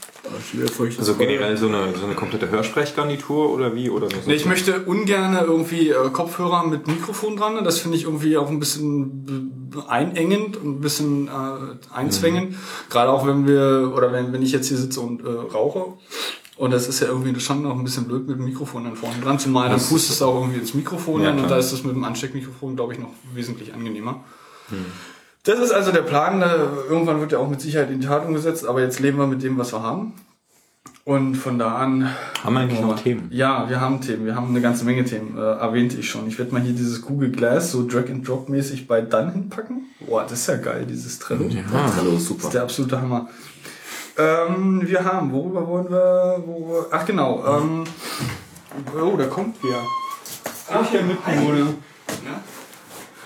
Also 0.98 1.14
generell 1.14 1.56
so 1.56 1.68
eine, 1.68 1.94
so 1.96 2.04
eine 2.04 2.14
komplette 2.14 2.50
Hörsprechgarnitur 2.50 3.52
oder 3.52 3.74
wie? 3.74 3.88
Oder 3.88 4.10
so 4.10 4.16
Nee, 4.26 4.34
ich 4.34 4.46
möchte 4.46 4.80
ungern 4.80 5.38
irgendwie 5.40 5.90
äh, 5.90 6.10
Kopfhörer 6.12 6.64
mit 6.66 6.86
Mikrofon 6.86 7.36
dran. 7.36 7.62
Das 7.64 7.78
finde 7.78 7.96
ich 7.96 8.04
irgendwie 8.04 8.36
auch 8.36 8.48
ein 8.48 8.58
bisschen 8.58 9.72
einengend 9.88 10.56
und 10.56 10.78
ein 10.78 10.80
bisschen 10.80 11.28
äh, 11.28 11.94
einzwängend. 11.94 12.56
Gerade 12.88 13.10
auch 13.10 13.26
wenn 13.26 13.46
wir, 13.46 13.92
oder 13.94 14.12
wenn, 14.12 14.32
wenn 14.32 14.42
ich 14.42 14.52
jetzt 14.52 14.68
hier 14.68 14.76
sitze 14.76 15.00
und 15.00 15.24
äh, 15.24 15.28
rauche. 15.28 15.94
Und 16.60 16.72
das 16.72 16.88
ist 16.88 17.00
ja 17.00 17.06
irgendwie 17.06 17.40
schon 17.40 17.62
noch 17.62 17.74
ein 17.74 17.84
bisschen 17.84 18.04
blöd 18.04 18.28
mit 18.28 18.36
dem 18.36 18.44
Mikrofon 18.44 18.84
dann 18.84 18.94
vorne 18.94 19.18
dran. 19.22 19.38
Zumal 19.38 19.70
dann 19.70 19.80
pustest 19.80 20.20
du 20.20 20.26
auch 20.26 20.42
irgendwie 20.42 20.60
ins 20.60 20.74
Mikrofon 20.74 21.22
Ja, 21.22 21.30
und 21.30 21.48
da 21.50 21.56
ist 21.56 21.72
das 21.72 21.84
mit 21.84 21.94
dem 21.94 22.04
Ansteckmikrofon, 22.04 22.76
glaube 22.76 22.92
ich, 22.92 22.98
noch 22.98 23.08
wesentlich 23.32 23.72
angenehmer. 23.72 24.24
Das 25.44 25.58
ist 25.58 25.72
also 25.72 25.90
der 25.90 26.02
Plan. 26.02 26.44
Irgendwann 26.90 27.18
wird 27.20 27.32
ja 27.32 27.38
auch 27.38 27.48
mit 27.48 27.62
Sicherheit 27.62 27.90
in 27.90 28.02
die 28.02 28.06
Tat 28.06 28.26
umgesetzt, 28.26 28.66
aber 28.66 28.82
jetzt 28.82 29.00
leben 29.00 29.16
wir 29.16 29.26
mit 29.26 29.42
dem, 29.42 29.56
was 29.56 29.72
wir 29.72 29.82
haben. 29.82 30.12
Und 31.04 31.34
von 31.34 31.58
da 31.58 31.76
an. 31.76 32.10
Haben 32.44 32.52
wir 32.52 32.60
eigentlich 32.60 32.80
noch 32.82 33.00
Themen? 33.00 33.30
Ja, 33.32 33.66
wir 33.70 33.80
haben 33.80 34.02
Themen. 34.02 34.26
Wir 34.26 34.34
haben 34.36 34.50
eine 34.50 34.60
ganze 34.60 34.84
Menge 34.84 35.04
Themen. 35.06 35.38
Äh, 35.38 35.40
erwähnte 35.40 35.96
ich 35.96 36.10
schon. 36.10 36.28
Ich 36.28 36.38
werde 36.38 36.52
mal 36.52 36.60
hier 36.60 36.74
dieses 36.74 37.00
Google 37.00 37.30
Glass 37.30 37.72
so 37.72 37.86
Drag-and-Drop-mäßig 37.88 38.86
bei 38.86 39.00
dann 39.00 39.32
hinpacken. 39.32 39.86
Boah, 40.06 40.24
das 40.24 40.40
ist 40.40 40.46
ja 40.48 40.56
geil, 40.56 40.84
dieses 40.86 41.18
Trello. 41.18 41.48
Ja, 41.48 41.62
Trello 41.88 42.16
ist 42.16 42.26
super. 42.26 42.40
Das 42.40 42.46
ist 42.48 42.54
der 42.54 42.62
absolute 42.64 43.00
Hammer. 43.00 43.30
Ähm, 44.18 44.82
wir 44.84 45.04
haben, 45.04 45.32
worüber 45.32 45.66
wollen 45.66 45.90
wir, 45.90 46.42
wo, 46.46 46.84
ach 46.90 47.04
genau, 47.06 47.44
ähm, 47.46 47.84
oh, 48.94 49.16
da 49.16 49.26
kommt 49.26 49.56
wer. 49.62 49.80
Ach, 50.72 50.90
der 50.90 51.02
Mitbewohner. 51.02 51.74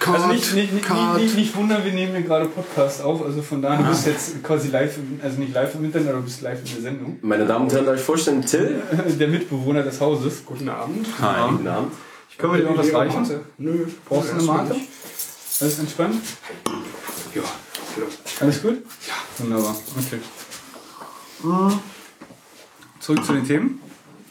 Also 0.06 0.27
nicht, 0.27 0.52
nicht, 0.55 0.73
nicht, 0.74 0.90
nicht, 0.90 1.16
nicht, 1.16 1.35
nicht 1.36 1.56
wundern, 1.56 1.82
wir 1.82 1.93
nehmen 1.93 2.12
hier 2.12 2.23
gerade 2.23 2.44
Podcast 2.47 3.02
auf, 3.02 3.24
also 3.24 3.40
von 3.40 3.62
daher, 3.62 3.82
du 3.85 3.89
bist 3.89 4.06
jetzt 4.06 4.43
quasi 4.44 4.69
live, 4.69 4.98
im- 4.98 5.19
also 5.23 5.39
nicht 5.40 5.55
live 5.55 5.74
im 5.77 5.85
Internet, 5.86 6.09
aber 6.11 6.19
du 6.19 6.24
bist 6.24 6.43
live 6.43 6.59
in 6.59 6.73
der 6.74 6.82
Sendung. 6.82 7.19
Meine 7.23 7.47
Damen 7.47 7.65
und 7.65 7.73
Herren, 7.73 7.86
darf 7.86 7.97
ich 7.97 8.02
vorstellen, 8.02 8.44
Till? 8.44 8.82
Der 9.19 9.28
Mitbewohner 9.28 9.82
des 9.82 9.98
Hauses. 10.02 10.44
Guten 10.44 10.69
Abend. 10.69 11.06
Hi. 11.23 11.51
Guten 11.52 11.66
Abend. 11.69 11.93
Können 12.36 12.52
wir 12.52 12.61
dir 12.61 12.70
noch 12.70 12.77
was 12.78 12.93
reichen? 12.93 13.23
Mate? 13.23 13.40
Nö. 13.56 13.86
Brauchst 14.06 14.28
du 14.31 14.35
eine 14.35 14.43
Mate? 14.43 14.77
Alles 15.61 15.78
entspannt? 15.78 16.23
Ja. 17.35 17.43
Alles 18.40 18.61
gut? 18.62 18.82
Ja. 19.06 19.15
Wunderbar. 19.39 19.74
Okay. 19.97 20.19
Zurück 23.00 23.22
zu 23.24 23.34
den 23.34 23.46
Themen. 23.46 23.80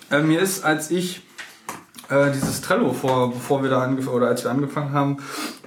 Äh, 0.10 0.22
mir 0.22 0.40
ist, 0.40 0.66
als 0.66 0.90
ich 0.90 1.22
äh, 2.10 2.32
dieses 2.32 2.62
Trello 2.62 2.92
vor, 2.92 3.32
bevor 3.32 3.62
wir 3.62 3.70
da 3.70 3.84
angefangen 3.84 4.16
oder 4.16 4.28
als 4.28 4.44
wir 4.44 4.50
angefangen 4.50 4.94
haben, 4.94 5.18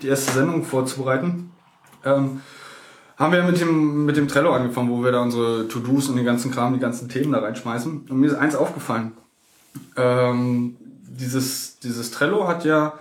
die 0.02 0.08
erste 0.08 0.32
Sendung 0.32 0.64
vorzubereiten, 0.64 1.52
ähm, 2.04 2.40
haben 3.16 3.32
wir 3.32 3.44
mit 3.44 3.60
dem, 3.60 4.04
mit 4.04 4.16
dem 4.16 4.26
Trello 4.26 4.52
angefangen, 4.52 4.90
wo 4.90 5.04
wir 5.04 5.12
da 5.12 5.22
unsere 5.22 5.68
To-Dos 5.68 6.08
und 6.08 6.16
den 6.16 6.24
ganzen 6.24 6.50
Kram, 6.50 6.74
die 6.74 6.80
ganzen 6.80 7.08
Themen 7.08 7.32
da 7.32 7.38
reinschmeißen. 7.38 8.08
Und 8.08 8.18
mir 8.18 8.26
ist 8.26 8.34
eins 8.34 8.56
aufgefallen. 8.56 9.12
Ähm, 9.96 10.76
dieses, 10.80 11.78
dieses 11.78 12.10
Trello 12.10 12.48
hat 12.48 12.64
ja 12.64 12.94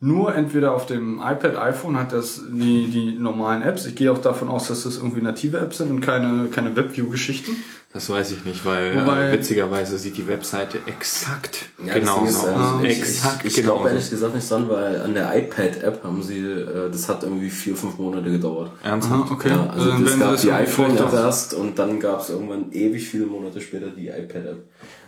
nur 0.00 0.34
entweder 0.34 0.72
auf 0.72 0.86
dem 0.86 1.20
iPad, 1.20 1.56
iPhone 1.56 1.96
hat 1.96 2.12
das 2.12 2.42
die, 2.50 2.88
die 2.88 3.12
normalen 3.12 3.62
Apps. 3.62 3.86
Ich 3.86 3.94
gehe 3.94 4.10
auch 4.10 4.18
davon 4.18 4.48
aus, 4.48 4.66
dass 4.66 4.82
das 4.82 4.96
irgendwie 4.96 5.22
native 5.22 5.58
Apps 5.58 5.78
sind 5.78 5.92
und 5.92 6.00
keine, 6.00 6.48
keine 6.48 6.74
WebView-Geschichten. 6.74 7.56
Das 7.94 8.08
weiß 8.08 8.32
ich 8.32 8.44
nicht, 8.46 8.64
weil 8.64 8.96
Wobei- 8.96 9.28
äh, 9.28 9.32
witzigerweise 9.34 9.98
sieht 9.98 10.16
die 10.16 10.26
Webseite 10.26 10.78
exakt 10.86 11.66
Ja, 11.84 11.92
genau 11.92 12.24
ist, 12.24 12.42
also 12.42 12.78
so. 12.78 12.84
ich, 12.84 12.98
Exakt 12.98 13.44
ich, 13.44 13.58
ich 13.58 13.64
glaube 13.64 13.86
ehrlich 13.90 14.08
gesagt 14.08 14.34
nicht 14.34 14.50
dran, 14.50 14.66
weil 14.70 15.02
an 15.02 15.12
der 15.12 15.36
iPad-App 15.36 16.02
haben 16.02 16.22
sie, 16.22 16.38
äh, 16.38 16.90
das 16.90 17.06
hat 17.10 17.22
irgendwie 17.22 17.50
vier, 17.50 17.76
fünf 17.76 17.98
Monate 17.98 18.30
gedauert. 18.30 18.70
Ernsthaft? 18.82 19.26
Aha, 19.26 19.34
okay. 19.34 19.50
Ja, 19.50 19.66
also 19.68 19.90
dann 19.90 20.04
das 20.06 20.18
gab 20.18 20.30
das 20.32 20.40
die 20.40 20.52
iPhone-App 20.52 21.12
erst 21.12 21.52
und 21.52 21.78
dann 21.78 22.00
gab 22.00 22.20
es 22.22 22.30
irgendwann 22.30 22.72
ewig 22.72 23.06
viele 23.06 23.26
Monate 23.26 23.60
später 23.60 23.88
die 23.88 24.08
iPad-App. 24.08 24.64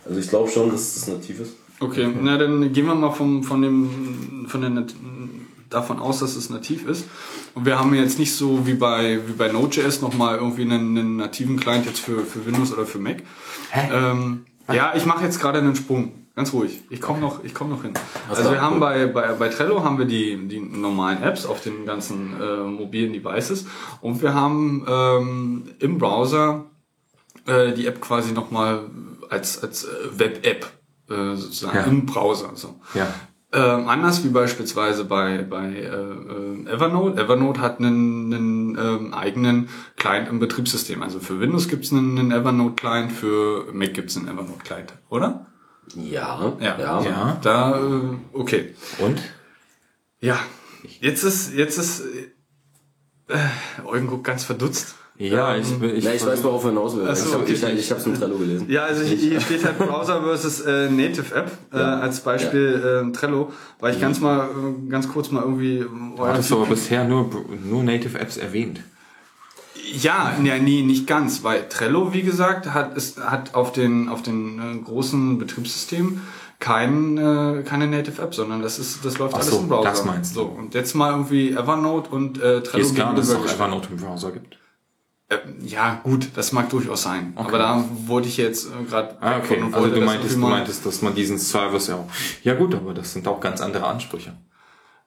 Also 0.06 0.20
ich 0.20 0.28
glaube 0.28 0.50
schon, 0.50 0.70
dass 0.70 0.94
das 0.94 1.08
nativ 1.08 1.40
ist. 1.40 1.52
Okay, 1.80 2.06
na 2.20 2.36
dann 2.36 2.70
gehen 2.72 2.84
wir 2.86 2.94
mal 2.94 3.10
vom, 3.12 3.42
von 3.42 3.62
dem, 3.62 4.46
von 4.46 4.60
der, 4.60 4.84
davon 5.70 5.98
aus, 5.98 6.20
dass 6.20 6.36
es 6.36 6.50
nativ 6.50 6.86
ist. 6.86 7.06
Und 7.54 7.66
wir 7.66 7.78
haben 7.78 7.94
jetzt 7.94 8.18
nicht 8.18 8.34
so 8.34 8.66
wie 8.66 8.74
bei, 8.74 9.20
wie 9.26 9.32
bei 9.32 9.48
Node.js 9.48 10.00
nochmal 10.00 10.36
irgendwie 10.38 10.62
einen, 10.62 10.96
einen 10.98 11.16
nativen 11.16 11.58
Client 11.58 11.86
jetzt 11.86 12.00
für, 12.00 12.24
für 12.24 12.44
Windows 12.46 12.72
oder 12.72 12.84
für 12.86 12.98
Mac. 12.98 13.22
Ähm, 13.72 14.44
ja, 14.72 14.92
ich 14.96 15.06
mache 15.06 15.24
jetzt 15.24 15.40
gerade 15.40 15.58
einen 15.60 15.76
Sprung. 15.76 16.12
Ganz 16.36 16.52
ruhig. 16.52 16.80
Ich 16.90 17.00
komme 17.00 17.20
noch, 17.20 17.44
ich 17.44 17.54
komme 17.54 17.70
noch 17.70 17.82
hin. 17.82 17.92
Was 18.28 18.38
Also 18.38 18.50
wir 18.50 18.60
haben 18.60 18.80
bei, 18.80 19.06
bei, 19.06 19.34
bei 19.34 19.48
Trello 19.50 19.84
haben 19.84 19.98
wir 19.98 20.04
die, 20.04 20.36
die 20.48 20.58
normalen 20.58 21.22
Apps 21.22 21.46
auf 21.46 21.60
den 21.62 21.86
ganzen 21.86 22.40
äh, 22.40 22.56
mobilen 22.64 23.12
Devices 23.12 23.66
und 24.00 24.20
wir 24.20 24.34
haben 24.34 24.84
ähm, 24.88 25.62
im 25.78 25.98
Browser 25.98 26.64
äh, 27.46 27.72
die 27.72 27.86
App 27.86 28.00
quasi 28.00 28.32
nochmal 28.32 28.80
als, 29.30 29.62
als 29.62 29.84
äh, 29.84 29.88
Web-App 30.18 30.66
äh, 31.08 31.36
sozusagen 31.36 31.76
Ja. 31.78 31.84
im 31.84 32.04
Browser. 32.04 32.50
So. 32.56 32.80
Ja. 32.94 33.06
Ähm, 33.54 33.88
anders 33.88 34.24
wie 34.24 34.30
beispielsweise 34.30 35.04
bei, 35.04 35.42
bei 35.42 35.66
äh, 35.68 35.86
äh, 35.86 36.66
Evernote. 36.68 37.20
Evernote 37.20 37.60
hat 37.60 37.78
einen, 37.78 38.34
einen 38.34 38.78
ähm, 38.78 39.14
eigenen 39.14 39.68
Client 39.96 40.28
im 40.28 40.40
Betriebssystem. 40.40 41.02
Also 41.04 41.20
für 41.20 41.38
Windows 41.38 41.68
gibt's 41.68 41.92
einen, 41.92 42.18
einen 42.18 42.32
Evernote-Client, 42.32 43.12
für 43.12 43.72
Mac 43.72 43.94
gibt's 43.94 44.16
einen 44.16 44.26
Evernote-Client, 44.26 44.94
oder? 45.08 45.46
Ja, 45.94 46.52
Ja. 46.58 46.78
ja. 46.78 47.02
Ja. 47.02 47.38
Da, 47.42 47.78
äh, 47.78 48.16
okay. 48.32 48.74
Und? 48.98 49.22
Ja, 50.18 50.38
jetzt 51.00 51.22
ist, 51.22 51.54
jetzt 51.54 51.78
ist, 51.78 52.02
äh, 53.28 53.84
Eugen 53.84 54.08
guckt 54.08 54.24
ganz 54.24 54.42
verdutzt. 54.42 54.96
Ja, 55.16 55.56
ich, 55.56 55.70
Ähm, 55.70 55.94
ich, 55.94 56.04
Na, 56.04 56.14
ich 56.14 56.26
weiß, 56.26 56.42
worauf 56.42 56.64
er 56.64 56.70
hinaus 56.70 56.96
will. 56.96 57.14
So, 57.14 57.28
ich 57.28 57.34
habe 57.34 57.44
ich, 57.72 57.78
ich 57.78 57.90
hab's 57.92 58.04
im 58.04 58.14
Trello 58.14 58.36
gelesen. 58.36 58.68
Ja, 58.68 58.84
also 58.84 59.04
hier 59.04 59.16
hier 59.16 59.40
steht 59.40 59.64
halt 59.64 59.78
Browser 59.78 60.22
versus 60.22 60.60
äh, 60.62 60.90
Native 60.90 61.32
App 61.34 61.52
äh, 61.72 61.76
als 61.76 62.20
Beispiel 62.20 63.06
äh, 63.08 63.12
Trello, 63.12 63.52
weil 63.78 63.94
ich 63.94 64.00
ganz 64.00 64.20
mal 64.20 64.48
äh, 64.48 64.90
ganz 64.90 65.08
kurz 65.08 65.30
mal 65.30 65.42
irgendwie 65.42 65.78
äh, 65.78 65.86
Du 66.16 66.26
hattest 66.26 66.52
aber 66.52 66.66
bisher 66.66 67.04
nur, 67.04 67.30
nur 67.64 67.84
Native 67.84 68.18
Apps 68.18 68.36
erwähnt. 68.36 68.80
Ja, 69.92 70.32
ja, 70.42 70.58
nee, 70.58 70.82
nicht 70.82 71.06
ganz, 71.06 71.44
weil 71.44 71.68
Trello, 71.68 72.12
wie 72.12 72.22
gesagt, 72.22 72.72
hat 72.74 72.96
ist, 72.96 73.20
hat 73.20 73.54
auf 73.54 73.70
den 73.72 74.08
auf 74.08 74.22
den 74.22 74.58
äh, 74.58 74.78
großen 74.82 75.38
Betriebssystemen 75.38 76.22
kein, 76.58 77.18
äh, 77.18 77.62
keine 77.64 77.86
Native 77.86 78.20
App, 78.20 78.34
sondern 78.34 78.62
das 78.62 78.80
ist 78.80 79.04
das 79.04 79.18
läuft 79.18 79.34
Ach 79.34 79.40
alles 79.40 79.50
so, 79.50 79.60
im 79.60 79.68
Browser. 79.68 79.90
das 79.90 80.04
meinst 80.04 80.34
du. 80.34 80.40
So 80.40 80.46
und 80.46 80.74
jetzt 80.74 80.94
mal 80.94 81.12
irgendwie 81.12 81.52
Evernote 81.52 82.10
und 82.10 82.40
äh, 82.42 82.62
Trello 82.62 82.84
Ist 82.84 82.94
klar, 82.96 83.14
dass 83.14 83.28
es 83.28 83.34
auch. 83.36 83.46
Evernote 83.46 83.90
im 83.92 83.98
Browser 83.98 84.32
gibt. 84.32 84.58
Äh, 85.34 85.66
ja, 85.66 86.00
gut, 86.02 86.28
das 86.34 86.52
mag 86.52 86.68
durchaus 86.70 87.02
sein. 87.02 87.32
Aber 87.36 87.58
da 87.58 87.84
wollte 88.06 88.28
ich 88.28 88.36
jetzt 88.36 88.66
äh, 88.66 88.84
gerade 88.88 89.16
Ah, 89.20 89.38
okay. 89.38 89.62
Also 89.72 89.88
du 89.88 90.00
meintest, 90.00 90.34
du 90.36 90.38
meintest, 90.40 90.86
dass 90.86 91.02
man 91.02 91.14
diesen 91.14 91.38
Service 91.38 91.88
ja 91.88 91.96
auch. 91.96 92.06
Ja 92.42 92.54
gut, 92.54 92.74
aber 92.74 92.94
das 92.94 93.12
sind 93.12 93.26
auch 93.28 93.40
ganz 93.40 93.60
andere 93.60 93.86
Ansprüche. 93.86 94.32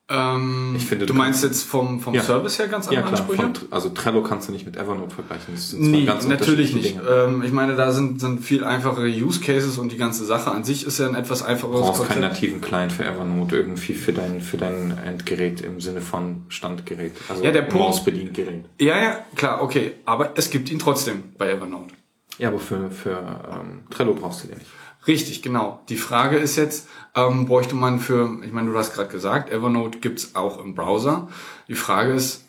Ähm, 0.09 0.73
Ich 0.77 0.85
finde, 0.85 1.05
du 1.05 1.11
du 1.13 1.17
meinst 1.19 1.43
jetzt 1.43 1.63
vom, 1.63 1.99
vom 1.99 2.13
Ja. 2.13 2.23
Service 2.23 2.59
her 2.59 2.67
ganz 2.69 2.85
Ja 2.89 2.99
andere 3.01 3.07
klar, 3.07 3.19
Ansprüche? 3.29 3.41
von, 3.41 3.71
also 3.71 3.89
Trello 3.89 4.23
kannst 4.23 4.47
du 4.47 4.53
nicht 4.53 4.65
mit 4.65 4.77
Evernote 4.77 5.13
vergleichen. 5.13 5.53
Das 5.53 5.71
sind 5.71 5.81
Nee, 5.91 6.05
ganz 6.05 6.25
natürlich 6.25 6.73
nicht. 6.73 6.97
Ähm, 7.09 7.43
ich 7.43 7.51
meine, 7.51 7.75
da 7.75 7.91
sind, 7.91 8.21
sind 8.21 8.39
viel 8.39 8.63
einfachere 8.63 9.07
Use 9.07 9.41
Cases 9.41 9.77
und 9.77 9.91
die 9.91 9.97
ganze 9.97 10.23
Sache 10.25 10.49
an 10.51 10.63
sich 10.63 10.85
ist 10.85 10.97
ja 10.99 11.07
ein 11.09 11.15
etwas 11.15 11.39
Du 11.39 11.45
einfacheres 11.45 11.81
brauchst 11.81 12.07
keinen 12.07 12.21
Konzept. 12.21 12.33
nativen 12.35 12.61
Client 12.61 12.93
für 12.93 13.03
Evernote 13.03 13.57
irgendwie 13.57 13.93
für 13.95 14.13
dein, 14.13 14.39
für 14.39 14.55
dein 14.55 14.97
Endgerät 14.97 15.59
im 15.59 15.81
Sinne 15.81 15.99
von 15.99 16.43
Standgerät. 16.47 17.11
Also 17.27 17.43
Ja, 17.43 17.51
der 17.51 17.63
Punkt- 17.63 17.87
Mausbediengerät. 17.87 18.63
Ja, 18.79 18.97
ja, 19.01 19.19
klar, 19.35 19.61
okay. 19.61 19.95
Aber 20.05 20.31
es 20.35 20.49
gibt 20.49 20.71
ihn 20.71 20.79
trotzdem 20.79 21.23
bei 21.37 21.49
Evernote. 21.51 21.93
Ja, 22.37 22.47
aber 22.47 22.59
für, 22.59 22.91
für 22.91 23.17
ähm, 23.51 23.79
Trello 23.89 24.13
brauchst 24.13 24.43
du 24.43 24.47
den 24.47 24.59
nicht. 24.59 24.69
Richtig, 25.05 25.41
genau. 25.41 25.81
Die 25.89 25.95
Frage 25.95 26.37
ist 26.37 26.55
jetzt, 26.57 26.87
ähm, 27.15 27.45
bräuchte 27.45 27.75
man 27.75 27.99
für, 27.99 28.39
ich 28.43 28.51
meine, 28.51 28.71
du 28.71 28.77
hast 28.77 28.93
gerade 28.93 29.09
gesagt, 29.09 29.51
Evernote 29.51 29.99
gibt's 29.99 30.35
auch 30.35 30.63
im 30.63 30.75
Browser. 30.75 31.27
Die 31.67 31.75
Frage 31.75 32.13
ist, 32.13 32.43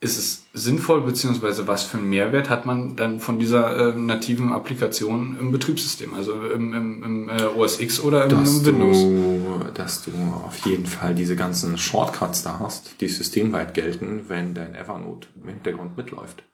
ist 0.00 0.18
es 0.18 0.44
sinnvoll, 0.52 1.00
beziehungsweise 1.00 1.66
was 1.66 1.84
für 1.84 1.96
einen 1.96 2.10
Mehrwert 2.10 2.50
hat 2.50 2.66
man 2.66 2.94
dann 2.94 3.20
von 3.20 3.38
dieser 3.38 3.94
äh, 3.94 3.98
nativen 3.98 4.52
Applikation 4.52 5.36
im 5.40 5.50
Betriebssystem, 5.50 6.12
also 6.14 6.34
im, 6.34 6.74
im, 6.74 7.02
im 7.02 7.28
äh, 7.30 7.44
OS 7.44 7.80
X 7.80 8.00
oder 8.00 8.24
im, 8.24 8.30
dass 8.30 8.58
im 8.58 8.66
Windows? 8.66 8.98
Du, 8.98 9.72
dass 9.72 10.04
du 10.04 10.10
auf 10.46 10.58
jeden 10.66 10.86
Fall 10.86 11.14
diese 11.14 11.36
ganzen 11.36 11.78
Shortcuts 11.78 12.42
da 12.42 12.58
hast, 12.60 13.00
die 13.00 13.08
systemweit 13.08 13.72
gelten, 13.72 14.26
wenn 14.28 14.54
dein 14.54 14.74
Evernote 14.74 15.28
im 15.42 15.48
Hintergrund 15.48 15.96
mitläuft. 15.96 16.44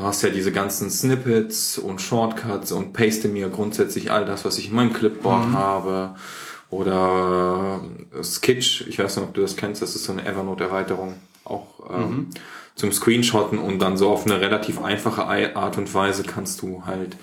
Du 0.00 0.06
hast 0.06 0.22
ja 0.22 0.30
diese 0.30 0.50
ganzen 0.50 0.88
Snippets 0.90 1.76
und 1.76 2.00
Shortcuts 2.00 2.72
und 2.72 2.94
paste 2.94 3.28
mir 3.28 3.50
grundsätzlich 3.50 4.10
all 4.10 4.24
das, 4.24 4.46
was 4.46 4.56
ich 4.56 4.68
in 4.70 4.74
meinem 4.74 4.94
Clipboard 4.94 5.48
Mhm. 5.48 5.52
habe. 5.58 6.14
Oder 6.70 7.82
äh, 8.18 8.24
Skitch, 8.24 8.86
ich 8.88 8.98
weiß 8.98 9.16
nicht, 9.16 9.26
ob 9.26 9.34
du 9.34 9.42
das 9.42 9.56
kennst, 9.56 9.82
das 9.82 9.94
ist 9.94 10.04
so 10.04 10.12
eine 10.12 10.24
Evernote-Erweiterung, 10.24 11.16
auch 11.44 11.66
ähm, 11.92 12.00
Mhm. 12.00 12.26
zum 12.76 12.92
Screenshotten 12.92 13.58
und 13.58 13.78
dann 13.80 13.98
so 13.98 14.08
auf 14.08 14.24
eine 14.24 14.40
relativ 14.40 14.80
einfache 14.82 15.26
Ei- 15.28 15.54
Art 15.54 15.76
und 15.76 15.92
Weise 15.92 16.22
kannst 16.22 16.62
du 16.62 16.84
halt 16.86 17.18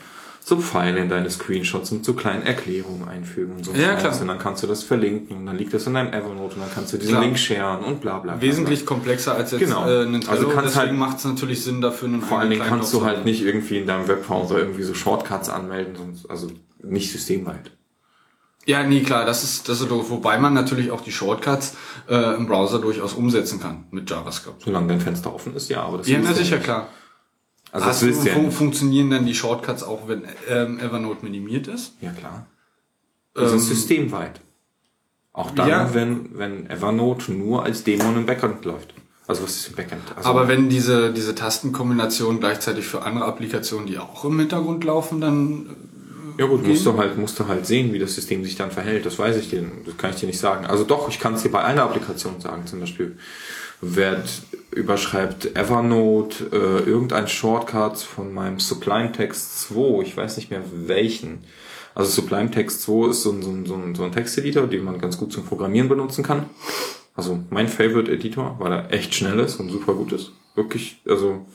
so 0.48 0.56
Pfeile 0.62 1.00
in 1.00 1.10
deine 1.10 1.30
Screenshots 1.30 1.92
und 1.92 2.06
so 2.06 2.14
kleine 2.14 2.46
Erklärungen 2.46 3.06
einfügen 3.06 3.58
und 3.58 3.66
so. 3.66 3.74
Ja, 3.74 3.96
klar. 3.96 4.18
Und 4.22 4.28
dann 4.30 4.40
kannst 4.40 4.64
du 4.64 4.68
das 4.68 4.82
verlinken 4.82 5.36
und 5.36 5.46
dann 5.46 5.58
liegt 5.58 5.74
das 5.74 5.86
in 5.88 5.94
deinem 5.94 6.14
Evernote 6.14 6.56
und 6.56 6.62
dann 6.62 6.72
kannst 6.74 6.94
du 6.94 6.98
diesen 6.98 7.12
Klar. 7.16 7.24
Link 7.24 7.38
sharen 7.38 7.84
und 7.84 8.00
bla 8.00 8.20
bla 8.20 8.32
bla. 8.36 8.42
Wesentlich 8.42 8.86
komplexer 8.86 9.36
als 9.36 9.52
jetzt 9.52 9.60
Genau. 9.60 9.86
äh, 9.86 10.04
ein 10.04 10.22
Trello. 10.22 10.32
Also 10.32 10.48
kannst 10.48 10.76
Deswegen 10.78 10.92
halt- 10.92 11.00
macht 11.00 11.18
es 11.18 11.26
natürlich 11.26 11.64
Sinn, 11.66 11.82
dafür 11.82 12.08
einen 12.08 12.22
Vor 12.22 12.40
allen 12.40 12.50
Dingen 12.50 12.64
kannst 12.66 12.94
du 12.94 13.04
halt 13.04 13.26
nicht 13.26 13.42
irgendwie 13.44 13.78
in 13.80 13.88
deinem 13.88 14.08
Webbrowser 14.08 14.58
irgendwie 14.58 14.84
so 14.84 14.94
Shortcuts 14.94 15.50
anmelden, 15.50 15.96
sonst, 15.98 16.30
also 16.30 16.50
nicht 16.82 17.12
systemweit. 17.12 17.72
Ja, 18.66 18.84
nee, 18.84 19.02
klar, 19.02 19.26
das 19.26 19.44
ist, 19.44 19.68
das 19.68 19.82
ist 19.82 19.90
doof. 19.92 20.10
Wobei 20.10 20.38
man 20.38 20.54
natürlich 20.54 20.92
auch 20.92 21.02
die 21.02 21.12
Shortcuts 21.12 21.76
äh, 22.10 22.36
im 22.36 22.48
Browser 22.48 22.80
durchaus 22.80 23.14
umsetzen 23.14 23.60
kann 23.62 23.86
mit 23.92 24.10
JavaScript. 24.10 24.62
Solange 24.64 24.88
dein 24.88 25.00
Fenster 25.02 25.34
offen 25.34 25.56
ist, 25.56 25.70
ja, 25.70 25.84
aber 25.84 25.98
das 26.00 26.08
Ja, 26.08 26.20
na 26.22 26.30
du 26.30 26.36
sicher, 26.36 26.58
klar. 26.58 26.88
Also 27.72 27.86
Hast 27.86 28.02
das 28.04 28.20
du, 28.22 28.28
ja 28.28 28.34
fun 28.34 28.46
nicht. 28.46 28.58
funktionieren 28.58 29.10
dann 29.12 29.26
die 29.26 29.36
Shortcuts 29.36 29.84
auch, 29.84 30.08
wenn 30.08 30.24
ähm, 30.50 30.80
Evernote 30.80 31.24
minimiert 31.24 31.68
ist? 31.68 31.94
Ja, 32.02 32.12
klar. 32.12 32.46
Das 33.34 33.52
ist 33.52 33.54
Ähm, 33.54 33.60
systemweit. 33.76 34.42
Auch 35.34 35.52
dann, 35.52 35.70
Ja. 35.70 35.94
wenn, 35.94 36.38
wenn 36.38 36.70
Evernote 36.70 37.32
nur 37.32 37.64
als 37.64 37.84
Dämon 37.84 38.16
im 38.18 38.26
Backend 38.26 38.66
läuft. 38.66 38.94
Also 39.28 39.44
was 39.44 39.58
ist 39.58 39.68
im 39.70 39.76
Backend? 39.76 40.02
Also, 40.16 40.30
Aber 40.30 40.48
wenn 40.48 40.70
diese, 40.70 41.12
diese 41.14 41.36
Tastenkombination 41.36 42.40
gleichzeitig 42.40 42.86
für 42.88 43.04
andere 43.04 43.26
Applikationen, 43.26 43.86
die 43.86 43.98
auch 44.00 44.24
im 44.26 44.40
Hintergrund 44.40 44.84
laufen, 44.86 45.20
dann 45.22 45.76
Ja 46.38 46.46
gut, 46.46 46.66
musst 46.66 46.86
du 46.86 46.98
halt, 46.98 47.18
musst 47.18 47.38
du 47.38 47.48
halt 47.48 47.68
sehen, 47.68 47.92
wie 47.94 48.00
das 48.00 48.16
System 48.16 48.44
sich 48.46 48.56
dann 48.56 48.72
verhält. 48.72 49.06
Das 49.06 49.20
weiß 49.20 49.36
ich 49.36 49.50
dir, 49.50 49.70
das 49.86 49.98
kann 49.98 50.12
ich 50.12 50.16
dir 50.16 50.28
nicht 50.28 50.40
sagen. 50.40 50.66
Also 50.66 50.86
doch, 50.86 51.10
ich 51.10 51.20
kann 51.20 51.34
es 51.34 51.44
dir 51.44 51.52
bei 51.52 51.64
einer 51.64 51.84
Applikation 51.84 52.40
sagen. 52.40 52.66
Zum 52.66 52.80
Beispiel 52.80 53.18
wird 53.82 54.28
überschreibt 54.78 55.56
Evernote 55.56 56.46
äh, 56.52 56.90
irgendein 56.90 57.28
Shortcut 57.28 57.98
von 57.98 58.34
meinem 58.34 58.60
Sublime 58.60 59.12
Text 59.12 59.62
2. 59.70 60.04
Ich 60.04 60.16
weiß 60.16 60.38
nicht 60.38 60.50
mehr 60.50 60.62
welchen. 60.72 61.40
Also 61.96 62.22
Sublime 62.22 62.52
Text 62.52 62.84
2 62.84 63.10
ist 63.10 63.24
so 63.24 63.32
ein, 63.32 63.42
so 63.42 63.50
ein, 63.50 63.66
so 63.66 63.76
ein, 63.76 63.96
so 63.96 64.04
ein 64.04 64.12
Texteditor, 64.12 64.68
den 64.68 64.84
man 64.84 65.00
ganz 65.00 65.18
gut 65.18 65.34
zum 65.34 65.46
Programmieren 65.46 65.90
benutzen 65.90 66.24
kann. 66.24 66.46
Also 67.16 67.40
mein 67.50 67.68
Favorite 67.68 68.12
Editor, 68.12 68.56
weil 68.60 68.72
er 68.72 68.94
echt 68.94 69.16
schnell 69.16 69.40
ist 69.40 69.60
und 69.60 69.70
super 69.70 69.96
gut 69.96 70.12
ist. 70.12 70.32
Wirklich, 70.54 71.02
also 71.08 71.46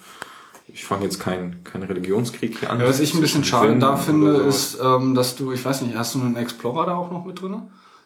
ich 0.66 0.84
fange 0.84 1.04
jetzt 1.04 1.20
keinen 1.20 1.62
keinen 1.64 1.84
Religionskrieg 1.84 2.58
hier 2.58 2.70
an. 2.70 2.80
Ja, 2.80 2.88
was 2.88 3.00
ich 3.00 3.14
ein 3.14 3.20
bisschen 3.20 3.44
schade 3.44 3.78
da 3.78 3.96
finde, 3.96 4.32
ist, 4.38 4.78
ähm, 4.82 5.14
dass 5.14 5.36
du, 5.36 5.52
ich 5.52 5.64
weiß 5.64 5.82
nicht, 5.82 5.96
hast 5.96 6.14
du 6.14 6.20
einen 6.20 6.36
Explorer 6.36 6.86
da 6.86 6.96
auch 6.96 7.12
noch 7.12 7.24
mit 7.24 7.40
drin? 7.40 7.62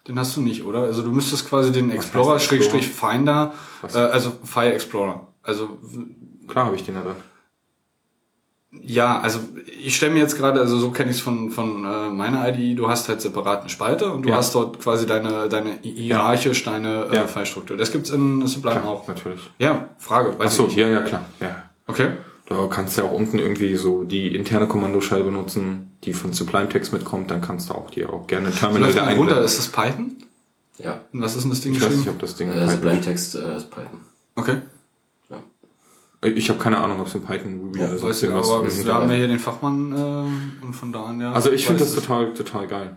Den 0.08 0.18
hast 0.18 0.36
du 0.36 0.40
nicht, 0.40 0.64
oder? 0.64 0.82
Also 0.82 1.02
du 1.02 1.10
müsstest 1.10 1.48
quasi 1.48 1.72
den 1.72 1.90
Explorer? 1.90 2.38
Schrägstrich 2.38 2.88
Finder, 2.88 3.52
äh, 3.92 3.98
also 3.98 4.32
Fire 4.44 4.72
Explorer. 4.72 5.26
Also 5.42 5.78
Klar 6.48 6.66
habe 6.66 6.76
ich 6.76 6.84
den 6.84 6.94
drin. 6.94 7.16
ja, 8.82 9.18
also 9.20 9.40
ich 9.80 9.96
stelle 9.96 10.12
mir 10.12 10.20
jetzt 10.20 10.36
gerade, 10.36 10.60
also 10.60 10.78
so 10.78 10.90
kenne 10.90 11.10
ich 11.10 11.16
es 11.16 11.22
von, 11.22 11.50
von 11.50 11.84
äh, 11.84 12.08
meiner 12.10 12.46
IDE, 12.48 12.74
du 12.74 12.88
hast 12.88 13.08
halt 13.08 13.20
separat 13.20 13.60
eine 13.62 13.68
Spalte 13.68 14.12
und 14.12 14.22
du 14.22 14.28
Ja. 14.28 14.36
hast 14.36 14.54
dort 14.54 14.78
quasi 14.80 15.06
deine, 15.06 15.48
deine 15.48 15.78
hierarchisch 15.82 16.62
deine 16.64 17.06
äh, 17.10 17.14
Ja. 17.16 17.26
File-Struktur. 17.26 17.76
Das 17.76 17.90
gibt's 17.90 18.10
in 18.10 18.46
Sublime 18.46 18.80
Klar, 18.80 18.88
auch. 18.92 19.08
natürlich. 19.08 19.40
Ja, 19.58 19.88
Frage. 19.98 20.38
Weiß 20.38 20.58
ich 20.58 20.66
nicht. 20.66 20.76
ja, 20.76 20.88
ja, 20.88 21.00
klar. 21.02 21.22
Ja. 21.40 21.62
Okay. 21.86 22.10
Da 22.48 22.66
kannst 22.68 22.96
du 22.96 23.02
ja 23.02 23.08
auch 23.08 23.12
unten 23.12 23.38
irgendwie 23.40 23.74
so 23.76 24.04
die 24.04 24.34
interne 24.36 24.68
Kommandoscheibe 24.68 25.24
benutzen, 25.24 25.96
die 26.04 26.12
von 26.12 26.32
Sublime 26.32 26.68
Text 26.68 26.92
mitkommt, 26.92 27.30
dann 27.30 27.40
kannst 27.40 27.70
du 27.70 27.74
auch 27.74 27.90
die 27.90 28.06
auch 28.06 28.26
gerne 28.28 28.50
Terminal 28.52 28.90
wieder 28.92 29.02
mal 29.04 29.08
runter, 29.14 29.20
einblenden. 29.36 29.44
ist 29.44 29.58
das 29.58 29.68
Python? 29.68 30.12
Ja. 30.78 31.00
Und 31.12 31.22
was 31.22 31.34
ist 31.34 31.42
denn 31.42 31.50
das 31.50 31.60
Ding 31.62 31.72
Ich 31.74 31.82
weiß 31.82 31.96
nicht, 31.96 32.08
ob 32.08 32.18
das 32.20 32.36
Ding 32.36 32.48
Äh, 32.50 32.52
Python 32.52 32.68
Sublime 32.70 33.00
Text 33.00 33.34
äh, 33.34 33.56
ist 33.56 33.70
Python. 33.70 34.00
Okay. 34.36 34.58
Ich 36.22 36.48
habe 36.48 36.58
keine 36.58 36.78
Ahnung, 36.78 37.00
ob 37.00 37.06
es 37.08 37.14
in 37.14 37.22
Python, 37.22 37.60
Ruby 37.60 37.78
oder 37.78 37.92
Weiß 37.92 38.00
sonst 38.00 38.22
irgendwas 38.22 38.50
aber 38.50 38.66
ist. 38.66 38.84
wir 38.84 38.94
haben 38.94 39.10
ja 39.10 39.16
hier 39.16 39.28
den 39.28 39.38
Fachmann 39.38 39.92
äh, 39.92 40.64
und 40.64 40.72
von 40.74 40.90
da 40.92 41.04
an 41.04 41.20
ja. 41.20 41.32
Also 41.32 41.50
ich 41.52 41.66
finde 41.66 41.80
das 41.80 41.94
total, 41.94 42.32
total 42.32 42.66
geil. 42.66 42.96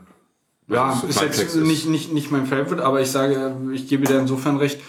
Ja, 0.68 0.94
ist 0.94 1.02
Sublime 1.02 1.26
jetzt 1.26 1.40
ist- 1.40 1.56
nicht, 1.56 1.88
nicht, 1.90 2.14
nicht 2.14 2.32
mein 2.32 2.46
Favorite, 2.46 2.84
aber 2.84 3.02
ich 3.02 3.12
sage, 3.12 3.56
ich 3.74 3.88
gebe 3.88 4.06
dir 4.06 4.20
insofern 4.20 4.58
recht, 4.58 4.80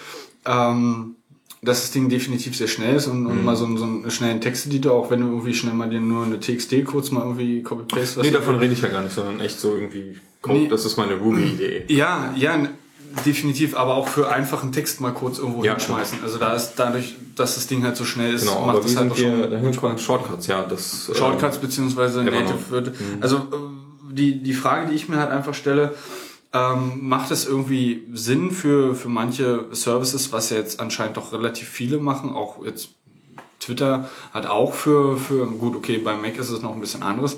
ähm, 0.47 1.16
dass 1.62 1.82
das 1.82 1.91
Ding 1.91 2.09
definitiv 2.09 2.57
sehr 2.57 2.69
schnell 2.69 2.97
ist 2.97 3.07
und, 3.07 3.20
Mhm. 3.23 3.27
und 3.27 3.45
mal 3.45 3.55
so, 3.57 3.65
einen- 3.66 3.77
so 3.77 3.85
einen 3.85 4.11
schnellen 4.11 4.41
Texteditor, 4.41 4.93
auch 4.95 5.11
wenn 5.11 5.20
du 5.20 5.27
irgendwie 5.28 5.53
schnell 5.55 5.74
mal 5.74 5.91
dir 5.91 6.01
nur 6.01 6.24
eine 6.24 6.41
TXT 6.41 6.85
kurz 6.85 7.11
mal 7.11 7.20
irgendwie 7.20 7.62
copy-paste. 7.62 8.20
Nee, 8.23 8.31
davon 8.31 8.57
rede 8.57 8.73
ich 8.73 8.81
ja 8.81 8.89
gar 8.89 9.03
nicht, 9.03 9.15
sondern 9.15 9.41
echt 9.41 9.61
so 9.61 9.74
irgendwie, 9.74 10.19
Code, 10.41 10.59
Nee. 10.61 10.69
das 10.69 10.85
ist 10.87 10.97
meine 10.97 11.15
Ruby-Idee. 11.16 11.85
Ja, 11.89 12.32
ja, 12.35 12.57
definitiv, 13.27 13.77
aber 13.77 13.95
auch 13.97 14.09
für 14.09 14.31
einfachen 14.31 14.73
Text 14.73 15.01
mal 15.01 15.11
kurz 15.12 15.39
irgendwo 15.39 15.62
Ja, 15.65 15.73
hinschmeißen. 15.73 16.19
Also 16.23 16.39
da 16.39 16.55
ist 16.55 16.74
dadurch, 16.77 17.16
dass 17.37 17.57
das 17.57 17.66
Ding 17.66 17.82
halt 17.85 17.97
so 17.97 18.05
schnell 18.05 18.32
ist, 18.35 18.43
Genau, 18.47 18.61
macht 18.66 18.77
aber 18.77 18.81
das 18.81 18.97
halt 18.97 19.12
auch 19.12 19.16
schon 19.16 19.70
gekommen? 19.73 19.99
Shortcuts, 19.99 20.47
ja, 20.47 20.62
das... 20.62 21.09
äh, 21.11 21.15
Shortcuts 21.15 21.59
beziehungsweise 21.59 22.20
Evernote. 22.23 22.45
Native 22.45 22.70
wird. 22.70 22.93
Also 23.20 23.37
äh, 23.37 23.41
die, 24.12 24.43
die 24.43 24.53
Frage, 24.55 24.89
die 24.91 24.95
ich 24.97 25.09
mir 25.09 25.16
halt 25.19 25.31
einfach 25.31 25.55
stelle, 25.55 25.95
ähm, 26.52 27.09
macht 27.09 27.31
es 27.31 27.47
irgendwie 27.47 28.06
Sinn 28.12 28.51
für, 28.51 28.94
für 28.94 29.09
manche 29.09 29.66
Services, 29.72 30.32
was 30.32 30.51
ja 30.51 30.56
jetzt 30.56 30.81
anscheinend 30.81 31.16
doch 31.16 31.32
relativ 31.32 31.68
viele 31.68 31.98
machen, 31.98 32.31
auch 32.31 32.64
jetzt 32.64 32.90
Twitter 33.60 34.09
hat 34.32 34.47
auch 34.47 34.72
für, 34.72 35.16
für 35.16 35.47
gut, 35.47 35.77
okay, 35.77 35.98
bei 35.98 36.16
Mac 36.16 36.39
ist 36.39 36.51
es 36.51 36.62
noch 36.62 36.74
ein 36.74 36.81
bisschen 36.81 37.02
anderes. 37.02 37.35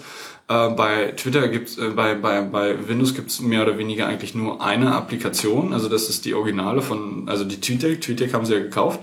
Äh, 0.48 0.70
bei 0.70 1.12
Twitter 1.16 1.48
gibt's 1.48 1.76
äh, 1.76 1.90
bei, 1.90 2.14
bei, 2.14 2.40
bei 2.43 2.89
Windows 2.89 3.14
gibt's 3.14 3.40
mehr 3.40 3.62
oder 3.62 3.76
weniger 3.76 4.06
eigentlich 4.06 4.34
nur 4.34 4.64
eine 4.64 4.94
Applikation, 4.94 5.72
also 5.72 5.89
das 5.89 6.09
ist 6.09 6.24
die 6.24 6.34
Originale 6.34 6.80
von, 6.80 7.28
also 7.28 7.44
die 7.44 7.60
TweetDeck, 7.60 8.01
TweetDeck 8.01 8.32
haben 8.32 8.47
sie 8.47 8.55
ja 8.55 8.60
gekauft. 8.60 9.01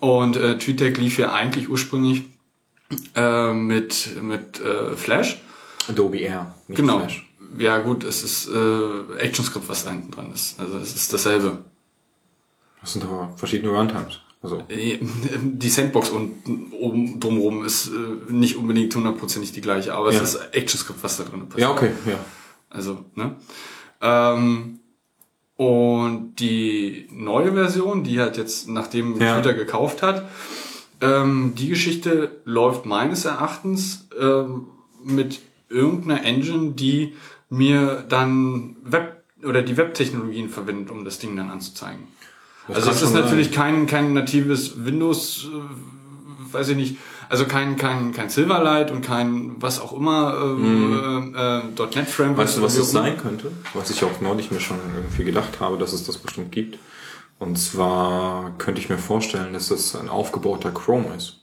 Und 0.00 0.36
äh, 0.36 0.56
TweetDeck 0.56 0.96
lief 0.96 1.18
ja 1.18 1.32
eigentlich 1.32 1.68
ursprünglich 1.68 2.24
äh, 3.14 3.52
mit, 3.52 4.22
mit 4.22 4.60
äh, 4.60 4.96
Flash. 4.96 5.42
Adobe 5.88 6.18
Air, 6.18 6.54
nicht 6.68 6.78
genau. 6.78 7.00
Flash. 7.00 7.29
Ja 7.58 7.78
gut, 7.78 8.04
es 8.04 8.22
ist 8.22 8.48
äh, 8.48 9.24
ActionScript, 9.24 9.68
was 9.68 9.84
da 9.84 9.90
hinten 9.90 10.10
dran 10.10 10.32
ist. 10.32 10.58
Also 10.60 10.78
es 10.78 10.94
ist 10.94 11.12
dasselbe. 11.12 11.58
Das 12.80 12.92
sind 12.92 13.04
aber 13.04 13.32
verschiedene 13.36 13.70
Runtimes. 13.72 14.20
Also. 14.42 14.62
Die 14.70 15.68
Sandbox 15.68 16.08
und 16.10 16.72
oben 16.72 17.20
drumherum 17.20 17.64
ist 17.64 17.88
äh, 17.88 18.32
nicht 18.32 18.56
unbedingt 18.56 18.94
hundertprozentig 18.94 19.52
die 19.52 19.60
gleiche, 19.60 19.92
aber 19.94 20.12
Ja. 20.12 20.22
es 20.22 20.34
ist 20.34 20.40
ActionScript, 20.54 21.02
was 21.02 21.18
da 21.18 21.24
drin 21.24 21.40
passiert. 21.48 21.60
Ja, 21.68 21.70
okay, 21.70 21.90
ja. 22.06 22.18
Also, 22.70 23.04
ne? 23.16 23.36
Ähm, 24.00 24.78
und 25.56 26.36
die 26.36 27.06
neue 27.12 27.52
Version, 27.52 28.02
die 28.02 28.18
halt 28.18 28.38
jetzt, 28.38 28.66
nachdem 28.68 29.20
Ja. 29.20 29.34
Twitter 29.34 29.52
gekauft 29.52 30.02
hat, 30.02 30.26
ähm, 31.02 31.52
die 31.58 31.68
Geschichte 31.68 32.40
läuft 32.44 32.86
meines 32.86 33.26
Erachtens 33.26 34.08
ähm, 34.18 34.68
mit 35.04 35.40
irgendeiner 35.68 36.24
Engine, 36.24 36.72
die 36.72 37.14
mir 37.50 38.04
dann 38.08 38.76
Web 38.82 39.24
oder 39.44 39.62
die 39.62 39.76
Webtechnologien 39.76 40.48
verwendet, 40.48 40.90
um 40.90 41.04
das 41.04 41.18
Ding 41.18 41.36
dann 41.36 41.50
anzuzeigen. 41.50 42.08
Das 42.68 42.76
also 42.78 42.90
es 42.90 43.02
ist 43.02 43.14
natürlich 43.14 43.48
sein. 43.48 43.86
kein, 43.86 43.86
kein 43.86 44.12
natives 44.12 44.84
Windows, 44.84 45.48
äh, 45.48 46.52
weiß 46.54 46.68
ich 46.68 46.76
nicht, 46.76 46.96
also 47.28 47.46
kein, 47.46 47.76
kein, 47.76 48.12
kein 48.12 48.28
Silverlight 48.28 48.90
und 48.90 49.02
kein 49.02 49.60
was 49.60 49.80
auch 49.80 49.92
immer 49.92 50.34
ähm, 50.42 51.34
äh, 51.34 51.58
äh, 51.58 51.88
.NET 51.94 52.08
Framework. 52.08 52.36
Mhm. 52.36 52.42
Weißt 52.42 52.58
du, 52.58 52.62
was 52.62 52.74
immer. 52.76 52.84
sein 52.84 53.16
könnte? 53.18 53.50
Was 53.74 53.90
ich 53.90 54.04
auch 54.04 54.20
neulich 54.20 54.50
mir 54.50 54.60
schon 54.60 54.78
irgendwie 54.94 55.24
gedacht 55.24 55.60
habe, 55.60 55.78
dass 55.78 55.92
es 55.92 56.04
das 56.04 56.18
bestimmt 56.18 56.52
gibt. 56.52 56.78
Und 57.38 57.56
zwar 57.56 58.52
könnte 58.58 58.80
ich 58.80 58.90
mir 58.90 58.98
vorstellen, 58.98 59.54
dass 59.54 59.68
das 59.68 59.96
ein 59.96 60.08
aufgebauter 60.08 60.70
Chrome 60.72 61.14
ist. 61.16 61.38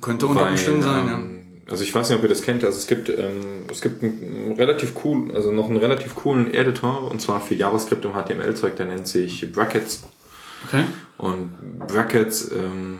Könnte 0.00 0.26
unter 0.26 0.48
Umständen 0.48 0.82
sein, 0.82 1.06
ja. 1.06 1.39
Also 1.70 1.84
ich 1.84 1.94
weiß 1.94 2.08
nicht, 2.08 2.18
ob 2.18 2.22
ihr 2.24 2.28
das 2.28 2.42
kennt. 2.42 2.64
Also 2.64 2.76
es 2.78 2.86
gibt 2.86 3.08
ähm, 3.08 3.64
es 3.70 3.80
gibt 3.80 4.02
einen 4.02 4.54
relativ 4.58 4.92
cool, 5.04 5.30
also 5.34 5.52
noch 5.52 5.68
einen 5.68 5.76
relativ 5.78 6.14
coolen 6.16 6.52
Editor 6.52 7.10
und 7.10 7.20
zwar 7.22 7.40
für 7.40 7.54
JavaScript 7.54 8.04
und 8.04 8.12
HTML-Zeug. 8.14 8.76
Der 8.76 8.86
nennt 8.86 9.06
sich 9.06 9.50
Brackets. 9.52 10.02
Okay. 10.66 10.84
Und 11.16 11.52
Brackets, 11.86 12.50
ähm, 12.50 12.98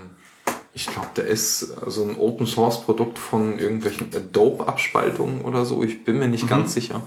ich 0.72 0.86
glaube, 0.86 1.08
der 1.16 1.26
ist 1.26 1.60
so 1.88 2.04
ein 2.04 2.16
Open 2.16 2.46
Source 2.46 2.82
Produkt 2.82 3.18
von 3.18 3.58
irgendwelchen 3.58 4.08
Adobe 4.14 4.66
Abspaltungen 4.68 5.42
oder 5.42 5.64
so. 5.64 5.82
Ich 5.82 6.04
bin 6.04 6.18
mir 6.18 6.28
nicht 6.28 6.44
Mhm. 6.44 6.48
ganz 6.48 6.72
sicher. 6.74 7.02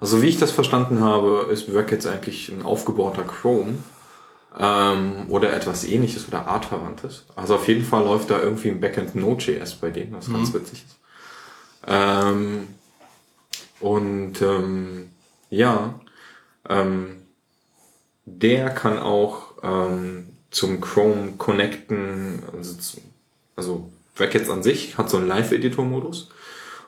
Also 0.00 0.20
wie 0.22 0.26
ich 0.26 0.38
das 0.38 0.50
verstanden 0.50 1.00
habe, 1.02 1.48
ist 1.50 1.72
Brackets 1.72 2.04
eigentlich 2.06 2.50
ein 2.50 2.62
aufgebauter 2.62 3.22
Chrome 3.22 3.74
ähm, 4.58 5.26
oder 5.28 5.52
etwas 5.52 5.84
ähnliches 5.84 6.26
oder 6.28 6.46
artverwandtes. 6.46 7.26
Also 7.36 7.56
auf 7.56 7.68
jeden 7.68 7.84
Fall 7.84 8.04
läuft 8.04 8.30
da 8.30 8.40
irgendwie 8.40 8.68
im 8.68 8.80
Backend 8.80 9.14
Node.js 9.14 9.74
bei 9.76 9.90
denen, 9.90 10.12
was 10.14 10.30
ganz 10.32 10.50
Mhm. 10.50 10.54
witzig 10.54 10.84
ist. 10.86 10.96
Ähm, 11.86 12.68
und 13.80 14.40
ähm, 14.42 15.10
ja, 15.50 16.00
ähm, 16.68 17.22
der 18.24 18.70
kann 18.70 18.98
auch 18.98 19.52
ähm, 19.62 20.30
zum 20.50 20.80
Chrome 20.80 21.32
connecten, 21.36 22.42
also, 22.56 22.74
zu, 22.74 22.98
also 23.54 23.90
Brackets 24.14 24.48
an 24.48 24.62
sich 24.62 24.96
hat 24.96 25.10
so 25.10 25.18
einen 25.18 25.28
Live-Editor-Modus, 25.28 26.30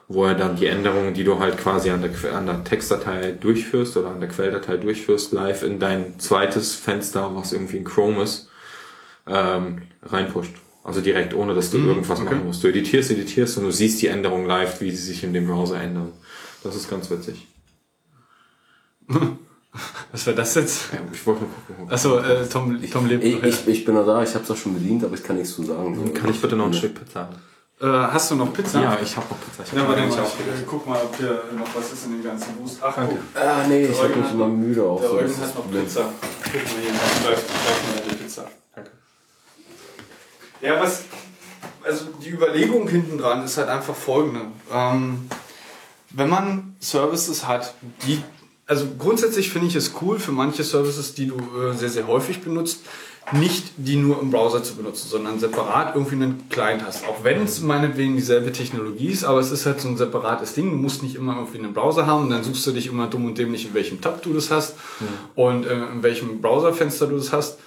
wo 0.09 0.25
er 0.25 0.33
dann 0.35 0.55
die 0.55 0.65
Änderungen, 0.65 1.13
die 1.13 1.23
du 1.23 1.39
halt 1.39 1.57
quasi 1.57 1.91
an 1.91 2.01
der, 2.01 2.33
an 2.35 2.45
der 2.47 2.63
Textdatei 2.63 3.31
durchführst 3.31 3.95
oder 3.95 4.09
an 4.09 4.19
der 4.19 4.27
Quelldatei 4.29 4.77
durchführst, 4.77 5.31
live 5.31 5.63
in 5.63 5.79
dein 5.79 6.19
zweites 6.19 6.73
Fenster, 6.75 7.29
was 7.35 7.53
irgendwie 7.53 7.77
in 7.77 7.83
Chrome 7.85 8.23
ist, 8.23 8.49
ähm, 9.27 9.83
reinpusht. 10.03 10.51
Also 10.83 11.01
direkt, 11.01 11.33
ohne 11.35 11.53
dass 11.53 11.69
du 11.69 11.77
Mhm, 11.77 11.89
irgendwas 11.89 12.19
okay. 12.19 12.33
machen 12.33 12.45
musst. 12.47 12.63
Du 12.63 12.67
editierst, 12.67 13.11
editierst 13.11 13.57
und 13.59 13.65
du 13.65 13.71
siehst 13.71 14.01
die 14.01 14.07
Änderungen 14.07 14.47
live, 14.47 14.81
wie 14.81 14.89
sie 14.89 15.03
sich 15.03 15.23
in 15.23 15.31
dem 15.33 15.45
Browser 15.47 15.79
ändern. 15.79 16.11
Das 16.63 16.75
ist 16.75 16.89
ganz 16.89 17.09
witzig. 17.11 17.47
Was 20.11 20.25
war 20.25 20.33
das 20.33 20.55
jetzt? 20.55 20.85
ich 21.13 21.25
wollte 21.27 21.41
nur 21.43 21.49
gucken. 21.67 21.93
Achso, 21.93 22.17
äh, 22.17 22.47
Tom, 22.47 22.79
Tom 22.91 23.05
lebt 23.07 23.23
Ich, 23.23 23.35
noch. 23.35 23.43
ja. 23.43 23.47
ich, 23.49 23.67
ich 23.67 23.85
bin 23.85 23.93
noch 23.95 24.05
da, 24.05 24.23
ich 24.23 24.33
habe 24.33 24.43
es 24.43 24.49
auch 24.49 24.57
schon 24.57 24.73
bedient, 24.73 25.03
aber 25.03 25.13
ich 25.13 25.23
kann 25.23 25.37
nichts 25.37 25.53
zu 25.53 25.63
sagen. 25.63 26.13
Kann 26.15 26.31
ich 26.31 26.41
bitte 26.41 26.55
noch 26.55 26.65
ein 26.65 26.73
Stück 26.73 26.95
Pizza 26.95 27.21
haben? 27.21 27.35
Äh, 27.81 27.85
hast 27.85 28.29
du 28.31 28.35
noch 28.35 28.51
Pizza? 28.53 28.81
Ja, 28.81 28.97
ich 29.01 29.15
habe 29.15 29.25
noch 29.29 29.37
Pizza. 29.39 29.63
Ich 29.63 29.71
hab 29.81 29.97
Ja, 29.97 30.05
Pizza. 30.05 30.23
ich, 30.23 30.61
äh, 30.61 30.65
guck 30.67 30.85
mal, 30.85 31.01
ob 31.01 31.17
der 31.17 31.29
noch 31.57 31.67
was 31.73 31.93
ist 31.93 32.05
in 32.07 32.11
dem 32.13 32.23
ganzen 32.23 32.53
Boost. 32.55 32.79
Ach, 32.81 32.93
guck. 32.95 33.17
Ah, 33.35 33.63
nee, 33.69 33.83
Der 33.83 33.91
ich 33.91 33.97
hab 33.97 34.05
Eugen 34.05 34.21
mich 34.21 34.31
immer 34.31 34.47
noch- 34.47 34.53
müde 34.55 34.83
auch 34.83 34.99
Der 34.99 35.11
Eugen 35.13 35.37
hat 35.41 35.55
noch. 35.55 35.71
Pizza. 35.71 36.01
Guck 36.43 36.53
mal 36.53 36.61
hier, 36.81 36.91
greif, 36.91 37.45
greif 37.47 37.95
mal 37.95 38.03
die 38.09 38.15
Pizza. 38.15 38.45
Danke. 38.75 38.91
Ja, 40.61 40.81
was, 40.81 41.03
also 41.83 42.05
die 42.21 42.29
Überlegung 42.31 42.85
hinten 42.89 43.17
dran 43.17 43.45
ist 43.45 43.57
halt 43.57 43.69
einfach 43.69 43.95
folgende. 43.95 44.41
Ähm, 44.73 45.29
wenn 46.09 46.27
man 46.29 46.75
Services 46.81 47.47
hat, 47.47 47.73
die, 48.05 48.21
also 48.65 48.87
grundsätzlich 48.97 49.51
finde 49.51 49.67
ich 49.67 49.75
es 49.75 49.93
cool 50.01 50.19
für 50.19 50.33
manche 50.33 50.65
Services, 50.65 51.13
die 51.15 51.27
du 51.27 51.37
äh, 51.37 51.73
sehr, 51.77 51.89
sehr 51.89 52.07
häufig 52.07 52.41
benutzt, 52.41 52.81
nicht 53.33 53.71
die 53.77 53.95
nur 53.95 54.21
im 54.21 54.31
Browser 54.31 54.63
zu 54.63 54.75
benutzen, 54.75 55.07
sondern 55.09 55.39
separat 55.39 55.95
irgendwie 55.95 56.15
einen 56.15 56.49
Client 56.49 56.83
hast. 56.85 57.07
Auch 57.07 57.23
wenn 57.23 57.43
es 57.43 57.61
meinetwegen 57.61 58.15
dieselbe 58.15 58.51
Technologie 58.51 59.07
ist, 59.07 59.23
aber 59.23 59.39
es 59.39 59.51
ist 59.51 59.65
halt 59.65 59.81
so 59.81 59.87
ein 59.87 59.97
separates 59.97 60.53
Ding. 60.53 60.71
Du 60.71 60.77
musst 60.77 61.03
nicht 61.03 61.15
immer 61.15 61.35
irgendwie 61.35 61.59
einen 61.59 61.73
Browser 61.73 62.07
haben 62.07 62.23
und 62.23 62.29
dann 62.31 62.43
suchst 62.43 62.65
du 62.67 62.71
dich 62.71 62.87
immer 62.87 63.07
dumm 63.07 63.25
und 63.25 63.37
dämlich, 63.37 63.65
in 63.65 63.73
welchem 63.73 64.01
Tab 64.01 64.21
du 64.23 64.33
das 64.33 64.51
hast 64.51 64.75
und 65.35 65.65
äh, 65.65 65.73
in 65.73 66.03
welchem 66.03 66.41
Browserfenster 66.41 67.07
du 67.07 67.17
das 67.17 67.31
hast. 67.31 67.59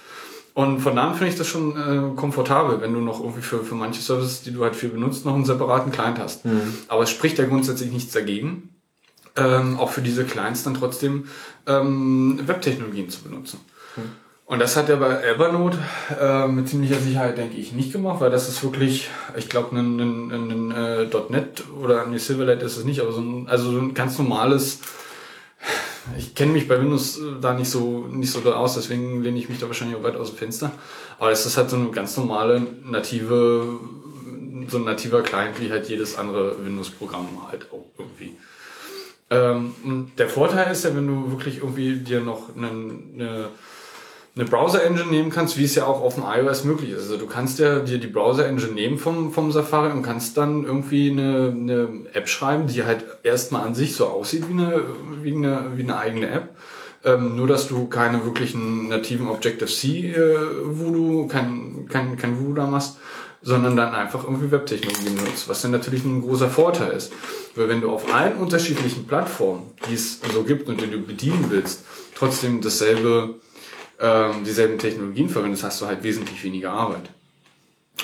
Und 0.53 0.81
von 0.81 0.95
da 0.95 1.07
an 1.09 1.15
finde 1.15 1.31
ich 1.31 1.37
das 1.37 1.47
schon 1.47 1.71
äh, 1.75 2.15
komfortabel, 2.15 2.79
wenn 2.79 2.93
du 2.93 2.99
noch 2.99 3.19
irgendwie 3.19 3.41
für, 3.41 3.63
für 3.63 3.73
manche 3.73 4.01
Services, 4.01 4.43
die 4.43 4.51
du 4.51 4.63
halt 4.63 4.75
viel 4.75 4.89
benutzt, 4.89 5.25
noch 5.25 5.33
einen 5.33 5.45
separaten 5.45 5.91
Client 5.91 6.19
hast. 6.19 6.45
Mhm. 6.45 6.75
Aber 6.87 7.03
es 7.03 7.09
spricht 7.09 7.39
ja 7.39 7.45
grundsätzlich 7.45 7.91
nichts 7.91 8.13
dagegen, 8.13 8.69
ähm, 9.35 9.79
auch 9.79 9.89
für 9.89 10.01
diese 10.01 10.25
Clients 10.25 10.61
dann 10.63 10.75
trotzdem 10.75 11.25
ähm, 11.65 12.39
Webtechnologien 12.45 13.09
zu 13.09 13.23
benutzen. 13.23 13.59
Und 14.53 14.59
das 14.59 14.77
hat 14.77 14.87
er 14.87 14.97
bei 14.97 15.19
Evernote 15.23 15.79
äh, 16.21 16.47
mit 16.47 16.69
ziemlicher 16.69 16.99
Sicherheit, 16.99 17.39
denke 17.39 17.57
ich, 17.57 17.71
nicht 17.71 17.91
gemacht, 17.91 18.21
weil 18.21 18.29
das 18.29 18.47
ist 18.47 18.63
wirklich, 18.63 19.09
ich 19.35 19.49
glaube, 19.49 19.75
ein, 19.75 19.99
ein, 19.99 20.31
ein, 20.31 20.71
ein 20.71 20.71
äh, 20.71 21.07
.NET 21.29 21.63
oder 21.81 22.05
ein 22.05 22.15
Silverlight 22.19 22.61
ist 22.61 22.77
es 22.77 22.85
nicht, 22.85 23.01
aber 23.01 23.13
so 23.13 23.21
ein, 23.21 23.47
also 23.47 23.71
so 23.71 23.79
ein 23.79 23.95
ganz 23.95 24.15
normales, 24.19 24.77
ich 26.19 26.35
kenne 26.35 26.51
mich 26.51 26.67
bei 26.67 26.79
Windows 26.79 27.17
äh, 27.17 27.41
da 27.41 27.55
nicht 27.55 27.71
so 27.71 28.05
nicht 28.11 28.29
so 28.29 28.41
doll 28.41 28.53
aus, 28.53 28.75
deswegen 28.75 29.23
lehne 29.23 29.39
ich 29.39 29.49
mich 29.49 29.57
da 29.57 29.65
wahrscheinlich 29.65 29.97
auch 29.97 30.03
weit 30.03 30.17
aus 30.17 30.29
dem 30.29 30.37
Fenster. 30.37 30.71
Aber 31.17 31.31
es 31.31 31.47
ist 31.47 31.57
halt 31.57 31.71
so 31.71 31.75
eine 31.75 31.89
ganz 31.89 32.15
normale 32.15 32.61
native, 32.85 33.79
so 34.67 34.77
ein 34.77 34.83
nativer 34.83 35.23
Client 35.23 35.59
wie 35.61 35.71
halt 35.71 35.89
jedes 35.89 36.15
andere 36.15 36.63
Windows-Programm 36.63 37.27
halt 37.49 37.65
auch 37.71 37.85
irgendwie. 37.97 38.35
Ähm, 39.31 40.11
der 40.15 40.29
Vorteil 40.29 40.71
ist 40.71 40.85
ja, 40.85 40.95
wenn 40.95 41.07
du 41.07 41.31
wirklich 41.31 41.57
irgendwie 41.57 41.95
dir 41.95 42.21
noch 42.21 42.55
einen, 42.55 43.15
eine, 43.15 43.49
eine 44.35 44.45
Browser-Engine 44.45 45.11
nehmen 45.11 45.29
kannst, 45.29 45.57
wie 45.59 45.63
es 45.63 45.75
ja 45.75 45.85
auch 45.85 46.01
auf 46.01 46.15
dem 46.15 46.23
iOS 46.23 46.63
möglich 46.63 46.89
ist. 46.89 47.03
Also 47.03 47.17
du 47.17 47.27
kannst 47.27 47.59
ja 47.59 47.79
dir 47.79 47.99
die 47.99 48.07
Browser-Engine 48.07 48.71
nehmen 48.71 48.97
vom, 48.97 49.31
vom 49.31 49.51
Safari 49.51 49.91
und 49.91 50.01
kannst 50.01 50.37
dann 50.37 50.63
irgendwie 50.63 51.11
eine, 51.11 51.51
eine 51.51 51.89
App 52.13 52.27
schreiben, 52.27 52.65
die 52.65 52.83
halt 52.83 53.05
erstmal 53.21 53.65
an 53.65 53.75
sich 53.75 53.95
so 53.95 54.07
aussieht 54.07 54.45
wie 54.49 54.53
eine, 54.53 54.81
wie 55.21 55.35
eine, 55.35 55.73
wie 55.75 55.83
eine 55.83 55.97
eigene 55.97 56.29
App. 56.29 56.55
Ähm, 57.05 57.35
nur, 57.35 57.47
dass 57.47 57.67
du 57.67 57.87
keine 57.87 58.25
wirklichen 58.25 58.87
nativen 58.87 59.27
Objective-C 59.27 60.13
äh, 60.13 60.37
Voodoo, 60.63 61.27
kein, 61.27 61.85
kein, 61.89 62.17
kein 62.17 62.39
Voodoo 62.39 62.53
da 62.53 62.65
machst, 62.65 62.97
sondern 63.43 63.75
dann 63.75 63.93
einfach 63.93 64.23
irgendwie 64.23 64.49
Webtechnologien 64.49 65.15
nutzt, 65.15 65.49
was 65.49 65.61
dann 65.61 65.71
natürlich 65.71 66.05
ein 66.05 66.21
großer 66.21 66.49
Vorteil 66.49 66.91
ist. 66.93 67.11
Weil 67.55 67.67
wenn 67.69 67.81
du 67.81 67.91
auf 67.91 68.11
allen 68.11 68.37
unterschiedlichen 68.37 69.05
Plattformen, 69.05 69.63
die 69.87 69.93
es 69.93 70.21
so 70.33 70.43
gibt 70.43 70.69
und 70.69 70.81
die 70.81 70.89
du 70.89 70.99
bedienen 70.99 71.45
willst, 71.49 71.83
trotzdem 72.15 72.61
dasselbe, 72.61 73.35
ähm, 73.99 74.43
dieselben 74.43 74.77
Technologien 74.77 75.29
verwendest, 75.29 75.63
hast 75.63 75.81
du 75.81 75.85
halt 75.85 76.03
wesentlich 76.03 76.43
weniger 76.43 76.71
Arbeit. 76.71 77.09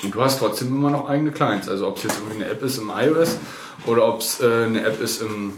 Und 0.02 0.14
du 0.14 0.22
hast 0.22 0.38
trotzdem 0.38 0.68
immer 0.68 0.90
noch 0.90 1.08
eigene 1.08 1.32
Clients. 1.32 1.68
Also 1.68 1.88
ob 1.88 1.96
es 1.96 2.04
jetzt 2.04 2.18
irgendwie 2.18 2.44
eine 2.44 2.52
App 2.52 2.62
ist 2.62 2.78
im 2.78 2.90
iOS 2.94 3.36
oder 3.86 4.06
ob 4.06 4.20
es 4.20 4.40
äh, 4.40 4.64
eine 4.64 4.84
App 4.84 5.00
ist 5.00 5.20
im, 5.20 5.52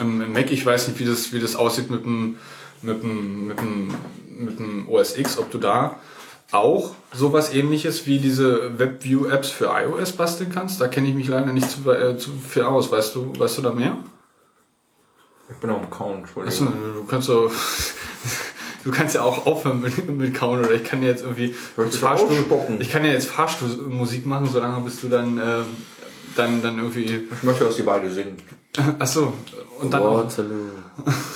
im, 0.00 0.22
im 0.22 0.32
Mac. 0.32 0.50
Ich 0.50 0.64
weiß 0.64 0.88
nicht, 0.88 0.98
wie 1.00 1.04
das, 1.04 1.32
wie 1.32 1.40
das 1.40 1.56
aussieht 1.56 1.90
mit 1.90 2.04
dem, 2.04 2.38
mit 2.82 3.02
dem, 3.02 3.46
mit 3.48 3.60
dem, 3.60 3.94
mit 4.38 4.58
dem 4.58 4.88
OS 4.88 5.16
X, 5.16 5.38
ob 5.38 5.50
du 5.50 5.58
da 5.58 5.98
auch 6.52 6.94
sowas 7.12 7.52
ähnliches 7.52 8.06
wie 8.06 8.18
diese 8.18 8.78
WebView-Apps 8.78 9.50
für 9.50 9.66
iOS 9.66 10.12
basteln 10.12 10.52
kannst. 10.52 10.80
Da 10.80 10.88
kenne 10.88 11.08
ich 11.08 11.14
mich 11.14 11.28
leider 11.28 11.52
nicht 11.52 11.68
zu, 11.68 11.90
äh, 11.90 12.16
zu 12.16 12.30
viel 12.32 12.62
aus. 12.62 12.90
Weißt 12.90 13.14
du, 13.14 13.32
weißt 13.36 13.58
du 13.58 13.62
da 13.62 13.72
mehr? 13.72 13.96
Ich 15.50 15.56
bin 15.56 15.70
auf 15.70 15.80
dem 15.80 15.90
Count, 15.90 16.24
Achso, 16.24 16.40
Entschuldigung. 16.40 16.94
du 16.94 17.04
kannst 17.04 17.26
so. 17.26 17.50
Du 18.86 18.92
kannst 18.92 19.16
ja 19.16 19.22
auch 19.22 19.46
aufhören 19.46 19.80
mit, 19.80 20.08
mit 20.08 20.32
Kauen 20.32 20.60
oder 20.60 20.70
ich 20.70 20.84
kann 20.84 21.02
ja 21.02 21.08
jetzt 21.08 21.24
irgendwie 21.24 21.48
Fahrstuhl, 21.48 22.44
ich 22.78 22.88
kann 22.88 23.04
ja 23.04 23.10
jetzt 23.10 23.26
Fahrstuhlmusik 23.28 24.26
machen, 24.26 24.48
solange 24.50 24.80
bis 24.84 25.00
du 25.00 25.08
dann 25.08 25.38
äh, 25.38 25.42
dann 26.36 26.62
dann 26.62 26.78
irgendwie. 26.78 27.04
Ich 27.04 27.42
möchte, 27.42 27.64
dass 27.64 27.74
die 27.74 27.82
beide 27.82 28.08
singen. 28.12 28.36
Achso, 29.00 29.32
und 29.80 29.92
dann 29.92 30.02
auch. 30.02 30.18
Waterloo. 30.18 30.68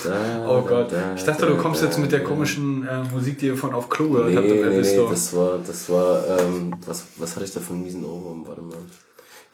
Da, 0.05 0.47
Oh 0.49 0.63
Gott, 0.63 0.93
da, 0.93 1.15
ich 1.17 1.25
dachte, 1.25 1.47
du 1.47 1.57
kommst 1.57 1.83
da, 1.83 1.87
jetzt 1.87 1.99
mit 1.99 2.13
der 2.13 2.23
komischen 2.23 2.87
äh, 2.87 3.03
Musik, 3.13 3.39
die 3.39 3.47
ihr 3.47 3.57
von 3.57 3.75
auf 3.75 3.89
Klo 3.89 4.11
gehört 4.11 4.29
Nee, 4.31 4.37
habt 4.37 4.47
im 4.47 4.53
nee, 4.55 4.63
Apple 4.63 4.81
nee, 4.83 4.93
Store. 4.93 5.11
das 5.11 5.37
war, 5.37 5.59
das 5.67 5.91
war, 5.91 6.39
ähm, 6.39 6.73
was, 6.87 7.05
was 7.17 7.35
hatte 7.35 7.45
ich 7.47 7.53
da 7.53 7.59
für 7.61 7.73
einen 7.73 7.83
miesen 7.83 8.05
Ohrwurm? 8.05 8.47
Warte 8.47 8.63
mal. 8.63 8.77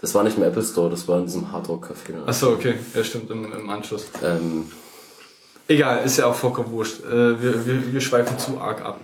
Das 0.02 0.14
war 0.14 0.22
nicht 0.22 0.36
im 0.36 0.42
Apple 0.42 0.62
Store, 0.62 0.90
das 0.90 1.08
war 1.08 1.18
in 1.18 1.24
diesem 1.24 1.50
Hardrock-Café. 1.50 2.12
ne? 2.12 2.22
Achso, 2.26 2.50
okay, 2.50 2.74
ja 2.94 3.02
stimmt, 3.02 3.30
im, 3.30 3.50
im 3.50 3.70
Anschluss. 3.70 4.06
Ähm, 4.22 4.66
Egal, 5.68 6.04
ist 6.04 6.16
ja 6.18 6.26
auch 6.26 6.34
vollkommen 6.34 6.70
wurscht. 6.70 7.04
Äh, 7.04 7.42
wir, 7.42 7.66
wir, 7.66 7.92
wir 7.92 8.00
schweifen 8.00 8.38
zu 8.38 8.60
arg 8.60 8.84
ab. 8.84 9.00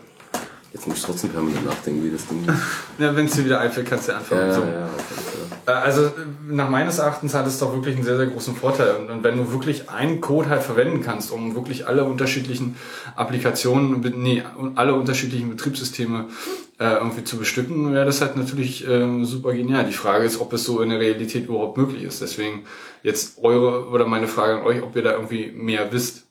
Jetzt 0.72 0.86
muss 0.88 0.98
ich 0.98 1.02
trotzdem 1.04 1.30
permanent 1.30 1.66
nachdenken, 1.66 2.02
wie 2.04 2.10
das 2.10 2.26
Ding 2.26 2.44
ist. 2.46 2.54
Ja, 2.98 3.14
wenn 3.14 3.26
es 3.26 3.32
dir 3.32 3.44
wieder 3.44 3.60
einfällt, 3.60 3.88
kannst 3.88 4.08
du 4.08 4.16
anfangen. 4.16 4.48
Ja, 4.48 4.54
so. 4.54 4.60
ja, 4.62 4.88
okay, 4.94 5.50
Äh, 5.66 5.70
Also 5.70 6.12
nach 6.48 6.70
meines 6.70 6.98
Erachtens 6.98 7.34
hat 7.34 7.46
es 7.46 7.58
doch 7.58 7.74
wirklich 7.74 7.96
einen 7.96 8.04
sehr, 8.04 8.16
sehr 8.16 8.26
großen 8.26 8.54
Vorteil. 8.56 8.94
Und, 8.96 9.22
wenn 9.22 9.36
du 9.36 9.52
wirklich 9.52 9.90
einen 9.90 10.20
Code 10.22 10.48
halt 10.48 10.62
verwenden 10.62 11.02
kannst, 11.02 11.30
um 11.30 11.54
wirklich 11.54 11.86
alle 11.86 12.04
unterschiedlichen 12.04 12.76
Applikationen, 13.16 14.00
nee, 14.16 14.42
alle 14.76 14.94
unterschiedlichen 14.94 15.50
Betriebssysteme 15.50 16.26
äh, 16.78 16.94
irgendwie 16.94 17.24
zu 17.24 17.36
bestücken, 17.36 17.92
wäre 17.92 18.06
das 18.06 18.22
halt 18.22 18.36
natürlich 18.36 18.86
ähm, 18.88 19.26
super 19.26 19.52
genial. 19.52 19.84
Die 19.84 19.92
Frage 19.92 20.24
ist, 20.24 20.40
ob 20.40 20.52
es 20.54 20.64
so 20.64 20.80
in 20.80 20.88
der 20.88 21.00
Realität 21.00 21.48
überhaupt 21.48 21.76
möglich 21.76 22.02
ist. 22.04 22.22
Deswegen 22.22 22.64
jetzt 23.02 23.38
eure 23.42 23.88
oder 23.88 24.06
meine 24.06 24.28
Frage 24.28 24.60
an 24.60 24.62
euch, 24.62 24.82
ob 24.82 24.96
ihr 24.96 25.02
da 25.02 25.12
irgendwie 25.12 25.52
mehr 25.54 25.92
wisst. 25.92 26.24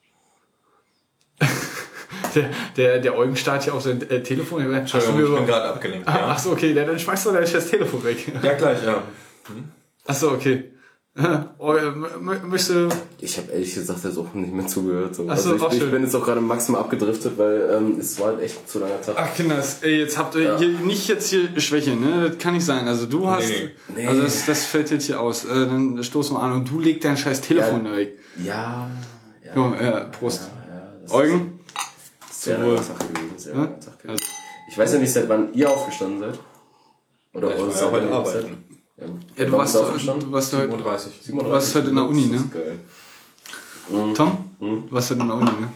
Der, 2.36 2.50
der, 2.78 3.00
der 3.00 3.18
Eugen 3.18 3.36
startet 3.36 3.68
ja 3.68 3.74
auf 3.74 3.82
sein 3.84 4.02
äh, 4.10 4.22
Telefon. 4.24 4.62
Entschuldigung, 4.74 5.22
ich 5.34 5.36
bin 5.38 5.48
gerade 5.48 5.66
abgelenkt. 5.70 6.08
Ah, 6.08 6.16
Ja. 6.18 6.28
Ach 6.30 6.40
so, 6.40 6.52
okay, 6.52 6.74
dann 6.74 6.88
dann 6.88 7.00
schmeißt 7.00 7.26
du 7.26 7.32
dein 7.32 7.46
scheiß 7.48 7.70
Telefon 7.70 8.04
weg. 8.04 8.18
ja, 8.44 8.54
gleich, 8.54 8.84
ja. 8.86 9.04
Ach 10.08 10.16
so, 10.16 10.32
okay. 10.32 10.66
Oh, 11.58 11.74
äh, 11.74 11.92
Möchte. 12.48 12.88
Ich 13.20 13.38
habe 13.38 13.52
ehrlich 13.52 13.74
gesagt 13.74 14.02
jetzt 14.06 14.18
auch 14.18 14.34
nicht 14.34 14.54
mehr 14.54 14.66
zugehört. 14.66 15.14
So. 15.14 15.28
Ach 15.30 15.38
so, 15.38 15.52
also 15.52 15.66
auch 15.66 15.74
ich, 15.74 15.82
ich 15.84 15.92
bin 15.92 16.04
jetzt 16.04 16.16
auch 16.16 16.24
gerade 16.24 16.40
maximal 16.40 16.80
abgedriftet, 16.82 17.38
weil 17.38 17.70
ähm, 17.78 17.98
es 18.00 18.18
war 18.18 18.28
halt 18.28 18.42
echt 18.42 18.68
zu 18.70 18.80
langer 18.80 19.02
Tag. 19.02 19.16
Ach 19.18 19.36
Kinders, 19.36 19.80
ey, 19.84 20.00
jetzt 20.00 20.18
habt 20.18 20.36
ihr 20.36 20.42
Ja. 20.44 20.58
hier 20.58 20.70
nicht 20.70 21.10
jetzt 21.10 21.30
hier 21.30 21.50
Schwäche, 21.60 21.98
ne? 21.98 22.30
Das 22.30 22.38
kann 22.38 22.54
nicht 22.54 22.66
sein. 22.66 22.88
Also 22.88 23.08
du 23.08 23.30
hast. 23.30 23.52
Nee. 23.94 24.08
Also 24.08 24.22
das, 24.22 24.46
das 24.46 24.64
fällt 24.64 24.90
jetzt 24.90 25.06
hier 25.06 25.20
aus. 25.20 25.44
Äh, 25.44 25.50
dann 25.50 26.02
stoßen 26.02 26.34
wir 26.36 26.42
an 26.42 26.54
und 26.54 26.70
du 26.72 26.80
legst 26.80 27.04
dein 27.04 27.18
scheiß 27.18 27.42
Telefon 27.42 27.84
da 27.84 27.96
weg. 27.98 28.18
Ja, 28.42 28.90
ja. 29.44 29.54
Jo, 29.54 29.76
ja, 29.82 30.06
Prost. 30.06 30.50
das 31.04 31.12
Eugen? 31.14 31.60
Sehr 32.42 32.56
Zum 32.56 32.66
Wohl. 32.66 32.74
lange 32.74 32.88
Tag 32.88 33.00
gewesen. 33.14 33.38
Sehr 33.38 33.54
Ja? 33.56 33.66
Tag 33.68 34.00
gewesen. 34.02 34.26
Ich 34.72 34.78
weiß 34.78 34.94
ja 34.94 35.00
nicht, 35.00 35.14
seit 35.14 35.30
wann 35.30 35.54
ihr 35.54 35.70
aufgestanden 35.70 36.20
seid. 36.22 36.40
Oder 37.36 37.52
Ja, 37.56 37.60
war 37.60 37.70
ja 37.70 37.92
heute 37.92 38.12
arbeiten. 38.12 38.32
seid. 38.32 38.46
Ja, 38.98 39.06
Ja, 39.38 39.46
du 39.46 39.52
warst, 39.52 39.78
aufgestanden? 39.78 40.26
du 40.28 40.32
warst 40.32 40.54
heute. 40.54 40.68
37. 40.72 41.22
Du 41.28 41.50
warst 41.52 41.76
heute 41.76 41.90
in 41.90 41.96
der 41.96 42.06
Uni, 42.06 42.26
ne? 42.26 42.32
Das 42.38 42.42
ist 42.46 42.52
geil. 42.54 42.80
Mhm. 43.90 44.14
Tom? 44.16 44.50
Du 44.60 44.88
warst 44.92 45.12
heute 45.12 45.22
in 45.22 45.28
der 45.28 45.38
Uni, 45.38 45.52
ne? 45.52 45.72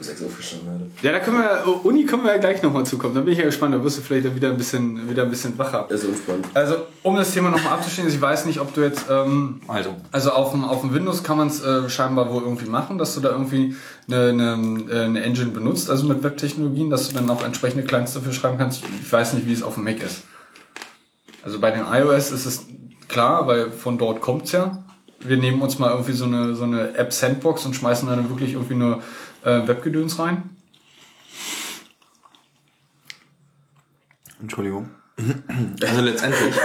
Um 0.00 0.04
6 0.04 0.22
Uhr 0.22 0.28
aufgestanden 0.28 0.72
heute. 0.72 1.06
Ja, 1.06 1.12
da 1.12 1.18
können 1.18 1.36
wir, 1.36 1.62
oh, 1.66 1.86
Uni 1.86 2.06
können 2.06 2.24
wir 2.24 2.32
ja 2.32 2.38
gleich 2.38 2.62
nochmal 2.62 2.86
zukommen. 2.86 3.14
Da 3.14 3.20
bin 3.20 3.34
ich 3.34 3.38
ja 3.38 3.44
gespannt, 3.44 3.74
da 3.74 3.84
wirst 3.84 3.98
du 3.98 4.00
vielleicht 4.00 4.34
wieder 4.34 4.48
ein 4.48 4.56
bisschen, 4.56 5.10
wieder 5.10 5.24
ein 5.24 5.30
bisschen 5.30 5.58
wacher. 5.58 5.86
Also 5.90 6.08
entspannt. 6.08 6.46
Also, 6.54 6.76
um 7.02 7.16
das 7.16 7.32
Thema 7.32 7.50
nochmal 7.50 7.74
abzuschließen, 7.74 8.10
ich 8.10 8.18
weiß 8.18 8.46
nicht, 8.46 8.60
ob 8.60 8.72
du 8.72 8.80
jetzt, 8.80 9.04
ähm, 9.10 9.60
Also, 9.68 9.94
also 10.10 10.30
auf 10.30 10.52
dem, 10.52 10.64
auf 10.64 10.80
dem 10.80 10.94
Windows 10.94 11.22
kann 11.22 11.36
man 11.36 11.48
es 11.48 11.62
äh, 11.62 11.90
scheinbar 11.90 12.32
wohl 12.32 12.42
irgendwie 12.44 12.70
machen, 12.70 12.96
dass 12.96 13.14
du 13.14 13.20
da 13.20 13.28
irgendwie 13.28 13.76
eine, 14.08 14.30
eine, 14.30 14.84
äh, 14.90 15.04
eine 15.04 15.22
Engine 15.22 15.50
benutzt, 15.50 15.90
also 15.90 16.06
mit 16.06 16.22
Webtechnologien, 16.22 16.88
dass 16.88 17.08
du 17.08 17.14
dann 17.14 17.28
auch 17.28 17.44
entsprechende 17.44 17.84
Clients 17.84 18.14
dafür 18.14 18.32
schreiben 18.32 18.56
kannst. 18.56 18.82
Ich 19.02 19.12
weiß 19.12 19.34
nicht, 19.34 19.46
wie 19.46 19.52
es 19.52 19.62
auf 19.62 19.74
dem 19.74 19.84
Mac 19.84 20.02
ist. 20.02 20.22
Also 21.42 21.60
bei 21.60 21.72
den 21.72 21.84
iOS 21.84 22.32
ist 22.32 22.46
es 22.46 22.64
klar, 23.06 23.46
weil 23.46 23.70
von 23.70 23.98
dort 23.98 24.22
kommt's 24.22 24.52
ja. 24.52 24.82
Wir 25.22 25.36
nehmen 25.36 25.60
uns 25.60 25.78
mal 25.78 25.90
irgendwie 25.90 26.12
so 26.12 26.24
eine, 26.24 26.54
so 26.54 26.64
eine 26.64 26.94
App-Sandbox 26.96 27.66
und 27.66 27.76
schmeißen 27.76 28.08
dann 28.08 28.30
wirklich 28.30 28.54
irgendwie 28.54 28.76
nur 28.76 29.02
äh, 29.44 29.66
Webgedöns 29.66 30.18
rein. 30.18 30.50
Entschuldigung. 34.40 34.90
Also 35.82 36.00
letztendlich. 36.00 36.54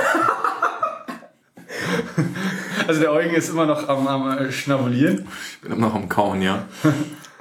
Also 2.87 3.01
der 3.01 3.11
Eugen 3.11 3.33
ist 3.33 3.49
immer 3.49 3.65
noch 3.65 3.89
am, 3.89 4.07
am 4.07 4.37
äh, 4.37 4.51
Schnabulieren. 4.51 5.27
Ich 5.53 5.61
bin 5.61 5.71
immer 5.71 5.87
noch 5.87 5.95
am 5.95 6.07
Kauen, 6.07 6.43
ja. 6.43 6.67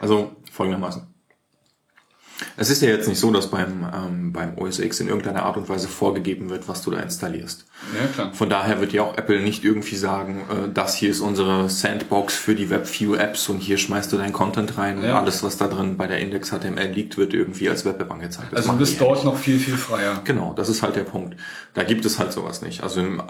Also 0.00 0.36
folgendermaßen. 0.50 1.13
Es 2.56 2.68
ist 2.70 2.82
ja 2.82 2.88
jetzt 2.88 3.06
nicht 3.08 3.18
so, 3.20 3.30
dass 3.32 3.48
beim, 3.50 3.86
ähm, 3.94 4.32
beim 4.32 4.58
OS 4.58 4.78
X 4.80 5.00
in 5.00 5.08
irgendeiner 5.08 5.44
Art 5.44 5.56
und 5.56 5.68
Weise 5.68 5.86
vorgegeben 5.88 6.50
wird, 6.50 6.68
was 6.68 6.82
du 6.82 6.90
da 6.90 6.98
installierst. 6.98 7.64
Ja, 7.98 8.06
klar. 8.08 8.32
Von 8.34 8.50
daher 8.50 8.80
wird 8.80 8.92
ja 8.92 9.02
auch 9.02 9.16
Apple 9.16 9.40
nicht 9.40 9.64
irgendwie 9.64 9.96
sagen, 9.96 10.42
äh, 10.50 10.68
das 10.72 10.94
hier 10.96 11.10
ist 11.10 11.20
unsere 11.20 11.68
Sandbox 11.70 12.34
für 12.34 12.54
die 12.54 12.70
WebView-Apps 12.70 13.48
und 13.48 13.58
hier 13.58 13.78
schmeißt 13.78 14.12
du 14.12 14.16
dein 14.16 14.32
Content 14.32 14.76
rein 14.78 14.98
und 14.98 15.04
Ja. 15.04 15.20
alles, 15.20 15.42
was 15.44 15.56
da 15.58 15.68
drin 15.68 15.96
bei 15.96 16.06
der 16.06 16.18
Index 16.18 16.50
HTML 16.50 16.90
liegt, 16.92 17.16
wird 17.18 17.34
irgendwie 17.34 17.68
als 17.68 17.84
Web-App 17.84 18.10
angezeigt. 18.10 18.48
Das 18.52 18.60
Also 18.60 18.72
du 18.72 18.78
bist 18.78 19.00
dort 19.00 19.24
noch 19.24 19.36
viel, 19.38 19.58
viel 19.58 19.76
freier. 19.76 20.20
Genau, 20.24 20.54
das 20.54 20.68
ist 20.68 20.82
halt 20.82 20.96
der 20.96 21.04
Punkt. 21.04 21.36
Da 21.74 21.84
gibt 21.84 22.04
es 22.04 22.18
halt 22.18 22.32
sowas 22.32 22.62
nicht. 22.62 22.82
Also 22.82 23.00
im, 23.00 23.20
äh, 23.20 23.22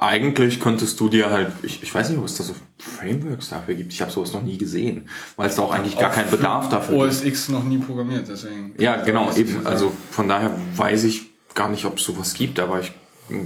eigentlich 0.00 0.60
könntest 0.60 1.00
du 1.00 1.08
dir 1.08 1.30
halt, 1.30 1.48
ich, 1.62 1.82
ich 1.82 1.92
weiß 1.94 2.10
nicht, 2.10 2.18
ob 2.18 2.26
es 2.26 2.36
da 2.36 2.44
so 2.44 2.54
Frameworks 2.78 3.48
dafür 3.50 3.74
gibt. 3.74 3.92
Ich 3.92 4.00
habe 4.00 4.10
sowas 4.10 4.32
noch 4.32 4.42
nie 4.42 4.58
gesehen, 4.58 5.08
weil 5.36 5.48
es 5.48 5.56
da 5.56 5.62
auch 5.62 5.72
eigentlich 5.72 5.98
gar 5.98 6.10
keinen 6.10 6.30
Bedarf 6.30 6.68
dafür 6.68 6.96
gibt. 6.98 7.08
OS 7.08 7.24
X 7.24 7.48
noch 7.48 7.64
nie 7.64 7.78
programmiert, 7.78 8.28
deswegen. 8.28 8.51
Ja, 8.78 8.96
genau, 9.02 9.26
Das 9.26 9.36
ist 9.38 9.50
eben. 9.50 9.62
so. 9.62 9.68
Also 9.68 9.92
von 10.10 10.28
daher 10.28 10.50
weiß 10.76 11.04
ich 11.04 11.30
gar 11.54 11.68
nicht, 11.68 11.84
ob 11.84 11.98
es 11.98 12.04
sowas 12.04 12.34
gibt, 12.34 12.58
aber 12.60 12.80
ich 12.80 12.92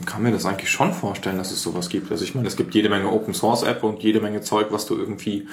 kann 0.06 0.22
mir 0.22 0.32
das 0.32 0.46
eigentlich 0.46 0.70
schon 0.70 0.92
vorstellen, 0.92 1.38
dass 1.38 1.50
es 1.50 1.62
sowas 1.62 1.88
gibt. 1.88 2.10
Also 2.10 2.24
ich 2.24 2.34
meine, 2.34 2.48
es 2.48 2.56
gibt 2.56 2.74
jede 2.74 2.88
Menge 2.88 3.10
Open 3.10 3.34
Source 3.34 3.62
App 3.62 3.82
und 3.82 4.02
jede 4.02 4.20
Menge 4.20 4.40
Zeug, 4.40 4.68
was 4.70 4.86
du 4.86 4.96
irgendwie 4.96 5.46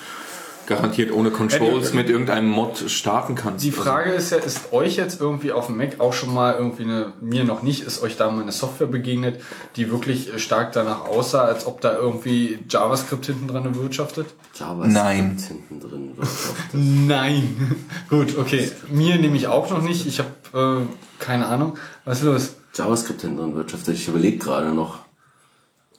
garantiert 0.68 1.12
ohne 1.12 1.30
Controls 1.32 1.90
Ja, 1.90 1.96
mit 1.96 2.10
irgendeinem 2.10 2.50
Mod 2.50 2.90
starten 2.90 3.36
kannst. 3.36 3.64
Die 3.64 3.70
Also- 3.72 3.82
Frage 3.84 4.12
ist 4.12 4.32
ja, 4.32 4.38
ist 4.38 4.72
euch 4.74 4.96
jetzt 4.96 5.20
irgendwie 5.20 5.52
auf 5.52 5.68
dem 5.68 5.78
Mac 5.78 6.00
auch 6.00 6.14
schon 6.14 6.34
mal 6.34 6.56
irgendwie 6.56 6.84
eine, 6.84 7.14
mir 7.22 7.44
noch 7.44 7.62
nicht, 7.64 7.84
ist 7.84 8.02
euch 8.02 8.16
da 8.18 8.32
mal 8.32 8.42
eine 8.42 8.52
Software 8.52 8.88
begegnet, 8.88 9.42
die 9.76 9.92
wirklich 9.92 10.32
stark 10.42 10.72
danach 10.72 11.06
aussah, 11.06 11.44
als 11.46 11.66
ob 11.68 11.82
da 11.82 11.94
irgendwie 11.96 12.60
JavaScript 12.70 13.26
hinten 13.26 13.48
dran 13.48 13.76
wirtschaftet? 13.76 14.28
JavaScript 14.56 14.94
Nein. 14.94 15.38
hinten 15.48 15.80
drin. 15.80 16.12
wirtschaftet. 16.18 16.56
Nein. 16.74 17.76
Gut, 18.10 18.38
okay. 18.38 18.72
Mir 18.90 19.18
nämlich 19.18 19.48
auch 19.48 19.70
noch 19.70 19.82
nicht. 19.82 20.06
Ich 20.06 20.20
habe 20.20 20.86
äh, 20.88 21.24
keine 21.24 21.48
Ahnung. 21.48 21.78
Was 22.06 22.20
ist 22.20 22.26
los? 22.26 22.56
JavaScript 22.76 23.22
hinten 23.22 23.38
drin 23.38 23.56
wirtschaftet. 23.56 23.96
Ich 23.96 24.08
überlege 24.08 24.38
gerade 24.38 24.70
noch. 24.74 25.00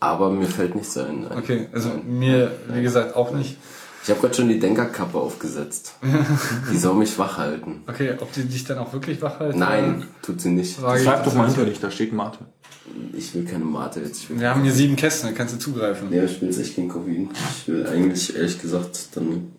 Aber 0.01 0.29
mir 0.31 0.47
fällt 0.47 0.75
nichts 0.75 0.97
ein. 0.99 1.23
Nein. 1.23 1.39
Okay, 1.39 1.69
also 1.73 1.89
Nein. 1.89 2.19
mir, 2.19 2.53
wie 2.69 2.83
gesagt, 2.83 3.17
auch 3.17 3.31
nicht. 3.31 3.57
Ich 4.05 4.11
habe 4.11 4.21
gerade 4.21 4.35
schon 4.35 4.49
die 4.49 4.59
Denkerkappe 4.61 5.17
aufgesetzt. 5.17 5.95
die 6.71 6.77
soll 6.77 6.95
mich 6.95 7.19
wach 7.19 7.39
halten. 7.39 7.83
Okay, 7.87 8.15
ob 8.21 8.31
die 8.33 8.45
dich 8.45 8.65
dann 8.65 8.77
auch 8.79 8.93
wirklich 8.93 9.23
wach 9.23 9.41
halten? 9.41 9.59
Nein, 9.59 10.07
tut 10.21 10.43
sie 10.43 10.51
nicht. 10.51 10.77
Schreib 10.79 11.25
doch 11.25 11.35
mal 11.35 11.47
hinter 11.47 11.65
dich, 11.65 11.81
da 11.81 11.91
steht 11.91 12.13
Mate. 12.13 12.39
Ich 13.15 13.35
will 13.35 13.45
keine 13.47 13.65
Mate 13.65 14.01
jetzt. 14.01 14.29
Wir 14.29 14.51
haben 14.51 14.63
hier 14.63 14.73
sieben 14.73 14.95
Kästen, 14.97 15.31
da 15.31 15.35
kannst 15.35 15.55
du 15.55 15.59
zugreifen. 15.59 16.11
Nee, 16.11 16.23
ich 16.25 16.39
will 16.43 16.49
jetzt 16.51 16.61
echt 16.61 16.77
gegen 16.77 16.91
Koffein. 16.91 17.31
Ich 17.57 17.67
will 17.69 17.87
eigentlich, 17.87 18.37
ehrlich 18.37 18.61
gesagt, 18.61 19.09
dann... 19.15 19.53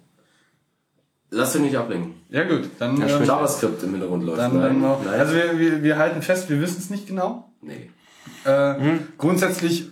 Lass 1.32 1.54
dich 1.54 1.62
nicht 1.64 1.76
ablenken. 1.76 2.14
Ja 2.30 2.44
gut, 2.48 2.70
dann, 2.78 2.98
Ja, 2.98 3.08
äh, 3.08 3.26
JavaScript 3.26 3.82
im 3.82 3.92
Hintergrund 3.92 4.24
läuft. 4.26 4.38
dann, 4.38 4.62
dann 4.62 4.80
noch. 4.80 5.04
nein. 5.04 5.20
Also 5.20 5.34
wir, 5.34 5.58
wir, 5.58 5.82
wir 5.84 5.98
halten 5.98 6.22
fest, 6.22 6.50
wir 6.50 6.62
wissen 6.62 6.78
es 6.78 6.92
nicht 6.92 7.08
genau. 7.08 7.52
nee. 7.62 7.90
Äh, 8.46 8.76
Grundsätzlich 9.18 9.90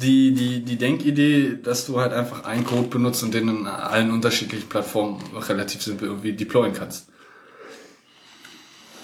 die, 0.00 0.32
die, 0.32 0.64
die 0.64 0.76
Denkidee, 0.76 1.58
dass 1.62 1.86
du 1.86 2.00
halt 2.00 2.12
einfach 2.12 2.44
einen 2.44 2.64
Code 2.64 2.88
benutzt 2.88 3.22
und 3.22 3.34
den 3.34 3.48
in 3.48 3.66
allen 3.66 4.10
unterschiedlichen 4.10 4.68
Plattformen 4.68 5.22
relativ 5.34 5.82
simpel 5.82 6.08
irgendwie 6.08 6.32
deployen 6.32 6.72
kannst. 6.72 7.06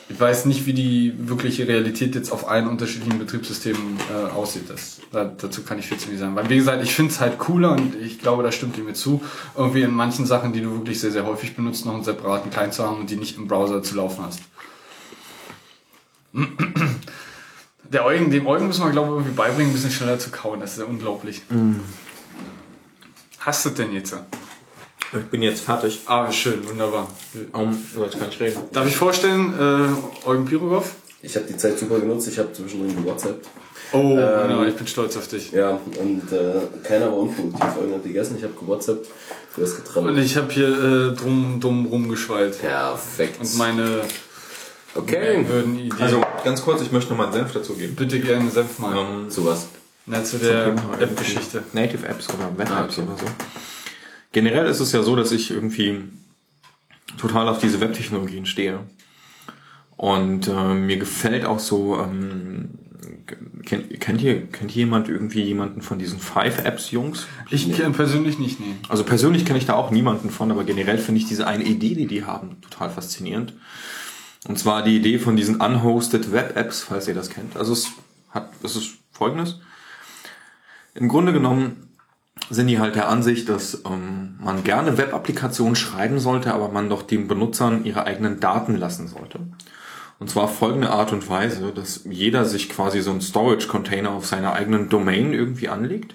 Ich 0.08 0.20
weiß 0.20 0.44
nicht, 0.44 0.66
wie 0.66 0.72
die 0.72 1.14
wirkliche 1.16 1.66
Realität 1.66 2.14
jetzt 2.14 2.30
auf 2.30 2.48
allen 2.48 2.68
unterschiedlichen 2.68 3.18
Betriebssystemen 3.18 3.98
äh, 4.08 4.30
aussieht. 4.30 4.70
Das, 4.70 5.00
da, 5.10 5.24
dazu 5.24 5.64
kann 5.64 5.80
ich 5.80 5.86
viel 5.86 5.98
zu 5.98 6.06
wenig 6.06 6.20
sagen. 6.20 6.36
Weil, 6.36 6.48
wie 6.48 6.56
gesagt, 6.56 6.82
ich 6.84 6.94
finde 6.94 7.10
es 7.10 7.20
halt 7.20 7.38
cooler 7.38 7.72
und 7.72 7.96
ich 7.96 8.20
glaube, 8.20 8.44
da 8.44 8.52
stimmt 8.52 8.78
ihr 8.78 8.84
mir 8.84 8.94
zu, 8.94 9.20
irgendwie 9.56 9.82
in 9.82 9.90
manchen 9.90 10.24
Sachen, 10.24 10.52
die 10.52 10.60
du 10.60 10.70
wirklich 10.70 11.00
sehr, 11.00 11.10
sehr 11.10 11.26
häufig 11.26 11.56
benutzt, 11.56 11.86
noch 11.86 11.94
einen 11.94 12.04
separaten 12.04 12.52
Client 12.52 12.72
zu 12.72 12.84
haben 12.84 13.00
und 13.00 13.10
die 13.10 13.16
nicht 13.16 13.36
im 13.36 13.48
Browser 13.48 13.82
zu 13.82 13.96
laufen 13.96 14.24
hast. 14.24 14.40
Der 17.92 18.04
Eugen, 18.04 18.30
dem 18.30 18.46
Eugen 18.46 18.66
müssen 18.66 18.84
wir, 18.84 18.90
glaube 18.90 19.08
ich, 19.08 19.14
irgendwie 19.14 19.32
beibringen, 19.36 19.70
ein 19.70 19.74
bisschen 19.74 19.90
schneller 19.90 20.18
zu 20.18 20.30
kauen. 20.30 20.60
Das 20.60 20.72
ist 20.72 20.78
ja 20.78 20.84
unglaublich. 20.84 21.42
Hast 23.40 23.64
du 23.64 23.70
denn 23.70 23.92
jetzt? 23.92 24.14
Ich 25.12 25.24
bin 25.30 25.42
jetzt 25.42 25.60
fertig. 25.64 26.00
Ah, 26.06 26.30
schön, 26.32 26.68
wunderbar. 26.68 27.06
Um, 27.52 27.78
jetzt 27.98 28.18
kann 28.18 28.28
ich 28.28 28.40
reden. 28.40 28.58
Darf 28.72 28.86
ich 28.88 28.96
vorstellen, 28.96 29.54
äh, 30.24 30.28
Eugen 30.28 30.44
Pirogov? 30.46 30.92
Ich 31.22 31.36
habe 31.36 31.46
die 31.46 31.56
Zeit 31.56 31.78
super 31.78 32.00
genutzt. 32.00 32.28
Ich 32.28 32.38
habe 32.38 32.52
zwischendrin 32.52 33.04
gewhatsappt. 33.04 33.46
Oh, 33.92 33.98
Ähm, 34.18 34.48
genau, 34.48 34.64
ich 34.64 34.74
bin 34.74 34.86
stolz 34.86 35.16
auf 35.16 35.28
dich. 35.28 35.52
Ja, 35.52 35.78
und 36.00 36.32
äh, 36.32 36.54
keiner 36.82 37.06
war 37.06 37.18
unproduktiv. 37.18 37.64
Irgendwer 37.76 37.96
hat 37.98 38.02
gegessen. 38.04 38.36
Ich 38.36 38.42
habe 38.42 38.54
gewhatsappt. 38.54 39.06
Du 39.54 39.62
hast 39.62 39.70
Und 39.78 39.84
getrammelt. 39.84 40.18
ich 40.18 40.36
habe 40.36 40.52
hier 40.52 40.68
äh, 40.68 41.14
drum, 41.14 41.60
drum 41.60 41.86
rumgeschwallt. 41.86 42.60
Perfekt. 42.60 43.40
Und 43.40 43.56
meine 43.56 44.00
okay. 44.96 45.44
Also 46.00 46.22
ganz 46.44 46.62
kurz, 46.62 46.82
ich 46.82 46.92
möchte 46.92 47.10
nochmal 47.10 47.26
einen 47.26 47.34
Senf 47.34 47.52
dazu 47.52 47.74
geben. 47.74 47.94
bitte 47.94 48.20
gerne 48.20 48.50
Senf 48.50 48.78
mal. 48.78 48.96
Ähm, 48.96 49.30
Zu 49.30 49.44
was? 49.46 49.68
Na, 50.06 50.22
zu 50.22 50.38
der 50.38 50.68
App-Geschichte. 51.00 51.64
Native 51.72 52.06
Apps 52.06 52.28
oder 52.32 52.56
Web 52.56 52.70
Ah, 52.70 52.84
Apps 52.84 52.98
okay. 52.98 53.08
oder 53.08 53.18
so. 53.18 53.26
Generell 54.32 54.66
ist 54.66 54.80
es 54.80 54.92
ja 54.92 55.02
so, 55.02 55.16
dass 55.16 55.32
ich 55.32 55.50
irgendwie 55.50 56.04
total 57.18 57.48
auf 57.48 57.58
diese 57.58 57.80
Webtechnologien 57.80 58.46
stehe. 58.46 58.80
Und 59.96 60.46
äh, 60.46 60.74
mir 60.74 60.98
gefällt 60.98 61.44
auch 61.46 61.58
so, 61.58 61.98
ähm, 61.98 62.68
kennt, 63.64 63.98
kennt 63.98 64.20
ihr 64.22 64.46
kennt 64.46 64.70
jemand 64.72 65.08
irgendwie 65.08 65.42
jemanden 65.42 65.80
von 65.80 65.98
diesen 65.98 66.18
Five 66.20 66.64
Apps 66.64 66.90
Jungs? 66.90 67.26
Ich 67.50 67.72
kenn 67.74 67.92
persönlich 67.92 68.38
nicht, 68.38 68.60
nee. 68.60 68.74
Also 68.88 69.04
persönlich 69.04 69.44
kenne 69.44 69.58
ich 69.58 69.66
da 69.66 69.72
auch 69.72 69.90
niemanden 69.90 70.30
von, 70.30 70.50
aber 70.50 70.64
generell 70.64 70.98
finde 70.98 71.20
ich 71.20 71.26
diese 71.26 71.46
eine 71.46 71.64
Idee, 71.64 71.94
die 71.94 72.06
die 72.06 72.24
haben, 72.24 72.58
total 72.60 72.90
faszinierend. 72.90 73.54
Und 74.48 74.58
zwar 74.58 74.82
die 74.82 74.96
Idee 74.96 75.18
von 75.18 75.36
diesen 75.36 75.60
unhosted 75.60 76.32
Web-Apps, 76.32 76.82
falls 76.82 77.08
ihr 77.08 77.14
das 77.14 77.30
kennt. 77.30 77.56
Also 77.56 77.72
es 77.72 77.88
hat, 78.30 78.50
es 78.62 78.76
ist 78.76 78.98
folgendes. 79.10 79.60
Im 80.94 81.08
Grunde 81.08 81.32
genommen 81.32 81.88
sind 82.48 82.68
die 82.68 82.78
halt 82.78 82.94
der 82.94 83.08
Ansicht, 83.08 83.48
dass 83.48 83.82
ähm, 83.84 84.36
man 84.40 84.62
gerne 84.62 84.98
Web-Applikationen 84.98 85.74
schreiben 85.74 86.20
sollte, 86.20 86.54
aber 86.54 86.68
man 86.68 86.88
doch 86.88 87.02
den 87.02 87.26
Benutzern 87.26 87.84
ihre 87.84 88.04
eigenen 88.04 88.40
Daten 88.40 88.76
lassen 88.76 89.08
sollte. 89.08 89.40
Und 90.18 90.30
zwar 90.30 90.48
folgende 90.48 90.90
Art 90.90 91.12
und 91.12 91.28
Weise, 91.28 91.72
dass 91.72 92.04
jeder 92.04 92.44
sich 92.44 92.68
quasi 92.68 93.02
so 93.02 93.10
einen 93.10 93.20
Storage-Container 93.20 94.10
auf 94.10 94.26
seiner 94.26 94.52
eigenen 94.52 94.88
Domain 94.88 95.32
irgendwie 95.32 95.68
anlegt. 95.68 96.14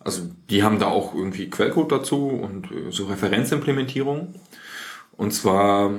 Also 0.00 0.22
die 0.50 0.62
haben 0.62 0.78
da 0.78 0.86
auch 0.86 1.14
irgendwie 1.14 1.50
Quellcode 1.50 1.92
dazu 1.92 2.28
und 2.28 2.70
äh, 2.70 2.90
so 2.90 3.06
Referenzimplementierung. 3.06 4.34
Und 5.16 5.32
zwar 5.32 5.92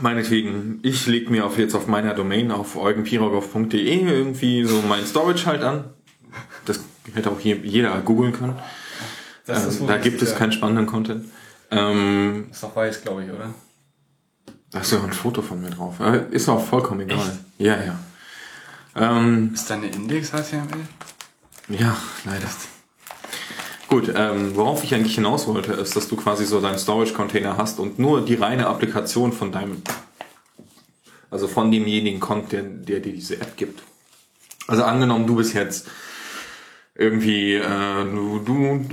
meinetwegen, 0.00 0.80
ich 0.82 1.06
lege 1.06 1.30
mir 1.30 1.44
auf 1.44 1.58
jetzt 1.58 1.74
auf 1.74 1.86
meiner 1.86 2.14
Domain 2.14 2.50
auf 2.50 2.76
eugenpirogov.de 2.76 3.78
irgendwie 3.80 4.64
so 4.64 4.82
mein 4.82 5.06
Storage 5.06 5.46
halt 5.46 5.62
an. 5.62 5.84
Das 6.64 6.80
hätte 7.14 7.30
auch 7.30 7.40
hier 7.40 7.56
jeder 7.56 8.00
googeln 8.00 8.32
können. 8.32 8.56
Das 9.46 9.80
ähm, 9.80 9.86
da 9.86 9.98
gibt 9.98 10.22
es 10.22 10.30
ja. 10.30 10.38
keinen 10.38 10.52
spannenden 10.52 10.86
Content. 10.86 11.26
Ähm, 11.70 12.46
Ist 12.50 12.62
doch 12.62 12.76
weiß, 12.76 13.02
glaube 13.02 13.24
ich, 13.24 13.30
oder? 13.30 13.52
da 14.72 14.80
ist 14.80 14.90
ja 14.90 14.98
auch 14.98 15.04
ein 15.04 15.12
Foto 15.12 15.42
von 15.42 15.60
mir 15.60 15.70
drauf. 15.70 16.00
Äh, 16.00 16.26
Ist 16.30 16.48
auch 16.48 16.64
vollkommen 16.64 17.00
egal. 17.00 17.38
Ja, 17.58 17.76
ja. 17.82 17.98
Ähm, 18.96 19.52
Ist 19.54 19.68
da 19.70 19.74
eine 19.74 19.86
Index-HTML? 19.86 20.86
Ja, 21.68 21.96
leider. 22.24 22.48
Gut, 23.92 24.10
ähm, 24.16 24.56
worauf 24.56 24.82
ich 24.84 24.94
eigentlich 24.94 25.16
hinaus 25.16 25.46
wollte, 25.46 25.74
ist, 25.74 25.94
dass 25.94 26.08
du 26.08 26.16
quasi 26.16 26.46
so 26.46 26.62
deinen 26.62 26.78
Storage-Container 26.78 27.58
hast 27.58 27.78
und 27.78 27.98
nur 27.98 28.24
die 28.24 28.36
reine 28.36 28.66
Applikation 28.66 29.34
von 29.34 29.52
deinem, 29.52 29.82
also 31.30 31.46
von 31.46 31.70
demjenigen 31.70 32.18
kommt, 32.18 32.52
der, 32.52 32.62
der 32.62 33.00
dir 33.00 33.12
diese 33.12 33.34
App 33.34 33.54
gibt. 33.58 33.82
Also 34.66 34.84
angenommen, 34.84 35.26
du 35.26 35.36
bist 35.36 35.52
jetzt 35.52 35.90
irgendwie, 36.94 37.56
äh, 37.56 38.04
du, 38.04 38.38
du, 38.38 38.86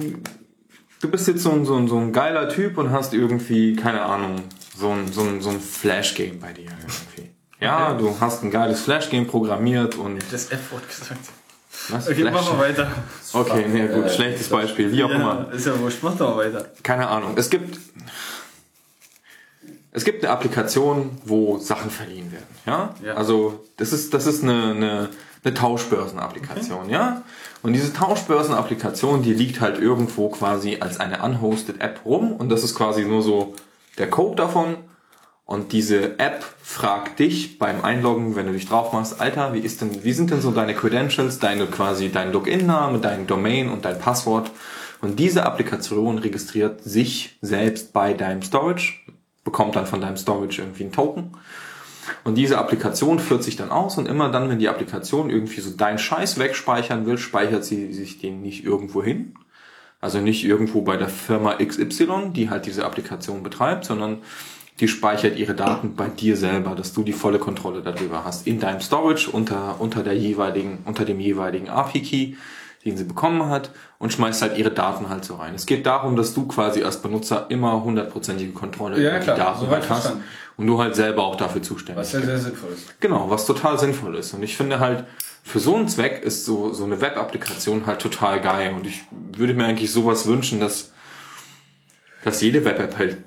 du 0.99 1.09
bist 1.09 1.30
jetzt 1.30 1.43
so 1.43 1.51
ein, 1.53 1.63
so, 1.63 1.77
ein, 1.77 1.88
so 1.88 1.97
ein 1.97 2.11
geiler 2.11 2.49
Typ 2.49 2.77
und 2.77 2.91
hast 2.91 3.13
irgendwie, 3.13 3.77
keine 3.77 4.01
Ahnung, 4.01 4.41
so 4.76 4.89
ein, 4.89 5.09
so 5.13 5.21
ein, 5.21 5.39
so 5.39 5.51
ein 5.51 5.61
Flash-Game 5.61 6.41
bei 6.41 6.51
dir 6.51 6.71
irgendwie. 6.71 7.31
Ja, 7.61 7.93
Okay. 7.93 8.03
du 8.03 8.19
hast 8.19 8.43
ein 8.43 8.51
geiles 8.51 8.81
Flash-Game 8.81 9.27
programmiert 9.27 9.95
und... 9.95 10.21
Das 10.30 10.51
F-Wort 10.51 10.89
gesagt. 10.89 11.38
Was? 11.89 12.07
Okay, 12.07 12.21
Flash? 12.21 12.33
machen 12.33 12.57
wir 12.57 12.65
weiter. 12.65 12.91
Okay, 13.33 13.65
nee, 13.67 13.87
gut, 13.87 14.05
Äh, 14.05 14.09
schlechtes 14.09 14.49
Beispiel, 14.49 14.91
wie 14.91 15.03
auch 15.03 15.09
ja, 15.09 15.15
immer. 15.15 15.51
Ist 15.51 15.65
ja 15.65 15.79
wurscht, 15.79 15.99
mach 16.01 16.15
doch 16.15 16.35
mal 16.35 16.45
weiter. 16.45 16.65
Keine 16.83 17.07
Ahnung. 17.07 17.33
Es 17.35 17.49
gibt, 17.49 17.79
es 19.91 20.03
gibt 20.05 20.23
eine 20.23 20.31
Applikation, 20.31 21.17
wo 21.25 21.57
Sachen 21.57 21.89
verliehen 21.89 22.31
werden. 22.31 22.45
Ja? 22.65 22.93
Ja. 23.03 23.13
Also, 23.15 23.65
das 23.77 23.91
ist, 23.93 24.13
das 24.13 24.27
ist 24.27 24.43
eine, 24.43 24.71
eine, 24.71 25.09
eine 25.43 25.53
Tauschbörsenapplikation, 25.53 26.89
ja? 26.89 27.23
Und 27.61 27.73
diese 27.73 27.91
Tauschbörsenapplikation, 27.93 29.21
die 29.23 29.33
liegt 29.33 29.59
halt 29.59 29.79
irgendwo 29.79 30.29
quasi 30.29 30.77
als 30.79 30.99
eine 30.99 31.21
unhosted 31.21 31.81
App 31.81 32.01
rum 32.05 32.33
und 32.33 32.49
das 32.49 32.63
ist 32.63 32.75
quasi 32.75 33.03
nur 33.03 33.21
so 33.21 33.55
der 33.97 34.09
Code 34.09 34.35
davon. 34.35 34.77
Und 35.49 35.71
diese 35.71 36.19
App 36.19 36.45
fragt 36.61 37.17
dich 37.17 37.57
beim 37.57 37.84
Einloggen, 37.84 38.35
wenn 38.35 38.45
du 38.45 38.51
dich 38.53 38.67
drauf 38.67 38.93
machst, 38.93 39.19
Alter, 39.19 39.51
wie 39.51 39.57
ist 39.57 39.81
denn, 39.81 40.03
wie 40.03 40.13
sind 40.13 40.30
denn 40.30 40.41
so 40.41 40.51
deine 40.51 40.76
Credentials, 40.76 41.39
deine 41.39 41.65
quasi 41.65 42.11
dein 42.11 42.31
Login-Name, 42.31 42.99
dein 42.99 43.26
Domain 43.26 43.67
und 43.69 43.84
dein 43.84 43.97
Passwort? 43.97 44.51
Und 45.01 45.17
diese 45.17 45.47
Applikation 45.47 46.19
registriert 46.19 46.84
sich 46.84 47.39
selbst 47.41 47.93
bei 47.93 48.13
deinem 48.13 48.43
Storage, 48.43 48.99
bekommt 49.43 49.76
dann 49.76 49.88
von 49.88 50.01
deinem 50.01 50.17
Storage 50.17 50.61
irgendwie 50.61 50.84
einen 50.84 50.91
Token. 50.91 51.31
Und 52.23 52.35
diese 52.35 52.59
Applikation 52.59 53.17
führt 53.17 53.43
sich 53.43 53.55
dann 53.55 53.71
aus 53.71 53.97
und 53.97 54.07
immer 54.07 54.30
dann, 54.30 54.49
wenn 54.49 54.59
die 54.59 54.69
Applikation 54.69 55.31
irgendwie 55.31 55.61
so 55.61 55.71
deinen 55.71 55.97
Scheiß 55.97 56.38
wegspeichern 56.38 57.07
will, 57.07 57.17
speichert 57.17 57.65
sie 57.65 57.91
sich 57.91 58.19
den 58.19 58.43
nicht 58.43 58.63
irgendwo 58.63 59.01
hin. 59.01 59.34
Also 59.99 60.19
nicht 60.19 60.45
irgendwo 60.45 60.84
bei 60.84 60.95
der 60.95 61.09
Firma 61.09 61.55
XY, 61.55 62.34
die 62.34 62.51
halt 62.51 62.67
diese 62.67 62.85
Applikation 62.85 63.41
betreibt, 63.41 63.84
sondern 63.84 64.19
die 64.80 64.88
speichert 64.88 65.38
ihre 65.38 65.56
Daten 65.56 65.95
bei 65.95 66.07
dir 66.07 66.38
selber, 66.38 66.76
dass 66.76 66.93
du 66.93 67.03
die 67.03 67.14
volle 67.14 67.39
Kontrolle 67.39 67.81
darüber 67.81 68.23
hast. 68.23 68.47
In 68.47 68.60
deinem 68.60 68.80
Storage 68.80 69.30
unter, 69.30 69.76
unter 69.80 70.03
der 70.03 70.15
jeweiligen, 70.15 70.80
unter 70.85 71.03
dem 71.06 71.19
jeweiligen 71.19 71.69
API-Key, 71.69 72.35
den 72.85 72.95
sie 72.95 73.03
bekommen 73.03 73.49
hat 73.49 73.72
und 73.97 74.14
schmeißt 74.14 74.41
halt 74.41 74.57
ihre 74.57 74.72
Daten 74.72 75.10
halt 75.10 75.26
so 75.26 75.35
rein. 75.35 75.53
Es 75.53 75.65
geht 75.65 75.85
darum, 75.85 76.15
dass 76.15 76.34
du 76.34 76.47
quasi 76.47 76.84
als 76.84 77.01
Benutzer 77.01 77.47
immer 77.49 77.84
hundertprozentige 77.84 78.53
Kontrolle 78.53 79.01
Ja, 79.01 79.18
über 79.18 79.19
klar, 79.19 79.35
die 79.35 79.41
Daten 79.41 79.60
soweit 79.60 79.81
halt 79.81 79.89
hast 79.89 80.14
und 80.56 80.65
du 80.68 80.81
halt 80.81 80.95
selber 80.95 81.23
auch 81.26 81.35
dafür 81.35 81.61
zuständig 81.61 82.01
Was 82.01 82.14
ja 82.14 82.22
sehr 82.22 82.39
sinnvoll 82.39 82.72
ist. 82.72 83.01
Genau, 83.01 83.30
was 83.30 83.45
total 83.45 83.77
sinnvoll 83.77 84.15
ist. 84.15 84.34
Und 84.34 84.43
ich 84.43 84.56
finde 84.56 84.80
halt, 84.80 85.03
für 85.43 85.60
so 85.60 85.76
einen 85.76 85.89
Zweck 85.89 86.23
ist 86.23 86.45
so, 86.45 86.73
so 86.73 86.85
eine 86.85 87.01
Web-Applikation 87.01 87.85
halt 87.85 87.99
total 87.99 88.39
geil. 88.39 88.73
Und 88.73 88.88
ich 88.88 89.01
würde 89.11 89.53
mir 89.53 89.65
eigentlich 89.65 89.91
sowas 89.91 90.26
wünschen, 90.26 90.61
dass, 90.61 90.93
dass 92.23 92.41
jede 92.41 92.64
Web-App 92.64 92.97
halt 92.97 93.18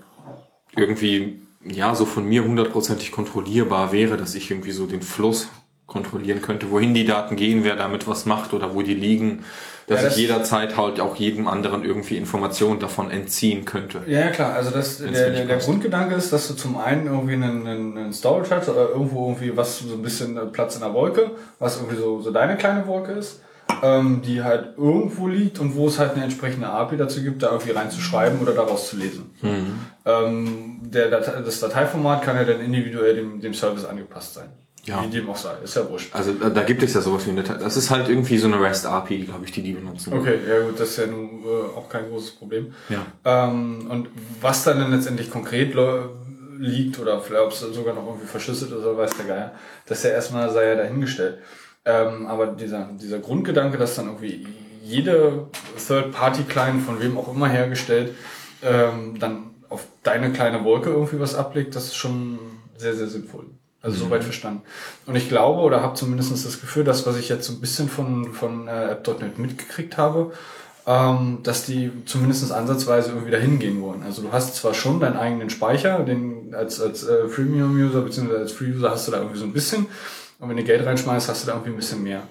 irgendwie, 0.77 1.41
ja, 1.65 1.95
so 1.95 2.05
von 2.07 2.25
mir 2.29 2.45
hundertprozentig 2.45 3.13
kontrollierbar 3.13 3.93
wäre, 3.93 4.17
dass 4.17 4.35
ich 4.35 4.51
irgendwie 4.51 4.73
so 4.73 4.87
den 4.87 5.03
Fluss 5.03 5.49
kontrollieren 5.87 6.41
könnte, 6.41 6.71
wohin 6.71 6.95
die 6.95 7.05
Daten 7.05 7.37
gehen, 7.37 7.65
wer 7.65 7.77
damit 7.77 8.07
was 8.09 8.25
macht 8.25 8.55
oder 8.55 8.75
wo 8.75 8.81
die 8.83 8.95
liegen, 8.95 9.45
dass 9.87 10.01
Ja, 10.01 10.05
das- 10.09 10.17
ich 10.17 10.23
jederzeit 10.23 10.77
halt 10.79 11.01
auch 11.01 11.17
jedem 11.17 11.47
anderen 11.49 11.85
irgendwie 11.85 12.17
Informationen 12.17 12.79
davon 12.81 13.11
entziehen 13.11 13.67
könnte. 13.67 14.01
Ja, 14.07 14.31
klar. 14.31 14.55
Also 14.55 14.71
das, 14.71 14.99
der, 14.99 15.11
der, 15.11 15.45
der. 15.45 15.57
Grundgedanke 15.59 16.15
ist, 16.15 16.33
dass 16.33 16.49
du 16.49 16.55
zum 16.55 16.79
einen 16.79 17.07
irgendwie 17.09 17.35
einen, 17.35 17.67
einen, 17.67 17.99
einen 17.99 18.13
Storage 18.15 18.55
hast 18.55 18.69
oder 18.71 18.89
irgendwo 18.91 19.27
irgendwie 19.29 19.55
was 19.57 19.81
so 19.81 19.93
ein 19.95 20.03
bisschen 20.03 20.37
äh, 20.39 20.47
Platz 20.47 20.77
in 20.77 20.81
der 20.81 20.95
Wolke, 20.95 21.33
was 21.59 21.77
irgendwie 21.77 21.97
so, 21.97 22.23
so 22.23 22.31
deine 22.31 22.57
kleine 22.57 22.87
Wolke 22.87 23.13
ist, 23.13 23.41
ähm, 23.83 24.23
die 24.25 24.43
halt 24.43 24.79
irgendwo 24.79 25.29
liegt 25.29 25.59
und 25.59 25.75
wo 25.75 25.89
es 25.89 25.99
halt 25.99 26.15
eine 26.15 26.25
entsprechende 26.25 26.69
API 26.69 26.97
dazu 26.97 27.23
gibt, 27.23 27.43
da 27.43 27.51
irgendwie 27.51 27.73
reinzuschreiben 27.73 28.41
oder 28.41 28.53
daraus 28.55 28.89
zu 28.89 28.97
lesen. 28.97 29.31
Mhm. 29.43 29.75
Ähm, 30.05 30.81
der 30.83 31.11
Datei, 31.11 31.41
das 31.43 31.61
Dateiformat 31.61 32.23
kann 32.23 32.37
ja 32.37 32.45
dann 32.45 32.61
individuell 32.61 33.15
dem, 33.15 33.41
dem 33.41 33.55
Service 33.55 33.85
angepasst 33.85 34.35
sein. 34.35 34.49
Ja. 34.85 35.05
Wie 35.05 35.11
dem 35.11 35.31
auch 35.31 35.37
sei. 35.37 35.55
Ist 35.63 35.77
ja 35.77 35.89
wurscht. 35.89 36.13
Also 36.13 36.33
da, 36.33 36.51
da 36.51 36.63
gibt 36.63 36.83
es 36.83 36.93
ja 36.93 37.01
sowas 37.01 37.25
wie 37.27 37.31
eine, 37.31 37.45
das 37.45 37.77
ist 37.77 37.91
halt 37.91 38.09
irgendwie 38.09 38.37
so 38.37 38.49
eine 38.49 38.61
REST-API, 38.61 39.19
glaube 39.19 39.45
ich, 39.45 39.53
die 39.53 39.63
die 39.63 39.73
benutzen. 39.73 40.13
Okay, 40.13 40.39
ja 40.49 40.61
gut, 40.61 40.81
das 40.81 40.91
ist 40.91 40.97
ja 40.99 41.07
nun 41.07 41.45
äh, 41.45 41.79
auch 41.79 41.89
kein 41.89 42.09
großes 42.09 42.33
Problem. 42.33 42.75
Ja. 42.89 43.07
Ähm, 43.25 43.87
und 43.89 44.09
was 44.41 44.65
dann, 44.65 44.81
dann 44.81 44.91
letztendlich 44.91 45.31
konkret 45.31 45.77
liegt 46.59 46.99
oder 46.99 47.21
vielleicht 47.21 47.45
ob 47.45 47.53
es 47.53 47.61
sogar 47.61 47.95
noch 47.95 48.07
irgendwie 48.07 48.27
verschlüsselt 48.27 48.73
ist 48.73 48.79
oder 48.79 48.97
weiß 48.97 49.17
der 49.19 49.27
Geier, 49.27 49.53
das 49.87 50.03
ja 50.03 50.11
erstmal 50.11 50.51
sei 50.51 50.67
ja 50.67 50.75
dahingestellt. 50.75 51.39
Ähm, 51.85 52.27
aber 52.27 52.49
dieser, 52.49 52.91
dieser 53.01 53.21
Grundgedanke, 53.21 53.79
dass 53.79 53.95
dann 53.95 54.07
irgendwie 54.07 54.47
jede 54.83 55.47
Third-Party-Client 55.87 56.83
von 56.83 57.01
wem 57.01 57.17
auch 57.19 57.33
immer 57.33 57.49
hergestellt, 57.49 58.15
ähm, 58.63 59.17
dann 59.19 59.52
auf 59.73 59.87
deine 60.03 60.33
kleine 60.33 60.65
Wolke 60.65 60.91
irgendwie 60.91 61.21
was 61.21 61.35
ablegt, 61.35 61.75
das 61.75 61.87
ist 61.87 61.97
schon 61.97 62.39
sehr, 62.77 62.95
sehr 62.95 63.07
sinnvoll. 63.09 63.47
Also 63.81 63.97
Mhm. 63.97 64.09
soweit 64.09 64.25
verstanden. 64.25 64.63
Und 65.07 65.17
ich 65.17 65.29
glaube 65.29 65.61
oder 65.61 65.83
habe 65.83 65.95
zumindest 65.95 66.33
das 66.33 66.61
Gefühl, 66.61 66.85
dass 66.85 67.05
was 67.07 67.17
ich 67.17 67.29
jetzt 67.29 67.47
so 67.47 67.53
ein 67.53 67.61
bisschen 67.61 67.89
von, 67.89 68.33
von 68.33 68.69
äh, 68.69 68.91
App.NET 68.91 69.39
mitgekriegt 69.39 69.97
habe, 69.97 70.33
ähm, 70.87 71.39
dass 71.43 71.65
die 71.67 71.91
zumindest 72.07 72.53
ansatzweise 72.53 73.11
irgendwie 73.11 73.31
dahin 73.33 73.59
gehen 73.59 73.83
wollen. 73.83 74.03
Also 74.05 74.23
du 74.23 74.33
hast 74.33 74.55
zwar 74.57 74.75
schon 74.75 75.01
deinen 75.01 75.17
eigenen 75.17 75.51
Speicher, 75.51 76.01
den 76.01 76.55
als, 76.55 76.81
als 76.81 77.05
äh, 77.07 77.29
Freemium-User 77.29 78.03
bzw. 78.03 78.37
als 78.37 78.53
Free-User 78.53 78.91
hast 78.91 79.09
du 79.09 79.13
da 79.13 79.19
irgendwie 79.19 79.39
so 79.39 79.45
ein 79.47 79.53
bisschen. 79.53 79.87
Und 80.39 80.49
wenn 80.49 80.57
du 80.57 80.65
Geld 80.65 80.85
reinschmeißt, 80.87 81.29
hast 81.29 81.43
du 81.43 81.47
da 81.49 81.55
irgendwie 81.55 81.71
ein 81.73 81.77
bisschen 81.77 82.03
mehr. 82.03 82.23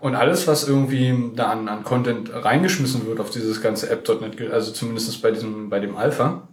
Und 0.00 0.16
alles, 0.16 0.48
was 0.48 0.66
irgendwie 0.66 1.30
da 1.36 1.50
an, 1.50 1.68
an 1.68 1.84
Content 1.84 2.30
reingeschmissen 2.32 3.06
wird 3.06 3.20
auf 3.20 3.30
dieses 3.30 3.60
ganze 3.62 3.88
App.NET, 3.88 4.50
also 4.52 4.72
zumindest 4.72 5.22
bei 5.22 5.30
diesem, 5.30 5.70
bei 5.70 5.78
dem 5.78 5.96
Alpha, 5.96 6.48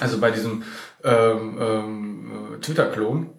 also 0.00 0.18
bei 0.18 0.30
diesem 0.30 0.62
ähm, 1.04 1.58
ähm, 1.60 2.30
äh, 2.54 2.60
Twitter-Klon, 2.60 3.30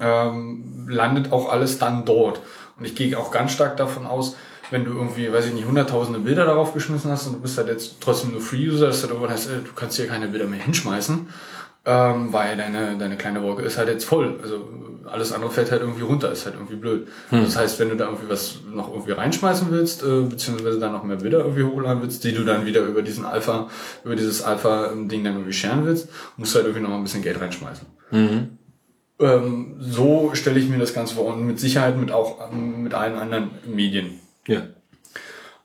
ähm, 0.00 0.86
landet 0.88 1.32
auch 1.32 1.50
alles 1.50 1.78
dann 1.78 2.04
dort. 2.04 2.40
Und 2.78 2.84
ich 2.84 2.94
gehe 2.94 3.18
auch 3.18 3.30
ganz 3.30 3.52
stark 3.52 3.76
davon 3.76 4.06
aus, 4.06 4.36
wenn 4.70 4.84
du 4.84 4.92
irgendwie, 4.92 5.32
weiß 5.32 5.46
ich 5.46 5.52
nicht, 5.52 5.66
hunderttausende 5.66 6.20
Bilder 6.20 6.46
darauf 6.46 6.72
geschmissen 6.72 7.10
hast 7.10 7.26
und 7.26 7.34
du 7.34 7.40
bist 7.40 7.58
halt 7.58 7.68
jetzt 7.68 8.00
trotzdem 8.00 8.30
nur 8.32 8.40
Free-User, 8.40 8.86
dass 8.86 9.02
du 9.02 9.08
irgendwann 9.08 9.30
heißt, 9.30 9.50
äh, 9.50 9.58
du 9.64 9.72
kannst 9.74 9.96
hier 9.96 10.06
keine 10.06 10.28
Bilder 10.28 10.46
mehr 10.46 10.60
hinschmeißen, 10.60 11.28
ähm, 11.90 12.32
weil 12.32 12.56
deine, 12.56 12.96
deine 12.96 13.16
kleine 13.16 13.42
Wolke 13.42 13.62
ist 13.62 13.76
halt 13.76 13.88
jetzt 13.88 14.04
voll. 14.04 14.38
Also 14.42 14.68
alles 15.06 15.32
andere 15.32 15.50
fällt 15.50 15.72
halt 15.72 15.80
irgendwie 15.80 16.02
runter, 16.02 16.30
ist 16.30 16.44
halt 16.44 16.54
irgendwie 16.54 16.76
blöd. 16.76 17.08
Hm. 17.30 17.42
Das 17.42 17.56
heißt, 17.56 17.80
wenn 17.80 17.88
du 17.88 17.96
da 17.96 18.04
irgendwie 18.04 18.28
was 18.28 18.60
noch 18.72 18.92
irgendwie 18.92 19.10
reinschmeißen 19.10 19.72
willst, 19.72 20.04
äh, 20.04 20.22
beziehungsweise 20.22 20.78
dann 20.78 20.92
noch 20.92 21.02
mehr 21.02 21.16
Bilder 21.16 21.40
irgendwie 21.40 21.64
hochladen 21.64 22.00
willst, 22.00 22.22
die 22.22 22.32
du 22.32 22.44
dann 22.44 22.64
wieder 22.64 22.82
über 22.82 23.02
diesen 23.02 23.24
Alpha, 23.24 23.68
über 24.04 24.14
dieses 24.14 24.42
Alpha-Ding 24.42 25.24
dann 25.24 25.34
irgendwie 25.34 25.52
scheren 25.52 25.84
willst, 25.84 26.08
musst 26.36 26.54
du 26.54 26.58
halt 26.58 26.66
irgendwie 26.66 26.82
noch 26.84 26.90
mal 26.90 26.98
ein 26.98 27.02
bisschen 27.02 27.22
Geld 27.22 27.40
reinschmeißen. 27.40 27.86
Mhm. 28.12 28.58
Ähm, 29.18 29.74
so 29.80 30.30
stelle 30.34 30.60
ich 30.60 30.68
mir 30.68 30.78
das 30.78 30.94
Ganze 30.94 31.16
vor 31.16 31.26
und 31.26 31.44
mit 31.44 31.58
Sicherheit 31.58 31.98
mit 31.98 32.12
auch 32.12 32.52
ähm, 32.52 32.84
mit 32.84 32.94
allen 32.94 33.16
anderen 33.16 33.50
Medien. 33.66 34.20
Ja. 34.46 34.62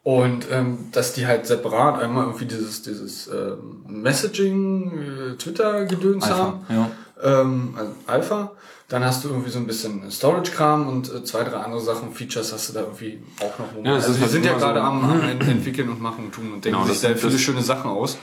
Und 0.05 0.45
ähm, 0.51 0.77
dass 0.91 1.13
die 1.13 1.25
halt 1.25 1.47
separat 1.47 1.99
einmal 1.99 2.25
irgendwie 2.25 2.45
dieses, 2.45 2.83
dieses 2.83 3.27
ähm, 3.27 3.83
Messaging, 3.87 4.91
äh, 5.33 5.35
Twitter-Gedöns 5.37 6.29
haben. 6.29 6.59
ja. 6.69 6.91
ähm, 7.23 7.73
also 7.75 7.91
Alpha. 8.07 8.51
Dann 8.87 9.03
hast 9.03 9.23
du 9.23 9.29
irgendwie 9.29 9.49
so 9.49 9.57
ein 9.57 9.65
bisschen 9.65 10.11
Storage-Kram 10.11 10.87
und 10.87 11.11
äh, 11.11 11.23
zwei, 11.23 11.43
drei 11.43 11.57
andere 11.57 11.81
Sachen, 11.81 12.11
Features 12.13 12.53
hast 12.53 12.69
du 12.69 12.73
da 12.73 12.81
irgendwie 12.81 13.23
auch 13.39 13.57
noch. 13.57 13.83
Ja, 13.83 13.95
also 13.95 14.13
die 14.13 14.21
halt 14.21 14.29
sind 14.29 14.45
ja 14.45 14.51
immer 14.51 14.59
so- 14.59 14.65
gerade 14.67 14.81
am, 14.83 15.03
am 15.03 15.21
ent- 15.27 15.41
entwickeln 15.47 15.89
und 15.89 15.99
machen 15.99 16.25
und 16.25 16.31
tun 16.35 16.53
und 16.53 16.63
denken 16.63 16.77
Genau, 16.77 16.85
sich 16.87 16.99
sind- 16.99 17.17
viele 17.17 17.39
schöne 17.39 17.63
Sachen 17.63 17.89
aus. 17.89 18.17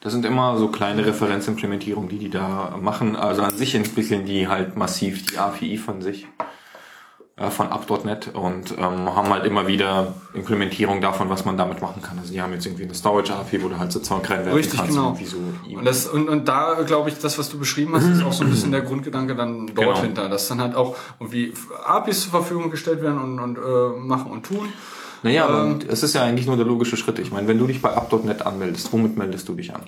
Das 0.00 0.12
sind 0.14 0.24
immer 0.24 0.56
so 0.56 0.68
kleine 0.68 1.04
Referenzimplementierungen, 1.04 2.08
die 2.08 2.18
die 2.18 2.30
da 2.30 2.78
machen. 2.80 3.14
Also 3.14 3.42
an 3.42 3.54
sich 3.54 3.74
entwickeln 3.74 4.24
die 4.24 4.48
halt 4.48 4.74
massiv 4.74 5.26
die 5.26 5.36
API 5.36 5.76
von 5.76 6.00
sich, 6.00 6.26
von 7.50 7.68
up.net 7.68 8.30
und 8.34 8.72
ähm, 8.72 9.16
haben 9.16 9.30
halt 9.30 9.46
immer 9.46 9.66
wieder 9.66 10.14
Implementierung 10.34 11.00
davon, 11.00 11.30
was 11.30 11.44
man 11.44 11.56
damit 11.56 11.80
machen 11.80 12.02
kann. 12.02 12.18
Also 12.18 12.32
die 12.32 12.42
haben 12.42 12.52
jetzt 12.52 12.66
irgendwie 12.66 12.84
eine 12.84 12.94
Storage-API, 12.94 13.62
wo 13.62 13.68
du 13.68 13.78
halt 13.78 13.90
so 13.90 14.00
Zeug 14.00 14.28
reinwerfen 14.28 14.52
Richtig, 14.52 14.78
kannst. 14.78 14.94
genau. 14.94 15.16
So 15.24 15.38
Und, 15.76 15.84
das, 15.84 16.06
und, 16.06 16.28
und 16.28 16.46
da 16.46 16.82
glaube 16.86 17.08
ich, 17.08 17.18
das, 17.18 17.38
was 17.38 17.48
du 17.48 17.58
beschrieben 17.58 17.94
hast, 17.96 18.06
ist 18.06 18.22
auch 18.22 18.32
so 18.34 18.44
ein 18.44 18.50
bisschen 18.50 18.70
der 18.70 18.82
Grundgedanke 18.82 19.34
dann 19.34 19.66
dort 19.68 19.76
Genau. 19.78 20.00
hinter, 20.02 20.28
dass 20.28 20.46
dann 20.48 20.60
halt 20.60 20.76
auch 20.76 20.94
irgendwie 21.18 21.54
APIs 21.86 22.22
zur 22.22 22.30
Verfügung 22.32 22.70
gestellt 22.70 23.02
werden 23.02 23.18
und, 23.18 23.40
und 23.40 23.56
äh, 23.58 23.98
machen 23.98 24.30
und 24.30 24.44
tun. 24.44 24.68
Naja, 25.22 25.46
aber 25.46 25.64
Ähm, 25.64 25.78
es 25.88 26.02
ist 26.02 26.14
ja 26.14 26.22
eigentlich 26.24 26.46
nur 26.46 26.56
der 26.56 26.66
logische 26.66 26.96
Schritt. 26.96 27.18
Ich 27.18 27.32
meine, 27.32 27.48
wenn 27.48 27.58
du 27.58 27.66
dich 27.66 27.80
bei 27.80 27.90
up.net 27.96 28.44
anmeldest, 28.44 28.92
womit 28.92 29.16
meldest 29.16 29.48
du 29.48 29.54
dich 29.54 29.74
an? 29.74 29.82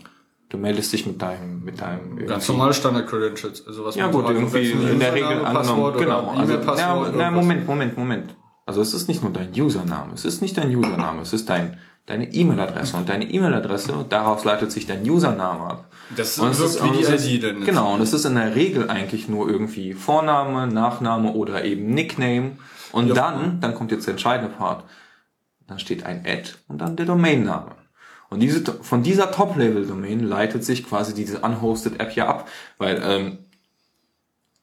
Du 0.55 0.61
meldest 0.61 0.93
dich 0.93 1.05
mit 1.05 1.21
deinem, 1.21 1.65
mit 1.65 1.81
deinem 1.81 2.25
Ganz 2.29 2.47
normale 2.47 2.73
Standard-Credentials. 2.73 3.67
Also 3.67 3.85
was 3.87 3.97
Ja 3.97 4.05
man 4.05 4.13
gut, 4.13 4.31
irgendwie 4.31 4.71
in 4.71 5.01
der 5.01 5.13
Regel 5.13 5.45
angenommen, 5.45 5.99
genau. 5.99 6.29
Also, 6.31 6.59
na, 6.77 7.11
na. 7.13 7.31
Moment, 7.33 7.67
Moment, 7.67 7.99
Moment. 7.99 8.37
Also 8.65 8.81
es 8.81 8.95
ist 8.95 9.09
nicht 9.09 9.21
nur 9.21 9.33
dein 9.33 9.51
Username, 9.53 10.13
es 10.15 10.25
ist 10.25 10.43
nicht 10.43 10.57
dein 10.57 10.69
Username, 10.75 11.23
es 11.23 11.33
ist 11.33 11.49
dein 11.51 11.77
deine 12.07 12.33
E-Mail-Adresse 12.33 12.97
und 12.97 13.09
deine 13.09 13.25
E-Mail-Adresse, 13.29 14.05
daraus 14.09 14.45
leitet 14.45 14.71
sich 14.71 14.87
dein 14.87 15.03
Username 15.11 15.61
ab. 15.65 15.91
Das 16.17 16.39
Und 16.39 16.57
wirkt 16.57 16.85
wie 16.85 16.99
die 16.99 17.03
ist- 17.03 17.27
ID 17.27 17.43
denn. 17.43 17.65
Genau, 17.65 17.95
und 17.95 18.01
es 18.01 18.13
ist 18.13 18.25
in 18.25 18.37
der 18.37 18.55
Regel 18.55 18.89
eigentlich 18.89 19.29
nur 19.29 19.51
irgendwie 19.51 19.93
Vorname, 19.93 20.69
Nachname 20.69 21.33
oder 21.33 21.65
eben 21.65 21.87
Nickname. 21.95 22.53
Und 22.93 23.09
Ja. 23.09 23.15
dann, 23.15 23.61
dann 23.61 23.75
kommt 23.75 23.91
jetzt 23.91 24.07
der 24.07 24.13
entscheidende 24.13 24.53
Part. 24.55 24.85
Dann 25.67 25.81
steht 25.81 26.07
ein 26.07 26.25
Ad 26.25 26.51
und 26.69 26.79
dann 26.81 26.95
der 26.95 27.07
Domainname. 27.07 27.73
Und 28.35 28.41
diese, 28.41 28.63
von 28.83 29.03
dieser 29.03 29.31
Top-Level-Domain 29.31 30.21
leitet 30.21 30.65
sich 30.65 30.87
quasi 30.87 31.15
diese 31.15 31.41
unhosted 31.41 32.01
App 32.01 32.15
ja 32.15 32.29
ab, 32.29 32.49
weil 32.79 33.01
ähm, 33.05 33.39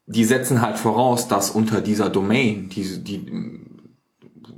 die 0.05 0.25
setzen 0.25 0.61
halt 0.61 0.77
voraus, 0.77 1.27
dass 1.27 1.51
unter 1.51 1.81
dieser 1.81 2.09
Domain, 2.09 2.69
diese, 2.69 2.99
die, 2.99 3.25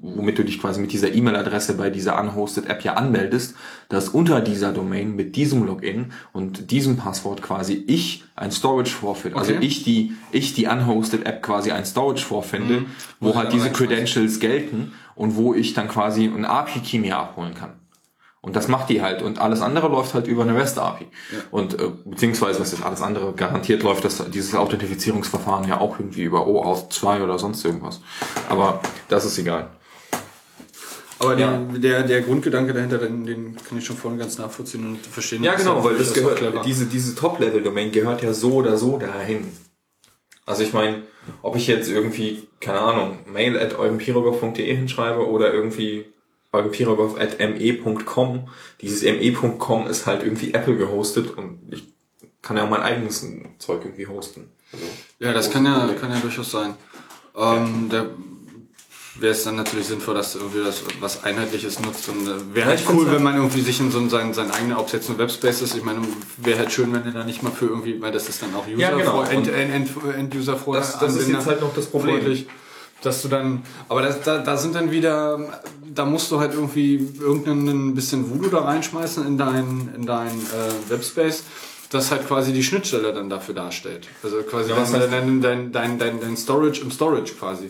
womit 0.02 0.38
du 0.38 0.44
dich 0.44 0.60
quasi 0.60 0.82
mit 0.82 0.92
dieser 0.92 1.14
E-Mail-Adresse 1.14 1.76
bei 1.76 1.90
dieser 1.90 2.20
unhosted 2.20 2.68
App 2.70 2.84
ja 2.84 2.94
anmeldest, 2.96 3.56
dass 3.88 4.10
unter 4.10 4.42
dieser 4.42 4.74
Domain 4.74 5.16
mit 5.16 5.36
diesem 5.36 5.64
Login 5.66 6.12
und 6.34 6.72
diesem 6.72 6.98
Passwort 6.98 7.42
quasi 7.42 7.84
ich 7.88 8.24
ein 8.36 8.52
Storage 8.52 8.92
vorfinde. 8.92 9.38
Also 9.38 9.54
Okay. 9.54 9.66
ich 9.66 9.84
die, 9.84 10.14
ich 10.32 10.54
die 10.56 10.66
unhosted 10.68 11.26
App 11.26 11.42
quasi 11.44 11.72
ein 11.72 11.86
Storage 11.86 12.26
vorfinde, 12.26 12.82
Mhm. 12.82 12.86
wo 13.20 13.30
Wo 13.30 13.36
halt 13.36 13.54
diese. 13.54 13.70
Credentials 13.72 14.40
gelten 14.40 14.92
und 15.16 15.36
wo 15.36 15.54
ich 15.54 15.74
dann 15.74 15.88
quasi 15.88 16.26
ein 16.26 16.46
API-Key 16.46 17.00
mir 17.00 17.18
abholen 17.18 17.54
kann. 17.54 17.74
Und 18.46 18.58
das 18.58 18.68
macht 18.68 18.90
die 18.90 19.02
halt. 19.02 19.22
Und 19.22 19.40
alles 19.40 19.62
andere 19.62 19.88
läuft 19.88 20.14
halt 20.14 20.28
über 20.28 20.44
eine 20.44 20.54
REST-API. 20.54 21.08
Und 21.50 21.80
äh, 21.80 21.90
beziehungsweise, 22.04 22.60
was 22.60 22.74
ist 22.74 22.84
alles 22.84 23.02
andere? 23.02 23.32
Garantiert 23.32 23.84
läuft 23.84 24.04
das 24.04 24.22
dieses 24.30 24.54
Authentifizierungsverfahren 24.54 25.66
ja 25.70 25.80
auch 25.80 25.98
irgendwie 25.98 26.24
über 26.24 26.46
OAuth 26.46 26.92
2 26.92 27.24
oder 27.24 27.40
sonst 27.40 27.64
irgendwas. 27.64 28.02
Aber 28.50 28.82
das 29.08 29.24
ist 29.24 29.38
egal. 29.38 29.70
Aber 31.20 31.38
den, 31.38 31.82
der, 31.82 32.04
der 32.04 32.22
Grundgedanke 32.22 32.74
dahinter, 32.74 32.98
den, 32.98 33.26
den 33.26 33.56
kann 33.56 33.78
ich 33.78 33.86
schon 33.86 33.96
und 34.04 34.20
ganz 34.20 34.38
nachvollziehen 34.38 34.86
und 34.86 35.06
verstehen. 35.06 35.42
Ja, 35.42 35.56
genau, 35.56 35.82
weil 35.82 35.98
das 35.98 36.14
gehört, 36.14 36.66
diese, 36.66 36.88
diese 36.88 37.16
Top-Level-Domain 37.16 37.94
gehört 37.94 38.24
ja 38.24 38.34
so 38.34 38.56
oder 38.56 38.76
so 38.78 38.98
dahin. 38.98 39.48
Also 40.46 40.64
ich 40.64 40.74
meine, 40.74 41.04
ob 41.42 41.56
ich 41.56 41.68
jetzt 41.68 41.90
irgendwie, 41.90 42.46
keine 42.60 42.82
Ahnung, 42.82 43.20
mail 43.26 43.58
at 43.58 43.78
hinschreibe 44.58 45.30
oder 45.30 45.54
irgendwie 45.54 46.13
eulenpirogov 46.54 47.18
at 47.20 47.40
me.com, 47.40 48.48
dieses 48.82 49.02
me.com 49.02 49.88
ist 49.88 50.06
halt 50.06 50.24
irgendwie 50.24 50.54
Apple 50.54 50.78
gehostet 50.78 51.32
und 51.38 51.60
ich 51.72 51.84
kann 52.42 52.58
ja 52.58 52.66
auch 52.66 52.70
mein 52.70 52.82
eigenes 52.82 53.26
Zeug 53.60 53.82
irgendwie 53.84 54.08
hosten. 54.08 54.50
Also, 54.72 54.86
Ja, 55.20 55.34
das 55.34 55.50
kann 55.52 55.66
ja, 55.66 55.88
kann 56.00 56.12
ja 56.12 56.20
durchaus 56.20 56.52
sein. 56.52 56.76
Ähm, 57.36 57.88
da 57.90 58.06
wäre 59.20 59.32
es 59.32 59.44
dann 59.44 59.56
natürlich 59.56 59.88
sinnvoll, 59.88 60.16
dass 60.16 60.36
irgendwie 60.36 60.64
das 60.64 60.84
was 61.00 61.24
Einheitliches 61.24 61.80
nutzt 61.80 62.10
und 62.10 62.28
äh, 62.28 62.56
wäre 62.56 62.72
Ja, 62.72 62.78
halt 62.78 62.84
cool, 62.90 63.12
wenn 63.12 63.22
man 63.24 63.36
irgendwie 63.36 63.62
sich 63.62 63.80
in 63.80 63.92
so 63.92 64.08
sein, 64.10 64.34
sein 64.34 64.50
eigener, 64.52 64.80
ob 64.80 64.88
es 64.88 64.94
jetzt 64.94 65.10
ein 65.10 65.18
Webspace 65.20 65.62
ist, 65.62 65.76
ich 65.76 65.84
meine, 65.84 66.02
wäre 66.38 66.58
halt 66.60 66.72
schön, 66.72 66.92
wenn 66.94 67.06
er 67.06 67.12
da 67.12 67.24
nicht 67.24 67.44
mal 67.44 67.52
für 67.52 67.66
irgendwie, 67.68 68.02
weil 68.02 68.12
das 68.12 68.28
ist 68.30 68.42
dann 68.42 68.54
auch 68.56 68.68
User 68.68 68.78
Ja, 68.80 68.92
genau. 68.98 69.22
End, 69.24 69.48
End, 69.48 69.72
End, 69.74 69.90
End-User 70.18 70.58
vor 70.58 70.76
Das- 70.76 71.00
das 71.00 71.16
ist 71.16 71.30
jetzt 71.30 71.46
halt 71.46 71.62
noch 71.62 71.74
das 71.76 71.86
Problem. 71.88 72.16
freundlich, 72.18 72.48
Dass 73.04 73.22
du 73.22 73.28
dann, 73.28 73.64
aber 73.90 74.02
das, 74.02 74.22
da, 74.22 74.40
da 74.40 74.58
sind 74.58 74.76
dann 74.76 74.90
wieder, 74.90 75.40
da 75.94 76.06
musst 76.06 76.32
du 76.32 76.40
halt 76.40 76.54
irgendwie 76.54 77.08
irgendein 77.20 77.94
bisschen 77.94 78.30
Voodoo 78.30 78.50
da 78.50 78.62
reinschmeißen 78.62 79.28
in 79.28 79.38
dein, 79.38 79.94
in 79.96 80.06
dein 80.06 80.30
äh, 80.30 80.90
Webspace, 80.90 81.44
das 81.92 82.12
halt 82.12 82.28
quasi 82.28 82.54
die 82.54 82.64
Schnittstelle 82.64 83.14
dann 83.14 83.30
dafür 83.30 83.54
darstellt. 83.54 84.08
Also 84.24 84.42
quasi 84.44 84.72
Ja, 84.72 84.78
was 84.78 84.92
dein, 84.92 85.42
dein, 85.42 85.72
dein, 85.72 86.00
dein, 86.00 86.20
dein 86.20 86.38
Storage 86.38 86.82
im 86.82 86.92
Storage 86.92 87.34
quasi. 87.34 87.70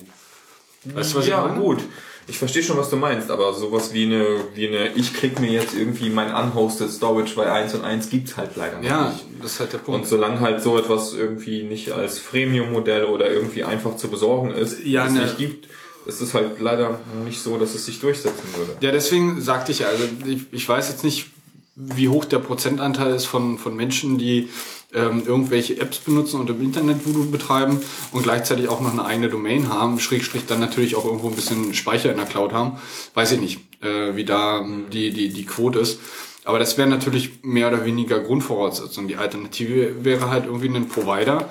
Weißt 0.85 1.13
du, 1.13 1.17
was 1.17 1.27
ja, 1.27 1.41
ich 1.41 1.51
meine? 1.51 1.61
gut. 1.61 1.79
Ich 2.27 2.37
verstehe 2.39 2.63
schon, 2.63 2.77
was 2.77 2.89
du 2.89 2.95
meinst, 2.95 3.29
aber 3.29 3.53
sowas 3.53 3.93
wie 3.93 4.03
eine, 4.05 4.25
wie 4.55 4.67
eine, 4.67 4.93
ich 4.93 5.13
krieg 5.13 5.39
mir 5.41 5.51
jetzt 5.51 5.73
irgendwie 5.75 6.09
mein 6.09 6.33
unhosted 6.33 6.89
Storage, 6.89 7.35
weil 7.35 7.47
1 7.49 7.73
und 7.75 7.83
1 7.83 8.09
gibt's 8.09 8.37
halt 8.37 8.51
leider 8.55 8.77
noch 8.77 8.83
Ja, 8.89 9.09
nicht. 9.09 9.25
das 9.41 9.53
ist 9.53 9.59
halt 9.59 9.73
der 9.73 9.79
Punkt. 9.79 10.01
Und 10.01 10.07
solange 10.07 10.39
halt 10.39 10.61
so 10.61 10.77
etwas 10.77 11.13
irgendwie 11.13 11.63
nicht 11.63 11.91
als 11.91 12.19
Freemium-Modell 12.19 13.05
oder 13.05 13.29
irgendwie 13.29 13.63
einfach 13.65 13.97
zu 13.97 14.07
besorgen 14.07 14.51
ist, 14.51 14.85
Ja, 14.85 15.05
es 15.07 15.11
ne. 15.13 15.21
nicht 15.23 15.37
gibt, 15.37 15.67
ist 16.05 16.21
es 16.21 16.33
halt 16.33 16.59
leider 16.59 16.99
nicht 17.25 17.41
so, 17.41 17.57
dass 17.57 17.75
es 17.75 17.85
sich 17.85 17.99
durchsetzen 17.99 18.47
würde. 18.55 18.71
Ja, 18.79 18.91
deswegen 18.91 19.41
sagte 19.41 19.71
ich 19.73 19.79
ja, 19.79 19.87
also 19.87 20.03
ich, 20.25 20.41
ich 20.51 20.67
weiß 20.67 20.89
jetzt 20.89 21.03
nicht, 21.03 21.27
wie 21.75 22.07
hoch 22.09 22.25
der 22.25 22.39
Prozentanteil 22.39 23.15
ist 23.15 23.25
von, 23.25 23.57
von 23.57 23.75
Menschen, 23.75 24.17
die 24.17 24.47
ähm, 24.95 25.23
irgendwelche 25.25 25.79
Apps 25.79 25.99
benutzen 25.99 26.39
und 26.39 26.49
im 26.49 26.61
Internet 26.61 27.05
Voodoo 27.05 27.29
betreiben 27.29 27.79
und 28.11 28.23
gleichzeitig 28.23 28.67
auch 28.67 28.81
noch 28.81 28.91
eine 28.91 29.05
eigene 29.05 29.29
Domain 29.29 29.69
haben, 29.69 29.99
Schrägstrich 29.99 30.45
dann 30.45 30.59
natürlich 30.59 30.95
auch 30.95 31.05
irgendwo 31.05 31.29
ein 31.29 31.35
bisschen 31.35 31.73
Speicher 31.73 32.11
in 32.11 32.17
der 32.17 32.25
Cloud 32.25 32.53
haben. 32.53 32.77
Weiß 33.13 33.31
ich 33.31 33.39
nicht, 33.39 33.59
äh, 33.81 34.15
wie 34.15 34.25
da 34.25 34.65
die, 34.91 35.11
die, 35.11 35.29
die 35.29 35.45
Quote 35.45 35.79
ist. 35.79 35.99
Aber 36.45 36.59
das 36.59 36.77
wäre 36.77 36.89
natürlich 36.89 37.43
mehr 37.43 37.69
oder 37.69 37.85
weniger 37.85 38.19
Grundvoraussetzung. 38.19 39.07
Die 39.07 39.15
Alternative 39.15 40.03
wäre 40.03 40.29
halt 40.29 40.45
irgendwie 40.45 40.67
ein 40.67 40.89
Provider, 40.89 41.49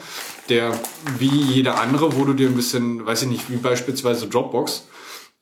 der 0.49 0.79
wie 1.19 1.29
jeder 1.29 1.81
andere, 1.81 2.17
wo 2.17 2.25
du 2.25 2.35
dir 2.35 2.49
ein 2.49 2.55
bisschen, 2.55 3.07
weiß 3.07 3.23
ich 3.23 3.29
nicht, 3.29 3.51
wie 3.51 3.57
beispielsweise 3.57 4.27
Dropbox, 4.27 4.85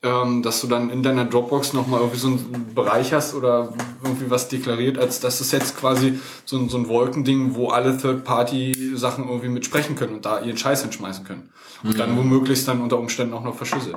ähm, 0.03 0.43
dass 0.43 0.63
du 0.63 0.67
dann 0.67 0.89
in 0.89 1.03
deiner 1.03 1.27
Dropbox 1.27 1.75
nochmal 1.75 2.01
irgendwie 2.01 2.19
so 2.19 2.29
einen 2.29 2.75
Bereich 2.75 3.13
hast 3.13 3.35
oder 3.35 3.75
irgendwie 4.03 4.31
was 4.31 4.49
deklariert, 4.49 4.99
als 4.99 5.21
dass 5.21 5.41
es 5.41 5.53
jetzt 5.53 5.77
quasi 5.77 6.19
so 6.47 6.57
ein, 6.57 6.69
so 6.71 6.79
ein 6.79 6.89
Wolkending, 6.89 7.55
wo 7.55 7.69
alle 7.69 7.99
Third-Party-Sachen 7.99 9.29
irgendwie 9.29 9.49
mitsprechen 9.49 9.97
können 9.97 10.15
und 10.15 10.25
da 10.25 10.41
ihren 10.41 10.57
Scheiß 10.57 10.83
hinschmeißen 10.83 11.25
können. 11.25 11.53
Und 11.83 11.99
dann 11.99 12.17
womöglich 12.17 12.65
dann 12.65 12.81
unter 12.81 12.99
Umständen 12.99 13.35
auch 13.35 13.45
noch 13.45 13.57
verschlüsselt. 13.57 13.97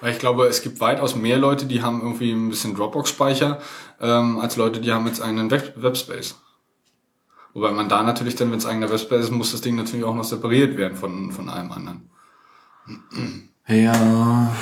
Weil 0.00 0.12
ich 0.12 0.18
glaube, 0.18 0.46
es 0.46 0.62
gibt 0.62 0.80
weitaus 0.80 1.16
mehr 1.16 1.38
Leute, 1.38 1.66
die 1.66 1.82
haben 1.82 2.00
irgendwie 2.00 2.32
ein 2.32 2.48
bisschen 2.48 2.74
Dropbox-Speicher, 2.74 3.60
ähm, 4.00 4.38
als 4.38 4.56
Leute, 4.56 4.80
die 4.80 4.92
haben 4.92 5.06
jetzt 5.06 5.20
einen 5.20 5.50
Web 5.50 5.74
Webspace. 5.76 6.36
Wobei 7.56 7.70
man 7.70 7.88
da 7.88 8.02
natürlich 8.02 8.34
dann, 8.34 8.50
wenn 8.50 8.58
es 8.58 8.66
eigener 8.66 8.90
Webspace 8.90 9.24
ist, 9.24 9.30
muss 9.30 9.52
das 9.52 9.62
Ding 9.62 9.76
natürlich 9.76 10.04
auch 10.04 10.14
noch 10.14 10.24
separiert 10.24 10.76
werden 10.76 10.94
von, 10.94 11.32
von 11.32 11.48
allem 11.48 11.72
anderen. 11.72 12.10
Ja, 13.66 14.54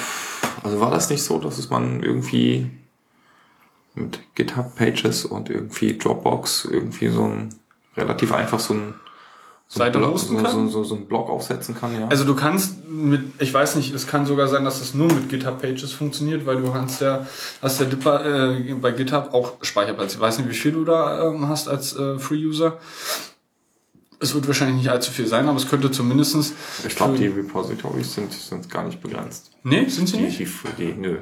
also 0.62 0.78
war 0.78 0.92
das 0.92 1.10
nicht 1.10 1.24
so, 1.24 1.40
dass 1.40 1.58
es 1.58 1.70
man 1.70 2.04
irgendwie 2.04 2.70
mit 3.96 4.20
GitHub 4.36 4.76
Pages 4.76 5.24
und 5.24 5.50
irgendwie 5.50 5.98
Dropbox 5.98 6.66
irgendwie 6.66 7.08
so 7.08 7.24
ein 7.24 7.48
relativ 7.96 8.32
einfach 8.32 8.60
so 8.60 8.74
ein 8.74 8.94
so 9.66 9.78
Seite 9.78 9.98
Blog, 9.98 10.12
hosten 10.12 10.36
so, 10.36 10.42
kann? 10.42 10.52
so, 10.52 10.68
so, 10.68 10.84
so 10.84 10.94
ein 10.94 11.06
Blog 11.06 11.28
aufsetzen 11.28 11.74
kann, 11.74 11.98
ja. 11.98 12.08
Also 12.08 12.24
du 12.24 12.34
kannst 12.34 12.86
mit, 12.88 13.22
ich 13.40 13.52
weiß 13.52 13.76
nicht, 13.76 13.94
es 13.94 14.06
kann 14.06 14.26
sogar 14.26 14.46
sein, 14.48 14.64
dass 14.64 14.80
es 14.80 14.94
nur 14.94 15.08
mit 15.08 15.28
GitHub 15.28 15.60
Pages 15.60 15.92
funktioniert, 15.92 16.46
weil 16.46 16.60
du 16.60 16.70
kannst 16.70 17.00
ja, 17.00 17.26
hast 17.62 17.80
ja 17.80 17.86
Dipper, 17.86 18.54
äh, 18.54 18.74
bei 18.74 18.92
GitHub 18.92 19.32
auch 19.32 19.54
Speicherplatz. 19.62 20.14
Ich 20.14 20.20
weiß 20.20 20.38
nicht, 20.38 20.48
wie 20.48 20.54
viel 20.54 20.72
du 20.72 20.84
da 20.84 21.28
ähm, 21.28 21.48
hast 21.48 21.68
als 21.68 21.96
äh, 21.96 22.18
Free-User. 22.18 22.78
Es 24.20 24.34
wird 24.34 24.46
wahrscheinlich 24.46 24.76
nicht 24.76 24.90
allzu 24.90 25.10
viel 25.10 25.26
sein, 25.26 25.48
aber 25.48 25.58
es 25.58 25.68
könnte 25.68 25.90
zumindestens. 25.90 26.54
Ich 26.86 26.94
glaube, 26.94 27.18
die 27.18 27.26
Repositories 27.26 28.14
sind, 28.14 28.32
sind 28.32 28.70
gar 28.70 28.84
nicht 28.84 29.02
begrenzt. 29.02 29.50
Nee, 29.64 29.88
sind 29.88 30.08
sie 30.08 30.18
die, 30.18 30.22
nicht? 30.22 30.38
Die, 30.38 30.48
die, 30.78 30.92
nö. 30.94 31.18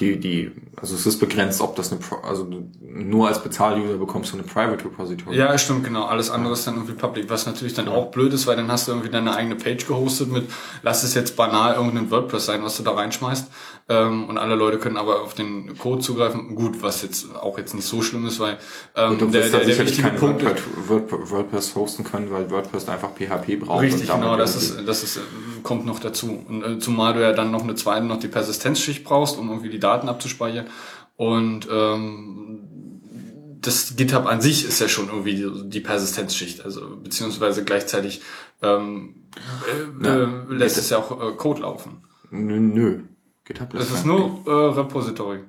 Die, 0.00 0.18
die, 0.18 0.50
also 0.76 0.96
es 0.96 1.06
ist 1.06 1.20
begrenzt, 1.20 1.60
ob 1.60 1.76
das 1.76 1.92
eine, 1.92 2.00
Pro- 2.00 2.16
also 2.26 2.42
du- 2.42 2.68
nur 2.80 3.28
als 3.28 3.40
Bezahluser 3.40 3.96
bekommst 3.96 4.32
du 4.32 4.36
eine 4.36 4.42
Private 4.42 4.84
Repository. 4.86 5.36
Ja, 5.36 5.56
stimmt, 5.56 5.84
genau. 5.84 6.06
Alles 6.06 6.30
andere 6.30 6.52
ist 6.54 6.66
dann 6.66 6.74
irgendwie 6.74 6.94
public, 6.94 7.30
was 7.30 7.46
natürlich 7.46 7.74
dann 7.74 7.86
auch 7.86 8.10
blöd 8.10 8.32
ist, 8.32 8.48
weil 8.48 8.56
dann 8.56 8.72
hast 8.72 8.88
du 8.88 8.92
irgendwie 8.92 9.08
deine 9.10 9.36
eigene 9.36 9.54
Page 9.54 9.86
gehostet 9.86 10.32
mit, 10.32 10.50
lass 10.82 11.04
es 11.04 11.14
jetzt 11.14 11.36
banal 11.36 11.74
irgendein 11.76 12.10
WordPress 12.10 12.46
sein, 12.46 12.64
was 12.64 12.76
du 12.76 12.82
da 12.82 12.90
reinschmeißt. 12.90 13.46
Ähm, 13.88 14.24
und 14.28 14.38
alle 14.38 14.54
Leute 14.54 14.78
können 14.78 14.96
aber 14.96 15.20
auf 15.22 15.34
den 15.34 15.76
Code 15.76 16.00
zugreifen. 16.00 16.54
Gut, 16.54 16.82
was 16.82 17.02
jetzt 17.02 17.34
auch 17.36 17.58
jetzt 17.58 17.74
nicht 17.74 17.86
so 17.86 18.00
schlimm 18.02 18.24
ist, 18.26 18.40
weil 18.40 18.58
ähm, 18.96 19.18
der, 19.18 19.28
der, 19.28 19.50
der 19.50 19.64
sicherlich 19.66 19.98
wichtige 19.98 20.16
Punkt 20.18 20.42
ist, 20.42 20.62
WordPress, 20.88 20.88
Word- 20.88 21.30
WordPress 21.30 21.74
hosten 21.74 22.04
können, 22.04 22.30
weil 22.30 22.50
WordPress 22.50 22.88
einfach 22.88 23.10
PHP 23.14 23.60
braucht. 23.60 23.82
Richtig, 23.82 24.08
genau, 24.10 24.36
das 24.36 24.56
ist, 24.56 24.86
das 24.86 25.02
ist, 25.02 25.16
äh, 25.18 25.20
kommt 25.62 25.84
noch 25.86 25.98
dazu. 25.98 26.44
Und 26.48 26.62
äh, 26.64 26.78
zumal 26.78 27.12
du 27.14 27.20
ja 27.22 27.32
dann 27.32 27.50
noch 27.50 27.62
eine 27.62 27.74
zweite, 27.74 28.06
noch 28.06 28.18
die 28.18 28.28
Persistenzschicht 28.28 29.04
brauchst, 29.04 29.38
um 29.38 29.48
irgendwie 29.50 29.70
die 29.70 29.80
Daten 29.80 30.08
abzuspeichern. 30.08 30.66
Und 31.16 31.68
ähm, 31.70 32.60
das 33.60 33.96
GitHub 33.96 34.26
an 34.26 34.40
sich 34.40 34.66
ist 34.66 34.80
ja 34.80 34.88
schon 34.88 35.08
irgendwie 35.08 35.34
die, 35.36 35.68
die 35.70 35.80
Persistenzschicht, 35.80 36.64
also 36.64 36.96
beziehungsweise 37.02 37.64
gleichzeitig 37.64 38.20
ähm, 38.62 39.14
äh, 40.02 40.06
Ja. 40.06 40.22
äh, 40.24 40.28
lässt 40.48 40.76
es 40.78 40.90
ja 40.90 40.98
auch 40.98 41.20
äh, 41.20 41.32
Code 41.36 41.62
laufen. 41.62 42.02
Nö, 42.30 42.58
nö. 42.60 43.00
GitHub 43.44 43.70
Das 43.70 43.80
lässt 43.80 43.92
ist 44.00 44.06
nur 44.06 44.40
äh, 44.46 44.50
Repository. 44.50 45.40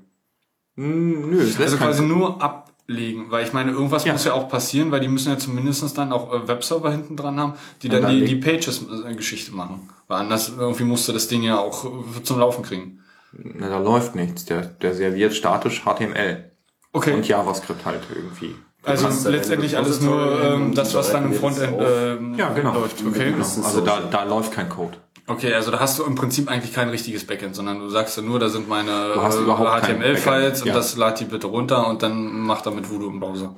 Nö, 0.76 1.39
es 1.41 1.57
lässt 1.57 1.73
Also 1.73 1.77
quasi 1.77 2.03
nur 2.03 2.41
ablegen, 2.41 3.31
weil 3.31 3.45
ich 3.45 3.53
meine, 3.53 3.72
irgendwas 3.72 4.03
Ja. 4.05 4.11
muss 4.13 4.26
ja 4.26 4.34
auch 4.34 4.49
passieren, 4.49 4.91
weil 4.91 4.99
die 4.99 5.07
müssen 5.07 5.30
ja 5.30 5.38
zumindest 5.38 5.97
dann 5.97 6.11
auch 6.11 6.34
äh, 6.34 6.47
Webserver 6.47 6.91
hinten 6.91 7.15
dran 7.15 7.39
haben, 7.39 7.53
die 7.81 7.89
dann, 7.89 8.01
dann 8.01 8.11
die, 8.11 8.26
die 8.26 8.35
Pages-Geschichte 8.35 9.53
machen. 9.53 9.89
Weil 10.07 10.19
anders 10.19 10.51
irgendwie 10.57 10.84
musst 10.84 11.07
du 11.07 11.13
das 11.13 11.27
Ding 11.27 11.43
ja 11.43 11.57
auch 11.57 11.85
äh, 11.85 12.23
zum 12.23 12.39
Laufen 12.39 12.63
kriegen. 12.63 12.99
Na, 13.31 13.69
da 13.69 13.80
läuft 13.80 14.15
nichts. 14.15 14.45
Der, 14.45 14.61
der 14.61 14.93
serviert 14.93 15.34
statisch 15.34 15.84
HTML. 15.84 16.51
Okay. 16.91 17.13
Und 17.13 17.27
JavaScript 17.27 17.85
halt 17.85 18.01
irgendwie. 18.13 18.55
Also 18.84 19.30
letztendlich 19.30 19.77
alles 19.77 19.99
nur 20.01 20.41
ähm, 20.43 20.76
das, 20.76 20.93
was 20.93 21.11
dann 21.11 21.26
im 21.26 21.34
Frontend 21.34 21.73
ähm, 21.81 22.35
Ja, 22.35 22.49
genau. 22.53 22.73
läuft. 22.73 23.03
Okay. 23.05 23.31
Genau. 23.31 23.45
Also 23.63 23.81
da, 23.81 24.01
da 24.01 24.23
läuft 24.23 24.51
kein 24.51 24.69
Code. 24.69 24.97
Okay, 25.27 25.53
also 25.53 25.72
da 25.72 25.80
hast 25.80 25.97
du 25.97 26.03
im 26.03 26.14
Prinzip 26.14 26.49
eigentlich 26.49 26.73
kein 26.73 26.89
richtiges 26.89 27.26
Backend, 27.26 27.56
sondern 27.56 27.80
du 27.80 27.89
sagst 27.89 28.15
ja 28.15 28.22
nur, 28.22 28.39
da 28.39 28.47
sind 28.49 28.69
meine 28.69 28.91
äh, 28.91 29.18
HTML-Files 29.18 30.23
Backend, 30.23 30.61
und 30.61 30.68
ja. 30.68 30.73
das 30.73 30.95
lad 30.97 31.19
die 31.19 31.26
bitte 31.26 31.47
runter 31.47 31.88
und 31.88 32.03
dann 32.03 32.41
mach 32.41 32.61
damit 32.61 32.89
Voodoo 32.89 33.10
im 33.10 33.19
Browser. 33.19 33.56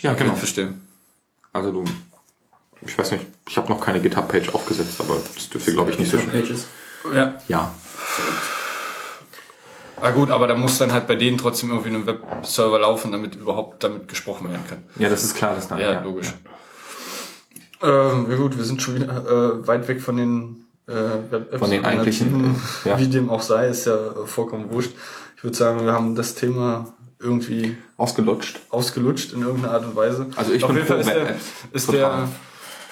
Ja, 0.00 0.14
genau. 0.14 0.32
Ich 0.32 0.38
verstehe. 0.38 0.72
Also 1.52 1.72
du, 1.72 1.84
ich 2.80 2.96
weiß 2.96 3.12
nicht, 3.12 3.26
ich 3.48 3.56
habe 3.58 3.68
noch 3.68 3.80
keine 3.80 4.00
GitHub-Page 4.00 4.54
aufgesetzt, 4.54 4.98
aber 5.00 5.18
das 5.34 5.50
dürfte, 5.50 5.72
glaube 5.72 5.90
ich, 5.90 5.98
nicht 5.98 6.10
so 6.10 6.18
schnell. 6.18 6.40
Pages. 6.40 6.66
Ja. 7.14 7.34
Ja. 7.48 7.74
Ah 10.00 10.10
gut, 10.10 10.30
aber 10.30 10.48
da 10.48 10.56
muss 10.56 10.78
dann 10.78 10.92
halt 10.92 11.06
bei 11.06 11.14
denen 11.14 11.38
trotzdem 11.38 11.70
irgendwie 11.70 11.90
ein 11.90 12.06
Webserver 12.06 12.80
laufen, 12.80 13.12
damit 13.12 13.36
überhaupt 13.36 13.84
damit 13.84 14.08
gesprochen 14.08 14.50
werden 14.50 14.66
kann. 14.68 14.82
Ja, 14.96 15.08
das 15.08 15.22
ist 15.22 15.36
klar, 15.36 15.54
das 15.54 15.68
dann. 15.68 15.78
Ja, 15.78 16.00
logisch. 16.00 16.32
Ähm, 17.82 18.26
ja 18.30 18.36
gut, 18.36 18.56
wir 18.56 18.64
sind 18.64 18.80
schon 18.82 18.96
wieder 18.96 19.08
äh, 19.08 19.66
weit 19.66 19.88
weg 19.88 20.00
von 20.00 20.16
den 20.16 20.66
äh. 20.86 21.58
Von 21.58 21.70
den 21.70 21.84
eigentlichen, 21.84 22.56
ja. 22.84 22.98
Wie 22.98 23.06
dem 23.06 23.30
auch 23.30 23.42
sei, 23.42 23.68
ist 23.68 23.86
ja 23.86 23.96
vollkommen 24.24 24.70
wurscht. 24.70 24.92
Ich 25.36 25.44
würde 25.44 25.56
sagen, 25.56 25.84
wir 25.84 25.92
haben 25.92 26.14
das 26.14 26.34
Thema 26.34 26.92
irgendwie 27.18 27.76
Ausgelutscht. 27.96 28.60
ausgelutscht 28.70 29.32
in 29.32 29.42
irgendeiner 29.42 29.74
Art 29.74 29.84
und 29.84 29.96
Weise. 29.96 30.26
Also 30.36 30.52
ich 30.52 30.62
Auf 30.64 30.70
bin 30.70 30.78
jeden 30.78 30.88
Fall 30.88 31.00
ist 31.00 31.10
der, 31.10 31.36
ist 31.72 31.92
der 31.92 32.28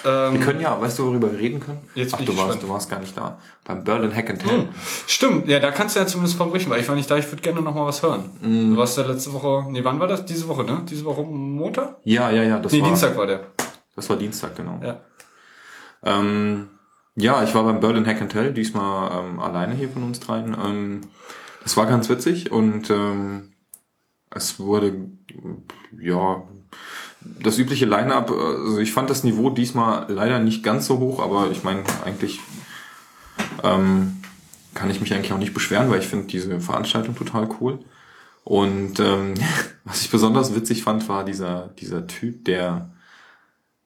ähm, 0.05 0.33
Wir 0.33 0.39
können 0.39 0.61
ja, 0.61 0.79
weißt 0.79 0.99
du, 0.99 1.07
worüber 1.07 1.31
wir 1.31 1.39
reden 1.39 1.59
können? 1.59 1.79
Jetzt 1.95 2.13
Ach, 2.13 2.19
du 2.19 2.27
warst, 2.27 2.37
gespannt. 2.37 2.63
du 2.63 2.69
warst 2.69 2.89
gar 2.89 2.99
nicht 2.99 3.15
da. 3.15 3.37
Beim 3.65 3.83
Berlin 3.83 4.15
Hack 4.15 4.29
and 4.29 4.41
Tell. 4.41 4.59
Hm, 4.59 4.69
Stimmt, 5.07 5.47
ja, 5.47 5.59
da 5.59 5.71
kannst 5.71 5.95
du 5.95 5.99
ja 5.99 6.07
zumindest 6.07 6.37
von 6.37 6.49
berichten, 6.49 6.71
weil 6.71 6.81
ich 6.81 6.87
war 6.87 6.95
nicht 6.95 7.09
da, 7.09 7.17
ich 7.17 7.29
würde 7.31 7.41
gerne 7.41 7.61
noch 7.61 7.75
mal 7.75 7.85
was 7.85 8.01
hören. 8.01 8.29
Hm. 8.41 8.73
Du 8.73 8.77
warst 8.77 8.97
ja 8.97 9.05
letzte 9.05 9.33
Woche, 9.33 9.65
nee, 9.69 9.83
wann 9.83 9.99
war 9.99 10.07
das? 10.07 10.25
Diese 10.25 10.47
Woche, 10.47 10.63
ne? 10.63 10.81
Diese 10.89 11.05
Woche 11.05 11.23
Montag? 11.23 11.97
Ja, 12.03 12.31
ja, 12.31 12.43
ja. 12.43 12.59
Das 12.59 12.71
nee, 12.71 12.81
war, 12.81 12.87
Dienstag 12.87 13.15
war 13.17 13.27
der. 13.27 13.41
Das 13.95 14.09
war 14.09 14.17
Dienstag, 14.17 14.55
genau. 14.55 14.79
Ja. 14.83 15.01
Ähm, 16.03 16.69
ja, 17.15 17.43
ich 17.43 17.53
war 17.53 17.63
beim 17.63 17.79
Berlin 17.79 18.05
Hack 18.05 18.21
and 18.21 18.31
Tell, 18.31 18.53
diesmal 18.53 19.25
ähm, 19.25 19.39
alleine 19.39 19.75
hier 19.75 19.89
von 19.89 20.03
uns 20.03 20.19
dreien. 20.19 20.55
Ähm, 20.63 21.01
das 21.63 21.77
war 21.77 21.85
ganz 21.85 22.09
witzig 22.09 22.51
und 22.51 22.89
ähm, 22.89 23.53
es 24.33 24.59
wurde, 24.59 25.09
ja, 25.99 26.43
das 27.21 27.59
übliche 27.59 27.85
Line-Up, 27.85 28.31
also 28.31 28.79
ich 28.79 28.93
fand 28.93 29.09
das 29.09 29.23
Niveau 29.23 29.49
diesmal 29.49 30.05
leider 30.09 30.39
nicht 30.39 30.63
ganz 30.63 30.87
so 30.87 30.97
hoch, 30.99 31.21
aber 31.21 31.51
ich 31.51 31.63
meine, 31.63 31.83
eigentlich 32.03 32.39
ähm, 33.63 34.21
kann 34.73 34.89
ich 34.89 35.01
mich 35.01 35.13
eigentlich 35.13 35.33
auch 35.33 35.37
nicht 35.37 35.53
beschweren, 35.53 35.89
weil 35.91 35.99
ich 35.99 36.07
finde 36.07 36.27
diese 36.27 36.59
Veranstaltung 36.59 37.15
total 37.15 37.49
cool. 37.59 37.79
Und 38.43 38.99
ähm, 38.99 39.33
was 39.83 40.01
ich 40.01 40.09
besonders 40.09 40.55
witzig 40.55 40.83
fand, 40.83 41.07
war 41.09 41.25
dieser, 41.25 41.69
dieser 41.79 42.07
Typ, 42.07 42.45
der 42.45 42.89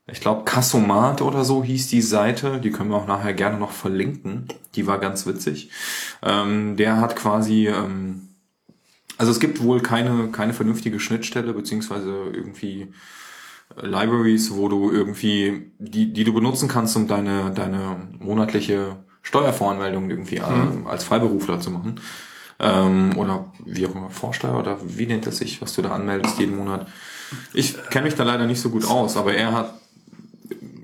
ich 0.07 0.21
glaube, 0.21 0.43
Kassomat 0.43 1.21
oder 1.21 1.43
so 1.43 1.63
hieß 1.63 1.87
die 1.87 2.01
Seite. 2.01 2.59
Die 2.59 2.71
können 2.71 2.89
wir 2.91 2.97
auch 2.97 3.07
nachher 3.07 3.33
gerne 3.33 3.57
noch 3.57 3.71
verlinken. 3.71 4.47
Die 4.75 4.85
war 4.85 4.99
ganz 4.99 5.25
witzig. 5.25 5.71
Ähm, 6.21 6.75
der 6.77 6.97
hat 7.01 7.15
quasi, 7.15 7.67
ähm, 7.67 8.29
also 9.17 9.31
es 9.31 9.39
gibt 9.39 9.63
wohl 9.63 9.81
keine, 9.81 10.27
keine 10.29 10.53
vernünftige 10.53 10.99
Schnittstelle, 10.99 11.53
beziehungsweise 11.53 12.11
irgendwie 12.31 12.93
äh, 13.81 13.85
Libraries, 13.87 14.53
wo 14.53 14.69
du 14.69 14.91
irgendwie, 14.91 15.71
die, 15.79 16.13
die 16.13 16.23
du 16.23 16.33
benutzen 16.33 16.67
kannst, 16.67 16.95
um 16.95 17.07
deine, 17.07 17.51
deine 17.51 18.07
monatliche 18.19 18.97
Steuervoranmeldung 19.23 20.09
irgendwie 20.11 20.39
Mhm. 20.39 20.85
äh, 20.85 20.89
als 20.89 21.03
Freiberufler 21.03 21.59
zu 21.59 21.71
machen. 21.71 21.99
Ähm, 22.59 23.17
oder 23.17 23.51
wie 23.65 23.85
auch 23.87 23.95
immer, 23.95 24.09
Vorsteuer 24.11 24.57
oder 24.57 24.77
wie 24.85 25.07
nennt 25.07 25.25
es 25.27 25.39
sich, 25.39 25.61
was 25.63 25.73
du 25.73 25.81
da 25.81 25.89
anmeldest 25.91 26.37
jeden 26.39 26.55
Monat. 26.55 26.87
Ich 27.53 27.75
kenne 27.89 28.05
mich 28.05 28.15
da 28.15 28.23
leider 28.23 28.45
nicht 28.45 28.61
so 28.61 28.69
gut 28.69 28.85
aus, 28.85 29.17
aber 29.17 29.33
er 29.33 29.51
hat 29.51 29.73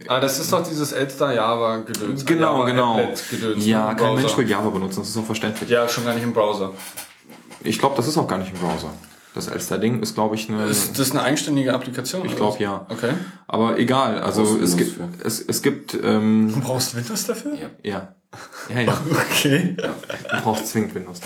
Ah, 0.07 0.19
das 0.19 0.40
ist 0.40 0.52
doch 0.52 0.68
dieses 0.68 0.91
Elster 0.91 1.34
Java 1.34 1.78
Gedöns. 1.78 2.26
Genau, 2.26 2.57
Java 2.57 2.65
genau. 2.65 2.99
Gedöns 3.30 3.65
Ja, 3.65 3.94
kein. 3.94 4.15
Mensch 4.15 4.38
will 4.38 4.49
Java 4.49 4.69
benutzen, 4.69 4.99
das 5.02 5.10
ist 5.10 5.18
auch 5.18 5.26
verständlich. 5.26 5.69
Ja, 5.69 5.88
schon 5.88 6.06
gar 6.06 6.14
nicht 6.14 6.23
im 6.23 6.34
Browser. 6.34 6.72
Ich 7.64 7.80
glaube, 7.80 7.95
das 7.95 8.07
ist 8.07 8.18
auch 8.18 8.28
gar 8.28 8.38
nicht 8.38 8.52
im 8.53 8.60
Browser. 8.60 8.90
Das 9.34 9.48
Elster-Ding 9.48 10.02
ist, 10.02 10.14
glaube 10.14 10.36
ich, 10.36 10.49
eine... 10.49 10.65
Ist 10.65 10.99
das 10.99 11.11
eine 11.11 11.23
eigenständige 11.23 11.73
Applikation? 11.73 12.26
ich 12.26 12.36
glaube, 12.36 12.61
ja. 12.61 12.86
Okay. 12.90 13.14
Aber 13.48 13.80
egal, 13.80 14.19
also 14.19 14.60
es 14.61 14.76
gibt, 14.76 14.99
es, 15.23 15.40
es 15.40 15.61
gibt, 15.61 15.98
ähm, 16.03 16.52
Du 16.53 16.60
brauchst 16.60 16.95
Windows 16.95 17.28
dafür? 17.28 17.53
Ja. 17.53 17.69
ja. 17.82 18.15
Ja, 18.73 18.82
ja. 18.82 18.98
Okay. 19.30 19.78
Du 19.78 20.41
brauchst 20.44 20.68
zwingend 20.68 20.95
Windows. 20.95 21.22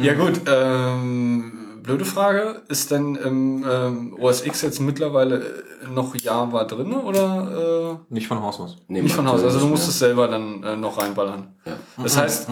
Ja 0.00 0.14
gut, 0.14 0.40
ähm, 0.46 1.61
blöde 1.82 2.04
Frage. 2.04 2.62
Ist 2.68 2.90
denn 2.90 3.16
im 3.16 3.64
ähm, 3.68 4.16
OS 4.18 4.44
X 4.44 4.62
jetzt 4.62 4.80
mittlerweile 4.80 5.64
äh, 5.84 5.88
noch 5.88 6.14
Java 6.14 6.64
drin 6.64 6.92
oder 6.92 7.98
äh, 8.08 8.14
Nicht 8.14 8.28
von 8.28 8.40
Haus 8.42 8.60
aus. 8.60 8.76
Nee, 8.88 9.02
nicht 9.02 9.14
von 9.14 9.26
Haus? 9.26 9.34
aktuell 9.34 9.52
Also 9.54 9.66
du 9.66 9.70
musst 9.70 9.88
es 9.88 9.98
selber 9.98 10.28
dann 10.28 10.62
äh, 10.62 10.76
noch 10.76 10.98
reinballern. 10.98 11.54
Ja. 11.64 11.76
Das 12.02 12.16
heißt, 12.16 12.48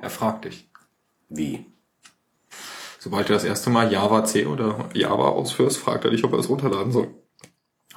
Er 0.00 0.10
fragt 0.10 0.44
dich. 0.46 0.68
Wie? 1.28 1.66
Sobald 2.98 3.28
du 3.28 3.32
das 3.32 3.44
erste 3.44 3.70
Mal 3.70 3.90
Java 3.90 4.24
C 4.24 4.46
oder 4.46 4.88
Java 4.94 5.28
ausführst, 5.28 5.78
fragt 5.78 6.04
er 6.04 6.10
dich, 6.10 6.24
ob 6.24 6.32
er 6.32 6.38
es 6.38 6.48
runterladen 6.48 6.92
soll. 6.92 7.08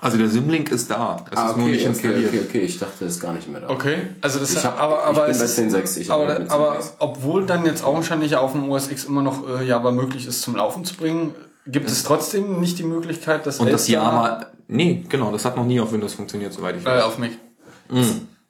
Also 0.03 0.17
der 0.17 0.27
Symlink 0.29 0.69
ist 0.71 0.89
da. 0.91 1.25
Es 1.31 1.37
Ah, 1.37 1.49
ist 1.49 1.55
nur 1.57 1.65
okay, 1.65 1.71
nicht 1.75 1.81
okay, 1.81 1.89
installiert. 1.89 2.29
okay, 2.33 2.41
okay, 2.49 2.59
ich 2.59 2.77
dachte, 2.79 3.05
es 3.05 3.13
ist 3.15 3.19
gar 3.21 3.33
nicht 3.33 3.47
mehr 3.49 3.61
da. 3.61 3.69
okay, 3.69 3.97
also 4.21 4.39
das 4.39 4.53
Ich 4.53 4.63
hab- 4.65 4.79
aber 4.79 4.97
ich 4.99 5.03
aber 5.07 5.21
bin 5.21 5.31
es 5.31 5.37
bei 5.39 5.45
ist- 5.45 5.55
10.6, 5.55 5.97
ich 5.97 6.11
aber, 6.11 6.39
mit 6.39 6.49
aber 6.51 6.71
10.6. 6.79 6.91
obwohl 6.99 7.45
dann 7.45 7.65
jetzt 7.65 7.83
augenscheinlich 7.83 8.35
auf 8.35 8.51
dem 8.51 8.69
OS 8.69 8.91
X 8.91 9.05
immer 9.05 9.21
noch 9.21 9.47
äh, 9.59 9.63
Java 9.65 9.91
möglich 9.91 10.27
ist 10.27 10.41
zum 10.41 10.55
Laufen 10.55 10.83
zu 10.85 10.95
bringen, 10.95 11.33
gibt 11.65 11.89
es 11.89 12.03
trotzdem 12.03 12.59
nicht 12.59 12.77
die 12.79 12.83
Möglichkeit, 12.83 13.45
dass 13.45 13.59
Und 13.61 13.71
das 13.71 13.87
Java, 13.87 14.45
nee, 14.67 15.05
genau, 15.07 15.31
das 15.31 15.45
hat 15.45 15.55
noch 15.55 15.65
nie 15.65 15.79
auf 15.79 15.91
Windows 15.93 16.13
funktioniert, 16.13 16.51
soweit 16.53 16.75
ich 16.75 16.83
äh, 16.83 16.85
weiß. 16.85 17.03
auf 17.03 17.17
mich. 17.17 17.37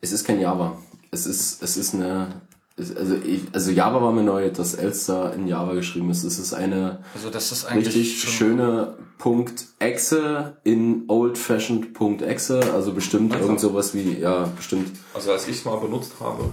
Es 0.01 0.11
ist 0.11 0.25
kein 0.25 0.39
Java. 0.39 0.75
Es 1.11 1.25
ist, 1.27 1.61
es 1.61 1.77
ist 1.77 1.93
eine, 1.93 2.27
also, 2.77 3.15
ich, 3.23 3.41
also 3.53 3.71
Java 3.71 4.01
war 4.01 4.11
mir 4.11 4.23
neu, 4.23 4.49
dass 4.49 4.73
Elster 4.73 5.33
in 5.33 5.47
Java 5.47 5.73
geschrieben 5.73 6.09
ist. 6.09 6.23
Es 6.23 6.39
ist 6.39 6.53
eine 6.53 6.99
Also 7.13 7.29
das 7.29 7.51
ist 7.51 7.65
eigentlich 7.65 7.95
richtig 7.95 8.23
schöne 8.23 8.95
Punkt 9.19 9.65
.exe 9.79 10.57
in 10.63 11.03
old-fashioned 11.07 11.93
Punkt 11.93 12.21
.exe, 12.23 12.59
also 12.73 12.91
bestimmt 12.93 13.33
irgend 13.35 13.59
sowas 13.59 13.93
wie, 13.93 14.19
ja, 14.19 14.49
bestimmt. 14.55 14.91
Also 15.13 15.31
als 15.31 15.47
ich 15.47 15.57
es 15.57 15.65
mal 15.65 15.77
benutzt 15.77 16.13
habe. 16.19 16.45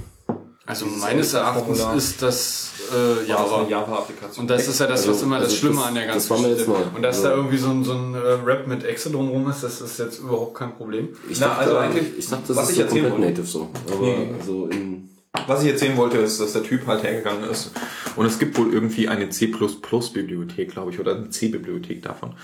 Also 0.66 0.86
meines 0.86 1.32
Erachtens 1.34 1.80
ist 1.96 2.22
das 2.22 2.70
äh, 2.94 3.26
Java. 3.26 3.66
Java-Applikation. 3.68 4.42
Und 4.44 4.50
das 4.50 4.68
ist 4.68 4.78
ja 4.78 4.86
das, 4.86 5.00
was 5.00 5.14
Also- 5.16 5.26
immer 5.26 5.36
das 5.40 5.46
also 5.48 5.56
Schlimme 5.56 5.76
das- 5.76 5.84
an 5.86 5.94
der 5.94 6.04
das 6.06 6.12
ganzen 6.14 6.30
war 6.30 6.38
mir 6.38 6.48
jetzt 6.50 6.58
Geschichte. 6.66 6.80
neu. 6.90 6.96
Und 6.96 7.02
dass 7.02 7.16
Also- 7.16 7.28
da 7.28 7.34
irgendwie 7.34 7.56
so 7.56 7.70
ein, 7.70 7.82
so 7.84 7.92
ein 7.94 8.14
äh, 8.14 8.18
Rap 8.44 8.66
mit 8.68 8.84
Excel 8.84 9.12
drumherum 9.12 9.50
ist, 9.50 9.64
das 9.64 9.80
ist 9.80 9.98
jetzt 9.98 10.20
überhaupt 10.20 10.54
kein 10.54 10.76
Problem. 10.76 11.08
Ich 11.28 11.40
Na, 11.40 11.46
dachte, 11.48 11.60
also 11.62 11.76
eigentlich, 11.78 12.18
ich 12.18 12.28
dachte, 12.28 12.44
das 12.48 12.56
was 12.56 12.70
ist 12.70 12.78
ich 12.78 12.84
so 12.84 12.88
komplett 12.90 13.18
native 13.18 13.46
so. 13.46 13.68
Aber 13.90 14.00
Nee. 14.06 14.28
so 14.46 14.66
in, 14.66 15.08
Was 15.46 15.62
ich 15.62 15.70
erzählen 15.70 15.96
wollte, 15.96 16.18
ist, 16.18 16.40
dass 16.40 16.52
der 16.52 16.62
Typ 16.62 16.86
halt 16.86 17.02
hergegangen 17.04 17.48
ist 17.48 17.72
und 18.16 18.26
es 18.26 18.38
gibt 18.38 18.58
wohl 18.58 18.72
irgendwie 18.72 19.08
eine 19.08 19.30
C++-Bibliothek, 19.30 20.70
glaube 20.70 20.90
ich, 20.90 20.98
oder 20.98 21.14
eine 21.16 21.30
C-Bibliothek 21.30 22.02
davon. 22.02 22.34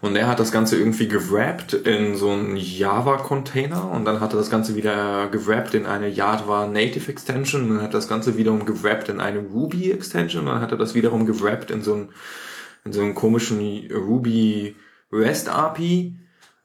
Und 0.00 0.16
er 0.16 0.28
hat 0.28 0.38
das 0.38 0.52
Ganze 0.52 0.76
irgendwie 0.76 1.08
gewrappt 1.08 1.72
in 1.72 2.16
so 2.16 2.30
einen 2.30 2.56
Java-Container 2.56 3.90
und 3.90 4.04
dann 4.04 4.20
hat 4.20 4.32
er 4.32 4.38
das 4.38 4.50
Ganze 4.50 4.76
wieder 4.76 5.28
gewrappt 5.28 5.74
in 5.74 5.86
eine 5.86 6.08
Java 6.08 6.66
Native 6.66 7.10
Extension 7.10 7.62
und 7.62 7.68
dann 7.76 7.82
hat 7.82 7.94
das 7.94 8.08
Ganze 8.08 8.36
wiederum 8.36 8.66
gewrappt 8.66 9.08
in 9.08 9.20
eine 9.20 9.40
Ruby 9.40 9.90
Extension 9.90 10.46
und 10.46 10.52
dann 10.52 10.60
hat 10.60 10.72
er 10.72 10.78
das 10.78 10.94
wiederum 10.94 11.26
gewrappt 11.26 11.70
in 11.70 11.82
so 11.82 11.94
einen, 11.94 12.08
in 12.84 12.92
so 12.92 13.00
einen 13.00 13.14
komischen 13.14 13.58
Ruby 13.92 14.76
REST 15.12 15.48
API. 15.48 16.14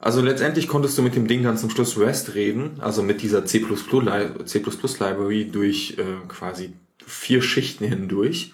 Also 0.03 0.19
letztendlich 0.19 0.67
konntest 0.67 0.97
du 0.97 1.01
mit 1.01 1.15
dem 1.15 1.27
Ding 1.27 1.43
dann 1.43 1.57
zum 1.57 1.69
Schluss 1.69 1.97
REST 1.97 2.35
reden, 2.35 2.71
also 2.81 3.01
mit 3.01 3.21
dieser 3.21 3.45
C++ 3.45 3.59
Li- 3.59 4.45
C++ 4.45 4.59
Library 4.59 5.45
durch 5.49 5.95
äh, 5.97 6.27
quasi 6.27 6.73
vier 7.07 7.41
Schichten 7.41 7.85
hindurch 7.85 8.51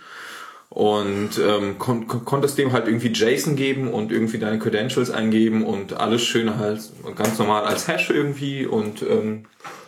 und 0.70 1.40
ähm, 1.44 1.80
kon 1.80 2.06
konntest 2.06 2.60
dem 2.60 2.72
halt 2.72 2.86
irgendwie 2.86 3.08
JSON 3.08 3.56
geben 3.56 3.92
und 3.92 4.12
irgendwie 4.12 4.38
deine 4.38 4.60
Credentials 4.60 5.10
eingeben 5.10 5.66
und 5.66 5.94
alles 5.94 6.22
schön 6.22 6.56
halt 6.60 6.82
ganz 7.16 7.40
normal 7.40 7.64
als 7.64 7.88
Hash 7.88 8.12
irgendwie 8.12 8.68
und 8.68 9.02
ähm, 9.02 9.46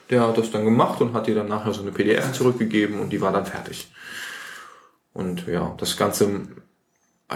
der 0.10 0.28
hat 0.28 0.40
das 0.40 0.50
dann 0.50 0.66
gemacht 0.66 1.00
und 1.00 1.14
hat 1.14 1.28
dir 1.28 1.36
dann 1.36 1.48
nachher 1.48 1.74
so 1.74 1.84
eine 1.84 1.92
PDF 1.92 2.34
zurückgegeben 2.34 3.00
und 3.00 3.12
die 3.12 3.22
war 3.22 3.32
dann 3.32 3.46
fertig. 3.46 3.92
Und 5.14 5.46
ja, 5.46 5.76
das 5.78 5.96
Ganze 5.96 6.42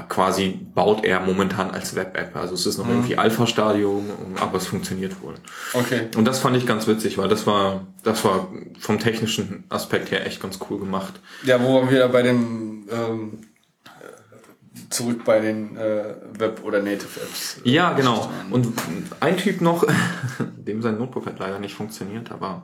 quasi 0.02 0.60
baut 0.76 1.06
er 1.06 1.20
momentan 1.22 1.72
als 1.72 1.96
Web-App. 1.96 2.36
Also 2.36 2.54
es 2.56 2.66
ist 2.66 2.78
noch 2.78 2.86
Mhm. 2.86 2.92
irgendwie 2.92 3.18
Alpha-Stadium, 3.18 4.06
aber 4.40 4.58
es 4.58 4.68
funktioniert 4.68 5.22
wohl. 5.22 5.36
Okay. 5.74 6.08
Und 6.18 6.26
das 6.26 6.40
fand 6.40 6.58
ich 6.58 6.66
ganz 6.66 6.86
witzig, 6.88 7.18
weil 7.18 7.30
das 7.30 7.48
war, 7.48 7.88
das 8.04 8.24
war 8.26 8.50
vom 8.80 9.00
technischen 9.00 9.64
Aspekt 9.70 10.12
her 10.12 10.26
echt 10.28 10.42
ganz 10.42 10.60
cool 10.70 10.80
gemacht. 10.80 11.14
Ja, 11.44 11.62
wo 11.64 11.82
wir 11.82 11.92
wieder 11.92 12.10
bei 12.10 12.22
dem 12.24 12.88
ähm, 12.92 13.40
äh, 13.86 14.90
zurück 14.90 15.24
bei 15.24 15.40
den 15.40 15.78
äh, 15.78 16.16
Web- 16.38 16.62
oder 16.64 16.82
Native-Apps. 16.82 17.62
äh, 17.66 17.70
Ja, 17.70 17.94
genau. 17.94 18.30
Und 18.52 18.74
ein 19.22 19.38
Typ 19.38 19.62
noch, 19.62 19.86
dem 20.58 20.82
sein 20.82 20.98
Notebook 20.98 21.26
hat 21.26 21.40
leider 21.40 21.60
nicht 21.60 21.74
funktioniert, 21.76 22.32
aber 22.32 22.64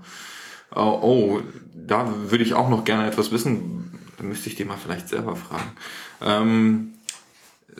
oh, 0.75 0.99
oh 1.01 1.41
da 1.73 2.07
würde 2.29 2.43
ich 2.43 2.53
auch 2.53 2.69
noch 2.69 2.83
gerne 2.83 3.07
etwas 3.07 3.31
wissen. 3.31 3.99
Da 4.17 4.23
müsste 4.25 4.49
ich 4.49 4.55
den 4.55 4.67
mal 4.67 4.77
vielleicht 4.77 5.09
selber 5.09 5.35
fragen. 5.35 5.71
Ähm, 6.21 6.93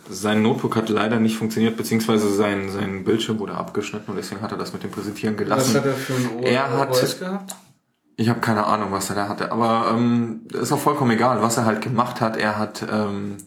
sein 0.09 0.41
Notebook 0.41 0.76
hat 0.76 0.89
leider 0.89 1.19
nicht 1.19 1.38
funktioniert, 1.38 1.77
beziehungsweise 1.77 2.34
sein, 2.34 2.69
sein 2.69 3.03
Bildschirm 3.03 3.39
wurde 3.39 3.53
abgeschnitten 3.53 4.11
und 4.11 4.18
deswegen 4.18 4.41
hat 4.41 4.51
er 4.51 4.57
das 4.57 4.73
mit 4.73 4.84
dem 4.84 4.91
Präsentieren 4.91 5.38
gelassen. 5.38 5.73
Was 5.76 5.81
hat 5.81 5.85
er 5.85 5.93
für 5.93 6.13
ein 6.13 6.30
O- 6.38 6.41
Er 6.43 6.77
hat, 6.77 6.91
OS 6.91 7.19
gehabt? 7.19 7.55
ich 8.18 8.30
habe 8.30 8.39
keine 8.39 8.65
Ahnung, 8.65 8.91
was 8.91 9.09
er 9.09 9.15
da 9.15 9.27
hatte, 9.30 9.51
aber 9.51 9.91
ähm, 9.95 10.41
ist 10.53 10.72
auch 10.72 10.80
vollkommen 10.80 11.11
egal, 11.11 11.41
was 11.41 11.57
er 11.57 11.65
halt 11.65 11.81
gemacht 11.81 12.22
hat. 12.22 12.38
Er 12.38 12.57
hat, 12.57 12.85
ähm, 12.91 13.38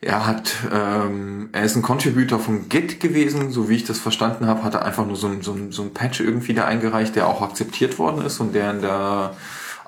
er 0.00 0.26
hat, 0.26 0.52
ähm, 0.72 1.48
er 1.52 1.62
ist 1.64 1.76
ein 1.76 1.82
Contributor 1.82 2.38
von 2.40 2.68
Git 2.68 3.00
gewesen, 3.00 3.50
so 3.50 3.68
wie 3.68 3.76
ich 3.76 3.84
das 3.84 3.98
verstanden 3.98 4.46
habe, 4.46 4.62
hat 4.64 4.74
er 4.74 4.84
einfach 4.84 5.06
nur 5.06 5.16
so 5.16 5.28
ein, 5.28 5.42
so 5.42 5.52
ein, 5.52 5.70
so 5.72 5.82
ein 5.82 5.94
Patch 5.94 6.20
irgendwie 6.20 6.54
da 6.54 6.64
eingereicht, 6.66 7.14
der 7.16 7.28
auch 7.28 7.40
akzeptiert 7.40 7.98
worden 7.98 8.24
ist 8.24 8.40
und 8.40 8.54
der 8.54 8.70
in 8.72 8.82
der 8.82 9.34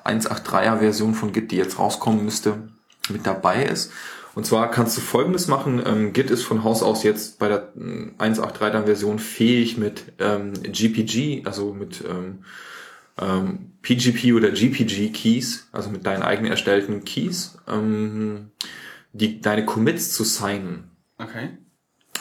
1.8.3er 0.05 0.77
Version 0.79 1.13
von 1.15 1.31
Git, 1.31 1.51
die 1.51 1.57
jetzt 1.57 1.79
rauskommen 1.79 2.23
müsste, 2.23 2.57
mit 3.09 3.25
dabei 3.27 3.63
ist. 3.65 3.91
Und 4.35 4.45
zwar 4.45 4.69
kannst 4.69 4.97
du 4.97 5.01
folgendes 5.01 5.47
machen, 5.47 5.81
ähm, 5.85 6.13
Git 6.13 6.29
ist 6.29 6.43
von 6.43 6.63
Haus 6.63 6.83
aus 6.83 7.03
jetzt 7.03 7.39
bei 7.39 7.47
der 7.47 7.73
ähm, 7.77 8.15
1.8.3er 8.19 8.83
Version 8.85 9.17
fähig 9.17 9.77
mit 9.77 10.13
ähm, 10.19 10.53
GPG, 10.61 11.43
also 11.45 11.73
mit 11.73 12.03
ähm, 12.07 12.43
ähm, 13.17 13.71
PGP 13.81 14.33
oder 14.33 14.51
GPG 14.51 15.09
Keys, 15.09 15.69
also 15.71 15.89
mit 15.89 16.05
deinen 16.05 16.21
eigenen 16.21 16.51
erstellten 16.51 17.05
Keys, 17.05 17.57
ähm, 17.67 18.51
die, 19.13 19.39
deine 19.39 19.65
Commits 19.65 20.11
zu 20.11 20.25
signen 20.25 20.91
Okay. 21.17 21.57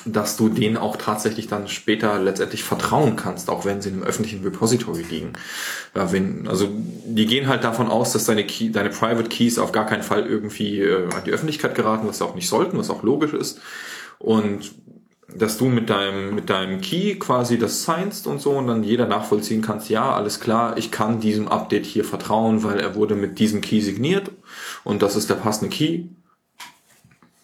Dass 0.06 0.36
du 0.36 0.48
denen 0.48 0.76
auch 0.76 0.96
tatsächlich 0.96 1.46
dann 1.46 1.68
später 1.68 2.18
letztendlich 2.18 2.64
vertrauen 2.64 3.16
kannst, 3.16 3.48
auch 3.50 3.64
wenn 3.64 3.80
sie 3.80 3.88
in 3.88 3.96
einem 3.96 4.04
öffentlichen 4.04 4.42
Repository 4.42 5.02
liegen. 5.02 5.32
Ja, 5.94 6.12
wenn, 6.12 6.46
also 6.48 6.68
die 7.06 7.26
gehen 7.26 7.48
halt 7.48 7.64
davon 7.64 7.88
aus, 7.88 8.12
dass 8.12 8.24
deine, 8.24 8.44
Key, 8.44 8.70
deine 8.70 8.90
Private 8.90 9.28
Keys 9.28 9.58
auf 9.58 9.72
gar 9.72 9.86
keinen 9.86 10.02
Fall 10.02 10.26
irgendwie 10.26 10.80
äh, 10.80 11.08
an 11.14 11.24
die 11.24 11.30
Öffentlichkeit 11.30 11.74
geraten, 11.74 12.06
was 12.06 12.18
sie 12.18 12.24
auch 12.24 12.34
nicht 12.34 12.48
sollten, 12.48 12.78
was 12.78 12.90
auch 12.90 13.02
logisch 13.02 13.32
ist. 13.32 13.60
Und 14.18 14.72
dass 15.34 15.56
du 15.58 15.66
mit 15.66 15.90
deinem, 15.90 16.34
mit 16.34 16.50
deinem 16.50 16.80
Key 16.80 17.16
quasi 17.16 17.58
das 17.58 17.84
signst 17.84 18.26
und 18.26 18.40
so 18.40 18.52
und 18.52 18.66
dann 18.66 18.84
jeder 18.84 19.06
nachvollziehen 19.06 19.62
kannst, 19.62 19.88
ja, 19.88 20.14
alles 20.14 20.38
klar, 20.38 20.76
ich 20.76 20.90
kann 20.90 21.20
diesem 21.20 21.48
Update 21.48 21.86
hier 21.86 22.04
vertrauen, 22.04 22.62
weil 22.62 22.78
er 22.78 22.94
wurde 22.94 23.14
mit 23.14 23.38
diesem 23.38 23.60
Key 23.60 23.80
signiert 23.80 24.30
und 24.84 25.02
das 25.02 25.16
ist 25.16 25.30
der 25.30 25.36
passende 25.36 25.74
Key. 25.74 26.04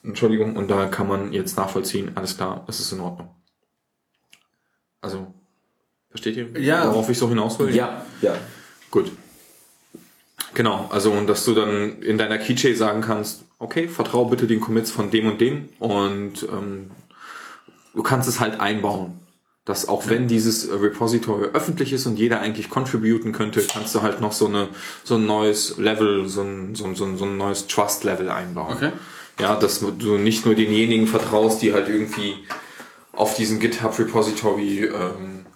Entschuldigung, 0.02 0.56
und 0.56 0.70
da 0.70 0.86
kann 0.86 1.08
man 1.08 1.32
jetzt 1.32 1.56
nachvollziehen, 1.56 2.12
alles 2.14 2.36
klar, 2.36 2.64
es 2.68 2.80
ist 2.80 2.92
in 2.92 3.00
Ordnung. 3.00 3.28
Also, 5.02 5.32
versteht 6.08 6.36
ihr, 6.36 6.60
Ja. 6.60 6.86
worauf 6.88 7.08
ich 7.10 7.18
so 7.18 7.28
hinaus 7.28 7.58
will? 7.58 7.74
Ja, 7.74 8.04
ja. 8.22 8.34
Gut. 8.90 9.12
Genau, 10.54 10.88
also 10.90 11.12
und 11.12 11.26
dass 11.28 11.44
du 11.44 11.54
dann 11.54 12.02
in 12.02 12.18
deiner 12.18 12.38
Keychain 12.38 12.74
sagen 12.74 13.02
kannst, 13.02 13.44
okay, 13.58 13.88
vertrau 13.88 14.24
bitte 14.24 14.46
den 14.46 14.60
Commits 14.60 14.90
von 14.90 15.10
dem 15.10 15.26
und 15.26 15.40
dem 15.40 15.68
und 15.78 16.42
ähm, 16.50 16.90
du 17.94 18.02
kannst 18.02 18.28
es 18.28 18.40
halt 18.40 18.58
einbauen. 18.60 19.18
Dass 19.66 19.86
auch 19.86 20.08
wenn 20.08 20.26
dieses 20.26 20.68
Repository 20.72 21.48
öffentlich 21.52 21.92
ist 21.92 22.06
und 22.06 22.18
jeder 22.18 22.40
eigentlich 22.40 22.70
contributen 22.70 23.30
könnte, 23.32 23.62
kannst 23.62 23.94
du 23.94 24.02
halt 24.02 24.20
noch 24.20 24.32
so 24.32 24.46
eine 24.46 24.68
so 25.04 25.16
ein 25.16 25.26
neues 25.26 25.76
Level, 25.76 26.26
so 26.28 26.40
ein, 26.42 26.74
so 26.74 26.86
ein, 26.86 26.96
so 26.96 27.04
ein, 27.04 27.18
so 27.18 27.26
ein 27.26 27.36
neues 27.36 27.66
Trust-Level 27.68 28.30
einbauen. 28.30 28.72
Okay. 28.74 28.90
Ja, 29.38 29.56
dass 29.56 29.80
du 29.80 30.18
nicht 30.18 30.44
nur 30.44 30.54
denjenigen 30.54 31.06
vertraust, 31.06 31.62
die 31.62 31.72
halt 31.72 31.88
irgendwie 31.88 32.44
auf 33.12 33.34
diesem 33.34 33.58
GitHub 33.58 33.98
Repository 33.98 34.84
ähm, 34.84 35.46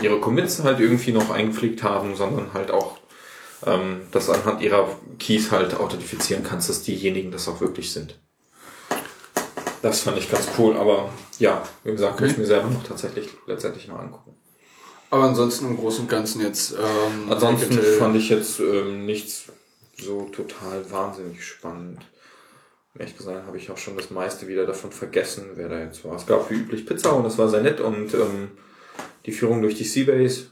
ihre 0.00 0.20
Commits 0.20 0.62
halt 0.62 0.80
irgendwie 0.80 1.12
noch 1.12 1.30
eingepflegt 1.30 1.82
haben, 1.82 2.16
sondern 2.16 2.52
halt 2.52 2.70
auch 2.70 2.98
ähm, 3.66 4.02
das 4.12 4.30
anhand 4.30 4.60
ihrer 4.60 4.88
Keys 5.18 5.50
halt 5.50 5.74
authentifizieren 5.74 6.44
kannst, 6.44 6.68
dass 6.68 6.82
diejenigen 6.82 7.30
das 7.30 7.48
auch 7.48 7.60
wirklich 7.60 7.92
sind. 7.92 8.18
Das 9.82 10.00
fand 10.00 10.18
ich 10.18 10.30
ganz 10.30 10.48
cool, 10.58 10.76
aber 10.76 11.10
ja, 11.38 11.62
wie 11.84 11.92
gesagt, 11.92 12.20
muss 12.20 12.32
ich 12.32 12.38
mir 12.38 12.46
selber 12.46 12.68
noch 12.68 12.82
tatsächlich 12.82 13.28
letztendlich 13.46 13.86
noch 13.88 13.98
angucken. 13.98 14.34
Aber 15.10 15.24
ansonsten 15.24 15.66
im 15.66 15.76
Großen 15.76 16.02
und 16.02 16.10
Ganzen 16.10 16.42
jetzt. 16.42 16.72
Ähm, 16.72 17.30
Ansonsten 17.30 17.78
fand 17.98 18.16
ich 18.16 18.28
jetzt 18.28 18.60
ähm, 18.60 19.06
nichts 19.06 19.44
so 19.96 20.28
total 20.32 20.90
wahnsinnig 20.90 21.44
spannend. 21.44 22.02
Ehrlich 22.98 23.16
gesagt 23.16 23.46
habe 23.46 23.56
ich 23.56 23.70
auch 23.70 23.76
schon 23.76 23.96
das 23.96 24.10
meiste 24.10 24.48
wieder 24.48 24.66
davon 24.66 24.90
vergessen, 24.90 25.50
wer 25.54 25.68
da 25.68 25.78
jetzt 25.78 26.04
war. 26.04 26.16
Es 26.16 26.26
gab 26.26 26.50
wie 26.50 26.54
üblich 26.54 26.84
Pizza 26.84 27.12
und 27.12 27.24
das 27.24 27.38
war 27.38 27.48
sehr 27.48 27.62
nett 27.62 27.80
und 27.80 28.12
ähm, 28.14 28.50
die 29.24 29.32
Führung 29.32 29.62
durch 29.62 29.76
die 29.76 29.84
Seabase, 29.84 30.48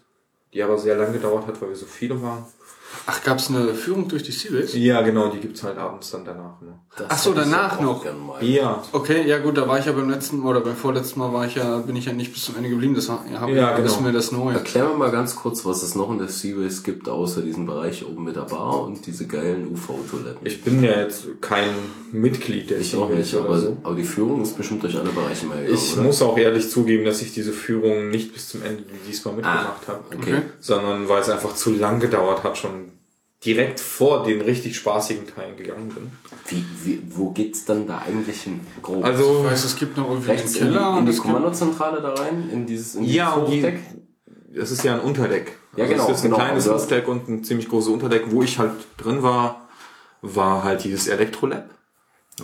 die 0.52 0.62
aber 0.62 0.78
sehr 0.78 0.96
lang 0.96 1.12
gedauert 1.12 1.48
hat, 1.48 1.60
weil 1.60 1.70
wir 1.70 1.76
so 1.76 1.86
viele 1.86 2.22
waren. 2.22 2.46
Ach, 3.06 3.22
gab 3.22 3.38
es 3.38 3.48
eine 3.50 3.74
Führung 3.74 4.08
durch 4.08 4.22
die 4.22 4.32
Seabase? 4.32 4.78
Ja, 4.78 5.02
genau, 5.02 5.28
die 5.28 5.38
gibt's 5.38 5.62
halt 5.62 5.76
abends 5.78 6.10
dann 6.10 6.24
danach. 6.24 6.60
Ne? 6.62 6.78
Ach 7.08 7.18
so, 7.18 7.32
danach 7.34 7.80
noch. 7.80 8.04
Ja. 8.40 8.82
Okay, 8.92 9.26
ja 9.28 9.38
gut, 9.38 9.56
da 9.58 9.68
war 9.68 9.78
ich 9.78 9.84
ja 9.86 9.92
beim 9.92 10.08
letzten 10.08 10.42
oder 10.42 10.60
beim 10.60 10.76
vorletzten 10.76 11.20
Mal 11.20 11.32
war 11.32 11.46
ich 11.46 11.54
ja, 11.56 11.78
bin 11.78 11.94
ich 11.96 12.06
ja 12.06 12.12
nicht 12.12 12.32
bis 12.32 12.44
zum 12.44 12.56
Ende 12.56 12.68
geblieben. 12.70 12.94
Das 12.94 13.08
war, 13.08 13.24
ja, 13.32 13.40
hab 13.40 13.48
Ja, 13.50 13.70
ich, 13.72 13.76
genau. 13.76 13.88
ist 13.88 14.00
mir 14.00 14.12
das 14.12 14.32
neu. 14.32 14.52
Erklär 14.52 14.88
mir 14.88 14.94
mal 14.94 15.10
ganz 15.10 15.36
kurz, 15.36 15.64
was 15.64 15.82
es 15.82 15.94
noch 15.94 16.10
in 16.10 16.18
der 16.18 16.28
Seabase 16.28 16.82
gibt, 16.82 17.08
außer 17.08 17.42
diesem 17.42 17.66
Bereich 17.66 18.04
oben 18.06 18.24
mit 18.24 18.36
der 18.36 18.42
Bar 18.42 18.82
und 18.82 19.06
diese 19.06 19.26
geilen 19.26 19.68
UV-Toiletten. 19.72 20.46
Ich 20.46 20.62
bin 20.62 20.82
ja 20.82 20.92
jetzt 21.00 21.26
kein 21.40 21.68
Mitglied 22.12 22.70
der 22.70 22.78
Ich 22.80 22.96
auch 22.96 23.10
nicht, 23.10 23.34
aber, 23.34 23.58
so. 23.58 23.76
aber 23.82 23.94
die 23.94 24.04
Führung 24.04 24.42
ist 24.42 24.56
bestimmt 24.56 24.82
durch 24.82 24.96
alle 24.96 25.10
Bereiche 25.10 25.46
mal 25.46 25.56
gegangen, 25.58 25.74
Ich 25.74 25.92
oder? 25.94 26.02
muss 26.02 26.22
auch 26.22 26.38
ehrlich 26.38 26.70
zugeben, 26.70 27.04
dass 27.04 27.20
ich 27.22 27.32
diese 27.34 27.52
Führung 27.52 28.10
nicht 28.10 28.32
bis 28.32 28.48
zum 28.48 28.62
Ende 28.62 28.84
diesmal 29.08 29.34
mitgemacht 29.34 29.82
Ah, 29.86 29.88
habe. 29.88 30.00
okay. 30.16 30.42
Sondern 30.60 31.08
weil 31.08 31.20
es 31.20 31.28
einfach 31.28 31.54
zu 31.54 31.72
lang 31.74 32.00
gedauert 32.00 32.42
hat, 32.44 32.56
schon 32.56 32.85
direkt 33.46 33.80
vor 33.80 34.24
den 34.24 34.40
richtig 34.42 34.76
spaßigen 34.76 35.26
Teilen 35.28 35.56
gegangen 35.56 35.88
bin. 35.88 36.10
Wie, 36.48 36.64
wie, 36.84 37.02
wo 37.10 37.30
geht's 37.30 37.64
dann 37.64 37.86
da 37.86 37.98
eigentlich 38.06 38.42
hin? 38.42 38.60
Grob? 38.82 39.04
Also- 39.04 39.42
Ich 39.44 39.50
weiß, 39.52 39.64
es 39.64 39.76
gibt 39.76 39.96
noch 39.96 40.08
irgendwie 40.10 40.32
einen 40.32 40.40
in 40.40 40.52
die, 40.52 40.58
Keller 40.58 40.90
in 40.90 40.96
und 40.98 41.04
die 41.06 41.10
es 41.10 41.16
gibt- 41.16 41.26
Kommandozentrale 41.26 42.00
da 42.02 42.14
rein, 42.14 42.50
in 42.52 42.66
dieses, 42.66 42.96
in 42.96 43.04
Ja, 43.04 43.30
dieses 43.30 43.44
und 43.44 43.50
die, 43.52 43.58
Hochdeck? 43.62 43.80
das 44.54 44.70
ist 44.72 44.84
ja 44.84 44.94
ein 44.94 45.00
Unterdeck. 45.00 45.52
Ja, 45.76 45.84
Also 45.84 45.94
genau, 45.94 46.04
Es 46.10 46.16
ist 46.18 46.24
ein 46.24 46.30
genau, 46.30 46.36
kleines 46.36 46.68
also- 46.68 46.82
Hochdeck 46.84 47.08
und 47.08 47.28
ein 47.28 47.44
ziemlich 47.44 47.68
großes 47.68 47.88
Unterdeck. 47.90 48.24
Wo 48.30 48.42
ich 48.42 48.58
halt 48.58 48.72
drin 48.98 49.22
war, 49.22 49.68
war 50.22 50.64
halt 50.64 50.82
dieses 50.84 51.06
Elektrolab. 51.08 51.70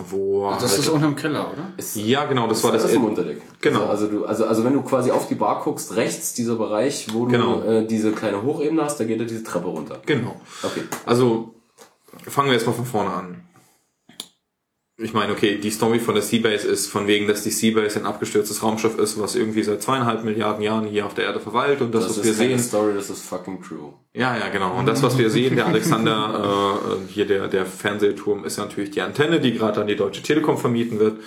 Wo 0.09 0.47
Ach, 0.47 0.59
das 0.59 0.71
halt 0.71 0.79
ist 0.79 0.89
unten 0.89 1.05
im 1.05 1.15
Keller, 1.15 1.51
oder? 1.53 1.71
Ja, 1.93 2.25
genau, 2.25 2.47
das 2.47 2.63
war 2.63 2.71
das, 2.71 2.83
ist 2.85 2.93
im 2.95 3.03
Unterdeck. 3.03 3.41
Genau. 3.61 3.81
Also, 3.85 4.05
also, 4.05 4.07
du, 4.07 4.25
also, 4.25 4.45
also 4.45 4.63
wenn 4.63 4.73
du 4.73 4.81
quasi 4.81 5.11
auf 5.11 5.27
die 5.27 5.35
Bar 5.35 5.61
guckst, 5.63 5.95
rechts 5.95 6.33
dieser 6.33 6.55
Bereich, 6.55 7.07
wo 7.13 7.25
du 7.25 7.31
Genau. 7.31 7.61
äh, 7.61 7.85
diese 7.85 8.11
kleine 8.11 8.41
Hochebene 8.41 8.83
hast, 8.83 8.99
da 8.99 9.03
geht 9.03 9.19
ja 9.19 9.25
diese 9.25 9.43
Treppe 9.43 9.67
runter. 9.67 9.99
Genau. 10.07 10.35
Okay. 10.63 10.81
Also, 11.05 11.53
fangen 12.27 12.47
wir 12.47 12.55
jetzt 12.55 12.65
mal 12.65 12.73
von 12.73 12.85
vorne 12.85 13.11
an. 13.11 13.43
Ich 14.97 15.11
meine, 15.11 15.33
okay, 15.33 15.57
die 15.57 15.71
Story 15.71 15.99
von 15.99 16.13
der 16.13 16.21
Seabase 16.21 16.67
ist 16.67 16.87
von 16.87 17.07
wegen, 17.07 17.27
dass 17.27 17.41
die 17.41 17.49
Seabase 17.49 17.99
ein 17.99 18.05
abgestürztes 18.05 18.61
Raumschiff 18.61 18.95
ist, 18.99 19.19
was 19.19 19.35
irgendwie 19.35 19.63
seit 19.63 19.81
zweieinhalb 19.81 20.23
Milliarden 20.23 20.61
Jahren 20.61 20.85
hier 20.85 21.07
auf 21.07 21.15
der 21.15 21.25
Erde 21.25 21.39
verweilt 21.39 21.81
und 21.81 21.95
das, 21.95 22.03
Das, 22.03 22.11
was 22.11 22.17
ist 22.19 22.25
wir 22.25 22.33
sehen. 22.35 22.59
Story, 22.59 22.93
das 22.93 23.09
ist 23.09 23.25
fucking 23.25 23.63
true. 23.63 23.93
Ja, 24.13 24.37
ja, 24.37 24.49
genau. 24.49 24.77
Und 24.77 24.85
das, 24.85 25.01
was 25.01 25.17
wir 25.17 25.31
sehen, 25.31 25.55
der 25.55 25.65
Alexander, 25.65 26.79
äh, 27.07 27.11
hier 27.11 27.25
der, 27.25 27.47
der 27.47 27.65
Fernsehturm, 27.65 28.45
ist 28.45 28.57
ja 28.57 28.65
natürlich 28.65 28.91
die 28.91 29.01
Antenne, 29.01 29.39
die 29.39 29.53
gerade 29.53 29.81
an 29.81 29.87
die 29.87 29.95
Deutsche 29.95 30.21
Telekom 30.21 30.59
vermieten 30.59 30.99
wird. 30.99 31.19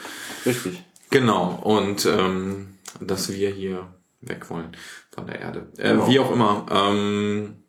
Richtig. 0.47 0.85
Genau. 1.11 1.59
Und 1.65 2.07
ähm, 2.07 2.79
dass 3.01 3.33
wir 3.33 3.51
hier 3.51 3.89
weg 4.21 4.49
wollen 4.49 4.77
von 5.11 5.27
der 5.27 5.41
Erde. 5.41 5.67
Äh, 5.77 5.91
Genau. 5.91 6.09
Wie 6.09 6.21
auch 6.21 6.33
immer. 6.33 6.67
Ähm, 6.71 7.65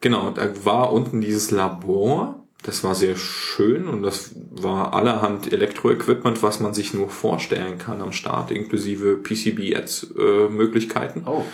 genau, 0.00 0.30
da 0.30 0.48
war 0.64 0.94
unten 0.94 1.20
dieses 1.20 1.50
Labor. 1.50 2.47
Das 2.62 2.82
war 2.82 2.94
sehr 2.94 3.16
schön 3.16 3.86
und 3.86 4.02
das 4.02 4.32
war 4.50 4.92
allerhand 4.92 5.52
Elektroequipment, 5.52 6.42
was 6.42 6.58
man 6.58 6.74
sich 6.74 6.92
nur 6.92 7.08
vorstellen 7.08 7.78
kann 7.78 8.02
am 8.02 8.12
Start, 8.12 8.50
inklusive 8.50 9.16
PCB-Ads-Möglichkeiten. 9.16 11.22
Oh. 11.26 11.44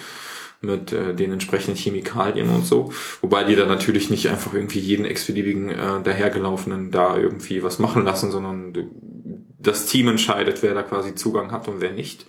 mit 0.62 0.92
äh, 0.92 1.14
den 1.14 1.32
entsprechenden 1.32 1.76
Chemikalien 1.76 2.48
und 2.48 2.64
so. 2.64 2.90
Wobei 3.20 3.44
die 3.44 3.54
dann 3.54 3.68
natürlich 3.68 4.08
nicht 4.08 4.30
einfach 4.30 4.54
irgendwie 4.54 4.78
jeden 4.78 5.04
x-beliebigen 5.04 5.68
äh, 5.68 6.02
dahergelaufenen 6.02 6.90
da 6.90 7.18
irgendwie 7.18 7.62
was 7.62 7.78
machen 7.78 8.02
lassen, 8.04 8.30
sondern 8.30 8.72
das 9.58 9.84
Team 9.84 10.08
entscheidet, 10.08 10.62
wer 10.62 10.72
da 10.72 10.82
quasi 10.82 11.14
Zugang 11.14 11.52
hat 11.52 11.68
und 11.68 11.82
wer 11.82 11.92
nicht. 11.92 12.24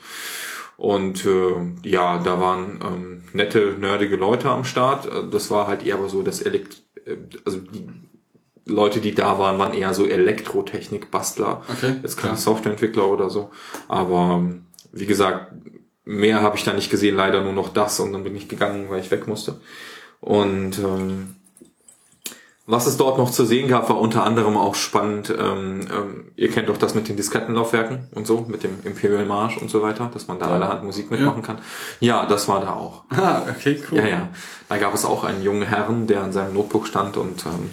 Und 0.75 1.25
äh, 1.25 1.53
ja, 1.83 2.17
da 2.21 2.41
waren 2.41 2.79
ähm, 2.83 3.23
nette, 3.31 3.77
nerdige 3.79 4.17
Leute 4.17 4.49
am 4.49 4.65
Start. 4.65 5.05
Äh, 5.05 5.29
Das 5.31 5.49
war 5.49 5.67
halt 5.67 5.85
eher 5.85 5.97
so 6.09 6.21
das 6.21 6.41
Elekt 6.41 6.83
äh, 7.05 7.15
also 7.45 7.59
die 7.59 7.87
Leute, 8.65 8.99
die 8.99 9.13
da 9.13 9.37
waren, 9.37 9.59
waren 9.59 9.73
eher 9.73 9.93
so 9.93 10.07
Elektrotechnik-Bastler. 10.07 11.61
Okay, 11.69 11.95
Jetzt 12.01 12.17
keine 12.17 12.33
klar. 12.33 12.37
Softwareentwickler 12.37 13.07
oder 13.07 13.29
so. 13.29 13.51
Aber 13.87 14.43
wie 14.91 15.05
gesagt, 15.05 15.51
mehr 16.03 16.41
habe 16.41 16.57
ich 16.57 16.63
da 16.63 16.73
nicht 16.73 16.89
gesehen, 16.89 17.15
leider 17.15 17.41
nur 17.41 17.53
noch 17.53 17.69
das 17.69 17.99
und 17.99 18.13
dann 18.13 18.23
bin 18.23 18.35
ich 18.35 18.47
gegangen, 18.47 18.89
weil 18.89 19.01
ich 19.01 19.11
weg 19.11 19.27
musste. 19.27 19.59
Und 20.19 20.79
ähm, 20.79 21.35
was 22.67 22.87
es 22.87 22.97
dort 22.97 23.19
noch 23.19 23.29
zu 23.29 23.45
sehen 23.45 23.67
gab, 23.67 23.89
war 23.89 23.99
unter 23.99 24.23
anderem 24.23 24.57
auch 24.57 24.73
spannend. 24.73 25.29
Ähm, 25.29 25.81
ähm, 25.81 26.31
ihr 26.35 26.49
kennt 26.49 26.67
doch 26.67 26.77
das 26.77 26.95
mit 26.95 27.07
den 27.07 27.15
Diskettenlaufwerken 27.15 28.07
und 28.15 28.25
so, 28.25 28.43
mit 28.47 28.63
dem 28.63 28.79
Imperial 28.83 29.25
Marsch 29.25 29.57
und 29.57 29.69
so 29.69 29.83
weiter, 29.83 30.09
dass 30.11 30.27
man 30.27 30.39
da 30.39 30.47
allerhand 30.47 30.83
Musik 30.83 31.11
mitmachen 31.11 31.43
kann. 31.43 31.59
Ja, 31.99 32.25
das 32.25 32.47
war 32.47 32.61
da 32.61 32.73
auch. 32.73 33.03
Ah, 33.11 33.43
okay, 33.47 33.79
cool. 33.91 33.99
Ja, 33.99 34.07
ja. 34.07 34.29
Da 34.67 34.77
gab 34.77 34.95
es 34.95 35.05
auch 35.05 35.23
einen 35.23 35.43
jungen 35.43 35.67
Herrn, 35.67 36.07
der 36.07 36.23
an 36.23 36.33
seinem 36.33 36.55
Notebook 36.55 36.87
stand 36.87 37.17
und 37.17 37.45
ähm, 37.45 37.69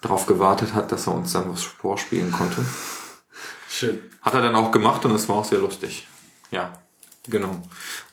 darauf 0.00 0.26
gewartet 0.26 0.74
hat, 0.74 0.92
dass 0.92 1.06
er 1.06 1.14
uns 1.14 1.32
dann 1.32 1.52
was 1.52 1.62
vorspielen 1.62 2.32
konnte. 2.32 2.64
Schön. 3.68 4.00
Hat 4.22 4.34
er 4.34 4.42
dann 4.42 4.54
auch 4.54 4.72
gemacht 4.72 5.04
und 5.04 5.12
es 5.12 5.28
war 5.28 5.36
auch 5.36 5.44
sehr 5.44 5.58
lustig. 5.58 6.08
Ja, 6.50 6.72
genau. 7.28 7.62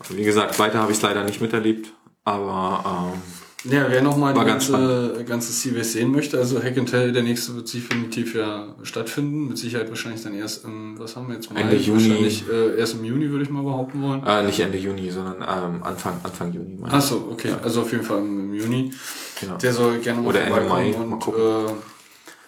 Wie 0.09 0.23
gesagt, 0.23 0.59
weiter 0.59 0.79
habe 0.79 0.91
ich 0.91 0.97
es 0.97 1.03
leider 1.03 1.23
nicht 1.23 1.41
miterlebt, 1.41 1.93
aber 2.23 3.13
ähm, 3.13 3.21
Ja, 3.63 3.87
wer 3.89 4.01
nochmal 4.03 4.33
die 4.35 4.45
ganze, 4.45 5.25
ganze 5.27 5.51
CWS 5.51 5.93
sehen 5.93 6.11
möchte, 6.11 6.37
also 6.37 6.61
Hack 6.61 6.77
and 6.77 6.89
Tell, 6.89 7.11
der 7.11 7.23
nächste 7.23 7.55
wird 7.55 7.73
definitiv 7.73 8.35
ja 8.35 8.67
stattfinden. 8.83 9.47
Mit 9.47 9.57
Sicherheit 9.57 9.89
wahrscheinlich 9.89 10.21
dann 10.21 10.35
erst 10.35 10.63
im, 10.63 10.97
was 10.99 11.15
haben 11.15 11.27
wir 11.27 11.35
jetzt? 11.35 11.51
Mai? 11.51 11.61
Ende 11.61 11.75
Juni. 11.75 12.07
Wahrscheinlich 12.07 12.43
äh, 12.49 12.77
erst 12.79 12.93
im 12.93 13.03
Juni, 13.03 13.29
würde 13.31 13.43
ich 13.45 13.49
mal 13.49 13.63
behaupten 13.63 14.01
wollen. 14.03 14.23
äh, 14.25 14.43
nicht 14.43 14.59
Ende 14.59 14.77
Juni, 14.77 15.09
sondern 15.09 15.37
ähm, 15.41 15.83
Anfang 15.83 16.19
Anfang 16.23 16.53
Juni. 16.53 16.77
Ach 16.83 17.01
so, 17.01 17.29
okay. 17.31 17.51
Also 17.63 17.81
auf 17.81 17.91
jeden 17.91 18.03
Fall 18.03 18.19
im 18.19 18.53
Juni. 18.53 18.93
Ja. 19.41 19.55
Der 19.57 19.73
soll 19.73 19.97
gerne 19.99 20.21
mal 20.21 20.29
Oder 20.29 20.41
Ende 20.41 20.51
Mai, 20.61 20.67
vorbeikommen 20.93 21.09
mal 21.09 21.13
und, 21.15 21.19
gucken. 21.19 21.41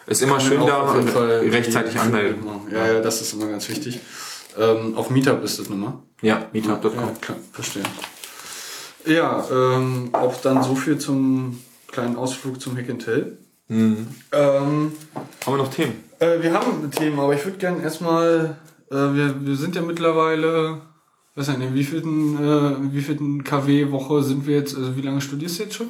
äh, 0.06 0.10
Ist 0.12 0.22
immer 0.22 0.38
schön 0.40 0.60
da 0.64 0.82
auf 0.82 0.94
jeden 0.94 1.08
Fall 1.08 1.40
rechtzeitig 1.50 1.98
anmelden. 1.98 2.44
Ja, 2.72 2.86
ja, 2.94 3.00
das 3.00 3.20
ist 3.20 3.32
immer 3.34 3.48
ganz 3.48 3.68
wichtig. 3.68 3.98
Ähm, 4.56 4.96
auf 4.96 5.10
Meetup 5.10 5.42
ist 5.42 5.58
das 5.58 5.68
Nummer. 5.68 6.02
Ja, 6.22 6.46
meetup.com. 6.52 6.92
Ja, 6.94 7.12
klar, 7.20 7.36
verstehe. 7.52 7.82
Ja, 9.06 9.44
ähm, 9.50 10.10
auch 10.12 10.40
dann 10.40 10.62
so 10.62 10.74
viel 10.74 10.98
zum 10.98 11.60
kleinen 11.90 12.16
Ausflug 12.16 12.60
zum 12.60 12.76
Hack 12.76 12.90
and 12.90 13.04
Tell. 13.04 13.38
Mhm. 13.68 14.08
Ähm, 14.32 14.92
haben 15.46 15.52
wir 15.52 15.56
noch 15.56 15.72
Themen? 15.72 16.04
Äh, 16.18 16.42
wir 16.42 16.52
haben 16.52 16.90
Themen, 16.90 17.18
aber 17.18 17.34
ich 17.34 17.44
würde 17.44 17.58
gerne 17.58 17.82
erstmal, 17.82 18.56
äh, 18.90 18.94
wir, 18.94 19.46
wir 19.46 19.56
sind 19.56 19.76
ja 19.76 19.82
mittlerweile, 19.82 20.82
weiß 21.34 21.48
nicht, 21.48 21.60
in 21.60 21.74
wievielten, 21.74 22.36
äh, 22.36 22.92
wievielten 22.92 23.44
KW-Woche 23.44 24.22
sind 24.22 24.46
wir 24.46 24.56
jetzt, 24.56 24.76
also 24.76 24.96
wie 24.96 25.02
lange 25.02 25.20
studierst 25.20 25.58
du 25.58 25.62
jetzt 25.64 25.76
schon? 25.76 25.88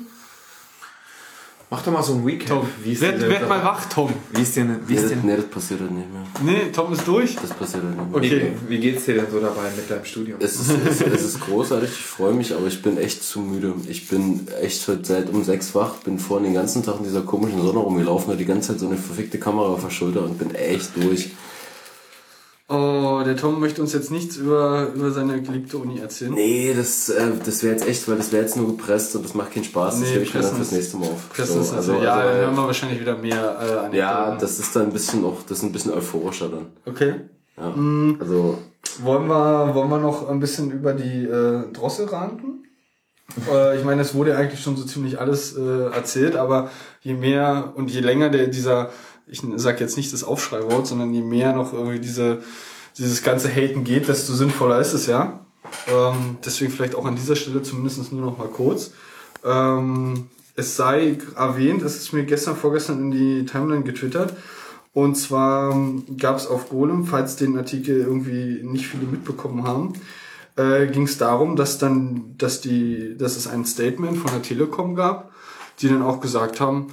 Mach 1.73 1.83
doch 1.83 1.93
mal 1.93 2.03
so 2.03 2.15
ein 2.15 2.25
Recap. 2.25 2.49
Tom, 2.49 2.67
Wie 2.83 2.93
ist 2.93 3.01
werd, 3.01 3.23
denn- 3.23 3.31
werd 3.31 3.49
mal 3.49 3.63
wach, 3.63 3.85
Tom. 3.89 4.13
Wie 4.35 4.43
ist 4.43 4.57
denn, 4.57 4.81
wie 4.89 4.93
Nee, 4.95 4.99
ist 4.99 5.03
das, 5.05 5.11
denn, 5.13 5.21
nee, 5.25 5.37
das 5.37 5.45
passiert 5.47 5.81
halt 5.81 5.93
nicht 5.93 6.09
mehr. 6.13 6.23
Nee, 6.43 6.73
Tom 6.73 6.93
ist 6.93 7.07
durch. 7.07 7.37
Das 7.37 7.51
passiert 7.51 7.85
halt 7.85 7.97
nicht 7.97 8.11
mehr. 8.11 8.17
Okay. 8.17 8.53
wie, 8.69 8.71
wie 8.75 8.81
geht's 8.81 9.05
dir 9.05 9.15
denn 9.15 9.27
so 9.31 9.39
dabei 9.39 9.71
mit 9.77 9.89
deinem 9.89 10.05
Studium? 10.05 10.39
Es 10.41 10.57
ist, 10.59 10.69
es, 10.85 11.01
es 11.01 11.23
ist 11.23 11.41
großartig, 11.41 11.89
ich 11.91 11.97
freue 12.05 12.33
mich, 12.35 12.53
aber 12.53 12.67
ich 12.67 12.83
bin 12.83 12.99
echt 12.99 13.23
zu 13.23 13.39
müde. 13.41 13.73
Ich 13.89 14.09
bin 14.09 14.49
echt 14.61 14.87
heute 14.89 15.05
seit 15.05 15.31
um 15.33 15.45
sechs 15.45 15.73
wach, 15.77 15.95
bin 16.05 16.19
vorhin 16.19 16.47
den 16.47 16.55
ganzen 16.55 16.83
Tag 16.83 16.97
in 16.99 17.05
dieser 17.05 17.23
komischen 17.23 17.63
Sonne 17.63 17.79
rumgelaufen, 17.79 18.27
hatte 18.29 18.39
die 18.39 18.47
ganze 18.47 18.73
Zeit 18.73 18.81
so 18.81 18.87
eine 18.89 18.97
verfickte 18.97 19.39
Kamera 19.39 19.69
auf 19.69 19.83
der 19.85 19.91
Schulter 19.91 20.25
und 20.25 20.39
bin 20.39 20.53
echt 20.55 20.91
durch. 20.97 21.31
Oh, 22.73 23.23
der 23.25 23.37
Tom 23.37 23.59
möchte 23.59 23.83
uns 23.83 23.93
jetzt 23.93 24.13
nichts 24.13 24.37
über, 24.37 24.93
über 24.95 25.11
seine 25.11 25.43
geliebte 25.43 25.77
Uni 25.77 25.99
erzählen. 25.99 26.33
Nee, 26.33 26.73
das, 26.77 27.09
äh, 27.09 27.33
das 27.45 27.65
wäre 27.65 27.75
jetzt 27.75 27.89
echt, 27.89 28.09
weil 28.09 28.17
das 28.17 28.31
wäre 28.31 28.43
jetzt 28.43 28.57
nur 28.57 28.69
gepresst 28.69 29.17
und 29.17 29.25
das 29.25 29.35
macht 29.35 29.53
keinen 29.53 29.65
Spaß. 29.65 29.95
Das 29.99 30.09
Nee, 30.09 30.15
hebe 30.15 30.23
ich 30.23 30.33
mir 30.35 30.41
dann 30.41 30.55
fürs 30.55 30.71
nächste 30.71 30.97
Mal 30.99 31.07
auf. 31.09 31.29
Pressen 31.31 31.61
ist 31.63 31.73
also, 31.73 31.95
ja, 31.95 32.15
also, 32.15 32.29
dann 32.29 32.39
hören 32.39 32.55
wir 32.57 32.67
wahrscheinlich 32.67 33.01
wieder 33.01 33.17
mehr 33.19 33.35
äh, 33.35 33.65
Anekdoten. 33.65 33.95
ja, 33.95 34.37
das 34.37 34.61
ist 34.61 34.77
dann 34.77 34.85
ein 34.85 34.93
bisschen 34.93 35.25
auch, 35.25 35.43
das 35.49 35.59
ist 35.59 35.65
ein 35.65 35.73
bisschen 35.73 35.93
euphorischer 35.93 36.49
dann. 36.49 36.67
Okay. 36.87 37.15
Ja. 37.57 37.71
Mm. 37.71 38.19
Also, 38.21 38.59
Wollen 39.03 39.27
wir, 39.27 39.75
wollen 39.75 39.91
wir 39.91 39.99
noch 39.99 40.29
ein 40.29 40.39
bisschen 40.39 40.71
über 40.71 40.93
die 40.93 41.25
äh, 41.25 41.73
Drossel 41.73 42.07
ranten? 42.07 42.65
äh, 43.53 43.79
ich 43.79 43.85
meine, 43.85 44.03
es 44.03 44.15
wurde 44.15 44.31
ja 44.31 44.37
eigentlich 44.37 44.61
schon 44.61 44.77
so 44.77 44.85
ziemlich 44.85 45.21
alles 45.21 45.57
äh, 45.57 45.87
erzählt, 45.93 46.37
aber 46.37 46.71
je 47.01 47.15
mehr 47.15 47.73
und 47.77 47.91
je 47.91 48.01
länger 48.01 48.29
der 48.31 48.47
dieser, 48.47 48.91
ich 49.31 49.43
sag 49.57 49.81
jetzt 49.81 49.97
nicht 49.97 50.13
das 50.13 50.25
Aufschreiwort, 50.25 50.87
sondern 50.87 51.15
je 51.15 51.23
mehr 51.23 51.53
noch 51.55 51.73
irgendwie 51.73 52.01
diese, 52.01 52.43
dieses 52.99 53.23
ganze 53.23 53.49
Haten 53.49 53.85
geht, 53.85 54.09
desto 54.09 54.33
sinnvoller 54.33 54.81
ist 54.81 54.93
es 54.93 55.07
ja. 55.07 55.41
Ähm, 55.89 56.39
deswegen 56.45 56.73
vielleicht 56.73 56.95
auch 56.95 57.05
an 57.05 57.17
dieser 57.17 57.37
Stelle 57.37 57.63
zumindest 57.63 58.13
nur 58.13 58.25
noch 58.25 58.39
mal 58.39 58.49
kurz. 58.49 58.93
Ähm, 59.45 60.29
es 60.57 60.77
sei 60.77 61.19
erwähnt, 61.37 61.83
es 61.83 61.97
ist 61.97 62.13
mir 62.13 62.25
gestern, 62.25 62.57
vorgestern 62.57 62.99
in 62.99 63.11
die 63.11 63.47
Timeline 63.47 63.85
getwittert. 63.85 64.35
Und 64.93 65.15
zwar 65.15 65.75
gab 66.19 66.37
es 66.37 66.49
auf 66.49 66.69
Golem, 66.69 67.07
falls 67.07 67.37
den 67.37 67.57
Artikel 67.57 68.01
irgendwie 68.01 68.61
nicht 68.65 68.89
viele 68.89 69.07
mitbekommen 69.07 69.65
haben, 69.65 69.93
äh, 70.57 70.89
ging 70.89 71.05
es 71.05 71.17
darum, 71.17 71.55
dass 71.55 71.79
dann, 71.79 72.35
dass 72.37 72.61
die, 72.61 73.17
dass 73.17 73.37
es 73.37 73.47
ein 73.47 73.65
Statement 73.65 74.19
von 74.19 74.33
der 74.33 74.43
Telekom 74.43 74.97
gab, 74.97 75.31
die 75.79 75.89
dann 75.89 76.03
auch 76.03 76.21
gesagt 76.21 76.61
haben, 76.61 76.89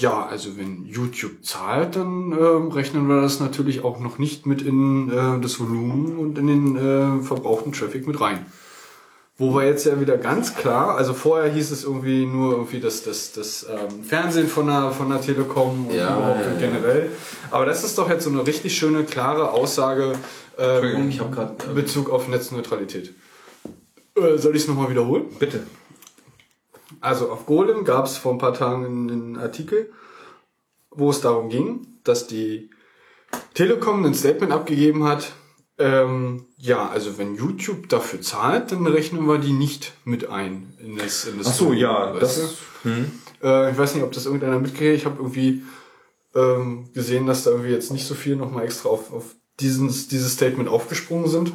ja, 0.00 0.26
also 0.26 0.56
wenn 0.56 0.84
YouTube 0.84 1.44
zahlt, 1.44 1.96
dann 1.96 2.32
ähm, 2.32 2.68
rechnen 2.68 3.06
wir 3.08 3.20
das 3.20 3.40
natürlich 3.40 3.84
auch 3.84 4.00
noch 4.00 4.18
nicht 4.18 4.46
mit 4.46 4.62
in 4.62 5.10
äh, 5.10 5.40
das 5.40 5.60
Volumen 5.60 6.18
und 6.18 6.38
in 6.38 6.46
den 6.46 6.76
äh, 6.76 7.22
verbrauchten 7.22 7.72
Traffic 7.72 8.06
mit 8.06 8.20
rein. 8.20 8.46
Wo 9.38 9.54
wir 9.54 9.64
jetzt 9.64 9.86
ja 9.86 9.98
wieder 9.98 10.18
ganz 10.18 10.54
klar, 10.54 10.96
also 10.96 11.14
vorher 11.14 11.50
hieß 11.50 11.70
es 11.70 11.84
irgendwie 11.84 12.26
nur 12.26 12.52
irgendwie 12.52 12.80
das, 12.80 13.02
das, 13.04 13.32
das 13.32 13.66
ähm, 13.70 14.04
Fernsehen 14.04 14.48
von 14.48 14.66
der, 14.66 14.90
von 14.90 15.08
der 15.08 15.22
Telekom 15.22 15.86
und 15.86 15.94
Ja, 15.94 16.16
überhaupt 16.16 16.44
ja, 16.44 16.52
ja. 16.52 16.58
generell. 16.58 17.10
Aber 17.50 17.64
das 17.64 17.82
ist 17.82 17.96
doch 17.96 18.10
jetzt 18.10 18.24
so 18.24 18.30
eine 18.30 18.46
richtig 18.46 18.76
schöne, 18.76 19.04
klare 19.04 19.50
Aussage 19.50 20.12
ähm, 20.58 21.10
in 21.10 21.74
Bezug 21.74 22.10
auf 22.10 22.28
Netzneutralität. 22.28 23.14
Äh, 24.14 24.36
soll 24.36 24.56
ich 24.56 24.62
es 24.62 24.68
nochmal 24.68 24.90
wiederholen? 24.90 25.24
Bitte. 25.38 25.62
Also 27.00 27.30
auf 27.30 27.46
Golem 27.46 27.84
gab 27.84 28.06
es 28.06 28.16
vor 28.18 28.32
ein 28.32 28.38
paar 28.38 28.54
Tagen 28.54 28.84
einen 28.84 29.38
Artikel, 29.38 29.92
wo 30.90 31.10
es 31.10 31.20
darum 31.20 31.48
ging, 31.48 31.86
dass 32.04 32.26
die 32.26 32.70
Telekom 33.54 34.04
ein 34.04 34.14
Statement 34.14 34.52
abgegeben 34.52 35.04
hat, 35.04 35.32
ähm, 35.80 36.46
ja, 36.58 36.90
also 36.90 37.16
wenn 37.16 37.36
YouTube 37.36 37.88
dafür 37.88 38.20
zahlt, 38.20 38.70
dann 38.70 38.86
rechnen 38.86 39.26
wir 39.26 39.38
die 39.38 39.52
nicht 39.52 39.94
mit 40.04 40.28
ein 40.28 40.74
in 40.78 40.98
das, 40.98 41.24
in 41.24 41.38
das 41.38 41.46
Ach 41.48 41.54
so, 41.54 41.72
ja, 41.72 42.12
das 42.18 42.36
ist. 42.36 42.58
Hm. 42.82 43.10
Äh, 43.42 43.70
ich 43.70 43.78
weiß 43.78 43.94
nicht, 43.94 44.04
ob 44.04 44.12
das 44.12 44.26
irgendeiner 44.26 44.58
mitgekriegt. 44.58 44.98
Ich 44.98 45.06
habe 45.06 45.16
irgendwie 45.18 45.62
ähm, 46.34 46.90
gesehen, 46.92 47.26
dass 47.26 47.44
da 47.44 47.50
irgendwie 47.50 47.70
jetzt 47.70 47.92
nicht 47.92 48.06
so 48.06 48.14
viel 48.14 48.36
nochmal 48.36 48.64
extra 48.64 48.90
auf, 48.90 49.10
auf 49.10 49.34
dieses, 49.58 50.08
dieses 50.08 50.34
Statement 50.34 50.68
aufgesprungen 50.68 51.28
sind. 51.28 51.54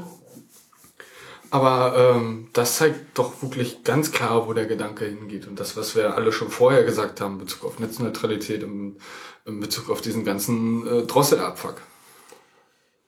Aber 1.51 1.95
ähm, 2.15 2.49
das 2.53 2.77
zeigt 2.77 3.17
doch 3.17 3.41
wirklich 3.41 3.83
ganz 3.83 4.11
klar, 4.11 4.47
wo 4.47 4.53
der 4.53 4.65
Gedanke 4.65 5.05
hingeht. 5.05 5.47
Und 5.47 5.59
das, 5.59 5.77
was 5.77 5.95
wir 5.95 6.15
alle 6.15 6.31
schon 6.31 6.49
vorher 6.49 6.83
gesagt 6.83 7.21
haben 7.21 7.33
in 7.33 7.39
Bezug 7.39 7.63
auf 7.65 7.79
Netzneutralität, 7.79 8.63
in, 8.63 8.97
in 9.45 9.59
Bezug 9.59 9.89
auf 9.89 10.01
diesen 10.01 10.25
ganzen 10.25 10.85
äh, 10.87 11.01
Drosselabfuck. 11.03 11.75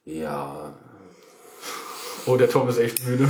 ja, 0.06 0.74
Oh, 2.26 2.36
der 2.36 2.50
Tom 2.50 2.68
ist 2.68 2.78
echt 2.78 3.06
müde. 3.08 3.30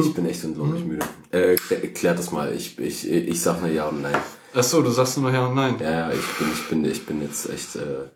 ich 0.00 0.14
bin 0.14 0.24
echt 0.26 0.42
unglaublich 0.44 0.82
müde. 0.82 1.04
Äh, 1.30 1.56
klär, 1.56 1.92
klär 1.92 2.14
das 2.14 2.30
mal. 2.32 2.54
Ich, 2.54 2.78
ich, 2.78 3.06
ich 3.06 3.40
sag 3.42 3.60
nur 3.60 3.68
Ja 3.68 3.88
und 3.88 4.00
Nein. 4.00 4.16
Ach 4.54 4.62
so, 4.62 4.80
du 4.80 4.90
sagst 4.90 5.18
nur 5.18 5.30
ja 5.30 5.46
und 5.46 5.54
nein. 5.54 5.76
Ja, 5.78 5.90
ja, 5.90 6.10
ich 6.10 6.26
bin, 6.38 6.50
ich 6.50 6.68
bin, 6.68 6.84
ich 6.86 7.06
bin 7.06 7.22
jetzt 7.22 7.50
echt, 7.50 7.76
äh, 7.76 8.08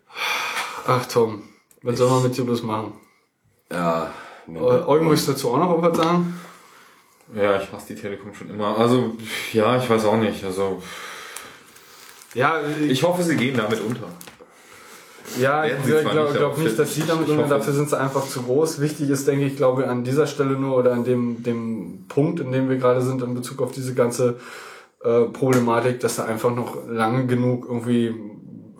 Ach 0.87 1.05
Tom, 1.05 1.43
was 1.83 1.97
soll 1.99 2.09
man 2.09 2.23
mit 2.23 2.35
dir 2.35 2.43
bloß 2.43 2.63
machen? 2.63 2.93
ja. 3.71 4.11
Äh, 4.47 4.57
Eugen, 4.59 5.07
möchtest 5.07 5.27
du 5.27 5.31
dazu 5.33 5.51
auch 5.51 5.57
noch 5.57 5.81
was 5.81 5.97
sagen? 5.97 6.39
Ja, 7.35 7.59
ich 7.59 7.71
hasse 7.71 7.93
die 7.93 7.99
Telekom 8.01 8.33
schon 8.33 8.49
immer. 8.51 8.77
Also, 8.77 9.15
ja, 9.53 9.77
ich 9.77 9.89
weiß 9.89 10.05
auch 10.05 10.17
nicht. 10.17 10.43
Also, 10.43 10.81
Ja, 12.35 12.59
ich 12.87 13.01
hoffe, 13.03 13.23
sie 13.23 13.35
gehen 13.35 13.57
damit 13.57 13.79
unter. 13.81 14.03
Ja, 15.39 15.65
ich 15.65 15.71
Werden 15.71 15.83
sie 15.85 15.91
glaube 15.91 16.09
glaub, 16.11 16.27
nicht, 16.29 16.37
glaub 16.37 16.53
aber 16.53 16.61
nicht, 16.61 16.77
dass 16.79 16.93
sie 16.93 17.03
damit 17.07 17.27
ich 17.27 17.35
hoffe- 17.35 17.49
dafür 17.49 17.73
sind 17.73 17.89
sie 17.89 17.99
einfach 17.99 18.27
zu 18.27 18.43
groß. 18.43 18.79
Wichtig 18.79 19.09
ist, 19.09 19.27
denke 19.27 19.45
ich, 19.45 19.57
glaube 19.57 19.87
an 19.87 20.03
dieser 20.03 20.27
Stelle 20.27 20.51
nur 20.51 20.77
oder 20.77 20.93
an 20.93 21.03
dem, 21.03 21.41
dem 21.41 22.05
Punkt, 22.07 22.39
in 22.39 22.51
dem 22.51 22.69
wir 22.69 22.77
gerade 22.77 23.01
sind 23.01 23.23
in 23.23 23.33
Bezug 23.33 23.61
auf 23.63 23.71
diese 23.71 23.95
ganze 23.95 24.35
äh, 25.03 25.21
Problematik, 25.21 25.99
dass 26.01 26.17
da 26.17 26.25
einfach 26.25 26.53
noch 26.53 26.77
lange 26.87 27.25
genug 27.25 27.65
irgendwie 27.67 28.13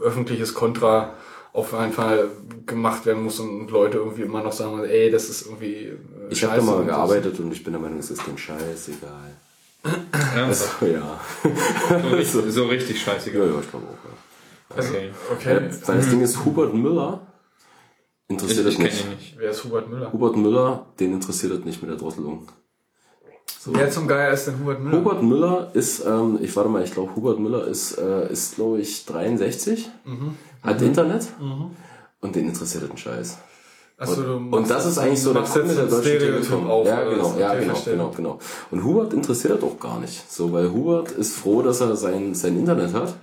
öffentliches 0.02 0.53
Kontra 0.53 1.16
auf 1.56 1.72
jeden 1.72 1.93
Fall 1.93 2.27
gemacht 2.66 3.06
werden 3.06 3.24
muss 3.24 3.40
und 3.40 3.69
Leute 3.72 3.98
irgendwie 4.00 4.24
immer 4.24 4.43
noch 4.43 4.51
sagen, 4.51 4.84
ey, 4.84 5.09
das 5.09 5.30
ist 5.30 5.45
irgendwie 5.45 5.85
äh, 5.85 5.98
Ich 6.30 6.43
habe 6.43 6.58
da 6.58 6.61
mal 6.64 6.80
und 6.82 6.88
gearbeitet 6.88 7.40
und 7.40 7.51
ich 7.51 7.64
bin 7.64 7.74
der 7.74 7.82
Meinung, 7.82 8.00
es 8.00 8.11
ist 8.11 8.27
den 8.27 8.38
Scheiß 8.38 8.90
egal. 8.90 9.32
Ernsthaft? 10.35 10.82
Also, 10.82 10.93
ja. 10.93 11.19
So 12.01 12.16
richtig, 12.16 12.53
so 12.53 12.66
richtig 12.66 13.01
scheiße. 13.01 13.32
Ja, 13.32 13.45
ja, 13.45 13.59
ich 13.61 13.69
glaube 13.69 13.85
auch. 13.88 14.77
Ja. 14.77 14.84
Okay. 14.84 15.11
Okay. 15.32 15.56
Äh, 15.58 15.88
weil 15.88 15.98
das 15.98 16.09
Ding 16.09 16.22
ist, 16.22 16.43
Hubert 16.43 16.74
Müller 16.74 17.22
interessiert 18.27 18.59
Ich, 18.59 18.64
das 18.66 18.74
ich 18.74 18.77
kenne 18.77 18.90
nicht. 18.90 19.06
ihn 19.06 19.09
nicht. 19.11 19.35
Wer 19.38 19.50
ist 19.51 19.64
Hubert 19.64 19.90
Müller? 19.90 20.11
Hubert 20.11 20.35
Müller, 20.35 20.85
den 21.00 21.14
interessiert 21.14 21.53
das 21.53 21.64
nicht 21.64 21.82
mit 21.82 21.92
der 21.92 21.98
Drosselung. 21.98 22.48
So. 23.59 23.74
Wer 23.75 23.90
zum 23.92 24.08
Geier 24.08 24.32
ist 24.34 24.45
denn 24.48 24.59
Hubert 24.59 24.80
Müller? 24.82 24.98
Hubert 24.98 25.24
Müller 25.24 25.72
ist, 25.74 26.03
ähm, 26.06 26.40
ich 26.42 26.56
warte 26.56 26.69
mal, 26.69 26.84
ich 26.84 26.92
glaube, 26.92 27.16
Hubert 27.16 27.40
Müller 27.40 27.66
ist, 27.67 27.98
äh, 27.98 28.32
ist 28.32 28.56
glaube 28.56 28.80
ich, 28.80 29.06
63, 29.06 29.90
hat 30.66 30.82
Internet 30.82 31.27
und 32.22 32.35
den 32.35 32.48
interessiert 32.50 32.84
das 32.84 32.92
ein 32.92 32.98
Scheiß. 32.98 33.38
Achso, 33.98 34.24
du 34.24 34.34
und, 34.35 34.53
und 34.53 34.69
das 34.69 34.85
ist 34.85 34.98
eigentlich 34.98 35.22
so 35.22 35.32
du 35.34 35.40
der 35.40 35.48
Kunde 35.48 35.74
der 35.74 35.84
ein 35.84 35.90
deutschen 35.90 36.19
Telekom. 36.19 36.69
auf, 36.69 36.85
ja, 36.85 37.03
genau, 37.10 37.35
ja, 37.40 37.52
Okay, 37.52 37.60
genau, 37.61 37.74
verstehe. 37.74 37.94
genau, 37.94 38.11
genau. 38.14 38.40
Und 38.72 38.84
Hubert 38.84 39.14
interessiert 39.14 39.53
das 39.53 39.64
auch 39.64 39.80
gar 39.80 40.00
nicht. 40.02 40.30
So, 40.30 40.52
weil 40.52 40.69
Hubert 40.72 41.11
ist 41.11 41.34
froh, 41.38 41.61
dass 41.61 41.80
er 41.80 41.95
sein, 41.95 42.35
sein 42.35 42.58
Internet 42.60 42.94
hat. 42.94 43.16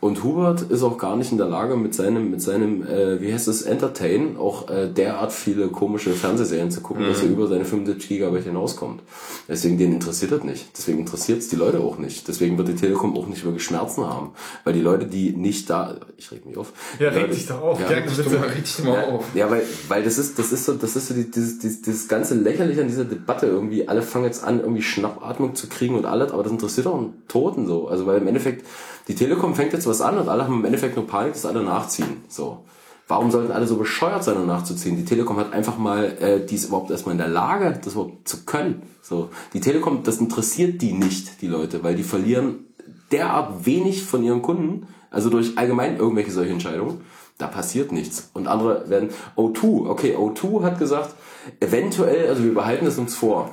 Und 0.00 0.22
Hubert 0.22 0.62
ist 0.62 0.82
auch 0.82 0.98
gar 0.98 1.16
nicht 1.16 1.32
in 1.32 1.38
der 1.38 1.48
Lage, 1.48 1.76
mit 1.76 1.94
seinem, 1.94 2.30
mit 2.30 2.42
seinem, 2.42 2.86
äh, 2.86 3.20
wie 3.20 3.32
heißt 3.32 3.48
es, 3.48 3.62
Entertain, 3.62 4.36
auch 4.36 4.68
äh, 4.68 4.88
derart 4.88 5.32
viele 5.32 5.68
komische 5.68 6.10
Fernsehserien 6.10 6.70
zu 6.70 6.80
gucken, 6.80 7.06
dass 7.06 7.22
er 7.22 7.28
über 7.28 7.46
seine 7.46 7.64
75 7.64 8.08
Gigabyte 8.08 8.44
hinauskommt. 8.44 9.02
Deswegen, 9.48 9.78
den 9.78 9.92
interessiert 9.92 10.32
das 10.32 10.44
nicht. 10.44 10.66
Deswegen 10.76 11.00
interessiert 11.00 11.38
es 11.38 11.48
die 11.48 11.56
Leute 11.56 11.80
auch 11.80 11.98
nicht. 11.98 12.28
Deswegen 12.28 12.58
wird 12.58 12.68
die 12.68 12.74
Telekom 12.74 13.16
auch 13.16 13.26
nicht 13.26 13.44
wirklich 13.44 13.64
Schmerzen 13.64 14.04
haben. 14.04 14.30
Weil 14.64 14.74
die 14.74 14.80
Leute, 14.80 15.06
die 15.06 15.32
nicht 15.32 15.68
da, 15.70 15.96
ich 16.16 16.30
reg 16.30 16.46
mich 16.46 16.56
auf. 16.56 16.72
Ja, 16.98 17.10
reg 17.10 17.30
dich 17.30 17.46
doch 17.46 17.60
auf. 17.62 17.80
Ja. 17.80 17.86
Richtig 17.88 18.16
bitte. 18.24 18.84
mal, 18.84 18.94
Ja, 18.94 19.06
auf. 19.08 19.24
ja, 19.34 19.50
weil, 19.50 19.62
weil 19.88 20.02
das 20.02 20.18
ist, 20.18 20.38
das 20.38 20.52
ist 20.52 20.64
so, 20.64 20.74
das 20.74 20.96
ist 20.96 21.08
so 21.08 21.14
die, 21.14 21.30
dieses, 21.30 21.58
dieses, 21.58 21.82
dieses 21.82 22.08
ganze 22.08 22.34
lächerliche 22.34 22.82
an 22.82 22.88
dieser 22.88 23.04
Debatte 23.04 23.46
irgendwie. 23.46 23.88
Alle 23.88 24.02
fangen 24.02 24.24
jetzt 24.24 24.44
an, 24.44 24.60
irgendwie 24.60 24.82
Schnappatmung 24.82 25.54
zu 25.54 25.68
kriegen 25.68 25.94
und 25.94 26.04
alles, 26.04 26.32
aber 26.32 26.42
das 26.42 26.52
interessiert 26.52 26.86
auch 26.86 26.98
einen 26.98 27.22
Toten 27.28 27.66
so. 27.66 27.88
Also, 27.88 28.06
weil 28.06 28.20
im 28.20 28.26
Endeffekt, 28.26 28.66
die 29.08 29.14
Telekom 29.14 29.54
fängt 29.54 29.72
jetzt 29.72 29.86
was 29.86 30.00
an 30.00 30.18
und 30.18 30.28
alle 30.28 30.44
haben 30.44 30.60
im 30.60 30.64
Endeffekt 30.64 30.96
nur 30.96 31.06
Panik, 31.06 31.34
dass 31.34 31.46
alle 31.46 31.62
nachziehen. 31.62 32.24
So. 32.28 32.64
Warum 33.06 33.30
sollten 33.30 33.52
alle 33.52 33.66
so 33.66 33.76
bescheuert 33.76 34.24
sein, 34.24 34.38
um 34.38 34.46
nachzuziehen? 34.46 34.96
Die 34.96 35.04
Telekom 35.04 35.36
hat 35.36 35.52
einfach 35.52 35.76
mal, 35.76 36.04
äh, 36.20 36.46
die 36.46 36.54
ist 36.54 36.66
überhaupt 36.66 36.90
erstmal 36.90 37.12
in 37.12 37.18
der 37.18 37.28
Lage, 37.28 37.78
das 37.84 37.92
überhaupt 37.92 38.26
zu 38.26 38.44
können. 38.46 38.82
So. 39.02 39.28
Die 39.52 39.60
Telekom, 39.60 40.02
das 40.04 40.18
interessiert 40.18 40.80
die 40.80 40.92
nicht, 40.92 41.42
die 41.42 41.48
Leute, 41.48 41.84
weil 41.84 41.96
die 41.96 42.02
verlieren 42.02 42.66
derart 43.12 43.66
wenig 43.66 44.04
von 44.04 44.24
ihren 44.24 44.40
Kunden, 44.40 44.86
also 45.10 45.28
durch 45.28 45.58
allgemein 45.58 45.98
irgendwelche 45.98 46.32
solche 46.32 46.52
Entscheidungen, 46.52 47.02
da 47.36 47.46
passiert 47.46 47.92
nichts. 47.92 48.30
Und 48.32 48.46
andere 48.46 48.88
werden, 48.88 49.10
O2, 49.36 49.88
okay, 49.88 50.16
O2 50.16 50.62
hat 50.62 50.78
gesagt, 50.78 51.14
eventuell, 51.60 52.28
also 52.28 52.42
wir 52.42 52.54
behalten 52.54 52.86
es 52.86 52.96
uns 52.96 53.14
vor. 53.14 53.50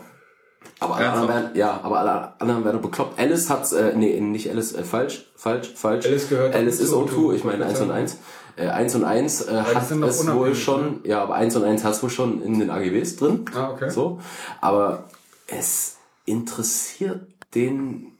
Aber 0.81 0.95
alle 0.95 1.11
anderen 1.11 1.29
werden, 1.29 1.49
ja, 1.53 1.79
aber 1.83 1.99
alle 1.99 2.41
anderen 2.41 2.65
werden 2.65 2.81
bekloppt. 2.81 3.19
Alice 3.19 3.51
hat, 3.51 3.71
äh, 3.71 3.93
nee, 3.95 4.19
nicht 4.19 4.49
Alice, 4.49 4.73
äh, 4.73 4.83
falsch, 4.83 5.29
falsch, 5.35 5.71
falsch. 5.75 6.07
Alice 6.07 6.27
gehört 6.27 6.55
Alice 6.55 6.79
ist 6.79 6.89
zu 6.89 6.97
O2, 6.97 7.11
O2, 7.11 7.35
ich 7.35 7.43
meine 7.43 7.67
1 7.67 7.81
und 7.81 7.91
1. 7.91 8.17
Äh, 8.55 8.67
1 8.67 8.95
und 8.95 9.03
1 9.03 9.41
äh, 9.47 9.61
hat 9.61 9.83
es 9.83 9.91
wohl 9.91 10.33
unabhängig, 10.33 10.63
schon, 10.63 11.01
ja, 11.03 11.21
aber 11.21 11.35
1 11.35 11.55
und 11.55 11.65
1 11.65 11.83
hast 11.83 12.01
du 12.01 12.09
schon 12.09 12.41
in 12.41 12.59
den 12.59 12.71
AGBs 12.71 13.17
drin. 13.17 13.45
Ah, 13.53 13.69
okay. 13.69 13.91
So. 13.91 14.19
Aber 14.59 15.03
es 15.45 15.97
interessiert 16.25 17.27
den, 17.53 18.17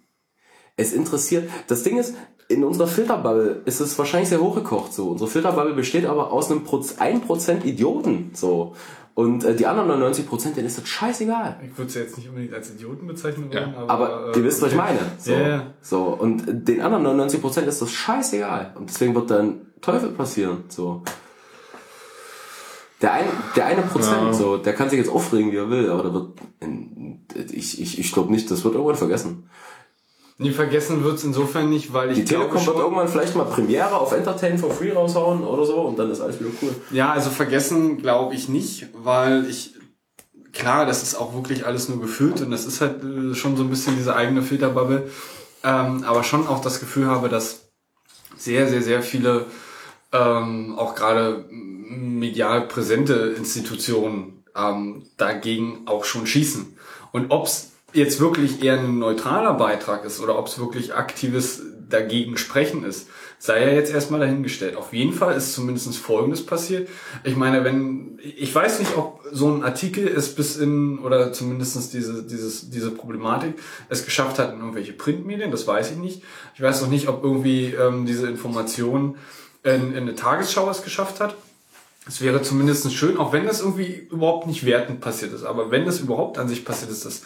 es 0.78 0.94
interessiert, 0.94 1.50
das 1.68 1.82
Ding 1.82 1.98
ist, 1.98 2.14
in 2.48 2.64
unserer 2.64 2.88
Filterbubble 2.88 3.64
ist 3.66 3.80
es 3.80 3.98
wahrscheinlich 3.98 4.30
sehr 4.30 4.42
hochgekocht 4.42 4.94
so. 4.94 5.08
Unsere 5.10 5.30
Filterbubble 5.32 5.74
besteht 5.74 6.06
aber 6.06 6.32
aus 6.32 6.52
einem 6.52 6.64
Proz 6.64 6.98
1% 7.00 7.64
Idioten 7.64 8.32
so. 8.36 8.76
Und 9.14 9.44
äh, 9.44 9.56
die 9.56 9.68
anderen 9.68 10.02
99%, 10.02 10.54
denen 10.54 10.68
ist 10.68 10.78
das 10.78 10.88
scheißegal. 10.88 11.60
Ich 11.70 11.78
würde 11.78 11.92
sie 11.92 12.00
jetzt 12.00 12.18
nicht 12.18 12.30
unbedingt 12.30 12.54
als 12.54 12.72
Idioten 12.72 13.08
bezeichnen 13.08 13.52
Ja. 13.52 13.62
wollen, 13.66 13.76
aber... 13.76 13.90
Aber 13.90 14.34
äh, 14.34 14.38
ihr 14.38 14.44
wisst, 14.46 14.62
was 14.62 14.72
ich 14.72 14.78
meine. 14.78 15.00
So, 15.18 15.32
Ja, 15.34 15.48
ja. 15.48 15.74
so. 15.82 16.04
Und 16.06 16.44
den 16.68 16.82
anderen 16.82 17.20
99% 17.20 17.62
ist 17.64 17.82
das 17.82 17.92
scheißegal. 17.92 18.74
Und 18.78 18.90
deswegen 18.90 19.14
wird 19.14 19.30
dann 19.30 19.68
Teufel 19.82 20.10
passieren. 20.12 20.64
So. 20.70 21.04
Der, 23.02 23.14
ein, 23.14 23.26
der 23.56 23.66
eine 23.66 23.82
Prozent, 23.82 24.36
so, 24.36 24.58
der 24.58 24.74
kann 24.74 24.90
sich 24.90 25.00
jetzt 25.00 25.10
aufregen, 25.10 25.52
wie 25.52 25.58
er 25.58 25.70
will, 25.72 25.90
aber 25.90 26.04
da 26.04 26.14
wird, 26.14 27.52
ich, 27.52 27.82
ich, 27.82 27.98
ich 27.98 28.12
glaube 28.12 28.32
nicht, 28.32 28.50
das 28.52 28.64
wird 28.64 28.76
irgendwann 28.76 28.96
vergessen. 28.96 29.50
Nie 30.42 30.52
vergessen 30.52 31.04
wird's 31.04 31.24
insofern 31.24 31.70
nicht, 31.70 31.94
weil 31.94 32.12
ich 32.12 32.18
Die 32.18 32.26
glaube 32.26 32.46
Telekom 32.46 32.66
wird 32.66 32.76
schon- 32.76 32.84
irgendwann 32.84 33.08
vielleicht 33.08 33.36
mal 33.36 33.46
Premiere 33.46 33.96
auf 33.96 34.12
Entertain 34.12 34.58
for 34.58 34.72
Free 34.72 34.92
raushauen 34.92 35.44
oder 35.44 35.66
so 35.66 35.76
und 35.82 35.98
dann 36.00 36.10
ist 36.12 36.20
alles 36.22 36.40
wieder 36.40 36.50
cool. 36.62 36.76
Ja, 36.92 37.12
also 37.12 37.30
vergessen 37.30 37.98
glaube 37.98 38.34
ich 38.36 38.50
nicht, 38.50 38.88
weil 38.94 39.46
ich 39.50 39.76
klar, 40.52 40.86
das 40.86 41.04
ist 41.04 41.16
auch 41.16 41.34
wirklich 41.34 41.66
alles 41.66 41.88
nur 41.90 42.02
gefühlt 42.02 42.42
und 42.42 42.52
das 42.52 42.66
ist 42.66 42.82
halt 42.82 43.04
äh, 43.04 43.34
schon 43.36 43.56
so 43.56 43.64
ein 43.64 43.70
bisschen 43.70 43.96
diese 43.98 44.16
eigene 44.16 44.42
Filterbubble, 44.42 45.10
ähm, 45.64 46.04
aber 46.06 46.24
schon 46.24 46.48
auch 46.48 46.60
das 46.62 46.80
Gefühl 46.80 47.06
habe, 47.08 47.30
dass 47.30 47.70
sehr, 48.36 48.68
sehr, 48.68 48.82
sehr 48.82 49.02
viele 49.04 49.46
ähm, 50.12 50.76
auch 50.78 50.96
gerade 50.96 51.46
medial 51.50 52.68
präsente 52.68 53.36
Institutionen 53.38 54.44
ähm, 54.56 55.04
dagegen 55.18 55.82
auch 55.86 56.04
schon 56.04 56.26
schießen. 56.26 56.76
Und 57.12 57.32
ob's 57.32 57.71
jetzt 57.94 58.20
wirklich 58.20 58.64
eher 58.64 58.80
ein 58.80 59.00
neutraler 59.00 59.54
Beitrag 59.54 60.06
ist 60.06 60.20
oder 60.20 60.38
ob 60.38 60.48
es 60.48 60.60
wirklich 60.60 60.94
aktives 60.94 61.62
dagegen 61.90 62.38
sprechen 62.38 62.84
ist, 62.84 63.08
sei 63.38 63.66
ja 63.66 63.74
jetzt 63.74 63.94
erstmal 63.94 64.20
dahingestellt. 64.20 64.76
Auf 64.76 64.94
jeden 64.94 65.14
Fall 65.14 65.36
ist 65.36 65.54
zumindest 65.54 65.98
Folgendes 65.98 66.46
passiert. 66.46 66.88
Ich 67.24 67.36
meine, 67.36 67.64
wenn, 67.64 68.20
ich 68.38 68.54
weiß 68.54 68.80
nicht, 68.80 68.96
ob 68.96 69.22
so 69.32 69.50
ein 69.52 69.64
Artikel 69.64 70.08
es 70.08 70.34
bis 70.36 70.58
in, 70.58 71.00
oder 71.00 71.34
zumindest 71.34 71.94
diese, 71.94 72.24
dieses, 72.24 72.70
diese 72.70 72.92
Problematik 72.92 73.56
es 73.90 74.06
geschafft 74.06 74.40
hat 74.40 74.54
in 74.54 74.60
irgendwelche 74.60 74.94
Printmedien, 74.94 75.52
das 75.52 75.68
weiß 75.68 75.92
ich 75.92 75.98
nicht. 75.98 76.24
Ich 76.56 76.62
weiß 76.62 76.82
noch 76.82 76.90
nicht, 76.90 77.08
ob 77.08 77.24
irgendwie 77.24 77.74
ähm, 77.74 78.06
diese 78.06 78.28
Information 78.28 79.16
in, 79.64 79.92
in 79.92 79.98
eine 79.98 80.16
Tagesschau 80.16 80.70
es 80.70 80.84
geschafft 80.84 81.20
hat. 81.20 81.36
Es 82.08 82.22
wäre 82.22 82.42
zumindest 82.42 82.92
schön, 82.94 83.18
auch 83.18 83.32
wenn 83.32 83.46
das 83.46 83.62
irgendwie 83.62 84.08
überhaupt 84.10 84.48
nicht 84.48 84.66
wertend 84.66 85.02
passiert 85.02 85.34
ist, 85.34 85.44
aber 85.44 85.70
wenn 85.70 85.86
das 85.86 86.00
überhaupt 86.00 86.40
an 86.40 86.48
sich 86.48 86.66
passiert 86.66 86.90
ist, 86.90 87.06
dass 87.06 87.22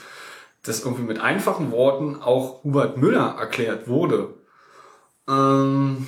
das 0.66 0.82
irgendwie 0.82 1.04
mit 1.04 1.20
einfachen 1.20 1.72
Worten 1.72 2.22
auch 2.22 2.64
Hubert 2.64 2.98
Müller 2.98 3.36
erklärt 3.40 3.88
wurde, 3.88 4.34
ähm, 5.28 6.08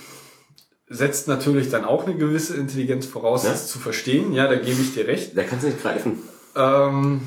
setzt 0.89 1.27
natürlich 1.27 1.69
dann 1.69 1.85
auch 1.85 2.05
eine 2.05 2.15
gewisse 2.15 2.55
Intelligenz 2.55 3.05
voraus, 3.05 3.43
Ja. 3.43 3.51
das 3.51 3.67
zu 3.67 3.79
verstehen. 3.79 4.33
Ja, 4.33 4.47
da 4.47 4.55
gebe 4.55 4.81
ich 4.81 4.93
dir 4.93 5.07
recht. 5.07 5.35
Der 5.35 5.45
kann 5.45 5.57
es 5.59 5.65
nicht 5.65 5.81
greifen. 5.81 6.19
Ähm, 6.55 7.21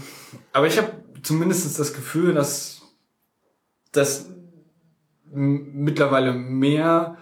aber 0.53 0.67
ich 0.67 0.79
habe 0.79 0.91
zumindest 1.23 1.79
das 1.79 1.93
Gefühl, 1.93 2.33
dass 2.35 2.81
das 3.93 4.27
mittlerweile 5.33 6.33
mehr 6.33 7.17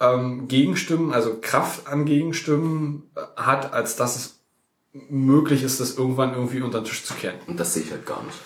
ähm, 0.00 0.48
Gegenstimmen, 0.48 1.12
also 1.12 1.38
Kraft 1.40 1.86
an 1.86 2.04
Gegenstimmen 2.04 3.10
äh, 3.14 3.20
hat, 3.40 3.72
als 3.72 3.96
dass 3.96 4.16
es 4.16 4.40
möglich 4.92 5.62
ist, 5.62 5.80
das 5.80 5.96
irgendwann 5.96 6.34
irgendwie 6.34 6.62
unter 6.62 6.80
den 6.80 6.84
Tisch 6.86 7.04
zu 7.04 7.14
kehren. 7.14 7.36
Und 7.46 7.60
das 7.60 7.74
sehe 7.74 7.82
ich 7.82 7.90
halt 7.90 8.06
gar 8.06 8.22
nicht. 8.24 8.38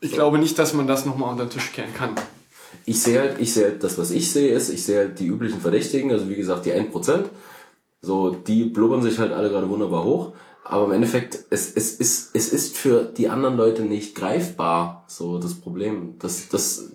Ich 0.00 0.12
glaube 0.12 0.38
nicht, 0.38 0.58
dass 0.58 0.74
man 0.74 0.86
das 0.86 1.04
nochmal 1.06 1.30
unter 1.32 1.44
den 1.46 1.50
Tisch 1.50 1.72
kehren 1.72 1.92
kann. 1.94 2.10
Ich 2.84 3.02
sehe 3.02 3.18
halt, 3.20 3.40
ich 3.40 3.52
sehe 3.52 3.64
halt, 3.66 3.82
das, 3.84 3.98
was 3.98 4.10
ich 4.10 4.30
sehe, 4.30 4.52
ist, 4.54 4.68
ich 4.70 4.84
sehe 4.84 4.98
halt 4.98 5.18
die 5.18 5.26
üblichen 5.26 5.60
Verdächtigen, 5.60 6.10
also 6.12 6.28
wie 6.28 6.36
gesagt, 6.36 6.66
die 6.66 6.72
1%. 6.72 7.24
So, 8.00 8.30
die 8.30 8.64
blubbern 8.64 9.02
sich 9.02 9.18
halt 9.18 9.32
alle 9.32 9.50
gerade 9.50 9.68
wunderbar 9.68 10.04
hoch. 10.04 10.32
Aber 10.64 10.84
im 10.86 10.92
Endeffekt, 10.92 11.38
es, 11.50 11.72
es, 11.74 11.92
ist, 11.94 12.30
es 12.34 12.50
ist 12.52 12.76
für 12.76 13.04
die 13.04 13.28
anderen 13.28 13.56
Leute 13.56 13.82
nicht 13.82 14.14
greifbar, 14.14 15.04
so 15.08 15.38
das 15.38 15.54
Problem. 15.54 16.14
Das, 16.18 16.48
das, 16.48 16.92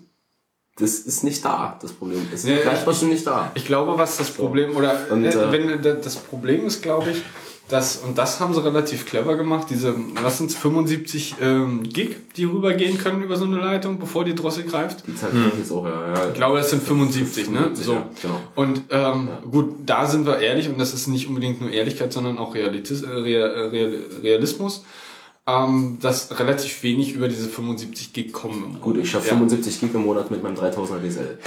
das 0.78 1.00
ist 1.00 1.24
nicht 1.24 1.44
da, 1.44 1.78
das 1.82 1.92
Problem. 1.92 2.26
Es 2.34 2.44
ist 2.44 2.50
Ja, 2.50 2.58
greifbar 2.62 2.94
ich- 2.94 3.00
schon 3.00 3.10
nicht 3.10 3.26
da. 3.28 3.52
Ich 3.56 3.66
glaube, 3.66 3.98
was 3.98 4.18
das 4.18 4.32
Problem 4.32 4.76
oder 4.78 5.08
Und, 5.10 5.26
äh, 5.26 5.30
äh, 5.30 5.52
wenn 5.52 5.82
das 5.82 6.16
Problem 6.16 6.66
ist, 6.68 6.82
glaube 6.82 7.12
ich, 7.12 7.22
dass 7.70 7.98
und 7.98 8.18
das 8.18 8.40
haben 8.40 8.54
sie 8.54 8.64
relativ 8.64 9.06
clever 9.06 9.36
gemacht. 9.36 9.68
Diese, 9.70 9.96
was 10.22 10.38
sind's, 10.38 10.56
75 10.56 11.36
ähm, 11.42 11.84
Gig, 11.84 12.18
die 12.36 12.44
rübergehen 12.44 12.98
können 12.98 13.24
über 13.24 13.38
so 13.38 13.46
eine 13.46 13.58
Leitung, 13.58 14.00
bevor 14.00 14.26
die 14.26 14.36
Drossel 14.36 14.66
greift. 14.66 15.08
Die 15.08 15.16
Zahl 15.16 15.32
hm. 15.32 15.52
jetzt 15.58 15.72
auch, 15.72 15.86
ja, 15.86 16.14
ja. 16.14 16.28
Ich 16.28 16.34
glaube, 16.34 16.58
das 16.58 16.70
sind 16.70 16.84
75, 16.84 17.50
ne? 17.50 17.60
75, 17.60 17.86
So. 17.86 17.94
ja, 17.94 18.10
genau. 18.22 18.42
Und 18.56 18.82
ähm, 18.90 19.30
gut, 19.50 19.76
da 19.86 20.06
sind 20.06 20.26
wir 20.26 20.40
ehrlich 20.40 20.68
und 20.68 20.78
das 20.78 20.94
ist 20.94 21.08
nicht 21.08 21.28
unbedingt 21.28 21.62
nur 21.62 21.72
Ehrlichkeit, 21.72 22.12
sondern 22.12 22.38
auch 22.38 22.54
Realitis, 22.54 23.02
äh, 23.02 23.10
Real, 23.10 23.70
Real, 23.70 23.94
Realismus, 24.22 24.84
ähm, 25.46 25.98
dass 26.02 26.40
relativ 26.40 26.84
wenig 26.84 27.14
über 27.14 27.28
diese 27.28 27.50
75 27.50 28.14
Gig 28.14 28.32
kommen. 28.32 28.78
Gut, 28.80 28.98
ich 28.98 29.12
schaffe 29.12 29.28
Ja. 29.28 29.34
75 29.34 29.82
Gig 29.82 29.90
im 29.94 30.06
Monat 30.06 30.32
mit 30.32 30.42
meinem 30.42 30.56
3000er 30.56 31.02
DSL. 31.06 31.38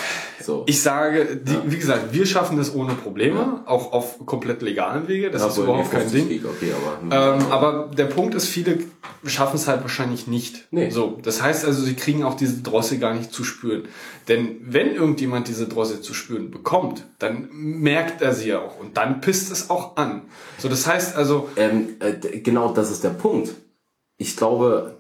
So. 0.43 0.65
Ich 0.67 0.83
sage, 0.83 1.41
die, 1.43 1.57
wie 1.65 1.79
gesagt, 1.79 2.13
wir 2.13 2.27
schaffen 2.27 2.59
das 2.59 2.75
ohne 2.75 2.93
Probleme, 2.95 3.63
auch 3.65 3.93
auf 3.93 4.27
komplett 4.27 4.61
legalen 4.61 5.09
Wege. 5.09 5.31
Das 5.31 5.47
ist 5.47 5.57
überhaupt 5.57 5.91
kein 5.91 6.03
50 6.03 6.21
Ding. 6.21 6.29
Gig, 6.29 6.45
okay, 6.45 6.73
aber, 6.75 7.39
Ähm, 7.39 7.47
aber 7.51 7.91
der 7.97 8.05
Punkt 8.05 8.35
ist, 8.35 8.47
viele 8.47 8.81
schaffen 9.25 9.57
es 9.57 9.67
halt 9.67 9.81
wahrscheinlich 9.81 10.27
nicht. 10.27 10.67
Nee. 10.71 10.91
So, 10.91 11.19
das 11.23 11.41
heißt 11.41 11.65
also, 11.65 11.83
sie 11.83 11.95
kriegen 11.95 12.23
auch 12.23 12.35
diese 12.35 12.61
Drossel 12.61 12.99
gar 12.99 13.15
nicht 13.15 13.33
zu 13.33 13.45
spüren. 13.45 13.85
Denn 14.29 14.59
wenn 14.61 14.95
irgendjemand 14.95 15.49
diese 15.49 15.69
Drossel 15.69 16.03
zu 16.03 16.13
spüren 16.13 16.51
bekommt, 16.51 17.07
dann 17.19 17.49
merkt 17.51 18.21
er 18.21 18.35
sie 18.35 18.55
auch 18.55 18.79
und 18.79 18.99
dann 18.99 19.23
pisst 19.23 19.51
es 19.51 19.71
auch 19.71 19.97
an. 19.97 20.23
So, 20.59 20.69
das 20.69 20.87
heißt 20.87 21.17
also, 21.17 21.49
Ähm, 21.57 21.97
äh, 22.01 22.41
genau 22.41 22.75
das 22.75 22.91
ist 22.91 23.03
der 23.03 23.11
Punkt. 23.11 23.55
Ich 24.19 24.37
glaube, 24.37 24.95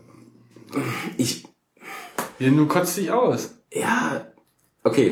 ich, 1.17 1.45
Ja, 2.39 2.51
du 2.51 2.67
kotzt 2.67 2.97
dich 2.97 3.11
aus. 3.11 3.55
Ja, 3.73 4.27
okay. 4.85 5.11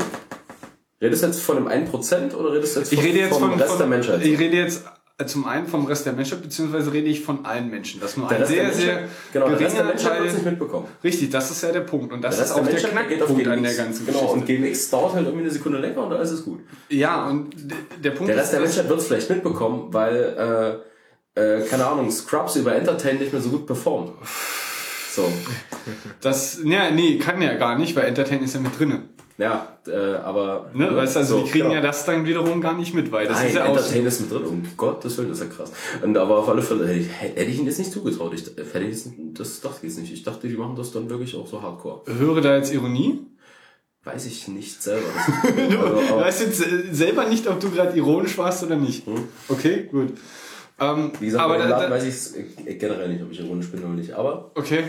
Redest 1.01 1.23
du 1.23 1.27
jetzt 1.27 1.41
von 1.43 1.57
dem 1.57 1.69
1% 1.69 2.35
oder 2.35 2.53
redest 2.53 2.77
du 2.77 2.81
jetzt 2.81 2.93
Ich 2.93 2.99
von, 2.99 3.07
rede 3.09 3.19
jetzt 3.19 3.33
vom 3.39 3.51
von, 3.51 3.59
Rest 3.59 3.69
von 3.71 3.79
der 3.79 3.87
Menschheit? 3.87 4.23
Ich 4.25 4.39
rede 4.39 4.57
jetzt 4.57 4.85
äh, 5.19 5.27
zum 5.27 5.47
einen 5.47 5.67
vom 5.67 5.85
Rest 5.87 6.07
der 6.07 6.13
Menschheit, 6.13 6.43
beziehungsweise 6.43 6.93
rede 6.93 7.09
ich 7.09 7.21
von 7.23 7.45
allen 7.45 7.69
Menschen. 7.71 8.01
Das 8.01 8.17
nur 8.17 8.27
Der 8.29 8.39
ein 8.39 8.43
Rest 8.43 8.55
der 8.55 8.73
sehr, 8.73 8.83
sehr 8.83 9.09
genau, 9.33 9.49
der 9.49 9.61
Rest 9.61 9.77
der 9.77 9.85
geringer 9.85 9.85
Menschheit 9.95 10.19
Teil. 10.19 10.33
nicht 10.33 10.45
mitbekommen. 10.45 10.87
Richtig, 11.03 11.31
das 11.31 11.51
ist 11.51 11.63
ja 11.63 11.73
der 11.73 11.81
Punkt. 11.81 12.13
Und 12.13 12.23
das 12.23 12.37
Der 12.37 12.45
ist 12.47 12.51
auch 12.53 12.65
der 12.67 12.75
der 12.81 12.91
Knackpunkt 12.91 13.47
an 13.49 13.63
der 13.63 13.75
ganzen 13.75 14.07
Genau, 14.07 14.19
Geschichte. 14.21 14.35
und 14.41 14.47
GMX 14.47 14.91
dauert 14.91 15.15
halt 15.15 15.27
irgendwie 15.27 15.45
eine 15.45 15.53
Sekunde 15.53 15.79
länger 15.79 16.07
und 16.07 16.13
alles 16.13 16.31
ist 16.33 16.45
gut. 16.45 16.61
Ja, 16.89 17.29
und 17.29 17.51
der 18.03 18.11
Punkt 18.13 18.29
Der 18.29 18.37
Rest 18.37 18.53
der 18.53 18.61
ist, 18.61 18.67
Menschheit 18.67 18.89
wird 18.89 19.01
es 19.01 19.07
vielleicht 19.07 19.31
mitbekommen, 19.31 19.89
weil, 19.93 20.81
äh, 20.83 20.94
äh, 21.35 21.61
keine 21.63 21.87
Ahnung, 21.87 22.11
Scrubs 22.11 22.57
über 22.57 22.75
Entertain 22.75 23.19
nicht 23.19 23.33
mehr 23.33 23.43
so 23.43 23.51
gut 23.51 23.67
performt. 23.67 24.13
So. 25.11 25.31
das, 26.21 26.59
ja, 26.65 26.91
nee, 26.91 27.19
kann 27.19 27.41
ja 27.41 27.55
gar 27.55 27.79
nicht, 27.79 27.95
weil 27.95 28.07
Entertain 28.07 28.43
ist 28.43 28.55
ja 28.55 28.61
mit 28.61 28.79
drinnen. 28.79 29.11
Ja, 29.37 29.79
äh, 29.89 30.15
aber. 30.17 30.71
Ne? 30.75 30.95
Weißt 30.95 31.17
du, 31.17 31.21
also 31.21 31.39
so, 31.39 31.45
die 31.45 31.51
kriegen 31.51 31.65
genau. 31.65 31.75
ja 31.75 31.81
das 31.81 32.05
dann 32.05 32.25
wiederum 32.25 32.61
gar 32.61 32.77
nicht 32.77 32.95
mit, 32.95 33.11
weil 33.11 33.27
das 33.27 33.39
Nein, 33.39 33.49
ist 33.49 33.55
ja 33.55 33.65
auch. 33.65 33.77
Entertain 33.77 34.07
ist 34.07 34.21
mit 34.21 34.31
drin, 34.31 34.45
um 34.45 34.63
Gottes 34.77 35.19
Willen, 35.19 35.29
das 35.29 35.41
ist 35.41 35.49
ja 35.49 35.51
krass. 35.51 35.73
Und 36.03 36.17
aber 36.17 36.39
auf 36.39 36.49
alle 36.49 36.63
Fälle 36.63 36.87
hätte 36.87 37.01
ich, 37.01 37.09
hätte 37.21 37.51
ich 37.51 37.59
ihn 37.59 37.67
jetzt 37.67 37.79
nicht 37.79 37.91
zugetraut. 37.91 38.33
Ich, 38.33 38.45
hätte 38.47 38.85
ich 38.85 39.05
das 39.35 39.61
dachte 39.61 39.79
ich 39.83 39.93
jetzt 39.93 40.01
nicht. 40.01 40.13
Ich 40.13 40.23
dachte, 40.23 40.47
die 40.47 40.57
machen 40.57 40.77
das 40.77 40.93
dann 40.93 41.11
wirklich 41.11 41.35
auch 41.35 41.49
so 41.49 41.61
hardcore. 41.63 42.03
Höre 42.07 42.41
da 42.43 42.57
jetzt 42.57 42.73
Ironie? 42.73 43.27
Weiß 44.05 44.27
ich 44.27 44.47
nicht 44.49 44.83
selber. 44.83 45.09
Du 45.71 45.79
Also, 45.79 46.17
weißt 46.17 46.41
jetzt 46.43 46.61
äh, 46.61 46.95
selber 46.95 47.27
nicht, 47.27 47.49
ob 47.49 47.59
du 47.59 47.71
gerade 47.71 47.97
ironisch 47.97 48.39
warst 48.39 48.63
oder 48.63 48.77
nicht. 48.77 49.03
Okay, 49.49 49.89
gut. 49.91 50.13
Ähm, 50.81 51.13
Wie 51.21 51.27
gesagt, 51.27 51.45
aber 51.45 51.55
bei 51.55 51.61
dem 51.61 51.71
Laden 51.71 51.91
da, 51.91 51.97
weiß 51.97 52.03
ich 52.03 52.15
es 52.15 52.35
generell 52.81 53.09
nicht, 53.09 53.23
ob 53.23 53.31
ich 53.31 53.39
ironisch 53.39 53.71
bin 53.71 53.85
oder 53.85 53.93
nicht. 53.93 54.13
Aber 54.13 54.51
okay. 54.57 54.83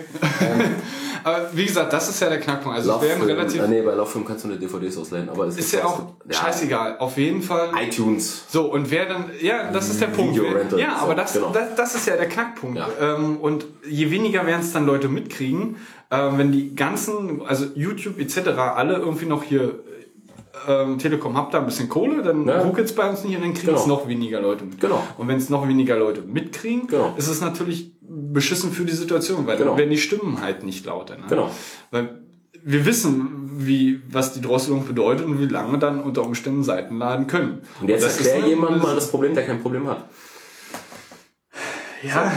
aber 1.23 1.49
wie 1.53 1.65
gesagt, 1.65 1.93
das 1.93 2.09
ist 2.09 2.19
ja 2.19 2.29
der 2.29 2.39
Knackpunkt. 2.39 2.75
Also 2.75 2.89
es 2.89 2.95
Love 2.95 3.07
wären 3.07 3.19
Film, 3.19 3.37
relativ. 3.37 3.61
äh, 3.61 3.67
nee, 3.67 3.81
bei 3.83 3.93
Love 3.93 4.09
Film 4.09 4.25
kannst 4.25 4.45
du 4.45 4.49
eine 4.49 4.57
DVDs 4.57 4.97
ausleihen. 4.97 5.29
Aber 5.29 5.45
es 5.45 5.57
ist 5.57 5.71
ja 5.73 5.85
auch 5.85 6.13
scheißegal. 6.27 6.97
Auf 6.97 7.17
jeden 7.17 7.43
Fall. 7.43 7.69
iTunes. 7.79 8.45
So, 8.49 8.71
und 8.71 8.89
wer 8.89 9.05
dann, 9.05 9.25
ja, 9.39 9.71
das 9.71 9.89
ist 9.89 10.01
der 10.01 10.07
Punkt. 10.07 10.39
Wer-. 10.41 10.79
Ja, 10.79 10.95
aber 10.95 11.13
das, 11.13 11.33
genau. 11.33 11.51
das, 11.51 11.75
das 11.75 11.93
ist 11.93 12.07
ja 12.07 12.15
der 12.15 12.29
Knackpunkt. 12.29 12.81
Ähm, 12.99 13.37
und 13.37 13.65
je 13.87 14.09
weniger 14.09 14.43
werden 14.47 14.61
es 14.61 14.73
dann 14.73 14.87
Leute 14.87 15.07
mitkriegen, 15.07 15.75
äh, 16.09 16.17
wenn 16.31 16.51
die 16.51 16.73
ganzen, 16.73 17.45
also 17.45 17.67
YouTube 17.75 18.19
etc. 18.19 18.47
alle 18.57 18.95
irgendwie 18.95 19.27
noch 19.27 19.43
hier 19.43 19.79
ähm, 20.67 20.97
Telekom 20.99 21.35
habt 21.37 21.53
da 21.53 21.59
ein 21.59 21.65
bisschen 21.65 21.89
Kohle, 21.89 22.21
dann 22.23 22.47
Ja. 22.47 22.61
ruckelt's 22.61 22.93
bei 22.93 23.09
uns 23.09 23.23
nicht 23.23 23.35
und 23.35 23.41
dann 23.43 23.53
kriegen 23.53 23.73
es 23.75 23.83
Genau. 23.83 23.95
noch 23.99 24.07
weniger 24.07 24.41
Leute 24.41 24.65
mit. 24.65 24.79
Genau. 24.79 25.01
Und 25.17 25.27
wenn 25.27 25.37
es 25.37 25.49
noch 25.49 25.67
weniger 25.67 25.97
Leute 25.97 26.21
mitkriegen, 26.21 26.87
Genau. 26.87 27.13
ist 27.17 27.27
es 27.27 27.41
natürlich 27.41 27.91
beschissen 28.01 28.71
für 28.71 28.85
die 28.85 28.93
Situation, 28.93 29.47
weil 29.47 29.57
Genau. 29.57 29.71
dann 29.71 29.79
werden 29.79 29.89
die 29.89 29.97
Stimmen 29.97 30.41
halt 30.41 30.63
nicht 30.63 30.85
lauter. 30.85 31.17
Ne? 31.17 31.23
Genau. 31.29 31.49
Weil 31.91 32.21
wir 32.63 32.85
wissen, 32.85 33.51
wie, 33.57 34.01
was 34.09 34.33
die 34.33 34.41
Drosselung 34.41 34.85
bedeutet 34.87 35.25
und 35.25 35.39
wie 35.39 35.45
lange 35.45 35.77
dann 35.77 36.01
unter 36.01 36.23
Umständen 36.23 36.63
Seiten 36.63 36.97
laden 36.97 37.27
können. 37.27 37.61
Und 37.81 37.89
jetzt 37.89 38.03
erklär 38.03 38.41
ne- 38.41 38.47
jemandem 38.49 38.79
das- 38.79 38.87
mal 38.87 38.95
das 38.95 39.09
Problem, 39.11 39.33
der 39.35 39.45
kein 39.45 39.61
Problem 39.61 39.87
hat. 39.87 40.05
Ja, 42.03 42.31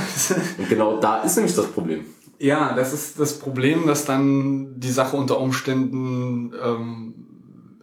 Und 0.59 0.69
genau 0.69 0.99
da 1.01 1.23
ist 1.23 1.37
nämlich 1.37 1.55
das 1.55 1.67
Problem. 1.67 2.05
ja, 2.39 2.73
das 2.75 2.93
ist 2.95 3.19
das 3.21 3.39
Problem, 3.39 3.87
dass 3.87 4.05
dann 4.07 4.79
die 4.81 4.91
Sache 4.91 5.17
unter 5.17 5.41
Umständen 5.41 6.53
ähm, 6.65 7.15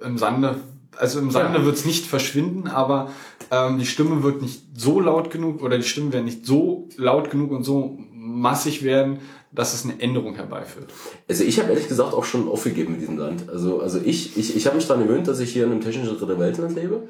im 0.05 0.17
Sande, 0.17 0.55
also 0.97 1.19
im 1.19 1.31
Sande 1.31 1.59
Ja. 1.59 1.65
wird 1.65 1.75
es 1.75 1.85
nicht 1.85 2.05
verschwinden, 2.05 2.67
aber 2.67 3.09
ähm, 3.51 3.79
die 3.79 3.85
Stimme 3.85 4.23
wird 4.23 4.41
nicht 4.41 4.61
so 4.75 4.99
laut 4.99 5.31
genug 5.31 5.61
oder 5.61 5.77
die 5.77 5.83
Stimmen 5.83 6.13
werden 6.13 6.25
nicht 6.25 6.45
so 6.45 6.87
laut 6.97 7.29
genug 7.29 7.51
und 7.51 7.63
so 7.63 7.97
massig 8.13 8.83
werden, 8.83 9.19
dass 9.51 9.73
es 9.73 9.83
eine 9.85 10.01
Änderung 10.01 10.35
herbeiführt. 10.35 10.91
Also 11.29 11.43
ich 11.43 11.59
habe 11.59 11.69
ehrlich 11.71 11.87
gesagt 11.87 12.13
auch 12.13 12.25
schon 12.25 12.47
aufgegeben 12.49 12.93
mit 12.93 13.01
diesem 13.01 13.17
Land. 13.17 13.49
Also, 13.49 13.79
also 13.79 13.99
ich, 14.03 14.37
ich, 14.37 14.55
ich 14.55 14.65
habe 14.65 14.75
mich 14.75 14.87
daran 14.87 15.07
gewöhnt, 15.07 15.27
dass 15.27 15.39
ich 15.39 15.53
hier 15.53 15.63
in 15.65 15.71
einem 15.71 15.81
technischen 15.81 16.17
dritte 16.17 16.37
Weltland 16.39 16.75
lebe. 16.75 17.03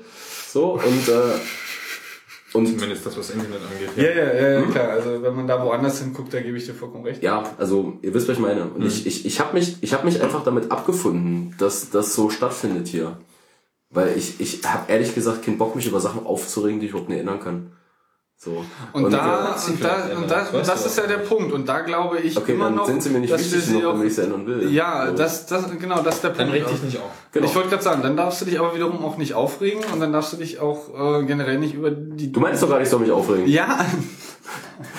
So, 0.48 0.74
und, 0.74 1.07
äh, 1.09 1.22
und 2.56 2.67
Zumindest 2.67 3.06
das, 3.06 3.17
was 3.17 3.30
Internet 3.30 3.59
angeht. 3.72 3.90
Ja, 3.98 4.03
ja, 4.03 4.34
ja, 4.34 4.59
ja 4.59 4.61
klar. 4.64 4.90
Also 4.90 5.22
wenn 5.22 5.35
man 5.35 5.48
da 5.48 5.64
woanders 5.64 6.01
hinguckt, 6.01 6.34
da 6.34 6.42
gebe 6.42 6.58
ich 6.58 6.66
dir 6.66 6.74
vollkommen 6.74 7.03
recht. 7.03 7.22
ja, 7.22 7.43
also 7.58 7.98
ihr 8.01 8.14
wisst, 8.14 8.27
was 8.27 8.38
ich 8.38 8.42
meine. 8.42 8.66
Und 8.66 8.85
ich, 8.85 9.06
ich, 9.06 9.25
ich 9.25 9.40
habe 9.40 9.53
mich, 9.53 9.77
ich 9.82 9.93
hab 9.93 10.06
mich 10.06 10.22
einfach 10.22 10.43
damit 10.43 10.72
abgefunden, 10.72 11.53
dass 11.58 11.90
das 11.90 12.16
so 12.16 12.30
stattfindet 12.30 12.88
hier. 12.88 13.17
Weil 13.90 14.17
ich, 14.17 14.40
ich 14.40 14.64
habe 14.66 14.92
ehrlich 14.92 15.14
gesagt 15.14 15.43
keinen 15.43 15.58
Bock, 15.58 15.75
mich 15.75 15.88
über 15.88 16.00
Sachen 16.00 16.25
aufzuregen, 16.25 16.80
die 16.80 16.88
ich 16.88 16.92
überhaupt 16.92 17.09
nicht 17.09 17.17
erinnern 17.17 17.40
kann. 17.40 17.72
So. 18.38 18.66
Und, 18.92 19.12
da, 19.12 19.56
äh, 19.56 19.72
und, 19.72 19.84
da, 19.84 19.96
und, 20.18 20.30
da, 20.30 20.48
und 20.50 20.68
das 20.68 20.86
ist 20.86 20.98
ja 20.98 21.08
der 21.08 21.20
Punkt. 21.20 21.54
Und 21.54 21.68
da 21.68 21.80
glaube 21.82 22.20
ich 22.20 22.38
Okay, 22.38 22.54
immer 22.54 22.66
dann 22.66 22.76
noch, 22.76 22.86
sind 22.86 23.02
sie 23.02 23.10
mir 23.10 23.20
nicht 23.20 23.34
dass 23.34 23.40
wichtig 23.42 23.68
genug, 23.68 23.86
auch, 23.86 23.92
damit 23.94 24.08
ich 24.08 24.16
sie 24.16 24.24
ändern 24.24 24.46
will. 24.46 24.70
Ja, 24.72 25.08
So. 25.08 25.16
das, 25.16 25.46
das, 25.46 25.72
genau, 25.80 26.02
das 26.02 26.16
ist 26.16 26.24
der 26.24 26.30
Punkt. 26.30 26.42
Dann 26.42 26.50
reg 26.50 26.68
dich 26.68 26.84
nicht 26.84 26.98
auf. 26.98 27.12
Genau. 27.32 27.46
Ich 27.46 27.56
wollte 27.56 27.70
gerade 27.70 27.84
sagen, 27.84 28.02
dann 28.02 28.18
darfst 28.18 28.42
du 28.42 28.46
dich 28.46 28.60
aber 28.60 28.76
wiederum 28.76 29.04
auch 29.04 29.18
nicht 29.18 29.34
aufregen 29.34 29.84
und 29.92 30.00
dann 30.00 30.12
darfst 30.12 30.34
du 30.34 30.38
dich 30.38 30.60
auch 30.60 31.22
äh, 31.22 31.26
generell 31.26 31.60
nicht 31.60 31.74
über 31.74 31.92
die. 31.92 32.32
Du 32.32 32.40
meinst 32.40 32.62
doch 32.62 32.70
gar 32.70 32.78
nicht, 32.78 32.86
ich 32.86 32.92
soll 32.92 33.00
mich 33.00 33.12
aufregen. 33.12 33.48
Ja. 33.48 33.86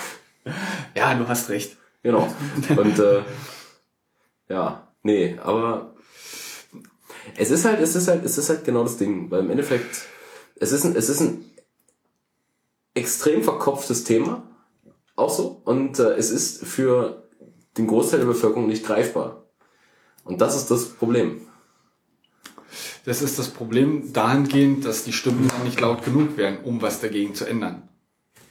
ja, 0.95 1.13
du 1.13 1.27
hast 1.27 1.49
recht. 1.49 1.77
Genau. 2.03 2.27
Und 2.75 2.99
äh, 2.99 3.21
ja, 4.49 4.87
nee, 5.03 5.37
aber 5.43 5.93
es 7.37 7.51
ist 7.51 7.65
halt, 7.65 7.79
es 7.81 7.95
ist 7.95 8.07
halt, 8.07 8.25
es 8.25 8.37
ist 8.37 8.49
halt 8.49 8.65
genau 8.65 8.83
das 8.83 8.97
Ding, 8.97 9.29
weil 9.29 9.41
im 9.41 9.51
Endeffekt, 9.51 10.05
es 10.55 10.71
ist 10.71 10.85
ein, 10.85 10.95
es 10.95 11.09
ist 11.09 11.21
ein 11.21 11.46
extrem 12.97 13.43
verkopftes 13.43 14.03
Thema, 14.03 14.43
auch 15.15 15.29
so, 15.29 15.61
und 15.63 15.99
äh, 15.99 16.15
es 16.15 16.29
ist 16.31 16.65
für 16.65 17.27
den 17.77 17.87
Großteil 17.87 18.19
der 18.19 18.27
Bevölkerung 18.27 18.67
nicht 18.67 18.85
greifbar. 18.85 19.45
Und 20.23 20.41
das 20.41 20.55
ist 20.55 20.69
das 20.69 20.89
Problem. 20.89 21.41
Das 23.05 23.21
ist 23.21 23.39
das 23.39 23.49
Problem 23.49 24.11
dahingehend, 24.11 24.85
dass 24.85 25.05
die 25.05 25.13
Stimmen 25.13 25.47
dann 25.47 25.63
nicht 25.63 25.79
laut 25.79 26.03
genug 26.03 26.35
werden, 26.35 26.59
um 26.63 26.81
was 26.81 26.99
dagegen 26.99 27.33
zu 27.33 27.45
ändern. 27.45 27.87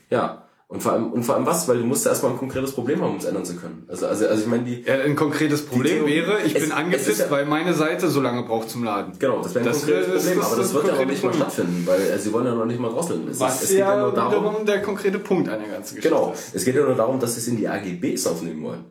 Ja. 0.09 0.46
Und 0.69 0.83
vor 0.83 0.91
allem, 0.91 1.13
und 1.13 1.23
vor 1.23 1.35
allem 1.35 1.45
was? 1.45 1.65
Weil 1.69 1.77
du 1.77 1.85
musst 1.85 2.03
ja 2.03 2.11
erstmal 2.11 2.33
ein 2.33 2.37
konkretes 2.37 2.73
Problem 2.73 3.01
haben, 3.01 3.11
um 3.11 3.17
es 3.17 3.23
ändern 3.23 3.45
zu 3.45 3.55
können. 3.55 3.85
Also, 3.87 4.05
also, 4.05 4.27
also 4.27 4.41
ich 4.41 4.47
meine, 4.49 4.65
die. 4.65 4.81
Ja, 4.81 4.95
ein 4.95 5.15
konkretes 5.15 5.65
Problem 5.65 5.99
Theorie- 6.05 6.27
wäre, 6.27 6.41
ich 6.43 6.55
es- 6.55 6.61
bin 6.63 6.73
angepisst, 6.73 7.19
ja- 7.21 7.31
weil 7.31 7.45
meine 7.45 7.73
Seite 7.73 8.09
so 8.09 8.19
lange 8.19 8.43
braucht 8.43 8.69
zum 8.69 8.83
Laden. 8.83 9.13
Genau, 9.17 9.41
das 9.41 9.55
wäre 9.55 9.63
ein 9.63 9.71
Das 9.71 9.77
konkretes 9.79 10.07
wäre- 10.07 10.17
Problem, 10.17 10.37
das 10.39 10.45
aber 10.51 10.61
das 10.61 10.73
wird 10.73 10.87
ja 10.87 10.91
noch 10.95 11.05
nicht 11.05 11.23
mal 11.23 11.29
konkrete 11.31 11.51
stattfinden, 11.51 11.87
weil 11.87 12.01
äh, 12.01 12.19
sie 12.19 12.33
wollen 12.33 12.45
ja 12.47 12.53
noch 12.55 12.65
nicht 12.65 12.79
mal 12.81 12.89
drosseln. 12.91 13.27
Es, 13.29 13.39
Was 13.39 13.55
ist, 13.55 13.63
es 13.63 13.69
geht 13.69 13.79
ja, 13.79 13.95
ja 13.95 14.01
nur 14.01 14.11
darum, 14.13 14.43
wiederum 14.43 14.65
der 14.65 14.81
konkrete 14.81 15.19
Punkt 15.19 15.47
an 15.47 15.59
der 15.61 15.69
ganzen 15.69 15.95
Geschichte 15.95 16.09
genau, 16.15 16.33
ist. 16.33 16.53
es 16.53 16.65
geht 16.65 16.75
ja 16.75 16.83
nur 16.83 16.95
darum, 16.95 17.19
dass 17.21 17.35
sie 17.35 17.39
es 17.39 17.47
in 17.47 17.55
die 17.55 17.67
AGBs 17.69 18.27
aufnehmen 18.27 18.61
wollen. 18.63 18.83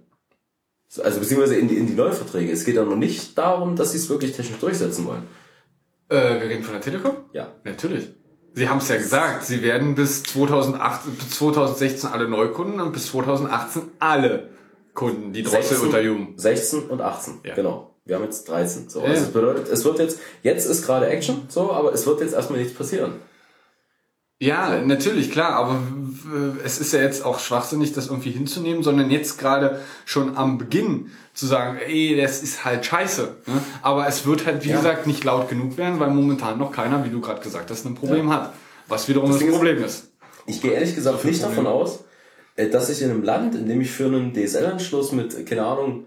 So, 0.88 1.02
Also 1.02 1.20
beziehungsweise 1.20 1.56
in 1.56 1.68
die, 1.68 1.76
in 1.76 1.86
die 1.86 1.94
Neuverträge. 1.94 2.50
Es 2.52 2.64
geht 2.64 2.76
ja 2.76 2.84
noch 2.84 2.96
nicht 2.96 3.36
darum, 3.36 3.76
dass 3.76 3.92
sie 3.92 3.98
es 3.98 4.08
wirklich 4.08 4.32
technisch 4.34 4.58
durchsetzen 4.60 5.04
wollen. 5.04 5.24
Äh, 6.08 6.40
wir 6.40 6.48
reden 6.48 6.62
von 6.62 6.72
der 6.72 6.80
Telekom? 6.80 7.16
Ja. 7.34 7.48
Natürlich. 7.64 8.14
Sie 8.56 8.70
haben 8.70 8.78
es 8.78 8.88
ja 8.88 8.96
gesagt, 8.96 9.44
sie 9.44 9.60
werden 9.62 9.94
bis 9.94 10.22
2008, 10.22 11.18
bis 11.18 11.30
2016 11.38 12.08
alle 12.08 12.26
Neukunden 12.26 12.80
und 12.80 12.92
bis 12.92 13.08
2018 13.08 13.82
alle 13.98 14.48
Kunden, 14.94 15.34
die 15.34 15.42
Drossel 15.42 15.62
16, 15.62 15.80
unterjubeln. 15.86 16.38
16 16.38 16.82
und 16.84 17.02
18, 17.02 17.34
Ja. 17.44 17.54
genau. 17.54 17.94
Wir 18.06 18.16
haben 18.16 18.24
jetzt 18.24 18.48
13. 18.48 18.88
So. 18.88 19.00
Ja. 19.00 19.08
Also 19.08 19.24
das 19.24 19.32
bedeutet, 19.32 19.68
es 19.68 19.84
wird 19.84 19.98
jetzt, 19.98 20.20
jetzt 20.42 20.64
ist 20.64 20.86
gerade 20.86 21.06
Action, 21.08 21.42
so, 21.48 21.70
aber 21.70 21.92
es 21.92 22.06
wird 22.06 22.22
jetzt 22.22 22.32
erstmal 22.32 22.58
nichts 22.58 22.74
passieren. 22.74 23.16
Ja, 24.38 24.80
natürlich, 24.80 25.30
klar, 25.30 25.52
aber 25.52 25.78
es 26.64 26.78
ist 26.80 26.92
ja 26.92 27.00
jetzt 27.00 27.24
auch 27.24 27.38
schwachsinnig, 27.38 27.92
das 27.92 28.06
irgendwie 28.08 28.30
hinzunehmen, 28.30 28.82
sondern 28.82 29.10
jetzt 29.10 29.38
gerade 29.38 29.80
schon 30.04 30.36
am 30.36 30.58
Beginn 30.58 31.10
zu 31.34 31.46
sagen, 31.46 31.78
ey, 31.86 32.16
das 32.20 32.42
ist 32.42 32.64
halt 32.64 32.84
scheiße. 32.86 33.36
Ne? 33.46 33.54
Aber 33.82 34.06
es 34.08 34.24
wird 34.26 34.46
halt, 34.46 34.64
wie 34.64 34.70
Ja. 34.70 34.76
gesagt, 34.76 35.06
nicht 35.06 35.24
laut 35.24 35.48
genug 35.48 35.76
werden, 35.76 36.00
weil 36.00 36.10
momentan 36.10 36.58
noch 36.58 36.72
keiner, 36.72 37.04
wie 37.04 37.10
du 37.10 37.20
gerade 37.20 37.42
gesagt 37.42 37.70
hast, 37.70 37.84
ein 37.86 37.94
Problem 37.94 38.32
hat. 38.32 38.52
Was 38.88 39.08
wiederum 39.08 39.30
das, 39.32 39.40
ist- 39.42 39.50
Problem 39.50 39.82
ist. 39.84 40.08
Ich 40.46 40.62
gehe 40.62 40.72
ehrlich 40.72 40.94
gesagt 40.94 41.24
nicht 41.24 41.42
davon 41.42 41.66
aus, 41.66 42.04
äh, 42.54 42.68
dass 42.68 42.88
ich 42.88 43.02
in 43.02 43.10
einem 43.10 43.22
Land, 43.24 43.54
in 43.54 43.66
dem 43.68 43.80
ich 43.80 43.90
für 43.90 44.06
einen 44.06 44.32
DSL-Anschluss 44.32 45.12
mit, 45.12 45.34
äh, 45.36 45.42
keine 45.44 45.66
Ahnung, 45.66 46.06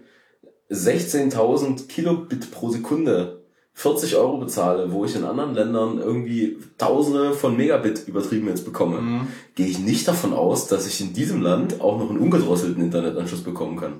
16.000 0.70 1.88
Kilobit 1.88 2.50
pro 2.50 2.70
Sekunde 2.70 3.39
40 3.74 4.16
Euro 4.16 4.36
bezahle, 4.38 4.92
wo 4.92 5.04
ich 5.04 5.14
in 5.16 5.24
anderen 5.24 5.54
Ländern 5.54 5.98
irgendwie 5.98 6.58
Tausende 6.76 7.32
von 7.32 7.56
Megabit 7.56 8.06
übertrieben 8.06 8.48
jetzt 8.48 8.64
bekomme, 8.64 9.00
Mhm. 9.00 9.28
gehe 9.54 9.66
ich 9.68 9.78
nicht 9.78 10.06
davon 10.06 10.32
aus, 10.34 10.66
dass 10.66 10.86
ich 10.86 11.00
in 11.00 11.12
diesem 11.14 11.40
Land 11.40 11.80
auch 11.80 11.98
noch 11.98 12.10
einen 12.10 12.18
ungedrosselten 12.18 12.82
Internetanschluss 12.82 13.42
bekommen 13.42 13.76
kann. 13.78 13.94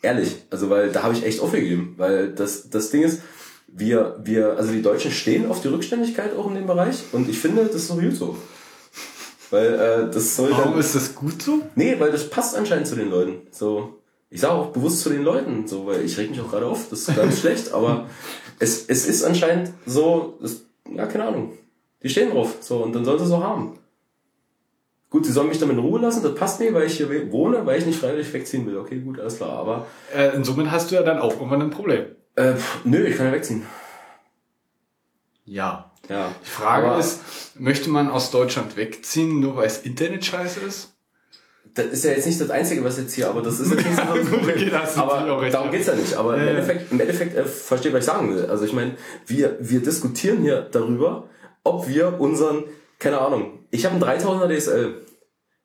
Ehrlich, 0.00 0.34
also 0.50 0.68
weil 0.68 0.90
da 0.90 1.04
habe 1.04 1.14
ich 1.14 1.24
echt 1.24 1.40
aufgegeben, 1.40 1.94
weil 1.96 2.32
das, 2.32 2.70
das 2.70 2.90
Ding 2.90 3.02
ist, 3.02 3.20
wir, 3.68 4.16
wir, 4.24 4.56
also 4.56 4.72
die 4.72 4.82
Deutschen 4.82 5.12
stehen 5.12 5.48
auf 5.48 5.62
die 5.62 5.68
Rückständigkeit 5.68 6.36
auch 6.36 6.48
in 6.48 6.56
dem 6.56 6.66
Bereich 6.66 7.04
und 7.12 7.28
ich 7.28 7.38
finde, 7.38 7.64
das 7.64 7.76
ist 7.76 7.88
so 7.88 7.94
gut 7.94 8.16
so. 8.16 8.36
Weil 9.50 9.74
äh, 9.74 10.10
das 10.12 10.34
soll 10.36 10.50
Warum 10.50 10.72
dann, 10.72 10.80
ist 10.80 10.94
das 10.94 11.14
gut 11.14 11.40
so? 11.42 11.60
Nee, 11.76 11.96
weil 11.98 12.10
das 12.10 12.28
passt 12.30 12.56
anscheinend 12.56 12.86
zu 12.88 12.96
den 12.96 13.10
Leuten. 13.10 13.42
So, 13.50 13.98
ich 14.30 14.40
sage 14.40 14.54
auch 14.54 14.66
bewusst 14.72 15.00
zu 15.00 15.10
den 15.10 15.22
Leuten, 15.22 15.68
so, 15.68 15.86
weil 15.86 16.04
ich 16.04 16.16
reg 16.18 16.30
mich 16.30 16.40
auch 16.40 16.50
gerade 16.50 16.66
auf, 16.66 16.88
das 16.90 17.00
ist 17.08 17.16
nicht 17.16 17.38
schlecht, 17.40 17.72
aber 17.72 18.08
es, 18.62 18.86
es 18.88 19.06
ist 19.06 19.24
anscheinend 19.24 19.72
so, 19.86 20.38
das, 20.40 20.62
ja, 20.94 21.06
keine 21.06 21.24
Ahnung. 21.24 21.52
Die 22.02 22.08
stehen 22.08 22.30
drauf, 22.30 22.56
so, 22.60 22.78
und 22.82 22.92
dann 22.94 23.04
sollen 23.04 23.18
sie 23.18 23.26
so 23.26 23.42
haben. 23.42 23.78
Gut, 25.10 25.26
sie 25.26 25.32
sollen 25.32 25.48
mich 25.48 25.58
damit 25.58 25.76
in 25.76 25.82
Ruhe 25.82 26.00
lassen, 26.00 26.22
das 26.22 26.34
passt 26.34 26.58
mir, 26.60 26.72
weil 26.72 26.86
ich 26.86 26.96
hier 26.96 27.32
wohne, 27.32 27.66
weil 27.66 27.78
ich 27.78 27.86
nicht 27.86 27.98
freiwillig 27.98 28.32
wegziehen 28.32 28.66
will. 28.66 28.78
Okay, 28.78 28.98
gut, 29.00 29.20
alles 29.20 29.36
klar, 29.36 29.50
aber... 29.50 29.86
Äh, 30.14 30.42
somit 30.42 30.70
hast 30.70 30.90
du 30.90 30.94
ja 30.94 31.02
dann 31.02 31.18
auch 31.18 31.34
irgendwann 31.34 31.60
ein 31.62 31.70
Problem. 31.70 32.06
Äh, 32.34 32.54
nö, 32.84 33.04
ich 33.04 33.16
kann 33.16 33.26
ja 33.26 33.32
wegziehen. 33.32 33.66
Ja. 35.44 35.90
Ja. 36.08 36.32
Die 36.42 36.48
Frage 36.48 36.86
Aber- 36.88 36.98
ist, 36.98 37.20
möchte 37.58 37.90
man 37.90 38.10
aus 38.10 38.30
Deutschland 38.30 38.76
wegziehen, 38.76 39.40
nur 39.40 39.56
weil 39.56 39.64
das 39.64 39.82
Internet 39.82 40.24
scheiße 40.24 40.60
ist? 40.60 40.91
Das 41.74 41.86
ist 41.86 42.04
ja 42.04 42.10
jetzt 42.10 42.26
nicht 42.26 42.40
das 42.40 42.50
Einzige, 42.50 42.84
was 42.84 42.98
jetzt 42.98 43.14
hier, 43.14 43.28
aber 43.30 43.40
das 43.40 43.58
ist 43.58 43.70
jetzt 43.70 43.84
nicht 43.86 43.96
so 43.96 44.02
das 44.14 44.28
Problem. 44.30 44.56
Okay, 44.56 44.68
da 44.70 44.80
hast 44.82 44.96
du 44.96 45.00
natürlich 45.00 45.30
auch 45.30 45.36
aber 45.38 45.50
darum 45.50 45.66
ja. 45.68 45.72
geht's 45.72 45.86
ja 45.86 45.94
nicht. 45.94 46.14
Aber 46.14 46.34
im 46.34 46.40
Ja, 46.40 46.44
ja. 46.46 46.50
Endeffekt, 46.52 46.92
im 46.92 47.00
Endeffekt 47.00 47.36
äh, 47.36 47.44
verstehe, 47.44 47.92
was 47.92 48.00
ich 48.00 48.04
sagen 48.04 48.34
will. 48.34 48.46
Also 48.46 48.64
ich 48.66 48.72
meine, 48.74 48.96
wir, 49.26 49.56
wir 49.60 49.80
diskutieren 49.80 50.42
hier 50.42 50.68
darüber, 50.70 51.28
ob 51.64 51.88
wir 51.88 52.20
unseren, 52.20 52.64
keine 52.98 53.18
Ahnung, 53.20 53.60
ich 53.70 53.86
habe 53.86 53.94
einen 53.94 54.20
3000er 54.20 54.54
DSL. 54.54 54.94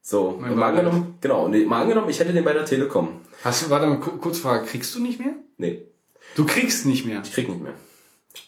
So, 0.02 0.38
Mein 0.40 0.56
mal 0.56 0.69
angenommen, 0.69 1.16
genau, 1.19 1.50
nee, 1.50 1.66
mal 1.66 1.82
angenommen, 1.82 2.10
ich 2.10 2.19
hätte 2.22 2.32
den 2.32 2.45
bei 2.45 2.53
der 2.53 2.64
Telekom. 2.64 3.19
Hast 3.44 3.66
du, 3.66 3.69
warte 3.69 3.88
mal, 3.88 4.00
ku- 4.00 4.18
kurz 4.18 4.40
Frage, 4.40 4.66
kriegst 4.66 4.95
du 4.95 5.02
nicht 5.02 5.19
mehr? 5.19 5.34
Nee, 5.58 5.82
Du 6.36 6.45
kriegst 6.45 6.86
nicht 6.86 7.06
mehr. 7.06 7.22
ich 7.26 7.34
krieg 7.34 7.50
nicht 7.50 7.61
mehr. 7.61 7.74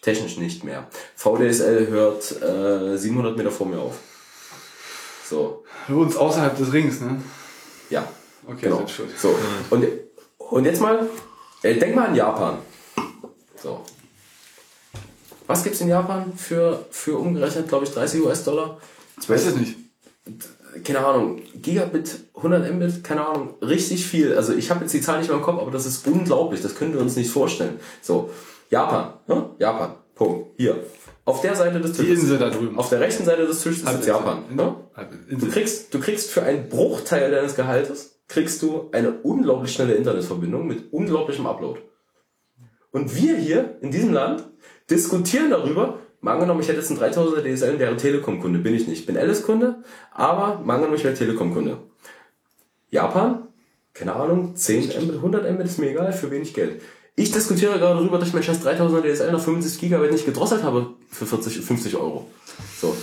Technisch 0.02 0.38
nicht 0.38 0.64
mehr. 0.64 0.88
VDSL 1.16 1.88
hört 1.88 2.42
äh, 2.42 2.96
700 2.98 3.36
Meter 3.36 3.52
vor 3.52 3.68
mir 3.68 3.80
auf. 3.80 3.96
So, 5.28 5.64
uns 5.90 6.16
außerhalb 6.16 6.58
des 6.58 6.72
Rings, 6.72 7.02
ne? 7.02 7.20
Okay, 8.52 8.62
Genau. 8.64 8.88
schuld. 8.88 9.10
So. 9.18 9.36
Und, 9.70 9.86
und 10.38 10.66
jetzt 10.66 10.82
mal, 10.82 11.08
äh, 11.64 11.76
denk 11.76 11.96
mal 11.96 12.08
an 12.08 12.16
Japan. 12.16 12.58
So. 13.62 13.82
Was 15.48 15.64
gibt's 15.64 15.82
in 15.82 15.88
Japan 15.90 16.34
für, 16.36 16.86
für 16.92 17.18
umgerechnet, 17.18 17.68
glaube 17.68 17.86
ich, 17.86 17.92
30 17.92 18.22
US-Dollar? 18.22 18.80
Ich 19.22 19.30
weiß 19.30 19.48
es 19.48 19.56
nicht. 19.56 19.76
Keine 20.84 21.00
Ahnung, 21.06 21.42
Gigabit, 21.56 22.20
100 22.36 22.72
Mbit, 22.74 23.04
keine 23.04 23.26
Ahnung, 23.28 23.56
richtig 23.62 24.06
viel. 24.06 24.36
Also 24.36 24.54
ich 24.54 24.70
habe 24.70 24.82
jetzt 24.82 24.94
die 24.94 25.02
Zahl 25.02 25.18
nicht 25.20 25.28
mehr 25.28 25.38
im 25.38 25.44
Kopf, 25.44 25.60
aber 25.60 25.72
das 25.72 25.86
ist 25.88 26.06
unglaublich, 26.08 26.62
das 26.62 26.76
können 26.76 26.94
wir 26.94 27.02
uns 27.02 27.16
nicht 27.16 27.32
vorstellen. 27.32 27.80
So, 28.04 28.30
Japan, 28.70 29.14
ne? 29.28 29.50
Japan, 29.58 29.96
Punkt, 30.14 30.52
hier. 30.58 30.84
Auf 31.26 31.42
der 31.42 31.56
Seite 31.56 31.80
des 31.82 31.94
Die 31.94 32.04
Tisches. 32.04 32.22
Insel 32.22 32.38
da 32.38 32.50
drüben. 32.52 32.78
Auf 32.78 32.90
der 32.90 33.00
rechten 33.00 33.26
Seite 33.26 33.46
des 33.48 33.62
Tisches 33.62 33.82
ist. 33.84 34.06
Japan. 34.06 34.44
Ne? 34.56 34.76
Du 35.32 35.50
kriegst, 35.50 35.94
du 35.94 36.00
kriegst 36.00 36.30
für 36.30 36.44
einen 36.44 36.70
Bruchteil 36.70 37.32
deines 37.32 37.56
Gehaltes, 37.56 38.19
kriegst 38.30 38.62
du 38.62 38.90
eine 38.94 39.12
unglaublich 39.24 39.74
schnelle 39.74 39.96
Internetverbindung 39.96 40.66
mit 40.66 40.94
unglaublichem 40.94 41.46
Upload. 41.46 41.82
Und 42.92 43.16
wir 43.16 43.36
hier 43.36 43.78
in 43.82 43.92
diesem 43.92 44.14
Land 44.14 44.48
diskutieren 44.90 45.50
darüber, 45.50 46.00
mal 46.22 46.34
angenommen, 46.34 46.62
ich 46.62 46.68
hätte 46.68 46.80
jetzt 46.80 46.92
einen 46.92 47.00
3000er 47.00 47.42
DSL 47.42 47.80
wäre 47.80 47.98
Telekom-Kunde, 47.98 48.60
bin 48.60 48.76
ich 48.76 48.88
nicht. 48.88 49.06
Bin 49.06 49.18
Alice-Kunde, 49.18 49.84
aber 50.12 50.62
mal 50.64 50.76
angenommen, 50.76 50.98
ich 50.98 51.04
wäre 51.04 51.14
Telekom-Kunde. 51.14 51.78
Japan, 52.90 53.48
keine 53.94 54.16
Ahnung, 54.16 54.56
10 54.56 54.86
Mbit, 55.04 55.16
100 55.16 55.52
Mbit 55.52 55.66
ist 55.66 55.80
mir 55.80 55.92
egal, 55.92 56.14
für 56.14 56.32
wenig 56.32 56.54
Geld. 56.54 56.82
Ich 57.16 57.32
diskutiere 57.32 57.78
gerade 57.80 57.96
darüber, 57.96 58.18
dass 58.18 58.30
ich 58.30 58.34
mein 58.34 58.44
scheiß 58.44 58.66
3000er 58.66 59.02
DSL 59.02 59.32
nach 59.32 59.42
75 59.42 59.82
Gigabit 59.82 60.12
nicht 60.12 60.26
gedrosselt 60.26 60.64
habe 60.64 60.94
für 61.10 61.26
40, 61.26 61.60
50 61.60 61.96
Euro. 61.98 62.30
So. 62.80 62.96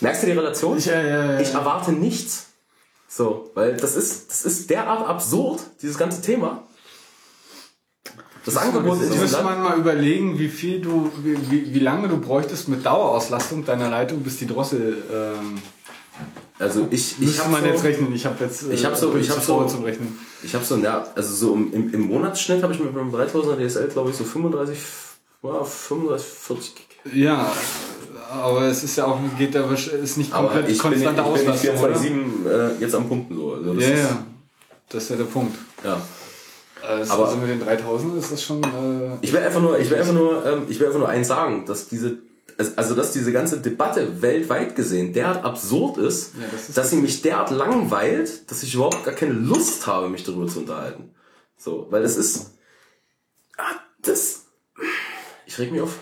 Merkst 0.00 0.22
du 0.22 0.26
die 0.26 0.32
Relation? 0.32 0.76
Ich, 0.76 0.86
ja, 0.86 1.00
ja, 1.00 1.40
ich 1.40 1.54
erwarte 1.54 1.92
nichts. 1.92 2.45
So, 3.08 3.50
weil 3.54 3.76
das 3.76 3.96
ist, 3.96 4.30
das 4.30 4.44
ist 4.44 4.68
derart 4.70 5.06
absurd, 5.08 5.60
dieses 5.82 5.96
ganze 5.96 6.20
Thema. 6.22 6.64
Das 8.44 8.56
Angebot 8.56 8.96
in 8.96 9.02
Jetzt 9.02 9.12
diesem 9.22 9.32
Land. 9.32 9.44
man 9.44 9.62
mal 9.62 9.78
überlegen, 9.78 10.38
wie 10.38 10.48
viel 10.48 10.80
du, 10.80 11.10
wie, 11.22 11.36
wie, 11.50 11.74
wie 11.74 11.78
lange 11.80 12.08
du 12.08 12.18
bräuchtest 12.18 12.68
mit 12.68 12.86
Dauerauslastung 12.86 13.64
deiner 13.64 13.90
Leitung, 13.90 14.20
bis 14.20 14.36
die 14.38 14.46
Drossel. 14.46 15.02
Ähm, 15.12 15.58
Also 16.58 16.86
ich, 16.90 17.20
ich 17.20 17.38
habe 17.40 17.50
man 17.50 17.62
so, 17.62 17.66
jetzt 17.68 17.84
rechnen. 17.84 18.14
Ich 18.14 18.24
habe 18.24 18.42
jetzt. 18.44 18.62
äh, 18.64 18.72
Ich 18.72 18.84
hab 18.84 18.96
so- 18.96 19.10
bin 19.10 19.20
ich 19.20 19.26
zu 19.28 19.36
hab 19.36 19.42
faul 19.42 19.68
so- 19.68 19.76
zum 19.76 19.84
Rechnen. 19.84 20.16
ich 20.42 20.54
habe 20.54 20.64
so, 20.64 20.76
ja, 20.76 21.06
also 21.14 21.34
so 21.34 21.54
im, 21.54 21.72
im, 21.72 21.92
im 21.94 22.00
Monatsschnitt 22.02 22.62
habe 22.62 22.72
ich 22.72 22.78
mit 22.80 22.94
meinem 22.94 23.12
3000er 23.14 23.56
DSL, 23.56 23.88
glaube 23.88 24.10
ich, 24.10 24.16
so 24.16 24.24
35, 24.24 24.78
ja, 25.42 25.64
35, 25.64 26.26
40 26.26 26.74
Gig. 26.76 26.86
Ja, 27.14 27.52
aber 28.30 28.62
es 28.62 28.82
ist 28.84 28.96
ja 28.96 29.06
auch 29.06 29.18
geht 29.38 29.54
da 29.54 29.70
ist 29.70 30.16
nicht 30.16 30.32
Aber 30.32 30.48
komplett 30.48 30.68
ich 30.70 30.82
bin, 30.82 30.92
ich 30.92 31.04
konstante 31.04 31.22
bin 31.22 31.32
nicht 31.32 31.48
Auslastung, 31.48 31.78
oder? 31.84 31.96
24-7 31.96 32.76
äh, 32.78 32.80
jetzt 32.80 32.94
am 32.94 33.08
Pumpen 33.08 33.36
so. 33.36 33.52
Also 33.54 33.74
das 33.74 33.84
Ja, 33.84 33.90
ist, 33.90 34.00
ja. 34.10 34.26
Das 34.88 35.02
ist 35.04 35.08
ja 35.10 35.16
der 35.16 35.24
Punkt. 35.24 35.56
ja. 35.84 36.00
Also, 36.82 37.12
Aber- 37.14 37.24
also 37.26 37.38
mit 37.38 37.48
den 37.50 37.60
3000 37.60 38.16
ist 38.18 38.30
das 38.32 38.42
schon. 38.42 38.62
Äh, 38.62 39.18
Ich 39.20 39.32
will 39.32 39.40
einfach 39.40 39.60
nur, 39.60 39.78
ich 39.78 39.90
will 39.90 39.98
einfach 39.98 40.12
nur, 40.12 40.44
ähm, 40.46 40.62
ich 40.68 40.78
will 40.78 40.86
einfach 40.86 41.00
nur 41.00 41.08
eins 41.08 41.26
sagen, 41.28 41.64
dass 41.66 41.88
diese, 41.88 42.18
also 42.76 42.94
dass 42.94 43.12
diese 43.12 43.32
ganze 43.32 43.60
Debatte 43.60 44.22
weltweit 44.22 44.76
gesehen 44.76 45.12
derart 45.12 45.44
absurd 45.44 45.96
ist, 45.98 46.34
Ja, 46.40 46.46
das 46.52 46.68
ist 46.68 46.78
dass 46.78 46.90
sie 46.90 46.96
mich 46.96 47.22
derart 47.22 47.50
langweilt, 47.50 48.48
dass 48.50 48.62
ich 48.62 48.74
überhaupt 48.74 49.04
gar 49.04 49.14
keine 49.14 49.32
Lust 49.32 49.86
habe, 49.86 50.08
mich 50.08 50.22
darüber 50.24 50.46
zu 50.46 50.60
unterhalten. 50.60 51.10
So, 51.58 51.86
weil 51.90 52.02
das 52.02 52.16
ist, 52.16 52.52
ah, 53.56 53.62
das, 54.02 54.44
ich 55.46 55.58
reg 55.58 55.72
mich 55.72 55.80
auf. 55.80 55.98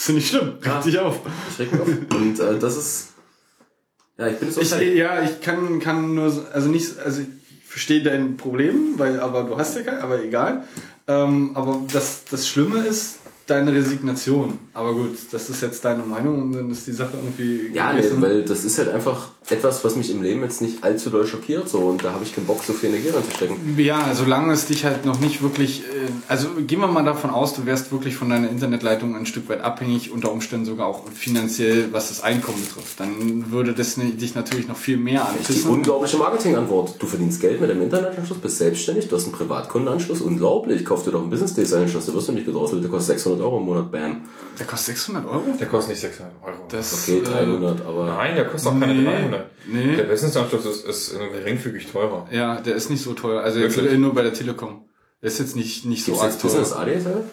Ist 0.00 0.08
nicht 0.10 0.28
schlimm. 0.28 0.52
Ja. 0.64 0.74
Regt 0.74 0.86
dich 0.86 0.98
auf. 0.98 1.20
Ich 1.52 1.58
reg 1.58 1.72
mich 1.72 1.80
auf. 1.80 1.88
Und 2.16 2.40
äh, 2.40 2.58
das 2.58 2.76
ist, 2.76 3.08
ja, 4.18 4.26
ich 4.28 4.38
bin 4.38 4.50
so 4.50 4.60
Ich, 4.60 4.70
ja, 4.70 5.22
ich 5.22 5.40
kann, 5.40 5.78
kann 5.80 6.14
nur, 6.14 6.30
so- 6.30 6.44
also 6.52 6.68
nicht, 6.68 6.98
also 6.98 7.20
ich 7.22 7.28
verstehe 7.66 8.02
dein 8.02 8.36
Problem, 8.36 8.94
weil, 8.96 9.20
aber 9.20 9.44
du 9.44 9.56
hast 9.58 9.76
ja 9.76 9.82
kein, 9.82 9.98
aber 10.00 10.22
egal. 10.22 10.64
Ähm, 11.06 11.52
aber 11.54 11.80
das, 11.92 12.22
das 12.30 12.48
Schlimme 12.48 12.80
ist 12.86 13.16
deine 13.46 13.72
Resignation. 13.72 14.58
Aber 14.74 14.92
gut, 14.94 15.16
das 15.30 15.48
ist 15.48 15.62
jetzt 15.62 15.84
deine 15.84 16.02
Meinung 16.02 16.42
und 16.42 16.52
dann 16.52 16.70
ist 16.70 16.86
die 16.86 16.92
Sache 16.92 17.12
irgendwie. 17.16 17.70
Ja, 17.74 17.92
nee, 17.92 18.02
weil 18.16 18.44
das 18.44 18.64
ist 18.64 18.76
halt 18.78 18.90
einfach 18.90 19.30
etwas, 19.50 19.84
was 19.84 19.96
mich 19.96 20.10
im 20.10 20.22
Leben 20.22 20.42
jetzt 20.42 20.60
nicht 20.60 20.84
allzu 20.84 21.10
doll 21.10 21.26
schockiert, 21.26 21.68
so, 21.68 21.78
und 21.78 22.04
da 22.04 22.12
habe 22.12 22.24
ich 22.24 22.34
keinen 22.34 22.46
Bock, 22.46 22.62
so 22.64 22.72
viel 22.72 22.90
Energie 22.90 23.08
reinzustecken. 23.08 23.56
Ja, 23.78 24.10
solange 24.14 24.52
es 24.52 24.66
dich 24.66 24.84
halt 24.84 25.04
noch 25.06 25.20
nicht 25.20 25.42
wirklich, 25.42 25.80
äh, 25.80 25.84
also 26.28 26.48
gehen 26.66 26.80
wir 26.80 26.86
mal 26.88 27.04
davon 27.04 27.30
aus, 27.30 27.54
du 27.54 27.64
wärst 27.66 27.90
wirklich 27.92 28.14
von 28.16 28.28
deiner 28.30 28.50
Internetleitung 28.50 29.16
ein 29.16 29.26
Stück 29.26 29.48
weit 29.48 29.60
abhängig, 29.62 30.10
unter 30.12 30.32
Umständen 30.32 30.66
sogar 30.66 30.86
auch 30.86 31.02
finanziell, 31.14 31.88
was 31.92 32.08
das 32.08 32.22
Einkommen 32.22 32.60
betrifft. 32.62 33.00
Dann 33.00 33.50
würde 33.50 33.72
das 33.72 33.94
dich 33.96 34.34
natürlich 34.34 34.68
noch 34.68 34.76
viel 34.76 34.96
mehr 34.96 35.26
Die 35.32 35.38
anpissen. 35.38 35.70
unglaubliche 35.70 36.16
Marketingantwort. 36.18 36.96
Du 36.98 37.06
verdienst 37.06 37.40
Geld 37.40 37.60
mit 37.60 37.70
deinem 37.70 37.82
Internetanschluss, 37.82 38.38
bist 38.38 38.58
selbstständig, 38.58 39.08
du 39.08 39.16
hast 39.16 39.24
einen 39.24 39.32
Privatkundenanschluss, 39.32 40.20
unglaublich. 40.20 40.84
Kauf 40.84 41.04
dir 41.04 41.12
doch 41.12 41.20
einen 41.22 41.30
Business 41.30 41.54
Days 41.54 41.72
Anschluss, 41.72 42.04
der 42.06 42.14
wirst 42.14 42.28
du 42.28 42.32
nicht 42.32 42.46
gedrosselt, 42.46 42.82
der 42.82 42.90
kostet 42.90 43.16
600 43.18 43.40
Euro 43.42 43.58
im 43.58 43.64
Monat, 43.64 43.90
bam. 43.90 44.22
Der 44.58 44.66
kostet 44.66 44.96
600 44.96 45.24
Euro? 45.26 45.42
Der 45.58 45.66
kostet 45.68 45.90
nicht 45.90 46.00
600 46.00 46.32
Euro. 46.44 46.56
Das, 46.70 47.08
Okay, 47.08 47.18
äh, 47.18 47.22
300, 47.22 47.80
aber. 47.86 48.06
Nein, 48.06 48.34
der 48.34 48.44
kostet 48.46 48.72
auch 48.72 48.80
keine 48.80 48.94
Nee. 48.94 49.04
300. 49.04 49.37
Nee. 49.66 49.96
Der 49.96 50.04
Businessanschluss 50.04 50.64
ist, 50.66 50.84
ist 50.86 51.18
geringfügig 51.18 51.86
teurer. 51.90 52.26
Ja, 52.30 52.60
der 52.60 52.74
ist 52.74 52.90
nicht 52.90 53.02
so 53.02 53.14
teuer. 53.14 53.42
Also 53.42 53.58
jetzt 53.60 53.76
Wirklich? 53.76 53.98
nur 53.98 54.14
bei 54.14 54.22
der 54.22 54.32
Telekom. 54.34 54.84
Der 55.22 55.28
ist 55.28 55.38
jetzt 55.38 55.56
nicht, 55.56 55.84
nicht 55.84 56.04
so 56.04 56.12
Gibt's 56.12 56.22
arg 56.22 56.32
jetzt 56.32 56.42
teuer. 56.42 56.50
Business 56.50 56.72
ADSL? 56.72 57.24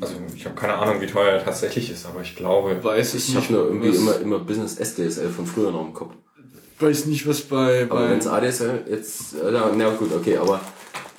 Also 0.00 0.14
ich 0.34 0.44
habe 0.44 0.54
keine 0.54 0.74
Ahnung, 0.74 1.00
wie 1.00 1.06
teuer 1.06 1.32
er 1.34 1.44
tatsächlich 1.44 1.90
ist, 1.90 2.06
aber 2.06 2.20
ich 2.22 2.36
glaube, 2.36 2.82
Weiß 2.82 3.14
es 3.14 3.28
Ich 3.28 3.34
nicht. 3.34 3.44
habe 3.44 3.52
nur 3.54 3.64
irgendwie 3.66 3.88
immer, 3.96 4.20
immer 4.20 4.38
Business 4.38 4.76
SDSL 4.78 5.30
von 5.30 5.46
früher 5.46 5.70
noch 5.70 5.86
im 5.86 5.94
Kopf. 5.94 6.14
weiß 6.80 7.06
nicht, 7.06 7.26
was 7.26 7.40
bei, 7.42 7.84
Aber 7.84 8.00
bei 8.00 8.10
wenn 8.10 8.18
es 8.18 8.26
ADSL 8.26 8.84
jetzt, 8.90 9.34
äh, 9.34 9.52
ja, 9.52 9.70
na 9.76 9.90
gut, 9.90 10.10
okay, 10.14 10.36
aber, 10.36 10.60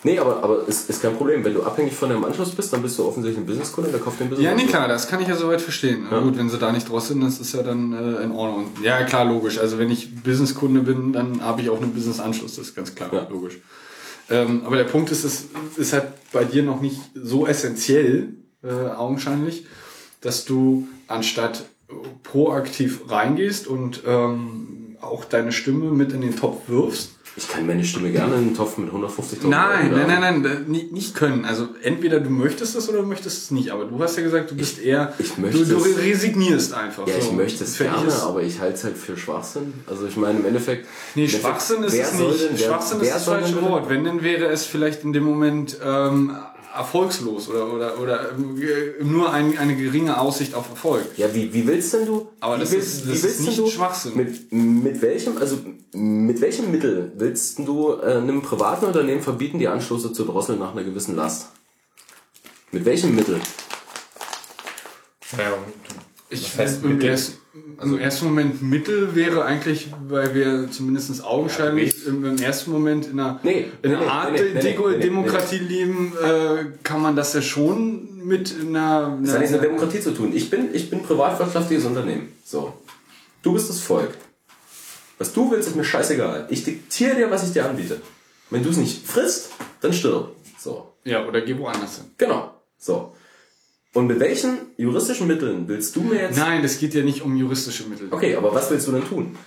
nee, 0.05 0.17
aber, 0.19 0.41
aber 0.43 0.67
ist, 0.67 0.89
ist 0.89 1.01
kein 1.01 1.15
Problem. 1.17 1.43
Wenn 1.43 1.53
du 1.53 1.63
abhängig 1.63 1.93
von 1.93 2.09
deinem 2.09 2.23
Anschluss 2.23 2.51
bist, 2.55 2.71
dann 2.71 2.81
bist 2.81 2.97
du 2.97 3.05
offensichtlich 3.05 3.43
ein 3.43 3.45
Businesskunde, 3.45 3.89
der 3.91 3.99
kauft 3.99 4.19
den 4.19 4.29
Business. 4.29 4.45
Ja, 4.45 4.55
nee, 4.55 4.65
klar, 4.65 4.87
das 4.87 5.07
kann 5.07 5.19
ich 5.21 5.27
ja 5.27 5.35
soweit 5.35 5.61
verstehen. 5.61 6.05
Ja. 6.09 6.19
Gut, 6.21 6.37
wenn 6.37 6.49
sie 6.49 6.57
da 6.57 6.71
nicht 6.71 6.87
draus 6.89 7.09
sind, 7.09 7.21
das 7.21 7.39
ist 7.39 7.53
ja 7.53 7.61
dann 7.63 7.91
äh, 7.93 8.23
in 8.23 8.31
Ordnung. 8.31 8.67
Ja, 8.81 9.03
klar, 9.03 9.25
logisch. 9.25 9.57
Also 9.59 9.77
wenn 9.77 9.89
ich 9.91 10.15
Businesskunde 10.23 10.81
bin, 10.81 11.11
dann 11.11 11.41
habe 11.41 11.61
ich 11.61 11.69
auch 11.69 11.81
einen 11.81 11.93
Business-Anschluss, 11.93 12.55
das 12.55 12.67
ist 12.67 12.75
ganz 12.75 12.95
klar, 12.95 13.09
Ja. 13.13 13.27
logisch. 13.29 13.57
Ähm, 14.29 14.61
aber 14.65 14.77
der 14.77 14.85
Punkt 14.85 15.11
ist, 15.11 15.23
es 15.23 15.45
ist 15.75 15.93
halt 15.93 16.05
bei 16.31 16.45
dir 16.45 16.63
noch 16.63 16.81
nicht 16.81 16.99
so 17.13 17.45
essentiell, 17.45 18.29
äh, 18.63 18.69
augenscheinlich, 18.95 19.65
dass 20.21 20.45
du 20.45 20.87
anstatt 21.07 21.65
proaktiv 22.23 23.01
reingehst 23.09 23.67
und 23.67 24.01
ähm, 24.07 24.97
auch 25.01 25.25
deine 25.25 25.51
Stimme 25.51 25.91
mit 25.91 26.11
in 26.13 26.21
den 26.21 26.35
Topf 26.35 26.67
wirfst, 26.67 27.14
Ich 27.37 27.49
kann 27.49 27.67
meine 27.67 27.83
Stimme 27.83 28.11
gerne 28.11 28.35
in 28.35 28.45
den 28.49 28.55
Topf 28.55 28.77
mit 28.77 28.89
150.000 28.91 29.47
Nein, 29.47 29.91
Euro 29.93 29.97
nein, 30.07 30.07
werfen. 30.07 30.21
nein, 30.21 30.41
nein, 30.67 30.87
nicht, 30.91 31.15
können. 31.15 31.43
Also 31.43 31.67
entweder 31.81 32.21
du 32.21 32.29
möchtest 32.29 32.75
es 32.77 32.87
oder 32.87 32.99
du 33.01 33.05
möchtest 33.07 33.43
es 33.43 33.51
nicht. 33.51 33.71
Aber 33.71 33.83
du 33.85 34.01
hast 34.01 34.15
ja 34.15 34.23
gesagt, 34.23 34.51
du 34.51 34.55
bist 34.55 34.79
eher, 34.81 35.13
ich 35.19 35.37
möchte 35.37 35.65
du, 35.65 35.79
du 35.79 35.83
es. 35.85 35.97
resignierst 35.97 36.73
einfach. 36.73 37.05
Ja, 37.07 37.15
ich 37.17 37.25
So. 37.25 37.33
möchte 37.33 37.65
es 37.65 37.77
gerne, 37.77 38.07
ist- 38.07 38.21
aber 38.23 38.41
ich 38.41 38.59
halte 38.61 38.75
es 38.75 38.83
halt 38.85 38.97
für 38.97 39.17
Schwachsinn. 39.17 39.73
Also 39.85 40.05
ich 40.07 40.15
meine, 40.15 40.39
im 40.39 40.45
Endeffekt... 40.45 40.87
Nee, 41.15 41.27
Schwachsinn 41.27 41.83
ist 41.83 41.93
es 41.93 41.99
wer 42.19 42.27
nicht. 42.27 42.41
denn- 42.41 42.49
wer- 42.53 42.67
Schwachsinn 42.67 42.97
wer 43.01 43.07
ist 43.09 43.15
das 43.15 43.25
soll 43.25 43.39
falsche 43.41 43.61
Wort. 43.61 43.89
Wenn, 43.89 44.05
dann 44.05 44.23
wäre 44.23 44.45
es 44.45 44.65
vielleicht 44.65 45.03
in 45.03 45.11
dem 45.11 45.23
Moment 45.23 45.77
ähm, 45.83 46.37
erfolgslos 46.75 47.49
oder, 47.49 47.71
oder, 47.73 47.99
oder 47.99 48.31
ähm, 48.31 48.55
ge- 48.59 48.95
nur 49.03 49.31
ein, 49.31 49.57
eine 49.57 49.75
geringe 49.75 50.19
Aussicht 50.19 50.53
auf 50.53 50.69
Erfolg. 50.69 51.05
Ja, 51.17 51.33
wie, 51.33 51.53
wie 51.53 51.65
willst 51.67 51.93
denn 51.93 52.05
du... 52.05 52.27
Aber 52.39 52.57
das 52.57 52.71
willst, 52.71 52.95
ist- 52.95 53.07
wie 53.07 53.11
das 53.13 53.23
willst 53.23 53.39
ist 53.39 53.45
nicht 53.47 53.57
du, 53.59 53.67
Schwachsinn. 53.69 54.15
Mit, 54.15 54.51
mit 54.51 55.01
welchem, 55.01 55.37
also 55.37 55.57
mit 55.93 56.41
welchem 56.41 56.71
Mittel 56.71 57.11
willst 57.15 57.59
du 57.59 57.93
äh, 58.01 58.15
einem 58.17 58.41
privaten 58.41 58.85
Unternehmen 58.85 59.21
verbieten, 59.21 59.59
die 59.59 59.67
Anschlüsse 59.67 60.11
zu 60.13 60.25
drosseln 60.25 60.59
nach 60.59 60.71
einer 60.73 60.83
gewissen 60.83 61.15
Last? 61.15 61.49
Mit 62.71 62.83
welchem 62.85 63.15
Mittel? 63.15 63.39
naja, 65.37 65.53
Ich 66.29 66.57
heißt, 66.57 66.81
mit 66.83 66.93
mit 66.93 67.03
dem- 67.03 67.09
Also 67.77 67.95
im 67.95 68.01
ersten 68.01 68.25
Moment 68.25 68.61
Mittel 68.61 69.15
wäre 69.15 69.45
eigentlich, 69.45 69.87
weil 70.07 70.33
wir 70.35 70.69
zumindest 70.71 71.23
augenscheinlich 71.23 72.05
im, 72.05 72.25
im 72.25 72.37
ersten 72.37 72.71
Moment 72.71 73.07
in 73.07 73.19
einer, 73.19 73.39
Nee, 73.43 73.67
in 73.81 73.91
einer 73.91 74.01
nee, 74.01 74.07
Art 74.09 74.31
nee, 74.33 74.59
Deko- 74.59 74.97
Demokratie 74.97 75.57
leben, 75.59 76.13
äh, 76.21 76.65
kann 76.83 77.01
man 77.01 77.15
das 77.15 77.33
ja 77.33 77.41
schon 77.41 78.25
mit 78.25 78.53
einer... 78.59 79.17
Das 79.21 79.33
hat 79.33 79.39
nichts 79.39 79.53
mit 79.53 79.63
Demokratie 79.63 79.99
zu 79.99 80.11
tun. 80.11 80.31
Ich 80.33 80.49
bin, 80.49 80.73
ich 80.73 80.89
bin 80.89 81.03
privatwirtschaftliches 81.03 81.85
Unternehmen. 81.85 82.31
So. 82.43 82.73
Du 83.41 83.53
bist 83.53 83.69
das 83.69 83.79
Volk. 83.79 84.11
Was 85.17 85.31
du 85.31 85.51
willst, 85.51 85.69
ist 85.69 85.75
mir 85.75 85.83
scheißegal. 85.85 86.47
Ich 86.49 86.63
diktiere 86.63 87.15
dir, 87.15 87.31
was 87.31 87.45
ich 87.45 87.53
dir 87.53 87.65
anbiete. 87.69 88.01
Wenn 88.49 88.63
du 88.63 88.69
es 88.69 88.77
nicht 88.77 89.07
frisst, 89.07 89.51
dann 89.81 89.93
stirb. 89.93 90.35
So. 90.59 90.93
Ja, 91.03 91.25
oder 91.25 91.41
geh 91.41 91.57
woanders 91.57 91.97
hin. 91.97 92.05
Genau. 92.17 92.53
So. 92.77 93.13
Und 93.95 94.07
mit 94.07 94.19
welchen 94.19 94.57
juristischen 94.77 95.25
Mitteln 95.25 95.67
willst 95.67 95.95
du 95.95 96.01
mir 96.01 96.21
jetzt... 96.21 96.37
Nein, 96.37 96.63
es 96.63 96.79
geht 96.79 96.93
ja 96.93 97.01
nicht 97.01 97.21
um 97.23 97.35
juristische 97.35 97.85
Mittel. 97.87 98.09
Okay, 98.11 98.35
aber 98.35 98.53
was 98.53 98.69
willst 98.69 98.87
du 98.87 98.91
denn 98.91 99.07
tun? 99.07 99.37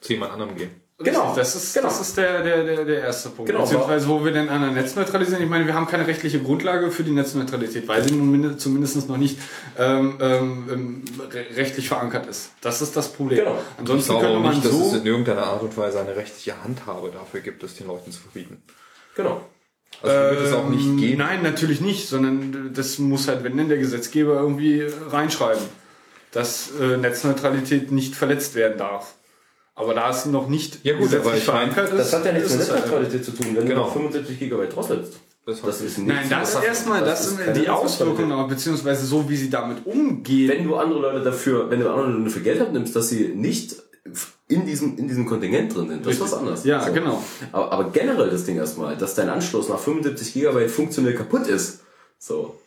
Zu 0.00 0.12
jemand 0.14 0.32
anderem 0.32 0.56
gehen. 0.56 0.70
Genau. 0.98 1.34
Das 1.36 1.54
ist, 1.54 1.74
Genau. 1.74 1.88
das 1.88 2.00
ist 2.00 2.16
der, 2.16 2.42
der, 2.42 2.64
der, 2.64 2.84
der 2.86 3.00
erste 3.02 3.28
Punkt. 3.28 3.50
Genau. 3.50 3.64
Beziehungsweise, 3.64 4.08
wo 4.08 4.24
wir 4.24 4.32
denn 4.32 4.48
an 4.48 4.62
der 4.62 4.70
Netzneutralität, 4.70 5.40
ich 5.40 5.48
meine, 5.48 5.66
wir 5.66 5.74
haben 5.74 5.86
keine 5.86 6.06
rechtliche 6.06 6.40
Grundlage 6.40 6.90
für 6.90 7.02
die 7.02 7.10
Netzneutralität, 7.10 7.86
weil 7.86 8.02
sie 8.02 8.14
nun 8.14 8.30
minde- 8.30 8.56
zumindest 8.56 9.06
noch 9.08 9.18
nicht 9.18 9.38
ähm, 9.78 10.16
ähm, 10.20 10.68
ähm, 10.72 11.04
re- 11.30 11.44
rechtlich 11.56 11.88
verankert 11.88 12.26
ist. 12.28 12.52
Das 12.62 12.80
ist 12.80 12.96
das 12.96 13.12
Problem. 13.12 13.40
Genau. 13.40 13.56
Ich 13.74 13.78
Ansonsten 13.80 14.08
glaube 14.12 14.24
könnte 14.24 14.38
auch 14.38 14.42
man 14.42 14.54
nicht, 14.54 14.64
dass 14.64 14.72
es 14.72 14.90
so... 14.92 14.96
in 14.96 15.04
irgendeiner 15.06 15.42
Art 15.46 15.62
und 15.62 15.76
Weise 15.76 16.00
eine 16.00 16.16
rechtliche 16.16 16.62
Handhabe 16.64 17.10
dafür 17.10 17.40
gibt, 17.40 17.62
es 17.62 17.74
den 17.74 17.88
Leuten 17.88 18.10
zu 18.12 18.20
verbieten. 18.20 18.62
Genau. 19.16 19.42
Also 20.02 20.14
wird 20.14 20.46
es 20.46 20.52
auch 20.52 20.68
nicht 20.68 20.84
Ähm, 20.84 20.96
gehen. 20.98 21.18
Nein, 21.18 21.42
natürlich 21.42 21.80
nicht, 21.80 22.08
sondern 22.08 22.70
das 22.74 22.98
muss 22.98 23.28
halt, 23.28 23.44
wenn 23.44 23.56
denn 23.56 23.68
der 23.68 23.78
Gesetzgeber 23.78 24.34
irgendwie 24.40 24.86
reinschreiben, 25.10 25.62
dass 26.32 26.70
äh, 26.80 26.96
Netzneutralität 26.98 27.90
nicht 27.92 28.14
verletzt 28.14 28.54
werden 28.54 28.76
darf. 28.78 29.14
Aber 29.74 29.94
da 29.94 30.10
es 30.10 30.26
noch 30.26 30.48
nicht 30.48 30.80
Ja 30.84 30.94
gut, 30.94 31.04
gesetzlich 31.10 31.44
verankert 31.44 31.90
ist, 31.90 31.98
Das 31.98 32.12
hat 32.12 32.24
ja 32.26 32.32
nichts 32.32 32.50
ist 32.50 32.58
mit 32.58 32.68
halt- 32.68 32.80
Netzneutralität 32.80 33.24
zu 33.24 33.30
tun, 33.32 33.46
wenn 33.56 33.66
Genau. 33.66 33.80
du 33.82 33.86
noch 33.86 33.92
75 33.92 34.38
GB 34.38 34.66
drosselst. 34.68 35.12
Das 35.46 35.60
Das 35.62 35.80
ist 35.80 35.98
nichts 35.98 36.12
Nein, 36.14 36.26
das 36.28 36.54
mit- 36.56 36.64
erstmal, 36.64 37.04
das, 37.04 37.20
ist 37.20 37.28
sind 37.36 37.40
keine 37.46 37.52
die 37.60 37.68
Auswirkungen, 37.68 38.48
beziehungsweise 38.48 39.06
so, 39.06 39.28
wie 39.30 39.36
sie 39.36 39.48
damit 39.48 39.86
umgehen. 39.86 40.48
Wenn 40.50 40.64
du 40.64 40.74
andere 40.76 41.00
Leute 41.00 41.22
dafür, 41.22 41.70
wenn 41.70 41.80
du 41.80 41.88
andere 41.88 42.08
Leute 42.10 42.30
für 42.30 42.40
Geld 42.40 42.60
abnimmst, 42.60 42.96
dass 42.96 43.08
sie 43.10 43.28
nicht 43.28 43.76
in 44.48 44.64
diesem, 44.64 44.96
in 44.96 45.08
diesem 45.08 45.26
Kontingent 45.26 45.74
drin 45.74 45.88
sind, 45.88 46.06
das 46.06 46.14
ist 46.14 46.20
was 46.20 46.34
anderes. 46.34 46.64
Ja, 46.64 46.88
genau. 46.90 47.22
Aber, 47.52 47.72
aber 47.72 47.90
generell 47.90 48.30
das 48.30 48.44
Ding 48.44 48.56
erstmal, 48.56 48.96
dass 48.96 49.14
dein 49.14 49.28
Anschluss 49.28 49.68
nach 49.68 49.78
75 49.78 50.34
GB 50.34 50.68
funktionell 50.68 51.14
kaputt 51.14 51.48
ist, 51.48 51.80
so, 52.18 52.58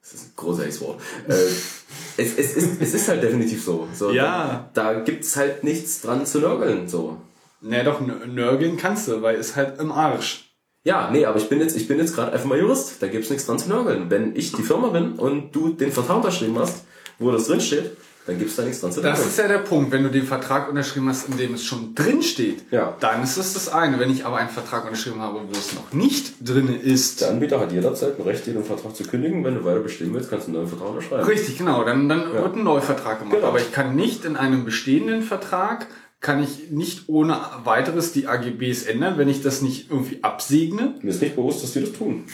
das 0.00 0.14
ist 0.14 0.26
ein 0.26 0.32
großartiges 0.36 0.80
Wort. 0.82 1.00
Äh, 1.26 1.32
es, 2.16 2.38
es, 2.38 2.56
ist, 2.56 2.80
es 2.80 2.94
ist 2.94 3.08
halt 3.08 3.22
definitiv 3.22 3.64
so. 3.64 3.88
so 3.92 4.12
Ja. 4.12 4.70
Da, 4.72 4.94
da 4.94 5.00
gibt's 5.00 5.36
halt 5.36 5.64
nichts 5.64 6.00
dran 6.00 6.26
zu 6.26 6.40
nörgeln, 6.40 6.88
so. 6.88 7.16
Na 7.60 7.82
doch, 7.82 8.00
nörgeln 8.00 8.76
kannst 8.76 9.08
du, 9.08 9.22
weil 9.22 9.36
es 9.36 9.56
halt 9.56 9.80
im 9.80 9.90
Arsch. 9.90 10.44
Ja, 10.84 11.10
nee, 11.10 11.24
aber 11.24 11.38
ich 11.38 11.48
bin 11.48 11.58
jetzt, 11.58 11.76
ich 11.76 11.88
bin 11.88 11.98
jetzt 11.98 12.14
gerade 12.14 12.30
einfach 12.30 12.46
mal 12.46 12.58
Jurist. 12.58 13.02
Da 13.02 13.08
gibt's 13.08 13.28
nichts 13.28 13.46
dran 13.46 13.58
zu 13.58 13.68
nörgeln. 13.68 14.08
Wenn 14.08 14.36
ich 14.36 14.52
die 14.52 14.62
Firma 14.62 14.88
bin 14.88 15.14
und 15.14 15.50
du 15.50 15.70
den 15.70 15.90
Vertrag 15.90 16.18
unterschrieben 16.18 16.56
hast, 16.60 16.84
wo 17.18 17.32
das 17.32 17.48
drin 17.48 17.60
steht, 17.60 17.96
dann 18.26 18.38
gibt's 18.38 18.56
da 18.56 18.62
nichts 18.64 18.80
dran 18.80 18.90
zu 18.92 19.00
nörgeln. 19.00 19.16
Das 19.22 19.26
ist 19.32 19.38
ja 19.38 19.46
der 19.46 19.58
Punkt. 19.58 19.92
Wenn 19.92 20.02
du 20.02 20.10
den 20.10 20.26
Vertrag 20.26 20.68
unterschrieben 20.68 21.08
hast, 21.08 21.28
in 21.28 21.36
dem 21.36 21.54
es 21.54 21.64
schon 21.64 21.94
drin 21.94 22.22
steht, 22.22 22.64
Ja. 22.72 22.96
dann 23.00 23.22
ist 23.22 23.38
das 23.38 23.54
das 23.54 23.68
eine. 23.68 23.98
Wenn 24.00 24.10
ich 24.10 24.26
aber 24.26 24.36
einen 24.38 24.48
Vertrag 24.48 24.84
unterschrieben 24.84 25.20
habe, 25.20 25.40
wo 25.46 25.52
es 25.52 25.74
noch 25.74 25.92
nicht 25.92 26.34
drin 26.40 26.68
ist, 26.80 27.20
Der 27.20 27.30
Anbieter 27.30 27.60
hat 27.60 27.70
jederzeit 27.72 28.18
ein 28.18 28.22
Recht, 28.22 28.46
dir 28.46 28.54
den 28.54 28.64
Vertrag 28.64 28.96
zu 28.96 29.04
kündigen. 29.04 29.44
Wenn 29.44 29.54
du 29.54 29.64
weiter 29.64 29.80
bestehen 29.80 30.12
willst, 30.12 30.28
kannst 30.30 30.46
du 30.48 30.50
einen 30.50 30.58
neuen 30.60 30.68
Vertrag 30.68 30.88
unterschreiben. 30.90 31.24
Richtig, 31.24 31.56
genau. 31.58 31.84
Dann, 31.84 32.08
dann 32.08 32.32
wird 32.32 32.56
ein 32.56 32.64
Neuvertrag 32.64 33.20
gemacht. 33.20 33.36
Genau. 33.36 33.46
Aber 33.48 33.60
ich 33.60 33.70
kann 33.72 33.94
nicht 33.94 34.24
in 34.24 34.36
einem 34.36 34.64
bestehenden 34.64 35.22
Vertrag, 35.22 35.86
kann 36.20 36.42
ich 36.42 36.70
nicht 36.70 37.08
ohne 37.08 37.38
weiteres 37.64 38.12
die 38.12 38.26
AGBs 38.26 38.84
ändern, 38.84 39.18
wenn 39.18 39.28
ich 39.28 39.42
das 39.42 39.62
nicht 39.62 39.90
irgendwie 39.90 40.24
absegne. 40.24 40.94
Mir 41.02 41.10
ist 41.10 41.22
nicht 41.22 41.36
bewusst, 41.36 41.62
dass 41.62 41.72
die 41.74 41.80
das 41.82 41.92
tun. 41.92 42.24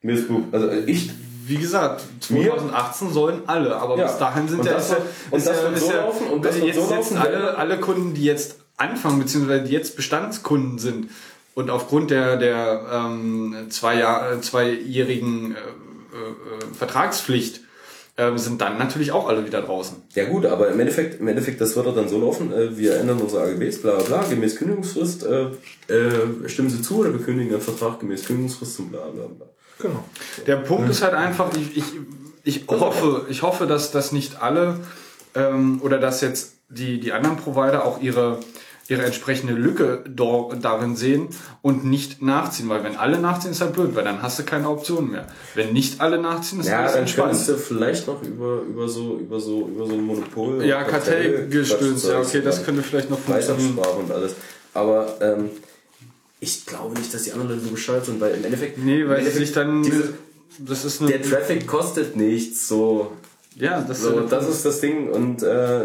Mir 0.00 0.14
ist 0.14 0.28
bewusst, 0.28 0.46
also 0.52 0.70
ich, 0.86 1.10
Wie 1.46 1.56
gesagt, 1.56 2.02
Mir- 2.30 2.50
2018 2.50 3.12
sollen 3.12 3.42
alle, 3.46 3.76
aber 3.76 3.96
Ja. 3.98 4.06
bis 4.06 4.18
dahin 4.18 4.48
sind 4.48 4.60
Und 4.60 4.66
ja, 4.66 4.72
das 4.74 4.90
ja, 4.90 4.96
und 5.30 5.46
das 5.46 5.56
ja, 5.56 5.62
wird 5.64 5.76
ist 5.76 5.86
so 5.86 5.90
ja, 5.92 5.96
laufen, 6.02 6.26
und 6.28 6.44
das 6.44 6.54
wird 6.56 6.66
jetzt, 6.66 6.88
so 6.88 6.94
laufen, 6.94 7.16
alle, 7.18 7.56
alle 7.58 7.78
Kunden, 7.80 8.14
die 8.14 8.24
jetzt 8.24 8.56
anfangen, 8.76 9.18
beziehungsweise 9.20 9.64
die 9.64 9.72
jetzt 9.72 9.96
Bestandskunden 9.96 10.78
sind 10.78 11.10
und 11.54 11.70
aufgrund 11.70 12.10
der, 12.10 12.36
der 12.36 12.82
ähm, 12.92 13.54
zwei 13.70 13.96
Jahr, 13.98 14.32
äh, 14.32 14.40
zweijährigen 14.40 15.52
äh, 15.52 15.56
äh, 15.56 16.74
Vertragspflicht 16.74 17.60
äh, 18.16 18.36
sind 18.36 18.60
dann 18.60 18.78
natürlich 18.78 19.12
auch 19.12 19.28
alle 19.28 19.46
wieder 19.46 19.62
draußen. 19.62 19.96
ja 20.14 20.24
gut, 20.24 20.44
aber 20.46 20.68
im 20.68 20.78
Endeffekt, 20.80 21.20
im 21.20 21.28
Endeffekt, 21.28 21.60
das 21.60 21.74
wird 21.76 21.96
dann 21.96 22.08
so 22.08 22.18
laufen, 22.20 22.52
äh, 22.52 22.76
wir 22.76 22.96
ändern 22.96 23.18
unsere 23.20 23.42
AGBs, 23.44 23.82
bla 23.82 23.96
bla 23.96 24.02
bla, 24.20 24.28
gemäß 24.28 24.56
Kündigungsfrist, 24.56 25.24
äh, 25.24 25.46
äh, 25.88 26.48
stimmen 26.48 26.70
Sie 26.70 26.82
zu 26.82 26.98
oder 26.98 27.12
wir 27.12 27.20
kündigen 27.20 27.52
den 27.52 27.60
Vertrag 27.60 28.00
gemäß 28.00 28.26
Kündigungsfrist 28.26 28.80
und 28.80 28.90
bla 28.92 29.00
bla 29.08 29.26
bla. 29.26 29.46
Genau. 29.82 30.04
Der 30.46 30.56
Punkt 30.56 30.88
ist 30.88 31.02
halt 31.02 31.14
einfach, 31.14 31.50
ich, 31.54 31.76
ich, 31.76 31.84
ich 32.44 32.66
hoffe, 32.68 33.26
ich 33.28 33.42
hoffe, 33.42 33.66
dass 33.66 33.90
das 33.90 34.12
nicht 34.12 34.40
alle 34.40 34.78
ähm, 35.34 35.80
oder 35.82 35.98
dass 35.98 36.20
jetzt 36.20 36.54
die, 36.68 37.00
die 37.00 37.12
anderen 37.12 37.36
Provider 37.36 37.84
auch 37.84 38.00
ihre, 38.00 38.38
ihre 38.88 39.02
entsprechende 39.04 39.52
Lücke 39.54 40.04
darin 40.08 40.96
sehen 40.96 41.28
und 41.60 41.84
nicht 41.84 42.22
nachziehen, 42.22 42.68
weil 42.68 42.82
wenn 42.84 42.96
alle 42.96 43.18
nachziehen, 43.18 43.50
ist 43.50 43.60
halt 43.60 43.74
blöd, 43.74 43.94
weil 43.94 44.04
dann 44.04 44.22
hast 44.22 44.38
du 44.38 44.42
keine 44.44 44.68
Option 44.70 45.10
mehr. 45.10 45.26
Wenn 45.54 45.72
nicht 45.72 46.00
alle 46.00 46.18
nachziehen, 46.18 46.60
ist 46.60 46.68
Ja, 46.68 46.80
alles 46.80 46.92
dann 46.92 47.00
entspannt. 47.02 47.28
könntest 47.30 47.48
du 47.50 47.56
vielleicht 47.56 48.06
noch 48.06 48.22
über, 48.22 48.62
über 48.62 48.88
so, 48.88 49.18
über 49.18 49.38
so, 49.40 49.68
über 49.68 49.86
so 49.86 49.92
ein 49.94 50.02
Monopol. 50.02 50.64
Ja, 50.64 50.82
Kartellgestöns, 50.84 52.06
ja, 52.06 52.20
okay, 52.20 52.40
das 52.42 52.64
könnte 52.64 52.82
vielleicht 52.82 53.10
noch 53.10 53.18
funktionieren. 53.18 53.78
Und 53.78 54.10
alles. 54.10 54.34
Aber, 54.74 55.14
ähm, 55.20 55.50
ich 56.42 56.66
glaube 56.66 56.98
nicht, 56.98 57.14
dass 57.14 57.22
die 57.22 57.32
anderen 57.32 57.50
Leute 57.52 57.62
so 57.62 57.70
bescheuert 57.70 58.04
sind, 58.04 58.20
weil 58.20 58.34
im 58.34 58.44
Endeffekt. 58.44 58.76
Nee, 58.78 59.06
weil 59.06 59.18
Endeffekt 59.18 59.46
sich 59.46 59.52
dann, 59.52 59.82
Diese, 59.84 60.12
das 60.58 60.84
ist 60.84 61.00
der 61.00 61.22
Traffic 61.22 61.68
kostet 61.68 62.16
nichts, 62.16 62.66
so. 62.66 63.12
ja, 63.54 63.80
das 63.80 63.98
ist 63.98 64.04
So, 64.04 64.10
der 64.10 64.22
das 64.28 64.48
ist 64.48 64.64
das 64.64 64.80
Ding 64.80 65.08
und, 65.08 65.42
äh, 65.44 65.84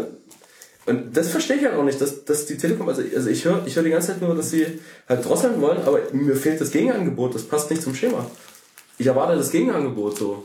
und 0.86 1.16
das 1.16 1.28
verstehe 1.28 1.58
ich 1.58 1.64
halt 1.64 1.76
auch 1.76 1.84
nicht, 1.84 2.00
dass, 2.00 2.24
dass 2.24 2.46
die 2.46 2.56
Telekom, 2.56 2.88
also, 2.88 3.02
also 3.14 3.30
ich 3.30 3.44
höre 3.44 3.64
ich 3.66 3.76
hör 3.76 3.84
die 3.84 3.90
ganze 3.90 4.08
Zeit 4.08 4.20
nur, 4.20 4.34
dass 4.34 4.50
sie 4.50 4.66
halt 5.08 5.24
drosseln 5.24 5.60
wollen, 5.60 5.80
aber 5.86 6.00
mir 6.12 6.34
fehlt 6.34 6.60
das 6.60 6.72
Gegenangebot, 6.72 7.36
das 7.36 7.44
passt 7.44 7.70
nicht 7.70 7.82
zum 7.82 7.94
Schema. 7.94 8.28
Ich 8.98 9.06
erwarte 9.06 9.36
das 9.36 9.52
Gegenangebot 9.52 10.18
so. 10.18 10.44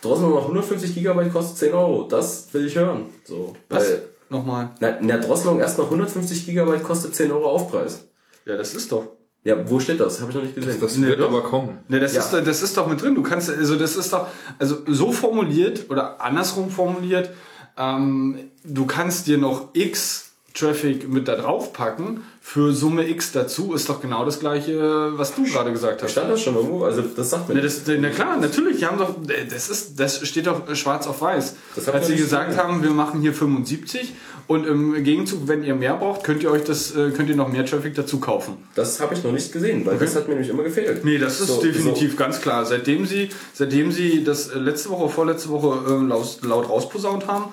Drosseln 0.00 0.30
noch 0.30 0.42
150 0.42 0.94
Gigabyte 0.94 1.32
kostet 1.32 1.58
10 1.58 1.72
Euro, 1.74 2.04
das 2.04 2.46
will 2.52 2.66
ich 2.68 2.76
hören. 2.76 3.06
So, 3.24 3.56
Was? 3.68 3.82
weil, 3.82 4.02
Nochmal. 4.28 4.70
na, 4.78 4.90
in 4.90 5.08
der 5.08 5.18
Drosselung 5.18 5.58
erst 5.58 5.76
noch 5.76 5.86
150 5.86 6.46
Gigabyte 6.46 6.84
kostet 6.84 7.16
10 7.16 7.32
Euro 7.32 7.50
Aufpreis. 7.50 8.04
Ja, 8.46 8.56
das 8.56 8.74
ist 8.76 8.92
doch. 8.92 9.08
Ja, 9.42 9.56
wo 9.70 9.80
steht 9.80 10.00
das? 10.00 10.20
Habe 10.20 10.30
ich 10.30 10.36
noch 10.36 10.42
nicht 10.42 10.54
gesehen. 10.54 10.76
Das 10.80 10.96
Nee, 10.96 11.06
wird 11.06 11.20
doch. 11.20 11.28
aber 11.28 11.42
kommen. 11.42 11.78
Ne, 11.88 11.98
das, 11.98 12.14
Ja. 12.14 12.20
ist, 12.20 12.32
das 12.46 12.62
ist 12.62 12.76
doch 12.76 12.86
mit 12.86 13.00
drin. 13.00 13.14
Du 13.14 13.22
kannst, 13.22 13.48
also 13.50 13.76
das 13.76 13.96
ist 13.96 14.12
doch, 14.12 14.26
also 14.58 14.78
so 14.86 15.12
formuliert 15.12 15.86
oder 15.88 16.20
andersrum 16.20 16.68
formuliert, 16.70 17.30
ähm, 17.78 18.36
du 18.64 18.84
kannst 18.86 19.26
dir 19.26 19.38
noch 19.38 19.68
X 19.72 20.26
Traffic 20.52 21.08
mit 21.08 21.28
da 21.28 21.36
drauf 21.36 21.72
packen 21.72 22.24
für 22.42 22.72
Summe 22.72 23.08
X 23.08 23.30
dazu, 23.30 23.72
ist 23.72 23.88
doch 23.88 24.00
genau 24.02 24.24
das 24.24 24.40
gleiche, 24.40 25.16
was 25.16 25.32
du 25.34 25.44
gerade 25.44 25.70
gesagt 25.70 26.02
hast. 26.02 26.10
Stand 26.10 26.28
das 26.28 26.42
schon 26.42 26.56
irgendwo? 26.56 26.82
Also 26.84 27.02
das 27.02 27.30
sagt 27.30 27.48
mir 27.48 27.54
Ne, 27.54 27.62
nichts. 27.62 27.84
das, 27.84 27.94
na 28.00 28.08
klar, 28.10 28.36
natürlich, 28.36 28.78
die 28.78 28.86
haben 28.86 28.98
doch, 28.98 29.14
das 29.48 29.70
ist, 29.70 30.00
das 30.00 30.26
steht 30.26 30.48
doch 30.48 30.74
schwarz 30.74 31.06
auf 31.06 31.20
weiß. 31.22 31.54
Das 31.76 31.88
Als 31.88 32.08
sie 32.08 32.16
gesagt 32.16 32.48
gesehen. 32.48 32.62
haben, 32.64 32.82
wir 32.82 32.90
machen 32.90 33.20
hier 33.20 33.32
75 33.32 34.12
und 34.50 34.66
im 34.66 35.04
Gegenzug, 35.04 35.46
wenn 35.46 35.62
ihr 35.62 35.76
mehr 35.76 35.94
braucht, 35.94 36.24
könnt 36.24 36.42
ihr 36.42 36.50
euch 36.50 36.64
das, 36.64 36.90
äh, 36.96 37.12
könnt 37.12 37.28
ihr 37.30 37.36
noch 37.36 37.46
mehr 37.52 37.64
Traffic 37.64 37.94
dazu 37.94 38.18
kaufen. 38.18 38.56
Das 38.74 38.98
habe 38.98 39.14
ich 39.14 39.22
noch 39.22 39.30
nicht 39.30 39.52
gesehen, 39.52 39.86
weil 39.86 39.96
das 39.96 40.16
hat 40.16 40.26
mir 40.26 40.34
nämlich 40.34 40.50
immer 40.50 40.64
gefehlt. 40.64 41.04
Nee, 41.04 41.18
das 41.18 41.38
ist 41.40 41.46
So- 41.46 41.62
definitiv 41.62 42.16
ganz 42.16 42.40
klar. 42.40 42.64
Seitdem 42.66 43.06
sie, 43.06 43.28
seitdem 43.54 43.92
sie 43.92 44.24
das 44.24 44.48
äh, 44.48 44.58
letzte 44.58 44.90
Woche, 44.90 45.08
vorletzte 45.08 45.50
Woche 45.50 45.94
äh, 45.94 46.04
laut, 46.04 46.38
laut 46.42 46.68
rausposaunt 46.68 47.28
haben, 47.28 47.44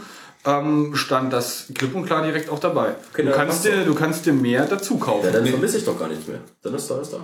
ähm, 0.46 0.96
stand 0.96 1.32
das 1.34 1.68
klipp 1.76 1.94
und 1.94 2.08
klar 2.08 2.24
direkt 2.24 2.50
auch 2.50 2.58
dabei. 2.60 2.96
Okay, 3.14 3.26
du, 3.26 3.32
kannst 3.32 3.64
dir, 3.66 3.84
du 3.86 3.94
kannst 3.94 4.26
dir 4.26 4.34
mehr 4.34 4.66
dazu 4.66 4.94
So. 4.96 5.00
kaufen. 5.00 5.26
Ja, 5.28 5.32
dann 5.34 5.46
vermisse 5.46 5.78
ich 5.78 5.86
doch 5.86 6.00
gar 6.00 6.08
nichts 6.08 6.28
mehr. 6.28 6.40
Dann 6.64 6.74
ist 6.74 6.92
alles 6.92 7.12
da. 7.12 7.20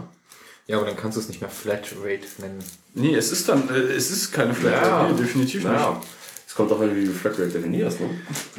Ja, 0.67 0.77
aber 0.77 0.85
dann 0.85 0.95
kannst 0.97 1.17
du 1.17 1.21
es 1.21 1.29
nicht 1.29 1.41
mehr 1.41 1.49
Flatrate 1.49 2.27
nennen. 2.37 2.59
Nee, 2.93 3.15
es 3.15 3.31
ist 3.31 3.49
dann, 3.49 3.67
äh, 3.69 3.79
es 3.97 4.11
ist 4.11 4.31
keine 4.31 4.53
Flatrate. 4.53 5.13
Nee, 5.15 5.19
definitiv 5.19 5.63
Naja. 5.63 5.99
Es 6.47 6.53
kommt 6.53 6.71
auch 6.71 6.79
an, 6.81 6.95
wie 6.95 7.05
du 7.05 7.11
Flatrate 7.11 7.49
definierst, 7.49 7.99
ne? 8.01 8.09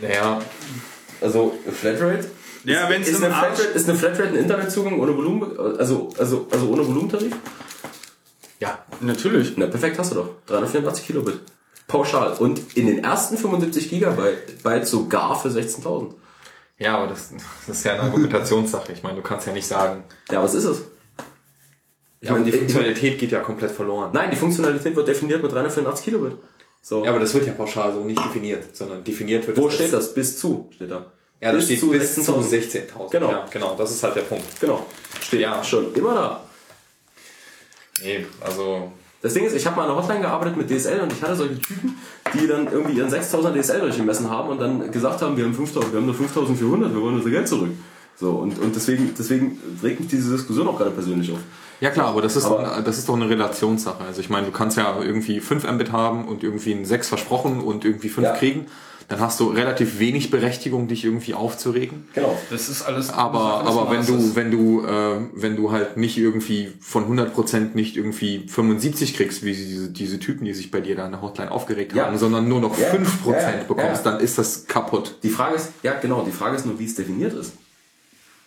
Naja, 0.02 0.42
Also, 1.24 1.54
Flatrate. 1.80 2.26
Ja, 2.64 2.84
ist- 2.84 2.90
wenn's 2.90 3.08
ist, 3.08 3.22
eine 3.22 3.34
Flatrate, 3.34 3.62
ist 3.62 3.88
eine 3.88 3.98
Flatrate 3.98 4.28
ein 4.28 4.34
Internetzugang 4.36 4.98
ohne 5.00 5.16
Volumen, 5.16 5.58
also, 5.78 6.10
also, 6.18 6.46
also 6.50 6.68
ohne 6.68 6.86
Volumentarif? 6.86 7.34
ja. 8.60 8.78
Natürlich. 9.00 9.54
Na, 9.56 9.66
perfekt 9.66 9.98
hast 9.98 10.12
du 10.12 10.16
doch. 10.16 10.28
384 10.46 11.06
Kilobit. 11.06 11.40
Pauschal. 11.86 12.32
Und 12.38 12.60
in 12.76 12.86
den 12.86 13.04
ersten 13.04 13.36
75 13.36 13.90
Gigabyte 13.90 14.62
Byte 14.62 14.86
sogar 14.86 15.38
für 15.38 15.48
16.000. 15.48 16.14
Ja, 16.78 16.96
aber 16.98 17.08
das, 17.08 17.30
das 17.66 17.76
ist 17.78 17.84
ja 17.84 17.92
eine 17.94 18.02
Argumentationssache. 18.04 18.92
Ich 18.92 19.02
meine, 19.02 19.16
du 19.16 19.22
kannst 19.22 19.46
ja 19.46 19.52
nicht 19.52 19.66
sagen. 19.66 20.04
Ja, 20.30 20.42
was 20.42 20.54
ist 20.54 20.64
es? 20.64 20.82
Ich 22.20 22.28
Ja, 22.28 22.32
meine, 22.34 22.44
die 22.46 22.52
Funktionalität 22.52 23.18
geht 23.18 23.32
ja 23.32 23.40
komplett 23.40 23.70
verloren. 23.72 24.10
Nein, 24.14 24.30
die 24.30 24.36
Funktionalität 24.36 24.96
wird 24.96 25.08
definiert 25.08 25.42
mit 25.42 25.52
384 25.52 26.04
Kilobit. 26.06 26.38
So. 26.80 27.04
Ja, 27.04 27.10
aber 27.10 27.20
das 27.20 27.34
wird 27.34 27.46
ja 27.46 27.52
pauschal 27.52 27.92
so 27.92 28.00
nicht 28.04 28.22
definiert, 28.24 28.74
sondern 28.76 29.04
definiert 29.04 29.46
wird 29.46 29.56
Wo 29.58 29.68
es 29.68 29.74
steht 29.74 29.92
das? 29.92 30.14
Bis 30.14 30.38
zu, 30.38 30.70
steht 30.74 30.90
da. 30.90 31.12
Ja, 31.40 31.50
da 31.50 31.56
bis 31.56 31.64
steht 31.66 31.80
zu 31.80 31.90
bis 31.90 32.14
zu 32.14 32.20
16.000. 32.20 32.42
16.000. 32.50 33.10
Genau. 33.10 33.30
Ja, 33.30 33.46
genau, 33.50 33.74
das 33.76 33.90
ist 33.90 34.02
halt 34.02 34.16
der 34.16 34.22
Punkt. 34.22 34.44
Genau. 34.60 34.86
Steht 35.22 35.40
Ja. 35.40 35.62
schon 35.62 35.92
immer 35.94 36.14
da. 36.14 36.40
Nee, 38.02 38.26
also 38.40 38.90
Das 39.22 39.32
Ding 39.32 39.44
ist, 39.46 39.54
ich 39.54 39.64
habe 39.66 39.76
mal 39.76 39.84
an 39.84 39.90
einer 39.92 40.02
Hotline 40.02 40.20
gearbeitet 40.20 40.56
mit 40.56 40.68
DSL 40.70 41.00
und 41.00 41.10
ich 41.12 41.22
hatte 41.22 41.34
solche 41.36 41.58
Typen, 41.58 41.96
die 42.34 42.46
dann 42.46 42.70
irgendwie 42.70 42.92
ihren 42.98 43.08
6000er 43.10 43.54
DSL 43.58 43.80
durchgemessen 43.80 44.28
haben 44.28 44.50
und 44.50 44.60
dann 44.60 44.90
gesagt 44.92 45.22
haben, 45.22 45.34
wir 45.36 45.44
haben 45.44 45.54
5000, 45.54 45.92
wir 45.92 45.98
haben 46.00 46.06
nur 46.06 46.14
5400, 46.14 46.92
wir 46.94 47.00
wollen 47.00 47.14
unser 47.16 47.30
Geld 47.30 47.48
zurück. 47.48 47.70
So, 48.20 48.32
und, 48.32 48.58
und 48.58 48.76
deswegen, 48.76 49.14
deswegen 49.18 49.58
regt 49.82 50.00
mich 50.00 50.10
diese 50.10 50.30
Diskussion 50.30 50.68
auch 50.68 50.76
gerade 50.76 50.90
persönlich 50.90 51.32
auf. 51.32 51.38
Ja 51.80 51.90
klar, 51.90 52.08
aber 52.08 52.20
das 52.22 52.36
ist, 52.36 52.44
Aber- 52.44 52.62
doch, 52.64 52.84
das 52.84 52.98
ist 52.98 53.08
doch 53.08 53.16
eine 53.16 53.28
Relationssache. 53.28 54.04
Also 54.04 54.20
ich 54.20 54.28
meine, 54.28 54.46
du 54.46 54.52
kannst 54.52 54.76
ja 54.76 55.00
irgendwie 55.00 55.40
5 55.40 55.64
Mbit 55.72 55.90
haben 55.90 56.28
und 56.28 56.44
irgendwie 56.44 56.72
ein 56.72 56.84
6 56.84 57.08
versprochen 57.08 57.60
und 57.62 57.84
irgendwie 57.86 58.10
5 58.10 58.26
Ja. 58.26 58.36
kriegen. 58.36 58.66
Dann 59.08 59.20
hast 59.20 59.38
du 59.40 59.48
relativ 59.48 59.98
wenig 59.98 60.30
Berechtigung, 60.30 60.88
dich 60.88 61.04
irgendwie 61.04 61.34
aufzuregen. 61.34 62.08
Genau. 62.14 62.38
Das 62.50 62.68
ist 62.68 62.82
alles. 62.82 63.10
Aber, 63.10 63.60
alles 63.60 63.76
aber 63.76 63.90
wenn 63.90 64.06
du, 64.06 64.34
wenn 64.34 64.50
du, 64.50 64.86
äh, 64.86 65.28
wenn 65.34 65.56
du 65.56 65.70
halt 65.72 65.96
nicht 65.96 66.16
irgendwie 66.16 66.72
von 66.80 67.04
100% 67.18 67.74
nicht 67.74 67.96
irgendwie 67.96 68.46
75 68.48 69.14
kriegst, 69.14 69.44
wie 69.44 69.52
diese, 69.54 69.90
diese 69.90 70.18
Typen, 70.18 70.44
die 70.44 70.54
sich 70.54 70.70
bei 70.70 70.80
dir 70.80 70.96
da 70.96 71.04
in 71.06 71.12
der 71.12 71.22
Hotline 71.22 71.50
aufgeregt 71.50 71.92
Ja. 71.94 72.06
haben, 72.06 72.16
sondern 72.18 72.48
nur 72.48 72.60
noch 72.60 72.78
Ja, 72.78 72.88
5% 72.90 73.30
ja, 73.32 73.50
ja, 73.58 73.62
bekommst, 73.64 74.06
dann 74.06 74.20
ist 74.20 74.38
das 74.38 74.66
kaputt. 74.66 75.18
Die 75.22 75.28
Frage 75.30 75.56
ist, 75.56 75.72
ja 75.82 75.92
genau, 75.98 76.22
die 76.24 76.32
Frage 76.32 76.56
ist 76.56 76.64
nur, 76.66 76.78
wie 76.78 76.84
es 76.86 76.94
definiert 76.94 77.34
ist. 77.34 77.52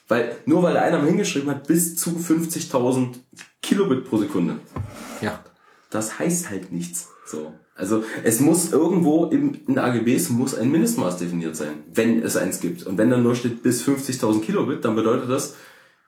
Weil, 0.08 0.38
nur 0.45 0.64
weil 0.64 0.77
einer 0.77 1.00
mal 1.00 1.08
hingeschrieben 1.08 1.50
hat, 1.50 1.68
bis 1.68 1.98
zu 1.98 2.11
50.000 2.11 3.16
Kilobit 3.61 4.10
pro 4.10 4.18
Sekunde. 4.18 4.60
Ja. 5.22 5.40
Das 5.90 6.18
heißt 6.19 6.50
halt 6.50 6.72
nichts. 6.72 7.10
So. 7.26 7.53
Also, 7.78 8.04
es 8.24 8.40
muss 8.40 8.72
irgendwo 8.74 9.26
im, 9.28 9.60
in 9.68 9.78
AGBs 9.78 10.30
muss 10.30 10.56
ein 10.56 10.72
Mindestmaß 10.72 11.18
definiert 11.18 11.56
sein, 11.56 11.74
wenn 11.94 12.24
es 12.24 12.36
eins 12.36 12.60
gibt. 12.60 12.86
Und 12.88 12.98
wenn 12.98 13.10
dann 13.10 13.22
nur 13.24 13.36
steht 13.36 13.62
bis 13.64 13.84
50.000 13.88 14.42
Kilobit, 14.42 14.84
dann 14.84 14.96
bedeutet 14.96 15.30
das 15.30 15.56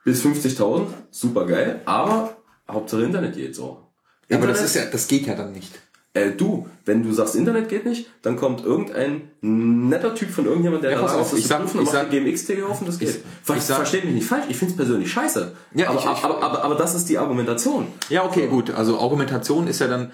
bis 0.03 0.23
50.000, 0.25 0.87
super 1.11 1.45
geil, 1.45 1.81
aber 1.85 2.35
Hauptsache 2.69 3.03
Internet 3.03 3.35
geht 3.35 3.55
so. 3.55 3.77
Ja, 4.29 4.37
aber 4.37 4.47
das 4.47 4.61
ist 4.63 4.75
ja, 4.75 4.83
das 4.91 5.07
geht 5.07 5.27
ja 5.27 5.35
dann 5.35 5.51
nicht. 5.51 5.71
äh, 6.13 6.31
du, 6.31 6.67
wenn 6.85 7.03
du 7.03 7.11
sagst, 7.13 7.35
Internet 7.35 7.69
geht 7.69 7.85
nicht, 7.85 8.07
dann 8.23 8.35
kommt 8.35 8.63
irgendein 8.65 9.29
netter 9.41 10.15
Typ 10.15 10.29
von 10.31 10.45
irgendjemandem, 10.45 10.89
der 10.89 10.99
Ja, 10.99 11.03
pass 11.03 11.13
ist, 11.13 11.17
auf, 11.19 11.29
das 11.31 11.39
ich 11.39 11.47
sag- 11.47 11.61
prüfen 11.61 11.81
ich 11.83 11.89
sag- 11.89 12.09
die 12.09 12.19
GMX-TV 12.19 12.67
auf 12.67 12.79
und 12.81 12.87
das 12.87 12.97
geht. 12.97 13.09
Ich 13.55 13.61
sag- 13.63 13.75
Versteht 13.77 14.05
mich 14.05 14.13
nicht 14.15 14.25
falsch, 14.27 14.45
ich 14.49 14.57
find's 14.57 14.75
persönlich 14.75 15.11
scheiße. 15.11 15.51
Ja, 15.75 15.89
aber, 15.89 15.99
ich- 15.99 16.05
ich- 16.05 16.23
aber, 16.23 16.41
aber, 16.43 16.63
aber 16.63 16.75
das 16.75 16.95
ist 16.95 17.09
die 17.09 17.17
Argumentation. 17.19 17.87
Ja, 18.09 18.23
okay, 18.25 18.47
gut. 18.47 18.71
Also 18.71 18.99
Argumentation 18.99 19.67
ist 19.67 19.79
ja 19.79 19.87
dann, 19.87 20.11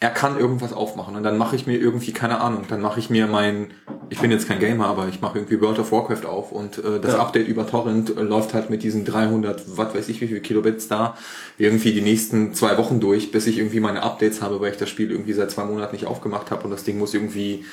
er 0.00 0.10
kann 0.10 0.38
irgendwas 0.38 0.72
aufmachen 0.72 1.16
und 1.16 1.24
dann 1.24 1.36
mache 1.36 1.56
ich 1.56 1.66
mir 1.66 1.76
irgendwie, 1.76 2.12
keine 2.12 2.40
Ahnung, 2.40 2.66
dann 2.68 2.80
mache 2.80 3.00
ich 3.00 3.10
mir 3.10 3.26
mein, 3.26 3.72
ich 4.10 4.20
bin 4.20 4.30
jetzt 4.30 4.46
kein 4.46 4.60
Gamer, 4.60 4.86
aber 4.86 5.08
ich 5.08 5.20
mache 5.20 5.38
irgendwie 5.38 5.60
World 5.60 5.80
of 5.80 5.90
Warcraft 5.90 6.24
auf 6.24 6.52
und 6.52 6.78
äh, 6.78 7.00
das 7.00 7.14
Ja. 7.14 7.18
Update 7.20 7.48
über 7.48 7.66
Torrent 7.66 8.16
äh, 8.16 8.22
läuft 8.22 8.54
halt 8.54 8.70
mit 8.70 8.84
diesen 8.84 9.04
300, 9.04 9.76
was 9.76 9.94
weiß 9.96 10.08
ich 10.08 10.20
wie 10.20 10.28
viele 10.28 10.40
Kilobits 10.40 10.86
da, 10.86 11.16
irgendwie 11.58 11.92
die 11.92 12.00
nächsten 12.00 12.54
zwei 12.54 12.78
Wochen 12.78 13.00
durch, 13.00 13.32
bis 13.32 13.48
ich 13.48 13.58
irgendwie 13.58 13.80
meine 13.80 14.04
Updates 14.04 14.40
habe, 14.40 14.60
weil 14.60 14.70
ich 14.70 14.78
das 14.78 14.88
Spiel 14.88 15.10
irgendwie 15.10 15.32
seit 15.32 15.50
zwei 15.50 15.64
Monaten 15.64 15.96
nicht 15.96 16.06
aufgemacht 16.06 16.52
habe 16.52 16.62
und 16.64 16.70
das 16.70 16.84
Ding 16.84 16.96
muss 16.98 17.12
irgendwie, 17.12 17.64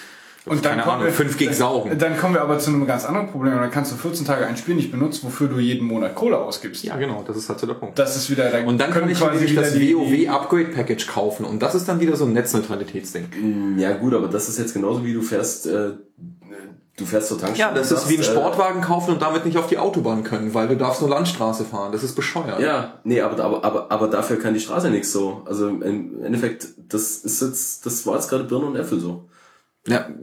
Und 0.46 0.64
dann 0.64 0.72
keine 0.74 0.84
kommen 0.84 0.94
Ahnung, 0.96 1.06
wir- 1.08 1.14
5 1.14 1.38
Gig 1.38 1.54
saugen. 1.56 1.98
Dann 1.98 2.18
kommen 2.18 2.36
wir 2.36 2.42
aber 2.42 2.60
zu 2.60 2.70
einem 2.70 2.86
ganz 2.86 3.04
anderen 3.06 3.30
Problem. 3.32 3.54
Dann 3.56 3.72
kannst 3.72 3.92
du 3.92 3.96
14 3.96 4.26
Tage 4.26 4.46
ein 4.46 4.56
Spiel 4.58 4.76
nicht 4.76 4.92
benutzen, 4.92 5.22
wofür 5.26 5.48
du 5.48 5.58
jeden 5.60 5.88
Monat 5.88 6.14
Kohle 6.16 6.38
ausgibst. 6.38 6.84
Ja, 6.84 6.98
genau, 6.98 7.24
das 7.26 7.36
ist 7.38 7.50
halt 7.50 7.60
so 7.60 7.66
der 7.68 7.74
Punkt. 7.74 7.98
Das 7.98 8.16
ist 8.16 8.30
wieder 8.30 8.50
dann 8.52 8.66
Und 8.68 8.78
dann 8.80 8.92
kann 8.92 9.00
können 9.02 9.12
ich 9.12 9.20
quasi 9.20 9.56
das 9.56 9.74
WoW 9.76 10.30
Upgrade 10.30 10.66
Package 10.66 11.08
kaufen 11.08 11.46
und 11.46 11.62
das 11.62 11.74
ist 11.76 11.88
dann 11.90 12.00
wieder 12.00 12.16
so 12.16 12.26
ein 12.26 12.34
Netzneutralitätsding. 12.34 13.78
Ja 13.78 13.94
gut, 13.94 14.14
aber 14.14 14.28
das 14.28 14.48
ist 14.50 14.60
jetzt 14.60 14.74
genauso 14.74 15.04
wie 15.04 15.14
du 15.14 15.22
fährst, 15.22 15.66
äh, 15.68 15.92
du 16.98 17.06
fährst 17.06 17.28
zur 17.30 17.40
Tankstelle. 17.40 17.70
Ja, 17.70 17.76
das 17.76 17.92
ist 17.92 18.08
wie 18.10 18.14
ein 18.14 18.24
sagst, 18.24 18.30
äh, 18.30 18.34
Sportwagen 18.40 18.82
kaufen 18.82 19.12
und 19.14 19.22
damit 19.22 19.46
nicht 19.46 19.58
auf 19.58 19.68
die 19.68 19.78
Autobahn 19.78 20.24
können, 20.24 20.54
weil 20.54 20.68
du 20.68 20.78
darfst 20.78 21.02
nur 21.02 21.10
Landstraße 21.10 21.66
fahren. 21.66 21.92
Das 21.92 22.04
ist 22.04 22.16
bescheuert. 22.16 22.60
Ja, 22.60 23.00
nee, 23.04 23.20
aber, 23.22 23.44
aber, 23.44 23.64
aber, 23.64 23.92
aber 23.92 24.08
dafür 24.08 24.38
kann 24.38 24.54
die 24.54 24.60
Straße 24.60 24.90
nichts 24.90 25.12
so. 25.12 25.42
Also 25.46 25.68
im 25.70 26.24
Endeffekt, 26.24 26.68
das 26.90 27.18
ist 27.18 27.42
jetzt, 27.42 27.86
das 27.86 28.06
war 28.06 28.16
jetzt 28.16 28.30
gerade 28.30 28.44
Birne 28.46 28.66
und 28.68 28.76
Äpfel 28.76 29.00
so. 29.00 29.26
Ja. 29.88 30.08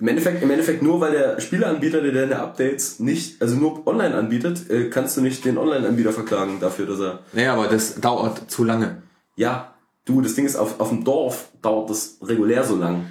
Im 0.00 0.08
Endeffekt, 0.08 0.42
im 0.42 0.50
Endeffekt 0.50 0.82
nur 0.82 1.00
weil 1.00 1.12
der 1.12 1.40
Spieleanbieter, 1.40 2.00
der 2.02 2.10
deine 2.12 2.40
Updates 2.40 2.98
nicht, 2.98 3.40
also 3.40 3.54
nur 3.54 3.86
online 3.86 4.14
anbietet, 4.14 4.68
äh, 4.68 4.90
kannst 4.90 5.16
du 5.16 5.20
nicht 5.20 5.44
den 5.44 5.56
Online-Anbieter 5.56 6.12
verklagen 6.12 6.58
dafür, 6.60 6.86
dass 6.86 6.98
er. 6.98 7.20
Nee, 7.32 7.46
aber 7.46 7.68
das 7.68 8.00
dauert 8.00 8.50
zu 8.50 8.64
lange. 8.64 9.02
Ja, 9.36 9.72
du, 10.04 10.20
das 10.20 10.34
Ding 10.34 10.46
ist, 10.46 10.56
auf, 10.56 10.80
auf 10.80 10.88
dem 10.88 11.04
Dorf 11.04 11.48
dauert 11.62 11.88
das 11.90 12.18
regulär 12.22 12.64
so 12.64 12.76
lang. 12.76 13.06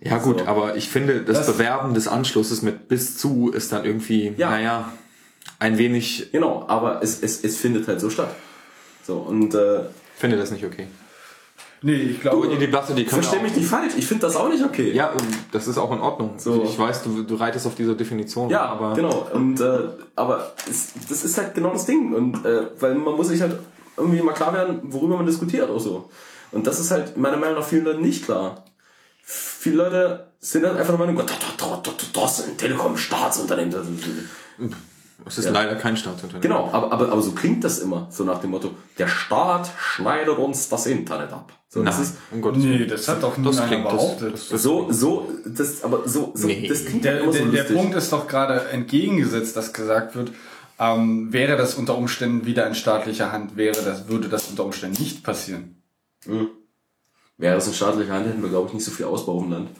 Ja 0.00 0.18
gut, 0.18 0.40
So. 0.40 0.46
aber 0.46 0.74
ich 0.76 0.88
finde, 0.88 1.22
das, 1.22 1.38
Das- 1.46 1.56
Bewerben 1.56 1.94
des 1.94 2.08
Anschlusses 2.08 2.60
mit 2.62 2.88
bis 2.88 3.16
zu 3.16 3.50
ist 3.52 3.70
dann 3.70 3.84
irgendwie, 3.84 4.34
Ja. 4.36 4.50
naja, 4.50 4.92
ein 5.60 5.78
wenig, 5.78 6.30
Genau, 6.32 6.64
aber 6.66 7.02
es, 7.04 7.22
es, 7.22 7.42
es 7.44 7.56
findet 7.56 7.86
halt 7.86 8.00
so 8.00 8.10
statt. 8.10 8.34
So, 9.04 9.18
und 9.18 9.54
äh, 9.54 9.84
finde 10.16 10.36
das 10.36 10.50
nicht 10.50 10.64
okay. 10.66 10.88
Nee, 11.84 11.94
ich 11.94 12.16
Du, 12.16 12.22
glaube. 12.22 12.48
die 12.48 12.58
Debatte, 12.58 12.94
die 12.94 13.04
können 13.04 13.22
versteh 13.22 13.42
mich 13.42 13.56
nicht 13.56 13.66
falsch, 13.68 13.94
ich 13.96 14.06
finde 14.06 14.26
das 14.26 14.36
auch 14.36 14.48
nicht 14.48 14.64
okay. 14.64 14.92
Ja, 14.92 15.12
das 15.50 15.66
ist 15.66 15.78
auch 15.78 15.90
in 15.92 16.00
Ordnung. 16.00 16.34
So. 16.38 16.62
Ich 16.64 16.78
weiß, 16.78 17.02
du, 17.02 17.22
du 17.24 17.34
reitest 17.34 17.66
auf 17.66 17.74
diese 17.74 17.96
Definition. 17.96 18.48
Ja, 18.50 18.62
aber 18.66 18.94
genau. 18.94 19.26
Und 19.32 19.60
äh, 19.60 19.80
aber 20.14 20.52
es, 20.70 20.92
das 21.08 21.24
ist 21.24 21.36
halt 21.38 21.54
genau 21.54 21.72
das 21.72 21.84
Ding. 21.86 22.14
Und 22.14 22.44
äh, 22.46 22.68
weil 22.80 22.94
man 22.94 23.14
muss 23.14 23.28
sich 23.28 23.40
halt 23.40 23.58
irgendwie 23.96 24.22
mal 24.22 24.32
klar 24.32 24.52
werden, 24.52 24.80
worüber 24.84 25.16
man 25.16 25.26
diskutiert 25.26 25.68
auch 25.70 25.80
so. 25.80 26.08
Und 26.52 26.66
das 26.66 26.78
ist 26.78 26.90
halt 26.90 27.16
meiner 27.16 27.36
Meinung 27.36 27.56
nach 27.56 27.66
vielen 27.66 27.84
Leuten 27.84 28.02
nicht 28.02 28.24
klar. 28.24 28.64
Viele 29.24 29.76
Leute 29.76 30.26
sind 30.40 30.64
halt 30.66 30.76
einfach 30.76 30.96
der 30.96 31.06
Meinung, 31.06 31.16
das 31.24 32.38
ist 32.40 32.48
ein 32.48 32.56
Telekom-Staatsunternehmen. 32.58 33.70
Das 33.72 33.86
ist- 33.88 34.74
es 35.26 35.38
ist 35.38 35.44
Ja. 35.46 35.50
leider 35.52 35.76
kein 35.76 35.96
Staatsunternehmen. 35.96 36.42
Genau, 36.42 36.68
aber, 36.72 36.92
aber, 36.92 37.10
aber 37.12 37.22
so 37.22 37.30
klingt 37.32 37.62
das 37.64 37.78
immer, 37.78 38.08
so 38.10 38.24
nach 38.24 38.40
dem 38.40 38.50
Motto, 38.50 38.70
der 38.98 39.06
Staat 39.08 39.70
schneidet 39.78 40.36
uns 40.38 40.68
das 40.68 40.86
Internet 40.86 41.32
ab. 41.32 41.52
So, 41.74 41.82
das 41.82 41.94
Nein, 41.96 42.04
ist, 42.04 42.14
um 42.30 42.42
Gottes 42.42 42.62
Nee, 42.62 42.78
Willen. 42.80 42.88
das 42.90 43.08
hat 43.08 43.22
doch 43.22 43.34
das 43.42 43.66
klingt, 43.66 43.86
das, 43.86 43.92
behauptet. 43.94 44.34
das, 44.34 44.48
das, 44.50 44.62
so, 44.62 44.92
so, 44.92 45.30
das, 45.46 45.82
aber 45.82 46.06
so, 46.06 46.30
so 46.34 46.46
Nee. 46.46 46.68
das 46.68 46.84
klingt 46.84 47.02
Der, 47.02 47.20
immer 47.22 47.32
so 47.32 47.38
der, 47.38 47.46
der 47.48 47.60
lustig. 47.62 47.76
Punkt 47.78 47.94
ist 47.96 48.12
doch 48.12 48.28
gerade 48.28 48.68
entgegengesetzt, 48.68 49.56
dass 49.56 49.72
gesagt 49.72 50.14
wird, 50.14 50.32
ähm, 50.78 51.32
wäre 51.32 51.56
das 51.56 51.76
unter 51.76 51.96
Umständen 51.96 52.44
wieder 52.44 52.66
in 52.66 52.74
staatlicher 52.74 53.32
Hand, 53.32 53.56
wäre 53.56 53.80
das, 53.82 54.06
würde 54.06 54.28
das 54.28 54.48
unter 54.48 54.66
Umständen 54.66 55.00
nicht 55.02 55.22
passieren. 55.24 55.82
Wäre 57.38 57.54
das 57.54 57.66
in 57.68 57.72
staatlicher 57.72 58.12
Hand, 58.12 58.26
hätten 58.26 58.42
wir, 58.42 58.50
glaube 58.50 58.68
ich, 58.68 58.74
nicht 58.74 58.84
so 58.84 58.90
viel 58.90 59.06
Ausbau 59.06 59.40
dem 59.40 59.50
Land. 59.52 59.70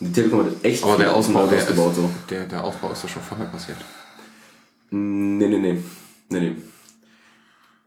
Und 0.00 0.06
die 0.08 0.12
Telekom 0.12 0.44
hat 0.44 0.52
echt 0.64 0.84
aber 0.84 0.96
viel 0.96 1.04
der 1.06 1.16
Ausbau, 1.16 1.46
der, 1.46 1.58
ist, 1.58 1.62
ausgebaut. 1.64 1.94
So. 1.94 2.10
der, 2.28 2.44
der 2.44 2.62
Ausbau 2.62 2.92
ist 2.92 3.02
ja 3.04 3.08
schon 3.08 3.22
vorher 3.22 3.46
passiert. 3.46 3.78
Nee, 4.90 5.48
nee, 5.48 5.58
nee. 5.58 5.82
Nee, 6.28 6.40
nee. 6.40 6.56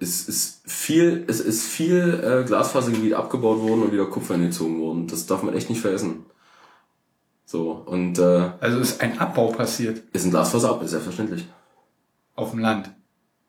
Es 0.03 0.27
ist 0.30 0.61
viel, 0.65 1.23
es 1.27 1.40
ist 1.40 1.64
viel 1.64 2.22
äh, 2.23 2.43
Glasfasergebiet 2.45 3.14
abgebaut 3.14 3.59
worden 3.59 3.83
und 3.83 3.91
wieder 3.91 4.06
Kupfer 4.06 4.35
hingezogen 4.35 4.80
worden. 4.80 5.07
Das 5.07 5.25
darf 5.25 5.41
man 5.41 5.53
echt 5.56 5.69
nicht 5.69 5.82
vergessen. 5.82 6.25
So, 7.45 7.72
und 7.72 8.19
äh, 8.19 8.51
Also 8.59 8.80
ist 8.80 9.01
ein 9.01 9.17
Abbau 9.19 9.48
passiert 9.48 10.01
ist 10.14 10.25
ein 10.25 10.32
Glasfaserabbau, 10.32 10.83
ist 10.83 10.91
selbstverständlich. 10.91 11.48
auf 12.35 12.51
dem 12.51 12.59
Land. 12.59 12.91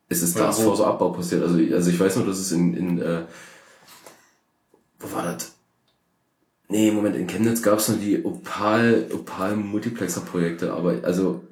Es 0.08 0.22
ist 0.22 0.36
Oder? 0.36 0.44
Glasfaserabbau 0.46 1.10
passiert. 1.10 1.42
Also, 1.42 1.58
also 1.58 1.90
ich 1.90 1.98
weiß 1.98 2.16
nur, 2.16 2.26
dass 2.26 2.38
es 2.38 2.52
in, 2.52 2.74
in 2.74 3.00
äh, 3.00 3.22
wo 4.98 5.12
war 5.12 5.24
das? 5.24 5.52
Nee, 6.68 6.90
Moment, 6.90 7.16
in 7.16 7.26
Chemnitz 7.26 7.62
gab 7.62 7.78
es 7.78 7.88
nur 7.88 7.98
die 7.98 8.24
Opal, 8.24 9.06
Opal 9.12 9.56
Multiplexer 9.56 10.22
Projekte, 10.22 10.72
aber 10.72 10.96
also 11.02 11.42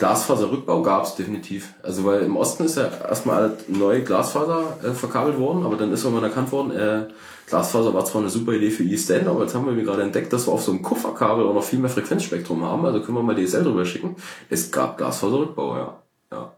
Glasfaserrückbau 0.00 0.80
gab 0.80 1.04
es 1.04 1.14
definitiv. 1.14 1.74
Also 1.82 2.04
weil 2.06 2.22
im 2.22 2.36
Osten 2.36 2.64
ist 2.64 2.78
ja 2.78 2.90
erstmal 3.06 3.58
neu 3.68 4.00
Glasfaser 4.00 4.78
äh, 4.82 4.92
verkabelt 4.92 5.38
worden, 5.38 5.64
aber 5.64 5.76
dann 5.76 5.92
ist 5.92 6.04
irgendwann 6.04 6.24
erkannt 6.24 6.50
worden, 6.52 6.72
äh, 6.72 7.08
Glasfaser 7.46 7.92
war 7.92 8.04
zwar 8.06 8.22
eine 8.22 8.30
super 8.30 8.52
Idee 8.52 8.70
für 8.70 8.82
EastEnd, 8.82 9.28
aber 9.28 9.42
jetzt 9.42 9.54
haben 9.54 9.66
wir 9.66 9.84
gerade 9.84 10.02
entdeckt, 10.02 10.32
dass 10.32 10.46
wir 10.46 10.52
auf 10.52 10.62
so 10.62 10.72
einem 10.72 10.80
Kupferkabel 10.80 11.46
auch 11.46 11.52
noch 11.52 11.62
viel 11.62 11.80
mehr 11.80 11.90
Frequenzspektrum 11.90 12.64
haben, 12.64 12.86
also 12.86 13.02
können 13.02 13.18
wir 13.18 13.22
mal 13.22 13.36
DSL 13.36 13.62
drüber 13.62 13.84
schicken. 13.84 14.16
Es 14.48 14.70
gab 14.70 14.96
Glasfaserrückbau, 14.96 15.76
ja. 15.76 16.02
ja. 16.32 16.52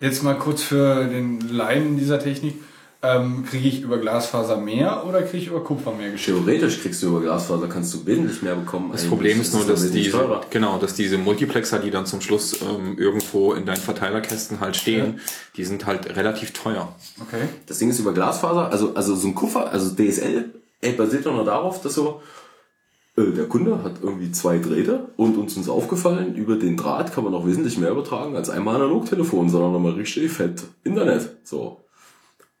Jetzt 0.00 0.22
mal 0.22 0.36
kurz 0.36 0.64
für 0.64 1.06
den 1.06 1.40
Laien 1.48 1.96
dieser 1.96 2.18
Technik. 2.18 2.56
Ähm, 3.04 3.44
kriege 3.44 3.68
ich 3.68 3.82
über 3.82 3.98
Glasfaser 3.98 4.56
mehr 4.56 5.04
oder 5.06 5.20
kriege 5.20 5.36
ich 5.36 5.48
über 5.48 5.62
Kupfer 5.62 5.92
mehr 5.92 6.10
geschickt? 6.10 6.38
Theoretisch 6.38 6.80
kriegst 6.80 7.02
du 7.02 7.08
über 7.08 7.20
Glasfaser, 7.20 7.68
kannst 7.68 7.92
du 7.92 8.06
wesentlich 8.06 8.40
mehr 8.40 8.54
bekommen. 8.54 8.92
Das 8.92 9.04
Problem 9.04 9.42
ist 9.42 9.52
nur, 9.52 9.66
dass 9.66 9.90
diese, 9.90 10.12
teurer. 10.12 10.40
genau, 10.48 10.78
dass 10.78 10.94
diese 10.94 11.18
Multiplexer, 11.18 11.80
die 11.80 11.90
dann 11.90 12.06
zum 12.06 12.22
Schluss 12.22 12.62
ähm, 12.62 12.96
irgendwo 12.96 13.52
in 13.52 13.66
deinen 13.66 13.76
Verteilerkästen 13.76 14.60
halt 14.60 14.76
stehen, 14.76 15.20
die 15.56 15.64
sind 15.64 15.84
halt 15.84 16.16
relativ 16.16 16.52
teuer. 16.52 16.94
Okay. 17.20 17.42
Das 17.66 17.78
Ding 17.78 17.90
ist 17.90 17.98
über 17.98 18.14
Glasfaser, 18.14 18.70
also, 18.70 18.94
also 18.94 19.14
so 19.14 19.28
ein 19.28 19.34
Kupfer, 19.34 19.70
also 19.70 19.94
DSL, 19.94 20.54
ey, 20.80 20.92
basiert 20.92 21.26
doch 21.26 21.34
nur 21.34 21.44
darauf, 21.44 21.82
dass 21.82 21.94
so, 21.94 22.22
äh, 23.18 23.32
der 23.32 23.44
Kunde 23.48 23.82
hat 23.84 23.96
irgendwie 24.02 24.32
zwei 24.32 24.56
Drähte 24.56 25.10
und 25.18 25.36
uns 25.36 25.58
ist 25.58 25.68
aufgefallen, 25.68 26.36
über 26.36 26.56
den 26.56 26.78
Draht 26.78 27.12
kann 27.12 27.24
man 27.24 27.34
noch 27.34 27.46
wesentlich 27.46 27.76
mehr 27.76 27.90
übertragen 27.90 28.34
als 28.34 28.48
einmal 28.48 28.76
Analogtelefon, 28.76 29.50
sondern 29.50 29.72
nochmal 29.72 29.92
richtig 29.92 30.32
fett 30.32 30.62
Internet. 30.84 31.36
So. 31.44 31.83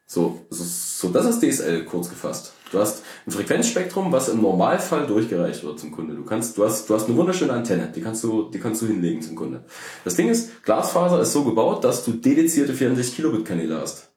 So, 0.06 0.40
so, 0.50 0.64
so 0.64 1.12
das 1.12 1.26
ist 1.26 1.42
DSL 1.42 1.84
kurz 1.84 2.10
gefasst. 2.10 2.52
Du 2.70 2.78
hast 2.78 3.02
ein 3.26 3.30
Frequenzspektrum, 3.30 4.12
was 4.12 4.28
im 4.28 4.42
Normalfall 4.42 5.06
durchgereicht 5.06 5.64
wird 5.64 5.78
zum 5.78 5.92
Kunde. 5.92 6.14
Du 6.14 6.24
kannst, 6.24 6.58
du 6.58 6.64
hast, 6.64 6.90
du 6.90 6.94
hast 6.94 7.06
eine 7.06 7.16
wunderschöne 7.16 7.52
Antenne, 7.52 7.90
die 7.94 8.00
kannst 8.00 8.22
du, 8.24 8.50
die 8.50 8.58
kannst 8.58 8.82
du 8.82 8.86
hinlegen 8.86 9.22
zum 9.22 9.36
Kunde. 9.36 9.64
Das 10.04 10.16
Ding 10.16 10.28
ist, 10.28 10.64
Glasfaser 10.64 11.20
ist 11.20 11.32
so 11.32 11.44
gebaut, 11.44 11.84
dass 11.84 12.04
du 12.04 12.12
dedizierte 12.12 12.74
64 12.74 13.16
Kilobit 13.16 13.44
Kanäle 13.44 13.80
hast. 13.80 14.10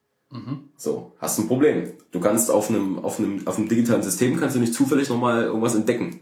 So, 0.75 1.13
hast 1.19 1.39
ein 1.39 1.47
Problem. 1.47 1.93
Du 2.11 2.19
kannst 2.19 2.51
auf 2.51 2.69
einem, 2.69 2.99
auf 2.99 3.19
einem, 3.19 3.47
auf 3.47 3.57
einem 3.57 3.69
digitalen 3.69 4.03
System 4.03 4.37
kannst 4.37 4.55
du 4.55 4.59
nicht 4.59 4.73
zufällig 4.73 5.09
nochmal 5.09 5.43
irgendwas 5.43 5.75
entdecken. 5.75 6.19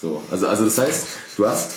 So, 0.00 0.22
also, 0.30 0.46
also 0.46 0.64
das 0.64 0.78
heißt, 0.78 1.06
du 1.36 1.46
hast, 1.46 1.72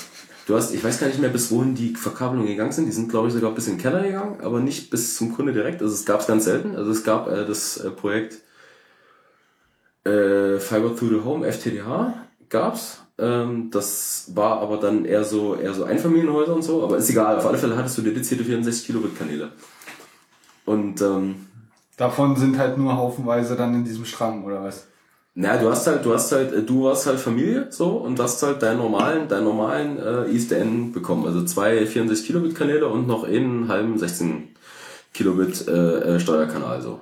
du 0.51 0.57
hast, 0.57 0.73
ich 0.73 0.83
weiß 0.83 0.99
gar 0.99 1.07
nicht 1.07 1.19
mehr, 1.19 1.29
bis 1.29 1.51
wohin 1.51 1.75
die 1.75 1.95
Verkabelungen 1.95 2.47
gegangen 2.47 2.71
sind. 2.71 2.85
Die 2.85 2.91
sind, 2.91 3.09
glaube 3.09 3.27
ich, 3.27 3.33
sogar 3.33 3.51
bis 3.51 3.67
in 3.67 3.77
den 3.77 3.81
Keller 3.81 4.03
gegangen, 4.03 4.39
aber 4.41 4.59
nicht 4.59 4.89
bis 4.89 5.15
zum 5.17 5.33
Kunde 5.33 5.53
direkt. 5.53 5.81
Also 5.81 5.93
es 5.93 6.05
gab 6.05 6.21
es 6.21 6.27
ganz 6.27 6.45
selten. 6.45 6.75
Also 6.75 6.91
es 6.91 7.03
gab 7.03 7.27
äh, 7.27 7.45
das 7.45 7.77
äh, 7.77 7.89
Projekt 7.91 8.35
äh, 10.03 10.59
Fiber 10.59 10.95
to 10.95 11.07
the 11.07 11.21
Home, 11.23 11.51
FTTH, 11.51 12.13
gab's. 12.49 13.01
Ähm, 13.17 13.69
das 13.71 14.31
war 14.35 14.59
aber 14.59 14.77
dann 14.77 15.05
eher 15.05 15.23
so, 15.23 15.55
eher 15.55 15.73
so 15.73 15.83
Einfamilienhäuser 15.83 16.55
und 16.55 16.63
so, 16.63 16.83
aber 16.83 16.97
ist 16.97 17.09
egal. 17.09 17.37
Auf 17.37 17.45
alle 17.45 17.57
Fälle 17.57 17.77
hattest 17.77 17.97
du 17.97 18.01
dedizierte 18.01 18.43
64 18.43 18.85
Kilobit 18.85 19.17
Kanäle. 19.17 19.51
Und 20.65 21.01
ähm, 21.01 21.47
Davon 22.01 22.35
sind 22.35 22.57
halt 22.57 22.79
nur 22.79 22.97
haufenweise 22.97 23.55
dann 23.55 23.75
in 23.75 23.83
diesem 23.83 24.05
Strang, 24.05 24.43
oder 24.43 24.63
was? 24.63 24.87
Na, 25.33 25.57
du 25.57 25.69
hast 25.69 25.87
halt, 25.87 26.03
du 26.03 26.13
hast 26.13 26.31
halt, 26.33 26.51
äh, 26.51 26.61
du 26.61 26.83
warst 26.83 27.05
halt 27.05 27.19
Familie 27.19 27.67
so 27.69 27.91
und 27.91 28.19
hast 28.19 28.43
halt 28.43 28.61
deinen 28.61 28.79
normalen, 28.79 29.29
deinen 29.29 29.45
normalen 29.45 29.97
äh, 29.97 30.25
ISDN 30.29 30.91
bekommen. 30.91 31.25
Also 31.25 31.45
zwei 31.45 31.85
64 31.85 32.27
Kilobit 32.27 32.55
Kanäle 32.55 32.87
und 32.87 33.07
noch 33.07 33.23
einen 33.23 33.69
halben 33.69 33.97
16 33.97 34.49
Kilobit 35.13 35.67
äh, 35.67 36.15
äh, 36.15 36.19
Steuerkanal 36.19 36.81
so. 36.81 36.99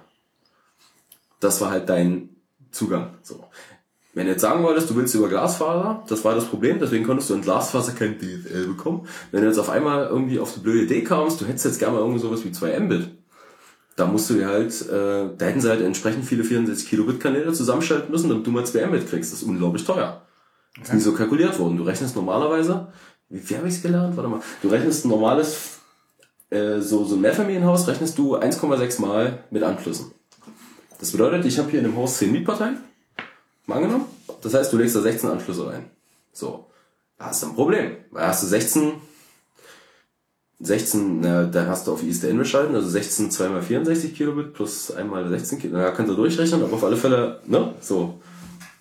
Das 1.40 1.60
war 1.62 1.72
halt 1.72 1.90
dein 1.90 2.30
Zugang. 2.72 3.16
So. 3.24 3.46
Wenn 4.14 4.26
du 4.26 4.34
jetzt 4.34 4.42
sagen 4.42 4.64
wolltest, 4.64 4.90
du 4.90 4.96
willst 4.96 5.16
über 5.16 5.30
Glasfaser, 5.30 6.04
das 6.08 6.24
war 6.24 6.36
das 6.36 6.46
Problem, 6.46 6.80
deswegen 6.80 7.06
konntest 7.06 7.30
du 7.30 7.36
in 7.36 7.42
Glasfaser 7.42 7.94
kein 7.94 8.20
DSL 8.20 8.68
bekommen. 8.68 9.08
Wenn 9.32 9.42
du 9.42 9.48
jetzt 9.48 9.60
auf 9.60 9.70
einmal 9.70 10.06
irgendwie 10.08 10.40
auf 10.40 10.54
die 10.54 10.60
blöde 10.60 10.84
Idee 10.84 11.04
kamst, 11.04 11.42
du 11.42 11.46
hättest 11.46 11.66
jetzt 11.66 11.80
gerne 11.80 11.96
mal 11.96 12.02
irgendwie 12.02 12.20
sowas 12.20 12.44
wie 12.44 12.52
2 12.52 12.80
Mbit, 12.80 13.10
da 14.00 14.06
musst 14.06 14.30
du 14.30 14.36
dir 14.36 14.48
halt, 14.48 14.82
äh, 14.90 15.36
da 15.38 15.46
hätten 15.46 15.60
sie 15.60 15.70
halt 15.70 15.82
entsprechend 15.82 16.26
viele 16.26 16.44
64 16.44 16.88
Kilobit 16.88 17.20
Kanäle 17.20 17.52
zusammenschalten 17.52 18.10
müssen, 18.10 18.30
damit 18.30 18.48
du 18.48 18.52
mal 18.52 18.66
2 18.66 18.88
Mbit 18.88 19.10
kriegst. 19.10 19.34
Das 19.34 19.42
ist 19.42 19.48
unglaublich 19.48 19.84
teuer. 19.84 20.22
Das 20.78 20.90
ist 20.90 20.94
nie 20.94 21.02
so 21.02 21.14
kalkuliert 21.14 21.60
worden. 21.60 21.78
Du 21.78 21.84
rechnest 21.84 22.16
normalerweise, 22.16 22.88
wie, 23.28 23.48
wie 23.50 23.58
habe 23.58 23.68
ich 23.68 23.76
es 23.76 23.82
gelernt? 23.82 24.16
Warte 24.16 24.30
mal. 24.30 24.42
Du 24.62 24.70
rechnest 24.70 25.06
ein 25.06 25.10
normales, 25.10 25.80
äh, 26.50 26.80
so, 26.80 27.04
so 27.04 27.16
ein 27.16 27.22
Mehrfamilienhaus, 27.22 27.88
rechnest 27.88 28.18
du 28.18 28.38
1,6 28.38 29.02
Mal 29.02 29.44
mit 29.52 29.64
Anschlüssen. 29.64 30.12
Das 31.00 31.12
bedeutet, 31.12 31.46
ich 31.46 31.60
habe 31.60 31.70
hier 31.70 31.80
in 31.80 31.86
dem 31.86 31.98
Haus 31.98 32.18
10 32.18 32.32
Mietparteien, 32.32 32.78
mal 33.66 33.76
angenommen. 33.76 34.06
Das 34.42 34.54
heißt, 34.54 34.72
du 34.72 34.78
legst 34.78 34.96
da 34.96 35.02
16 35.02 35.30
Anschlüsse 35.30 35.68
rein. 35.68 35.90
So. 36.32 36.68
Da 37.18 37.26
hast 37.26 37.44
du 37.44 37.48
ein 37.48 37.56
Problem. 37.56 37.98
Weil 38.12 38.28
hast 38.28 38.44
du 38.44 38.48
16, 38.48 38.94
16, 40.62 41.22
na, 41.22 41.46
dann 41.46 41.68
hast 41.68 41.88
du 41.88 41.94
auf 41.94 42.04
ISDN 42.04 42.38
geschalten, 42.38 42.76
also 42.76 42.90
16 42.90 43.32
2 43.32 43.58
x 43.58 43.68
64 43.68 44.14
Kilobit 44.14 44.54
plus 44.54 44.92
einmal 44.92 45.28
16 45.30 45.60
Kilobit. 45.60 45.86
Da 45.86 45.92
kannst 45.92 46.12
du 46.12 46.16
durchrechnen, 46.16 46.64
aber 46.64 46.74
auf 46.74 46.84
alle 46.84 46.98
Fälle, 46.98 47.42
ne, 47.46 47.74
so. 47.80 48.20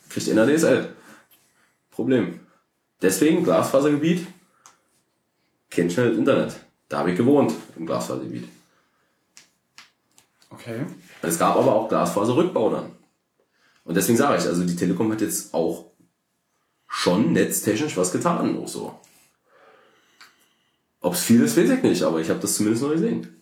Kriegt 0.08 0.28
einer 0.30 0.46
DSL. 0.46 0.88
Problem. 1.90 2.40
Deswegen 3.00 3.44
Glasfasergebiet, 3.44 4.26
kennt 5.70 5.92
schnell 5.92 6.10
das 6.10 6.18
Internet. 6.18 6.56
Da 6.88 6.98
habe 6.98 7.12
ich 7.12 7.16
gewohnt, 7.16 7.52
im 7.76 7.86
Glasfasergebiet. 7.86 8.48
Okay. 10.50 10.86
Es 11.22 11.38
gab 11.38 11.56
aber 11.56 11.74
auch 11.74 11.88
Glasfaserrückbau 11.88 12.70
dann. 12.70 12.90
Und 13.84 13.96
deswegen 13.96 14.18
sage 14.18 14.38
ich, 14.38 14.46
also 14.46 14.64
die 14.64 14.74
Telekom 14.74 15.12
hat 15.12 15.20
jetzt 15.20 15.54
auch 15.54 15.86
schon 16.88 17.32
netztechnisch 17.32 17.96
was 17.96 18.10
getan, 18.10 18.58
auch 18.58 18.66
so. 18.66 18.98
Ob 21.00 21.14
es 21.14 21.20
viel 21.20 21.42
ist, 21.42 21.56
weiß 21.56 21.70
ich 21.70 21.82
nicht, 21.82 22.02
aber 22.02 22.20
ich 22.20 22.28
habe 22.28 22.40
das 22.40 22.56
zumindest 22.56 22.82
noch 22.82 22.90
gesehen. 22.90 23.40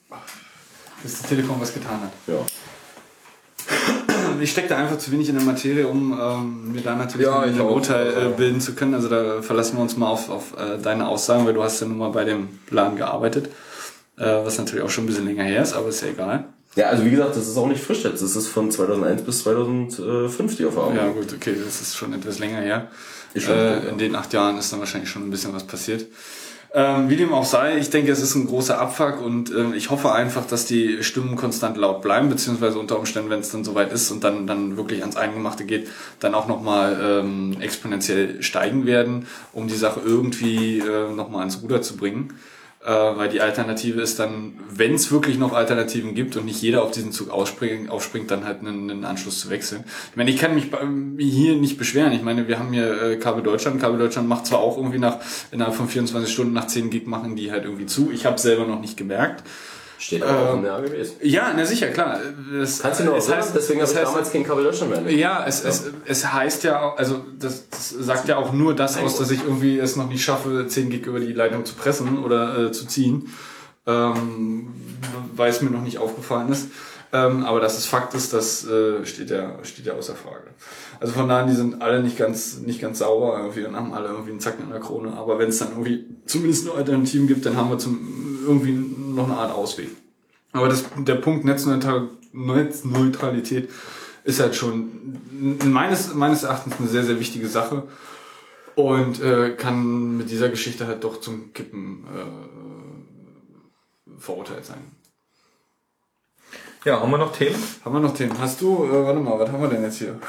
Dass 1.03 1.23
die 1.23 1.29
Telekom 1.29 1.61
was 1.61 1.73
getan 1.73 2.01
hat. 2.03 2.13
Ja. 2.27 2.35
Ich 4.41 4.51
stecke 4.51 4.69
da 4.69 4.77
einfach 4.77 4.99
zu 4.99 5.11
wenig 5.13 5.29
in 5.31 5.37
der 5.37 5.45
Materie, 5.45 5.87
um 5.89 6.13
ähm, 6.13 6.73
mir 6.73 6.83
da 6.83 6.95
natürlich 6.95 7.27
Ja, 7.27 7.41
ein 7.41 7.55
ich. 7.55 7.61
Urteil 7.61 8.09
äh, 8.09 8.37
bilden 8.37 8.61
zu 8.61 8.75
können. 8.75 8.93
Also 8.95 9.09
da 9.09 9.41
verlassen 9.41 9.77
wir 9.77 9.83
uns 9.83 9.97
mal 9.97 10.09
auf, 10.09 10.29
auf 10.29 10.53
äh, 10.59 10.79
deine 10.79 11.09
Aussagen, 11.09 11.47
weil 11.47 11.55
du 11.55 11.63
hast 11.63 11.81
ja 11.81 11.87
nun 11.87 11.99
mal 11.99 12.11
bei 12.11 12.25
dem 12.25 12.49
Plan 12.67 12.97
gearbeitet. 12.97 13.49
Äh, 14.19 14.25
was 14.45 14.59
natürlich 14.59 14.85
auch 14.85 14.91
schon 14.91 15.05
ein 15.05 15.07
bisschen 15.07 15.27
länger 15.27 15.45
her 15.45 15.63
ist, 15.63 15.73
aber 15.73 15.89
ist 15.89 16.03
ja 16.03 16.09
egal. 16.09 16.45
Ja, 16.75 16.89
also 16.89 17.05
wie 17.07 17.11
gesagt, 17.11 17.37
das 17.37 17.49
ist 17.49 17.57
auch 17.57 17.69
nicht 17.69 17.83
frisch 17.83 18.05
jetzt. 18.05 18.23
Das 18.23 18.37
ist 18.37 18.49
von 18.49 18.71
2001 18.71 19.23
bis 19.23 19.43
2005 19.43 20.57
die 20.57 20.65
Erfahrung. 20.65 20.95
Ja 20.97 21.09
gut, 21.09 21.33
okay, 21.33 21.55
das 21.65 21.81
ist 21.81 21.97
schon 21.97 22.13
etwas 22.13 22.39
länger 22.39 22.61
her. 22.61 22.91
Schon 23.35 23.55
äh, 23.55 23.89
in 23.89 23.97
den 23.99 24.15
acht 24.15 24.33
Jahren 24.35 24.59
ist 24.59 24.71
dann 24.73 24.81
wahrscheinlich 24.81 25.09
schon 25.09 25.23
ein 25.23 25.31
bisschen 25.31 25.55
was 25.55 25.65
passiert. 25.67 26.07
Ähm, 26.75 27.09
wie 27.09 27.17
dem 27.17 27.33
auch 27.33 27.45
sei, 27.45 27.79
ich 27.79 27.91
denke, 27.91 28.13
es 28.13 28.21
ist 28.21 28.35
ein 28.35 28.47
großer 28.47 28.79
Abfuck 28.79 29.21
und 29.21 29.51
ähm, 29.51 29.73
ich 29.75 29.91
hoffe 29.91 30.13
einfach, 30.13 30.47
dass 30.47 30.67
die 30.67 31.03
Stimmen 31.03 31.37
konstant 31.37 31.77
laut 31.77 32.03
bleiben, 32.03 32.29
beziehungsweise 32.29 32.79
unter 32.79 32.99
Umständen, 32.99 33.31
wenn 33.31 33.41
es 33.41 33.51
dann 33.51 33.65
soweit 33.65 33.93
ist 33.93 34.11
und 34.11 34.25
dann, 34.25 34.47
dann 34.47 34.77
wirklich 34.77 35.01
ans 35.01 35.17
Eingemachte 35.17 35.65
geht, 35.65 35.89
dann 36.21 36.35
auch 36.35 36.49
nochmal 36.49 36.99
ähm, 37.03 37.57
exponentiell 37.61 38.43
steigen 38.43 38.85
werden, 38.85 39.27
um 39.53 39.69
die 39.69 39.77
Sache 39.77 40.01
irgendwie 40.05 40.81
äh, 40.81 41.11
nochmal 41.13 41.41
ans 41.41 41.63
Ruder 41.63 41.83
zu 41.83 41.97
bringen. 41.97 42.35
Äh, 42.87 43.17
weil 43.17 43.29
die 43.29 43.41
Alternative 43.41 44.01
ist 44.01 44.21
dann, 44.21 44.53
wenn 44.71 44.95
es 44.95 45.11
wirklich 45.11 45.39
noch 45.39 45.53
Alternativen 45.53 46.15
gibt 46.15 46.37
und 46.37 46.45
nicht 46.45 46.63
jeder 46.63 46.85
auf 46.85 46.93
diesen 46.93 47.11
Zug 47.11 47.31
ausspringt, 47.31 47.91
aufspringt, 47.91 48.31
dann 48.31 48.45
halt 48.45 48.61
einen, 48.61 48.89
einen 48.89 49.05
Anschluss 49.05 49.41
zu 49.41 49.51
wechseln. 49.51 49.83
Ich 50.13 50.17
meine, 50.17 50.31
ich 50.31 50.37
kann 50.39 50.55
mich 50.55 50.67
hier 51.19 51.57
nicht 51.57 51.79
beschweren. 51.79 52.13
Ich 52.13 52.23
meine, 52.23 52.47
wir 52.47 52.61
haben 52.61 52.73
hier 52.73 53.03
äh, 53.03 53.17
Kabel 53.17 53.43
Deutschland. 53.43 53.81
Kabel 53.81 53.99
Deutschland 53.99 54.29
macht 54.29 54.47
zwar 54.47 54.61
auch 54.61 54.77
irgendwie 54.77 55.01
nach 55.01 55.19
innerhalb 55.51 55.75
von 55.75 55.89
24 55.89 56.33
Stunden 56.33 56.53
nach 56.53 56.69
10 56.69 56.91
Gig 56.91 57.09
machen 57.09 57.35
die 57.35 57.51
halt 57.51 57.65
irgendwie 57.65 57.87
zu. 57.87 58.13
Ich 58.13 58.25
habe 58.25 58.39
selber 58.39 58.67
noch 58.67 58.81
nicht 58.81 58.97
gemerkt. 58.97 59.43
Steht 59.99 60.23
auch 60.23 60.53
Ähm, 60.53 60.59
in 60.59 60.63
der 60.65 60.75
AGBs. 60.75 61.15
Ja, 61.23 61.53
na 61.57 61.65
sicher, 61.65 61.89
klar. 61.89 62.19
Das, 62.53 62.81
Kannst 62.81 63.01
du 63.01 63.05
noch 63.05 63.17
es 63.17 63.31
heißt- 63.31 63.53
Deswegen 63.55 63.81
habe 63.81 63.91
ich 63.91 63.97
heißt- 63.99 64.03
damals 64.05 64.31
kein 64.33 64.45
Kabel 64.45 64.65
Deutschland 64.65 64.91
mehr. 65.07 65.13
ja, 65.15 65.45
es, 65.47 65.65
Es, 65.65 65.85
es 66.05 66.33
heißt 66.33 66.65
ja 66.65 66.81
auch, 66.83 66.99
also 66.99 67.25
das, 67.39 67.69
das 67.71 67.91
sagt 67.91 68.29
ja 68.29 68.37
auch 68.37 68.53
nur 68.53 68.75
das 68.75 68.99
aus, 68.99 69.17
dass 69.19 69.31
ich 69.31 69.43
irgendwie 69.43 69.79
es 69.79 69.97
noch 69.97 70.09
nicht 70.09 70.23
schaffe, 70.23 70.67
10 70.69 70.91
Gig 70.91 71.07
über 71.07 71.19
die 71.21 71.33
Leitung 71.33 71.65
zu 71.65 71.75
pressen 71.75 72.23
oder 72.23 72.67
äh, 72.67 72.73
zu 72.73 72.87
ziehen, 72.87 73.29
ähm, 73.87 74.69
weil 75.35 75.51
es 75.51 75.63
mir 75.63 75.71
noch 75.71 75.83
nicht 75.83 75.99
aufgefallen 75.99 76.51
ist. 76.53 76.69
Ähm, 77.13 77.45
aber 77.45 77.61
dass 77.61 77.79
es 77.79 77.87
Fakt 77.87 78.15
ist, 78.15 78.33
das 78.33 78.67
äh, 78.67 79.07
steht 79.07 79.31
ja 79.31 79.53
steht 79.63 79.87
ja 79.87 79.95
außer 79.95 80.15
Frage. 80.17 80.43
Also 81.01 81.13
von 81.13 81.29
daher, 81.29 81.47
die 81.47 81.55
sind 81.55 81.83
alle 81.83 82.03
nicht 82.03 82.17
ganz 82.17 82.59
nicht 82.59 82.81
ganz 82.81 83.01
sauber 83.01 83.39
irgendwie 83.39 83.65
und 83.65 83.77
haben 83.77 83.93
alle 83.93 84.09
irgendwie 84.09 84.31
einen 84.31 84.41
Zacken 84.41 84.65
in 84.65 84.71
der 84.71 84.81
Krone. 84.81 85.13
Aber 85.13 85.39
wenn 85.39 85.49
es 85.49 85.59
dann 85.59 85.71
irgendwie 85.71 86.07
zumindest 86.27 86.65
nur 86.65 86.77
Alternativen 86.77 87.27
gibt, 87.27 87.45
dann 87.47 87.57
haben 87.57 87.71
wir 87.71 87.79
zum 87.79 88.45
irgendwie 88.47 88.73
noch 88.73 89.25
eine 89.25 89.37
Art 89.37 89.53
Ausweg. 89.53 89.91
Aber 90.53 90.69
das, 90.69 90.85
der 90.97 91.17
Punkt 91.17 91.45
Netzneutral, 91.45 92.09
Netzneutralität 92.33 93.69
ist 94.25 94.41
halt 94.41 94.55
schon 94.55 95.19
meines, 95.65 96.15
meines 96.15 96.45
Erachtens 96.45 96.77
eine 96.79 96.89
sehr, 96.89 97.05
sehr 97.05 97.21
wichtige 97.21 97.49
Sache 97.49 97.83
und 98.75 99.23
äh, 99.23 99.53
kann 99.53 100.17
mit 100.19 100.31
dieser 100.31 100.49
Geschichte 100.49 100.87
halt 100.87 101.05
doch 101.05 101.21
zum 101.21 101.53
Kippen 101.53 102.07
äh, 102.15 102.25
verurteilt 104.19 104.65
sein. 104.65 104.79
Ja, 106.85 107.01
haben 107.01 107.11
wir 107.11 107.19
noch 107.19 107.33
Themen? 107.33 107.57
Haben 107.85 107.95
wir 107.95 108.01
noch 108.01 108.15
Themen? 108.15 108.39
Hast 108.39 108.61
du, 108.61 108.85
äh, 108.85 109.05
warte 109.05 109.19
mal, 109.19 109.37
was 109.39 109.51
haben 109.51 109.63
wir 109.63 109.69
denn 109.69 109.83
jetzt 109.83 109.99
hier? 109.99 110.21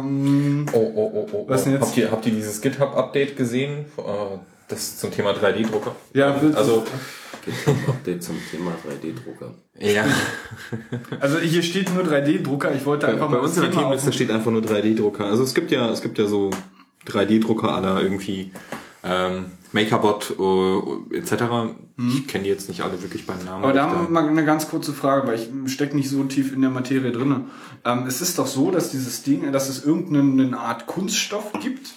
Ähm, 0.00 0.66
Oh, 0.72 0.92
oh, 0.94 1.10
oh, 1.14 1.28
oh. 1.32 1.44
Was 1.48 1.64
denn 1.64 1.72
jetzt? 1.74 1.82
Habt 1.86 1.96
ihr, 1.96 2.10
habt 2.10 2.26
ihr 2.26 2.32
dieses 2.32 2.60
GitHub-Update 2.60 3.36
gesehen? 3.36 3.86
Äh, 3.96 4.38
Das 4.68 4.98
zum 4.98 5.10
Thema 5.10 5.32
3D-Drucker? 5.32 5.94
Ja, 6.14 6.34
also 6.54 6.84
Update 7.88 8.22
zum 8.22 8.36
Thema 8.50 8.72
3D-Drucker. 8.72 9.54
Ja. 9.78 10.04
Also 11.20 11.38
hier 11.38 11.62
steht 11.62 11.92
nur 11.94 12.04
3D-Drucker. 12.04 12.72
Ich 12.74 12.84
wollte 12.86 13.06
Bei, 13.06 13.12
einfach 13.14 13.26
bei 13.28 13.36
mal 13.36 13.40
uns 13.40 13.54
das 13.54 13.64
in 13.64 13.70
der 13.70 13.78
Themenliste 13.80 14.12
steht 14.12 14.30
einfach 14.30 14.50
nur 14.50 14.62
3D-Drucker. 14.62 15.24
Also 15.26 15.42
es 15.42 15.54
gibt 15.54 15.70
ja, 15.70 15.90
es 15.90 16.00
gibt 16.02 16.18
ja 16.18 16.26
so 16.26 16.50
3D-Drucker 17.06 17.74
aller 17.74 18.00
irgendwie 18.02 18.52
ähm, 19.02 19.46
Makerbot 19.72 20.34
äh, 20.38 21.16
etc. 21.16 21.74
Ich 21.96 22.26
kenne 22.26 22.44
die 22.44 22.50
jetzt 22.50 22.68
nicht 22.68 22.82
alle 22.82 23.00
wirklich 23.02 23.26
beim 23.26 23.44
Namen. 23.44 23.62
Aber 23.62 23.72
da 23.72 23.88
haben 23.88 24.06
wir 24.06 24.10
mal 24.10 24.28
eine 24.28 24.44
ganz 24.44 24.68
kurze 24.68 24.92
Frage, 24.92 25.28
weil 25.28 25.34
ich 25.34 25.72
stecke 25.72 25.96
nicht 25.96 26.08
so 26.08 26.24
tief 26.24 26.52
in 26.52 26.62
der 26.62 26.70
Materie 26.70 27.12
drin. 27.12 27.44
Ähm, 27.84 28.06
es 28.06 28.20
ist 28.20 28.38
doch 28.38 28.46
so, 28.46 28.70
dass 28.70 28.90
dieses 28.90 29.22
Ding, 29.22 29.52
dass 29.52 29.68
es 29.68 29.84
irgendeine 29.84 30.58
Art 30.58 30.86
Kunststoff 30.86 31.52
gibt. 31.60 31.90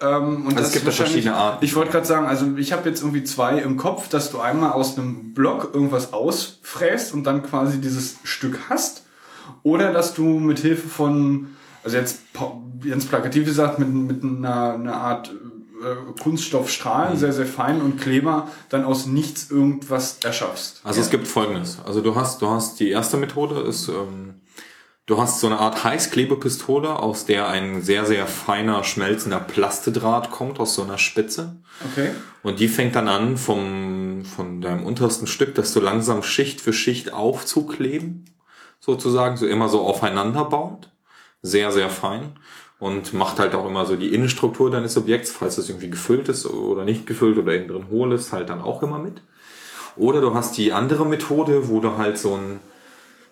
Ähm, 0.00 0.46
und 0.46 0.56
Also 0.56 0.58
es 0.58 0.62
das 0.64 0.72
gibt 0.72 0.86
da 0.86 0.90
verschiedene 0.92 1.34
Arten. 1.34 1.64
Ich 1.64 1.74
wollte 1.74 1.90
gerade 1.90 2.06
sagen, 2.06 2.26
also 2.26 2.56
ich 2.56 2.72
habe 2.72 2.88
jetzt 2.88 3.00
irgendwie 3.00 3.24
zwei 3.24 3.58
im 3.58 3.76
Kopf, 3.76 4.08
dass 4.08 4.30
du 4.30 4.38
einmal 4.38 4.72
aus 4.72 4.96
einem 4.96 5.34
Block 5.34 5.70
irgendwas 5.74 6.12
ausfräst 6.12 7.14
und 7.14 7.24
dann 7.24 7.42
quasi 7.42 7.80
dieses 7.80 8.16
Stück 8.22 8.58
hast. 8.68 9.06
Oder 9.62 9.92
dass 9.92 10.14
du 10.14 10.22
mit 10.22 10.60
Hilfe 10.60 10.86
von, 10.88 11.48
also 11.82 11.96
jetzt 11.96 12.20
ganz 12.88 13.06
plakativ 13.06 13.44
gesagt, 13.44 13.78
mit, 13.78 13.88
mit 13.88 14.22
einer, 14.22 14.74
einer 14.74 14.94
Art 14.94 15.32
äh, 15.82 16.20
Kunststoffstrahlen, 16.22 17.14
Mhm. 17.14 17.18
sehr, 17.18 17.32
sehr 17.32 17.46
fein 17.46 17.80
und 17.80 18.00
Kleber, 18.00 18.48
dann 18.68 18.84
aus 18.84 19.06
nichts 19.06 19.50
irgendwas 19.50 20.18
erschaffst. 20.24 20.80
Also 20.84 21.00
es 21.00 21.10
gibt 21.10 21.26
folgendes. 21.26 21.78
Also 21.84 22.00
du 22.00 22.14
hast, 22.14 22.42
du 22.42 22.48
hast 22.50 22.80
die 22.80 22.90
erste 22.90 23.16
Methode 23.16 23.60
ist, 23.60 23.88
ähm, 23.88 24.34
Du 25.06 25.16
hast 25.16 25.40
so 25.40 25.46
eine 25.46 25.58
Art 25.58 25.84
Heißklebepistole, 25.84 26.98
aus 26.98 27.24
der 27.24 27.48
ein 27.48 27.80
sehr, 27.80 28.04
sehr 28.04 28.26
feiner, 28.26 28.84
schmelzender 28.84 29.40
Plastedraht 29.40 30.30
kommt, 30.30 30.60
aus 30.60 30.74
so 30.74 30.82
einer 30.82 30.98
Spitze. 30.98 31.56
Okay. 31.92 32.10
Und 32.42 32.60
die 32.60 32.68
fängt 32.68 32.94
dann 32.94 33.08
an, 33.08 33.38
vom, 33.38 34.26
von 34.26 34.60
deinem 34.60 34.84
untersten 34.84 35.26
Stück, 35.26 35.54
das 35.54 35.72
du 35.72 35.80
langsam 35.80 36.22
Schicht 36.22 36.60
für 36.60 36.74
Schicht 36.74 37.14
aufzukleben, 37.14 38.26
sozusagen, 38.80 39.38
so 39.38 39.46
immer 39.46 39.70
so 39.70 39.80
aufeinander 39.80 40.44
baut. 40.44 40.90
Sehr, 41.40 41.72
sehr 41.72 41.88
fein. 41.88 42.38
Und 42.78 43.12
macht 43.12 43.40
halt 43.40 43.54
auch 43.56 43.66
immer 43.66 43.86
so 43.86 43.96
die 43.96 44.14
Innenstruktur 44.14 44.70
deines 44.70 44.96
Objekts, 44.96 45.32
falls 45.32 45.58
es 45.58 45.68
irgendwie 45.68 45.90
gefüllt 45.90 46.28
ist 46.28 46.46
oder 46.46 46.84
nicht 46.84 47.06
gefüllt 47.06 47.36
oder 47.36 47.54
innen 47.54 47.68
drin 47.68 47.88
hohl 47.90 48.12
ist, 48.12 48.32
halt 48.32 48.50
dann 48.50 48.60
auch 48.60 48.82
immer 48.82 48.98
mit. 48.98 49.20
Oder 49.96 50.20
du 50.20 50.32
hast 50.34 50.56
die 50.56 50.72
andere 50.72 51.04
Methode, 51.04 51.68
wo 51.68 51.80
du 51.80 51.96
halt 51.96 52.18
so 52.18 52.34
ein 52.34 52.60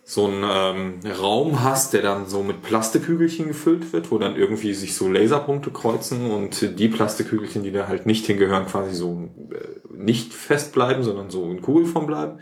so 0.09 0.27
einen 0.27 0.45
ähm, 0.49 1.01
Raum 1.21 1.65
hast, 1.65 1.93
der 1.93 2.01
dann 2.01 2.27
so 2.27 2.45
mit 2.45 2.63
Plastikhügelchen 2.63 3.49
gefüllt 3.49 3.93
wird, 3.93 4.13
wo 4.13 4.19
dann 4.19 4.37
irgendwie 4.37 4.73
sich 4.73 4.95
so 4.95 5.09
Laserpunkte 5.09 5.73
kreuzen 5.73 6.31
und 6.31 6.79
die 6.79 6.89
Plastikhügelchen, 6.89 7.65
die 7.65 7.73
da 7.73 7.89
halt 7.89 8.07
nicht 8.07 8.25
hingehören, 8.25 8.67
quasi 8.67 8.95
so 8.95 9.29
äh, 9.51 9.67
nicht 9.93 10.33
fest 10.33 10.73
bleiben, 10.73 11.03
sondern 11.03 11.29
so 11.29 11.51
in 11.51 11.61
Kugelform 11.61 12.07
bleiben. 12.07 12.39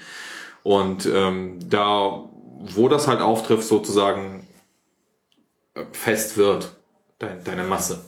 Und 0.63 1.07
ähm, 1.11 1.59
da, 1.67 2.29
wo 2.61 2.89
das 2.89 3.09
halt 3.09 3.23
auftrifft, 3.23 3.65
sozusagen 3.65 4.47
äh, 5.73 5.85
fest 5.93 6.37
wird, 6.37 6.77
dein, 7.19 7.43
deine 7.45 7.65
Masse. 7.65 8.05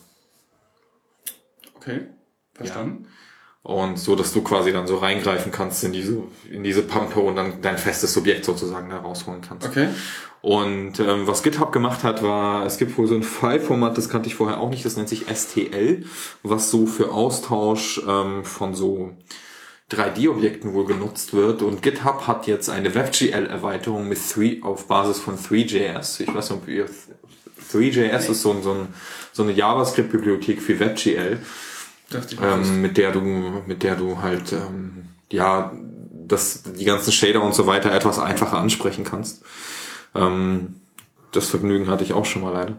Okay, 1.76 2.06
verstanden. 2.54 3.06
Und 3.62 3.98
so, 3.98 4.14
dass 4.14 4.32
du 4.32 4.42
quasi 4.42 4.72
dann 4.72 4.86
so 4.86 4.98
reingreifen 4.98 5.50
kannst 5.50 5.82
in 5.82 5.92
diese, 5.92 6.22
in 6.48 6.62
diese 6.62 6.82
Pampe 6.82 7.18
und 7.18 7.34
dann 7.34 7.60
dein 7.62 7.78
festes 7.78 8.12
Subjekt 8.12 8.44
sozusagen 8.44 8.90
da 8.90 8.98
rausholen 8.98 9.40
kannst. 9.40 9.66
Okay. 9.66 9.88
Und 10.40 11.00
ähm, 11.00 11.26
was 11.26 11.42
GitHub 11.42 11.72
gemacht 11.72 12.04
hat, 12.04 12.22
war, 12.22 12.64
es 12.64 12.78
gibt 12.78 12.96
wohl 12.96 13.08
so 13.08 13.16
ein 13.16 13.24
File-Format, 13.24 13.98
das 13.98 14.08
kannte 14.08 14.28
ich 14.28 14.36
vorher 14.36 14.60
auch 14.60 14.70
nicht, 14.70 14.84
das 14.84 14.96
nennt 14.96 15.08
sich 15.08 15.26
STL, 15.26 16.04
was 16.44 16.70
so 16.70 16.86
für 16.86 17.10
Austausch 17.10 18.00
ähm, 18.06 18.44
von 18.44 18.72
so 18.72 19.16
3D-Objekten 19.90 20.72
wohl 20.72 20.86
genutzt 20.86 21.34
wird. 21.34 21.62
Und 21.62 21.82
GitHub 21.82 22.28
hat 22.28 22.46
jetzt 22.46 22.70
eine 22.70 22.94
WebGL-Erweiterung 22.94 24.08
mit 24.08 24.18
3, 24.32 24.62
auf 24.62 24.86
Basis 24.86 25.18
von 25.18 25.36
3JS. 25.36 26.20
Ich 26.20 26.32
weiß 26.32 26.50
nicht, 26.50 26.62
ob 26.62 26.68
ihr 26.68 26.86
3JS 27.76 28.30
ist 28.30 28.42
so, 28.42 28.52
ein, 28.52 28.62
so, 28.62 28.72
ein, 28.72 28.88
so 29.32 29.42
eine 29.42 29.52
JavaScript-Bibliothek 29.52 30.60
für 30.60 30.78
WebGL 30.78 31.38
ähm, 32.40 32.82
mit 32.82 32.96
der 32.96 33.12
du, 33.12 33.20
mit 33.20 33.82
der 33.82 33.96
du 33.96 34.20
halt 34.20 34.52
ähm, 34.52 35.08
ja 35.30 35.72
das 36.26 36.62
die 36.62 36.84
ganzen 36.84 37.12
Shader 37.12 37.42
und 37.42 37.54
so 37.54 37.66
weiter 37.66 37.92
etwas 37.92 38.18
einfacher 38.18 38.58
ansprechen 38.58 39.04
kannst. 39.04 39.42
Ähm, 40.14 40.76
das 41.32 41.48
Vergnügen 41.48 41.88
hatte 41.88 42.04
ich 42.04 42.12
auch 42.12 42.24
schon 42.24 42.42
mal 42.42 42.52
leider. 42.52 42.76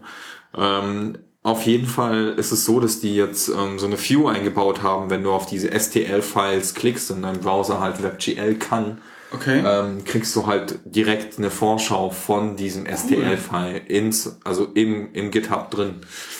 Ähm, 0.56 1.18
auf 1.42 1.62
jeden 1.62 1.86
Fall 1.86 2.34
ist 2.36 2.52
es 2.52 2.64
so, 2.64 2.80
dass 2.80 3.00
die 3.00 3.14
jetzt 3.14 3.48
ähm, 3.48 3.78
so 3.78 3.86
eine 3.86 3.98
View 3.98 4.28
eingebaut 4.28 4.82
haben, 4.82 5.08
wenn 5.08 5.22
du 5.22 5.30
auf 5.30 5.46
diese 5.46 5.70
STL-Files 5.70 6.74
klickst 6.74 7.10
und 7.10 7.22
dein 7.22 7.40
Browser 7.40 7.80
halt 7.80 8.02
WebGL 8.02 8.56
kann, 8.56 9.00
Okay. 9.30 9.62
ähm, 9.64 10.04
kriegst 10.04 10.34
du 10.36 10.46
halt 10.46 10.78
direkt 10.84 11.38
eine 11.38 11.50
Vorschau 11.50 12.08
von 12.08 12.56
diesem 12.56 12.86
STL-File 12.86 13.82
ins, 13.86 14.38
also 14.42 14.68
im, 14.72 15.12
im 15.12 15.30
GitHub 15.30 15.70
drin. 15.70 15.96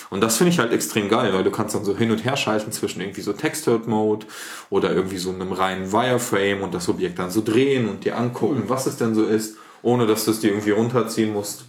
Und 0.09 0.21
das 0.21 0.37
finde 0.37 0.51
ich 0.51 0.59
halt 0.59 0.73
extrem 0.73 1.07
geil, 1.07 1.31
weil 1.33 1.43
du 1.43 1.51
kannst 1.51 1.75
dann 1.75 1.85
so 1.85 1.95
hin 1.95 2.09
und 2.09 2.25
her 2.25 2.35
schalten 2.35 2.71
zwischen 2.71 3.01
irgendwie 3.01 3.21
so 3.21 3.33
Text-Hurt-Mode 3.33 4.25
oder 4.71 4.91
irgendwie 4.91 5.19
so 5.19 5.29
einem 5.29 5.51
reinen 5.51 5.91
Wireframe 5.91 6.63
und 6.63 6.73
das 6.73 6.89
Objekt 6.89 7.19
dann 7.19 7.29
so 7.29 7.43
drehen 7.43 7.87
und 7.87 8.05
dir 8.05 8.17
angucken, 8.17 8.63
was 8.67 8.87
es 8.87 8.97
denn 8.97 9.13
so 9.13 9.23
ist, 9.23 9.57
ohne 9.83 10.07
dass 10.07 10.25
du 10.25 10.31
es 10.31 10.39
dir 10.39 10.49
irgendwie 10.49 10.71
runterziehen 10.71 11.31
musst. 11.31 11.65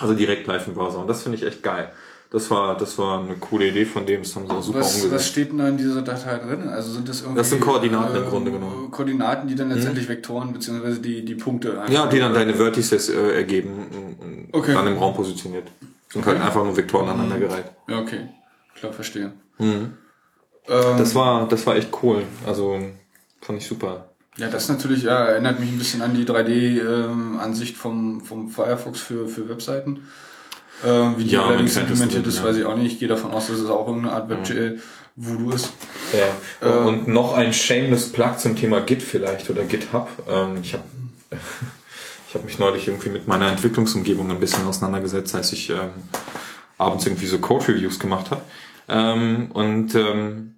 Also 0.00 0.14
direkt 0.14 0.46
live 0.46 0.66
im 0.66 0.74
Browser. 0.74 0.98
Und 0.98 1.08
das 1.08 1.22
finde 1.22 1.36
ich 1.38 1.44
echt 1.44 1.62
geil. 1.62 1.92
Das 2.34 2.50
war, 2.50 2.76
das 2.76 2.98
war 2.98 3.20
eine 3.20 3.36
coole 3.36 3.68
Idee 3.68 3.84
von 3.84 4.04
dem, 4.04 4.22
das 4.24 4.34
haben 4.34 4.48
sie 4.48 4.52
auch 4.52 4.60
super 4.60 4.80
Was, 4.80 4.88
umgesetzt. 4.88 5.14
was 5.14 5.28
steht 5.28 5.50
denn 5.52 5.58
da 5.58 5.68
in 5.68 5.76
dieser 5.76 6.02
Datei 6.02 6.36
drin? 6.38 6.68
Also 6.68 6.90
sind 6.90 7.08
das 7.08 7.20
irgendwie. 7.20 7.38
Das 7.38 7.48
sind 7.48 7.60
Koordinaten 7.60 8.16
im 8.16 8.24
ähm, 8.24 8.28
Grunde 8.28 8.50
genommen. 8.50 8.90
Koordinaten, 8.90 9.46
die 9.46 9.54
dann 9.54 9.70
letztendlich 9.70 10.08
Vektoren 10.08 10.52
beziehungsweise 10.52 10.98
die, 10.98 11.24
die 11.24 11.36
Punkte 11.36 11.80
Ja, 11.88 12.08
die 12.08 12.18
dann 12.18 12.34
deine 12.34 12.52
Vertices 12.52 13.08
äh, 13.08 13.36
ergeben 13.36 14.16
und 14.20 14.48
Okay. 14.52 14.74
dann 14.74 14.88
im 14.88 14.98
Raum 14.98 15.14
positioniert. 15.14 15.68
Sind 16.08 16.26
halt 16.26 16.40
einfach 16.40 16.64
nur 16.64 16.76
Vektoren 16.76 17.08
aneinandergereiht. 17.08 17.66
Ja, 17.86 17.98
okay. 18.00 18.28
Klar, 18.74 18.92
verstehe. 18.92 19.32
Mhm. 19.58 19.92
Ähm, 20.66 20.98
Das 20.98 21.14
war, 21.14 21.46
das 21.46 21.64
war 21.68 21.76
echt 21.76 21.90
cool. 22.02 22.24
Also 22.44 22.80
fand 23.42 23.58
ich 23.60 23.66
super. 23.68 24.08
Ja, 24.38 24.48
das 24.48 24.68
natürlich 24.68 25.04
ja, 25.04 25.24
erinnert 25.24 25.60
mich 25.60 25.70
ein 25.70 25.78
bisschen 25.78 26.02
an 26.02 26.14
die 26.14 26.24
3D-Ansicht 26.24 27.76
vom, 27.76 28.20
vom 28.22 28.48
Firefox 28.48 29.00
für, 29.00 29.28
für 29.28 29.48
Webseiten. 29.48 30.00
Ähm, 30.84 31.14
wie 31.18 31.24
die 31.24 31.30
Ja, 31.30 31.44
allerdings 31.44 31.76
implementiert 31.76 32.26
ist, 32.26 32.42
weiß 32.42 32.56
ich 32.56 32.64
auch 32.64 32.76
nicht. 32.76 32.92
Ich 32.92 32.98
gehe 32.98 33.08
davon 33.08 33.30
aus, 33.32 33.48
dass 33.48 33.58
es 33.58 33.70
auch 33.70 33.86
irgendeine 33.86 34.14
Art 34.14 34.28
WebGL 34.28 34.80
Voodoo 35.16 35.50
ist. 35.50 35.72
Ja. 36.60 36.68
und 36.78 37.08
noch 37.08 37.34
ein 37.34 37.52
shameless 37.52 38.12
Plug 38.12 38.36
zum 38.38 38.56
Thema 38.56 38.80
Git 38.80 39.02
vielleicht 39.02 39.48
oder 39.50 39.62
GitHub. 39.64 40.08
Ähm, 40.28 40.58
ich 40.62 40.74
habe 40.74 40.84
ich 42.28 42.34
hab 42.34 42.44
mich 42.44 42.58
neulich 42.58 42.88
irgendwie 42.88 43.10
mit 43.10 43.28
meiner 43.28 43.48
Entwicklungsumgebung 43.48 44.30
ein 44.30 44.40
bisschen 44.40 44.66
auseinandergesetzt, 44.66 45.34
als 45.34 45.52
ich 45.52 45.70
ähm, 45.70 45.90
abends 46.78 47.06
irgendwie 47.06 47.26
so 47.26 47.38
Code-Reviews 47.38 47.98
gemacht 47.98 48.30
habe. 48.30 48.42
Ähm, 48.88 49.50
und 49.52 49.94
ähm, 49.94 50.56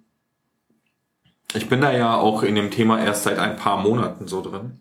ich 1.53 1.69
bin 1.69 1.81
da 1.81 1.91
ja 1.91 2.15
auch 2.15 2.43
in 2.43 2.55
dem 2.55 2.71
Thema 2.71 2.99
erst 2.99 3.23
seit 3.23 3.39
ein 3.39 3.55
paar 3.55 3.77
Monaten 3.77 4.27
so 4.27 4.41
drin. 4.41 4.79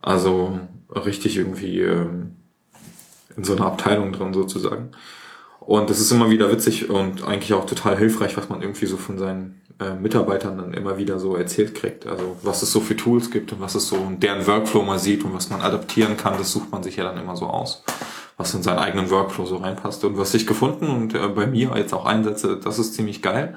Also 0.00 0.60
richtig 0.90 1.36
irgendwie 1.36 1.80
ähm, 1.80 2.36
in 3.38 3.44
so 3.44 3.56
einer 3.56 3.66
Abteilung 3.66 4.12
drin 4.12 4.34
sozusagen. 4.34 4.90
Und 5.60 5.90
es 5.90 6.00
ist 6.00 6.10
immer 6.10 6.30
wieder 6.30 6.50
witzig 6.50 6.90
und 6.90 7.24
eigentlich 7.24 7.52
auch 7.52 7.66
total 7.66 7.96
hilfreich, 7.96 8.36
was 8.36 8.48
man 8.48 8.62
irgendwie 8.62 8.86
so 8.86 8.96
von 8.96 9.18
seinen 9.18 9.60
äh, 9.80 9.94
Mitarbeitern 9.94 10.58
dann 10.58 10.74
immer 10.74 10.98
wieder 10.98 11.18
so 11.18 11.36
erzählt 11.36 11.74
kriegt. 11.74 12.06
Also 12.06 12.36
was 12.42 12.62
es 12.62 12.72
so 12.72 12.80
für 12.80 12.96
Tools 12.96 13.30
gibt 13.30 13.52
und 13.52 13.60
was 13.60 13.74
es 13.74 13.88
so 13.88 13.96
in 13.96 14.18
deren 14.18 14.46
Workflow 14.46 14.82
mal 14.82 14.98
sieht 14.98 15.24
und 15.24 15.34
was 15.34 15.50
man 15.50 15.60
adaptieren 15.60 16.16
kann, 16.16 16.36
das 16.36 16.52
sucht 16.52 16.72
man 16.72 16.82
sich 16.82 16.96
ja 16.96 17.04
dann 17.04 17.18
immer 17.18 17.36
so 17.36 17.46
aus, 17.46 17.84
was 18.36 18.54
in 18.54 18.62
seinen 18.62 18.78
eigenen 18.78 19.10
Workflow 19.10 19.46
so 19.46 19.56
reinpasst. 19.56 20.04
Und 20.04 20.18
was 20.18 20.34
ich 20.34 20.46
gefunden 20.46 20.88
und 20.88 21.14
äh, 21.14 21.28
bei 21.28 21.46
mir 21.46 21.72
jetzt 21.76 21.92
auch 21.92 22.06
einsetze, 22.06 22.58
das 22.58 22.78
ist 22.78 22.94
ziemlich 22.94 23.22
geil. 23.22 23.54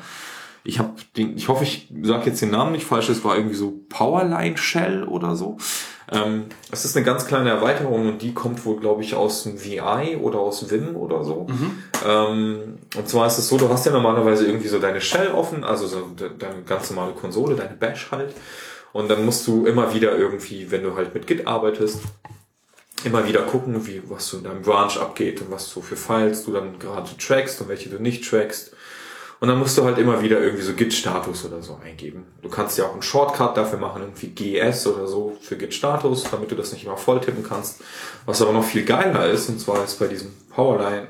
Ich 0.64 0.78
habe 0.78 0.92
den, 1.18 1.38
ich 1.38 1.48
hoffe, 1.48 1.64
ich 1.64 1.92
sage 2.04 2.30
jetzt 2.30 2.42
den 2.42 2.52
Namen 2.52 2.74
nicht 2.74 2.86
falsch, 2.86 3.10
es 3.10 3.24
war 3.24 3.36
irgendwie 3.36 3.56
so 3.56 3.80
Powerline 3.90 4.58
Shell 4.58 5.06
oder 5.06 5.36
so. 5.36 5.58
Ähm, 6.12 6.46
es 6.72 6.84
ist 6.84 6.96
eine 6.98 7.06
ganz 7.06 7.26
kleine 7.26 7.50
Erweiterung 7.52 8.10
und 8.10 8.22
die 8.22 8.34
kommt 8.34 8.66
wohl, 8.66 8.78
glaube 8.80 9.02
ich, 9.02 9.16
aus 9.16 9.44
dem 9.44 9.64
VI 9.64 10.18
oder 10.22 10.40
aus 10.40 10.70
Vim 10.70 10.96
oder 10.98 11.24
so. 11.24 11.48
Ähm, 12.06 12.80
und 12.98 13.08
zwar 13.08 13.28
ist 13.28 13.38
es 13.38 13.48
so, 13.48 13.58
du 13.58 13.70
hast 13.70 13.86
ja 13.86 13.92
normalerweise 13.94 14.46
irgendwie 14.46 14.68
so 14.68 14.80
deine 14.80 15.00
Shell 15.00 15.32
offen, 15.32 15.64
also 15.64 15.88
so 15.88 16.02
de- 16.08 16.32
deine 16.38 16.64
ganz 16.64 16.90
normale 16.92 17.14
Konsole, 17.14 17.56
deine 17.56 17.76
Bash 17.76 18.12
halt. 18.12 18.34
Und 18.92 19.10
dann 19.10 19.24
musst 19.26 19.48
du 19.48 19.66
immer 19.66 19.94
wieder 19.94 20.18
irgendwie, 20.18 20.70
wenn 20.70 20.84
du 20.84 20.96
halt 20.98 21.14
mit 21.14 21.28
Git 21.28 21.48
arbeitest, 21.48 22.00
immer 23.06 23.26
wieder 23.28 23.44
gucken, 23.44 23.88
wie, 23.88 24.02
was 24.10 24.28
so 24.28 24.38
in 24.38 24.44
deinem 24.44 24.62
Branch 24.64 24.96
abgeht 25.00 25.42
und 25.42 25.50
was 25.50 25.70
so 25.70 25.82
für 25.82 25.96
Files 25.96 26.44
du 26.44 26.52
dann 26.52 26.78
gerade 26.78 27.10
trackst 27.18 27.62
und 27.62 27.70
welche 27.70 27.90
du 27.90 28.00
nicht 28.02 28.30
trackst. 28.30 28.74
Und 29.42 29.48
dann 29.48 29.58
musst 29.58 29.76
du 29.76 29.84
halt 29.84 29.98
immer 29.98 30.22
wieder 30.22 30.40
irgendwie 30.40 30.64
so 30.64 30.74
Git-Status 30.74 31.46
oder 31.46 31.64
so 31.64 31.80
eingeben. 31.84 32.28
Du 32.44 32.50
kannst 32.50 32.78
ja 32.78 32.86
auch 32.86 32.94
einen 32.94 33.02
Shortcut 33.02 33.58
dafür 33.58 33.80
machen, 33.80 34.04
irgendwie 34.04 34.28
GS 34.28 34.86
oder 34.86 35.08
so 35.08 35.36
für 35.42 35.58
Git-Status, 35.58 36.26
damit 36.30 36.52
du 36.52 36.56
das 36.56 36.72
nicht 36.72 36.86
immer 36.86 36.96
voll 36.96 37.20
tippen 37.20 37.44
kannst. 37.44 37.82
Was 38.28 38.44
aber 38.44 38.54
noch 38.54 38.64
viel 38.64 38.86
geiler 38.86 39.28
ist, 39.28 39.50
und 39.50 39.60
zwar 39.60 39.84
ist 39.84 39.98
bei 39.98 40.08
diesem 40.08 40.32
Powerline, 40.52 41.08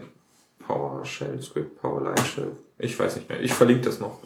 PowerShell 0.65 1.41
Script, 1.41 1.81
Powerline 1.81 2.25
Shell, 2.25 2.53
ich 2.79 2.97
weiß 2.97 3.17
nicht 3.17 3.27
mehr, 3.27 3.41
ich 3.41 3.53
verlinke 3.53 3.83
das 3.83 3.99
noch. 3.99 4.19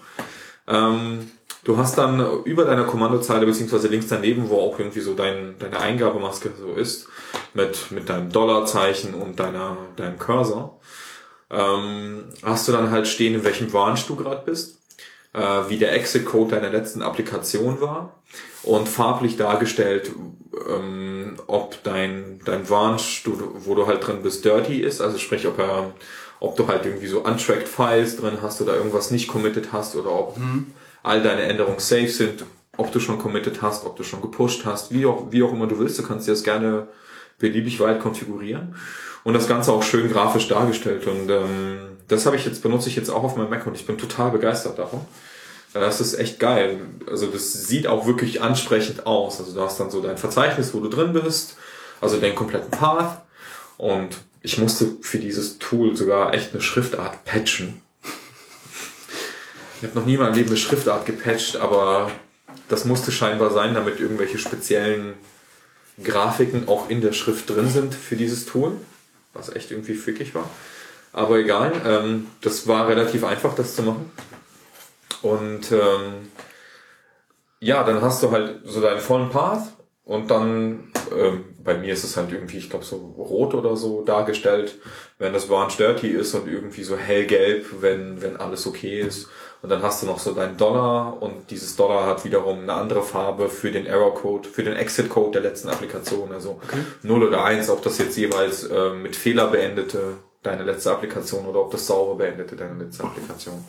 Ähm, 0.67 1.32
du 1.64 1.77
hast 1.77 1.98
dann 1.98 2.43
über 2.43 2.66
deiner 2.66 2.84
Kommandozeile 2.84 3.48
beziehungsweise 3.48 3.88
links 3.88 4.08
daneben, 4.08 4.50
wo 4.50 4.59
auch 4.59 4.77
irgendwie 4.77 5.01
so 5.01 5.16
dein, 5.16 5.56
deine 5.58 5.80
Eingabemaske 5.80 6.51
so 6.59 6.74
ist, 6.74 7.08
mit, 7.56 7.90
mit 7.90 8.08
deinem 8.08 8.32
Dollarzeichen 8.32 9.16
und 9.16 9.40
deiner, 9.40 9.77
deinem 9.95 10.19
Cursor, 10.19 10.80
ähm, 11.50 12.26
hast 12.44 12.68
du 12.68 12.72
dann 12.72 12.92
halt 12.92 13.08
stehen, 13.08 13.36
in 13.36 13.44
welchem 13.44 13.68
Branch 13.68 14.00
du 14.08 14.16
gerade 14.16 14.44
bist, 14.46 14.80
äh, 15.34 15.40
wie 15.68 15.78
der 15.78 15.94
Exit-Code 15.94 16.56
deiner 16.56 16.70
letzten 16.70 17.02
Applikation 17.02 17.82
war 17.82 18.22
und 18.64 18.90
farblich 18.90 19.38
dargestellt, 19.38 20.12
ähm, 20.70 21.38
ob 21.48 21.82
dein, 21.84 22.42
dein 22.46 22.64
Branch, 22.64 23.02
du, 23.24 23.56
wo 23.66 23.76
du 23.76 23.88
halt 23.88 24.06
drin 24.06 24.24
bist, 24.24 24.46
dirty 24.46 24.80
ist, 24.82 25.02
also 25.02 25.18
sprich, 25.18 25.46
ob 25.48 25.60
er, 25.60 25.94
ob 26.40 26.56
du 26.56 26.68
halt 26.68 26.86
irgendwie 26.86 27.08
so 27.08 27.20
untracked 27.20 27.68
Files 27.68 28.18
drin 28.18 28.40
hast 28.42 28.62
oder 28.62 28.76
irgendwas 28.76 29.12
nicht 29.12 29.28
committed 29.28 29.72
hast 29.72 29.96
oder 29.96 30.12
ob 30.12 30.38
all 31.04 31.22
deine 31.22 31.44
Änderungen 31.44 31.80
safe 31.80 32.08
sind, 32.08 32.46
ob 32.78 32.92
du 32.92 33.00
schon 33.00 33.20
committed 33.20 33.62
hast, 33.62 33.86
ob 33.86 33.96
du 33.96 34.04
schon 34.04 34.22
gepusht 34.22 34.66
hast, 34.66 34.92
wie 34.92 35.06
auch, 35.06 35.32
wie 35.32 35.44
auch 35.44 35.54
immer 35.54 35.68
du 35.68 35.80
willst, 35.80 36.00
du 36.00 36.04
kannst 36.04 36.28
dir 36.28 36.32
das 36.32 36.44
gerne 36.44 36.88
beliebig 37.40 37.80
weit 37.80 38.00
konfigurieren 38.00 38.76
und 39.24 39.34
das 39.34 39.48
Ganze 39.48 39.72
auch 39.72 39.84
schön 39.84 40.12
grafisch 40.12 40.48
dargestellt 40.48 41.08
und 41.08 41.30
ähm, 41.30 41.80
das 42.08 42.26
habe 42.26 42.36
ich 42.36 42.46
jetzt 42.46 42.62
benutze 42.62 42.90
ich 42.90 42.96
jetzt 42.96 43.10
auch 43.10 43.24
auf 43.24 43.36
meinem 43.36 43.50
Mac 43.50 43.66
und 43.66 43.76
ich 43.76 43.86
bin 43.86 43.98
total 43.98 44.32
begeistert 44.32 44.78
davon. 44.78 45.02
Äh, 45.74 45.80
Das 45.80 46.00
ist 46.02 46.14
echt 46.14 46.40
geil. 46.40 46.80
Also 47.10 47.28
das 47.28 47.54
sieht 47.54 47.88
auch 47.88 48.06
wirklich 48.06 48.42
ansprechend 48.42 49.08
aus. 49.08 49.40
Also 49.40 49.54
du 49.54 49.62
hast 49.62 49.80
dann 49.80 49.90
so 49.90 50.02
dein 50.02 50.18
Verzeichnis, 50.18 50.74
wo 50.74 50.80
du 50.80 50.90
drin 50.90 51.14
bist, 51.14 51.58
also 52.02 52.18
den 52.18 52.36
kompletten 52.36 52.72
Path 52.72 53.22
und 53.78 54.18
ich 54.42 54.60
musste 54.60 54.88
für 55.02 55.18
dieses 55.18 55.58
Tool 55.58 55.96
sogar 55.96 56.34
echt 56.36 56.54
eine 56.54 56.62
Schriftart 56.62 57.26
patchen. 57.26 57.82
Ich 59.82 59.88
habe 59.88 60.00
noch 60.00 60.06
nie 60.06 60.14
in 60.14 60.20
meinem 60.20 60.36
Leben 60.36 60.50
eine 60.50 60.58
Schriftart 60.58 61.06
gepatcht, 61.06 61.58
aber 61.58 62.12
das 62.70 62.86
musste 62.86 63.12
scheinbar 63.12 63.52
sein, 63.52 63.74
damit 63.74 64.00
irgendwelche 64.00 64.38
speziellen 64.38 65.16
Grafiken 66.04 66.68
auch 66.68 66.90
in 66.90 67.02
der 67.02 67.14
Schrift 67.14 67.50
drin 67.50 67.70
sind 67.70 67.94
für 67.94 68.16
dieses 68.16 68.46
Tool, 68.46 68.74
was 69.34 69.56
echt 69.56 69.72
irgendwie 69.72 69.96
fickig 69.96 70.36
war. 70.36 70.50
Aber 71.14 71.38
egal, 71.38 71.72
ähm, 71.86 72.28
das 72.42 72.68
war 72.68 72.88
relativ 72.88 73.24
einfach, 73.24 73.56
das 73.56 73.76
zu 73.76 73.84
machen. 73.84 74.12
Und 75.22 75.72
ähm, 75.72 76.30
ja, 77.60 77.84
dann 77.84 78.02
hast 78.02 78.22
du 78.22 78.32
halt 78.32 78.60
so 78.66 78.82
deinen 78.82 79.00
vollen 79.00 79.30
Path 79.30 79.74
und 80.04 80.30
dann, 80.30 80.92
ähm, 81.18 81.46
bei 81.64 81.76
mir 81.76 81.94
ist 81.94 82.04
es 82.04 82.16
halt 82.16 82.32
irgendwie, 82.32 82.58
ich 82.58 82.70
glaube, 82.70 82.86
so 82.86 82.98
rot 82.98 83.56
oder 83.56 83.76
so 83.76 84.04
dargestellt, 84.04 84.76
wenn 85.18 85.34
das 85.34 85.48
Barnes 85.48 85.78
Dirty 85.78 86.10
ist 86.10 86.36
und 86.36 86.48
irgendwie 86.48 86.84
so 86.84 86.96
hellgelb, 86.96 87.82
wenn, 87.82 88.22
wenn 88.22 88.38
alles 88.38 88.68
okay 88.68 89.00
ist. 89.00 89.30
Und 89.61 89.69
dann 89.69 89.82
hast 89.82 90.03
du 90.03 90.06
noch 90.06 90.19
so 90.19 90.34
deinen 90.34 90.58
Dollar 90.58 91.22
und 91.22 91.50
dieses 91.50 91.75
Dollar 91.75 92.06
hat 92.06 92.24
wiederum 92.24 92.59
eine 92.59 92.74
andere 92.74 93.01
Farbe 93.01 93.50
für 93.50 93.72
den 93.72 93.88
Error 93.88 94.14
Code, 94.14 94.48
für 94.48 94.64
den 94.64 94.75
Exit 94.75 95.09
Code 95.09 95.40
der 95.40 95.50
letzten 95.50 95.69
Applikation. 95.69 96.32
Also 96.32 96.59
Okay. 96.64 96.80
0 97.01 97.24
oder 97.24 97.43
1, 97.43 97.69
ob 97.69 97.82
das 97.82 97.98
jetzt 97.98 98.17
jeweils 98.17 98.64
äh, 98.66 98.92
mit 98.92 99.16
Fehler 99.16 99.48
beendete 99.48 100.17
deine 100.43 100.64
letzte 100.64 100.92
Applikation 100.92 101.45
oder 101.45 101.61
ob 101.61 101.72
das 101.72 101.88
sauber 101.88 102.16
beendete 102.16 102.56
deine 102.56 102.84
letzte 102.84 103.03
Applikation. 103.03 103.66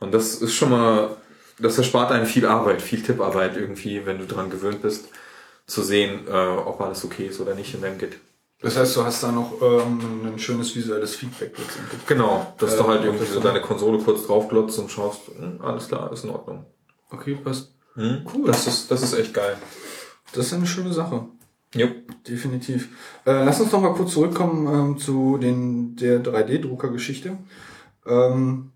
Und 0.00 0.12
das 0.12 0.34
ist 0.34 0.54
schon 0.54 0.70
mal, 0.70 1.16
das 1.58 1.78
erspart 1.78 2.10
einem 2.10 2.26
viel 2.26 2.46
Arbeit, 2.46 2.82
viel 2.82 3.02
Tipparbeit 3.02 3.56
irgendwie, 3.56 4.06
wenn 4.06 4.18
du 4.18 4.26
dran 4.26 4.50
gewöhnt 4.50 4.82
bist, 4.82 5.08
zu 5.66 5.82
sehen, 5.82 6.26
äh, 6.26 6.32
ob 6.32 6.80
alles 6.80 7.04
okay 7.04 7.26
ist 7.26 7.40
oder 7.40 7.54
nicht 7.54 7.74
in 7.74 7.82
deinem 7.82 7.98
Git. 7.98 8.16
Das 8.62 8.76
heißt, 8.76 8.94
du 8.96 9.04
hast 9.04 9.22
da 9.22 9.32
noch 9.32 9.52
ähm, 9.62 10.00
ein 10.34 10.38
schönes 10.38 10.74
visuelles 10.76 11.14
Feedback 11.16 11.56
letztendlich. 11.58 12.06
Genau, 12.06 12.54
dass 12.58 12.76
du 12.76 12.82
Äh, 12.84 12.86
halt 12.88 13.04
irgendwie 13.04 13.24
so 13.24 13.40
deine 13.40 13.62
Konsole 13.62 13.98
kurz 13.98 14.26
draufglotzt 14.26 14.78
und 14.78 14.90
schaust, 14.90 15.28
hm, 15.38 15.60
alles 15.62 15.88
klar, 15.88 16.12
ist 16.12 16.24
in 16.24 16.30
Ordnung. 16.30 16.66
Okay, 17.10 17.36
passt. 17.42 17.72
Hm? 17.94 18.26
Cool. 18.32 18.46
Das 18.46 18.66
ist, 18.66 18.90
das 18.90 19.02
ist 19.02 19.14
echt 19.18 19.32
geil. 19.32 19.56
Das 20.34 20.46
ist 20.46 20.52
eine 20.52 20.66
schöne 20.66 20.92
Sache. 20.92 21.24
Jo. 21.74 21.86
Definitiv. 22.28 22.88
Äh, 23.24 23.44
lass 23.44 23.60
uns 23.60 23.72
noch 23.72 23.80
mal 23.80 23.94
kurz 23.94 24.12
zurückkommen 24.12 24.66
ähm, 24.66 24.98
zu 24.98 25.38
den 25.38 25.96
der 25.96 26.22
3D-Drucker-Geschichte. 26.22 27.38
Ähm, 28.06 28.72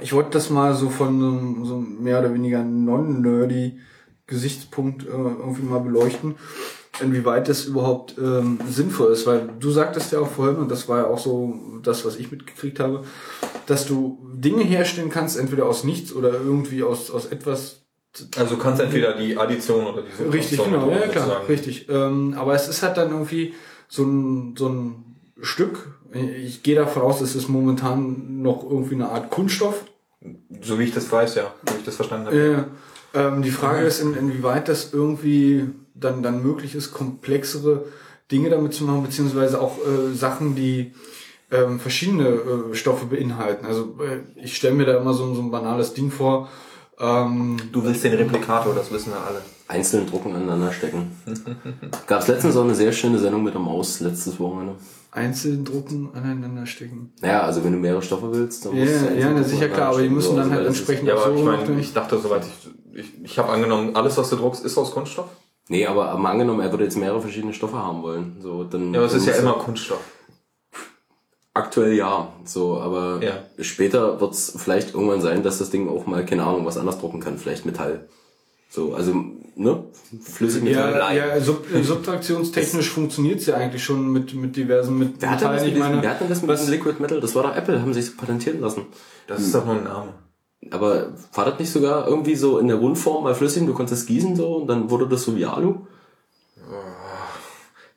ich 0.00 0.12
wollte 0.12 0.30
das 0.30 0.50
mal 0.50 0.74
so 0.74 0.90
von 0.90 1.20
so, 1.20 1.26
einem- 1.26 1.64
so 1.66 1.74
einem 1.76 2.02
mehr 2.02 2.20
oder 2.20 2.32
weniger 2.34 2.62
non-nerdy 2.62 3.80
Gesichtspunkt 4.26 5.04
äh, 5.06 5.10
irgendwie 5.10 5.62
mal 5.62 5.80
beleuchten, 5.80 6.36
inwieweit 7.00 7.48
das 7.48 7.64
überhaupt 7.64 8.16
ähm, 8.18 8.58
sinnvoll 8.68 9.12
ist, 9.12 9.26
weil 9.26 9.48
du 9.58 9.70
sagtest 9.70 10.12
ja 10.12 10.20
auch 10.20 10.30
vorhin, 10.30 10.56
und 10.56 10.70
das 10.70 10.88
war 10.88 10.98
ja 10.98 11.06
auch 11.06 11.18
so 11.18 11.54
das, 11.82 12.04
was 12.04 12.16
ich 12.16 12.30
mitgekriegt 12.30 12.80
habe, 12.80 13.04
dass 13.66 13.86
du 13.86 14.18
Dinge 14.32 14.62
herstellen 14.62 15.10
kannst, 15.10 15.36
entweder 15.38 15.66
aus 15.66 15.84
nichts 15.84 16.12
oder 16.12 16.32
irgendwie 16.32 16.82
aus, 16.82 17.10
aus 17.10 17.26
etwas 17.26 17.82
Also 18.36 18.54
du 18.56 18.62
kannst 18.62 18.80
entweder 18.80 19.16
die 19.16 19.36
Addition 19.36 19.86
oder 19.86 20.02
die 20.02 20.10
Subtraktion 20.10 20.30
Richtig, 20.30 20.64
genau, 20.64 20.88
ja 20.88 21.06
sozusagen. 21.06 21.26
klar, 21.26 21.48
richtig. 21.48 21.88
Ähm, 21.88 22.34
aber 22.38 22.54
es 22.54 22.68
ist 22.68 22.82
halt 22.82 22.96
dann 22.96 23.10
irgendwie 23.10 23.54
so 23.88 24.04
ein, 24.04 24.54
so 24.56 24.68
ein 24.68 25.16
Stück. 25.40 25.98
Ich 26.12 26.62
gehe 26.62 26.76
davon 26.76 27.02
aus, 27.02 27.20
es 27.20 27.34
ist 27.34 27.48
momentan 27.48 28.40
noch 28.42 28.62
irgendwie 28.62 28.94
eine 28.94 29.08
Art 29.08 29.30
Kunststoff. 29.30 29.84
So 30.62 30.78
wie 30.78 30.84
ich 30.84 30.94
das 30.94 31.10
weiß, 31.10 31.34
ja, 31.34 31.52
wie 31.66 31.78
ich 31.78 31.84
das 31.84 31.96
verstanden 31.96 32.26
habe. 32.26 32.36
Äh, 32.36 33.18
ähm, 33.18 33.42
die 33.42 33.50
Frage 33.50 33.84
ist, 33.84 34.00
in, 34.00 34.14
inwieweit 34.14 34.68
das 34.68 34.92
irgendwie 34.92 35.68
dann, 35.94 36.22
dann 36.22 36.42
möglich 36.42 36.74
ist, 36.74 36.92
komplexere 36.92 37.84
Dinge 38.30 38.50
damit 38.50 38.74
zu 38.74 38.84
machen, 38.84 39.02
beziehungsweise 39.02 39.60
auch 39.60 39.78
äh, 39.78 40.14
Sachen, 40.14 40.54
die 40.54 40.92
ähm, 41.50 41.78
verschiedene 41.78 42.28
äh, 42.28 42.74
Stoffe 42.74 43.06
beinhalten. 43.06 43.66
Also 43.66 43.96
äh, 44.00 44.20
ich 44.42 44.56
stelle 44.56 44.74
mir 44.74 44.86
da 44.86 44.98
immer 44.98 45.14
so, 45.14 45.34
so 45.34 45.42
ein 45.42 45.50
banales 45.50 45.94
Ding 45.94 46.10
vor. 46.10 46.48
Ähm, 46.98 47.56
du 47.72 47.84
willst 47.84 48.04
den 48.04 48.14
Replikator, 48.14 48.74
das 48.74 48.90
wissen 48.92 49.12
wir 49.12 49.20
alle. 49.20 49.42
Einzeln 49.66 50.06
drucken 50.06 50.34
aneinander 50.34 50.72
stecken. 50.72 51.12
Gab 52.06 52.20
es 52.22 52.28
letztens 52.28 52.56
auch 52.56 52.64
eine 52.64 52.74
sehr 52.74 52.92
schöne 52.92 53.18
Sendung 53.18 53.42
mit 53.42 53.54
der 53.54 53.60
Maus, 53.60 54.00
letztes 54.00 54.38
Wochenende. 54.38 54.74
Einzeln 55.10 55.64
drucken, 55.64 56.10
aneinander 56.12 56.66
stecken. 56.66 57.12
Naja, 57.20 57.42
also 57.42 57.62
wenn 57.64 57.72
du 57.72 57.78
mehrere 57.78 58.02
Stoffe 58.02 58.32
willst, 58.32 58.66
dann 58.66 58.74
Ja, 58.76 58.84
musst 58.84 59.00
du 59.00 59.06
ja, 59.06 59.14
ja, 59.14 59.28
drucken 59.28 59.44
sicher 59.44 59.68
klar, 59.68 59.88
aber 59.92 60.02
die 60.02 60.08
müssen 60.08 60.36
dann 60.36 60.46
So, 60.46 60.50
halt 60.50 60.60
also 60.66 60.72
ist- 60.72 60.78
entsprechend 60.78 61.08
Ja, 61.08 61.14
aber 61.14 61.24
so 61.32 61.38
ich 61.38 61.44
meine, 61.44 61.80
ich 61.80 61.92
dachte, 61.92 62.18
soweit 62.18 62.42
ich, 62.92 63.00
ich, 63.00 63.24
ich 63.24 63.38
habe 63.38 63.50
angenommen, 63.50 63.94
alles, 63.96 64.16
was 64.16 64.30
du 64.30 64.36
druckst, 64.36 64.64
ist 64.64 64.76
aus 64.76 64.90
Kunststoff. 64.90 65.28
Nee, 65.68 65.86
aber 65.86 66.16
mal 66.18 66.32
angenommen, 66.32 66.60
er 66.60 66.70
würde 66.70 66.84
jetzt 66.84 66.96
mehrere 66.98 67.20
verschiedene 67.20 67.54
Stoffe 67.54 67.76
haben 67.78 68.02
wollen. 68.02 68.36
So, 68.42 68.64
dann, 68.64 68.92
Ja, 68.92 69.00
aber 69.00 69.06
es 69.06 69.14
ist 69.14 69.26
ja 69.26 69.34
immer 69.34 69.54
Kunststoff. 69.54 70.00
Aktuell 71.56 71.92
ja, 71.94 72.32
so, 72.44 72.78
aber 72.80 73.20
Ja. 73.22 73.44
später 73.62 74.20
wird 74.20 74.32
es 74.34 74.54
vielleicht 74.56 74.92
irgendwann 74.92 75.20
sein, 75.20 75.42
dass 75.42 75.58
das 75.58 75.70
Ding 75.70 75.88
auch 75.88 76.04
mal, 76.06 76.26
keine 76.26 76.42
Ahnung, 76.44 76.66
was 76.66 76.76
anders 76.76 76.98
drucken 76.98 77.20
kann, 77.20 77.38
vielleicht 77.38 77.64
Metall. 77.64 78.08
So, 78.68 78.92
also, 78.94 79.14
ne? 79.54 79.84
Flüssigmetall. 80.20 80.98
Ja, 80.98 81.12
ja 81.12 81.40
sub 81.40 81.64
subtraktionstechnisch 81.80 82.90
funktioniert's 82.90 83.46
ja 83.46 83.54
eigentlich 83.54 83.84
schon 83.84 84.10
mit, 84.12 84.34
mit 84.34 84.56
diversen 84.56 84.98
mit 84.98 85.22
Wer 85.22 85.30
hat 85.30 85.40
denn 85.42 85.52
das 85.52 85.62
Metallen. 85.62 85.64
mit 85.64 85.72
Ich 85.74 85.78
meine, 85.90 86.02
wer 86.02 86.10
hat 86.10 86.20
denn 86.20 86.28
das 86.28 86.42
mit 86.42 86.50
diesem 86.58 86.70
Liquid 86.72 86.96
Metal? 87.00 87.20
Das 87.20 87.34
war 87.36 87.44
doch 87.44 87.54
Apple, 87.54 87.80
haben 87.80 87.94
sie 87.94 88.00
es 88.00 88.16
patentieren 88.16 88.60
lassen. 88.60 88.86
Das 89.28 89.40
ist 89.40 89.54
doch 89.54 89.64
nur 89.64 89.76
ein 89.76 89.84
Name. 89.84 90.14
Aber 90.70 91.12
war 91.32 91.44
das 91.44 91.58
nicht 91.58 91.72
sogar 91.72 92.06
irgendwie 92.06 92.34
so 92.34 92.58
in 92.58 92.68
der 92.68 92.76
Rundform 92.76 93.24
mal 93.24 93.34
flüssig, 93.34 93.66
du 93.66 93.74
konntest 93.74 94.02
es 94.02 94.06
gießen 94.06 94.36
so 94.36 94.56
und 94.56 94.66
dann 94.66 94.90
wurde 94.90 95.08
das 95.08 95.22
so 95.22 95.36
wie 95.36 95.44
Alu? 95.44 95.80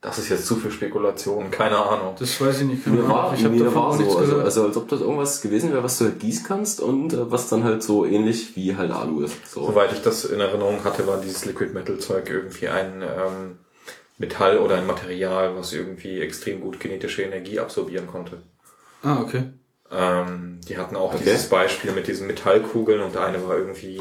Das 0.02 0.20
ist 0.20 0.30
jetzt 0.30 0.46
zu 0.46 0.56
viel 0.56 0.72
Spekulation, 0.72 1.50
keine 1.50 1.78
Ahnung. 1.78 2.16
Das 2.20 2.40
weiß 2.40 2.62
ich 2.62 2.68
nicht. 2.68 2.88
Mir 2.88 3.10
war, 3.10 3.34
ich 3.34 3.44
habe 3.44 3.56
mir 3.56 3.66
davon 3.66 3.82
war 3.82 3.88
auch 3.90 3.98
nichts 3.98 4.14
so, 4.14 4.20
also, 4.20 4.32
gehört. 4.32 4.46
also 4.46 4.66
als 4.66 4.78
ob 4.78 4.88
das 4.88 5.02
irgendwas 5.02 5.42
gewesen 5.42 5.72
wäre, 5.72 5.84
was 5.84 5.98
du 5.98 6.06
halt 6.06 6.20
gießen 6.20 6.46
kannst 6.46 6.82
und 6.82 7.14
äh, 7.14 7.32
was 7.32 7.50
dann 7.50 7.64
halt 7.64 7.82
so 7.82 8.06
ähnlich 8.06 8.56
wie 8.56 8.76
halt 8.78 8.92
Alu 8.92 9.24
ist. 9.24 9.52
So. 9.52 9.66
Soweit 9.66 9.92
ich 9.92 10.02
das 10.02 10.24
in 10.26 10.40
Erinnerung 10.40 10.84
hatte, 10.84 11.08
war 11.08 11.20
dieses 11.20 11.46
Liquid 11.46 11.74
Metal 11.74 11.98
Zeug 11.98 12.30
irgendwie 12.30 12.68
ein 12.68 13.02
ähm, 13.02 13.58
Metall 14.20 14.60
oder 14.60 14.78
ein 14.78 14.88
Material, 14.88 15.56
was 15.58 15.74
irgendwie 15.74 16.22
extrem 16.22 16.62
gut 16.62 16.80
kinetische 16.80 17.24
Energie 17.24 17.60
absorbieren 17.60 18.08
konnte. 18.08 18.44
ah, 19.04 19.20
okay. 19.22 19.46
Ähm, 19.92 20.60
die 20.68 20.78
hatten 20.78 20.96
auch 20.96 21.14
Okay. 21.14 21.24
dieses 21.26 21.48
Beispiel 21.50 21.92
mit 21.92 22.08
diesen 22.08 22.28
Metallkugeln 22.28 23.02
und 23.02 23.16
der 23.16 23.24
eine 23.24 23.48
war 23.48 23.58
irgendwie 23.58 24.00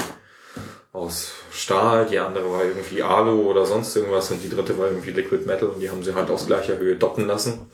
aus 0.92 1.32
Stahl, 1.52 2.06
die 2.06 2.18
andere 2.18 2.50
war 2.50 2.64
irgendwie 2.64 3.02
Alu 3.02 3.42
oder 3.50 3.66
sonst 3.66 3.94
irgendwas 3.94 4.30
und 4.30 4.42
die 4.42 4.48
dritte 4.48 4.78
war 4.78 4.86
irgendwie 4.88 5.10
Liquid 5.10 5.44
Metal 5.46 5.68
und 5.68 5.80
die 5.80 5.90
haben 5.90 6.02
sie 6.02 6.14
halt 6.14 6.30
aus 6.30 6.46
gleicher 6.46 6.78
Höhe 6.78 6.96
doppen 6.96 7.26
lassen. 7.26 7.70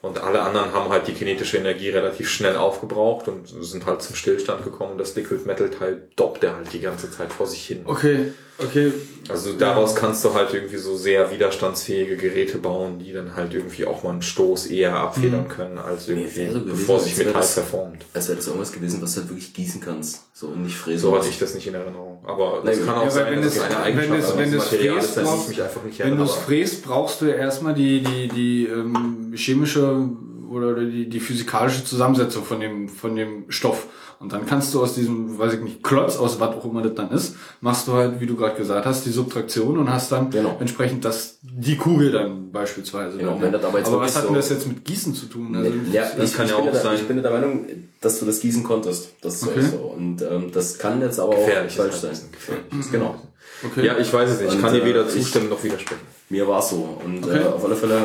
Und 0.00 0.22
alle 0.22 0.42
anderen 0.42 0.72
haben 0.72 0.90
halt 0.90 1.08
die 1.08 1.12
kinetische 1.12 1.56
Energie 1.58 1.90
relativ 1.90 2.28
schnell 2.30 2.56
aufgebraucht 2.56 3.26
und 3.26 3.48
sind 3.48 3.84
halt 3.84 4.00
zum 4.00 4.14
Stillstand 4.14 4.62
gekommen. 4.62 4.96
Das 4.96 5.16
Liquid 5.16 5.44
Metal 5.44 5.68
Teil 5.70 6.02
doppte 6.14 6.54
halt 6.54 6.72
die 6.72 6.80
ganze 6.80 7.10
Zeit 7.10 7.32
vor 7.32 7.46
sich 7.48 7.66
hin. 7.66 7.80
Okay, 7.84 8.32
okay. 8.58 8.92
Also 9.28 9.52
daraus 9.54 9.96
kannst 9.96 10.24
du 10.24 10.32
halt 10.34 10.54
irgendwie 10.54 10.76
so 10.76 10.96
sehr 10.96 11.32
widerstandsfähige 11.32 12.16
Geräte 12.16 12.58
bauen, 12.58 13.00
die 13.00 13.12
dann 13.12 13.34
halt 13.34 13.52
irgendwie 13.54 13.86
auch 13.86 14.04
mal 14.04 14.10
einen 14.12 14.22
Stoß 14.22 14.68
eher 14.68 14.94
abfedern 14.96 15.44
Mhm. 15.44 15.48
können, 15.48 15.78
als 15.78 16.08
irgendwie, 16.08 16.34
wäre 16.36 16.52
so 16.52 16.60
gewesen, 16.60 16.78
bevor 16.78 17.00
sich 17.00 17.16
Metall 17.16 17.32
das- 17.34 17.54
verformt. 17.54 18.04
Als 18.14 18.28
wäre 18.28 18.36
das 18.36 18.46
irgendwas 18.46 18.72
gewesen, 18.72 19.02
was 19.02 19.14
du 19.14 19.20
halt 19.22 19.30
wirklich 19.30 19.52
gießen 19.52 19.80
kannst. 19.80 20.22
So 20.32 20.46
und 20.46 20.62
nicht 20.62 20.76
fräsen. 20.76 21.00
So 21.00 21.16
hatte 21.18 21.28
ich 21.28 21.38
das 21.40 21.54
nicht 21.54 21.66
in 21.66 21.74
Erinnerung. 21.74 22.24
Aber 22.24 22.62
Nein, 22.64 22.76
das 22.78 22.86
kann 22.86 22.86
ja, 22.86 22.94
auch 23.00 23.02
weil 23.04 23.10
sein, 23.10 23.32
wenn 23.32 23.42
dass 23.42 23.56
es, 23.56 23.60
eine 23.62 23.74
wenn 23.74 23.82
Eigenschaft 23.82 24.20
es, 24.30 24.36
wenn 24.38 24.54
es 24.54 24.64
fräst, 24.68 25.14
brauchst, 25.24 25.48
nicht 25.84 25.98
wenn 25.98 26.16
du 26.16 26.22
es 26.22 26.34
fräst, 26.34 26.84
brauchst 26.84 27.20
du 27.20 27.26
ja 27.26 27.34
erstmal 27.34 27.74
die, 27.74 28.00
die, 28.00 28.28
die 28.28 28.66
ähm, 28.66 29.27
chemische 29.38 30.08
oder 30.50 30.74
die, 30.84 31.08
die 31.08 31.20
physikalische 31.20 31.84
Zusammensetzung 31.84 32.44
von 32.44 32.60
dem, 32.60 32.88
von 32.88 33.14
dem 33.16 33.44
Stoff. 33.50 33.86
Und 34.20 34.32
dann 34.32 34.46
kannst 34.46 34.74
du 34.74 34.82
aus 34.82 34.94
diesem, 34.96 35.38
weiß 35.38 35.54
ich 35.54 35.60
nicht, 35.60 35.82
Klotz, 35.84 36.16
aus 36.16 36.40
was 36.40 36.56
auch 36.56 36.64
immer 36.64 36.82
das 36.82 36.94
dann 36.94 37.10
ist, 37.12 37.36
machst 37.60 37.86
du 37.86 37.92
halt, 37.92 38.18
wie 38.20 38.26
du 38.26 38.34
gerade 38.34 38.56
gesagt 38.56 38.84
hast, 38.84 39.06
die 39.06 39.10
Subtraktion 39.10 39.78
und 39.78 39.92
hast 39.92 40.10
dann 40.10 40.30
Genau. 40.30 40.56
entsprechend 40.58 41.04
das, 41.04 41.38
die 41.42 41.76
Kugel 41.76 42.10
dann 42.10 42.50
beispielsweise. 42.50 43.16
Genau, 43.18 43.32
dann, 43.34 43.42
wenn 43.42 43.52
das 43.52 43.62
aber 43.64 43.78
jetzt 43.78 43.86
aber 43.88 44.00
was 44.00 44.16
hat 44.16 44.24
denn 44.24 44.30
so- 44.30 44.34
das 44.34 44.48
jetzt 44.50 44.66
mit 44.66 44.84
Gießen 44.84 45.14
zu 45.14 45.26
tun? 45.26 45.54
Also, 45.54 45.70
ja, 45.92 46.02
das 46.16 46.30
ich, 46.30 46.36
kann 46.36 46.46
ich 46.46 46.50
ja 46.50 46.56
bin 46.58 46.66
auch 46.68 46.72
der, 46.72 46.80
sein. 46.80 46.96
Ich 46.96 47.06
bin 47.06 47.22
der 47.22 47.30
Meinung, 47.30 47.66
dass 48.00 48.18
du 48.18 48.26
das 48.26 48.40
gießen 48.40 48.64
konntest. 48.64 49.10
Das 49.20 49.46
Okay. 49.46 49.60
so. 49.62 49.76
Und 49.96 50.20
ähm, 50.22 50.50
das 50.52 50.78
kann 50.78 51.00
jetzt 51.00 51.20
aber 51.20 51.36
Gefährlich 51.36 51.78
auch 51.78 51.84
ist 51.84 52.00
falsch 52.00 52.02
halt 52.02 52.16
sein. 52.16 52.64
ein 52.72 52.76
bisschen 52.78 52.92
Genau. 52.92 53.20
okay. 53.64 53.86
Ja, 53.86 53.98
ich 53.98 54.12
weiß 54.12 54.30
es 54.30 54.40
nicht. 54.40 54.54
Ich 54.54 54.60
kann 54.60 54.72
dir 54.72 54.82
äh, 54.82 54.86
weder 54.86 55.06
ich- 55.06 55.12
zustimmen 55.12 55.48
noch 55.48 55.62
widersprechen. 55.62 56.00
Mir 56.28 56.48
war 56.48 56.58
es 56.58 56.70
so. 56.70 56.98
Und 57.04 57.24
Okay. 57.24 57.38
äh, 57.38 57.44
auf 57.46 57.64
alle 57.64 57.76
Fälle, 57.76 58.00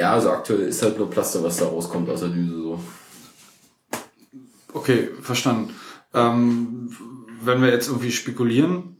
ja, 0.00 0.14
also 0.14 0.30
aktuell 0.30 0.60
ist 0.60 0.82
halt 0.82 0.96
nur 0.96 1.10
Plaster, 1.10 1.42
was 1.42 1.58
da 1.58 1.66
rauskommt 1.66 2.08
aus 2.08 2.20
der 2.20 2.30
Düse 2.30 2.54
so. 2.54 2.80
Okay, 4.72 5.10
verstanden. 5.20 5.74
Ähm, 6.14 6.96
wenn 7.42 7.60
wir 7.60 7.68
jetzt 7.68 7.88
irgendwie 7.88 8.10
spekulieren, 8.10 8.96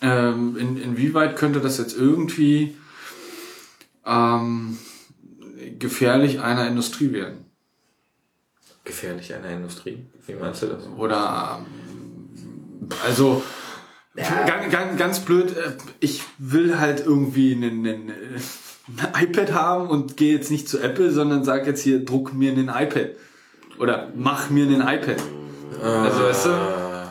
ähm, 0.00 0.56
in, 0.56 0.80
inwieweit 0.80 1.36
könnte 1.36 1.60
das 1.60 1.76
jetzt 1.76 1.94
irgendwie 1.96 2.76
ähm, 4.06 4.78
gefährlich 5.78 6.40
einer 6.40 6.66
Industrie 6.66 7.12
werden? 7.12 7.44
Gefährlich 8.84 9.34
einer 9.34 9.50
Industrie? 9.50 10.06
Wie 10.26 10.34
meinst 10.34 10.62
du 10.62 10.68
das? 10.68 10.86
Oder 10.96 11.60
ähm, 11.60 12.88
also 13.04 13.42
ganz, 14.16 14.72
ganz, 14.72 14.98
ganz 14.98 15.20
blöd, 15.20 15.54
äh, 15.54 15.76
ich 16.00 16.22
will 16.38 16.78
halt 16.78 17.00
irgendwie 17.04 17.54
einen, 17.54 17.86
einen, 17.86 18.12
ein 18.98 19.24
iPad 19.24 19.52
haben 19.52 19.88
und 19.88 20.16
gehe 20.16 20.34
jetzt 20.34 20.50
nicht 20.50 20.68
zu 20.68 20.78
Apple, 20.80 21.10
sondern 21.10 21.44
sag 21.44 21.66
jetzt 21.66 21.82
hier, 21.82 22.04
druck 22.04 22.32
mir 22.34 22.52
einen 22.52 22.68
iPad. 22.68 23.10
Oder 23.78 24.08
mach 24.14 24.50
mir 24.50 24.64
einen 24.64 24.80
iPad. 24.80 25.16
Also 25.82 26.22
weißt 26.24 26.46
du, 26.46 26.50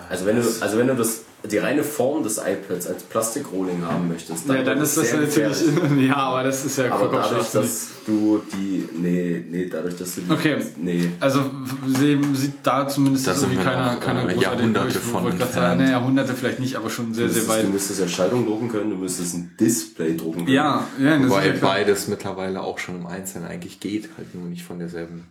Also 0.09 0.25
wenn 0.25 0.35
du, 0.35 0.41
also 0.41 0.77
wenn 0.77 0.87
du 0.87 0.95
das, 0.95 1.23
die 1.43 1.57
reine 1.57 1.83
Form 1.83 2.21
des 2.23 2.37
iPads 2.37 2.87
als 2.87 3.03
Plastikrohling 3.03 3.85
haben 3.85 4.09
möchtest, 4.09 4.47
ja, 4.47 4.61
dann 4.61 4.81
ist 4.81 4.97
das 4.97 5.13
natürlich, 5.13 5.57
ja, 6.07 6.15
aber 6.17 6.43
das 6.43 6.65
ist 6.65 6.77
ja 6.77 6.91
Aber 6.91 7.07
dadurch, 7.07 7.49
dass 7.51 7.87
du 8.05 8.41
die, 8.53 8.89
nee, 8.97 9.45
nee, 9.49 9.69
dadurch, 9.71 9.95
dass 9.95 10.15
du 10.15 10.21
die, 10.21 10.31
Okay. 10.31 10.57
nee. 10.77 11.11
Also 11.19 11.49
sie 11.87 12.19
sieht 12.33 12.55
da 12.63 12.87
zumindest 12.87 13.25
Da 13.27 13.33
so 13.33 13.41
sind 13.41 13.51
wie 13.51 13.57
wir 13.57 13.63
keiner, 13.63 13.93
noch, 13.93 13.99
keiner 14.01 14.19
äh, 14.29 14.33
großartige 14.33 14.43
Jahrhunderte 14.43 14.87
ich 14.89 14.95
von 14.97 15.39
sagen, 15.39 15.81
ne, 15.83 15.91
Jahrhunderte 15.91 16.33
vielleicht 16.33 16.59
nicht, 16.59 16.75
aber 16.75 16.89
schon 16.89 17.13
sehr, 17.13 17.27
Du 17.27 17.31
sehr 17.31 17.43
müsstest, 17.43 17.57
weit. 17.57 17.65
du 17.67 17.69
müsstest 17.71 18.01
Entscheidungen 18.01 18.45
drucken 18.45 18.67
können, 18.69 18.89
du 18.89 18.97
müsstest 18.97 19.35
ein 19.35 19.55
Display 19.59 20.17
drucken 20.17 20.39
können. 20.45 20.49
Ja, 20.49 20.87
ja, 21.01 21.17
das 21.17 21.29
Wobei 21.29 21.47
ja 21.47 21.53
beides 21.61 22.07
mittlerweile 22.09 22.61
auch 22.61 22.79
schon 22.79 22.95
im 22.95 23.07
Einzelnen 23.07 23.47
eigentlich 23.47 23.79
geht, 23.79 24.09
halt 24.17 24.35
nur 24.35 24.45
nicht 24.49 24.63
von 24.63 24.77
derselben. 24.79 25.25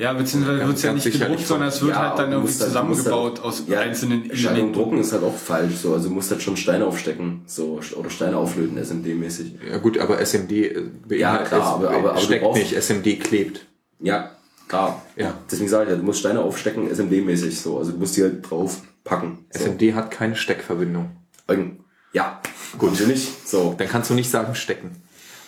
Ja, 0.00 0.14
beziehungsweise 0.14 0.66
wird 0.66 0.76
es 0.76 0.82
ja 0.82 0.92
nicht 0.94 1.12
gedruckt, 1.12 1.46
sondern 1.46 1.68
es 1.68 1.82
wird 1.82 1.92
Ja, 1.92 2.08
halt 2.08 2.18
dann 2.18 2.32
irgendwie 2.32 2.50
halt- 2.52 2.62
zusammengebaut 2.62 3.32
halt- 3.38 3.44
aus 3.44 3.62
ja, 3.66 3.80
einzelnen 3.80 4.30
Elementen. 4.30 4.72
drucken 4.72 4.98
ist 4.98 5.12
halt 5.12 5.22
auch 5.22 5.36
falsch, 5.36 5.74
so, 5.76 5.92
also 5.92 6.08
du 6.08 6.14
musst 6.14 6.30
halt 6.30 6.40
schon 6.42 6.56
Steine 6.56 6.86
aufstecken, 6.86 7.42
so, 7.46 7.80
oder 7.96 8.08
Steine 8.08 8.38
auflöten, 8.38 8.78
SMD-mäßig. 8.78 9.56
Ja 9.70 9.76
gut, 9.76 9.98
aber 9.98 10.18
SMD 10.20 10.52
äh, 10.52 10.82
Ja, 11.10 11.38
klar, 11.38 11.74
aber- 11.74 11.90
aber- 11.90 12.10
aber 12.12 12.20
steckt 12.20 12.54
nicht, 12.54 12.72
SMD 12.72 13.16
klebt. 13.20 13.66
Ja, 14.00 14.30
klar. 14.68 15.02
Ja. 15.16 15.34
Deswegen 15.50 15.68
sage 15.68 15.84
ich 15.84 15.90
ja, 15.90 15.96
du 15.96 16.02
musst 16.02 16.20
Steine 16.20 16.40
aufstecken, 16.40 16.88
SMD-mäßig, 16.90 17.60
so, 17.60 17.76
also 17.78 17.92
du 17.92 17.98
musst 17.98 18.16
die 18.16 18.22
halt 18.22 18.48
drauf 18.50 18.78
packen. 19.04 19.44
So. 19.52 19.64
SMD 19.64 19.94
hat 19.94 20.10
keine 20.10 20.34
Steckverbindung. 20.34 21.10
Irgend- 21.46 21.80
Ja, 22.14 22.40
gut, 22.78 22.98
du 22.98 23.06
nicht, 23.06 23.46
so. 23.46 23.74
Dann 23.76 23.86
kannst 23.88 24.08
du 24.08 24.14
nicht 24.14 24.30
sagen 24.30 24.54
stecken. 24.54 24.96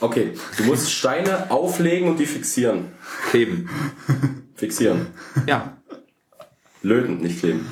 Okay, 0.01 0.33
du 0.59 0.65
musst 0.65 0.91
Steine 0.91 1.51
auflegen 1.51 2.09
und 2.09 2.19
die 2.19 2.27
fixieren. 2.27 2.87
Kleben. 3.31 3.69
Fixieren. 4.63 5.09
Ja. 5.49 5.77
Löten, 6.83 7.19
nicht 7.19 7.41
kleben. 7.41 7.67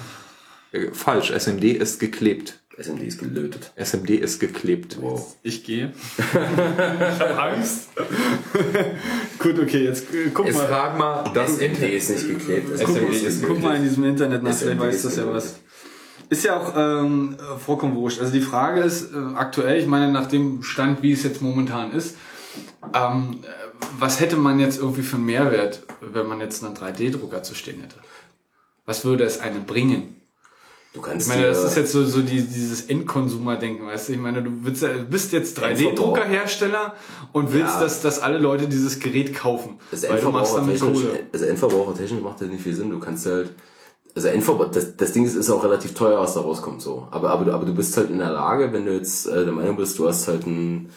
Äh, 0.73 0.91
Falsch, 0.91 1.31
SMD 1.31 1.63
ist 1.67 2.01
geklebt. 2.01 2.59
SMD 2.77 3.03
ist 3.03 3.21
gelötet. 3.21 3.71
SMD 3.77 4.11
ist 4.11 4.41
geklebt. 4.41 4.99
Wow. 5.01 5.37
Ich 5.45 5.63
gehe. 5.63 5.93
ich 6.19 7.21
habe 7.21 7.41
Angst. 7.41 7.91
Gut, 9.39 9.61
okay, 9.61 9.85
jetzt 9.85 10.13
äh, 10.13 10.31
guck 10.35 10.47
Jetzt 10.47 10.57
mal. 10.57 10.67
frag 10.67 10.99
mal 10.99 11.31
das 11.33 11.51
SMD 11.59 11.63
Internet. 11.63 11.93
ist 11.93 12.11
nicht 12.11 12.29
geklebt. 12.29 12.67
Guck, 12.85 12.97
SMD 12.97 13.23
ist 13.23 13.45
guck 13.47 13.63
mal 13.63 13.77
in 13.77 13.85
diesem 13.85 14.05
Internet 14.05 14.43
nach, 14.43 14.51
SMD 14.51 14.63
vielleicht 14.63 14.81
weiß 14.81 15.03
das 15.03 15.17
ja 15.17 15.33
was. 15.33 15.61
Ist 16.29 16.45
ja 16.45 16.59
auch 16.59 16.75
ähm, 16.77 17.37
äh, 17.39 17.57
vollkommen 17.61 17.95
wurscht. 17.95 18.19
Also 18.19 18.33
die 18.33 18.41
Frage 18.41 18.81
ist 18.81 19.15
äh, 19.15 19.17
aktuell, 19.37 19.79
ich 19.79 19.87
meine, 19.87 20.11
nach 20.11 20.27
dem 20.27 20.65
Stand, 20.65 21.05
wie 21.05 21.13
es 21.13 21.23
jetzt 21.23 21.41
momentan 21.41 21.93
ist, 21.93 22.17
ähm, 22.93 23.45
äh, 23.45 23.70
was 23.99 24.21
hätte 24.21 24.37
man 24.37 24.59
jetzt 24.61 24.79
irgendwie 24.79 25.03
für 25.03 25.17
einen 25.17 25.27
Mehrwert, 25.27 25.83
wenn 26.01 26.27
man 26.27 26.41
jetzt 26.41 26.65
einen 26.65 26.75
3D-Drucker 26.77 27.43
zu 27.43 27.55
stehen 27.55 27.81
hätte? 27.81 27.97
Was 28.87 29.05
würde 29.05 29.25
es 29.25 29.41
einem 29.41 29.65
bringen? 29.65 30.17
Du 30.93 31.01
kannst 31.01 31.29
Ich 31.29 31.33
meine, 31.35 31.47
das 31.47 31.63
ist 31.63 31.77
jetzt 31.77 31.93
so, 31.93 32.05
so 32.05 32.21
die, 32.21 32.43
dieses 32.43 32.83
Endkonsumer-Denken, 32.87 33.87
weißt 33.87 34.09
du? 34.09 34.13
Ich 34.15 34.19
meine, 34.19 34.43
du 34.43 34.51
willst, 34.63 34.85
bist 35.09 35.33
jetzt 35.33 35.61
3D-Druckerhersteller 35.63 36.95
und 37.33 37.53
willst, 37.53 37.75
Ja. 37.75 37.81
dass, 37.81 38.01
dass 38.03 38.19
alle 38.19 38.39
Leute 38.39 38.67
dieses 38.67 38.99
Gerät 38.99 39.35
kaufen. 39.35 39.79
Das 39.93 40.09
weil 40.09 40.21
du 40.21 40.31
machst 40.31 40.57
damit 40.57 40.81
Kohle. 40.81 41.21
also 41.33 41.45
Endverbrauchertechnisch 41.45 42.21
macht 42.23 42.41
das 42.41 42.49
nicht 42.49 42.63
viel 42.63 42.75
Sinn. 42.75 42.91
Du 42.91 42.99
kannst 42.99 43.25
halt, 43.27 43.51
also 44.17 44.27
Endverbraucher, 44.29 44.71
das, 44.73 44.97
das 44.97 45.13
Ding 45.13 45.25
ist, 45.25 45.37
ist 45.37 45.49
auch 45.51 45.63
relativ 45.63 45.95
teuer, 45.95 46.19
was 46.21 46.35
da 46.35 46.41
rauskommt, 46.41 46.83
so. 46.83 47.07
Aber, 47.13 47.31
aber, 47.31 47.45
du- 47.45 47.53
aber 47.53 47.67
du 47.67 47.75
bist 47.75 47.97
halt 47.97 48.11
in 48.11 48.19
der 48.19 48.33
Lage, 48.33 48.73
wenn 48.73 48.85
du 48.85 48.93
jetzt 48.93 49.27
äh, 49.29 49.45
der 49.45 49.53
Meinung 49.53 49.77
bist, 49.77 49.97
du 50.01 50.09
hast 50.09 50.27
halt 50.27 50.45
einen 50.45 50.91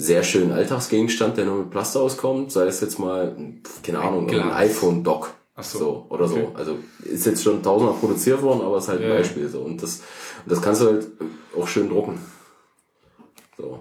sehr 0.00 0.22
schönen 0.22 0.52
Alltagsgegenstand, 0.52 1.36
der 1.36 1.44
nur 1.44 1.58
mit 1.58 1.70
Plaster 1.70 2.00
auskommt, 2.00 2.50
sei 2.52 2.66
es 2.66 2.80
jetzt 2.80 2.98
mal, 2.98 3.36
keine 3.82 3.98
Ahnung, 4.00 4.22
ein 4.22 4.28
Glas. 4.28 4.56
iPhone-Dock. 4.56 5.34
So, 5.60 5.78
So, 5.78 6.06
oder 6.08 6.24
okay. 6.24 6.46
so. 6.52 6.58
Also 6.58 6.76
ist 7.04 7.26
jetzt 7.26 7.42
schon 7.42 7.62
tausendmal 7.62 7.98
produziert 7.98 8.40
worden, 8.40 8.62
aber 8.62 8.78
ist 8.78 8.88
halt 8.88 9.02
ein 9.02 9.08
Ja. 9.10 9.16
Beispiel 9.16 9.46
so. 9.46 9.60
Und 9.60 9.82
das, 9.82 10.00
das 10.46 10.62
kannst 10.62 10.80
du 10.80 10.86
halt 10.86 11.06
auch 11.54 11.68
schön 11.68 11.90
drucken. 11.90 12.18
So. 13.58 13.80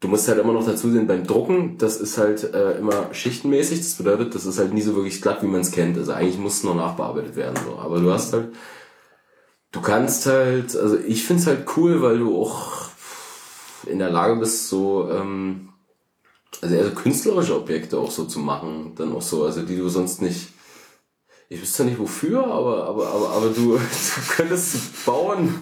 Du 0.00 0.08
musst 0.08 0.26
halt 0.26 0.38
immer 0.38 0.54
noch 0.54 0.64
dazu 0.64 0.90
sehen, 0.90 1.06
beim 1.06 1.26
Drucken, 1.26 1.76
das 1.76 1.98
ist 2.00 2.16
halt 2.16 2.54
äh, 2.54 2.78
immer 2.78 3.12
schichtenmäßig. 3.12 3.80
Das 3.80 3.92
bedeutet, 3.96 4.34
das 4.34 4.46
ist 4.46 4.58
halt 4.58 4.72
nie 4.72 4.80
so 4.80 4.96
wirklich 4.96 5.20
glatt, 5.20 5.42
wie 5.42 5.48
man 5.48 5.60
es 5.60 5.70
kennt. 5.70 5.98
Also 5.98 6.12
eigentlich 6.12 6.38
muss 6.38 6.54
es 6.58 6.64
noch 6.64 6.74
nachbearbeitet 6.74 7.36
werden. 7.36 7.56
So. 7.66 7.78
Aber 7.78 8.00
du 8.00 8.10
hast 8.10 8.32
halt, 8.32 8.48
du 9.72 9.82
kannst 9.82 10.24
halt, 10.24 10.74
also 10.74 10.96
ich 10.96 11.24
find's 11.24 11.46
halt 11.46 11.66
cool, 11.76 12.00
weil 12.00 12.18
du 12.20 12.40
auch 12.40 12.88
in 13.86 13.98
der 13.98 14.10
Lage 14.10 14.36
bist, 14.36 14.68
so, 14.68 15.08
ähm, 15.10 15.70
also 16.60 16.74
eher 16.74 16.84
so 16.84 16.94
künstlerische 16.94 17.56
Objekte 17.56 17.98
auch 17.98 18.10
so 18.10 18.24
zu 18.24 18.38
machen, 18.38 18.92
dann 18.96 19.14
auch 19.14 19.22
so, 19.22 19.44
also 19.44 19.62
die 19.62 19.76
du 19.76 19.88
sonst 19.88 20.20
nicht, 20.22 20.48
ich 21.52 21.60
wüsste 21.60 21.84
nicht 21.84 21.98
wofür, 21.98 22.46
aber, 22.46 22.84
aber, 22.86 23.08
aber, 23.08 23.30
aber 23.30 23.46
du, 23.48 23.72
du 23.76 23.78
könntest 24.36 25.04
bauen. 25.04 25.52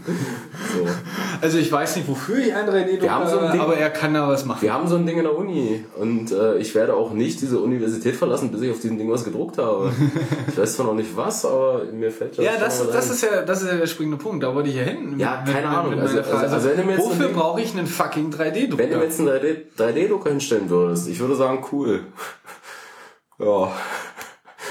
So. 0.74 0.86
Also 1.40 1.56
ich 1.56 1.72
weiß 1.72 1.96
nicht, 1.96 2.06
wofür 2.06 2.36
ich 2.36 2.54
einen 2.54 2.68
3D-Drucker 2.68 3.02
Wir 3.04 3.10
haben 3.14 3.26
so 3.26 3.38
ein 3.38 3.52
Ding- 3.52 3.60
aber 3.62 3.74
er 3.78 3.88
kann 3.88 4.12
da 4.12 4.28
was 4.28 4.44
machen. 4.44 4.60
Wir 4.60 4.74
haben 4.74 4.86
so 4.86 4.96
ein 4.96 5.06
Ding 5.06 5.16
in 5.16 5.24
der 5.24 5.34
Uni 5.34 5.82
und 5.98 6.30
äh, 6.30 6.58
ich 6.58 6.74
werde 6.74 6.92
auch 6.92 7.12
nicht 7.14 7.40
diese 7.40 7.58
Universität 7.60 8.16
verlassen, 8.16 8.52
bis 8.52 8.60
ich 8.60 8.70
auf 8.70 8.80
diesem 8.80 8.98
Ding 8.98 9.10
was 9.10 9.24
gedruckt 9.24 9.56
habe. 9.56 9.90
ich 10.48 10.58
weiß 10.58 10.74
zwar 10.76 10.84
noch 10.88 10.94
nicht 10.94 11.16
was, 11.16 11.46
aber 11.46 11.84
mir 11.90 12.10
fällt 12.12 12.36
schon 12.36 12.44
Ja, 12.44 12.58
das, 12.60 12.86
das 12.90 13.08
ist 13.08 13.22
ja, 13.22 13.40
das 13.40 13.62
ist 13.62 13.70
ja 13.70 13.78
der 13.78 13.86
springende 13.86 14.18
Punkt. 14.18 14.42
Da 14.42 14.54
wollte 14.54 14.68
ich 14.68 14.76
ja 14.76 14.82
hin. 14.82 15.18
Ja, 15.18 15.42
Mit- 15.42 15.54
keine 15.54 15.68
mit- 15.68 15.76
Ahnung. 15.78 15.90
mit 15.92 16.00
Also- 16.00 16.18
also- 16.18 16.36
also 16.54 16.68
wenn 16.68 16.76
du 16.76 16.82
mir 16.84 16.92
jetzt 16.96 17.04
wofür 17.06 17.28
brauche 17.28 17.62
ich 17.62 17.72
einen 17.74 17.86
fucking 17.86 18.30
3D-Drucker? 18.30 18.76
Wenn 18.76 18.90
du 18.90 18.96
mir 18.98 19.04
jetzt 19.04 19.20
einen 19.20 19.28
3D 19.30 19.56
3D-Drucker 19.78 20.28
hinstellen 20.28 20.68
würdest, 20.68 21.08
ich 21.08 21.18
würde 21.18 21.34
sagen, 21.34 21.64
cool. 21.72 22.00
Ja, 23.40 23.70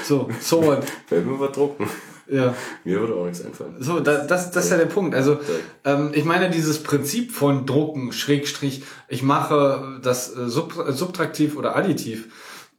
So, 0.04 0.28
so 0.40 0.62
what? 0.64 0.84
werden 1.08 1.30
wir 1.30 1.40
was 1.40 1.52
drucken. 1.52 1.88
Ja. 2.30 2.54
Mir 2.84 3.00
würde 3.00 3.14
auch 3.14 3.24
nichts 3.24 3.44
einfallen. 3.44 3.76
So, 3.78 4.00
da, 4.00 4.18
das, 4.18 4.50
das 4.50 4.66
ist 4.66 4.70
ja 4.70 4.76
der 4.76 4.86
Punkt. 4.86 5.14
Also, 5.14 5.38
ähm, 5.84 6.10
ich 6.12 6.24
meine, 6.24 6.50
dieses 6.50 6.82
Prinzip 6.82 7.32
von 7.32 7.64
Drucken, 7.64 8.12
Schrägstrich, 8.12 8.82
ich 9.08 9.22
mache 9.22 9.98
das 10.02 10.36
äh, 10.36 10.48
sub, 10.48 10.76
äh, 10.76 10.92
subtraktiv 10.92 11.56
oder 11.56 11.74
additiv, 11.74 12.28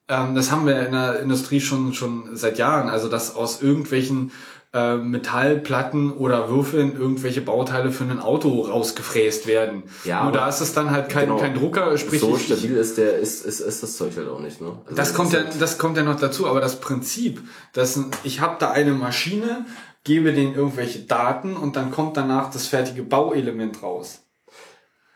ähm, 0.07 0.35
das 0.35 0.51
haben 0.51 0.67
wir 0.67 0.85
in 0.85 0.91
der 0.91 1.19
Industrie 1.19 1.61
schon, 1.61 1.93
schon 1.93 2.35
seit 2.35 2.57
Jahren. 2.57 2.89
Also, 2.89 3.09
dass 3.09 3.35
aus 3.35 3.61
irgendwelchen 3.61 4.31
äh, 4.73 4.97
Metallplatten 4.97 6.11
oder 6.11 6.49
Würfeln 6.49 6.95
irgendwelche 6.95 7.41
Bauteile 7.41 7.91
für 7.91 8.03
ein 8.03 8.19
Auto 8.19 8.61
rausgefräst 8.61 9.47
werden. 9.47 9.83
Ja, 10.03 10.23
Nur 10.23 10.31
da 10.31 10.47
ist 10.47 10.61
es 10.61 10.73
dann 10.73 10.91
halt 10.91 11.09
kein, 11.09 11.25
Genau. 11.27 11.37
kein 11.39 11.55
Drucker, 11.55 11.97
sprich 11.97 12.19
so 12.21 12.37
stabil 12.37 12.75
ist 12.77 12.97
der, 12.97 13.17
ist, 13.17 13.45
ist, 13.45 13.59
ist 13.61 13.81
das 13.83 13.97
Zeug 13.97 14.11
halt 14.15 14.27
auch 14.29 14.39
nicht, 14.39 14.61
ne? 14.61 14.77
Also 14.85 14.95
das 14.95 15.13
kommt 15.13 15.33
ja, 15.33 15.39
halt- 15.39 15.59
das 15.59 15.77
kommt 15.79 15.97
ja 15.97 16.03
noch 16.03 16.19
dazu, 16.19 16.47
aber 16.47 16.61
das 16.61 16.79
Prinzip, 16.79 17.41
dass 17.73 17.99
ich 18.23 18.41
habe 18.41 18.57
da 18.59 18.69
eine 18.71 18.91
Maschine, 18.91 19.65
gebe 20.03 20.33
denen 20.33 20.53
irgendwelche 20.55 20.99
Daten 20.99 21.55
und 21.57 21.75
dann 21.75 21.91
kommt 21.91 22.15
danach 22.17 22.51
das 22.51 22.67
fertige 22.67 23.03
Bauelement 23.03 23.81
raus. 23.83 24.21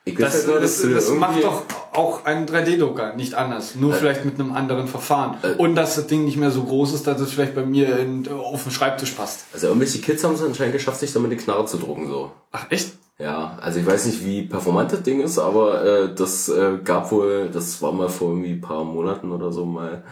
Ich 0.06 0.20
weiß 0.20 0.26
Das, 0.26 0.34
halt 0.36 0.48
nur, 0.48 0.60
das, 0.60 0.82
das 0.82 1.10
macht 1.12 1.44
doch 1.44 1.64
auch 1.94 2.26
ein 2.26 2.46
3D-Drucker 2.46 3.16
nicht 3.16 3.36
anders, 3.36 3.76
nur 3.76 3.94
Äh. 3.94 3.98
vielleicht 3.98 4.26
mit 4.26 4.38
einem 4.40 4.52
anderen 4.52 4.88
Verfahren. 4.88 5.38
Äh. 5.44 5.54
Und 5.56 5.76
dass 5.76 5.96
das 5.96 6.08
Ding 6.08 6.26
nicht 6.26 6.38
mehr 6.38 6.52
so 6.52 6.64
groß 6.64 6.94
ist, 6.94 7.08
dass 7.08 7.22
es 7.22 7.32
vielleicht 7.32 7.56
bei 7.56 7.66
mir 7.66 7.98
in, 8.00 8.28
auf 8.28 8.64
dem 8.64 8.72
Schreibtisch 8.72 9.12
passt. 9.12 9.46
Also 9.54 9.68
irgendwelche 9.68 10.00
Kids 10.00 10.24
haben 10.24 10.34
es 10.36 10.44
anscheinend 10.44 10.74
geschafft, 10.74 11.00
sich 11.00 11.14
damit 11.14 11.32
die 11.32 11.38
Knarre 11.38 11.66
zu 11.66 11.78
drucken, 11.78 12.08
so. 12.08 12.32
Ach 12.52 12.66
echt? 12.70 12.94
Ja, 13.20 13.58
also 13.62 13.80
ich 13.80 13.86
weiß 13.86 14.08
nicht, 14.08 14.26
wie 14.26 14.42
performant 14.42 14.92
das 14.92 15.04
Ding 15.04 15.22
ist, 15.22 15.38
aber 15.40 15.86
äh, 15.86 16.14
das 16.14 16.50
äh, 16.50 16.80
gab 16.84 17.12
wohl, 17.12 17.50
das 17.54 17.82
war 17.82 17.92
mal 17.94 18.10
vor 18.10 18.30
irgendwie 18.32 18.54
ein 18.54 18.62
paar 18.62 18.84
Monaten 18.84 19.32
oder 19.32 19.52
so 19.54 19.66
mal, 19.66 20.04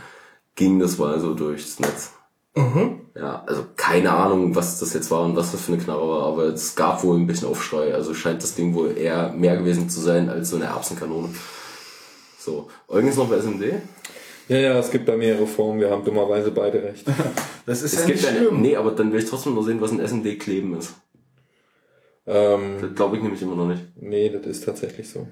ging 0.56 0.80
das 0.80 1.00
mal 1.00 1.20
so 1.20 1.34
durchs 1.34 1.80
Netz. 1.80 2.14
Ja, 3.16 3.44
also 3.46 3.66
keine 3.76 4.12
Ahnung, 4.12 4.56
was 4.56 4.80
das 4.80 4.94
jetzt 4.94 5.10
war 5.12 5.24
und 5.24 5.36
was 5.36 5.52
das 5.52 5.62
für 5.62 5.74
eine 5.74 5.82
Knarre 5.82 6.08
war, 6.08 6.26
aber 6.28 6.44
es 6.46 6.76
gab 6.76 7.04
wohl 7.04 7.18
ein 7.18 7.28
bisschen 7.28 7.48
Aufschrei. 7.48 7.94
Also 7.94 8.14
scheint 8.14 8.42
das 8.44 8.56
Ding 8.56 8.74
wohl 8.74 8.98
eher 8.98 9.32
mehr 9.34 9.58
gewesen 9.58 9.90
zu 9.90 10.00
sein 10.02 10.30
als 10.30 10.50
so 10.50 10.56
eine 10.58 10.66
Erbsenkanone. 10.66 11.30
So, 12.40 12.70
Eugen 12.88 13.08
ist 13.08 13.18
noch 13.18 13.30
bei 13.30 13.38
SMD? 13.38 13.64
Ja, 14.48 14.58
ja, 14.58 14.80
es 14.80 14.92
gibt 14.92 15.08
da 15.08 15.16
mehrere 15.16 15.48
Formen. 15.48 15.80
Wir 15.80 15.90
haben 15.92 16.04
dummerweise 16.04 16.52
beide 16.52 16.84
recht. 16.84 17.06
Das 17.66 17.84
ist 17.84 17.94
Es 17.94 18.06
gibt 18.08 18.26
eine, 18.26 18.52
nee, 18.54 18.76
aber 18.76 18.92
dann 18.92 19.12
will 19.14 19.20
ich 19.20 19.30
trotzdem 19.30 19.54
noch 19.54 19.62
sehen, 19.62 19.80
was 19.80 19.92
ein 19.92 20.00
SMD-Kleben 20.00 20.76
ist. 20.78 20.94
ähm, 22.26 22.78
Das 22.82 22.96
glaube 22.96 23.18
ich 23.18 23.22
nämlich 23.24 23.42
immer 23.44 23.56
noch 23.56 23.68
nicht. 23.68 23.84
nee, 23.96 24.30
das 24.30 24.46
ist 24.48 24.66
tatsächlich 24.66 25.10
so. 25.10 25.28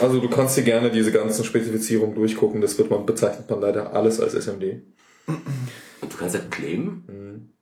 Also 0.00 0.20
du 0.20 0.28
kannst 0.28 0.56
dir 0.56 0.62
gerne 0.62 0.90
diese 0.90 1.12
ganzen 1.12 1.44
Spezifizierungen 1.44 2.14
durchgucken. 2.14 2.60
Das 2.60 2.76
wird 2.78 2.90
man 2.90 3.06
bezeichnet 3.06 3.48
man 3.50 3.60
leider 3.60 3.92
alles 3.94 4.20
als 4.20 4.34
SMD. 4.34 4.82
Du 5.26 6.16
kannst 6.18 6.34
halt 6.34 6.50
kleben? 6.50 7.52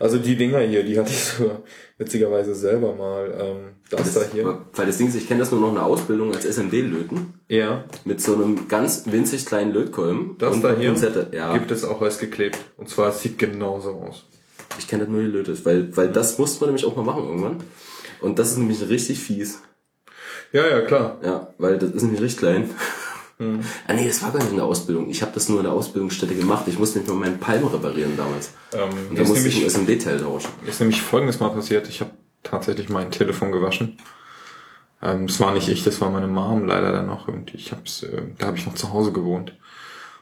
Also 0.00 0.18
die 0.18 0.34
Dinger 0.36 0.58
hier, 0.60 0.82
die 0.82 0.98
hatte 0.98 1.10
ich 1.10 1.24
so 1.24 1.62
witzigerweise 1.96 2.54
selber 2.56 2.94
mal. 2.94 3.32
Ähm, 3.38 3.56
das, 3.88 4.14
da 4.14 4.22
hier. 4.32 4.64
Weil 4.74 4.86
das 4.86 4.98
Ding 4.98 5.06
ist, 5.06 5.14
ich 5.14 5.28
kenne 5.28 5.40
das 5.40 5.52
nur 5.52 5.60
noch 5.60 5.68
in 5.68 5.74
der 5.76 5.84
Ausbildung 5.86 6.34
als 6.34 6.44
SMD-Löten. 6.44 7.34
Ja, 7.48 7.84
Mit 8.04 8.20
so 8.20 8.34
einem 8.34 8.66
ganz 8.66 9.04
winzig 9.06 9.46
kleinen 9.46 9.72
Lötkolben. 9.72 10.36
das 10.38 10.54
und 10.54 10.62
da 10.64 10.74
hier 10.74 10.88
Pinzette. 10.90 11.28
Ja, 11.32 11.52
gibt 11.56 11.70
es 11.70 11.84
auch 11.84 12.02
als 12.02 12.18
geklebt. 12.18 12.58
Und 12.78 12.88
zwar 12.88 13.10
es 13.10 13.22
sieht 13.22 13.38
genauso 13.38 13.90
aus. 13.90 14.24
ich 14.78 14.88
kenne 14.88 15.04
das 15.04 15.12
nur 15.12 15.20
die 15.20 15.28
Löte. 15.28 15.56
Weil, 15.64 15.96
weil 15.96 16.08
das 16.08 16.36
musste 16.38 16.60
man 16.60 16.70
nämlich 16.70 16.84
auch 16.84 16.96
mal 16.96 17.04
machen 17.04 17.24
irgendwann. 17.24 17.56
Und 18.20 18.38
das 18.40 18.50
ist 18.52 18.58
nämlich 18.58 18.88
richtig 18.88 19.20
fies. 19.20 19.60
Ja, 20.52 20.66
ja, 20.68 20.80
klar. 20.82 21.16
Ja, 21.24 21.48
weil 21.58 21.78
das 21.78 21.90
ist 21.90 22.02
nämlich 22.02 22.20
recht 22.22 22.38
klein. 22.38 22.70
Hm. 23.38 23.60
Ah 23.88 23.94
nee, 23.94 24.06
das 24.06 24.22
war 24.22 24.30
gar 24.30 24.38
nicht 24.40 24.50
in 24.50 24.56
der 24.56 24.66
Ausbildung. 24.66 25.08
Ich 25.10 25.20
habe 25.22 25.32
das 25.34 25.48
nur 25.48 25.58
in 25.58 25.64
der 25.64 25.72
Ausbildungsstätte 25.72 26.34
gemacht. 26.36 26.64
Ich 26.68 26.78
musste 26.78 26.98
nicht 27.00 27.08
mal 27.08 27.16
meinen 27.16 27.40
Palm 27.40 27.64
reparieren 27.66 28.16
damals. 28.16 28.50
Ähm, 28.72 28.90
Und 29.10 29.18
da 29.18 29.22
ist 29.22 29.28
musste 29.30 29.48
ich 29.48 29.54
nämlich- 29.56 29.74
ein 29.76 29.82
SMD-Teil 29.86 30.20
tauschen. 30.20 30.50
Ist 30.66 30.78
nämlich 30.80 31.02
folgendes 31.02 31.40
mal 31.40 31.48
passiert. 31.48 31.88
Ich 31.88 32.00
habe 32.00 32.10
tatsächlich 32.44 32.88
mein 32.88 33.10
Telefon 33.10 33.50
gewaschen. 33.50 33.96
Ähm, 35.02 35.26
das 35.26 35.40
war 35.40 35.52
nicht 35.54 35.68
ich, 35.68 35.82
das 35.82 36.00
war 36.00 36.10
meine 36.10 36.28
Mom 36.28 36.66
leider 36.66 36.92
dann 36.92 37.06
noch. 37.06 37.26
Und 37.26 37.52
ich 37.54 37.72
hab's, 37.72 38.04
äh, 38.04 38.22
da 38.38 38.46
habe 38.46 38.58
ich 38.58 38.66
noch 38.66 38.74
zu 38.74 38.92
Hause 38.92 39.10
gewohnt. 39.12 39.56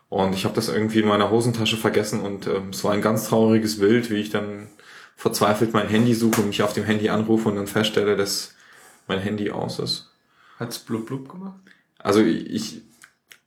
Und 0.09 0.35
ich 0.35 0.45
habe 0.45 0.55
das 0.55 0.69
irgendwie 0.71 1.01
in 1.01 1.09
meiner 1.09 1.31
Hosentasche 1.31 1.77
vergessen 1.77 2.21
und 2.23 2.47
ähm, 2.47 2.71
es 2.73 2.83
war 2.85 2.93
ein 2.93 3.03
ganz 3.03 3.29
trauriges 3.29 3.81
Bild, 3.81 4.09
wie 4.11 4.17
ich 4.17 4.31
dann 4.31 4.69
verzweifelt 5.17 5.75
mein 5.75 5.89
Handy 5.89 6.15
suche 6.15 6.41
und 6.41 6.47
mich 6.49 6.63
auf 6.63 6.73
dem 6.73 6.85
Handy 6.85 7.11
anrufe 7.11 7.49
und 7.51 7.57
dann 7.57 7.67
feststelle, 7.67 8.17
dass 8.17 8.55
mein 9.07 9.19
Handy 9.19 9.51
aus 9.51 9.79
ist. 9.79 10.10
Hat's 10.61 10.79
blub 10.79 11.07
blub 11.07 11.29
gemacht? 11.29 11.59
Also 11.99 12.21
ich, 12.23 12.83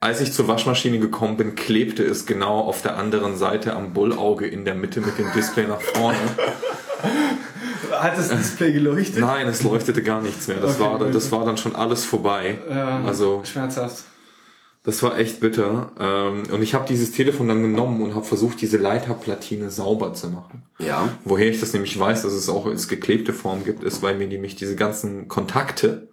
als 0.01 0.19
ich 0.19 0.33
zur 0.33 0.48
Waschmaschine 0.50 1.00
gekommen 1.00 1.38
bin, 1.38 1.56
klebte 1.56 2.03
es 2.03 2.25
genau 2.25 2.59
auf 2.59 2.82
der 2.82 2.98
anderen 2.98 3.38
Seite 3.38 3.74
am 3.75 3.93
Bullauge 3.93 4.45
in 4.48 4.66
der 4.66 4.75
Mitte 4.75 5.00
mit 5.00 5.17
dem 5.17 5.32
Display 5.33 5.66
nach 5.67 5.80
vorne. 5.82 6.17
Hat 7.92 8.17
das 8.17 8.30
Display 8.30 8.74
geleuchtet? 8.74 9.19
Nein, 9.19 9.48
es 9.48 9.64
leuchtete 9.64 10.01
gar 10.03 10.22
nichts 10.22 10.48
mehr. 10.48 10.58
Das, 10.59 10.80
Okay, 10.80 11.00
war, 11.00 11.11
das 11.11 11.32
war 11.32 11.45
dann 11.45 11.58
schon 11.58 11.75
alles 11.75 12.03
vorbei. 12.06 12.59
Ja, 12.69 13.03
Also 13.06 13.43
schmerzhaft. 13.45 14.03
das 14.83 15.01
war 15.03 15.17
echt 15.17 15.40
bitter. 15.40 15.92
Ähm, 16.00 16.43
Und 16.51 16.61
ich 16.64 16.74
habe 16.74 16.85
dieses 16.88 17.11
Telefon 17.11 17.48
dann 17.48 17.61
genommen 17.61 18.01
und 18.01 18.16
habe 18.16 18.25
versucht, 18.25 18.59
diese 18.61 18.77
Leiterplatine 18.77 19.69
sauber 19.69 20.14
zu 20.14 20.30
machen. 20.30 20.64
Ja. 20.80 21.09
Woher 21.24 21.50
ich 21.50 21.59
das 21.59 21.74
nämlich 21.74 21.98
weiß, 21.98 22.24
dass 22.24 22.33
es 22.33 22.50
auch 22.50 22.66
als 22.66 22.88
geklebte 22.88 23.32
Form 23.33 23.64
gibt, 23.64 23.83
ist, 23.83 24.01
weil 24.01 24.16
mir 24.17 24.27
nämlich 24.27 24.56
diese 24.56 24.75
ganzen 24.75 25.27
Kontakte 25.27 26.09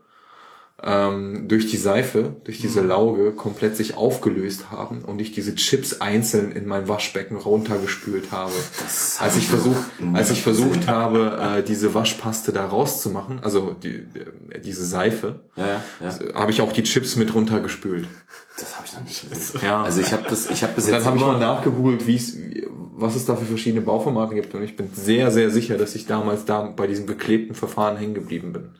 ähm, 0.82 1.48
durch 1.48 1.66
die 1.66 1.76
Seife, 1.76 2.36
durch 2.44 2.60
diese 2.60 2.80
Lauge 2.80 3.32
komplett 3.32 3.76
sich 3.76 3.96
aufgelöst 3.96 4.70
haben 4.70 5.02
und 5.04 5.20
ich 5.20 5.32
diese 5.32 5.54
Chips 5.54 6.00
einzeln 6.00 6.52
in 6.52 6.66
mein 6.66 6.88
Waschbecken 6.88 7.36
runtergespült 7.36 8.32
habe. 8.32 8.52
Als 9.18 9.36
ich 9.36 9.48
versucht, 9.48 9.82
als 10.14 10.30
ich 10.30 10.42
versucht 10.42 10.86
habe, 10.88 11.58
äh, 11.58 11.62
diese 11.62 11.94
Waschpaste 11.94 12.52
da 12.52 12.66
rauszumachen, 12.66 13.40
also 13.42 13.76
die, 13.82 14.04
diese 14.64 14.84
Seife, 14.84 15.40
Ja, 15.56 15.82
ja, 16.00 16.34
habe 16.34 16.50
ich 16.50 16.62
auch 16.62 16.72
die 16.72 16.82
Chips 16.82 17.16
mit 17.16 17.34
runtergespült. 17.34 18.06
Das 18.58 18.76
habe 18.76 18.86
ich 18.86 18.94
noch 18.94 19.04
nicht 19.04 19.30
gesehen. 19.30 19.60
Ja. 19.62 19.82
Also 19.82 20.00
ich 20.00 20.12
habe 20.12 20.24
das, 20.28 20.50
ich 20.50 20.62
habe 20.62 20.74
bis 20.74 20.86
jetzt 20.86 20.96
dann 20.96 21.04
habe 21.04 21.16
ich 21.16 21.22
mal 21.22 21.38
nachgegoogelt, 21.38 22.06
wie 22.06 22.16
es, 22.16 22.36
was 22.96 23.16
es 23.16 23.24
da 23.24 23.36
für 23.36 23.46
verschiedene 23.46 23.80
Bauformate 23.82 24.34
gibt. 24.34 24.54
Und 24.54 24.62
ich 24.62 24.76
bin 24.76 24.90
sehr, 24.92 25.30
sehr 25.30 25.50
sicher, 25.50 25.78
dass 25.78 25.94
ich 25.94 26.06
damals 26.06 26.44
da 26.44 26.62
bei 26.62 26.86
diesem 26.86 27.06
geklebten 27.06 27.54
Verfahren 27.54 27.96
hängen 27.96 28.14
geblieben 28.14 28.52
bin. 28.52 28.70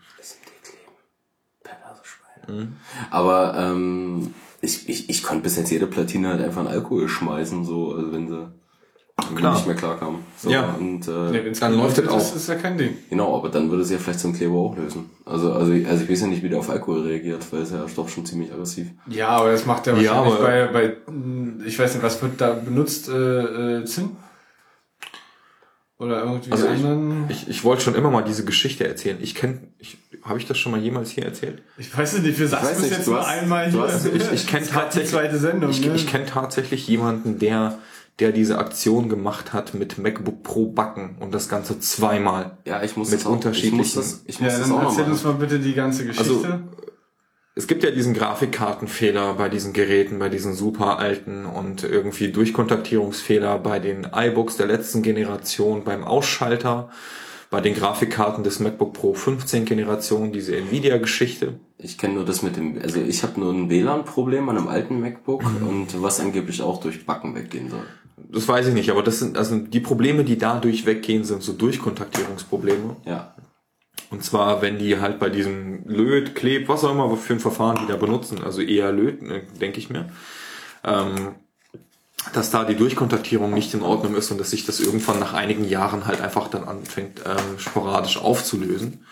Aber 3.11 3.55
ähm, 3.57 4.35
ich, 4.61 4.89
ich, 4.89 5.09
ich 5.11 5.23
konnte 5.23 5.43
bis 5.45 5.57
jetzt 5.57 5.71
jede 5.71 5.87
Platine 5.87 6.29
halt 6.29 6.43
einfach 6.43 6.61
in 6.63 6.69
Alkohol 6.69 7.09
schmeißen, 7.09 7.65
so, 7.65 7.95
also 7.95 8.13
wenn 8.13 8.29
sie 8.29 8.49
Klar. 9.37 9.55
nicht 9.55 9.67
mehr 9.67 9.77
klarkam. 9.77 10.21
So, 10.39 10.51
Ja. 10.51 10.75
Und, 10.79 11.07
äh, 11.07 11.45
wenn's 11.45 11.61
Dann 11.61 11.77
läuft 11.77 11.99
das 11.99 12.05
ist, 12.07 12.11
auch. 12.13 12.37
ist 12.37 12.49
ja 12.49 12.55
kein 12.55 12.79
Ding. 12.79 12.97
Genau, 13.11 13.37
aber 13.37 13.51
dann 13.51 13.71
würde 13.71 13.83
es 13.83 13.91
ja 13.91 13.99
vielleicht 13.99 14.21
so 14.21 14.29
ein 14.29 14.35
Kleber 14.35 14.55
auch 14.57 14.77
lösen. 14.77 15.11
Also, 15.27 15.53
also, 15.53 15.73
also 15.73 16.03
ich 16.05 16.11
weiß 16.11 16.23
ja 16.23 16.27
nicht, 16.27 16.43
wie 16.43 16.49
der 16.49 16.59
auf 16.59 16.71
Alkohol 16.71 17.03
reagiert, 17.03 17.45
weil 17.53 17.61
es 17.63 17.71
ja 17.71 17.85
doch 17.95 18.09
schon 18.09 18.25
ziemlich 18.25 18.51
aggressiv. 18.53 18.89
Ja, 19.09 19.29
aber 19.29 19.53
das 19.53 19.67
macht 19.67 19.87
ja 19.87 19.97
Ja, 19.97 20.25
wahrscheinlich 20.25 20.41
bei, 20.73 20.97
bei, 21.07 21.13
mh, 21.13 21.65
ich 21.67 21.79
weiß 21.79 21.95
nicht, 21.95 22.03
was 22.03 22.21
wird 22.23 22.41
da 22.41 22.53
benutzt, 22.55 23.09
äh, 23.11 23.79
äh, 23.81 23.85
Zinn? 23.85 24.17
Oder 25.99 26.25
irgendwie 26.25 26.51
Also 26.53 26.67
anderen? 26.69 27.27
ich, 27.29 27.43
ich, 27.43 27.49
ich 27.51 27.65
wollte 27.65 27.83
schon 27.83 27.95
immer 27.95 28.11
mal 28.11 28.23
diese 28.23 28.47
Geschichte 28.47 28.89
erzählen. 28.89 29.19
Ich 29.21 29.35
kenne, 29.35 29.61
ich, 29.79 29.99
habe 30.23 30.39
ich 30.39 30.47
das 30.47 30.59
schon 30.59 30.73
mal 30.73 30.81
jemals 30.81 31.11
hier 31.11 31.25
erzählt? 31.25 31.63
Ich 31.79 31.97
weiß 31.97 32.15
es 32.15 32.23
nicht, 32.23 32.39
wir 32.39 32.47
bis 32.49 32.79
nicht, 32.81 32.91
jetzt 32.91 33.07
du 33.07 33.13
nur 33.13 33.21
hast- 33.21 33.29
einmal 33.29 33.71
hier. 33.71 33.81
hast- 33.83 33.93
Also 34.07 34.11
ich, 34.13 34.33
ich 34.33 34.47
kenne 34.47 34.67
tatsächlich, 34.73 35.11
zweite 35.11 35.39
Sendung, 35.39 35.71
ich, 35.71 35.85
ne? 35.85 35.95
ich 35.95 36.07
kenne 36.07 36.27
tatsächlich 36.27 36.87
jemanden, 36.89 37.39
der, 37.39 37.79
der 38.19 38.33
diese 38.33 38.59
Aktion 38.59 39.09
gemacht 39.09 39.53
hat 39.53 39.75
mit 39.75 39.99
MacBook 39.99 40.43
Pro 40.43 40.67
Backen 40.67 41.17
und 41.21 41.33
das 41.33 41.49
Ganze 41.49 41.79
zweimal. 41.81 42.59
Ja, 42.67 42.83
ich 42.83 42.97
muss 42.97 43.11
Mit 43.11 43.21
das 43.21 43.27
auch, 43.27 43.31
ich 43.31 43.37
muss 43.37 43.47
unterschiedlichen- 43.47 43.97
das, 43.99 44.23
ich 44.27 44.41
muss 44.41 44.53
Ja, 44.53 44.59
das 44.59 44.69
dann 44.69 44.77
auch 44.79 44.83
erzähl 44.85 44.99
machen. 45.03 45.13
uns 45.13 45.25
mal 45.25 45.35
bitte 45.35 45.59
die 45.59 45.75
ganze 45.75 46.05
Geschichte. 46.05 46.31
Also, 46.35 46.47
Es 47.57 47.67
gibt 47.67 47.83
ja 47.83 47.91
diesen 47.91 48.15
Grafikkartenfehler 48.15 49.35
bei 49.35 49.49
diesen 49.49 49.73
Geräten, 49.73 50.19
bei 50.19 50.29
diesen 50.29 50.55
super 50.55 50.99
alten 50.99 51.45
und 51.47 51.83
irgendwie 51.83 52.31
Durchkontaktierungsfehler 52.31 53.59
bei 53.59 53.79
den 53.81 54.07
iBooks 54.15 54.57
der 54.57 54.67
letzten 54.67 55.03
Generation, 55.03 55.83
beim 55.85 56.05
Ausschalter, 56.05 56.91
bei 57.51 57.61
den 57.61 57.75
Grafikkarten 57.75 58.45
des 58.45 58.61
MacBook 58.61 58.93
Pro 58.93 59.13
15 59.13 59.65
Generation, 59.65 60.33
diese 60.33 60.57
Nvidia-Geschichte. 60.57 61.59
Ich 61.79 61.99
kenne 61.99 62.15
nur 62.15 62.25
das 62.25 62.43
mit 62.43 62.57
dem, 62.57 62.79
also 62.81 63.01
ich 63.01 63.23
habe 63.25 63.41
nur 63.41 63.53
ein 63.53 63.69
WLAN-Problem 63.69 64.49
an 64.49 64.57
einem 64.57 64.69
alten 64.69 65.01
MacBook 65.01 65.43
Mhm. 65.43 65.67
und 65.69 66.03
was 66.03 66.21
angeblich 66.21 66.63
auch 66.63 66.81
durch 66.81 67.05
Backen 67.07 67.35
weggehen 67.35 67.69
soll. 67.69 67.83
Das 68.33 68.47
weiß 68.47 68.69
ich 68.69 68.75
nicht, 68.75 68.91
aber 68.91 69.03
das 69.03 69.19
sind 69.19 69.37
also 69.37 69.57
die 69.59 69.81
Probleme, 69.81 70.23
die 70.25 70.39
dadurch 70.39 70.87
weggehen, 70.87 71.25
sind 71.25 71.43
so 71.43 71.53
Durchkontaktierungsprobleme. 71.53 72.97
Ja. 73.05 73.35
Und 74.11 74.23
zwar, 74.25 74.63
wenn 74.63 74.79
die 74.79 74.99
halt 74.99 75.19
bei 75.19 75.29
diesem 75.31 75.85
Löt, 75.87 76.35
Kleb, 76.35 76.69
was 76.69 76.85
auch 76.85 76.93
immer 76.93 77.17
für 77.17 77.33
ein 77.35 77.41
Verfahren 77.41 77.79
die 77.83 77.87
da 77.91 77.97
benutzen, 77.97 78.43
also 78.45 78.61
eher 78.61 78.93
Löt, 78.93 79.23
ne, 79.23 79.43
denke 79.61 79.79
ich 79.79 79.89
mir, 79.91 80.09
ähm, 80.85 81.35
dass 82.33 82.51
da 82.51 82.65
die 82.65 82.77
Durchkontaktierung 82.77 83.53
nicht 83.53 83.75
in 83.75 83.83
Ordnung 83.83 84.15
ist 84.15 84.31
und 84.31 84.39
dass 84.39 84.51
sich 84.51 84.67
das 84.67 84.81
irgendwann 84.81 85.19
nach 85.19 85.33
einigen 85.33 85.69
Jahren 85.69 86.07
halt 86.07 86.21
einfach 86.21 86.49
dann 86.49 86.65
anfängt, 86.65 87.21
ähm, 87.25 87.59
sporadisch 87.59 88.19
aufzulösen. 88.19 89.05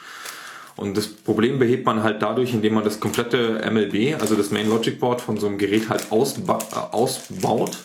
Und 0.76 0.96
das 0.96 1.08
Problem 1.08 1.58
behebt 1.58 1.86
man 1.86 2.04
halt 2.04 2.22
dadurch, 2.22 2.54
indem 2.54 2.74
man 2.74 2.84
das 2.84 3.00
komplette 3.00 3.68
MLB, 3.68 4.20
also 4.20 4.36
das 4.36 4.52
Main 4.52 4.68
Logic 4.68 5.00
Board 5.00 5.20
von 5.20 5.36
so 5.36 5.48
einem 5.48 5.58
Gerät 5.58 5.88
halt 5.88 6.12
ausba 6.12 6.58
äh, 6.72 6.94
ausbaut, 6.94 7.78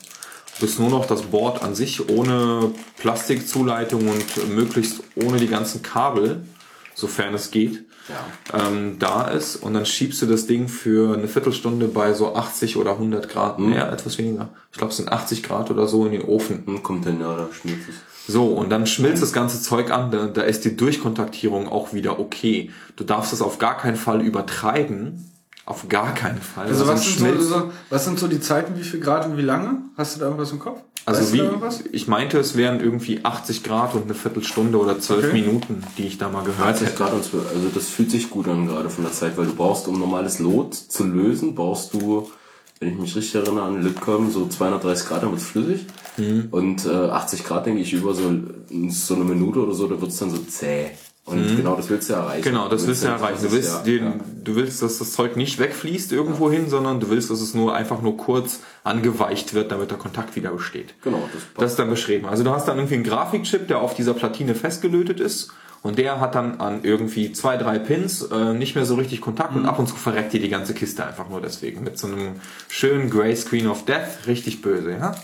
bis 0.60 0.78
nur 0.78 0.90
noch 0.90 1.08
das 1.08 1.24
Board 1.24 1.64
an 1.64 1.74
sich 1.74 2.10
ohne 2.10 2.72
Plastikzuleitung 3.00 4.08
und 4.08 4.50
möglichst 4.50 5.02
ohne 5.16 5.38
die 5.38 5.48
ganzen 5.48 5.82
Kabel, 5.82 6.46
sofern 6.94 7.34
es 7.34 7.50
geht, 7.50 7.84
ähm, 8.54 8.98
da 9.00 9.28
ist. 9.28 9.56
Und 9.58 9.74
dann 9.74 9.86
schiebst 9.86 10.22
du 10.22 10.26
das 10.26 10.48
Ding 10.48 10.68
für 10.68 11.16
eine 11.18 11.28
Viertelstunde 11.28 11.88
bei 11.88 12.14
so 12.14 12.36
80 12.36 12.78
oder 12.78 12.92
100 12.92 13.30
Grad, 13.30 13.60
mehr, 13.60 13.92
etwas 13.92 14.18
weniger. 14.18 14.50
Ich 14.72 14.78
glaube, 14.78 14.92
es 14.92 14.98
sind 14.98 15.12
80 15.12 15.44
Grad 15.44 15.72
oder 15.72 15.88
so 15.88 16.06
in 16.06 16.12
den 16.12 16.24
Ofen. 16.24 16.64
Hm, 16.66 16.84
kommt 16.84 17.06
hin, 17.06 17.20
ja, 17.22 17.36
da 17.36 17.48
schmilzt 17.52 17.90
es. 17.90 17.96
So, 18.26 18.48
und 18.54 18.70
dann 18.70 18.88
schmilzt 18.88 19.22
das 19.22 19.34
ganze 19.34 19.62
Zeug 19.62 19.92
an, 19.92 20.12
da, 20.12 20.28
da 20.28 20.44
ist 20.44 20.64
die 20.64 20.78
Durchkontaktierung 20.78 21.68
auch 21.68 21.94
wieder 21.94 22.20
okay. 22.20 22.72
Du 22.96 23.04
darfst 23.04 23.34
es 23.34 23.42
auf 23.42 23.60
gar 23.60 23.78
keinen 23.78 23.98
Fall 23.98 24.22
übertreiben. 24.22 25.30
Auf 25.66 25.88
gar 25.88 26.14
keinen 26.14 26.42
Fall. 26.42 26.68
Also 26.68 26.88
weil 26.88 26.96
was 26.96 27.06
sind, 27.06 27.42
so, 27.42 27.72
was 27.90 28.04
sind 28.04 28.20
so 28.20 28.28
die 28.28 28.42
Zeiten, 28.42 28.78
wie 28.78 28.84
viel 28.84 29.00
Grad 29.00 29.26
und 29.26 29.38
wie 29.38 29.44
lange? 29.44 29.82
Hast 29.96 30.16
du 30.16 30.20
da 30.20 30.26
irgendwas 30.26 30.52
im 30.52 30.60
Kopf? 30.60 30.82
Also 31.06 31.22
Weißt 31.62 31.84
wie, 31.86 31.90
ich 31.96 32.08
meinte, 32.08 32.38
es 32.40 32.56
wären 32.56 32.80
irgendwie 32.80 33.26
80 33.26 33.64
Grad 33.64 33.94
und 33.94 34.04
eine 34.04 34.14
Viertelstunde 34.14 34.78
oder 34.78 35.00
zwölf 35.00 35.26
Okay. 35.26 35.34
Minuten, 35.34 35.84
die 35.98 36.04
ich 36.04 36.18
da 36.18 36.30
mal 36.30 36.44
gehört 36.44 36.76
30 36.78 36.88
hätte. 36.88 36.98
Grad 36.98 37.14
und 37.14 37.24
12, 37.26 37.44
also 37.54 37.68
das 37.74 37.90
fühlt 37.90 38.10
sich 38.10 38.30
gut 38.30 38.48
an 38.48 38.68
gerade 38.68 38.90
von 38.90 39.04
der 39.04 39.14
Zeit, 39.14 39.38
weil 39.38 39.46
du 39.46 39.54
brauchst, 39.54 39.88
um 39.90 40.00
normales 40.00 40.40
Lot 40.40 40.74
zu 40.74 41.04
lösen, 41.04 41.56
brauchst 41.56 41.94
du, 41.94 42.30
wenn 42.80 42.90
ich 42.94 42.98
mich 42.98 43.16
richtig 43.18 43.36
erinnere 43.36 43.64
an 43.66 43.82
Litcom, 43.84 44.32
so 44.32 44.48
230 44.48 45.08
Grad, 45.08 45.24
dann 45.24 45.32
wird's 45.32 45.44
flüssig. 45.46 45.86
Mhm. 46.16 46.48
Und 46.52 46.86
äh, 46.86 46.90
80 46.90 47.44
Grad, 47.44 47.66
denke 47.66 47.82
ich, 47.82 47.92
über 47.92 48.14
so, 48.14 48.32
so 48.90 49.16
eine 49.16 49.24
Minute 49.26 49.60
oder 49.60 49.74
so, 49.74 49.88
da 49.88 50.00
wird's 50.00 50.18
dann 50.20 50.30
so 50.32 50.38
zäh. 50.38 50.92
Und 51.26 51.54
Mhm. 51.54 51.56
genau 51.58 51.76
das 51.76 51.90
willst 51.90 52.10
du 52.10 52.14
erreichen. 52.16 52.44
Genau, 52.44 52.68
das 52.68 52.86
willst 52.86 53.04
du 53.04 53.08
ja- 53.08 53.14
erreichen. 53.16 53.44
Du 53.44 53.52
willst, 53.54 53.70
ja- 53.74 53.82
den, 53.84 54.04
ja. 54.04 54.14
du 54.44 54.56
willst, 54.56 54.82
dass 54.82 54.98
das 54.98 55.14
Zeug 55.14 55.38
nicht 55.38 55.58
wegfließt 55.58 56.12
irgendwo 56.12 56.52
hin, 56.52 56.70
sondern 56.70 57.00
du 57.00 57.10
willst, 57.10 57.30
dass 57.30 57.40
es 57.40 57.54
nur 57.54 57.74
einfach 57.74 58.02
nur 58.02 58.18
kurz 58.18 58.60
angeweicht 58.84 59.54
wird, 59.54 59.72
damit 59.72 59.90
der 59.90 59.98
Kontakt 59.98 60.36
wieder 60.36 60.52
besteht. 60.52 60.96
Genau, 61.02 61.30
das 61.34 61.42
Das 61.58 61.72
ist 61.72 61.80
dann 61.80 61.90
beschrieben. 61.90 62.26
Also 62.28 62.44
du 62.44 62.50
hast 62.52 62.68
dann 62.68 62.78
irgendwie 62.78 62.96
einen 62.96 63.06
Grafikchip, 63.06 63.70
der 63.70 63.80
auf 63.80 63.94
dieser 63.96 64.14
Platine 64.14 64.54
festgelötet 64.54 65.22
ist 65.22 65.52
und 65.82 65.98
der 65.98 66.20
hat 66.20 66.36
dann 66.36 66.60
an 66.60 66.82
irgendwie 66.84 67.32
zwei, 67.32 67.56
drei 67.56 67.80
Pins 67.80 68.22
äh, 68.24 68.54
nicht 68.54 68.76
mehr 68.76 68.86
so 68.86 68.96
richtig 68.96 69.22
Kontakt 69.22 69.56
und 69.56 69.66
ab 69.66 69.80
und 69.80 69.88
zu 69.88 69.96
verreckt 69.96 70.34
dir 70.34 70.42
die 70.42 70.50
ganze 70.50 70.74
Kiste 70.74 71.06
einfach 71.06 71.30
nur 71.30 71.40
deswegen. 71.40 71.86
Mit 71.86 71.98
so 71.98 72.08
einem 72.08 72.34
schönen 72.68 73.10
Grey 73.10 73.34
Screen 73.38 73.68
of 73.68 73.86
Death, 73.86 74.28
richtig 74.28 74.62
böse, 74.62 74.92
ja? 74.92 75.16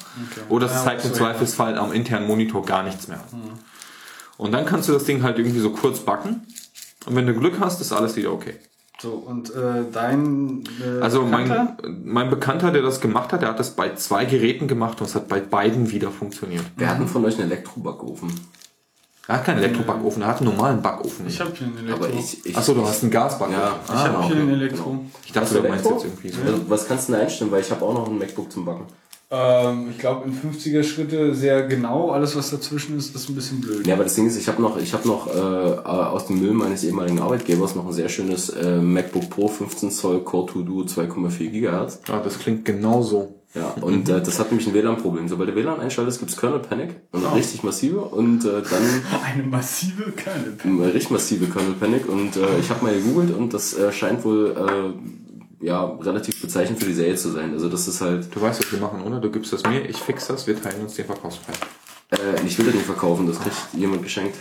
Oder 0.48 0.68
es 0.68 0.74
Ja, 0.76 0.84
zeigt 0.86 1.04
im 1.04 1.12
ja. 1.12 1.18
Zweifelsfall 1.18 1.78
am 1.78 1.92
internen 1.92 2.26
Monitor 2.26 2.66
gar 2.66 2.84
nichts 2.84 3.10
mehr. 3.10 3.20
Und 4.40 4.54
dann 4.54 4.66
kannst 4.66 4.88
du 4.88 4.94
das 4.94 5.04
Ding 5.04 5.22
halt 5.22 5.38
irgendwie 5.38 5.60
so 5.60 5.72
kurz 5.72 6.00
backen 6.00 6.48
und 7.06 7.16
wenn 7.16 7.28
du 7.28 7.34
Glück 7.34 7.60
hast, 7.60 7.82
ist 7.82 7.92
alles 7.92 8.16
wieder 8.16 8.32
okay. 8.32 8.56
So, 9.02 9.12
und 9.12 9.54
äh, 9.54 9.84
dein 9.92 10.64
äh, 10.82 11.02
Also 11.02 11.26
Bekannter? 11.26 11.76
mein, 11.84 12.02
mein 12.06 12.30
Bekannter, 12.30 12.72
der 12.72 12.82
das 12.82 13.02
gemacht 13.02 13.34
hat, 13.34 13.42
der 13.42 13.50
hat 13.50 13.60
das 13.60 13.72
bei 13.72 13.94
zwei 13.96 14.24
Geräten 14.24 14.70
gemacht 14.70 15.02
und 15.02 15.08
es 15.08 15.16
hat 15.16 15.28
bei 15.28 15.42
beiden 15.42 15.92
wieder 15.92 16.10
funktioniert. 16.10 16.64
Wer 16.78 16.90
hat 16.90 17.00
denn 17.00 17.08
von 17.10 17.26
euch 17.26 17.36
einen 17.38 17.52
Elektrobackofen? 17.52 18.30
Er 19.28 19.36
hat 19.36 19.46
keinen 19.46 19.58
Elektrobackofen, 19.60 20.22
er 20.22 20.30
hat 20.30 20.38
einen 20.38 20.56
normalen 20.56 20.82
Backofen. 20.82 21.28
Ich 21.28 21.40
habe 21.42 21.52
hier 21.54 21.68
einen 21.68 21.78
Elektro. 21.78 22.06
Aber 22.06 22.14
ich, 22.14 22.46
ich, 22.46 22.58
Achso, 22.58 22.74
du 22.74 22.88
hast 22.88 23.04
einen 23.04 23.12
Gasbackofen. 23.12 23.60
Ja, 23.62 23.80
ich 23.86 23.92
habe 23.92 24.18
ah, 24.18 24.24
hier 24.26 24.36
einen 24.38 24.46
okay. 24.46 24.54
Elektro. 24.54 25.06
Ich 25.26 25.32
dachte, 25.34 25.62
du 25.62 25.68
meinst 25.68 25.86
jetzt 25.86 26.06
irgendwie 26.06 26.30
so. 26.30 26.38
Was, 26.46 26.70
was 26.70 26.88
kannst 26.88 27.10
du 27.10 27.12
denn 27.12 27.22
einstellen? 27.22 27.52
Weil 27.52 27.62
ich 27.62 27.72
habe 27.72 27.84
auch 27.84 27.94
noch 27.94 28.08
ein 28.08 28.18
MacBook 28.18 28.50
zum 28.50 28.64
Backen. 28.64 28.86
Ähm, 29.32 29.90
ich 29.92 30.00
glaube 30.00 30.28
in 30.28 30.34
50er 30.34 30.84
Schritte 30.84 31.36
sehr 31.36 31.68
genau. 31.68 32.10
Alles 32.12 32.36
was 32.36 32.50
dazwischen 32.50 32.98
ist, 32.98 33.14
ist 33.16 33.30
ein 33.30 33.36
bisschen 33.36 33.62
blöd. 33.62 33.86
Ja, 33.86 33.94
aber 33.94 34.04
das 34.04 34.16
Ding 34.16 34.26
ist, 34.26 34.38
ich 34.38 34.48
habe 34.48 34.60
noch, 34.62 34.78
ich 34.78 34.94
habe 34.94 35.08
noch 35.08 35.28
äh, 35.28 35.40
aus 35.40 36.26
dem 36.28 36.40
Müll 36.40 36.54
meines 36.54 36.84
ehemaligen 36.84 37.20
Arbeitgebers 37.20 37.76
noch 37.76 37.86
ein 37.86 37.94
sehr 37.94 38.10
schönes 38.10 38.50
äh, 38.50 38.78
MacBook 38.78 39.30
Pro 39.30 39.48
15 39.48 39.92
Zoll 39.92 40.24
Core 40.24 40.52
2 40.52 40.60
Duo 40.64 40.82
2,4 40.82 41.50
Gigahertz. 41.50 42.00
Ah, 42.10 42.22
das 42.24 42.40
klingt 42.40 42.66
genauso. 42.66 43.36
Ja, 43.56 43.74
und 43.82 44.08
äh, 44.10 44.22
das 44.22 44.40
hat 44.40 44.52
nämlich 44.52 44.68
ein 44.68 44.76
WLAN-Problem. 44.76 45.28
Sobald 45.28 45.50
du 45.50 45.56
WLAN 45.56 45.80
einschaltest, 45.80 46.20
gibt's 46.20 46.38
Kernel 46.38 46.60
Panic 46.60 46.90
und 47.12 47.26
Ah. 47.26 47.34
richtig 47.34 47.64
massive 47.64 48.00
und 48.02 48.46
äh, 48.46 48.62
dann 48.62 48.84
Eine 49.26 49.44
massive 49.44 50.12
Kerne. 50.12 50.56
eine 50.64 50.88
richtig 50.94 51.10
massive 51.12 51.46
Kernel 51.48 51.74
Panic 51.80 52.08
und 52.08 52.36
äh, 52.36 52.60
ich 52.60 52.70
habe 52.70 52.84
mal 52.86 52.94
gegoogelt 52.94 53.36
und 53.36 53.54
das 53.54 53.74
äh, 53.76 53.92
scheint 53.92 54.24
wohl 54.24 54.56
äh, 54.56 55.29
ja 55.62 55.86
relativ 55.86 56.42
bezeichnend 56.42 56.80
für 56.80 56.86
die 56.88 56.94
Serie 56.94 57.16
zu 57.16 57.30
sein. 57.30 57.52
Also 57.54 57.70
das 57.70 57.88
ist 57.88 58.02
halt 58.02 58.34
Du 58.34 58.42
weißt, 58.42 58.60
was 58.60 58.72
wir 58.72 58.80
machen, 58.80 59.02
oder? 59.04 59.20
Du 59.20 59.30
gibst 59.32 59.52
das 59.54 59.64
mir, 59.64 59.82
ich 59.88 59.98
fix 59.98 60.28
das, 60.28 60.48
wir 60.48 60.62
teilen 60.62 60.82
uns 60.82 60.96
den 60.96 61.06
Verkaufspreis. 61.06 61.58
äh, 62.12 62.46
ich 62.46 62.58
will 62.58 62.66
das 62.66 62.76
nicht 62.76 62.86
verkaufen, 62.86 63.28
das 63.28 63.40
kriegt 63.40 63.56
jemand 63.74 64.04
geschenkt. 64.04 64.36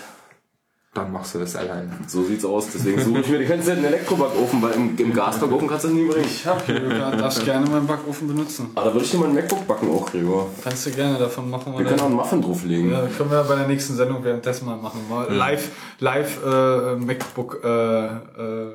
Dann 0.94 1.12
machst 1.12 1.34
du 1.34 1.38
das 1.38 1.54
alleine. 1.54 1.90
So 2.06 2.24
sieht's 2.24 2.44
aus. 2.46 2.68
Deswegen 2.72 3.00
suche 3.04 3.20
ich 3.20 3.28
mir 3.28 3.38
die 3.38 3.44
ganze 3.44 3.66
Zeit 3.66 3.76
einen 3.76 3.86
Elektrobackofen, 3.86 4.62
weil 4.62 4.72
im, 4.72 4.96
im 4.96 5.12
Gasbackofen 5.12 5.68
kannst 5.68 5.84
du 5.84 5.88
das 5.88 5.96
nie 5.96 6.06
bringen. 6.06 6.24
Ich 6.24 6.46
hab 6.46 6.64
hier, 6.64 6.80
du 6.80 6.88
darfst 6.98 7.44
gerne 7.44 7.68
meinen 7.68 7.86
Backofen 7.86 8.26
benutzen. 8.26 8.70
Aber 8.74 8.86
da 8.86 8.94
würde 8.94 9.04
ich 9.04 9.10
dir 9.10 9.18
mal 9.18 9.28
ein 9.28 9.34
MacBook 9.34 9.66
backen 9.66 9.90
auch, 9.90 10.10
Gregor. 10.10 10.48
Kannst 10.64 10.86
du 10.86 10.90
gerne 10.90 11.18
davon 11.18 11.50
machen. 11.50 11.74
Wir 11.76 11.84
können 11.84 12.00
auch 12.00 12.06
einen 12.06 12.14
Muffin 12.14 12.40
drauflegen. 12.40 12.90
Ja, 12.90 13.06
können 13.16 13.30
wir 13.30 13.44
bei 13.44 13.56
der 13.56 13.68
nächsten 13.68 13.96
Sendung 13.96 14.24
währenddessen 14.24 14.64
mal 14.64 14.78
machen. 14.78 15.00
Mal 15.10 15.30
live, 15.30 15.70
live 16.00 16.38
äh, 16.44 16.96
MacBook. 16.96 17.60
Äh, 17.62 17.68
äh, 17.68 18.10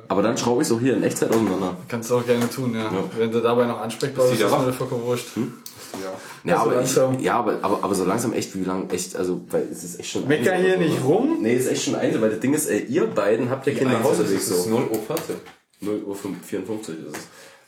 Aber 0.06 0.22
dann 0.22 0.38
schraube 0.38 0.62
ich 0.62 0.68
es 0.68 0.74
auch 0.74 0.80
hier 0.80 0.96
in 0.96 1.02
Echtzeit 1.02 1.30
auseinander. 1.30 1.76
kannst 1.88 2.10
du 2.10 2.18
auch 2.18 2.24
gerne 2.24 2.48
tun, 2.48 2.74
ja. 2.76 2.90
Wenn 3.18 3.32
du 3.32 3.40
dabei 3.40 3.66
noch 3.66 3.80
ansprechbar 3.80 4.28
bist, 4.28 4.40
ist 4.40 4.50
mir 4.50 4.72
vollkommen 4.72 5.02
wurscht. 5.04 5.30
Ja, 6.44 6.56
Also 6.58 6.70
aber, 6.70 7.16
ich, 7.18 7.24
ja 7.24 7.36
aber, 7.38 7.58
aber, 7.62 7.78
aber 7.82 7.94
so 7.94 8.04
langsam 8.04 8.32
echt, 8.32 8.54
wie 8.54 8.64
lang, 8.64 8.90
echt, 8.90 9.16
also, 9.16 9.40
weil 9.50 9.66
es 9.70 9.82
ist 9.84 10.00
echt 10.00 10.10
schon. 10.10 10.26
Mecker 10.28 10.54
hier 10.54 10.76
oder 10.76 10.84
so, 10.84 10.90
nicht 10.92 11.04
rum. 11.04 11.38
Nee, 11.40 11.54
ist 11.54 11.68
echt 11.70 11.84
schon 11.84 11.94
eins, 11.94 12.20
weil 12.20 12.30
das 12.30 12.40
Ding 12.40 12.54
ist, 12.54 12.68
äh, 12.68 12.78
ihr 12.78 13.06
beiden 13.06 13.50
habt 13.50 13.66
ja 13.66 13.74
keine 13.74 13.90
Nach 13.92 14.02
Hause 14.04 14.22
Hauseweg 14.24 14.38
ist 14.38 14.50
es 14.50 14.64
so. 14.64 14.70
0 14.70 14.82
Uhr 14.90 14.98
14. 15.06 15.36
0 15.80 16.02
Uhr 16.06 16.14
54 16.16 16.94
ist 17.08 17.16
es. 17.16 17.22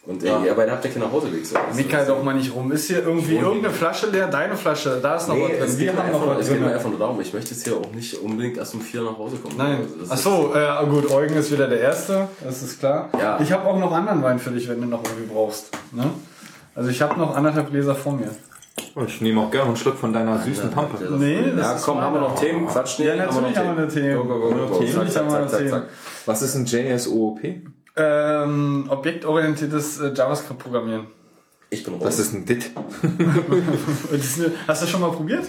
Und 0.08 0.22
äh, 0.22 0.28
ihr 0.46 0.54
beide 0.54 0.70
habt 0.70 0.84
ja 0.84 0.90
keine 0.92 1.10
Hauseweg 1.10 1.44
so. 1.44 1.56
Ist- 1.56 2.08
doch 2.08 2.22
mal 2.22 2.32
nicht 2.34 2.54
rum. 2.54 2.70
Ist 2.70 2.86
hier 2.86 2.98
irgendwie 3.04 3.38
irgendeine 3.38 3.74
Flasche 3.74 4.06
leer? 4.08 4.28
Deine 4.28 4.56
Flasche, 4.56 5.00
da 5.02 5.16
ist 5.16 5.26
noch 5.26 5.34
Nee, 5.34 5.42
was 5.42 5.50
drin. 5.50 5.62
es 5.66 5.78
Wir 5.80 5.86
geht, 5.86 5.94
mir 5.96 6.02
haben 6.04 6.12
noch 6.12 6.20
einfach, 6.22 6.36
was 6.36 6.46
es 6.46 6.52
geht 6.52 6.60
mir 6.60 6.72
einfach 6.74 6.90
nur 6.90 6.98
darum, 7.00 7.20
ich 7.20 7.32
möchte 7.34 7.50
jetzt 7.50 7.64
hier 7.64 7.76
auch 7.76 7.92
nicht 7.92 8.14
unbedingt 8.22 8.56
erst 8.56 8.74
um 8.74 8.80
vier 8.82 9.02
nach 9.02 9.18
Hause 9.18 9.36
kommen. 9.38 9.56
Nein. 9.58 9.78
Also 9.82 9.96
das 9.98 10.10
Ach 10.10 10.14
ist- 10.14 10.22
so, 10.22 10.52
äh, 10.54 10.86
gut, 10.88 11.10
Eugen 11.10 11.34
ist 11.34 11.50
wieder 11.50 11.66
der 11.66 11.80
Erste, 11.80 12.28
das 12.44 12.62
ist 12.62 12.78
klar. 12.78 13.10
Ja. 13.20 13.40
Ich 13.42 13.50
habe 13.50 13.66
auch 13.66 13.80
noch 13.80 13.90
anderen 13.90 14.22
Wein 14.22 14.38
für 14.38 14.50
dich, 14.50 14.68
wenn 14.68 14.80
du 14.80 14.86
noch 14.86 15.02
irgendwie 15.02 15.26
brauchst. 15.26 15.70
Ne? 15.90 16.04
Also 16.76 16.90
ich 16.90 17.00
habe 17.02 17.18
noch 17.18 17.34
anderthalb 17.34 17.70
Gläser 17.70 17.94
vor 17.94 18.12
mir. 18.12 18.30
Oh, 18.94 19.02
Ich 19.06 19.20
nehme 19.22 19.40
auch 19.40 19.50
gerne 19.50 19.68
einen 19.68 19.76
Schluck 19.76 19.96
von 19.96 20.12
deiner 20.12 20.38
süßen 20.38 20.70
Pampe. 20.70 21.02
Nee, 21.18 21.50
das 21.56 21.60
Ja, 21.60 21.72
ist 21.72 21.82
komm, 21.84 22.00
haben 22.00 22.14
wir 22.14 22.20
noch 22.20 22.38
Themen? 22.38 22.66
Quatsch, 22.66 22.98
nee, 22.98 23.06
Ja, 23.06 23.16
natürlich 23.16 23.56
haben 23.56 23.76
wir 23.76 23.82
eine 23.84 23.88
Themen. 23.88 24.28
Go, 24.28 24.50
Natürlich 24.50 25.10
zack, 25.10 25.24
haben 25.24 25.32
wir 25.32 25.48
zack, 25.48 25.58
Themen. 25.60 25.82
Was 26.26 26.42
ist 26.42 26.54
ein 26.54 26.66
JSOOP? 26.66 27.40
Ähm, 27.96 28.84
objektorientiertes 28.88 30.00
äh, 30.00 30.12
JavaScript 30.14 30.58
programmieren. 30.62 31.06
Ich 31.70 31.82
bin 31.82 31.94
raus. 31.94 32.02
Das 32.04 32.18
ist 32.18 32.34
ein 32.34 32.44
DIT. 32.44 32.70
Das 34.12 34.40
Hast 34.68 34.82
du 34.82 34.86
schon 34.86 35.00
mal 35.00 35.10
probiert? 35.10 35.44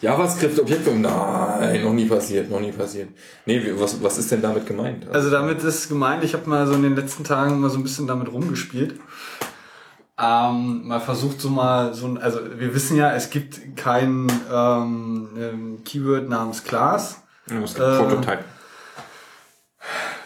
JavaScript 0.00 0.58
Objekte? 0.58 0.90
Nein, 0.90 1.84
noch 1.84 1.92
nie 1.92 2.06
passiert, 2.06 2.50
noch 2.50 2.60
nie 2.60 2.72
passiert. 2.72 3.08
Nee, 3.46 3.62
was, 3.76 4.02
was 4.02 4.18
ist 4.18 4.32
denn 4.32 4.42
damit 4.42 4.66
gemeint? 4.66 5.06
Also 5.10 5.30
damit 5.30 5.62
ist 5.62 5.88
gemeint, 5.88 6.24
ich 6.24 6.34
habe 6.34 6.48
mal 6.50 6.66
so 6.66 6.74
in 6.74 6.82
den 6.82 6.96
letzten 6.96 7.22
Tagen 7.24 7.60
mal 7.60 7.70
so 7.70 7.78
ein 7.78 7.84
bisschen 7.84 8.06
damit 8.08 8.32
rumgespielt. 8.32 8.96
Ähm, 10.18 10.86
mal 10.86 11.00
versucht 11.00 11.40
so 11.40 11.48
mal 11.48 11.94
so 11.94 12.06
ein, 12.06 12.18
also 12.18 12.38
wir 12.56 12.74
wissen 12.74 12.96
ja, 12.96 13.14
es 13.14 13.30
gibt 13.30 13.76
kein 13.76 14.30
ähm, 14.52 15.28
ähm, 15.38 15.84
Keyword 15.84 16.28
namens 16.28 16.64
Class. 16.64 17.22
das 17.46 17.74
äh, 17.74 17.98
Prototype. 17.98 18.44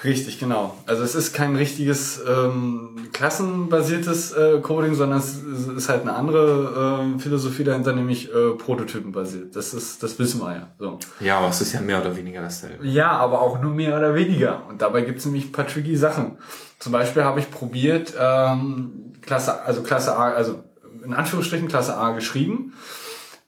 Richtig, 0.05 0.39
genau. 0.39 0.76
Also 0.86 1.02
es 1.02 1.15
ist 1.15 1.32
kein 1.32 1.56
richtiges 1.56 2.23
ähm, 2.28 3.08
klassenbasiertes 3.12 4.32
äh, 4.32 4.60
Coding, 4.60 4.94
sondern 4.94 5.18
es 5.18 5.42
es 5.42 5.66
ist 5.66 5.89
halt 5.89 6.02
eine 6.02 6.15
andere 6.15 7.00
ähm, 7.02 7.18
Philosophie 7.18 7.65
dahinter, 7.65 7.92
nämlich 7.92 8.32
äh, 8.32 8.50
prototypenbasiert. 8.50 9.56
Das 9.56 9.74
ist, 9.74 10.02
das 10.02 10.18
wissen 10.18 10.40
wir 10.40 10.55
ja. 10.55 10.68
So. 10.78 10.98
Ja, 11.20 11.39
aber 11.39 11.48
es 11.48 11.60
ist 11.60 11.73
ja 11.73 11.81
mehr 11.81 12.00
oder 12.00 12.16
weniger 12.16 12.42
dasselbe. 12.42 12.86
Ja, 12.86 13.10
aber 13.12 13.40
auch 13.40 13.60
nur 13.60 13.73
mehr 13.73 13.97
oder 13.97 14.15
weniger. 14.15 14.62
Und 14.68 14.82
dabei 14.82 15.00
gibt 15.00 15.18
es 15.18 15.24
nämlich 15.24 15.47
ein 15.47 15.52
paar 15.52 15.66
tricky 15.66 15.97
Sachen. 15.97 16.39
Zum 16.78 16.92
Beispiel 16.92 17.24
habe 17.24 17.40
ich 17.40 17.50
probiert, 17.50 18.12
ähm, 18.18 19.15
Klasse, 19.26 19.62
also 19.62 19.82
Klasse 19.82 20.16
A, 20.16 20.32
also 20.32 20.62
in 21.05 21.12
Anführungsstrichen 21.12 21.68
Klasse 21.68 21.96
A 21.96 22.12
geschrieben 22.12 22.72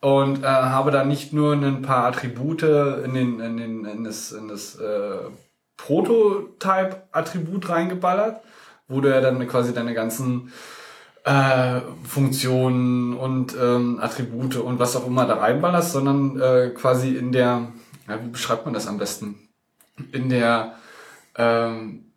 und 0.01 0.45
äh, 0.45 0.47
habe 0.47 0.91
da 0.91 1.05
nicht 1.05 1.33
nur 1.33 1.55
ein 1.55 1.83
paar 1.83 2.07
Attribute 2.07 2.63
in, 2.63 3.15
den, 3.15 3.41
in, 3.41 3.57
den, 3.57 3.85
in 3.85 4.05
das, 4.05 4.33
in 4.33 4.49
das 4.49 4.77
äh, 4.77 5.19
Prototype-Attribut 5.77 7.69
reingeballert, 7.69 8.43
wo 8.89 9.01
du 9.01 9.11
ja 9.11 9.21
dann 9.21 9.47
quasi 9.49 9.73
deine 9.73 9.95
ganzen 9.95 10.53
äh, 11.25 11.81
Funktionen 12.05 13.17
und 13.17 13.57
ähm, 13.61 13.99
Attribute 14.01 14.57
und 14.57 14.79
was 14.79 14.97
auch 14.97 15.07
immer 15.07 15.27
da 15.27 15.37
reinballerst, 15.37 15.93
sondern 15.93 16.41
äh, 16.41 16.71
quasi 16.71 17.17
in 17.17 17.33
der, 17.33 17.73
ja, 18.09 18.23
wie 18.23 18.29
beschreibt 18.29 18.65
man 18.65 18.75
das 18.75 18.87
am 18.87 18.99
besten? 18.99 19.49
In 20.13 20.29
der 20.29 20.75
ähm, 21.37 22.13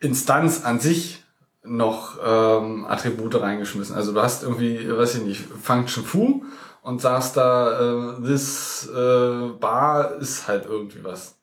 Instanz 0.00 0.64
an 0.64 0.80
sich 0.80 1.24
noch 1.66 2.18
ähm, 2.24 2.86
Attribute 2.86 3.40
reingeschmissen. 3.40 3.94
Also 3.94 4.12
du 4.12 4.22
hast 4.22 4.42
irgendwie, 4.42 4.88
weiß 4.90 5.16
ich 5.16 5.22
nicht, 5.22 5.44
Function 5.62 6.04
foo 6.04 6.42
und 6.82 7.00
sagst 7.00 7.36
da, 7.36 8.16
äh, 8.16 8.22
this 8.22 8.88
äh, 8.88 9.48
bar 9.58 10.16
ist 10.16 10.48
halt 10.48 10.66
irgendwie 10.66 11.04
was. 11.04 11.38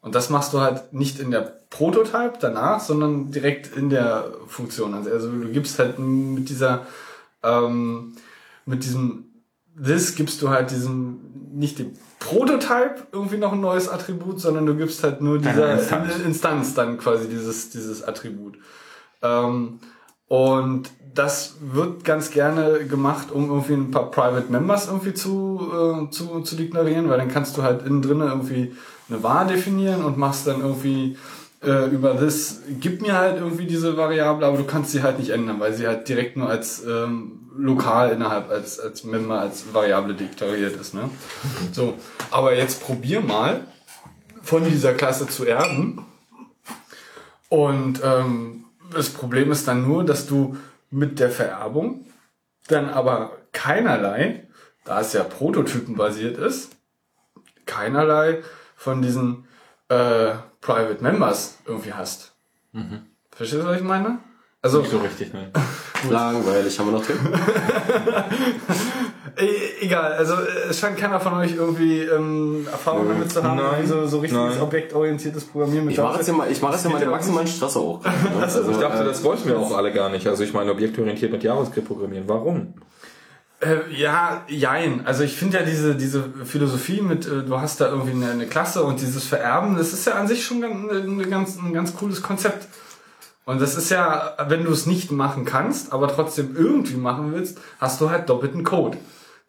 Und 0.00 0.14
das 0.14 0.30
machst 0.30 0.52
du 0.52 0.60
halt 0.60 0.92
nicht 0.92 1.20
in 1.20 1.30
der 1.30 1.62
Prototype 1.70 2.34
danach, 2.40 2.80
sondern 2.80 3.30
direkt 3.30 3.76
in 3.76 3.88
der 3.88 4.32
Funktion. 4.46 4.94
Also 4.94 5.30
du 5.30 5.48
gibst 5.48 5.78
halt 5.78 5.98
mit 5.98 6.48
dieser, 6.48 6.86
ähm, 7.42 8.16
mit 8.66 8.84
diesem 8.84 9.32
this 9.76 10.14
gibst 10.14 10.42
du 10.42 10.50
halt 10.50 10.70
diesem, 10.70 11.20
nicht 11.52 11.78
dem 11.78 11.92
Prototype 12.18 13.06
irgendwie 13.12 13.38
noch 13.38 13.52
ein 13.52 13.60
neues 13.60 13.88
Attribut, 13.88 14.40
sondern 14.40 14.66
du 14.66 14.76
gibst 14.76 15.02
halt 15.02 15.20
nur 15.20 15.38
dieser 15.38 15.74
Instanz. 15.74 16.18
Instanz 16.24 16.74
dann 16.74 16.98
quasi 16.98 17.28
dieses, 17.28 17.70
dieses 17.70 18.02
Attribut. 18.02 18.58
Ähm, 19.22 19.80
und 20.28 20.90
das 21.14 21.56
wird 21.60 22.04
ganz 22.04 22.30
gerne 22.30 22.86
gemacht, 22.86 23.30
um 23.30 23.50
irgendwie 23.50 23.74
ein 23.74 23.90
paar 23.90 24.10
Private 24.10 24.50
Members 24.50 24.88
irgendwie 24.88 25.12
zu, 25.12 25.60
äh, 25.70 26.10
zu, 26.10 26.40
zu 26.40 26.56
deklarieren, 26.56 27.08
weil 27.10 27.18
dann 27.18 27.28
kannst 27.28 27.56
du 27.56 27.62
halt 27.62 27.84
innen 27.86 28.02
drin 28.02 28.20
irgendwie 28.20 28.74
eine 29.08 29.22
var 29.22 29.44
definieren 29.44 30.04
und 30.04 30.16
machst 30.16 30.46
dann 30.46 30.60
irgendwie 30.60 31.16
äh, 31.62 31.90
über 31.90 32.16
this, 32.16 32.62
gib 32.80 33.02
mir 33.02 33.16
halt 33.16 33.38
irgendwie 33.38 33.66
diese 33.66 33.96
Variable, 33.96 34.46
aber 34.46 34.56
du 34.56 34.64
kannst 34.64 34.92
sie 34.92 35.02
halt 35.02 35.18
nicht 35.18 35.30
ändern, 35.30 35.60
weil 35.60 35.74
sie 35.74 35.86
halt 35.86 36.08
direkt 36.08 36.36
nur 36.36 36.48
als 36.48 36.82
ähm, 36.84 37.50
lokal 37.56 38.10
innerhalb, 38.10 38.50
als, 38.50 38.80
als 38.80 39.04
Member, 39.04 39.40
als 39.40 39.72
Variable 39.72 40.14
deklariert 40.14 40.80
ist. 40.80 40.94
Ne? 40.94 41.10
So, 41.72 41.94
aber 42.30 42.56
jetzt 42.56 42.82
probier 42.82 43.20
mal 43.20 43.66
von 44.42 44.64
dieser 44.64 44.94
Klasse 44.94 45.28
zu 45.28 45.44
erben. 45.44 46.04
Und 47.48 48.00
ähm, 48.02 48.61
das 48.94 49.10
Problem 49.10 49.50
ist 49.52 49.68
dann 49.68 49.86
nur, 49.86 50.04
dass 50.04 50.26
du 50.26 50.56
mit 50.90 51.18
der 51.18 51.30
Vererbung 51.30 52.06
dann 52.68 52.88
aber 52.88 53.32
keinerlei, 53.52 54.46
da 54.84 55.00
es 55.00 55.12
ja 55.12 55.24
prototypenbasiert 55.24 56.38
ist, 56.38 56.76
keinerlei 57.66 58.42
von 58.76 59.02
diesen 59.02 59.46
äh, 59.88 60.34
Private 60.60 61.02
Members 61.02 61.58
irgendwie 61.64 61.92
hast. 61.92 62.34
Verstehst 63.30 63.62
du, 63.62 63.66
was 63.66 63.76
ich 63.78 63.82
meine? 63.82 64.18
Also, 64.60 64.80
Nicht 64.80 64.90
so 64.90 64.98
richtig, 64.98 65.32
ne? 65.32 65.50
Langweilig, 66.10 66.78
haben 66.78 66.86
wir 66.86 66.92
noch 66.92 67.04
Themen? 67.06 67.32
E- 69.36 69.84
Egal, 69.84 70.12
also 70.14 70.34
äh, 70.34 70.70
es 70.70 70.78
scheint 70.80 70.98
keiner 70.98 71.20
von 71.20 71.34
euch 71.34 71.54
irgendwie 71.54 72.00
ähm, 72.00 72.66
Erfahrung 72.70 73.08
damit 73.08 73.30
zu 73.30 73.42
haben, 73.42 73.56
Nein. 73.56 73.82
wie 73.82 73.86
so, 73.86 74.06
so 74.06 74.18
richtiges 74.18 74.54
Nein. 74.56 74.62
objektorientiertes 74.62 75.44
Programmieren 75.44 75.84
mit 75.86 75.94
Ich 75.94 76.00
mache 76.00 76.18
jetzt 76.18 76.26
ja 76.26 76.34
mal, 76.34 76.50
ich 76.50 76.60
mache 76.60 76.74
jetzt 76.74 76.84
ja 76.84 76.90
mal 76.90 76.98
den 76.98 77.10
maximalen 77.10 77.46
Stress 77.46 77.76
auch. 77.76 78.00
Also, 78.40 78.68
ich 78.70 78.76
dachte, 78.78 79.02
äh, 79.02 79.06
das 79.06 79.22
wollten 79.22 79.48
wir 79.48 79.58
auch 79.58 79.76
alle 79.76 79.92
gar 79.92 80.08
nicht. 80.10 80.26
Also 80.26 80.42
ich 80.42 80.52
meine, 80.52 80.72
objektorientiert 80.72 81.30
mit 81.30 81.42
JavaScript 81.44 81.86
programmieren. 81.86 82.24
Warum? 82.26 82.74
Äh, 83.60 83.92
ja, 83.94 84.44
jein. 84.48 85.06
Also 85.06 85.22
ich 85.22 85.36
finde 85.36 85.58
ja 85.58 85.64
diese, 85.64 85.94
diese 85.94 86.24
Philosophie 86.44 87.00
mit, 87.00 87.26
äh, 87.26 87.44
du 87.44 87.60
hast 87.60 87.80
da 87.80 87.88
irgendwie 87.88 88.10
eine, 88.12 88.32
eine 88.32 88.46
Klasse 88.46 88.82
und 88.82 89.00
dieses 89.00 89.24
Vererben, 89.24 89.76
das 89.76 89.92
ist 89.92 90.04
ja 90.04 90.14
an 90.14 90.26
sich 90.26 90.44
schon 90.44 90.60
ganz, 90.60 90.90
eine 90.90 91.26
ganz, 91.28 91.56
ein 91.58 91.72
ganz 91.72 91.94
cooles 91.94 92.22
Konzept. 92.22 92.66
Und 93.44 93.60
das 93.60 93.76
ist 93.76 93.90
ja, 93.90 94.36
wenn 94.48 94.64
du 94.64 94.70
es 94.70 94.86
nicht 94.86 95.10
machen 95.10 95.44
kannst, 95.44 95.92
aber 95.92 96.08
trotzdem 96.08 96.54
irgendwie 96.56 96.96
machen 96.96 97.32
willst, 97.32 97.58
hast 97.78 98.00
du 98.00 98.10
halt 98.10 98.28
doppelten 98.28 98.62
Code, 98.62 98.98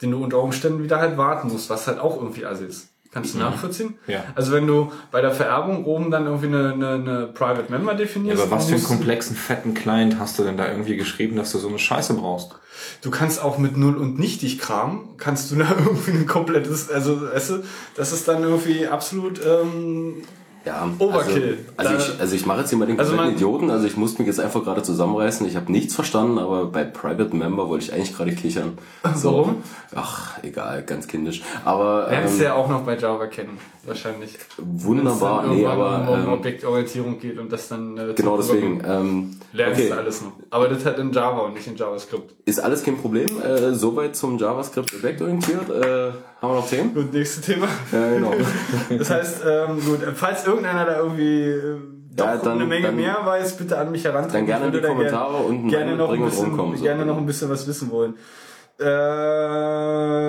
den 0.01 0.11
du 0.11 0.23
unter 0.23 0.39
Umständen 0.41 0.83
wieder 0.83 0.99
halt 0.99 1.17
warten 1.17 1.49
musst, 1.49 1.69
was 1.69 1.87
halt 1.87 1.99
auch 1.99 2.17
irgendwie 2.17 2.45
assi 2.45 2.65
ist. 2.65 2.89
Kannst 3.11 3.35
du 3.35 3.37
nachvollziehen? 3.37 3.93
Ja. 4.07 4.23
Also 4.33 4.51
wenn 4.53 4.65
du 4.65 4.91
bei 5.11 5.21
der 5.21 5.29
Vererbung 5.29 5.85
oben 5.85 6.09
dann 6.09 6.25
irgendwie 6.25 6.47
eine, 6.47 6.73
eine, 6.73 6.89
eine 6.93 7.27
Private 7.27 7.71
Member 7.71 7.91
Ja, 7.91 7.97
definierst. 7.99 8.41
aber 8.41 8.49
was 8.51 8.65
für 8.65 8.73
einen 8.73 8.83
komplexen, 8.83 9.35
fetten 9.35 9.75
Client 9.75 10.17
hast 10.17 10.39
du 10.39 10.43
denn 10.43 10.57
da 10.57 10.67
irgendwie 10.67 10.97
geschrieben, 10.97 11.35
dass 11.35 11.51
du 11.51 11.59
so 11.59 11.67
eine 11.67 11.77
Scheiße 11.77 12.15
brauchst? 12.15 12.55
Du 13.03 13.11
kannst 13.11 13.39
auch 13.39 13.59
mit 13.59 13.77
Null 13.77 13.97
und 13.97 14.17
Nichtig 14.17 14.57
Kram, 14.57 15.09
kannst 15.17 15.51
du 15.51 15.57
da 15.57 15.67
irgendwie 15.77 16.11
ein 16.11 16.25
komplettes, 16.25 16.89
also 16.89 17.21
weißt 17.21 17.49
du, 17.51 17.63
das 17.95 18.13
ist 18.13 18.27
dann 18.27 18.41
irgendwie 18.41 18.87
absolut 18.87 19.39
ähm, 19.45 20.23
Ja, 20.65 20.89
Overkill. 20.97 21.65
Also, 21.75 21.93
also, 21.93 22.13
ich, 22.13 22.19
also 22.21 22.35
ich 22.35 22.45
mache 22.45 22.61
jetzt 22.61 22.69
hier 22.69 22.77
mal 22.77 22.85
den 22.85 22.97
Also 22.97 23.11
kompletten 23.11 23.35
Idioten, 23.35 23.69
also 23.69 23.85
ich 23.85 23.97
muss 23.97 24.17
mich 24.17 24.27
jetzt 24.27 24.39
einfach 24.39 24.63
gerade 24.63 24.81
zusammenreißen. 24.81 25.45
Ich 25.45 25.57
habe 25.57 25.69
nichts 25.71 25.93
verstanden, 25.93 26.39
aber 26.39 26.65
bei 26.67 26.85
Private 26.85 27.35
Member 27.35 27.67
wollte 27.67 27.85
ich 27.85 27.93
eigentlich 27.93 28.15
gerade 28.15 28.33
kichern. 28.33 28.77
Warum? 29.03 29.63
Ach, 29.93 30.41
egal, 30.41 30.83
ganz 30.83 31.07
kindisch. 31.07 31.41
Aber 31.65 32.07
Lernst 32.09 32.35
ähm, 32.35 32.39
du 32.39 32.45
ja 32.45 32.53
auch 32.53 32.69
noch 32.69 32.83
bei 32.83 32.97
Java 32.97 33.27
kennen, 33.27 33.57
wahrscheinlich. 33.83 34.37
wunderbar, 34.57 35.43
Wenn 35.43 35.51
es 35.51 35.57
nee, 35.57 35.65
aber 35.65 36.07
um 36.09 36.19
ähm, 36.19 36.33
Objektorientierung 36.33 37.19
geht 37.19 37.37
und 37.37 37.51
das 37.51 37.67
dann 37.67 37.97
äh, 37.97 38.13
genau 38.15 38.37
deswegen. 38.37 38.81
Ähm, 38.87 39.39
Lernst 39.51 39.81
okay. 39.81 39.89
du 39.89 39.97
alles 39.97 40.21
noch. 40.21 40.31
Aber 40.49 40.69
das 40.69 40.85
halt 40.85 40.97
in 40.97 41.11
Java 41.11 41.41
und 41.41 41.55
nicht 41.55 41.67
in 41.67 41.75
JavaScript. 41.75 42.33
Ist 42.45 42.59
alles 42.61 42.83
kein 42.83 42.97
Problem. 42.97 43.27
Äh, 43.41 43.73
soweit 43.73 44.15
zum 44.15 44.37
JavaScript 44.37 44.93
objektorientiert. 44.95 45.69
Äh, 45.69 46.11
haben 46.43 46.51
wir 46.51 46.55
noch 46.59 46.67
Themen? 46.69 46.93
Gut, 46.93 47.13
nächstes 47.13 47.45
Thema. 47.45 47.67
Ja, 47.91 48.09
genau. 48.09 48.33
Das 48.97 49.09
heißt, 49.09 49.43
ähm, 49.49 49.79
gut, 49.85 49.99
falls 50.15 50.45
irgendeiner 50.45 50.85
da 50.85 50.97
irgendwie 50.97 51.41
äh, 51.45 51.77
doch 52.15 52.25
Ja, 52.25 52.35
dann- 52.37 52.51
eine 52.57 52.65
Menge 52.65 52.87
dann- 52.87 52.95
mehr 52.97 53.17
weiß, 53.23 53.57
bitte 53.57 53.77
an 53.77 53.91
mich 53.91 54.03
herantreten. 54.03 54.33
Dann 54.33 54.45
gerne 54.45 54.67
Ich 54.67 54.73
in 54.75 54.81
die 54.81 54.87
Kommentare 54.87 55.31
gerne, 55.33 55.45
unten 55.47 55.69
gerne 55.69 55.95
noch 55.95 56.11
ein 56.11 56.23
bisschen, 56.23 56.45
rumkommen, 56.49 56.77
so. 56.77 56.83
gerne 56.83 57.05
noch 57.05 57.17
ein 57.17 57.25
bisschen 57.25 57.49
was 57.49 57.65
wissen 57.67 57.89
wollen. 57.91 58.13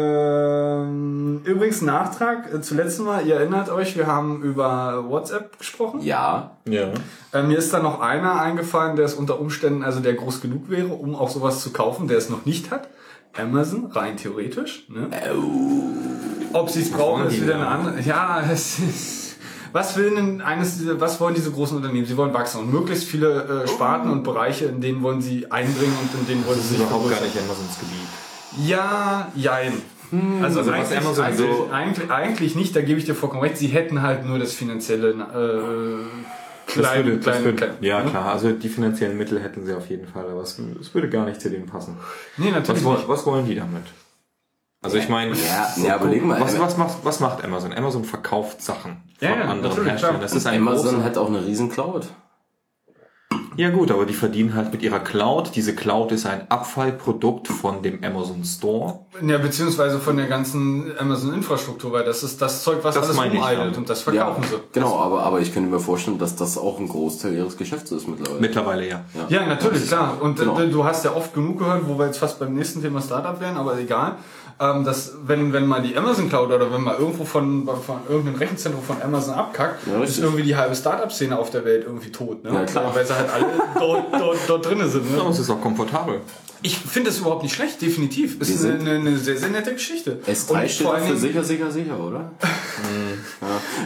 Ähm, 0.04 1.40
übrigens 1.44 1.82
Nachtrag 1.82 2.52
äh, 2.52 2.60
zu 2.60 2.74
letztem 2.74 3.06
Mal, 3.06 3.26
ihr 3.26 3.36
erinnert 3.36 3.70
euch, 3.70 3.96
wir 3.96 4.06
haben 4.06 4.42
über 4.42 5.04
WhatsApp 5.08 5.58
gesprochen. 5.58 6.00
Ja. 6.02 6.52
Ja. 6.68 6.88
Äh, 7.32 7.42
mir 7.42 7.58
ist 7.58 7.72
da 7.72 7.80
noch 7.80 8.00
einer 8.00 8.40
eingefallen, 8.40 8.96
der 8.96 9.06
es 9.06 9.14
unter 9.14 9.40
Umständen, 9.40 9.82
also 9.82 10.00
der 10.00 10.14
groß 10.14 10.40
genug 10.40 10.68
wäre, 10.70 10.88
um 10.88 11.14
auch 11.16 11.30
sowas 11.30 11.60
zu 11.62 11.72
kaufen, 11.72 12.06
der 12.08 12.18
es 12.18 12.28
noch 12.30 12.44
nicht 12.44 12.70
hat. 12.70 12.88
Amazon, 13.36 13.86
rein 13.92 14.16
theoretisch. 14.16 14.84
Ne? 14.88 15.08
Ob 16.52 16.70
sie 16.70 16.82
es 16.82 16.90
brauchen, 16.90 17.26
ist 17.26 17.42
wieder 17.42 17.56
eine 17.56 17.66
andere. 17.66 18.00
Ja, 18.02 18.42
es 18.50 18.78
ist, 18.78 19.36
was 19.72 19.96
will 19.96 20.14
denn 20.14 20.40
eines 20.40 20.80
was 21.00 21.20
wollen 21.20 21.34
diese 21.34 21.50
großen 21.50 21.76
Unternehmen? 21.76 22.06
Sie 22.06 22.16
wollen 22.16 22.32
wachsen 22.32 22.60
und 22.60 22.72
möglichst 22.72 23.04
viele 23.04 23.64
äh, 23.64 23.68
Sparten 23.68 24.10
und 24.10 24.22
Bereiche, 24.22 24.66
in 24.66 24.80
denen 24.80 25.02
wollen 25.02 25.20
sie 25.20 25.50
einbringen 25.50 25.96
und 26.00 26.20
in 26.20 26.26
denen 26.28 26.46
wollen 26.46 26.58
Das 26.58 26.68
sie 26.68 26.74
ist 26.74 26.80
sich 26.80 26.88
überhaupt 26.88 27.10
gar 27.10 27.20
nicht 27.20 27.36
Amazons 27.36 27.78
Gebiet. 27.80 28.68
Ja, 28.68 29.32
jein. 29.34 29.72
Also, 30.42 30.60
Also 30.60 30.70
was 30.70 30.78
eigentlich, 30.92 30.98
Amazon 30.98 31.24
eigentlich, 31.24 31.46
so- 31.56 31.68
eigentlich, 31.72 32.10
eigentlich 32.10 32.54
nicht, 32.54 32.76
da 32.76 32.82
gebe 32.82 33.00
ich 33.00 33.04
dir 33.04 33.16
vollkommen 33.16 33.42
recht. 33.42 33.56
Sie 33.56 33.66
hätten 33.66 34.00
halt 34.02 34.24
nur 34.26 34.38
das 34.38 34.52
finanzielle 34.52 35.10
äh, 35.10 36.04
Das 36.66 36.74
klein, 36.74 37.04
würde, 37.04 37.16
das 37.18 37.24
klein, 37.24 37.44
würde, 37.44 37.56
klein, 37.58 37.76
ja 37.80 38.02
ne? 38.02 38.10
klar, 38.10 38.32
also 38.32 38.50
die 38.52 38.68
finanziellen 38.68 39.16
Mittel 39.16 39.40
hätten 39.40 39.64
sie 39.66 39.74
auf 39.74 39.88
jeden 39.88 40.06
Fall, 40.06 40.28
aber 40.28 40.42
es, 40.42 40.58
es 40.80 40.94
würde 40.94 41.08
gar 41.08 41.24
nicht 41.26 41.40
zu 41.40 41.50
denen 41.50 41.66
passen. 41.66 41.96
Nee, 42.36 42.50
natürlich 42.50 42.84
Was, 42.84 43.06
was 43.06 43.26
wollen 43.26 43.46
die 43.46 43.54
damit? 43.54 43.82
Also 44.82 44.98
ich 44.98 45.08
meine, 45.08 45.34
Ja, 45.34 45.72
ja, 45.82 45.96
überleg 45.96 46.24
mal, 46.24 46.40
was, 46.40 46.58
was, 46.58 46.76
macht, 46.76 46.96
was 47.04 47.20
macht 47.20 47.42
Amazon? 47.44 47.72
Amazon 47.72 48.04
verkauft 48.04 48.60
Sachen 48.60 49.02
Ja, 49.20 49.30
von 49.30 49.38
ja, 49.38 49.44
anderen 49.46 49.84
Herstellern. 49.84 50.20
Das 50.20 50.32
ist 50.34 50.46
ein 50.46 50.58
Amazon 50.60 51.00
großer- 51.00 51.04
hat 51.04 51.16
auch 51.16 51.28
eine 51.28 51.44
riesen 51.46 51.70
Cloud. 51.70 52.08
Ja 53.56 53.70
gut, 53.70 53.90
aber 53.90 54.04
die 54.06 54.14
verdienen 54.14 54.54
halt 54.54 54.72
mit 54.72 54.82
ihrer 54.82 54.98
Cloud. 55.00 55.52
Diese 55.54 55.74
Cloud 55.74 56.12
ist 56.12 56.26
ein 56.26 56.50
Abfallprodukt 56.50 57.48
von 57.48 57.82
dem 57.82 58.02
Amazon 58.02 58.42
Store. 58.44 59.00
Ja, 59.24 59.38
beziehungsweise 59.38 59.98
von 60.00 60.16
der 60.16 60.26
ganzen 60.26 60.92
Amazon-Infrastruktur, 60.98 61.92
weil 61.92 62.04
das 62.04 62.22
ist 62.22 62.42
das 62.42 62.62
Zeug, 62.64 62.78
was 62.82 62.94
Das 62.96 63.04
alles 63.10 63.32
rumeidelt 63.34 63.76
und 63.76 63.88
das 63.88 64.02
verkaufen 64.02 64.42
sie. 64.44 64.56
Genau, 64.72 64.98
aber, 64.98 65.22
aber 65.22 65.40
ich 65.40 65.54
könnte 65.54 65.70
mir 65.70 65.78
vorstellen, 65.80 66.18
dass 66.18 66.34
das 66.36 66.58
auch 66.58 66.78
ein 66.80 66.88
Großteil 66.88 67.34
ihres 67.34 67.56
Geschäfts 67.56 67.92
ist 67.92 68.08
mittlerweile. 68.08 68.40
Mittlerweile 68.40 68.88
ja. 68.88 69.04
Ja, 69.28 69.46
natürlich, 69.46 69.86
klar. 69.86 70.18
Und 70.20 70.38
Genau. 70.38 70.58
äh, 70.58 70.68
du 70.68 70.84
hast 70.84 71.04
ja 71.04 71.14
oft 71.14 71.32
genug 71.34 71.58
gehört, 71.60 71.88
wo 71.88 71.98
wir 71.98 72.06
jetzt 72.06 72.18
fast 72.18 72.38
beim 72.40 72.54
nächsten 72.54 72.82
Thema 72.82 73.00
Startup 73.00 73.40
wären, 73.40 73.56
aber 73.56 73.78
egal. 73.78 74.16
Ähm, 74.60 74.84
dass 74.84 75.12
wenn, 75.26 75.52
wenn 75.52 75.66
mal 75.66 75.82
die 75.82 75.96
Amazon 75.96 76.28
Cloud 76.28 76.50
oder 76.52 76.72
wenn 76.72 76.82
mal 76.82 76.96
irgendwo 76.96 77.24
von, 77.24 77.66
von 77.66 77.96
irgendeinem 78.08 78.36
Rechenzentrum 78.36 78.82
von 78.84 79.02
Amazon 79.02 79.34
abkackt, 79.34 79.86
Ja, 79.86 80.02
ist 80.02 80.18
irgendwie 80.18 80.42
die 80.44 80.54
halbe 80.54 80.76
Startup-Szene 80.76 81.36
auf 81.36 81.50
der 81.50 81.64
Welt 81.64 81.84
irgendwie 81.86 82.12
tot. 82.12 82.44
Ne? 82.44 82.52
Ja, 82.52 82.64
klar. 82.64 82.94
Weil 82.94 83.04
sie 83.04 83.14
halt 83.16 83.30
alle 83.32 83.46
dort, 83.78 84.04
dort, 84.12 84.38
dort 84.46 84.66
drinnen 84.66 84.88
sind. 84.88 85.10
Ne? 85.10 85.22
es 85.28 85.38
ist 85.40 85.50
auch 85.50 85.60
komfortabel. 85.60 86.20
Ich 86.62 86.78
finde 86.78 87.10
es 87.10 87.18
überhaupt 87.18 87.42
nicht 87.42 87.54
schlecht, 87.54 87.82
definitiv. 87.82 88.40
Ist 88.40 88.64
eine, 88.64 88.92
eine, 88.92 89.18
sehr, 89.18 89.36
sehr 89.36 89.50
nette 89.50 89.74
Geschichte. 89.74 90.20
S3 90.26 90.50
Und 90.62 90.70
steht 90.70 90.86
vor 90.86 90.94
allen 90.94 91.02
für 91.02 91.08
Dingen- 91.10 91.20
sicher, 91.20 91.44
sicher, 91.44 91.70
sicher, 91.70 92.00
oder? 92.00 92.30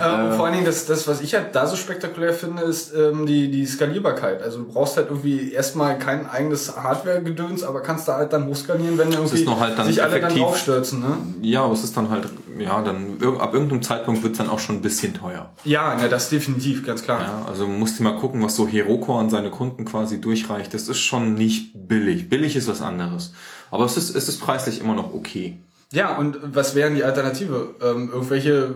Äh, 0.01 0.23
und 0.25 0.35
vor 0.37 0.45
allen 0.47 0.55
Dingen, 0.55 0.65
das, 0.65 0.87
das, 0.87 1.09
was 1.09 1.21
ich 1.21 1.35
halt 1.35 1.55
da 1.55 1.67
so 1.67 1.75
spektakulär 1.77 2.33
finde, 2.33 2.63
ist 2.63 2.95
ähm, 2.95 3.27
die, 3.27 3.51
die 3.51 3.67
Skalierbarkeit. 3.67 4.43
Also 4.43 4.59
du 4.59 4.73
brauchst 4.73 4.97
halt 4.97 5.09
irgendwie 5.09 5.53
erstmal 5.53 5.99
kein 5.99 6.29
eigenes 6.29 6.77
Hardware-Gedöns, 6.77 7.65
aber 7.65 7.81
kannst 7.81 8.07
da 8.07 8.17
halt 8.17 8.33
dann 8.33 8.47
hochskalieren, 8.47 8.97
wenn 8.97 9.11
irgendwie 9.13 9.41
ist 9.41 9.47
noch 9.47 9.59
halt 9.61 9.77
dann 9.79 9.87
sich 9.87 10.01
alle 10.03 10.21
dann 10.21 10.31
effektiv. 10.31 10.43
Draufstürzen. 10.67 11.01
Ne? 11.01 11.17
Ja, 11.43 11.65
aber 11.65 11.75
es 11.75 11.85
ist 11.85 11.97
dann 11.97 12.11
halt, 12.11 12.29
ja, 12.59 12.83
dann 12.83 13.19
ab 13.39 13.55
irgendeinem 13.55 13.83
Zeitpunkt 13.83 14.23
wird 14.23 14.33
es 14.33 14.39
dann 14.39 14.49
auch 14.49 14.59
schon 14.59 14.77
ein 14.77 14.83
bisschen 14.83 15.15
teuer. 15.15 15.51
Ja, 15.65 15.99
ja, 16.01 16.09
das 16.09 16.31
definitiv, 16.31 16.85
ganz 16.85 17.03
klar. 17.03 17.21
Ja, 17.21 17.45
also 17.49 17.67
musst 17.67 17.99
du 17.99 18.03
mal 18.03 18.17
gucken, 18.17 18.43
was 18.43 18.57
so 18.57 18.67
Heroku 18.67 19.15
an 19.15 19.31
seine 19.31 19.51
Kunden 19.51 19.85
quasi 19.85 20.21
durchreicht. 20.21 20.75
Das 20.75 20.89
ist 20.89 20.99
schon 20.99 21.35
nicht 21.35 21.89
billig. 21.89 22.29
Billig 22.29 22.57
ist 22.57 22.69
was 22.69 22.83
anderes. 22.83 23.33
Aber 23.71 23.85
es 23.85 23.97
ist, 23.97 24.15
es 24.15 24.29
ist 24.29 24.41
preislich 24.41 24.81
immer 24.81 24.95
noch 24.95 25.15
okay. 25.15 25.59
Ja, 25.93 26.17
und 26.17 26.39
was 26.43 26.75
wären 26.75 26.95
die 26.95 27.05
Alternative? 27.05 27.75
Ähm, 27.83 28.11
irgendwelche 28.13 28.75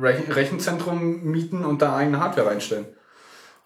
Rechen 0.00 0.32
Rechenzentrum 0.32 1.24
mieten 1.24 1.64
und 1.64 1.82
da 1.82 1.96
eigene 1.96 2.20
Hardware 2.20 2.48
reinstellen. 2.48 2.86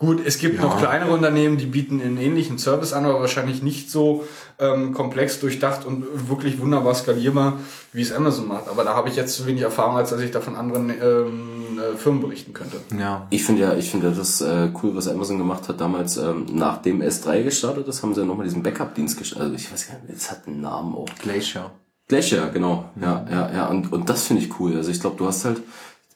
Gut, 0.02 0.20
es 0.26 0.38
gibt 0.38 0.56
Ja. 0.56 0.62
noch 0.62 0.78
kleinere 0.78 1.12
Unternehmen, 1.12 1.58
die 1.58 1.66
bieten 1.66 2.00
einen 2.02 2.16
ähnlichen 2.16 2.58
Service 2.58 2.92
an, 2.92 3.04
aber 3.04 3.20
wahrscheinlich 3.20 3.62
nicht 3.62 3.88
so 3.88 4.24
ähm, 4.58 4.92
komplex 4.94 5.38
durchdacht 5.38 5.86
und 5.86 6.04
wirklich 6.28 6.60
wunderbar 6.60 6.92
skalierbar, 6.96 7.58
wie 7.92 8.02
es 8.02 8.12
Amazon 8.12 8.48
macht. 8.48 8.68
Aber 8.68 8.82
da 8.82 8.94
habe 8.94 9.08
ich 9.10 9.14
jetzt 9.14 9.36
zu 9.36 9.46
wenig 9.46 9.62
Erfahrung, 9.62 9.96
als 9.96 10.10
dass 10.10 10.20
ich 10.20 10.32
da 10.32 10.40
von 10.40 10.56
anderen 10.56 10.90
ähm, 10.90 11.78
äh, 11.78 11.96
Firmen 11.96 12.20
berichten 12.20 12.52
könnte. 12.52 12.78
Ja. 12.98 13.28
Ich 13.30 13.44
finde 13.44 13.62
ja, 13.62 13.74
ich 13.76 13.92
finde 13.92 14.10
das 14.10 14.40
äh, 14.40 14.70
cool, 14.82 14.96
was 14.96 15.06
Amazon 15.06 15.38
gemacht 15.38 15.68
hat 15.68 15.80
damals, 15.80 16.16
ähm, 16.16 16.46
nachdem 16.52 17.00
S3 17.00 17.44
gestartet 17.44 17.86
ist, 17.86 18.02
haben 18.02 18.12
sie 18.12 18.22
ja 18.22 18.26
nochmal 18.26 18.44
diesen 18.46 18.64
Backup-Dienst 18.64 19.16
gestartet. 19.16 19.52
Also 19.52 19.54
ich 19.64 19.72
weiß 19.72 19.86
gar 19.86 19.94
nicht, 20.00 20.08
jetzt 20.08 20.32
hat 20.32 20.48
einen 20.48 20.62
Namen 20.62 20.96
auch. 20.96 21.06
Glacier. 21.22 21.70
Glacier, 22.08 22.50
genau. 22.52 22.86
Ja, 23.00 23.24
ja, 23.30 23.50
ja. 23.54 23.66
Und, 23.68 23.92
und 23.92 24.08
das 24.10 24.24
finde 24.24 24.42
ich 24.42 24.58
cool. 24.58 24.76
Also 24.76 24.90
ich 24.90 25.00
glaube, 25.00 25.16
du 25.16 25.26
hast 25.28 25.44
halt, 25.44 25.62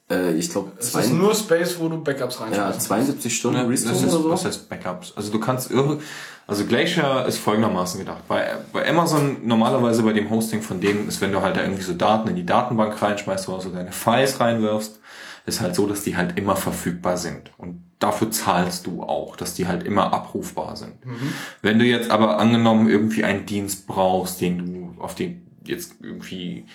äh, 0.09 0.33
ich 0.33 0.49
glaube, 0.49 0.71
Es 0.79 0.93
ist 0.93 1.13
nur 1.13 1.35
Space, 1.35 1.77
wo 1.79 1.89
du 1.89 2.01
Backups 2.03 2.39
ja, 2.39 2.45
reinschmeißt. 2.45 2.81
72 2.81 3.35
Stunden 3.35 3.59
Das 3.59 3.69
Restore 3.69 3.95
ist, 3.95 4.03
oder 4.03 4.11
so. 4.11 4.29
was 4.31 4.45
heißt 4.45 4.69
Backups? 4.69 5.13
Also 5.15 5.31
du 5.31 5.39
kannst 5.39 5.71
irre, 5.71 5.99
also 6.47 6.65
Glacier 6.65 7.25
ist 7.27 7.39
folgendermaßen 7.39 7.99
gedacht. 7.99 8.27
Bei, 8.27 8.57
bei 8.71 8.87
Amazon 8.89 9.37
normalerweise 9.43 10.03
bei 10.03 10.13
dem 10.13 10.29
Hosting 10.29 10.61
von 10.61 10.79
denen 10.79 11.07
ist, 11.07 11.19
wenn 11.19 11.31
du 11.31 11.41
halt 11.41 11.57
da 11.57 11.61
irgendwie 11.61 11.83
so 11.83 11.93
Daten 11.93 12.29
in 12.29 12.35
die 12.35 12.45
Datenbank 12.45 13.01
reinschmeißt 13.01 13.49
oder 13.49 13.61
so 13.61 13.69
deine 13.69 13.91
Files 13.91 14.39
reinwirfst, 14.39 14.99
ist 15.45 15.61
halt 15.61 15.75
so, 15.75 15.87
dass 15.87 16.03
die 16.03 16.15
halt 16.17 16.37
immer 16.37 16.55
verfügbar 16.55 17.17
sind. 17.17 17.51
Und 17.57 17.83
dafür 17.99 18.31
zahlst 18.31 18.85
du 18.85 19.01
auch, 19.03 19.35
dass 19.35 19.53
die 19.55 19.67
halt 19.67 19.83
immer 19.83 20.13
abrufbar 20.13 20.75
sind. 20.75 20.93
Wenn 21.61 21.79
du 21.79 21.85
jetzt 21.85 22.11
aber 22.11 22.37
angenommen 22.37 22.89
irgendwie 22.89 23.23
einen 23.23 23.45
Dienst 23.45 23.87
brauchst, 23.87 24.41
den 24.41 24.93
du, 24.95 25.01
auf 25.01 25.15
den 25.15 25.47
jetzt 25.63 25.95
irgendwie 26.01 26.65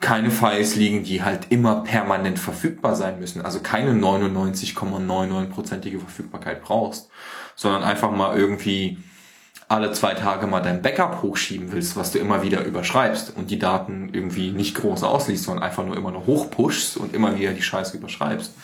keine 0.00 0.30
Files 0.30 0.76
liegen, 0.76 1.02
die 1.02 1.22
halt 1.22 1.46
immer 1.50 1.82
permanent 1.82 2.38
verfügbar 2.38 2.94
sein 2.94 3.18
müssen. 3.18 3.44
Also 3.44 3.60
keine 3.60 3.92
99,99%ige 3.94 5.98
Verfügbarkeit 5.98 6.62
brauchst, 6.62 7.08
sondern 7.56 7.82
einfach 7.82 8.10
mal 8.10 8.36
irgendwie 8.38 8.98
alle 9.68 9.92
zwei 9.92 10.14
Tage 10.14 10.46
mal 10.46 10.60
dein 10.60 10.82
Backup 10.82 11.22
hochschieben 11.22 11.72
willst, 11.72 11.96
was 11.96 12.12
du 12.12 12.18
immer 12.18 12.42
wieder 12.42 12.64
überschreibst 12.64 13.36
und 13.36 13.50
die 13.50 13.58
Daten 13.58 14.10
irgendwie 14.12 14.50
nicht 14.50 14.74
groß 14.76 15.02
ausliest, 15.02 15.44
sondern 15.44 15.64
einfach 15.64 15.84
nur 15.84 15.96
immer 15.96 16.10
nur 16.10 16.26
hochpushst 16.26 16.96
und 16.96 17.14
immer 17.14 17.38
wieder 17.38 17.52
die 17.52 17.62
Scheiße 17.62 17.96
überschreibst, 17.98 18.54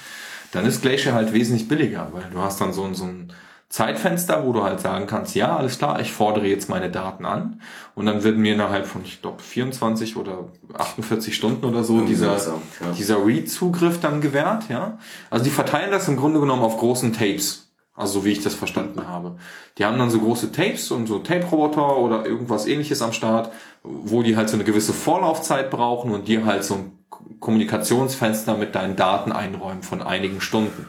dann 0.53 0.65
ist 0.65 0.81
Glacier 0.83 1.13
halt 1.13 1.33
wesentlich 1.35 1.69
billiger, 1.69 2.09
weil 2.13 2.25
du 2.33 2.41
hast 2.41 2.61
dann 2.61 2.73
so, 2.73 2.85
ein- 2.85 2.95
so 2.95 3.05
ein 3.05 3.33
Zeitfenster, 3.75 4.47
wo 4.47 4.53
du 4.53 4.63
halt 4.63 4.79
sagen 4.79 5.09
kannst, 5.09 5.35
ja, 5.35 5.57
alles 5.57 5.79
klar, 5.79 5.99
ich 5.99 6.13
fordere 6.13 6.47
jetzt 6.47 6.69
meine 6.69 6.93
Daten 6.93 7.27
an 7.27 7.61
und 7.97 8.07
dann 8.07 8.23
wird 8.23 8.37
mir 8.37 8.55
innerhalb 8.55 8.87
von, 8.87 9.03
ich 9.03 9.21
glaube, 9.21 9.43
24 9.43 10.17
oder 10.17 10.45
48 10.75 11.35
Stunden 11.35 11.65
oder 11.65 11.83
so 11.83 12.03
dieser, 12.03 12.37
ja. 12.37 12.93
dieser 12.97 13.27
Read-Zugriff 13.27 13.99
dann 13.99 14.21
gewährt, 14.21 14.69
ja. 14.69 14.99
Also 15.29 15.45
die 15.45 15.51
verteilen 15.51 15.91
das 15.91 16.07
im 16.07 16.17
Grunde 16.17 16.39
genommen 16.39 16.63
auf 16.63 16.79
großen 16.79 17.13
Tapes. 17.15 17.73
Also 17.97 18.21
so 18.21 18.25
wie 18.25 18.31
ich 18.31 18.45
das 18.45 18.55
verstanden 18.55 19.09
habe. 19.09 19.39
Die 19.77 19.85
haben 19.85 19.99
dann 19.99 20.09
so 20.09 20.21
große 20.21 20.53
Tapes 20.53 20.93
und 20.93 21.09
so 21.09 21.19
Tape-Roboter 21.19 21.97
oder 21.97 22.25
irgendwas 22.25 22.69
ähnliches 22.69 23.03
am 23.03 23.13
Start, 23.13 23.51
wo 23.83 24.23
die 24.23 24.37
halt 24.37 24.51
so 24.51 24.55
eine 24.55 24.63
gewisse 24.63 24.93
Vorlaufzeit 24.93 25.73
brauchen 25.73 26.13
und 26.13 26.29
dir 26.29 26.45
halt 26.45 26.63
so 26.63 26.75
ein 26.75 26.93
Kommunikationsfenster 27.41 28.57
mit 28.57 28.77
deinen 28.77 28.95
Daten 28.95 29.33
einräumen 29.33 29.83
von 29.83 30.01
einigen 30.01 30.41
Stunden. 30.41 30.87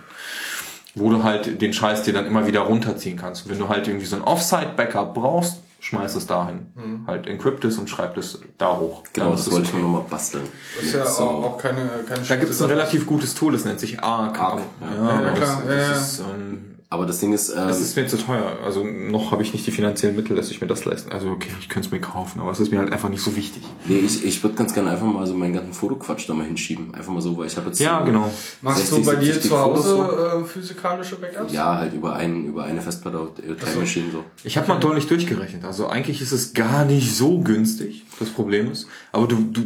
Wo 0.96 1.10
du 1.10 1.24
halt 1.24 1.62
den 1.62 1.74
Scheiß 1.74 2.04
dir 2.04 2.14
dann 2.14 2.26
immer 2.26 2.48
wieder 2.48 2.62
runterziehen 2.62 3.18
kannst. 3.18 3.46
Und 3.46 3.52
wenn 3.52 3.60
du 3.60 3.68
halt 3.70 3.88
irgendwie 3.88 4.06
so 4.06 4.16
ein 4.16 4.22
Offsite-Backup 4.22 5.14
brauchst, 5.14 5.62
schmeiß 5.82 6.16
es 6.16 6.26
dahin. 6.26 6.68
Halt 7.06 7.28
encrypt 7.28 7.64
es 7.66 7.78
und 7.78 7.90
schreib 7.90 8.18
es 8.18 8.40
da 8.58 8.78
hoch. 8.78 9.04
Genau, 9.14 9.32
das 9.32 9.42
es 9.48 9.52
wollte 9.52 9.68
ich 9.68 9.74
okay. 9.74 9.82
nochmal 9.84 10.04
basteln. 10.10 10.46
Das 10.78 10.86
ist 10.86 10.96
ja 10.96 11.06
So. 11.06 11.24
auch, 11.24 11.44
auch 11.44 11.58
keine, 11.58 11.90
keine 12.08 12.26
Da 12.26 12.36
gibt 12.38 12.50
es 12.52 12.62
ein 12.62 12.70
relativ 12.70 13.06
gutes 13.06 13.36
Tool, 13.36 13.54
das 13.54 13.66
nennt 13.66 13.80
sich 13.80 14.02
Arc. 14.02 14.40
Arc, 14.40 14.62
Ja, 14.82 14.88
ja. 14.96 15.22
Ja, 15.22 15.30
das, 15.30 15.40
klar, 15.40 15.64
ja, 15.68 15.76
ja. 15.76 15.90
das 15.90 16.14
ist, 16.14 16.20
ähm, 16.22 16.75
Aber 16.96 17.06
das 17.06 17.20
Ding 17.20 17.34
ist, 17.34 17.50
ähm, 17.50 17.68
Es 17.68 17.82
ist 17.82 17.98
mir 17.98 18.08
zu 18.08 18.18
teuer. 18.18 18.58
Also 18.64 18.86
noch 18.86 19.32
habe 19.32 19.44
ich 19.44 19.52
nicht 19.52 19.68
die 19.68 19.72
finanziellen 19.72 20.16
Mittel, 20.16 20.34
dass 20.38 20.50
ich 20.50 20.62
mir 20.62 20.68
das 20.68 20.86
leisten. 20.86 21.12
Also 21.12 21.30
okay, 21.30 21.50
ich 21.60 21.68
könnte 21.68 21.88
es 21.88 21.92
mir 21.92 22.00
kaufen, 22.00 22.40
aber 22.40 22.52
es 22.52 22.62
ist 22.62 22.72
mir 22.72 22.80
halt 22.80 22.94
einfach 22.94 23.10
nicht 23.10 23.22
so 23.22 23.36
wichtig. 23.36 23.64
nee, 23.86 23.98
ich, 23.98 24.24
ich 24.24 24.42
würde 24.42 24.56
ganz 24.56 24.74
gerne 24.74 24.92
einfach 24.92 25.06
mal 25.06 25.28
so 25.28 25.34
meinen 25.34 25.54
ganzen 25.54 25.74
Fotoquatsch 25.74 26.30
da 26.30 26.34
mal 26.34 26.46
hinschieben. 26.46 26.96
Einfach 26.96 27.12
mal 27.12 27.22
so, 27.22 27.38
weil 27.38 27.48
ich 27.48 27.58
habe 27.58 27.68
jetzt 27.68 27.82
Ja, 27.82 28.00
so 28.00 28.06
genau. 28.06 28.32
Machst 28.62 28.88
60, 28.88 28.98
du 28.98 29.12
bei 29.12 29.16
dir 29.18 29.34
70 29.34 29.52
zu. 29.52 29.60
Hause 29.60 30.42
äh, 30.42 30.46
physikalische 30.46 31.18
Backups? 31.18 31.52
Ja, 31.52 31.78
halt 31.80 31.94
über, 31.94 32.16
einen, 32.16 32.46
über 32.46 32.64
eine 32.64 32.80
Festplatte, 32.82 33.28
äh, 33.42 33.56
Time 33.56 33.82
Machine 33.82 34.06
so. 34.14 34.24
Ich 34.46 34.58
habe 34.58 34.70
mal 34.70 34.80
deutlich 34.80 35.08
durchgerechnet. 35.08 35.66
Also 35.66 35.88
eigentlich 35.88 36.22
ist 36.22 36.32
es 36.32 36.54
gar 36.54 36.86
nicht 36.86 37.14
so 37.14 37.40
günstig, 37.40 38.06
das 38.20 38.30
Problem 38.30 38.72
ist. 38.72 38.88
Aber 39.12 39.28
du, 39.28 39.36
du 39.52 39.64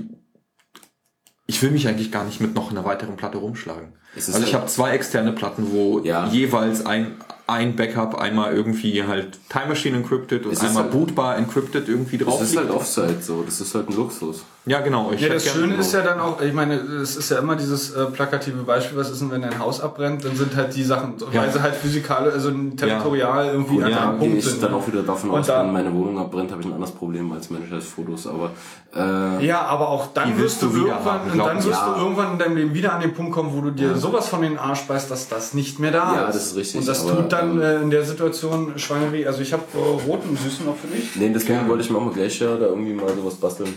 ich 1.45 1.63
will 1.63 1.71
mich 1.71 1.87
eigentlich 1.87 2.11
gar 2.11 2.25
nicht 2.25 2.41
mit 2.41 2.53
noch 2.53 2.69
einer 2.71 2.85
weiteren 2.85 3.15
Platte 3.15 3.39
rumschlagen. 3.39 3.93
Ist 4.15 4.33
Also 4.33 4.45
ich 4.45 4.53
habe 4.53 4.65
zwei 4.67 4.91
externe 4.91 5.31
Platten, 5.33 5.71
wo 5.71 5.99
Ja. 5.99 6.27
jeweils 6.27 6.85
ein, 6.85 7.15
ein 7.47 7.75
Backup 7.75 8.15
einmal 8.19 8.53
irgendwie 8.53 9.03
halt 9.03 9.39
Time 9.49 9.67
Machine 9.67 9.97
encrypted 9.97 10.45
und 10.45 10.51
ist 10.53 10.63
einmal 10.63 10.83
halt- 10.83 10.91
bootbar 10.91 11.37
encrypted 11.37 11.87
irgendwie 11.87 12.17
drauf 12.17 12.39
Das 12.39 12.51
ist 12.51 12.57
halt. 12.57 12.69
Offside 12.71 13.21
so, 13.21 13.43
das 13.43 13.61
ist 13.61 13.73
halt 13.75 13.89
ein 13.89 13.95
Luxus. 13.95 14.43
Ja, 14.69 14.81
genau. 14.81 15.11
Ich 15.13 15.21
Ja, 15.21 15.29
das 15.29 15.45
Schöne 15.47 15.75
ist 15.75 15.91
ja 15.93 16.01
dann 16.01 16.19
auch, 16.19 16.39
ich 16.41 16.53
meine, 16.53 16.75
es 16.75 17.15
ist 17.15 17.31
ja 17.31 17.39
immer 17.39 17.55
dieses 17.55 17.91
äh, 17.95 18.05
plakative 18.05 18.61
Beispiel, 18.63 18.97
was 18.97 19.09
ist 19.09 19.19
denn, 19.19 19.31
wenn 19.31 19.41
dein 19.41 19.57
Haus 19.57 19.81
abbrennt, 19.81 20.23
dann 20.23 20.35
sind 20.35 20.55
halt 20.55 20.75
die 20.75 20.83
Sachen, 20.83 21.15
Ja. 21.31 21.41
weil 21.41 21.51
sie 21.51 21.61
halt 21.61 21.73
physikalisch, 21.75 22.33
also 22.35 22.51
territorial 22.77 23.47
irgendwie 23.47 23.75
Gut, 23.75 23.83
einfach 23.85 23.99
ja, 23.99 24.09
gehe 24.11 24.19
Punkt 24.19 24.37
ich 24.37 24.45
sind. 24.45 24.61
dann 24.63 24.73
auch 24.75 24.87
wieder 24.87 25.01
davon 25.01 25.31
Und 25.31 25.39
aus, 25.39 25.47
wenn 25.47 25.73
meine 25.73 25.93
Wohnung 25.93 26.19
abbrennt, 26.19 26.51
habe 26.51 26.61
ich 26.61 26.67
ein 26.67 26.73
anderes 26.73 26.93
Problem 26.93 27.31
als 27.31 27.49
Mensch 27.49 27.71
als 27.71 27.85
Fotos. 27.85 28.27
Aber 28.27 28.51
äh, 28.95 29.45
Ja, 29.45 29.61
aber 29.63 29.89
auch 29.89 30.13
dann 30.13 30.37
wirst 30.37 30.61
du 30.61 30.67
du 30.67 30.85
irgendwann, 30.87 31.03
haben, 31.03 31.31
und 31.31 31.39
dann 31.39 31.57
wirst 31.65 31.81
du 31.87 32.01
irgendwann 32.01 32.33
in 32.33 32.39
deinem 32.39 32.55
Leben 32.57 32.73
wieder 32.75 32.93
an 32.93 33.01
den 33.01 33.13
Punkt 33.15 33.31
kommen, 33.33 33.49
wo 33.53 33.61
du 33.61 33.71
dir 33.71 33.95
sowas 33.97 34.27
von 34.29 34.41
den 34.43 34.57
Arsch 34.59 34.83
beißt, 34.83 35.09
dass 35.09 35.27
das 35.29 35.53
nicht 35.55 35.79
mehr 35.79 35.91
da 35.91 36.13
Ja, 36.13 36.25
ist. 36.27 36.35
das 36.35 36.45
ist 36.47 36.55
richtig, 36.55 36.81
Und 36.81 36.87
das 36.87 37.07
aber, 37.07 37.17
tut 37.23 37.31
dann 37.33 37.51
ähm, 37.53 37.61
äh, 37.61 37.75
in 37.81 37.89
der 37.89 38.03
Situation 38.03 38.73
Schweineweh. 38.77 39.25
Also 39.25 39.41
ich 39.41 39.51
habe 39.51 39.63
äh, 39.73 40.07
roten 40.07 40.37
Süßen 40.37 40.65
noch 40.65 40.75
für 40.75 40.87
dich. 40.87 41.15
nee, 41.15 41.31
deswegen 41.33 41.67
wollte 41.67 41.83
ich 41.83 41.89
mir 41.89 41.97
auch 41.97 42.05
mal 42.05 42.13
gleich 42.13 42.39
ja 42.39 42.55
da 42.55 42.67
irgendwie 42.67 42.93
mal 42.93 43.07
sowas 43.15 43.33
basteln. 43.35 43.73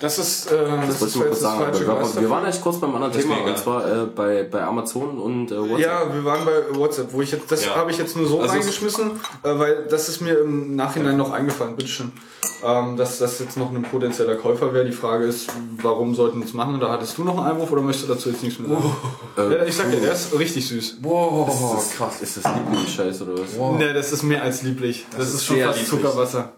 Das 0.00 0.16
ist, 0.18 0.46
äh, 0.52 0.56
Das, 0.86 1.00
wollte 1.00 1.06
ich 1.08 1.16
mal 1.16 1.24
kurz 1.26 1.40
sagen. 1.40 1.62
aber 1.64 1.80
Wir, 1.80 1.86
waren- 1.88 2.20
wir 2.20 2.30
waren 2.30 2.46
echt 2.46 2.62
kurz 2.62 2.78
beim 2.78 2.94
anderen 2.94 3.12
Thema, 3.12 3.38
ja. 3.38 3.44
und 3.46 3.58
zwar 3.58 3.84
äh, 3.84 4.06
bei, 4.06 4.44
bei 4.44 4.62
Amazon 4.62 5.18
und 5.18 5.50
äh, 5.50 5.58
WhatsApp. 5.58 5.80
Ja, 5.80 6.14
wir 6.14 6.24
waren 6.24 6.44
bei 6.44 6.78
WhatsApp, 6.78 7.12
wo 7.12 7.20
ich 7.20 7.32
jetzt, 7.32 7.50
das 7.50 7.64
Ja. 7.64 7.74
habe 7.74 7.90
ich 7.90 7.98
jetzt 7.98 8.16
nur 8.16 8.26
so 8.28 8.40
Also 8.40 8.52
es- 8.54 8.60
reingeschmissen, 8.60 9.10
äh, 9.42 9.58
weil 9.58 9.86
das 9.90 10.08
ist 10.08 10.20
mir 10.20 10.38
im 10.38 10.76
Nachhinein 10.76 11.16
noch 11.16 11.32
eingefallen, 11.32 11.74
bitteschön. 11.74 12.12
Ähm, 12.64 12.96
dass 12.96 13.18
das 13.18 13.38
jetzt 13.40 13.56
noch 13.56 13.70
ein 13.72 13.82
potenzieller 13.82 14.34
Käufer 14.36 14.72
wäre. 14.72 14.84
Die 14.84 14.92
Frage 14.92 15.24
ist, 15.26 15.48
warum 15.82 16.14
sollten 16.14 16.38
wir 16.40 16.46
es 16.46 16.54
machen? 16.54 16.78
Da 16.80 16.90
hattest 16.90 17.16
du 17.18 17.24
noch 17.24 17.36
einen 17.38 17.46
Einwurf 17.52 17.70
oder 17.72 17.82
möchtest 17.82 18.08
du 18.08 18.14
dazu 18.14 18.30
jetzt 18.30 18.42
nichts 18.42 18.58
mehr 18.60 18.68
sagen? 18.70 18.96
Äh, 19.36 19.56
ja, 19.58 19.64
ich 19.64 19.76
sag 19.76 19.90
dir, 19.90 20.00
der 20.00 20.12
ist 20.12 20.36
richtig 20.38 20.66
süß. 20.68 20.96
Wow, 21.02 21.48
ist 21.48 21.60
das, 21.88 21.90
krass. 21.96 22.20
Ist 22.22 22.36
das 22.36 22.44
Lieblings-Scheiß 22.54 23.22
oder 23.22 23.32
was? 23.34 23.78
Ne, 23.78 23.92
das 23.94 24.12
ist 24.12 24.22
mehr 24.24 24.42
als 24.42 24.62
lieblich. 24.62 25.06
Das, 25.16 25.32
ist 25.34 25.44
schon 25.44 25.56
sehr 25.56 25.66
fast 25.68 25.80
lieblich. 25.82 26.02
Zuckerwasser. 26.02 26.52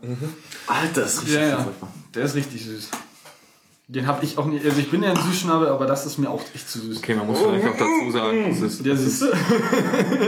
Alter, 0.67 1.01
das 1.03 1.15
ist 1.15 1.21
richtig 1.23 1.35
Ja, 1.41 1.49
ja. 1.49 1.67
Der 2.15 2.25
ist 2.25 2.35
richtig 2.35 2.65
süß. 2.65 2.89
Den 3.93 4.07
habe 4.07 4.25
ich 4.25 4.39
auch 4.39 4.45
nicht. 4.47 4.65
Also 4.65 4.79
ich 4.79 4.89
bin 4.89 5.03
ja 5.03 5.11
ein 5.11 5.17
Süßschnabel, 5.17 5.67
aber 5.67 5.85
das 5.85 6.07
ist 6.07 6.17
mir 6.17 6.31
auch 6.31 6.41
echt 6.55 6.71
zu 6.71 6.79
süß. 6.79 6.99
Okay, 6.99 7.15
man 7.17 7.27
muss 7.27 7.41
vielleicht 7.41 7.67
auch 7.67 7.77
dazu 7.77 8.11
sagen, 8.13 8.49
es 8.49 8.61
ist, 8.61 8.87
Ja, 8.87 8.95
siehst 8.95 9.23
du? 9.23 9.27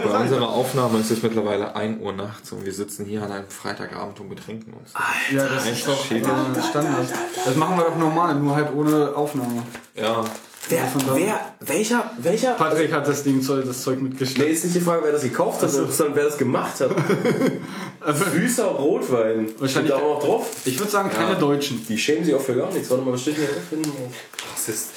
bei 0.04 0.18
unserer 0.20 0.48
Aufnahme 0.48 0.98
ist 0.98 1.12
es 1.12 1.22
mittlerweile 1.22 1.76
1 1.76 2.02
Uhr 2.02 2.12
nachts 2.12 2.50
und 2.50 2.64
wir 2.64 2.72
sitzen 2.72 3.06
hier 3.06 3.22
an 3.22 3.30
einem 3.30 3.46
Freitagabend 3.48 4.18
und 4.18 4.30
betrinken 4.30 4.72
uns. 4.72 4.92
Ja, 5.32 5.46
das 5.46 5.64
ist 5.68 5.86
doch 5.86 6.04
Standard. 6.04 7.08
Das 7.44 7.54
machen 7.54 7.76
wir 7.76 7.84
doch 7.84 7.96
normal, 7.96 8.34
nur 8.34 8.56
halt 8.56 8.74
ohne 8.74 9.14
Aufnahme. 9.14 9.62
Ja. 9.94 10.24
Wer, 10.68 10.86
Von 10.86 11.04
da- 11.06 11.14
wer, 11.16 11.40
welcher, 11.60 12.10
welcher? 12.18 12.52
Patrick 12.54 12.92
hat 12.92 13.06
das 13.08 13.24
Ding, 13.24 13.42
Zeug- 13.42 13.64
das 13.66 13.82
Zeug 13.82 13.96
Nee, 14.00 14.08
mitgestellt. 14.10 14.50
ist 14.52 14.64
nicht 14.64 14.76
die 14.76 14.80
Frage, 14.80 15.02
wer 15.04 15.12
das 15.12 15.22
gekauft 15.22 15.60
hat, 15.62 15.70
sondern 15.70 16.14
wer 16.14 16.24
das 16.24 16.38
gemacht 16.38 16.80
hat. 16.80 16.90
Süßer 18.32 18.64
Rotwein. 18.64 19.48
Wahrscheinlich- 19.58 19.70
Steht 19.70 19.90
da 19.90 19.96
auch 19.96 20.14
noch 20.18 20.24
drauf. 20.24 20.46
Ich 20.64 20.78
würde 20.78 20.90
sagen, 20.90 21.10
keine 21.10 21.32
Ja. 21.32 21.38
Deutschen. 21.38 21.84
Die 21.88 21.98
schämen 21.98 22.24
sich 22.24 22.34
auch 22.34 22.40
für 22.40 22.54
gar 22.54 22.70
nichts. 22.72 22.88
Warte 22.90 23.02
mal, 23.04 23.12
was 23.12 23.22
steht 23.22 23.36
hier 23.36 23.46
drauf? 23.46 24.12
Das 24.54 24.68
ist 24.68 24.90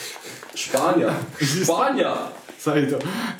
Spanier. 0.53 1.13
Spanier. 1.63 2.17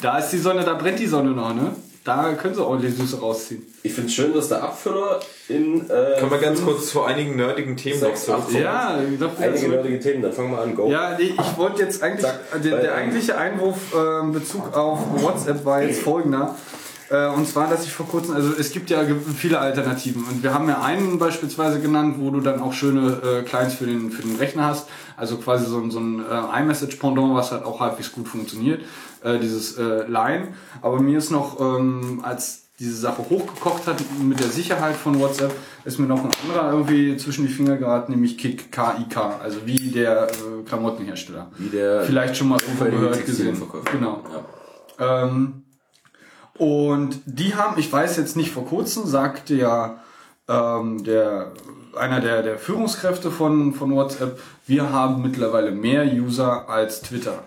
Da 0.02 0.18
ist 0.20 0.30
die 0.30 0.38
Sonne, 0.38 0.64
da 0.64 0.74
brennt 0.76 1.00
die 1.00 1.08
Sonne 1.08 1.32
noch, 1.32 1.54
ne? 1.54 1.76
Da 2.06 2.34
können 2.34 2.54
sie 2.54 2.64
ordentlich 2.64 2.96
Süße 2.96 3.20
rausziehen. 3.20 3.64
Ich 3.82 3.92
finde 3.92 4.10
es 4.10 4.14
schön, 4.14 4.32
dass 4.32 4.48
der 4.48 4.62
Abfüller 4.64 5.20
in. 5.50 5.90
Äh, 5.90 6.20
Können 6.20 6.30
wir 6.30 6.38
ganz 6.38 6.64
kurz 6.64 6.92
zu 6.92 7.02
einigen 7.04 7.36
nerdigen 7.36 7.76
Themen 7.76 8.00
noch 8.00 8.10
Sechs, 8.10 8.26
zurück- 8.26 8.44
acht, 8.48 8.52
Ja, 8.54 9.00
ich 9.12 9.20
dachte, 9.20 9.42
Einige 9.44 9.70
nerdige 9.70 10.00
Themen, 10.00 10.22
dann 10.22 10.32
fangen 10.32 10.52
wir 10.52 10.62
an. 10.62 10.76
Go. 10.76 10.88
Ja, 10.92 11.18
nee, 11.18 11.34
ich 11.36 11.58
wollte 11.58 11.82
jetzt 11.82 12.04
eigentlich, 12.04 12.22
Zack. 12.22 12.62
der, 12.64 12.78
der 12.78 12.94
eigentliche 12.94 13.36
Einwurf 13.36 13.78
äh, 13.96 14.20
in 14.20 14.34
Bezug 14.34 14.78
auf 14.78 15.00
WhatsApp 15.20 15.66
war 15.66 15.82
jetzt 15.82 16.02
folgender. 16.02 16.56
Äh, 17.10 17.28
und 17.30 17.48
zwar, 17.48 17.70
dass 17.70 17.84
ich 17.86 17.92
vor 17.92 18.08
kurzem, 18.08 18.34
also 18.36 18.52
es 18.58 18.72
gibt 18.72 18.90
ja 18.90 19.00
viele 19.38 19.60
Alternativen 19.60 20.24
und 20.26 20.42
wir 20.44 20.54
haben 20.54 20.68
ja 20.68 20.82
einen 20.82 21.20
beispielsweise 21.20 21.80
genannt, 21.80 22.16
wo 22.20 22.32
du 22.32 22.40
dann 22.42 22.60
auch 22.62 22.74
schöne 22.74 23.20
äh, 23.24 23.44
Clients 23.44 23.76
für 23.76 23.86
den, 23.86 24.10
für 24.12 24.24
den 24.24 24.36
Rechner 24.38 24.66
hast, 24.66 24.88
also 25.18 25.38
quasi 25.38 25.66
so, 25.66 25.78
ein- 25.80 25.92
so 25.92 26.00
ein 26.00 26.20
äh, 26.20 26.62
iMessage-Pendant, 26.62 27.36
was 27.36 27.52
halt 27.52 27.64
auch 27.64 27.80
halbwegs 27.80 28.12
gut 28.12 28.28
funktioniert, 28.28 28.82
äh, 29.24 29.38
dieses 29.40 29.78
äh, 29.78 30.08
Line. 30.08 30.50
Aber 30.82 31.00
mir 31.00 31.18
ist 31.20 31.30
noch, 31.32 31.60
ähm, 31.60 32.22
als 32.24 32.64
diese 32.80 32.96
Sache 32.98 33.22
hochgekocht 33.30 33.88
hat 33.88 34.04
mit 34.22 34.40
der 34.42 34.50
Sicherheit 34.50 34.96
von 34.98 35.18
WhatsApp, 35.22 35.54
ist 35.86 35.98
mir 35.98 36.08
noch 36.08 36.24
ein 36.26 36.32
anderer 36.44 36.74
irgendwie 36.74 37.16
zwischen 37.16 37.48
die 37.48 37.54
Finger 37.54 37.78
geraten, 37.78 38.12
nämlich 38.12 38.38
Kik, 38.38 38.70
K-I-K, 38.72 39.40
also 39.42 39.60
wie 39.66 39.92
der 39.92 40.28
äh, 40.28 40.64
Klamottenhersteller. 40.68 41.52
Wie 41.58 41.70
der 41.70 42.02
Vielleicht 42.02 42.36
schon 42.36 42.50
mal 42.50 42.60
gehört 42.60 43.26
gesehen. 43.26 43.62
Genau. 43.94 44.24
Ja. 45.00 45.24
Ähm, 45.24 45.62
und 46.58 47.20
die 47.26 47.56
haben, 47.56 47.78
ich 47.78 47.92
weiß 47.92 48.18
jetzt 48.18 48.36
nicht 48.36 48.52
vor 48.52 48.66
kurzem, 48.66 49.06
sagte 49.06 49.56
ja 49.56 50.00
ähm, 50.48 51.04
der, 51.04 51.52
einer 51.98 52.22
der, 52.22 52.44
der 52.44 52.58
Führungskräfte 52.58 53.32
von, 53.32 53.74
von 53.74 53.94
WhatsApp, 53.94 54.40
wir 54.68 54.92
haben 54.92 55.22
mittlerweile 55.22 55.72
mehr 55.72 56.06
User 56.06 56.70
als 56.70 57.02
Twitter. 57.02 57.44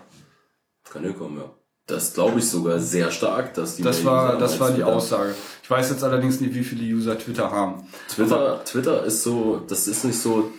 Kann 0.89 1.03
hinkommen, 1.03 1.37
ja. 1.37 1.49
Das 1.87 2.13
glaube 2.13 2.37
ich 2.37 2.47
sogar 2.47 2.79
sehr 2.79 3.09
stark, 3.09 3.55
dass 3.55 3.75
die 3.75 3.83
Das 3.83 4.05
war, 4.05 4.37
das 4.37 4.59
war 4.59 4.69
die 4.69 4.75
Twitter. 4.75 4.95
Aussage. 4.95 5.33
Ich 5.63 5.71
weiß 5.71 5.89
jetzt 5.89 6.03
allerdings 6.03 6.39
nicht, 6.39 6.53
wie 6.53 6.63
viele 6.63 6.83
User 6.83 7.17
Twitter 7.17 7.49
haben. 7.49 7.87
Twitter, 8.07 8.63
Twitter 8.63 9.03
ist 9.03 9.23
so, 9.23 9.61
das 9.67 9.87
ist 9.87 10.05
nicht 10.05 10.19
so 10.19 10.51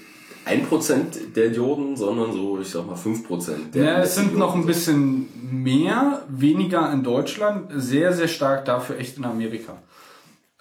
1% 0.46 1.32
der 1.34 1.46
Idioten, 1.46 1.96
sondern 1.96 2.32
so, 2.32 2.58
ich 2.60 2.68
sag 2.68 2.86
mal 2.86 2.96
5% 2.96 3.72
der 3.74 3.84
Ja, 3.84 3.98
es 4.00 4.14
sind 4.14 4.26
Idioten. 4.32 4.38
noch 4.40 4.54
ein 4.54 4.66
bisschen 4.66 5.28
mehr, 5.52 6.22
weniger 6.28 6.92
in 6.92 7.02
Deutschland, 7.02 7.70
sehr, 7.74 8.12
sehr 8.12 8.28
stark 8.28 8.64
dafür 8.64 8.98
echt 8.98 9.18
in 9.18 9.24
Amerika. 9.24 9.76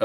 Äh, 0.00 0.04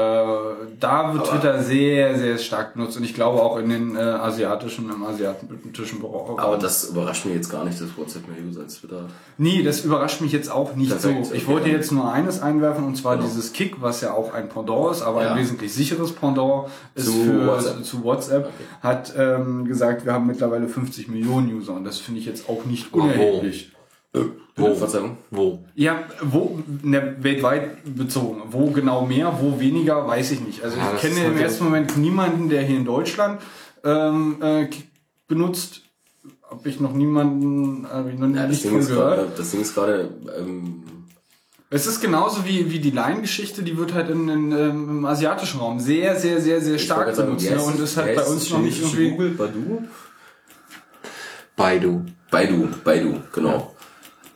da 0.78 1.14
wird 1.14 1.26
Twitter 1.26 1.62
sehr, 1.62 2.18
sehr 2.18 2.36
stark 2.36 2.74
benutzt 2.74 2.98
und 2.98 3.04
ich 3.04 3.14
glaube 3.14 3.40
auch 3.42 3.56
in 3.56 3.70
den 3.70 3.96
äh, 3.96 4.00
asiatischen, 4.00 4.90
im 4.90 5.02
asiatischen 5.02 6.02
Raum. 6.02 6.38
Aber 6.38 6.58
das 6.58 6.90
überrascht 6.90 7.24
mich 7.24 7.34
jetzt 7.34 7.48
gar 7.50 7.64
nicht, 7.64 7.80
dass 7.80 7.96
WhatsApp 7.96 8.28
mehr 8.28 8.36
User 8.46 8.60
als 8.60 8.78
Twitter 8.78 9.04
hat. 9.04 9.08
Nee, 9.38 9.62
das 9.62 9.86
überrascht 9.86 10.20
mich 10.20 10.32
jetzt 10.32 10.50
auch 10.50 10.74
nicht 10.76 10.90
Perfekt, 10.90 11.24
so. 11.24 11.32
Ich 11.32 11.44
okay. 11.44 11.52
wollte 11.54 11.70
jetzt 11.70 11.92
nur 11.92 12.12
eines 12.12 12.42
einwerfen 12.42 12.84
und 12.84 12.94
zwar 12.96 13.16
Genau. 13.16 13.26
dieses 13.26 13.54
Kick, 13.54 13.80
was 13.80 14.02
ja 14.02 14.12
auch 14.12 14.34
ein 14.34 14.50
Pendant 14.50 14.92
ist, 14.92 15.00
aber 15.00 15.22
Ja. 15.24 15.32
ein 15.32 15.38
wesentlich 15.38 15.72
sicheres 15.72 16.12
Pendant 16.12 16.68
ist 16.94 17.06
Zu 17.06 17.12
für 17.12 17.46
WhatsApp. 17.46 17.84
zu 17.84 18.04
WhatsApp, 18.04 18.50
hat 18.82 19.14
ähm, 19.16 19.64
gesagt, 19.64 20.04
wir 20.04 20.12
haben 20.12 20.26
mittlerweile 20.26 20.68
50 20.68 21.08
Millionen 21.08 21.50
User 21.54 21.72
und 21.72 21.84
das 21.84 21.98
finde 22.00 22.20
ich 22.20 22.26
jetzt 22.26 22.50
auch 22.50 22.66
nicht 22.66 22.92
unerheblich. 22.92 23.72
Wo? 24.58 24.74
Verzeihung? 24.74 25.18
Wo? 25.30 25.62
Ja, 25.74 26.04
wo, 26.22 26.58
ne, 26.82 27.16
weltweit 27.20 27.94
bezogen. 27.94 28.42
Wo 28.50 28.70
genau 28.70 29.04
mehr, 29.04 29.38
wo 29.40 29.60
weniger, 29.60 30.06
weiß 30.06 30.30
ich 30.30 30.40
nicht. 30.40 30.62
Also 30.64 30.78
Ja, 30.78 30.92
ich 30.94 31.00
kenne 31.02 31.24
im 31.26 31.36
ersten 31.36 31.64
Moment 31.64 31.96
niemanden, 31.98 32.48
der 32.48 32.62
hier 32.62 32.78
in 32.78 32.86
Deutschland 32.86 33.40
ähm, 33.84 34.36
äh, 34.40 34.68
benutzt. 35.28 35.82
Habe 36.48 36.68
ich 36.68 36.80
noch 36.80 36.92
niemanden, 36.94 37.86
habe 37.90 38.10
ich 38.12 38.18
noch 38.18 38.28
Ja, 38.34 38.46
nicht 38.46 38.62
von 38.64 38.78
gehört. 38.80 39.16
gerade, 39.18 39.28
das 39.36 39.50
Ding 39.50 39.60
ist 39.60 39.74
gerade, 39.74 40.10
ähm, 40.38 40.84
Es 41.68 41.86
ist 41.86 42.00
genauso 42.00 42.46
wie, 42.46 42.70
wie 42.70 42.78
die 42.78 42.92
Line-Geschichte, 42.92 43.62
die 43.64 43.76
wird 43.76 43.92
halt 43.92 44.08
in, 44.08 44.28
in, 44.28 44.52
ähm, 44.52 44.88
im 44.88 45.04
asiatischen 45.04 45.58
Raum 45.60 45.80
sehr, 45.80 46.14
sehr, 46.16 46.40
sehr, 46.40 46.60
sehr 46.62 46.78
stark 46.78 47.14
sagen, 47.14 47.26
benutzt. 47.30 47.44
wie 47.44 47.50
Ne? 47.50 47.56
heißt 47.56 47.66
Und 47.66 47.74
es- 47.74 47.90
ist 47.90 47.96
halt 47.98 48.12
wie 48.12 48.14
bei 48.16 48.24
uns 48.24 48.48
noch 48.50 48.60
nicht 48.60 48.80
irgendwie. 48.80 49.10
Google, 49.10 49.30
Badu? 49.30 49.82
Baidu. 51.56 52.04
Baidu, 52.30 52.68
Baidu, 52.84 53.14
genau. 53.32 53.74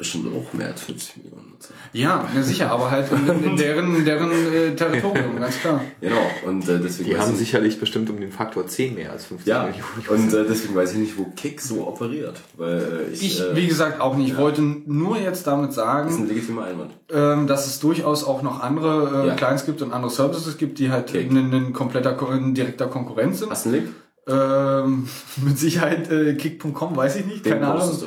Bestimmt 0.00 0.28
auch 0.34 0.52
mehr 0.54 0.68
als 0.68 0.80
50 0.80 1.18
Millionen 1.18 1.50
Nutzer. 1.50 1.74
Ja, 1.92 2.26
ja, 2.34 2.42
sicher, 2.42 2.70
aber 2.70 2.90
halt 2.90 3.06
in, 3.12 3.44
in 3.44 3.56
deren, 3.56 3.94
in 3.96 4.04
deren 4.06 4.30
äh, 4.30 4.74
Territorium, 4.74 5.36
ganz 5.40 5.58
klar. 5.60 5.82
Genau, 6.00 6.16
und 6.46 6.66
äh, 6.66 6.78
deswegen 6.80 7.10
Die 7.10 7.18
haben 7.18 7.32
ich, 7.32 7.38
sicherlich 7.38 7.78
bestimmt 7.78 8.08
um 8.08 8.18
den 8.18 8.32
Faktor 8.32 8.66
10 8.66 8.94
mehr 8.94 9.12
als 9.12 9.26
50 9.26 9.46
ja, 9.46 9.64
Millionen. 9.64 10.24
und 10.24 10.32
äh, 10.32 10.46
deswegen 10.48 10.74
weiß 10.74 10.92
ich 10.92 10.98
nicht, 10.98 11.18
wo 11.18 11.24
Kick 11.36 11.60
so 11.60 11.86
operiert. 11.86 12.40
Weil 12.56 12.78
äh, 13.10 13.12
ich, 13.12 13.22
Ich, 13.22 13.40
äh, 13.42 13.54
wie 13.54 13.66
gesagt, 13.66 14.00
auch 14.00 14.16
nicht. 14.16 14.30
Ich 14.30 14.38
wollte 14.38 14.62
nur 14.62 15.18
jetzt 15.18 15.46
damit 15.46 15.66
das 15.68 15.76
ist 15.76 15.82
sagen, 15.82 16.14
ein 16.16 16.28
legitimer 16.28 16.64
Einwand. 16.64 16.92
ähm, 17.12 17.46
dass 17.46 17.66
es 17.66 17.78
durchaus 17.78 18.24
auch 18.24 18.40
noch 18.40 18.60
andere 18.62 19.24
äh, 19.24 19.28
Ja. 19.28 19.34
Clients 19.34 19.66
gibt 19.66 19.82
und 19.82 19.92
andere 19.92 20.10
Services 20.10 20.56
gibt, 20.56 20.78
die 20.78 20.90
halt 20.90 21.14
ein, 21.14 21.74
kompletter, 21.74 22.14
Ko- 22.14 22.28
ein 22.28 22.54
direkter 22.54 22.86
Konkurrent 22.86 23.36
sind. 23.36 23.50
Hast 23.50 23.66
du 23.66 23.68
einen 23.68 23.78
Link? 23.82 23.94
Ähm, 24.28 25.08
mit 25.44 25.58
Sicherheit 25.58 26.10
äh, 26.10 26.34
kick.com, 26.36 26.96
weiß 26.96 27.16
ich 27.16 27.26
nicht, 27.26 27.44
Den 27.44 27.52
keine 27.60 27.68
Ahnung. 27.68 27.98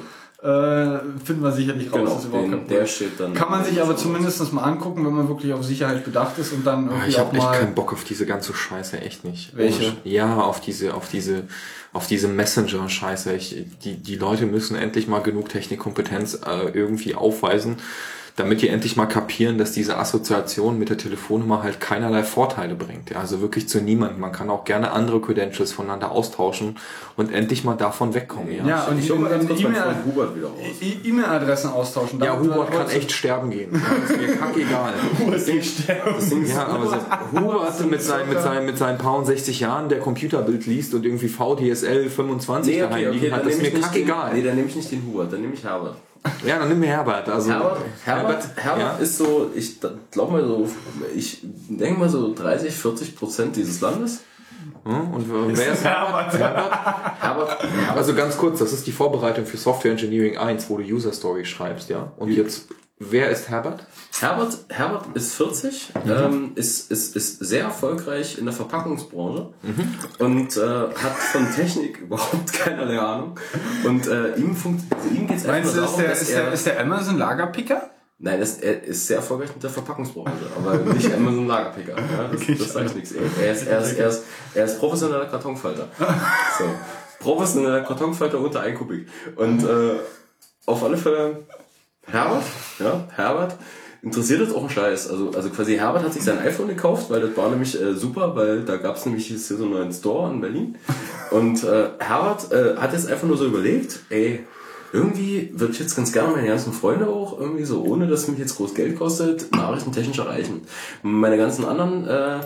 Äh, 0.44 1.00
finden 1.24 1.42
wir 1.42 1.54
sicherlich 1.54 1.88
raus. 1.88 2.00
Genau, 2.00 2.10
das 2.14 2.20
ist 2.20 2.26
überhaupt 2.26 2.46
den- 2.48 2.52
kein 2.52 2.60
Problem. 2.62 2.80
der 2.80 2.86
steht 2.88 3.18
dann- 3.18 3.34
Kann 3.34 3.50
man 3.50 3.64
sich 3.64 3.82
aber 3.82 3.96
zumindest 3.96 4.52
mal 4.52 4.64
angucken, 4.64 5.06
wenn 5.06 5.14
man 5.14 5.30
wirklich 5.30 5.54
auf 5.54 5.64
Sicherheit 5.64 6.04
bedacht 6.04 6.38
ist 6.38 6.52
und 6.52 6.68
dann 6.68 6.88
irgendwie 6.90 7.10
Ich 7.10 7.18
habe 7.18 7.34
echt 7.34 7.42
mal. 7.46 7.58
keinen 7.58 7.74
Bock 7.74 7.94
auf 7.94 8.04
diese 8.04 8.26
ganze 8.26 8.54
Scheiße, 8.54 9.00
echt 9.00 9.24
nicht. 9.24 9.56
Welche? 9.56 9.94
Ja, 10.04 10.36
auf 10.42 10.60
diese, 10.60 10.96
auf 10.96 11.08
diese, 11.08 11.44
auf 11.94 12.08
diese 12.08 12.28
Messenger-Scheiße. 12.28 13.38
Die, 13.86 13.96
die 13.96 14.16
Leute 14.18 14.46
müssen 14.46 14.76
endlich 14.76 15.08
mal 15.08 15.20
genug 15.20 15.48
Technikkompetenz 15.48 16.42
äh, 16.46 16.70
irgendwie 16.74 17.16
aufweisen, 17.16 17.78
damit 18.36 18.64
die 18.64 18.68
endlich 18.70 18.96
mal 18.96 19.06
kapieren, 19.06 19.60
dass 19.60 19.74
diese 19.74 19.98
Assoziation 19.98 20.80
mit 20.80 20.90
der 20.90 20.98
Telefonnummer 20.98 21.62
halt 21.62 21.80
keinerlei 21.80 22.24
Vorteile 22.24 22.74
bringt. 22.74 23.12
Ja, 23.12 23.18
also 23.20 23.42
wirklich 23.42 23.70
zu 23.70 23.80
niemandem. 23.80 24.20
Man 24.20 24.32
kann 24.32 24.50
auch 24.50 24.64
gerne 24.66 24.92
andere 24.92 25.22
Credentials 25.22 25.72
voneinander 25.72 26.10
austauschen 26.12 26.78
und 27.16 27.32
endlich 27.32 27.64
mal 27.64 27.76
davon 27.76 28.16
wegkommen. 28.16 28.52
Ja, 28.56 28.66
Ja, 28.68 28.84
und 28.86 28.98
Ich 28.98 29.14
mal 29.14 29.30
ganz 29.30 29.46
kurz 29.48 29.62
Hubert 29.62 30.30
raus. 30.44 30.52
E- 30.82 31.08
E-Mail-Adressen 31.08 31.70
austauschen. 31.70 32.20
Ja, 32.24 32.40
Hubert 32.40 32.72
kann 32.72 32.90
echt 32.90 33.12
sterben 33.12 33.52
gehen. 33.52 33.70
Das 34.02 34.10
ist 34.10 34.18
mir 34.22 34.36
kackegal. 34.36 34.94
Das 35.32 35.46
Ding 35.46 35.60
ist 35.60 35.88
Ja, 35.90 36.68
aber 36.68 36.88
so, 36.88 37.40
Hubert 37.40 37.90
mit 37.90 38.02
seinen, 38.02 38.30
mit, 38.30 38.42
seinen, 38.42 38.66
mit 38.66 38.78
seinen 38.78 38.98
paar 38.98 39.18
und 39.18 39.26
60 39.26 39.60
Jahren, 39.60 39.90
der 39.90 40.00
Computerbild 40.00 40.66
liest 40.66 40.94
und 40.96 41.06
irgendwie 41.06 41.28
VDSL 41.28 42.10
25 42.10 42.74
Nee, 42.74 42.82
daheim 42.82 42.94
okay, 42.94 43.08
okay, 43.10 43.18
liegen 43.20 43.34
hat, 43.36 43.42
dann 43.42 43.50
ist 43.50 43.58
mir 43.58 43.64
nicht 43.64 43.76
den, 43.76 43.82
kackegal. 43.84 44.34
nee, 44.34 44.42
dann 44.42 44.56
nehme 44.56 44.68
ich 44.68 44.76
nicht 44.76 44.92
den 44.92 45.04
Hubert, 45.06 45.32
dann 45.34 45.42
nehme 45.42 45.54
ich 45.54 45.64
Herbert. 45.64 45.98
Ja, 46.46 46.60
dann 46.60 46.70
nimm 46.70 46.80
mir 46.80 46.88
Herbert. 46.88 47.28
Also, 47.30 47.52
Herbert, 47.52 47.78
Herbert, 48.04 48.44
Herbert 48.56 48.82
ja. 48.82 48.98
ist 48.98 49.18
so, 49.18 49.52
ich 49.56 49.80
glaube 50.12 50.32
mal 50.34 50.46
so, 50.46 50.70
ich 51.16 51.40
denke 51.70 52.00
mal 52.00 52.10
so 52.10 52.34
30, 52.34 52.74
40 52.74 53.16
Prozent 53.16 53.56
dieses 53.56 53.82
Landes. 53.82 54.22
Hm, 54.86 55.14
Und 55.14 55.58
wer 55.58 55.74
ist 55.74 55.84
Herbert? 55.84 56.34
Herbert? 56.38 57.22
Herbert, 57.22 57.58
Also 57.96 58.14
ganz 58.14 58.38
kurz, 58.38 58.60
das 58.60 58.74
ist 58.74 58.86
die 58.88 58.92
Vorbereitung 58.92 59.46
für 59.46 59.58
Software 59.58 59.92
Engineering 59.92 60.38
1, 60.38 60.70
wo 60.70 60.78
du 60.78 60.84
User 60.84 61.14
Story 61.14 61.46
schreibst, 61.46 61.90
ja? 61.90 62.12
Und 62.18 62.30
jetzt, 62.32 62.68
wer 63.10 63.30
ist 63.30 63.50
Herbert? 63.50 63.86
Herbert, 64.20 64.58
Herbert 64.70 65.06
ist 65.16 65.36
40, 65.36 65.92
ähm, 66.08 66.52
ist, 66.56 66.92
ist, 66.92 67.16
ist 67.16 67.40
sehr 67.40 67.64
erfolgreich 67.64 68.38
in 68.38 68.46
der 68.46 68.54
Verpackungsbranche 68.54 69.50
und 70.20 70.58
äh, 70.58 70.62
hat 70.62 71.18
von 71.32 71.52
Technik 71.52 71.98
überhaupt 72.02 72.54
keinerlei 72.54 73.00
Ahnung. 73.00 73.40
Und 73.84 74.08
äh, 74.08 74.36
ihm, 74.36 74.56
funkt, 74.56 74.84
also 74.94 75.10
ihm 75.10 75.28
geht 75.28 75.38
es 75.38 75.46
einfach 75.46 75.74
Meinst 75.74 75.74
du, 75.74 75.78
nur 75.78 75.86
ist 75.86 75.92
darum, 75.92 76.02
der, 76.02 76.10
dass 76.10 76.22
ist, 76.22 76.30
er... 76.30 76.44
der, 76.44 76.54
ist 76.54 76.66
der 76.66 76.80
Amazon 76.80 77.18
Lagerpicker? 77.18 77.90
Nein, 78.20 78.40
das, 78.40 78.60
er 78.60 78.84
ist 78.84 79.08
sehr 79.08 79.18
erfolgreich 79.18 79.50
mit 79.50 79.64
der 79.64 79.70
Verpackungsbranche, 79.70 80.32
aber 80.56 80.78
nicht 80.94 81.14
Amazon 81.14 81.48
Lagerpicker. 81.48 81.96
Ja, 81.98 82.30
das, 82.32 82.58
das 82.58 82.74
sage 82.74 82.86
ich 82.86 82.96
nichts. 82.96 83.12
Er 83.12 83.52
ist, 83.52 83.68
er, 83.68 83.80
ist, 83.80 83.94
er, 83.98 84.08
ist, 84.08 84.24
er 84.54 84.66
ist 84.66 84.80
professioneller 84.80 85.26
Kartonfalter. 85.26 85.90
So. 86.58 86.66
Professioneller 87.20 87.82
Kartonfalter 87.82 88.40
unter 88.40 88.62
1 88.62 88.78
Kubik. 88.78 89.08
Und 89.36 89.64
äh, 89.64 89.96
auf 90.66 90.84
alle 90.84 90.98
Fälle 90.98 91.46
Herbert, 92.08 92.44
ja, 92.80 93.08
Herbert 93.16 93.58
interessiert 94.04 94.42
das 94.42 94.54
auch 94.54 94.62
einen 94.62 94.70
Scheiß. 94.70 95.10
Also, 95.10 95.32
also 95.32 95.50
quasi 95.50 95.76
Herbert 95.76 96.04
hat 96.04 96.14
sich 96.14 96.24
sein 96.24 96.38
iPhone 96.40 96.68
gekauft, 96.68 97.10
weil 97.10 97.22
das 97.22 97.36
war 97.38 97.50
nämlich 97.50 97.80
äh, 97.82 97.96
super, 97.96 98.36
weil 98.36 98.64
da 98.64 98.78
gab 98.78 98.98
es 98.98 99.06
nämlich 99.06 99.28
hier 99.28 99.40
so 99.40 99.64
einen 99.64 99.72
neuen 99.72 99.94
Store 99.94 100.32
in 100.32 100.42
Berlin. 100.42 100.76
Und 101.32 101.64
äh, 101.64 101.90
Herbert 102.00 102.52
äh, 102.52 102.76
hat 102.78 102.94
jetzt 102.94 103.10
einfach 103.10 103.28
nur 103.28 103.38
so 103.38 103.46
überlegt, 103.46 104.00
ey, 104.10 104.46
irgendwie 104.92 105.50
würde 105.54 105.74
ich 105.74 105.80
jetzt 105.80 105.96
ganz 105.96 106.12
gerne 106.12 106.34
meine 106.34 106.48
ganzen 106.48 106.72
Freunde 106.72 107.08
auch 107.08 107.40
irgendwie 107.40 107.64
so, 107.64 107.82
ohne 107.84 108.08
dass 108.08 108.24
es 108.24 108.28
mich 108.28 108.40
jetzt 108.40 108.58
groß 108.58 108.76
Geld 108.76 109.00
kostet, 109.00 109.52
nachrichtentechnisch 109.56 110.20
erreichen. 110.20 110.62
Meine 111.02 111.38
ganzen 111.38 111.66
anderen, 111.66 112.08
äh, 112.08 112.40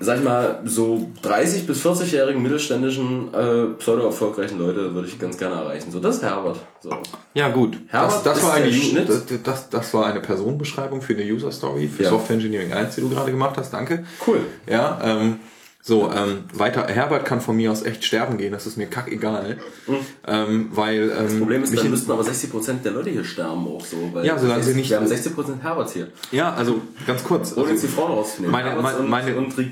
sag 0.00 0.18
ich 0.18 0.24
mal, 0.24 0.60
so 0.64 1.10
30 1.22 1.66
bis 1.66 1.84
40-jährigen 1.84 2.42
mittelständischen, 2.42 3.32
äh, 3.34 3.66
pseudo-erfolgreichen 3.78 4.58
Leute 4.58 4.94
würde 4.94 5.08
ich 5.08 5.18
ganz 5.18 5.36
gerne 5.38 5.56
erreichen. 5.56 5.90
So, 5.90 6.00
das 6.00 6.16
ist 6.16 6.22
Herbert. 6.22 6.58
So. 6.80 6.90
Ja, 7.34 7.48
gut. 7.48 7.76
Herbert 7.88 8.12
das, 8.12 8.22
das, 8.22 8.38
ist 8.38 8.44
war 8.44 8.54
eine, 8.54 8.66
der 8.66 8.72
Schnitt. 8.72 9.08
das, 9.08 9.24
das, 9.42 9.70
das 9.70 9.94
war 9.94 10.06
eine 10.06 10.20
Personenbeschreibung 10.20 11.02
für 11.02 11.14
eine 11.14 11.24
User 11.24 11.50
Story, 11.52 11.88
für 11.88 12.04
Ja. 12.04 12.10
Software 12.10 12.36
Engineering 12.36 12.72
1, 12.72 12.94
die 12.94 13.00
du 13.02 13.08
gerade 13.10 13.30
gemacht 13.30 13.56
hast. 13.56 13.72
Danke. 13.72 14.04
Cool. 14.26 14.40
Ja, 14.68 14.98
ähm, 15.02 15.36
so, 15.80 16.10
ähm, 16.12 16.44
weiter. 16.52 16.86
Herbert 16.86 17.24
kann 17.24 17.40
von 17.40 17.56
mir 17.56 17.72
aus 17.72 17.82
echt 17.82 18.04
sterben 18.04 18.36
gehen, 18.36 18.52
das 18.52 18.66
ist 18.66 18.76
mir 18.76 18.86
kackegal. 18.88 19.56
Ähm, 20.26 20.68
weil, 20.72 21.04
ähm, 21.10 21.24
Das 21.24 21.38
Problem 21.38 21.62
ist, 21.62 21.76
dann 21.78 21.90
müssten 21.90 22.10
aber 22.10 22.22
60% 22.24 22.82
der 22.84 22.92
Leute 22.92 23.10
hier 23.10 23.24
sterben 23.24 23.66
auch 23.66 23.82
so. 23.84 23.96
Weil 24.12 24.26
Ja, 24.26 24.38
solange 24.38 24.62
sie 24.62 24.74
nicht- 24.74 24.90
Wir 24.90 24.98
haben 24.98 25.06
60% 25.06 25.62
Herberts 25.62 25.92
hier. 25.94 26.08
ja, 26.30 26.52
also 26.52 26.80
ganz 27.06 27.24
kurz. 27.24 27.52
Ohne 27.56 27.70
jetzt 27.70 27.82
Also, 27.82 27.86
die 27.86 27.92
Frauen 27.92 28.12
rauszunehmen. 28.12 28.52
meine, 28.52 28.80
meine, 28.82 28.98
und, 28.98 29.08
meine, 29.08 29.36
und 29.36 29.54
Ri- 29.54 29.70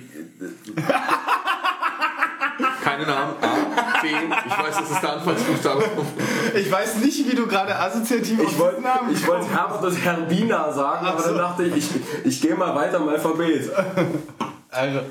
keine 2.82 3.06
Namen. 3.06 3.34
A, 3.40 4.00
B, 4.00 4.08
ich 4.08 4.58
weiß, 4.58 4.76
das 4.78 4.90
ist 4.90 5.02
der 5.02 5.12
Anfangsbuchstabe. 5.15 5.84
Ich 6.55 6.70
weiß 6.70 6.97
nicht, 6.97 7.31
wie 7.31 7.34
du 7.36 7.47
gerade 7.47 7.74
assoziativ 7.76 8.39
Ich 8.42 8.58
wollte 8.58 8.82
ich 9.12 9.26
wollte 9.26 9.48
Herbert 9.50 9.82
und 9.84 9.94
Herbina 9.97 10.73
sagen, 10.73 11.06
aber 11.06 11.23
dann 11.23 11.36
dachte 11.36 11.65
ich, 11.65 11.76
ich, 11.76 11.90
ich 12.24 12.40
gehe 12.40 12.55
mal 12.55 12.74
weiter 12.74 12.98
im 12.98 13.08
Alphabet. 13.08 13.70
Also, 14.70 15.00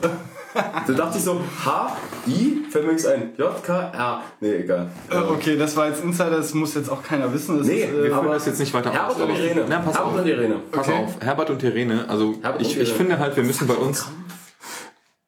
Da 0.87 0.93
dachte 0.93 1.17
ich 1.17 1.23
so, 1.25 1.41
H, 1.65 1.97
I, 2.27 2.63
fällt 2.69 2.85
mir 2.85 2.93
nichts 2.93 3.05
ein. 3.05 3.31
J, 3.37 3.61
K, 3.61 3.77
R. 3.93 4.21
Nee, 4.39 4.53
egal. 4.59 4.87
äh, 5.11 5.17
okay, 5.17 5.57
das 5.57 5.75
war 5.75 5.87
jetzt 5.89 6.01
Insider, 6.01 6.29
das 6.37 6.53
muss 6.53 6.75
jetzt 6.75 6.89
auch 6.89 7.03
keiner 7.03 7.31
wissen. 7.33 7.57
Das 7.57 7.67
Nee, 7.67 7.81
ist, 7.83 7.91
Wir 7.91 8.05
äh, 8.05 8.09
führen 8.09 8.31
das 8.31 8.45
jetzt 8.45 8.59
nicht 8.59 8.73
weiter 8.73 8.93
Herbert 8.93 9.17
aus. 9.17 9.21
und 9.21 9.29
Irene. 9.31 9.65
Na, 9.67 9.79
pass 9.79 9.95
Herbert 9.95 10.13
auf. 10.13 10.19
und 10.21 10.25
Irene. 10.27 10.55
Pass 10.71 10.87
Okay. 10.87 10.97
auf, 11.03 11.15
Herbert 11.19 11.49
und 11.49 11.61
Irene, 11.61 12.05
also 12.07 12.35
Herbert 12.41 12.61
ich, 12.61 12.67
und 12.67 12.73
ich 12.73 12.89
Irene. 12.89 12.95
finde 12.95 13.19
halt, 13.19 13.35
wir 13.35 13.43
müssen 13.43 13.67
bei 13.67 13.73
uns, 13.73 14.07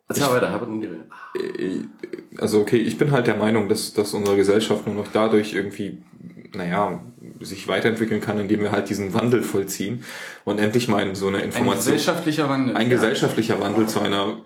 Erzähl 0.10 0.28
mal 0.28 0.36
weiter, 0.36 0.52
Herbert 0.52 0.70
und 0.70 0.82
Irene. 0.82 1.06
also 2.38 2.62
okay, 2.62 2.78
ich 2.78 2.98
bin 2.98 3.12
halt 3.12 3.28
der 3.28 3.36
Meinung, 3.36 3.68
dass, 3.68 3.94
dass 3.94 4.14
unsere 4.14 4.38
Gesellschaft 4.38 4.88
nur 4.88 4.96
noch 4.96 5.08
dadurch 5.12 5.54
irgendwie, 5.54 5.98
naja, 6.54 7.02
sich 7.42 7.68
weiterentwickeln 7.68 8.22
kann, 8.22 8.40
indem 8.40 8.62
wir 8.62 8.72
halt 8.72 8.90
diesen 8.90 9.14
Wandel 9.14 9.44
vollziehen 9.44 10.04
und 10.46 10.60
endlich 10.60 10.88
mal 10.88 11.06
in 11.06 11.14
so 11.14 11.28
eine 11.28 11.40
ein 11.40 11.46
Information, 11.46 11.94
gesellschaftlicher 11.94 12.50
Wandel. 12.50 12.76
ein 12.78 12.90
gesellschaftlicher 12.90 13.60
Wandel 13.60 13.88
zu 13.88 14.00
einer 14.00 14.38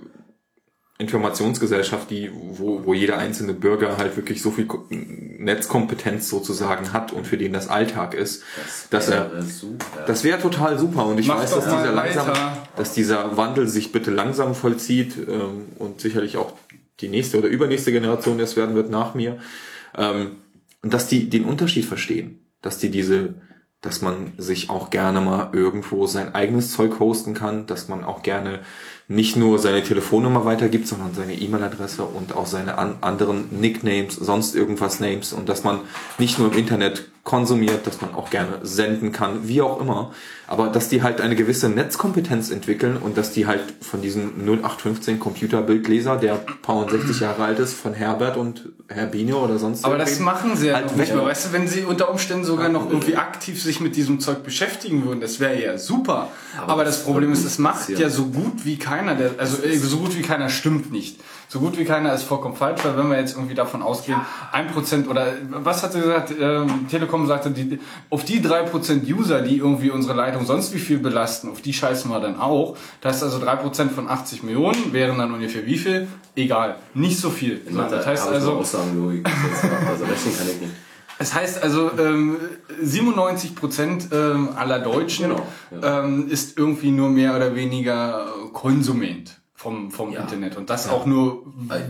Informationsgesellschaft, 1.01 2.09
die, 2.09 2.31
wo, 2.33 2.85
wo 2.85 2.93
jeder 2.93 3.17
einzelne 3.17 3.53
Bürger 3.53 3.97
halt 3.97 4.15
wirklich 4.15 4.41
so 4.41 4.51
viel 4.51 4.65
Ko- 4.67 4.85
Netzkompetenz 4.89 6.30
sozusagen 6.30 6.93
hat 6.93 7.11
und 7.11 7.25
für 7.27 7.38
den 7.38 7.51
das 7.53 7.67
Alltag 7.67 8.13
ist, 8.13 8.43
dass 8.91 9.09
er, 9.09 9.41
super. 9.41 10.03
das 10.07 10.23
wäre 10.23 10.39
total 10.41 10.77
super 10.80 11.07
und 11.07 11.19
ich 11.19 11.27
Mach 11.27 11.39
weiß, 11.39 11.55
dass 11.55 11.65
dieser, 11.65 11.91
langsam, 11.91 12.27
weiter. 12.27 12.67
dass 12.75 12.93
dieser 12.93 13.35
Wandel 13.38 13.67
sich 13.67 13.91
bitte 13.91 14.11
langsam 14.11 14.55
vollzieht 14.55 15.15
ähm, 15.27 15.65
und 15.80 15.99
sicherlich 15.99 16.38
auch 16.38 16.53
die 16.99 17.09
nächste 17.09 17.39
oder 17.39 17.47
übernächste 17.47 17.91
Generation 17.91 18.39
erst 18.39 18.55
werden 18.55 18.75
wird 18.75 18.91
nach 18.91 19.15
mir 19.15 19.39
ähm, 19.97 20.38
und 20.83 20.93
dass 20.93 21.07
die 21.07 21.30
den 21.30 21.45
Unterschied 21.45 21.85
verstehen, 21.85 22.39
dass 22.61 22.77
die 22.77 22.89
diese 22.91 23.33
dass 23.82 24.01
man 24.01 24.34
sich 24.38 24.69
auch 24.69 24.92
gerne 24.92 25.22
mal 25.22 25.50
irgendwo 25.53 26.06
sein 26.06 26.35
eigenes 26.35 26.72
Zeug 26.72 27.00
hosten 27.00 27.34
kann, 27.34 27.66
dass 27.66 27.88
man 27.88 28.03
auch 28.03 28.22
gerne 28.22 28.60
nicht 29.08 29.35
nur 29.35 29.60
seine 29.60 29.84
Telefonnummer 29.84 30.45
weitergibt, 30.45 30.88
sondern 30.88 31.14
seine 31.14 31.34
E-Mail-Adresse 31.34 32.03
und 32.03 32.34
auch 32.35 32.45
seine 32.45 32.77
an 32.77 32.98
anderen 33.01 33.60
Nicknames, 33.60 34.16
sonst 34.16 34.56
irgendwas 34.56 35.00
Names 35.00 35.34
und 35.34 35.50
dass 35.50 35.64
man 35.64 35.80
nicht 36.18 36.40
nur 36.40 36.51
im 36.51 36.58
Internet 36.58 37.10
konsumiert, 37.24 37.85
dass 37.85 38.01
man 38.01 38.16
auch 38.16 38.32
gerne 38.32 38.59
senden 38.64 39.11
kann, 39.11 39.48
wie 39.48 39.61
auch 39.61 39.80
immer, 39.80 40.11
aber 40.48 40.69
dass 40.69 40.90
die 40.90 41.03
halt 41.03 41.22
eine 41.22 41.35
gewisse 41.35 41.69
Netzkompetenz 41.69 42.50
entwickeln 42.50 42.98
und 42.98 43.16
dass 43.16 43.32
die 43.32 43.45
halt 43.45 43.61
von 43.80 44.01
diesem 44.01 44.43
0815 44.43 45.19
Computerbildleser, 45.19 46.17
der 46.17 46.33
paar 46.64 46.77
und 46.77 46.90
60 46.90 47.19
Jahre 47.19 47.43
alt 47.43 47.59
ist, 47.59 47.75
von 47.75 47.93
Herbert 47.93 48.38
und 48.38 48.69
Herbino 48.90 49.43
oder 49.43 49.59
sonst 49.59 49.85
Aber 49.85 50.00
das 50.00 50.19
machen 50.19 50.58
sie 50.58 50.67
ja 50.67 50.75
halt 50.75 50.88
noch 50.88 50.95
nicht 50.95 51.14
mehr. 51.14 51.24
Weißt 51.24 51.48
du, 51.48 51.53
wenn 51.53 51.67
sie 51.67 51.83
unter 51.83 52.09
Umständen 52.09 52.43
sogar 52.43 52.69
noch 52.69 52.90
irgendwie 52.90 53.16
aktiv 53.16 53.61
sich 53.61 53.80
mit 53.80 53.95
diesem 53.95 54.19
Zeug 54.19 54.43
beschäftigen 54.43 55.06
würden, 55.06 55.22
das 55.22 55.40
wäre 55.40 55.61
ja 55.61 55.77
super. 55.77 56.30
Aber, 56.66 56.83
das 56.83 57.03
Problem 57.03 57.32
ist, 57.32 57.45
es 57.45 57.59
macht 57.59 57.90
ja 57.90 58.09
so 58.09 58.25
gut 58.25 58.66
wie 58.66 58.77
keiner, 58.77 59.14
der, 59.14 59.32
also 59.38 59.64
äh, 59.64 59.77
so 59.77 59.98
gut 59.98 60.17
wie 60.17 60.24
keiner 60.24 60.50
stimmt 60.50 60.91
nicht. 60.91 61.19
So 61.51 61.59
gut 61.59 61.77
wie 61.77 61.83
keiner 61.83 62.13
ist 62.13 62.23
vollkommen 62.23 62.55
falsch, 62.55 62.80
weil 62.85 62.95
wenn 62.95 63.09
wir 63.09 63.19
jetzt 63.19 63.35
irgendwie 63.35 63.55
davon 63.55 63.81
ausgehen, 63.81 64.21
ein 64.53 64.67
Prozent 64.67 65.09
oder 65.09 65.33
was 65.49 65.83
hat 65.83 65.91
sie 65.91 65.99
gesagt, 65.99 66.33
ähm, 66.39 66.88
Telekom 66.89 67.27
sagte, 67.27 67.51
die, 67.51 67.77
auf 68.09 68.23
die 68.23 68.41
drei 68.41 68.61
Prozent 68.63 69.05
User, 69.05 69.41
die 69.41 69.57
irgendwie 69.57 69.89
unsere 69.89 70.13
Leitung 70.13 70.45
sonst 70.45 70.73
wie 70.73 70.80
viel 70.80 70.99
belasten, 70.99 71.49
auf 71.49 71.61
die 71.61 71.73
scheißen 71.73 72.09
wir 72.09 72.21
dann 72.21 72.39
auch. 72.39 72.77
Das 73.01 73.15
heißt 73.15 73.23
also 73.23 73.39
drei 73.39 73.57
Prozent 73.57 73.91
von 73.91 74.07
80 74.07 74.43
Millionen 74.43 74.93
wären 74.93 75.17
dann 75.17 75.33
ungefähr 75.33 75.65
wie 75.65 75.77
viel? 75.77 76.07
Egal, 76.38 76.77
nicht 76.93 77.19
so 77.19 77.30
viel. 77.30 77.59
So, 77.69 77.81
das 77.81 78.07
heißt 78.07 78.30
also, 78.30 78.53
Aussagenlogik. 78.53 79.30
Also 79.89 80.05
rechnen 80.05 80.38
kann 80.38 80.47
ich 80.47 80.61
nicht. 80.61 80.73
es 81.19 81.33
heißt 81.33 81.61
also, 81.63 81.91
ähm, 81.99 82.38
97 82.81 83.55
Prozent 83.57 84.07
ähm, 84.13 84.51
aller 84.55 84.80
Deutschen 84.80 85.35
Genau, 85.71 85.85
ähm, 85.85 86.30
ist 86.30 86.57
irgendwie 86.57 86.91
nur 86.91 87.09
mehr 87.09 87.35
oder 87.35 87.55
weniger 87.55 88.25
Konsument 88.53 89.40
vom, 89.61 89.91
vom 89.91 90.11
Ja. 90.11 90.22
Internet 90.22 90.57
und 90.57 90.69
das 90.72 90.90
auch 90.90 91.06
nur 91.06 91.43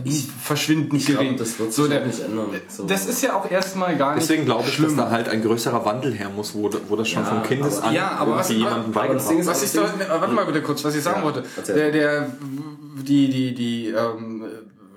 Ich- 0.04 0.26
verschwindend 0.30 0.92
Ich 0.94 1.06
gering. 1.06 1.36
das 1.38 1.58
wird 1.58 1.72
sich 1.72 1.82
so, 1.84 1.88
der, 1.88 2.04
nicht 2.06 2.20
ändern. 2.20 2.48
So. 2.68 2.84
das 2.84 3.06
ist 3.06 3.22
ja 3.22 3.34
auch 3.34 3.50
erstmal 3.50 3.96
gar 3.96 4.14
nicht 4.14 4.22
Deswegen 4.28 4.44
glaube 4.44 4.64
ich, 4.68 4.74
schlimm. 4.74 4.94
dass 4.96 5.06
da 5.06 5.10
halt 5.10 5.28
ein 5.30 5.42
größerer 5.42 5.82
Wandel 5.84 6.12
her 6.12 6.28
muss, 6.28 6.54
wo, 6.54 6.68
wo 6.88 6.96
das 6.96 7.08
schon 7.08 7.22
Ja, 7.22 7.28
von 7.30 7.42
Kindes 7.44 7.78
aber- 7.78 7.86
an 7.88 7.94
ja, 7.94 8.10
aber 8.18 8.36
was- 8.36 8.50
jemandem 8.50 8.92
beigebracht 8.92 9.28
wird. 9.30 9.46
Was 9.46 9.62
ich 9.62 9.72
ne, 9.74 9.82
warte 10.08 10.34
mal 10.34 10.44
bitte 10.44 10.60
kurz, 10.60 10.84
was 10.84 10.94
ich 10.94 11.02
sagen 11.02 11.20
Ja, 11.20 11.24
wollte. 11.24 11.44
Der, 11.68 11.90
der, 11.90 12.36
die, 13.02 13.30
die, 13.30 13.54
die 13.54 13.86
ähm, 13.88 14.44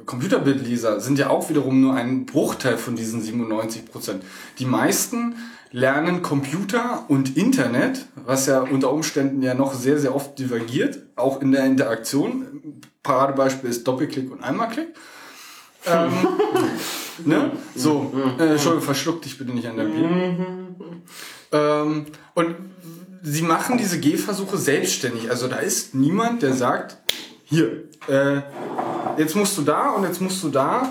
Computerbildleser 0.06 1.00
sind 1.00 1.18
ja 1.18 1.30
auch 1.30 1.50
wiederum 1.50 1.82
nur 1.82 1.94
ein 1.96 2.26
Bruchteil 2.26 2.78
von 2.78 2.96
diesen 2.96 3.22
97 3.22 3.86
Prozent. 3.92 4.24
Die 4.60 4.66
meisten 4.66 5.36
lernen 5.76 6.22
Computer 6.22 7.04
und 7.10 7.36
Internet, 7.36 8.06
was 8.26 8.46
ja 8.46 8.62
unter 8.62 8.94
Umständen 8.94 9.42
ja 9.42 9.54
noch 9.54 9.74
sehr, 9.74 10.00
sehr 10.00 10.16
oft 10.16 10.40
divergiert, 10.40 11.00
auch 11.18 11.42
in 11.42 11.52
der 11.52 11.66
Interaktion. 11.66 12.82
Paradebeispiel 13.04 13.70
ist 13.70 13.86
Doppelklick 13.86 14.32
und 14.32 14.42
Einmalklick. 14.42 14.88
Ähm, 15.86 16.12
ne? 17.26 17.52
So, 17.76 18.14
äh, 18.40 18.52
Entschuldigung, 18.52 18.86
verschluck 18.86 19.22
dich 19.24 19.38
bitte 19.38 19.52
nicht 19.52 19.68
an 19.68 19.76
der 19.76 19.84
Bier. 19.84 20.38
Ähm, 21.52 22.06
und 22.36 22.56
sie 23.22 23.42
machen 23.42 23.78
diese 23.78 24.00
Gehversuche 24.00 24.58
selbstständig. 24.58 25.30
Also 25.30 25.50
da 25.50 25.58
ist 25.58 25.94
niemand, 25.94 26.42
der 26.42 26.54
sagt, 26.54 27.00
hier, 27.44 27.84
äh, 28.08 28.42
jetzt 29.18 29.36
musst 29.36 29.58
du 29.58 29.62
da 29.62 29.90
und 29.90 30.06
jetzt 30.06 30.22
musst 30.22 30.42
du 30.42 30.48
da. 30.48 30.90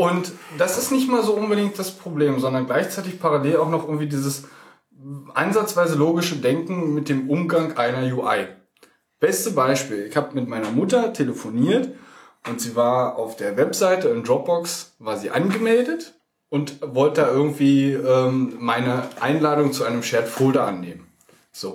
Und 0.00 0.32
das 0.56 0.78
ist 0.78 0.92
nicht 0.92 1.10
mal 1.10 1.22
so 1.22 1.34
unbedingt 1.34 1.78
das 1.78 1.90
Problem, 1.90 2.40
sondern 2.40 2.64
gleichzeitig 2.64 3.20
parallel 3.20 3.58
auch 3.58 3.68
noch 3.68 3.84
irgendwie 3.84 4.08
dieses 4.08 4.44
ansatzweise 5.34 5.94
logische 5.94 6.36
Denken 6.36 6.94
mit 6.94 7.10
dem 7.10 7.28
Umgang 7.28 7.76
einer 7.76 8.02
UI. 8.10 8.46
Beste 9.18 9.50
Beispiel, 9.50 10.06
ich 10.06 10.16
habe 10.16 10.34
mit 10.34 10.48
meiner 10.48 10.70
Mutter 10.70 11.12
telefoniert 11.12 11.90
und 12.48 12.62
sie 12.62 12.76
war 12.76 13.16
auf 13.16 13.36
der 13.36 13.58
Webseite 13.58 14.08
in 14.08 14.24
Dropbox, 14.24 14.94
war 15.00 15.18
sie 15.18 15.32
angemeldet 15.32 16.14
und 16.48 16.78
wollte 16.80 17.20
da 17.20 17.28
irgendwie 17.28 17.92
ähm, 17.92 18.54
meine 18.58 19.02
Einladung 19.20 19.74
zu 19.74 19.84
einem 19.84 20.02
Shared 20.02 20.28
Folder 20.28 20.66
annehmen. 20.66 21.08
So. 21.52 21.72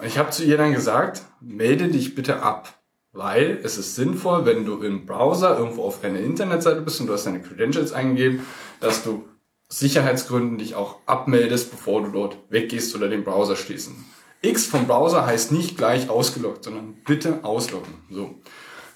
Und 0.00 0.06
ich 0.08 0.18
habe 0.18 0.30
zu 0.30 0.42
ihr 0.42 0.56
dann 0.56 0.72
gesagt, 0.72 1.22
melde 1.40 1.86
dich 1.86 2.16
bitte 2.16 2.42
ab. 2.42 2.74
Weil 3.14 3.60
es 3.62 3.78
ist 3.78 3.94
sinnvoll, 3.94 4.44
wenn 4.44 4.66
du 4.66 4.82
im 4.82 5.06
Browser 5.06 5.56
irgendwo 5.56 5.84
auf 5.84 6.02
einer 6.02 6.18
Internetseite 6.18 6.80
bist 6.80 7.00
und 7.00 7.06
du 7.06 7.12
hast 7.12 7.24
deine 7.26 7.40
Credentials 7.40 7.92
eingegeben, 7.92 8.40
dass 8.80 9.04
du 9.04 9.24
Sicherheitsgründen 9.68 10.58
dich 10.58 10.74
auch 10.74 10.96
abmeldest, 11.06 11.70
bevor 11.70 12.02
du 12.02 12.10
dort 12.10 12.36
weggehst 12.50 12.94
oder 12.94 13.08
den 13.08 13.22
Browser 13.24 13.56
schließen. 13.56 14.04
X 14.42 14.66
vom 14.66 14.86
Browser 14.86 15.24
heißt 15.24 15.52
nicht 15.52 15.76
gleich 15.78 16.10
ausgeloggt, 16.10 16.64
sondern 16.64 16.96
bitte 17.06 17.44
ausloggen. 17.44 17.94
So. 18.10 18.34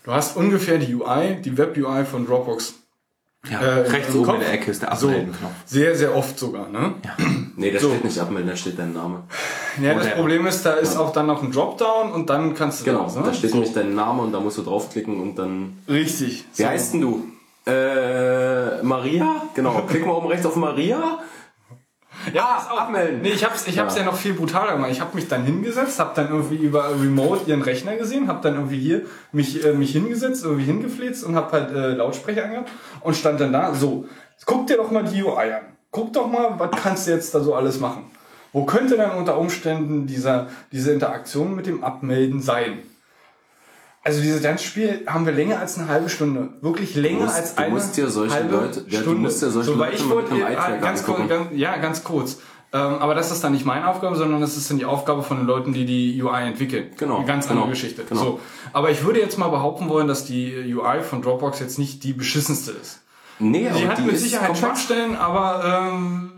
Du 0.04 0.12
hast 0.12 0.36
ungefähr 0.36 0.78
die 0.78 0.94
UI, 0.94 1.36
die 1.42 1.56
Web-UI 1.56 2.04
von 2.04 2.26
Dropbox. 2.26 2.74
Ja, 3.48 3.60
äh, 3.60 3.80
rechts 3.88 4.14
oben 4.14 4.34
in 4.34 4.40
der 4.40 4.52
Ecke 4.52 4.70
ist 4.72 4.82
der 4.82 4.94
So, 4.96 5.08
Abmelden-Knopf. 5.08 5.52
sehr, 5.64 5.94
sehr 5.94 6.14
oft 6.14 6.38
sogar, 6.38 6.68
ne? 6.68 6.94
Nee, 7.58 7.72
da 7.72 7.80
So. 7.80 7.88
steht 7.90 8.04
nicht 8.04 8.18
abmelden, 8.18 8.48
da 8.50 8.56
steht 8.56 8.78
dein 8.78 8.92
Name. 8.92 9.24
Ja, 9.82 9.94
das 9.94 10.10
Problem 10.14 10.46
ist, 10.46 10.64
da 10.64 10.74
ist 10.74 10.96
auch 10.96 11.12
dann 11.12 11.26
noch 11.26 11.42
ein 11.42 11.50
Dropdown 11.50 12.12
und 12.12 12.30
dann 12.30 12.54
kannst 12.54 12.80
du 12.80 12.84
Genau, 12.84 13.00
raus, 13.02 13.16
ne? 13.16 13.22
da 13.24 13.34
steht 13.34 13.52
nämlich 13.52 13.72
dein 13.72 13.94
Name 13.94 14.22
und 14.22 14.32
da 14.32 14.40
musst 14.40 14.58
du 14.58 14.62
draufklicken 14.62 15.20
und 15.20 15.36
dann. 15.36 15.78
Richtig. 15.88 16.44
Wie 16.54 16.62
So. 16.62 16.68
heißt 16.68 16.94
denn 16.94 17.00
du? 17.00 17.24
Äh, 17.66 18.82
Maria? 18.82 19.42
Genau, 19.54 19.82
klick 19.88 20.06
mal 20.06 20.12
oben 20.14 20.28
rechts 20.28 20.46
auf 20.46 20.56
Maria. 20.56 21.18
Ja, 22.32 22.66
abmelden. 22.76 23.22
Nee, 23.22 23.30
ich 23.30 23.44
hab's, 23.44 23.66
ich 23.68 23.78
hab's 23.78 23.96
ja. 23.96 24.04
noch 24.04 24.16
viel 24.16 24.34
brutaler 24.34 24.72
gemacht. 24.72 24.90
Ich 24.90 25.00
habe 25.00 25.14
mich 25.14 25.28
dann 25.28 25.44
hingesetzt, 25.44 25.98
habe 26.00 26.12
dann 26.14 26.28
irgendwie 26.28 26.56
über 26.56 26.90
Remote 26.90 27.48
ihren 27.48 27.62
Rechner 27.62 27.96
gesehen, 27.96 28.26
habe 28.28 28.40
dann 28.42 28.54
irgendwie 28.54 28.78
hier 28.78 29.02
mich, 29.32 29.64
äh, 29.64 29.72
mich 29.72 29.92
hingesetzt, 29.92 30.44
irgendwie 30.44 30.64
hingefläzt 30.64 31.24
und 31.24 31.36
habe 31.36 31.52
halt 31.52 31.70
äh, 31.70 31.94
Lautsprecher 31.94 32.44
angehabt 32.44 32.70
und 33.00 33.14
stand 33.16 33.40
dann 33.40 33.52
da, 33.52 33.72
so, 33.74 34.06
guck 34.46 34.66
dir 34.66 34.76
doch 34.78 34.90
mal 34.90 35.04
die 35.04 35.22
UI 35.22 35.52
an. 35.52 35.62
Guck 35.98 36.12
doch 36.12 36.28
mal, 36.30 36.54
was 36.58 36.70
kannst 36.80 37.06
du 37.06 37.10
jetzt 37.10 37.34
da 37.34 37.40
so 37.40 37.54
alles 37.54 37.80
machen? 37.80 38.04
Wo 38.52 38.64
könnte 38.64 38.96
dann 38.96 39.10
unter 39.18 39.36
Umständen 39.36 40.06
dieser, 40.06 40.46
diese 40.70 40.92
Interaktion 40.92 41.56
mit 41.56 41.66
dem 41.66 41.82
Abmelden 41.82 42.40
sein? 42.40 42.78
Also 44.04 44.20
dieses 44.22 44.40
ganze 44.42 44.64
Spiel 44.64 45.02
haben 45.06 45.26
wir 45.26 45.32
länger 45.32 45.58
als 45.58 45.76
eine 45.76 45.88
halbe 45.88 46.08
Stunde. 46.08 46.50
Wirklich 46.60 46.94
länger 46.94 47.24
musst- 47.24 47.34
als 47.36 47.54
du 47.56 47.62
eine 47.62 47.74
musst 47.74 47.96
dir 47.96 48.08
solche 48.08 48.34
halbe 48.34 48.54
Leute- 48.56 48.84
ja, 48.88 48.98
du 48.98 49.02
Stunde. 49.02 49.20
musst 49.22 49.42
dir 49.42 49.50
solche 49.50 49.70
so, 49.72 49.74
Leute 49.76 49.96
ich 49.96 50.08
wollte, 50.08 50.34
mit 50.34 50.44
einem 50.44 50.52
äh, 50.52 50.56
Eye-Tracker 50.56 50.78
ganz, 50.78 51.04
kurz, 51.04 51.28
ganz, 51.28 51.46
ja, 51.52 51.76
ganz 51.78 52.04
kurz. 52.04 52.38
Ähm, 52.72 52.80
aber 53.00 53.14
das 53.14 53.32
ist 53.32 53.42
dann 53.42 53.52
nicht 53.52 53.66
meine 53.66 53.88
Aufgabe, 53.88 54.14
sondern 54.16 54.40
das 54.40 54.56
ist 54.56 54.70
dann 54.70 54.78
die 54.78 54.84
Aufgabe 54.84 55.22
von 55.22 55.38
den 55.38 55.46
Leuten, 55.46 55.72
die 55.72 55.84
die 55.84 56.22
UI 56.22 56.42
entwickeln. 56.46 56.86
Genau, 56.96 57.16
Eine 57.18 57.26
ganz 57.26 57.48
genau, 57.48 57.62
andere 57.62 57.74
Geschichte. 57.74 58.04
genau. 58.08 58.20
So. 58.22 58.40
Aber 58.72 58.90
ich 58.90 59.04
würde 59.04 59.20
jetzt 59.20 59.36
mal 59.38 59.48
behaupten 59.48 59.88
wollen, 59.88 60.06
dass 60.06 60.24
die 60.24 60.74
UI 60.74 61.02
von 61.02 61.20
Dropbox 61.22 61.60
jetzt 61.60 61.78
nicht 61.78 62.04
die 62.04 62.12
beschissenste 62.12 62.72
ist. 62.72 63.00
Nee, 63.38 63.64
Sie 63.64 63.68
aber 63.68 63.88
hat 63.88 63.98
die 63.98 64.02
mit 64.02 64.18
Sicherheit. 64.18 64.56
Schwachstellen, 64.56 65.16
aber 65.16 65.90
ähm, 65.92 66.32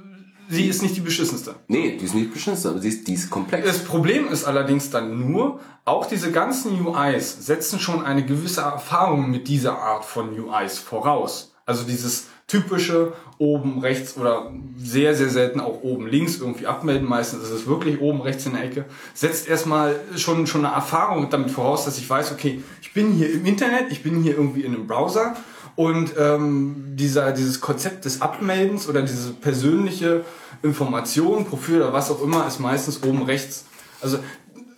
sie 0.48 0.66
ist 0.66 0.82
nicht 0.82 0.96
die 0.96 1.00
beschissenste. 1.00 1.54
Nee, 1.68 1.96
die 1.96 2.04
ist 2.04 2.14
nicht 2.14 2.32
beschissen, 2.32 2.70
aber 2.70 2.80
die 2.80 2.88
ist, 2.88 3.06
die 3.06 3.14
ist 3.14 3.30
komplex. 3.30 3.66
Das 3.66 3.84
Problem 3.84 4.28
ist 4.28 4.44
allerdings 4.44 4.90
dann 4.90 5.30
nur, 5.30 5.60
auch 5.84 6.06
diese 6.06 6.30
ganzen 6.32 6.84
UIs 6.86 7.46
setzen 7.46 7.80
schon 7.80 8.04
eine 8.04 8.24
gewisse 8.24 8.60
Erfahrung 8.60 9.30
mit 9.30 9.48
dieser 9.48 9.78
Art 9.78 10.04
von 10.04 10.38
UIs 10.38 10.78
voraus. 10.78 11.54
Also 11.66 11.84
dieses 11.84 12.26
typische 12.50 13.12
oben 13.38 13.78
rechts 13.78 14.16
oder 14.16 14.52
sehr, 14.76 15.14
sehr 15.14 15.30
selten 15.30 15.60
auch 15.60 15.82
oben 15.82 16.08
links 16.08 16.38
irgendwie 16.38 16.66
abmelden. 16.66 17.08
Meistens 17.08 17.44
ist 17.44 17.50
es 17.50 17.66
wirklich 17.66 18.00
oben 18.00 18.20
rechts 18.20 18.44
in 18.44 18.54
der 18.54 18.64
Ecke. 18.64 18.86
Setzt 19.14 19.48
erstmal 19.48 20.00
schon, 20.16 20.48
schon 20.48 20.64
eine 20.64 20.74
Erfahrung 20.74 21.30
damit 21.30 21.52
voraus, 21.52 21.84
dass 21.84 21.96
ich 21.96 22.10
weiß, 22.10 22.32
okay, 22.32 22.60
ich 22.82 22.92
bin 22.92 23.12
hier 23.12 23.32
im 23.32 23.46
Internet, 23.46 23.92
ich 23.92 24.02
bin 24.02 24.22
hier 24.22 24.34
irgendwie 24.36 24.62
in 24.62 24.74
einem 24.74 24.88
Browser 24.88 25.36
und 25.76 26.12
ähm, 26.18 26.94
dieser, 26.97 27.32
dieses 27.32 27.60
Konzept 27.60 28.05
des 28.05 28.20
Abmeldens 28.20 28.89
oder 28.89 29.02
diese 29.02 29.32
persönliche 29.32 30.24
Information, 30.62 31.47
Profil 31.47 31.76
oder 31.82 31.92
was 31.92 32.10
auch 32.10 32.23
immer, 32.23 32.47
ist 32.47 32.60
meistens 32.60 33.02
oben 33.02 33.23
rechts. 33.23 33.65
Also 34.02 34.18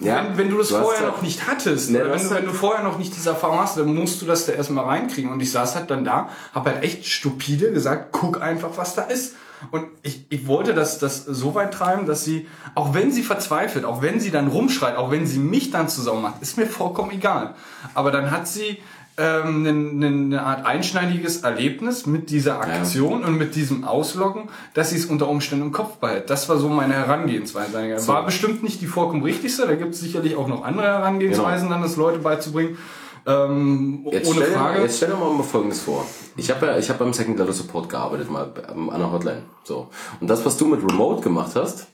Ja, 0.01 0.25
wenn, 0.25 0.39
wenn 0.39 0.51
du 0.51 0.59
das 0.59 0.69
du 0.69 0.77
vorher 0.77 1.07
noch 1.07 1.23
nicht 1.23 1.47
hattest, 1.47 1.91
du 1.91 1.95
wenn 1.95 2.23
du, 2.23 2.31
wenn 2.31 2.45
du 2.45 2.53
vorher 2.53 2.85
noch 2.85 2.99
nicht 2.99 3.15
diese 3.17 3.31
Erfahrung 3.31 3.61
hast, 3.61 3.79
dann 3.79 3.95
musst 3.95 4.21
du 4.23 4.27
das 4.27 4.47
da 4.47 4.53
erstmal 4.53 4.85
reinkriegen. 4.85 5.31
Und 5.31 5.41
ich 5.41 5.51
saß 5.51 5.75
halt 5.77 5.91
dann 5.91 6.05
da, 6.05 6.29
habe 6.55 6.71
halt 6.71 6.83
echt 6.85 7.07
stupide 7.07 7.73
gesagt, 7.73 8.13
guck 8.13 8.41
einfach, 8.43 8.71
was 8.77 8.95
da 8.95 9.03
ist. 9.03 9.35
Und 9.71 9.87
ich, 10.03 10.27
ich 10.29 10.49
wollte 10.49 10.75
das, 10.75 10.99
das 10.99 11.25
so 11.25 11.55
weit 11.55 11.73
treiben, 11.73 12.05
dass 12.05 12.25
sie, 12.25 12.49
auch 12.75 12.95
wenn 12.95 13.13
sie 13.13 13.23
verzweifelt, 13.23 13.85
auch 13.85 14.03
wenn 14.03 14.19
sie 14.19 14.33
dann 14.33 14.49
rumschreit, 14.49 14.97
auch 14.97 15.13
wenn 15.13 15.25
sie 15.25 15.39
mich 15.39 15.71
dann 15.71 15.89
zusammen 15.89 16.23
macht, 16.23 16.43
ist 16.43 16.59
mir 16.59 16.67
vollkommen 16.67 17.13
egal. 17.13 17.55
Aber 17.95 18.11
dann 18.11 18.33
hat 18.33 18.49
sie 18.49 18.79
ähm, 19.19 19.67
eine, 19.67 20.07
eine 20.07 20.43
Art 20.43 20.65
einschneidiges 20.65 21.43
Erlebnis 21.43 22.07
mit 22.07 22.31
dieser 22.31 22.61
Aktion 22.61 23.25
und 23.25 23.37
mit 23.37 23.55
diesem 23.55 23.85
Ausloggen, 23.85 24.49
dass 24.75 24.91
sie 24.91 24.97
es 24.97 25.07
unter 25.07 25.29
Umständen 25.29 25.67
im 25.67 25.73
Kopf 25.73 25.97
behält. 25.97 26.31
Das 26.31 26.49
war 26.49 26.57
so 26.57 26.69
meine 26.69 26.95
Herangehensweise. 26.95 27.99
So. 27.99 28.09
War 28.09 28.25
bestimmt 28.25 28.63
nicht 28.63 28.81
die 28.81 28.87
vollkommen 28.87 29.23
richtigste, 29.23 29.67
da 29.67 29.75
gibt 29.75 29.95
es 29.95 30.01
sicherlich 30.01 30.37
auch 30.37 30.49
noch 30.49 30.65
andere 30.65 30.87
Herangehensweisen, 30.87 31.69
dann 31.69 31.83
das 31.83 31.97
Leute 31.97 32.19
beizubringen. 32.19 32.79
Ähm, 33.25 34.07
Jetzt 34.11 34.29
ohne 34.29 34.41
stell, 34.41 34.53
Frage. 34.53 34.83
Jetzt 34.83 34.97
stell 34.97 35.11
dir 35.11 35.17
mal 35.17 35.43
Folgendes 35.45 35.81
vor. 35.81 36.05
Ich 36.37 36.51
habe 36.51 36.67
ja, 36.67 36.79
ich 36.79 36.89
habe 36.89 36.99
beim 36.99 37.13
Second 37.13 37.39
Level 37.39 37.53
Support 37.53 37.89
gearbeitet, 37.89 38.31
mal 38.31 38.53
an 38.69 38.99
der 38.99 39.13
Hotline. 39.13 39.43
So. 39.63 39.91
Und 40.21 40.29
das, 40.29 40.45
was 40.45 40.57
du 40.57 40.67
mit 40.67 40.83
Remote 40.83 41.23
gemacht 41.23 41.53
hast, 41.55 41.87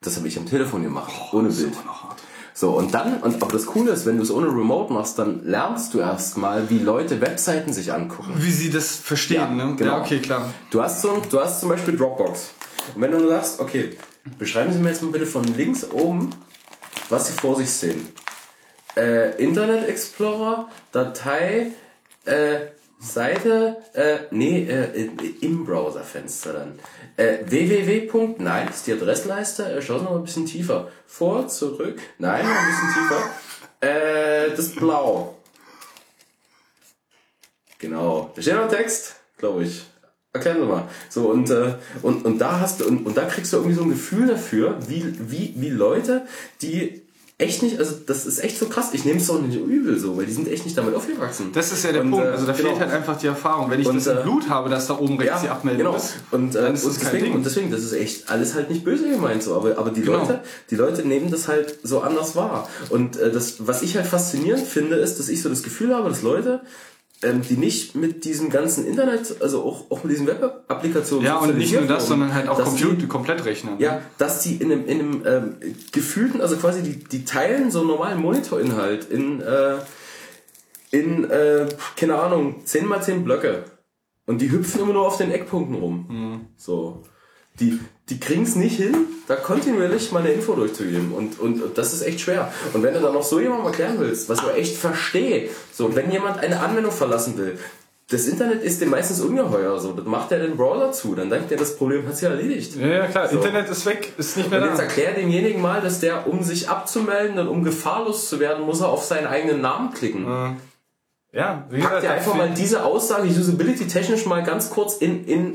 das 0.00 0.16
habe 0.16 0.28
ich 0.28 0.38
am 0.38 0.46
Telefon 0.46 0.82
gemacht, 0.82 1.12
ohne 1.32 1.48
Bild. 1.48 1.74
So, 1.74 1.80
und 2.64 2.94
dann, 2.94 3.18
und 3.20 3.42
aber 3.42 3.52
das 3.52 3.66
Coole 3.66 3.90
ist, 3.90 4.06
wenn 4.06 4.16
du 4.16 4.22
es 4.22 4.30
ohne 4.30 4.46
Remote 4.46 4.90
machst, 4.90 5.18
dann 5.18 5.44
lernst 5.44 5.92
du 5.92 5.98
erstmal, 5.98 6.70
wie 6.70 6.78
Leute 6.78 7.20
Webseiten 7.20 7.74
sich 7.74 7.92
angucken. 7.92 8.32
Wie 8.36 8.50
sie 8.50 8.70
das 8.70 8.96
verstehen, 8.96 9.56
ne? 9.56 9.74
Genau. 9.76 9.96
Ja, 9.96 10.00
okay, 10.00 10.20
klar. 10.20 10.54
Du 10.70 10.82
hast, 10.82 11.02
so, 11.02 11.22
du 11.30 11.38
hast 11.38 11.60
zum 11.60 11.68
Beispiel 11.68 11.98
Dropbox. 11.98 12.52
Und 12.94 13.02
wenn 13.02 13.10
du 13.10 13.18
nur 13.18 13.28
sagst, 13.28 13.60
okay, 13.60 13.98
beschreiben 14.38 14.72
Sie 14.72 14.78
mir 14.78 14.88
jetzt 14.88 15.02
mal 15.02 15.12
bitte 15.12 15.26
von 15.26 15.44
links 15.44 15.86
oben, 15.90 16.30
was 17.10 17.26
Sie 17.26 17.34
vor 17.34 17.56
sich 17.56 17.70
sehen. 17.70 18.08
Äh, 18.96 19.36
Internet 19.36 19.86
Explorer, 19.86 20.70
Datei, 20.92 21.72
äh, 22.24 22.56
Seite, 22.98 23.76
äh, 23.92 24.20
nee, 24.30 24.62
äh, 24.62 25.10
im 25.42 25.66
Browserfenster 25.66 26.54
dann. 26.54 26.78
Äh, 27.16 27.38
www. 27.46 28.34
Nein, 28.38 28.68
ist 28.68 28.86
die 28.86 28.92
Adressleiste. 28.92 29.72
Äh, 29.72 29.82
schau 29.82 29.98
mal 29.98 30.16
ein 30.16 30.24
bisschen 30.24 30.46
tiefer. 30.46 30.90
Vor, 31.06 31.48
zurück. 31.48 31.98
Nein, 32.18 32.44
noch 32.44 32.54
ein 32.54 32.66
bisschen 32.66 32.94
tiefer. 32.94 33.30
Äh, 33.80 34.56
das 34.56 34.74
blau. 34.74 35.36
Genau. 37.78 38.32
Da 38.34 38.42
steht 38.42 38.56
noch 38.56 38.68
Text, 38.68 39.16
glaube 39.38 39.64
ich. 39.64 39.84
Erklären 40.32 40.60
Sie 40.60 40.66
mal. 40.66 40.88
So, 41.08 41.30
und, 41.30 41.48
äh, 41.50 41.74
und, 42.02 42.24
und 42.26 42.38
da 42.38 42.60
hast 42.60 42.80
du, 42.80 42.86
und, 42.86 43.06
und 43.06 43.16
da 43.16 43.24
kriegst 43.24 43.52
du 43.52 43.56
irgendwie 43.56 43.76
so 43.76 43.82
ein 43.82 43.90
Gefühl 43.90 44.26
dafür, 44.26 44.78
wie, 44.86 45.14
wie, 45.30 45.54
wie 45.56 45.70
Leute, 45.70 46.26
die 46.60 47.05
echt 47.38 47.62
nicht, 47.62 47.78
also 47.78 47.94
das 48.06 48.24
ist 48.24 48.38
echt 48.42 48.58
so 48.58 48.66
krass. 48.66 48.90
Ich 48.92 49.04
nehme 49.04 49.20
es 49.20 49.26
doch 49.26 49.40
nicht 49.40 49.60
übel 49.60 49.98
so, 49.98 50.16
weil 50.16 50.24
die 50.24 50.32
sind 50.32 50.48
echt 50.48 50.64
nicht 50.64 50.76
damit 50.78 50.94
aufgewachsen. 50.94 51.50
Das 51.52 51.70
ist 51.70 51.84
ja 51.84 51.92
der 51.92 52.00
Und, 52.00 52.12
Punkt. 52.12 52.24
äh, 52.26 52.30
Also 52.30 52.46
da 52.46 52.52
genau. 52.52 52.68
fehlt 52.70 52.80
halt 52.80 52.92
einfach 52.92 53.18
die 53.18 53.26
Erfahrung. 53.26 53.70
Wenn 53.70 53.80
ich 53.80 53.86
Und, 53.86 53.96
das 53.96 54.06
im 54.06 54.18
äh, 54.18 54.22
Blut 54.22 54.48
habe, 54.48 54.70
dass 54.70 54.86
da 54.86 54.98
oben 54.98 55.18
rechts 55.18 55.42
die 55.42 55.48
Abmeldung 55.50 55.84
genau. 55.86 55.96
ist, 55.96 56.14
Und, 56.30 56.54
äh, 56.54 56.60
und, 56.60 56.74
ist 56.74 57.00
kein 57.00 57.12
deswegen, 57.12 57.34
und 57.34 57.44
deswegen, 57.44 57.70
das 57.70 57.82
ist 57.82 57.92
echt 57.92 58.30
alles 58.30 58.54
halt 58.54 58.70
nicht 58.70 58.84
böse 58.84 59.08
gemeint 59.10 59.42
so, 59.42 59.54
aber, 59.54 59.76
aber 59.76 59.90
die 59.90 60.00
Genau. 60.00 60.18
Leute, 60.20 60.40
die 60.70 60.76
Leute 60.76 61.06
nehmen 61.06 61.30
das 61.30 61.46
halt 61.46 61.78
so 61.82 62.00
anders 62.00 62.36
wahr. 62.36 62.68
Und 62.88 63.18
äh, 63.18 63.30
das, 63.30 63.66
was 63.66 63.82
ich 63.82 63.96
halt 63.96 64.06
faszinierend 64.06 64.66
finde, 64.66 64.96
ist, 64.96 65.18
dass 65.18 65.28
ich 65.28 65.42
so 65.42 65.50
das 65.50 65.62
Gefühl 65.62 65.94
habe, 65.94 66.08
dass 66.08 66.22
Leute, 66.22 66.62
ähm, 67.22 67.42
die 67.42 67.56
nicht 67.56 67.94
mit 67.94 68.24
diesem 68.24 68.50
ganzen 68.50 68.86
Internet, 68.86 69.36
also 69.40 69.62
auch, 69.62 69.90
auch 69.90 70.04
mit 70.04 70.12
diesen 70.12 70.26
Web-Applikationen 70.26 71.24
Ja, 71.24 71.38
und 71.38 71.56
nicht 71.56 71.72
nur 71.72 71.82
das, 71.82 72.02
wurden, 72.02 72.08
sondern 72.08 72.34
halt 72.34 72.48
auch 72.48 72.62
Computer, 72.62 73.06
Komplettrechner. 73.06 73.76
ja, 73.78 74.02
dass 74.18 74.42
die 74.42 74.56
in 74.56 74.70
einem, 74.70 74.86
in 74.86 75.00
einem 75.00 75.22
ähm, 75.26 75.74
gefühlten, 75.92 76.40
also 76.40 76.56
quasi 76.56 76.82
die, 76.82 77.02
die 77.02 77.24
teilen 77.24 77.70
so 77.70 77.80
einen 77.80 77.88
normalen 77.88 78.20
Monitorinhalt 78.20 79.10
in, 79.10 79.40
äh, 79.40 79.76
in, 80.90 81.24
äh, 81.30 81.66
keine 81.96 82.18
Ahnung, 82.18 82.64
10 82.64 82.86
mal 82.86 83.02
10 83.02 83.24
Blöcke. 83.24 83.64
Und 84.26 84.40
die 84.42 84.50
hüpfen 84.50 84.80
immer 84.80 84.92
nur 84.92 85.06
auf 85.06 85.16
den 85.18 85.30
Eckpunkten 85.30 85.76
rum. 85.76 86.48
So. 86.56 87.02
Die, 87.60 87.80
die 88.08 88.20
kriegen 88.20 88.42
es 88.42 88.54
nicht 88.54 88.76
hin, 88.76 88.94
da 89.28 89.36
kontinuierlich 89.36 90.12
mal 90.12 90.20
eine 90.20 90.32
Info 90.32 90.54
durchzugeben. 90.54 91.12
Und, 91.12 91.40
und, 91.40 91.62
und 91.62 91.78
das 91.78 91.92
ist 91.92 92.02
echt 92.02 92.20
schwer. 92.20 92.52
Und 92.74 92.82
wenn 92.82 92.94
du 92.94 93.00
dann 93.00 93.14
noch 93.14 93.22
so 93.24 93.40
jemandem 93.40 93.66
erklären 93.66 93.96
willst, 93.98 94.28
was 94.28 94.44
er 94.44 94.56
echt 94.56 94.76
versteht, 94.76 95.50
so, 95.72 95.94
wenn 95.96 96.10
jemand 96.10 96.38
eine 96.38 96.60
Anwendung 96.60 96.92
verlassen 96.92 97.36
will, 97.38 97.58
das 98.08 98.28
Internet 98.28 98.62
ist 98.62 98.80
dem 98.80 98.90
meistens 98.90 99.20
ungeheuer, 99.20 99.80
so, 99.80 99.92
das 99.92 100.04
macht 100.06 100.30
er 100.30 100.38
den 100.38 100.56
Browser 100.56 100.92
zu, 100.92 101.16
dann 101.16 101.28
denkt 101.28 101.50
er, 101.50 101.58
das 101.58 101.76
Problem 101.76 102.06
hat 102.06 102.16
sich 102.16 102.28
erledigt. 102.28 102.76
Ja, 102.76 102.86
ja 102.86 103.06
klar, 103.08 103.28
So. 103.28 103.36
Internet 103.38 103.68
ist 103.68 103.84
weg, 103.84 104.12
ist 104.16 104.36
nicht 104.36 104.48
mehr 104.48 104.62
Und 104.62 104.68
jetzt 104.68 104.78
da. 104.78 104.84
erklär 104.84 105.14
demjenigen 105.14 105.60
mal, 105.60 105.80
dass 105.80 105.98
der, 105.98 106.28
um 106.28 106.42
sich 106.44 106.68
abzumelden 106.68 107.36
und 107.40 107.48
um 107.48 107.64
gefahrlos 107.64 108.28
zu 108.28 108.38
werden, 108.38 108.64
muss 108.64 108.80
er 108.80 108.90
auf 108.90 109.02
seinen 109.02 109.26
eigenen 109.26 109.60
Namen 109.60 109.92
klicken. 109.92 110.24
Ja, 111.32 111.66
wie 111.68 111.78
gesagt, 111.78 112.04
dir 112.04 112.12
einfach 112.12 112.34
mal 112.34 112.50
diese 112.50 112.84
Aussage 112.84 113.28
usability 113.28 113.88
technisch 113.88 114.24
mal 114.24 114.44
ganz 114.44 114.70
kurz 114.70 114.98
in, 114.98 115.24
in, 115.26 115.54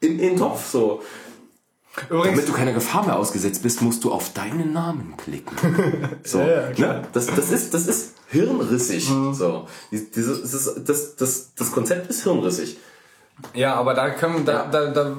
in, 0.00 0.18
in 0.18 0.18
den 0.18 0.36
Topf, 0.36 0.68
so. 0.68 1.02
Damit 2.08 2.48
du 2.48 2.52
keiner 2.52 2.72
Gefahr 2.72 3.04
mehr 3.04 3.18
ausgesetzt 3.18 3.62
bist, 3.62 3.82
musst 3.82 4.02
du 4.04 4.12
auf 4.12 4.32
deinen 4.32 4.72
Namen 4.72 5.14
klicken. 5.18 5.56
So, 6.24 6.38
Ja, 6.38 6.70
ja, 6.70 6.92
ne? 6.94 7.02
das, 7.12 7.26
das, 7.26 7.50
ist, 7.50 7.74
das 7.74 7.86
ist 7.86 8.14
hirnrissig. 8.28 9.04
So. 9.32 9.66
Die- 9.90 10.10
Dieses, 10.10 10.50
das, 10.52 10.84
das, 10.84 11.16
das, 11.16 11.54
das 11.54 11.72
Konzept 11.72 12.08
ist 12.08 12.22
hirnrissig. 12.22 12.78
Ja, 13.54 13.74
aber 13.74 13.94
da 13.94 14.10
können, 14.10 14.44
da, 14.44 14.66
da, 14.66 14.90
da 14.90 15.16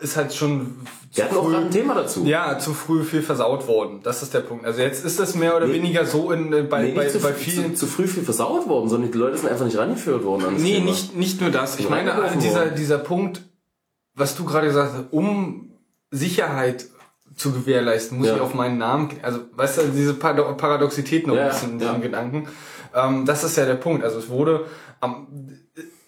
ist 0.00 0.16
halt 0.16 0.32
schon. 0.32 0.76
Wir 1.12 1.24
hatten 1.24 1.36
auch 1.36 1.48
gerade 1.48 1.66
ein 1.66 1.70
Thema 1.70 1.94
dazu. 1.94 2.24
Ja, 2.24 2.58
zu 2.58 2.72
früh 2.74 3.02
viel 3.04 3.22
versaut 3.22 3.66
worden. 3.68 4.00
Das 4.02 4.22
ist 4.22 4.32
der 4.32 4.40
Punkt. 4.40 4.64
Also 4.64 4.80
jetzt 4.80 5.04
ist 5.04 5.18
es 5.20 5.34
mehr 5.34 5.56
oder 5.56 5.66
Nee. 5.66 5.74
weniger 5.74 6.06
so 6.06 6.30
in, 6.32 6.52
äh, 6.52 6.62
bei, 6.62 6.82
Nee, 6.84 6.92
bei, 6.92 7.08
zu, 7.08 7.18
bei 7.20 7.32
zu, 7.32 7.38
vielen. 7.38 7.76
zu 7.76 7.86
früh 7.86 8.06
viel 8.06 8.22
versaut 8.22 8.66
worden, 8.68 8.88
sondern 8.88 9.10
die 9.12 9.18
Leute 9.18 9.36
sind 9.36 9.48
einfach 9.50 9.64
nicht 9.66 9.76
rangeführt 9.76 10.24
worden. 10.24 10.44
An 10.46 10.54
das 10.54 10.62
Nee, 10.62 10.74
Thema. 10.76 10.86
nicht, 10.86 11.16
nicht 11.16 11.40
nur 11.40 11.50
das. 11.50 11.78
Ich 11.78 11.90
meine, 11.90 12.14
dieser, 12.40 12.66
dieser 12.70 12.98
Punkt, 12.98 13.42
was 14.14 14.36
du 14.36 14.44
gerade 14.44 14.68
gesagt 14.68 14.92
hast, 14.94 15.04
um 15.10 15.69
Sicherheit 16.10 16.86
zu 17.36 17.52
gewährleisten, 17.52 18.18
muss 18.18 18.26
Ja. 18.28 18.36
ich 18.36 18.40
auf 18.40 18.54
meinen 18.54 18.78
Namen, 18.78 19.10
also 19.22 19.40
weißt 19.54 19.78
du, 19.78 19.82
diese 19.94 20.12
Parado- 20.14 20.54
Paradoxität 20.56 21.26
noch 21.26 21.34
Ja, 21.36 21.44
ein 21.44 21.48
bisschen 21.50 21.72
in 21.74 21.80
ja. 21.80 21.86
diesen 21.88 22.02
Gedanken. 22.02 22.48
Ähm, 22.94 23.24
das 23.24 23.44
ist 23.44 23.56
ja 23.56 23.64
der 23.66 23.76
Punkt. 23.76 24.04
Also 24.04 24.18
es 24.18 24.28
wurde 24.28 24.66
am, 25.00 25.28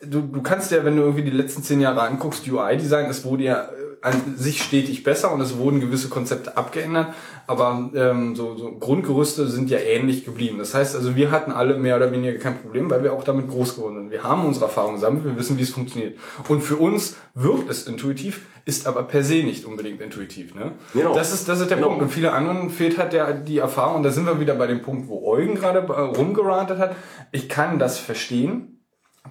du, 0.02 0.20
du 0.20 0.42
kannst 0.42 0.70
ja, 0.72 0.84
wenn 0.84 0.96
du 0.96 1.02
irgendwie 1.02 1.22
die 1.22 1.30
letzten 1.30 1.62
zehn 1.62 1.80
Jahre 1.80 2.02
anguckst, 2.02 2.46
UI-Design, 2.48 3.08
es 3.08 3.24
wurde 3.24 3.44
ja 3.44 3.62
äh, 3.62 3.68
an 4.02 4.34
sich 4.36 4.62
stetig 4.62 5.04
besser 5.04 5.32
und 5.32 5.40
es 5.40 5.56
wurden 5.56 5.80
gewisse 5.80 6.08
Konzepte 6.08 6.56
abgeändert, 6.56 7.14
aber 7.46 7.90
ähm, 7.94 8.34
so, 8.36 8.56
so 8.56 8.72
Grundgerüste 8.78 9.46
sind 9.46 9.70
ja 9.70 9.78
ähnlich 9.78 10.24
geblieben. 10.24 10.58
Das 10.58 10.74
heißt 10.74 10.94
also, 10.96 11.16
wir 11.16 11.30
hatten 11.30 11.52
alle 11.52 11.76
mehr 11.76 11.96
oder 11.96 12.12
weniger 12.12 12.38
kein 12.38 12.60
Problem, 12.60 12.90
weil 12.90 13.02
wir 13.02 13.12
auch 13.12 13.24
damit 13.24 13.48
groß 13.48 13.76
geworden 13.76 13.96
sind. 13.96 14.10
Wir 14.10 14.22
haben 14.22 14.44
unsere 14.46 14.66
Erfahrungen 14.66 14.94
gesammelt, 14.96 15.24
wir 15.24 15.36
wissen, 15.36 15.58
wie 15.58 15.62
es 15.62 15.70
funktioniert. 15.70 16.18
Und 16.48 16.62
für 16.62 16.76
uns 16.76 17.16
wirkt 17.34 17.70
es 17.70 17.86
intuitiv, 17.86 18.46
ist 18.64 18.86
aber 18.86 19.02
per 19.02 19.24
se 19.24 19.42
nicht 19.42 19.64
unbedingt 19.64 20.00
intuitiv. 20.00 20.54
Ne? 20.54 20.72
Genau. 20.92 21.14
Das 21.14 21.32
ist 21.32 21.48
das 21.48 21.60
ist 21.60 21.70
der 21.70 21.76
Genau. 21.76 21.88
Punkt. 21.88 22.02
Und 22.02 22.10
viele 22.10 22.32
anderen 22.32 22.70
fehlt 22.70 22.98
halt 22.98 23.12
der, 23.12 23.32
die 23.32 23.58
Erfahrung. 23.58 23.96
Und 23.96 24.02
da 24.04 24.10
sind 24.10 24.24
wir 24.26 24.38
wieder 24.40 24.54
bei 24.54 24.66
dem 24.66 24.82
Punkt, 24.82 25.08
wo 25.08 25.26
Eugen 25.26 25.54
gerade 25.56 25.80
äh, 25.80 26.00
rumgerantet 26.00 26.78
hat. 26.78 26.96
Ich 27.32 27.48
kann 27.48 27.78
das 27.78 27.98
verstehen. 27.98 28.71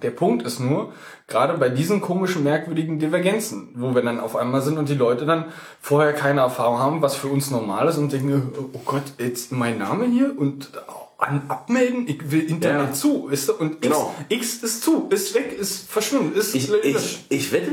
Der 0.00 0.10
Punkt 0.10 0.44
ist 0.46 0.58
nur, 0.58 0.92
gerade 1.28 1.58
bei 1.58 1.68
diesen 1.68 2.00
komischen, 2.00 2.42
merkwürdigen 2.42 2.98
Divergenzen, 2.98 3.68
wo 3.76 3.94
wir 3.94 4.02
dann 4.02 4.20
auf 4.20 4.36
einmal 4.36 4.62
sind 4.62 4.78
und 4.78 4.88
die 4.88 4.94
Leute 4.94 5.26
dann 5.26 5.52
vorher 5.80 6.12
keine 6.14 6.40
Erfahrung 6.40 6.78
haben, 6.78 7.02
was 7.02 7.14
für 7.14 7.28
uns 7.28 7.50
normal 7.50 7.86
ist 7.88 7.98
und 7.98 8.10
denken, 8.10 8.52
oh 8.72 8.80
Gott, 8.86 9.02
jetzt 9.18 9.52
mein 9.52 9.78
Name 9.78 10.06
hier 10.06 10.34
und 10.36 10.70
an 11.18 11.42
abmelden, 11.48 12.08
ich 12.08 12.32
will 12.32 12.40
Internet 12.50 12.88
Ja. 12.88 12.92
zu, 12.92 13.28
ist 13.28 13.48
und 13.50 13.80
Genau. 13.82 14.12
X, 14.28 14.54
X 14.54 14.62
ist 14.64 14.82
zu, 14.82 15.06
ist 15.10 15.34
weg, 15.34 15.56
ist 15.56 15.88
verschwunden, 15.90 16.36
ist 16.36 16.54
Ich, 16.54 16.72
ich, 16.72 17.26
ich 17.28 17.52
wette, 17.52 17.70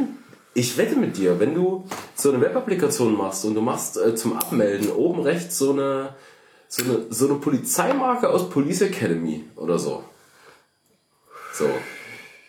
ich 0.54 0.78
wette 0.78 0.96
mit 0.98 1.18
dir, 1.18 1.40
wenn 1.40 1.56
du 1.56 1.86
so 2.16 2.32
eine 2.32 2.42
Webapplikation 2.42 3.16
machst 3.18 3.46
und 3.46 3.56
du 3.56 3.62
machst 3.62 3.98
äh, 3.98 4.14
zum 4.14 4.38
Abmelden 4.38 4.92
oben 4.92 5.22
rechts 5.22 5.58
so 5.58 5.72
eine, 5.72 6.14
so 6.68 6.84
eine, 6.84 7.06
so 7.10 7.28
eine 7.28 7.36
Polizeimarke 7.40 8.30
aus 8.30 8.50
Police 8.52 8.82
Academy 8.82 9.46
oder 9.56 9.80
so. 9.80 10.04
So. 11.54 11.66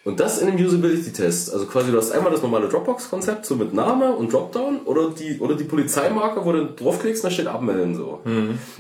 Und 0.05 0.19
das 0.19 0.39
in 0.41 0.49
einem 0.49 0.65
Usability-Test. 0.65 1.53
Also 1.53 1.67
quasi, 1.67 1.91
du 1.91 1.99
hast 1.99 2.13
einmal 2.13 2.33
das 2.33 2.43
normale 2.43 2.69
Dropbox-Konzept, 2.69 3.45
so 3.45 3.57
mit 3.57 3.75
Name 3.75 4.13
und 4.13 4.33
Dropdown, 4.33 4.81
oder 4.87 5.11
die, 5.11 5.39
oder 5.41 5.55
die 5.57 5.65
Polizeimarke, 5.65 6.45
wo 6.45 6.53
du 6.53 6.67
draufklickst, 6.67 7.23
und 7.23 7.31
da 7.31 7.35
steht 7.35 7.47
abmelden, 7.47 7.95
so. 7.95 8.21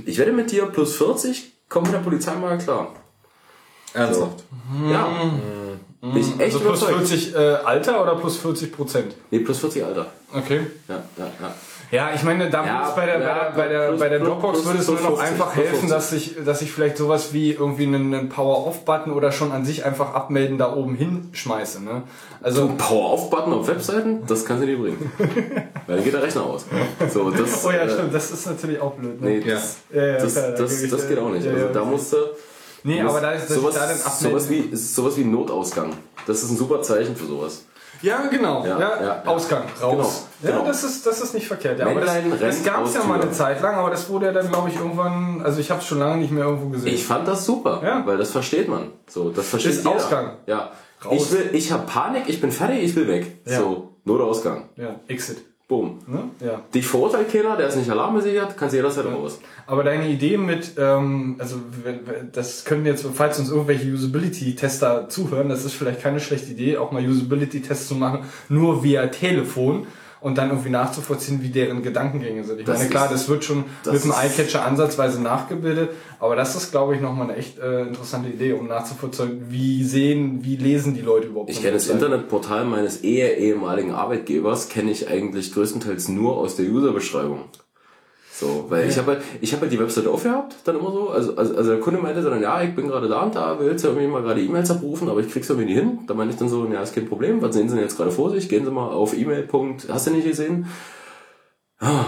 Ich 0.07 0.19
wette 0.19 0.33
mit 0.33 0.51
dir, 0.51 0.67
plus 0.67 0.97
40, 0.97 1.53
komm 1.69 1.83
mit 1.85 1.93
der 1.93 1.99
Polizeimarke 1.99 2.65
klar. 2.65 2.95
Ernsthaft? 3.93 4.45
So. 4.81 4.91
Ja. 4.91 5.09
Bin 6.01 6.17
ich 6.17 6.31
echt 6.41 6.55
also 6.55 6.61
plus 6.61 6.83
überzeugt. 6.83 7.09
40 7.09 7.35
äh, 7.35 7.39
Alter 7.39 8.03
oder 8.03 8.15
plus 8.15 8.39
40 8.39 8.73
Prozent? 8.73 9.15
Nee, 9.31 9.41
plus 9.41 9.59
40 9.59 9.85
Alter. 9.85 10.07
Okay. 10.33 10.67
Ja, 10.89 11.03
ja, 11.19 11.31
ja. 11.41 11.55
Ja, 11.93 12.10
ich 12.15 12.23
meine, 12.23 12.49
da 12.51 12.65
Ja, 12.65 12.93
bei 12.94 13.05
der, 13.07 13.20
ja, 13.20 13.52
bei 13.57 13.67
der, 13.67 13.67
bei 13.67 13.69
der, 13.69 13.89
plus- 13.89 14.01
bei 14.01 14.09
der 14.09 14.19
plus- 14.19 14.28
Dropbox 14.28 14.65
würde 14.65 14.78
es 14.78 14.86
nur 14.86 15.01
noch 15.01 15.07
50, 15.19 15.27
einfach 15.28 15.57
helfen, 15.57 15.89
50. 15.89 15.91
dass 15.91 16.12
ich, 16.12 16.36
dass 16.44 16.62
ich 16.62 16.70
vielleicht 16.73 16.97
sowas 16.97 17.33
wie 17.33 17.52
irgendwie 17.52 17.83
einen, 17.86 18.28
Power-Off-Button 18.28 19.12
oder 19.12 19.33
schon 19.33 19.51
an 19.51 19.65
sich 19.65 19.85
einfach 19.85 20.15
abmelden 20.15 20.57
da 20.57 20.73
oben 20.75 20.94
hinschmeiße. 20.94 21.83
Ne? 21.83 22.02
Also 22.43 22.70
Power-Off-Button 22.78 23.52
auf 23.55 23.67
Webseiten, 23.67 24.23
das 24.27 24.44
kannst 24.44 24.62
du 24.62 24.67
nicht 24.69 24.81
bringen. 24.81 25.10
Weil 25.86 25.97
dann 25.97 26.05
geht 26.05 26.15
der 26.15 26.23
Rechner 26.23 26.44
aus. 26.44 26.65
So, 27.12 27.28
das, 27.31 27.65
oh 27.65 27.70
ja, 27.73 27.78
äh, 27.83 27.91
stimmt, 27.91 28.15
das 28.15 28.31
ist 28.31 28.47
natürlich 28.47 28.81
auch 28.81 28.93
blöd. 28.93 29.20
Ne? 29.20 29.28
Nee, 29.31 29.41
das, 29.41 29.78
Ja, 29.93 30.12
das, 30.19 30.35
da 30.35 30.51
das, 30.52 30.59
das 30.89 31.01
dir- 31.02 31.09
geht 31.09 31.19
auch 31.19 31.31
nicht. 31.31 31.47
Also 31.47 31.69
da 31.73 31.85
musst 31.85 32.12
du. 32.12 32.17
Nee, 32.85 33.01
aber 33.02 33.20
da 33.20 33.33
ist- 33.33 33.49
sowas, 33.49 33.75
da 33.75 33.81
dann 33.86 33.97
abmelden- 33.99 34.31
sowas 34.31 34.49
wie 34.49 34.77
sowas 34.77 35.17
wie 35.17 35.23
ein 35.23 35.31
Notausgang. 35.33 35.91
Das 36.27 36.43
ist 36.43 36.51
ein 36.51 36.57
super 36.57 36.81
Zeichen 36.83 37.17
für 37.17 37.27
sowas. 37.27 37.65
Ja, 38.03 38.27
genau. 38.27 38.65
Ja, 38.65 38.79
Ja, 38.79 39.03
ja. 39.03 39.23
Ausgang, 39.27 39.62
raus. 39.83 40.27
Genau, 40.41 40.53
Ja, 40.55 40.59
genau. 40.59 40.67
das 40.70 40.85
ist, 40.85 41.07
das 41.07 41.20
ist 41.20 41.35
nicht 41.35 41.47
verkehrt. 41.47 41.79
Ja, 41.79 41.87
aber 41.87 42.01
das, 42.01 42.15
das 42.41 42.65
gab 42.65 42.85
es 42.87 42.95
ja 42.95 43.05
mal 43.05 43.20
eine. 43.20 43.31
Zeit 43.31 43.61
lang, 43.61 43.75
aber 43.77 43.91
das 43.91 44.09
wurde 44.09 44.27
ja 44.27 44.33
dann, 44.33 44.49
glaube 44.49 44.69
ich, 44.70 44.77
irgendwann, 44.77 45.43
also 45.45 45.61
ich 45.61 45.70
habe 45.70 45.81
es 45.81 45.87
schon 45.87 45.99
lange 45.99 46.17
nicht 46.17 46.31
mehr 46.33 46.45
irgendwo 46.45 46.69
gesehen. 46.70 46.95
Ich 46.95 47.05
fand 47.07 47.29
das 47.29 47.45
super, 47.45 47.81
Ja. 47.85 48.03
weil 48.07 48.17
das 48.17 48.31
versteht 48.31 48.69
man. 48.69 48.93
So, 49.09 49.31
das 49.31 49.49
versteht 49.49 49.73
Ist 49.73 49.85
jeder. 49.85 49.97
Ausgang. 49.97 50.31
Ja. 50.47 50.70
Raus. 51.05 51.12
Ich 51.15 51.33
will, 51.33 51.51
ich 51.53 51.73
habe 51.73 51.85
Panik, 51.87 52.25
ich 52.29 52.41
bin 52.41 52.51
fertig, 52.53 52.83
ich 52.83 52.95
will 52.97 53.09
weg. 53.09 53.41
Ja. 53.47 53.59
So, 53.59 53.97
Notausgang. 54.05 54.69
ja, 54.77 54.97
Exit. 55.09 55.39
Boom. 55.71 55.99
Ne? 56.09 56.25
Ja. 56.45 56.63
Dich 56.75 56.85
verurteilt 56.85 57.31
keiner, 57.31 57.57
der 57.57 57.69
ist 57.69 57.77
nicht 57.77 57.89
alarmgesichert, 57.89 58.57
kannst 58.57 58.75
jederzeit 58.75 59.07
raus. 59.07 59.39
Aber 59.69 59.85
deine 59.85 60.09
Idee 60.09 60.37
mit, 60.37 60.73
ähm, 60.77 61.37
also 61.39 61.61
das 62.33 62.65
können 62.65 62.85
jetzt, 62.87 63.07
falls 63.15 63.39
uns 63.39 63.51
irgendwelche 63.51 63.89
Usability-Tester 63.93 65.09
zuhören, 65.09 65.49
das 65.49 65.65
ist 65.65 65.75
vielleicht 65.75 66.01
keine 66.01 66.19
schlechte 66.19 66.51
Idee, 66.51 66.77
auch 66.77 66.91
mal 66.91 67.09
Usability-Tests 67.09 67.87
zu 67.87 67.95
machen, 67.95 68.25
nur 68.49 68.83
via 68.83 69.07
Telefon 69.07 69.87
und 70.21 70.37
dann 70.39 70.51
irgendwie 70.51 70.71
nachzuvollziehen, 70.71 71.43
wie 71.43 71.49
deren 71.49 71.83
Gedankengänge 71.83 72.45
sind. 72.45 72.61
Ich 72.61 72.67
Das 72.67 72.79
meine, 72.79 72.91
klar, 72.91 73.09
das 73.09 73.29
wird 73.29 73.45
schon 73.45 73.65
das 73.85 73.95
mit 73.95 74.05
dem 74.05 74.11
iCatcher 74.13 74.65
ansatzweise 74.65 75.21
nachgebildet, 75.21 75.91
aber 76.19 76.37
das 76.37 76.55
ist, 76.55 76.71
glaube 76.71 76.95
ich, 76.95 77.01
nochmal 77.01 77.29
eine 77.29 77.37
echt 77.37 77.59
äh, 77.59 77.83
interessante 77.83 78.29
Idee, 78.29 78.53
um 78.53 78.67
nachzuvollziehen, 78.67 79.47
wie 79.49 79.85
sehen, 79.85 80.41
wie 80.43 80.57
lesen 80.57 80.95
die 80.95 81.01
Leute 81.01 81.29
überhaupt. 81.29 81.51
Ich 81.51 81.61
kenne 81.61 81.75
das. 81.75 81.89
Internetportal 81.89 82.65
meines 82.65 82.99
eher 82.99 83.39
ehemaligen 83.39 83.93
Arbeitgebers, 83.93 84.69
kenne 84.69 84.91
ich 84.91 85.09
eigentlich 85.09 85.53
größtenteils 85.53 86.09
nur 86.09 86.37
aus 86.37 86.57
der 86.57 86.67
Userbeschreibung. 86.67 87.45
So, 88.41 88.65
weil 88.70 88.89
ich 88.89 88.97
habe 88.97 89.12
halt, 89.12 89.23
ich 89.43 89.52
habe 89.52 89.62
halt 89.62 89.73
die 89.73 89.78
Webseite 89.78 90.10
aufgehabt, 90.10 90.57
dann 90.65 90.78
immer 90.78 90.91
so. 90.91 91.10
Also, 91.10 91.36
also, 91.36 91.55
also 91.55 91.70
der 91.73 91.81
Kunde 91.81 92.01
meinte 92.01 92.23
dann, 92.23 92.41
ja, 92.41 92.62
ich 92.62 92.75
bin 92.75 92.89
gerade 92.89 93.07
da 93.07 93.23
und 93.23 93.35
da, 93.35 93.60
will 93.60 93.70
jetzt 93.70 93.85
ja 93.85 93.91
irgendwie 93.91 94.09
mal 94.09 94.23
gerade 94.23 94.41
E-Mails 94.41 94.70
abrufen, 94.70 95.10
aber 95.10 95.20
ich 95.20 95.31
krieg's 95.31 95.51
irgendwie 95.51 95.67
nicht 95.67 95.78
hin. 95.78 95.99
Da 96.07 96.15
meine 96.15 96.31
ich 96.31 96.39
dann 96.39 96.49
so, 96.49 96.67
ja, 96.67 96.81
ist 96.81 96.94
kein 96.94 97.07
Problem, 97.07 97.43
was 97.43 97.55
sehen 97.55 97.69
Sie 97.69 97.75
denn 97.75 97.85
jetzt 97.85 97.99
gerade 97.99 98.10
vor 98.10 98.31
sich? 98.31 98.49
Gehen 98.49 98.65
Sie 98.65 98.70
mal 98.70 98.89
auf 98.89 99.15
E-Mail. 99.15 99.47
Hast 99.89 100.07
du 100.07 100.10
nicht 100.12 100.27
gesehen? 100.27 100.67
Ah, 101.78 102.07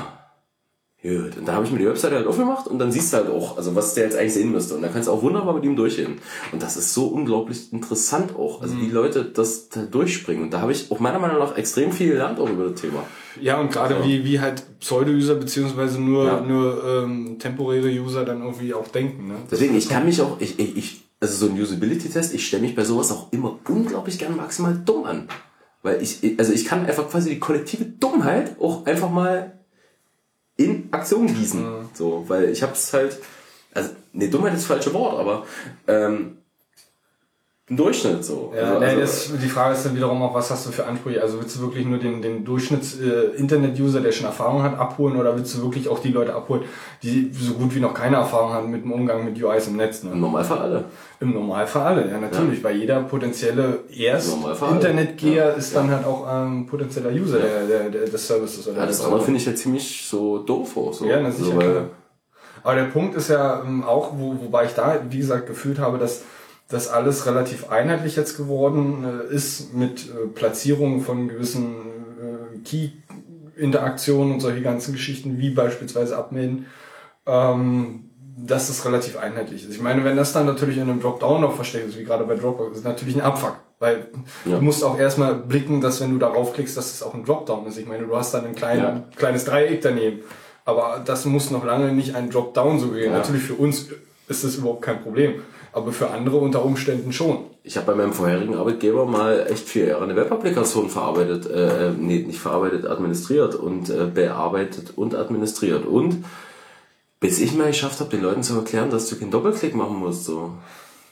Gut, 1.03 1.37
und 1.37 1.49
da 1.49 1.55
habe 1.55 1.67
ich 1.67 1.73
mir 1.73 1.81
die 1.81 1.87
Webseite 1.89 2.15
halt 2.15 2.29
aufgemacht 2.29 2.69
und 2.69 2.79
dann 2.79 2.93
siehst 2.93 3.13
du 3.13 3.17
halt 3.17 3.29
auch, 3.29 3.57
also 3.57 3.75
was 3.75 3.95
der 3.95 4.05
jetzt 4.05 4.17
eigentlich 4.17 4.35
sehen 4.35 4.53
müsste. 4.53 4.77
Und 4.77 4.83
dann 4.83 4.93
kannst 4.93 5.09
du 5.09 5.13
auch 5.13 5.23
wunderbar 5.23 5.53
mit 5.53 5.65
ihm 5.65 5.75
durchgehen. 5.75 6.21
Und 6.53 6.63
das 6.63 6.77
ist 6.77 6.95
so 6.95 7.07
unglaublich 7.09 7.73
interessant 7.73 8.37
auch, 8.37 8.63
also 8.63 8.81
wie 8.81 8.89
Leute 8.89 9.25
das 9.25 9.69
da 9.69 9.83
durchspringen. 9.83 10.45
Und 10.45 10.55
da 10.55 10.61
habe 10.61 10.71
ich 10.71 10.93
auch 10.93 11.01
meiner 11.01 11.19
Meinung 11.19 11.41
nach 11.41 11.57
extrem 11.57 11.91
viel 11.91 12.11
gelernt 12.11 12.39
auch 12.39 12.49
über 12.49 12.69
das 12.69 12.81
Thema. 12.81 13.03
Ja, 13.41 13.59
und 13.61 13.73
gerade 13.73 13.95
Ja. 13.95 14.05
wie, 14.05 14.25
wie 14.25 14.41
halt 14.41 14.63
Pseudo-User 14.81 15.37
beziehungsweise 15.37 16.01
nur, 16.01 16.27
Ja. 16.27 16.41
nur 16.41 16.85
ähm, 17.05 17.39
temporäre 17.39 17.89
User 17.89 18.25
dann 18.25 18.43
irgendwie 18.43 18.75
auch 18.75 18.89
denken. 18.89 19.29
Ne? 19.29 19.35
Deswegen, 19.51 19.77
ich 19.77 19.89
kann 19.89 20.05
mich 20.05 20.21
auch, 20.21 20.41
ich, 20.41 20.59
ich, 20.59 20.77
ich 20.77 21.05
also 21.21 21.47
so 21.47 21.53
ein 21.53 21.61
Usability-Test, 21.61 22.35
ich 22.35 22.47
stelle 22.47 22.63
mich 22.63 22.75
bei 22.75 22.85
sowas 22.85 23.13
auch 23.13 23.33
immer 23.33 23.59
unglaublich 23.69 24.19
gern 24.19 24.37
maximal 24.37 24.77
dumm 24.85 25.05
an. 25.05 25.29
Weil 25.83 26.03
ich, 26.03 26.19
also 26.39 26.53
ich 26.53 26.65
kann 26.65 26.85
einfach 26.87 27.09
quasi 27.09 27.31
die 27.31 27.39
kollektive 27.39 27.85
Dummheit 27.85 28.57
auch 28.61 28.87
einfach 28.87 29.11
mal 29.11 29.59
in 30.57 30.89
Aktion 30.93 31.27
gießen. 31.27 31.65
So, 31.95 32.25
weil 32.29 32.51
ich 32.51 32.63
hab's 32.63 32.93
halt, 32.93 33.19
also, 33.73 33.91
nee, 34.13 34.29
Dummheit 34.29 34.53
ist 34.55 34.61
das 34.63 34.67
falsche 34.67 34.93
Wort, 34.95 35.19
aber 35.19 35.47
ähm, 35.89 36.39
ein 37.71 37.77
Durchschnitt 37.77 38.25
so. 38.25 38.53
Ja, 38.55 38.63
also, 38.63 38.81
nee, 38.81 38.87
also, 38.87 39.01
das, 39.01 39.33
die 39.41 39.49
Frage 39.49 39.75
ist 39.75 39.87
dann 39.87 39.95
wiederum 39.95 40.21
auch, 40.21 40.35
was 40.35 40.51
hast 40.51 40.67
du 40.67 40.73
für 40.73 40.85
Ansprüche? 40.85 41.23
Also 41.23 41.41
willst 41.41 41.57
du 41.57 41.61
wirklich 41.61 41.87
nur 41.87 41.99
den, 41.99 42.21
den 42.21 42.45
Durchschnitts-Internet-User, 42.45 44.01
der 44.01 44.11
schon 44.11 44.27
Erfahrung 44.27 44.65
hat, 44.65 44.77
abholen 44.77 45.17
oder 45.17 45.37
willst 45.37 45.55
du 45.55 45.63
wirklich 45.63 45.89
auch 45.89 46.01
die 46.01 46.11
Leute 46.11 46.35
abholen, 46.35 46.63
die 47.05 47.31
so 47.33 47.55
gut 47.55 47.73
wie 47.73 47.79
noch 47.79 47.95
keine 47.95 48.17
Erfahrung 48.17 48.53
haben 48.53 48.71
mit 48.73 48.83
dem 48.83 48.91
Umgang 48.91 49.25
mit 49.25 49.41
UIs 49.41 49.69
im 49.69 49.77
Netz? 49.77 50.03
Ne? 50.03 50.11
Im 50.11 50.21
Normalfall 50.21 50.59
alle. 50.59 50.85
Im 51.21 51.33
Normalfall 51.35 51.83
alle, 51.83 52.11
ja 52.11 52.19
natürlich. 52.19 52.65
Weil 52.65 52.77
jeder 52.77 53.01
potenzielle. 53.03 53.85
Erst-Internetgeher 53.97 55.55
ist 55.55 55.77
dann 55.77 55.89
halt 55.89 56.05
auch 56.05 56.27
ein 56.27 56.67
potenzieller 56.67 57.11
User 57.11 57.39
der, 57.39 57.67
der, 57.67 57.91
der, 57.91 58.07
des 58.07 58.27
Services. 58.27 58.67
Oder 58.67 58.79
ja, 58.79 58.87
das 58.87 59.05
andere 59.05 59.23
finde 59.23 59.39
ich 59.39 59.47
ja 59.47 59.55
ziemlich 59.55 60.05
so 60.05 60.39
doof 60.39 60.77
auch. 60.77 60.93
So. 60.93 61.07
Ja, 61.07 61.21
na 61.21 61.31
sicher. 61.31 61.53
so, 61.53 61.57
weil, 61.57 61.71
klar. 61.71 61.85
Aber 62.65 62.75
der 62.75 62.85
Punkt 62.85 63.17
ist 63.17 63.29
ja 63.29 63.63
ähm, 63.63 63.85
auch, 63.85 64.13
wo, 64.17 64.37
wobei 64.41 64.65
ich 64.67 64.75
da, 64.75 65.01
wie 65.09 65.19
gesagt, 65.19 65.47
gefühlt 65.47 65.79
habe, 65.79 65.99
dass 65.99 66.23
das 66.73 66.89
alles 66.89 67.27
relativ 67.27 67.69
einheitlich 67.71 68.17
jetzt 68.17 68.37
geworden 68.37 69.05
äh, 69.31 69.35
ist 69.35 69.75
mit 69.75 70.07
äh, 70.09 70.27
Platzierung 70.35 71.03
von 71.03 71.29
gewissen 71.29 71.75
äh, 72.21 72.59
Key-Interaktionen 72.65 74.33
und 74.35 74.41
solche 74.41 74.63
ganzen 74.63 74.93
Geschichten, 74.93 75.39
wie 75.39 75.51
beispielsweise 75.51 76.17
Abmelden, 76.17 76.67
ähm, 77.27 78.11
dass 78.37 78.69
das 78.69 78.85
relativ 78.87 79.19
einheitlich 79.19 79.65
ist. 79.69 79.75
Ich 79.75 79.83
meine, 79.83 80.03
wenn 80.05 80.17
das 80.17 80.33
dann 80.33 80.47
natürlich 80.47 80.77
in 80.79 80.85
einem 80.85 81.01
Dropdown 81.01 81.43
noch 81.43 81.55
versteckt 81.55 81.89
ist, 81.89 81.99
wie 81.99 82.05
gerade 82.05 82.25
bei 82.25 82.35
Dropbox, 82.35 82.79
ist 82.79 82.85
natürlich 82.85 83.15
ein 83.17 83.21
Abfuck. 83.23 83.57
Weil 83.79 84.07
Ja. 84.45 84.57
du 84.57 84.63
musst 84.63 84.83
auch 84.85 84.99
erstmal 84.99 85.35
blicken, 85.35 85.81
dass 85.81 86.01
wenn 86.01 86.13
du 86.13 86.19
darauf 86.19 86.53
klickst, 86.55 86.77
dass 86.77 86.93
es 86.95 87.03
auch 87.03 87.15
ein 87.15 87.25
Dropdown 87.25 87.67
ist. 87.67 87.79
Ich 87.79 87.87
meine, 87.87 88.07
du 88.07 88.17
hast 88.17 88.33
dann 88.33 88.47
ein 88.47 88.55
klein, 88.55 88.79
Ja. 88.79 89.03
kleines 89.17 89.45
Dreieck 89.45 89.83
daneben. 89.83 90.21
Aber 90.65 91.03
das 91.05 91.25
muss 91.25 91.51
noch 91.51 91.65
lange 91.65 91.93
nicht 91.93 92.15
ein 92.15 92.31
Dropdown 92.31 92.79
so 92.79 92.89
gehen. 92.91 93.11
Ja. 93.13 93.19
Natürlich 93.19 93.43
für 93.43 93.55
uns 93.55 93.89
ist 94.29 94.45
das 94.45 94.55
überhaupt 94.55 94.83
kein 94.83 95.03
Problem. 95.03 95.35
Aber 95.73 95.93
für 95.93 96.11
andere 96.11 96.37
unter 96.37 96.65
Umständen 96.65 97.13
schon. 97.13 97.45
Ich 97.63 97.77
habe 97.77 97.87
bei 97.87 97.95
meinem 97.95 98.13
vorherigen 98.13 98.57
Arbeitgeber 98.57 99.07
mal 99.07 99.47
echt 99.49 99.69
vier 99.69 99.87
Jahre 99.87 100.05
eine 100.05 100.17
Webapplikation 100.17 100.91
verarbeitet, 100.91 101.47
äh, 101.47 101.89
äh, 101.89 101.93
nee, 101.97 102.19
nicht 102.19 102.41
verarbeitet, 102.41 102.87
administriert 102.87 103.55
und 103.55 103.89
äh, 103.89 104.05
bearbeitet 104.13 104.93
und 104.97 105.15
administriert. 105.15 105.87
Und 105.87 106.25
bis 107.21 107.41
ich 107.41 107.55
mal 107.55 107.69
geschafft 107.69 108.01
habe, 108.01 108.11
den 108.11 108.23
Leuten 108.23 108.43
zu 108.43 108.57
erklären, 108.57 108.91
dass 108.91 109.09
du 109.09 109.17
keinen 109.17 109.31
Doppelklick 109.31 109.75
machen 109.75 109.97
musst, 109.97 110.25
so. 110.25 110.55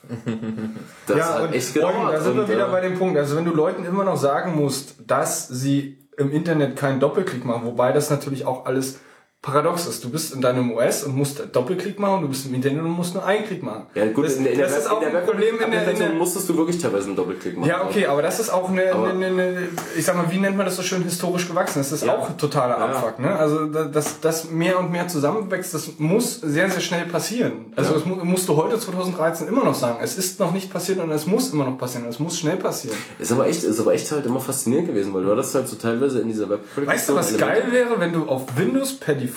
Das 1.07 1.17
ja, 1.17 1.35
hat 1.35 1.43
und 1.43 1.55
echt 1.55 1.75
gedauert. 1.75 2.15
da 2.15 2.21
sind 2.21 2.35
wir 2.35 2.43
und, 2.43 2.51
wieder 2.51 2.69
äh, 2.69 2.71
bei 2.71 2.81
dem 2.81 2.99
Punkt. 2.99 3.17
Also 3.17 3.37
wenn 3.37 3.45
du 3.45 3.53
Leuten 3.53 3.85
immer 3.85 4.05
noch 4.05 4.17
sagen 4.17 4.57
musst, 4.57 4.97
dass 5.07 5.49
sie 5.49 5.99
im 6.17 6.33
Internet 6.33 6.77
keinen 6.77 7.01
Doppelklick 7.01 7.45
machen, 7.45 7.65
wobei 7.65 7.93
das 7.93 8.11
natürlich 8.11 8.45
auch 8.45 8.67
alles 8.67 9.01
paradox 9.43 9.87
ist. 9.87 10.05
Du 10.05 10.11
bist 10.11 10.35
in 10.35 10.43
deinem 10.43 10.71
OS 10.73 11.05
und 11.05 11.17
musst 11.17 11.43
Doppelklick 11.53 11.99
machen, 11.99 12.21
du 12.23 12.29
bist 12.29 12.45
im 12.45 12.53
Internet 12.55 12.83
und 12.83 12.91
musst 12.91 13.15
nur 13.15 13.25
einen 13.25 13.47
Klick 13.47 13.63
machen. 13.63 13.87
Ja 13.95 14.05
gut, 14.13 14.27
das, 14.27 14.35
in 14.35 14.45
der, 14.45 14.53
in 14.53 14.59
der, 14.59 14.69
das 14.69 14.77
ist 14.81 14.91
auch 14.91 15.01
ein 15.01 15.13
Problem 15.25 15.55
in 15.65 15.71
der, 15.71 15.89
in 15.91 15.99
der 15.99 16.11
musstest 16.11 16.47
du 16.51 16.57
wirklich 16.59 16.77
teilweise 16.77 17.07
einen 17.07 17.17
Doppelklick 17.17 17.57
machen. 17.57 17.67
Ja, 17.69 17.83
okay, 17.87 18.05
aber 18.05 18.21
das 18.21 18.39
ist 18.39 18.51
auch 18.51 18.69
eine, 18.69 18.95
eine, 18.95 19.27
eine, 19.27 19.69
ich 19.97 20.05
sag 20.05 20.17
mal, 20.17 20.31
wie 20.31 20.37
nennt 20.37 20.59
man 20.59 20.67
das 20.67 20.77
so 20.77 20.83
schön, 20.83 21.03
historisch 21.05 21.49
gewachsen. 21.49 21.79
Das 21.79 21.91
ist 21.91 22.05
Ja. 22.05 22.19
auch 22.19 22.37
totaler 22.37 22.77
Ja. 22.79 22.85
Abfuck, 22.87 23.19
ne? 23.19 23.35
Also, 23.35 23.65
da- 23.67 23.85
dass 23.85 24.21
das 24.21 24.51
mehr 24.51 24.79
und 24.79 24.93
mehr 24.93 25.09
zusammenwächst, 25.09 25.73
das 25.73 25.89
muss 25.97 26.39
sehr, 26.43 26.69
sehr 26.71 26.81
schnell 26.83 27.07
passieren. 27.07 27.73
Also, 27.77 27.93
Ja. 27.93 27.97
das 27.97 28.05
mu 28.07 28.17
musst 28.17 28.47
du 28.47 28.57
heute 28.57 28.79
2013 28.79 29.49
immer 29.49 29.65
noch 29.65 29.75
sagen. 29.75 30.01
Es 30.03 30.19
ist 30.19 30.39
noch 30.39 30.53
nicht 30.53 30.71
passiert 30.71 30.99
und 30.99 31.11
es 31.13 31.27
muss 31.27 31.51
immer 31.55 31.65
noch 31.65 31.79
passieren. 31.79 32.07
Es 32.07 32.19
muss 32.19 32.39
schnell 32.39 32.59
passieren. 32.59 32.97
Ist 33.19 33.33
aber 33.33 33.47
echt, 33.47 33.65
ist 33.65 33.81
aber 33.81 33.95
echt 33.95 34.13
halt 34.13 34.27
immer 34.27 34.41
faszinierend 34.41 34.89
gewesen, 34.89 35.15
weil 35.15 35.23
du 35.25 35.31
hattest 35.31 35.55
halt 35.55 35.67
so 35.67 35.77
teilweise 35.77 36.21
in 36.21 36.29
dieser 36.29 36.51
web 36.51 36.61
Weißt 36.77 37.09
du, 37.09 37.15
was 37.15 37.39
geil 37.39 37.65
wäre, 37.71 37.99
wenn 37.99 38.13
du 38.13 38.25
auf 38.27 38.43
Windows 38.59 38.93
per 38.99 39.15
Default 39.15 39.30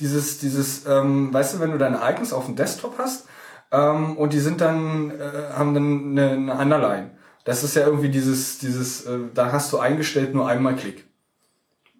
dieses, 0.00 0.38
dieses, 0.38 0.86
ähm, 0.86 1.32
weißt 1.32 1.54
du, 1.54 1.60
wenn 1.60 1.72
du 1.72 1.78
deine 1.78 1.98
Icons 1.98 2.32
auf 2.32 2.46
dem 2.46 2.56
Desktop 2.56 2.98
hast 2.98 3.26
ähm, 3.70 4.16
und 4.16 4.32
die 4.32 4.40
sind 4.40 4.60
dann, 4.60 5.10
äh, 5.10 5.52
haben 5.54 5.74
dann 5.74 6.10
eine, 6.10 6.30
eine 6.30 6.52
Underline. 6.54 7.10
Das 7.44 7.64
ist 7.64 7.76
ja 7.76 7.86
irgendwie 7.86 8.10
dieses, 8.10 8.58
dieses, 8.58 9.06
äh, 9.06 9.18
da 9.34 9.52
hast 9.52 9.72
du 9.72 9.78
eingestellt 9.78 10.34
nur 10.34 10.48
einmal 10.48 10.76
Klick. 10.76 11.06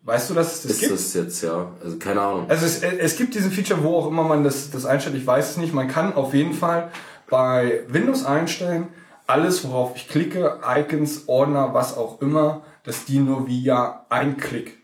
Weißt 0.02 0.30
du, 0.30 0.34
dass 0.34 0.54
es 0.54 0.62
das 0.62 0.72
Ist 0.72 0.80
gibt? 0.80 0.92
das 0.92 1.14
jetzt, 1.14 1.42
ja. 1.42 1.72
Also 1.84 1.98
keine 1.98 2.22
Ahnung. 2.22 2.46
Also 2.48 2.64
es, 2.64 2.82
es 2.82 3.16
gibt 3.16 3.34
diesen 3.34 3.50
Feature, 3.50 3.82
wo 3.82 3.96
auch 3.96 4.08
immer 4.08 4.24
man 4.24 4.44
das, 4.44 4.70
das 4.70 4.86
einstellt, 4.86 5.14
ich 5.16 5.26
weiß 5.26 5.50
es 5.50 5.56
nicht. 5.58 5.74
Man 5.74 5.88
kann 5.88 6.14
auf 6.14 6.32
jeden 6.32 6.54
Fall 6.54 6.90
bei 7.28 7.84
Windows 7.88 8.24
einstellen, 8.24 8.88
alles 9.26 9.64
worauf 9.64 9.94
ich 9.96 10.08
klicke, 10.08 10.58
Icons, 10.66 11.28
Ordner, 11.28 11.74
was 11.74 11.96
auch 11.96 12.20
immer, 12.20 12.62
dass 12.82 13.04
die 13.04 13.18
nur 13.18 13.46
via 13.46 14.06
ein 14.08 14.38
Klick 14.38 14.79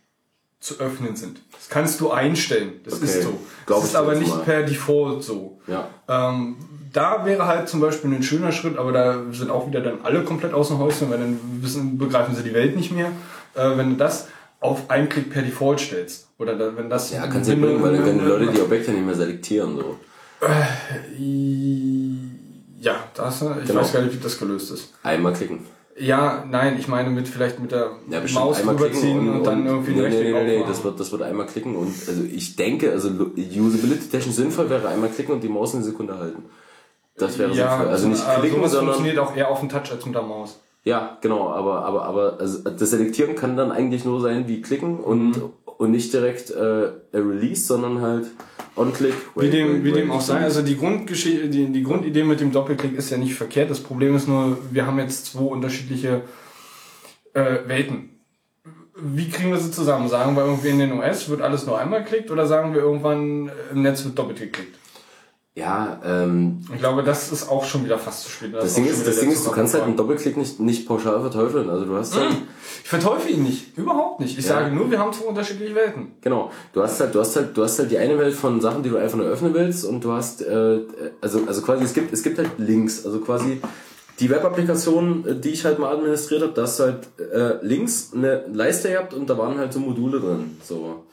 zu 0.67 0.81
öffnen 0.81 1.15
sind. 1.17 1.41
Das 1.53 1.69
kannst 1.69 2.01
du 2.01 2.11
einstellen. 2.11 2.81
Das 2.85 2.95
Okay. 2.95 3.05
ist 3.05 3.23
so. 3.23 3.39
Glaub 3.67 3.81
Das 3.81 3.91
ist 3.91 3.97
aber 3.97 4.15
nicht 4.17 4.29
mal. 4.29 4.41
per 4.43 4.63
Default 4.65 5.23
so. 5.23 5.61
Ja. 5.67 5.89
Ähm, 6.09 6.57
da 6.93 7.25
wäre 7.25 7.47
halt 7.47 7.69
zum 7.69 7.81
Beispiel 7.81 8.13
ein 8.13 8.23
schöner 8.23 8.53
Schritt, 8.53 8.77
aber 8.79 8.91
da 8.93 9.23
sind 9.33 9.51
auch 9.51 9.69
wieder 9.69 9.81
dann 9.81 9.99
alle 10.03 10.25
komplett 10.25 10.53
aus 10.55 10.69
dem 10.69 10.79
Häuschen, 10.79 11.11
weil 11.11 11.19
dann 11.19 11.39
wissen, 11.61 11.99
begreifen 11.99 12.35
sie 12.35 12.43
die 12.43 12.55
Welt 12.55 12.75
nicht 12.77 12.91
mehr. 12.93 13.13
Äh, 13.55 13.77
wenn 13.77 13.91
du 13.91 13.97
das 13.97 14.29
auf 14.61 14.91
einen 14.91 15.09
Klick 15.09 15.31
per 15.31 15.43
Default 15.43 15.79
stellst. 15.81 16.29
Oder 16.39 16.57
da, 16.57 16.77
wenn 16.77 16.91
das. 16.91 17.13
Ja, 17.13 17.27
kannst 17.29 17.49
du 17.51 17.57
bringen, 17.57 17.83
weil 17.83 17.93
dann 17.95 18.05
können 18.05 18.19
die 18.19 18.25
Leute 18.25 18.47
die 18.53 18.61
Objekte 18.61 18.91
nicht 18.91 19.05
mehr 19.07 19.15
selektieren, 19.15 19.77
so. 19.77 19.97
Ja, 22.81 23.05
das, 23.15 23.43
ich 23.43 23.67
Genau. 23.69 23.81
weiß 23.81 23.93
gar 23.93 24.03
nicht, 24.03 24.15
wie 24.15 24.23
das 24.23 24.39
gelöst 24.39 24.71
ist. 24.71 24.93
Einmal 25.03 25.33
klicken. 25.33 25.67
Ja, 25.99 26.45
nein, 26.51 26.77
ich 26.79 26.89
meine 26.89 27.09
mit 27.11 27.27
vielleicht 27.27 27.59
mit 27.59 27.73
der 27.73 27.93
Ja, 28.11 28.21
Maus 28.35 28.63
rüberziehen 28.67 29.29
und, 29.31 29.45
dann 29.45 29.65
irgendwie 29.65 29.93
nee, 29.93 30.05
einen 30.05 30.15
nee, 30.15 30.33
nee, 30.33 30.59
nee, 30.59 30.65
das 30.69 30.85
wird, 30.85 31.01
das 31.01 31.11
wird 31.11 31.23
einmal 31.23 31.47
klicken 31.47 31.75
und 31.75 31.89
also 32.07 32.23
ich 32.31 32.55
denke, 32.57 32.91
also 32.93 33.09
usability-technisch 33.09 34.35
sinnvoll 34.35 34.69
wäre 34.69 34.89
einmal 34.89 35.09
klicken 35.09 35.33
und 35.35 35.43
die 35.43 35.49
Maus 35.49 35.75
eine 35.75 35.85
Sekunde 35.85 36.19
halten. 36.19 36.45
Das 37.17 37.39
wäre 37.39 37.55
ja, 37.55 37.71
sinnvoll. 37.71 37.89
Also 37.89 38.09
nicht 38.09 38.25
klicken, 38.41 38.59
sowas 38.59 38.73
sondern 38.73 38.95
funktioniert 38.95 39.19
auch 39.19 39.35
eher 39.35 39.49
auf 39.51 39.61
dem 39.61 39.71
Touch 39.71 39.91
als 39.91 40.05
mit 40.05 40.15
der 40.15 40.23
Maus. 40.23 40.61
ja, 40.85 41.17
genau, 41.23 41.49
aber 41.49 41.85
aber 41.87 42.05
aber 42.05 42.37
also 42.41 42.63
das 42.69 42.91
Selektieren 42.91 43.35
kann 43.35 43.57
dann 43.57 43.73
eigentlich 43.73 44.05
nur 44.05 44.21
sein 44.21 44.49
wie 44.49 44.61
klicken 44.61 45.01
und 45.01 45.29
Mhm. 45.31 45.51
und 45.79 45.91
nicht 45.93 46.13
direkt 46.13 46.51
äh, 46.51 46.91
Release, 47.15 47.65
sondern 47.67 48.03
halt 48.03 48.27
On-Click. 48.77 49.15
Wie 49.35 49.51
dem, 49.51 49.75
wait, 49.75 49.85
wie 49.85 49.93
dem 49.93 50.09
wait. 50.09 50.17
auch 50.17 50.21
sei, 50.21 50.41
also 50.41 50.63
die, 50.63 50.77
Grundgeschichte, 50.77 51.49
die, 51.49 51.67
die 51.73 51.83
Grundidee 51.83 52.25
mit 52.25 52.41
dem 52.41 52.53
Doppelklick 52.53 52.95
ist 52.97 53.11
ja 53.11 53.17
nicht 53.17 53.35
verkehrt. 53.35 53.71
Das 53.71 53.81
Problem 53.81 54.15
ist 54.15 54.29
nur, 54.29 54.59
wir 54.71 54.87
haben 54.87 54.99
jetzt 54.99 55.27
zwei 55.27 55.45
unterschiedliche 55.45 56.23
äh, 57.33 57.57
Welten. 57.67 58.11
Wie 58.95 59.29
kriegen 59.29 59.51
wir 59.51 59.59
sie 59.59 59.71
zusammen? 59.71 60.09
Sagen 60.09 60.37
wir 60.37 60.45
irgendwie 60.45 60.69
in 60.69 60.79
den 60.79 60.93
OS 60.93 61.29
wird 61.29 61.43
alles 61.43 61.67
nur 61.67 61.79
einmal 61.79 62.03
geklickt 62.03 62.31
oder 62.31 62.47
sagen 62.47 62.75
wir 62.75 62.81
irgendwann 62.81 63.49
äh, 63.49 63.53
im 63.73 63.83
Netz 63.83 64.05
wird 64.05 64.19
doppelt 64.19 64.39
geklickt? 64.39 64.77
Ja, 65.59 65.99
ähm, 66.05 66.61
Ich 66.75 66.81
glaube, 66.81 67.03
das 67.03 67.33
ist 67.33 67.49
auch 67.49 67.65
schon 67.65 67.83
wieder 67.87 67.99
fast 67.99 68.25
zu 68.25 68.31
spät. 68.31 68.53
Da 68.53 68.61
das 68.61 68.75
Ding 68.75 68.85
ist, 68.85 69.07
das 69.07 69.21
Ding 69.21 69.31
ist, 69.33 69.47
du 69.47 69.51
kannst 69.51 69.73
halt 69.73 69.85
einen. 69.85 69.97
Doppelklick 69.97 70.37
nicht, 70.37 70.61
nicht 70.61 70.87
pauschal 70.87 71.19
verteufeln. 71.23 71.71
Also 71.71 71.87
du 71.87 71.97
hast 71.97 72.15
halt, 72.15 72.29
Ich 72.85 72.89
verteufel 72.91 73.31
ihn 73.33 73.43
nicht. 73.43 73.77
Überhaupt 73.79 74.21
nicht. 74.21 74.39
Ich 74.39 74.45
Ja. 74.45 74.57
sage 74.61 74.75
nur, 74.75 74.91
wir 74.91 74.99
haben 74.99 75.15
zwei 75.15 75.25
unterschiedliche 75.25 75.75
Welten. 75.75 76.13
Genau. 76.21 76.51
Du 76.75 76.83
hast 76.83 77.01
halt, 77.01 77.15
du 77.15 77.21
hast 77.21 77.35
halt, 77.37 77.57
du 77.57 77.65
hast 77.65 77.79
halt 77.79 77.91
die 77.91 77.97
eine 77.97 78.19
Welt 78.19 78.35
von 78.35 78.61
Sachen, 78.61 78.83
die 78.83 78.91
du 78.91 78.99
einfach 78.99 79.17
nur 79.17 79.27
öffnen 79.29 79.55
willst 79.55 79.87
und 79.87 80.05
du 80.05 80.13
hast, 80.13 80.43
äh, 80.43 80.81
also, 81.23 81.41
also 81.47 81.63
quasi, 81.63 81.85
es 81.85 81.95
gibt, 81.95 82.13
es 82.13 82.23
gibt 82.23 82.37
halt 82.37 82.51
Links, 82.59 83.07
also 83.07 83.21
quasi 83.21 83.63
die 84.21 84.29
Web-Applikation, 84.29 85.41
die 85.43 85.51
ich 85.51 85.65
halt 85.65 85.79
mal 85.79 85.91
administriert 85.95 86.43
habe, 86.43 86.53
da 86.53 86.63
hast 86.63 86.79
du 86.81 86.85
halt 86.85 87.09
äh, 87.33 87.65
links 87.67 88.13
eine 88.15 88.45
Leiste 88.53 88.91
gehabt 88.91 89.15
und 89.15 89.29
da 89.31 89.37
waren 89.39 89.57
halt 89.59 89.73
so 89.73 89.81
Module 89.81 90.21
drin, 90.21 90.59
so. 90.63 91.05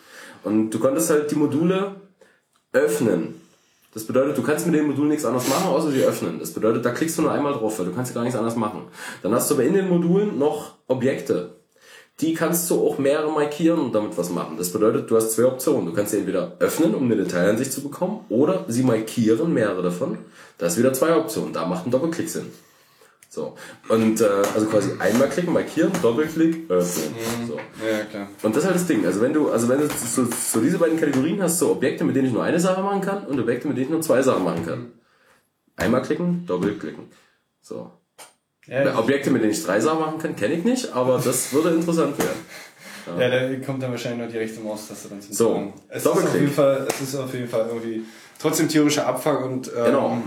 Und 0.43 0.69
du 0.69 0.79
konntest 0.79 1.09
halt 1.09 1.31
die 1.31 1.35
Module 1.35 1.95
öffnen. 2.73 3.35
Das 3.93 4.05
bedeutet, 4.05 4.37
du 4.37 4.41
kannst 4.41 4.65
mit 4.65 4.75
dem 4.75 4.87
Modul 4.87 5.07
nichts 5.07 5.25
anderes 5.25 5.47
machen, 5.47 5.67
außer 5.67 5.91
sie 5.91 6.03
öffnen. 6.03 6.39
Das 6.39 6.51
bedeutet, 6.51 6.83
da 6.83 6.91
klickst 6.91 7.17
du 7.17 7.21
nur 7.21 7.31
einmal 7.31 7.53
drauf, 7.53 7.77
weil 7.77 7.85
du 7.85 7.93
kannst 7.93 8.13
gar 8.13 8.23
nichts 8.23 8.37
anderes 8.37 8.55
machen. 8.55 8.83
Dann 9.21 9.33
hast 9.33 9.49
du 9.49 9.55
aber 9.55 9.63
in 9.63 9.73
den 9.73 9.89
Modulen 9.89 10.39
noch 10.39 10.75
Objekte. 10.87 11.55
Die 12.19 12.33
kannst 12.33 12.69
du 12.69 12.87
auch 12.87 12.99
mehrere 12.99 13.31
markieren 13.31 13.79
und 13.79 13.95
damit 13.95 14.17
was 14.17 14.29
machen. 14.29 14.57
Das 14.57 14.71
bedeutet, 14.71 15.09
du 15.09 15.15
hast 15.15 15.31
zwei 15.31 15.45
Optionen. 15.45 15.87
Du 15.87 15.93
kannst 15.93 16.11
sie 16.11 16.19
entweder 16.19 16.53
öffnen, 16.59 16.93
um 16.93 17.03
eine 17.03 17.15
Detailansicht 17.15 17.71
zu 17.71 17.81
bekommen, 17.81 18.25
oder 18.29 18.65
sie 18.67 18.83
markieren, 18.83 19.53
mehrere 19.53 19.81
davon. 19.81 20.19
Da 20.57 20.67
ist 20.67 20.77
wieder 20.77 20.93
zwei 20.93 21.15
Optionen. 21.15 21.53
Da 21.53 21.65
macht 21.65 21.87
ein 21.87 21.91
Doppelklick 21.91 22.29
Sinn. 22.29 22.51
So. 23.33 23.55
Und 23.89 24.21
äh, 24.21 24.25
also 24.53 24.67
quasi 24.67 24.91
einmal 24.99 25.27
klicken, 25.27 25.53
markieren, 25.53 25.91
Doppelklick, 26.03 26.69
öffnen. 26.69 27.15
So. 27.47 27.55
Ja, 27.55 28.05
klar. 28.05 28.27
Und 28.43 28.55
das 28.55 28.61
ist 28.61 28.67
halt 28.67 28.75
das 28.75 28.85
Ding. 28.85 29.03
Also 29.07 29.21
wenn 29.21 29.33
du, 29.33 29.49
also 29.49 29.67
wenn 29.69 29.79
du 29.79 29.87
so, 29.87 30.25
so 30.25 30.61
diese 30.61 30.77
beiden 30.77 30.99
Kategorien 30.99 31.41
hast, 31.41 31.57
so 31.57 31.71
Objekte, 31.71 32.03
mit 32.03 32.15
denen 32.15 32.27
ich 32.27 32.33
nur 32.33 32.43
eine 32.43 32.59
Sache 32.59 32.83
machen 32.83 33.01
kann 33.01 33.25
und 33.25 33.39
Objekte, 33.39 33.67
mit 33.67 33.77
denen 33.77 33.87
ich 33.87 33.91
nur 33.91 34.01
zwei 34.01 34.21
Sachen 34.21 34.43
machen 34.43 34.63
kann. 34.63 34.91
Einmal 35.75 36.03
klicken, 36.03 36.45
doppelklicken. 36.45 37.05
So. 37.59 37.89
Ja, 38.67 38.99
Objekte, 38.99 39.31
mit 39.31 39.41
denen 39.41 39.51
ich 39.51 39.63
drei 39.63 39.79
Sachen 39.79 40.01
machen 40.01 40.19
kann, 40.19 40.35
kenne 40.35 40.53
ich 40.53 40.63
nicht, 40.63 40.93
aber 40.93 41.17
das 41.17 41.51
würde 41.53 41.69
interessant 41.69 42.17
werden. 42.19 42.37
Ja, 43.19 43.29
da 43.29 43.53
kommt 43.65 43.83
dann 43.83 43.91
wahrscheinlich 43.91 44.21
noch 44.21 44.31
die 44.31 44.37
rechte 44.37 44.61
Maustaste 44.61 45.09
dann 45.09 45.19
zum 45.19 45.33
So, 45.33 45.73
es 45.89 46.05
ist, 46.05 46.07
auf 46.07 46.33
jeden 46.33 46.49
Fall, 46.49 46.87
es 46.87 47.01
ist 47.01 47.15
auf 47.15 47.33
jeden 47.33 47.49
Fall 47.49 47.65
irgendwie 47.67 48.05
trotzdem 48.39 48.69
tierischer 48.69 49.05
Abfuck 49.05 49.43
und 49.43 49.67
ähm, 49.67 49.83
Genau. 49.83 50.21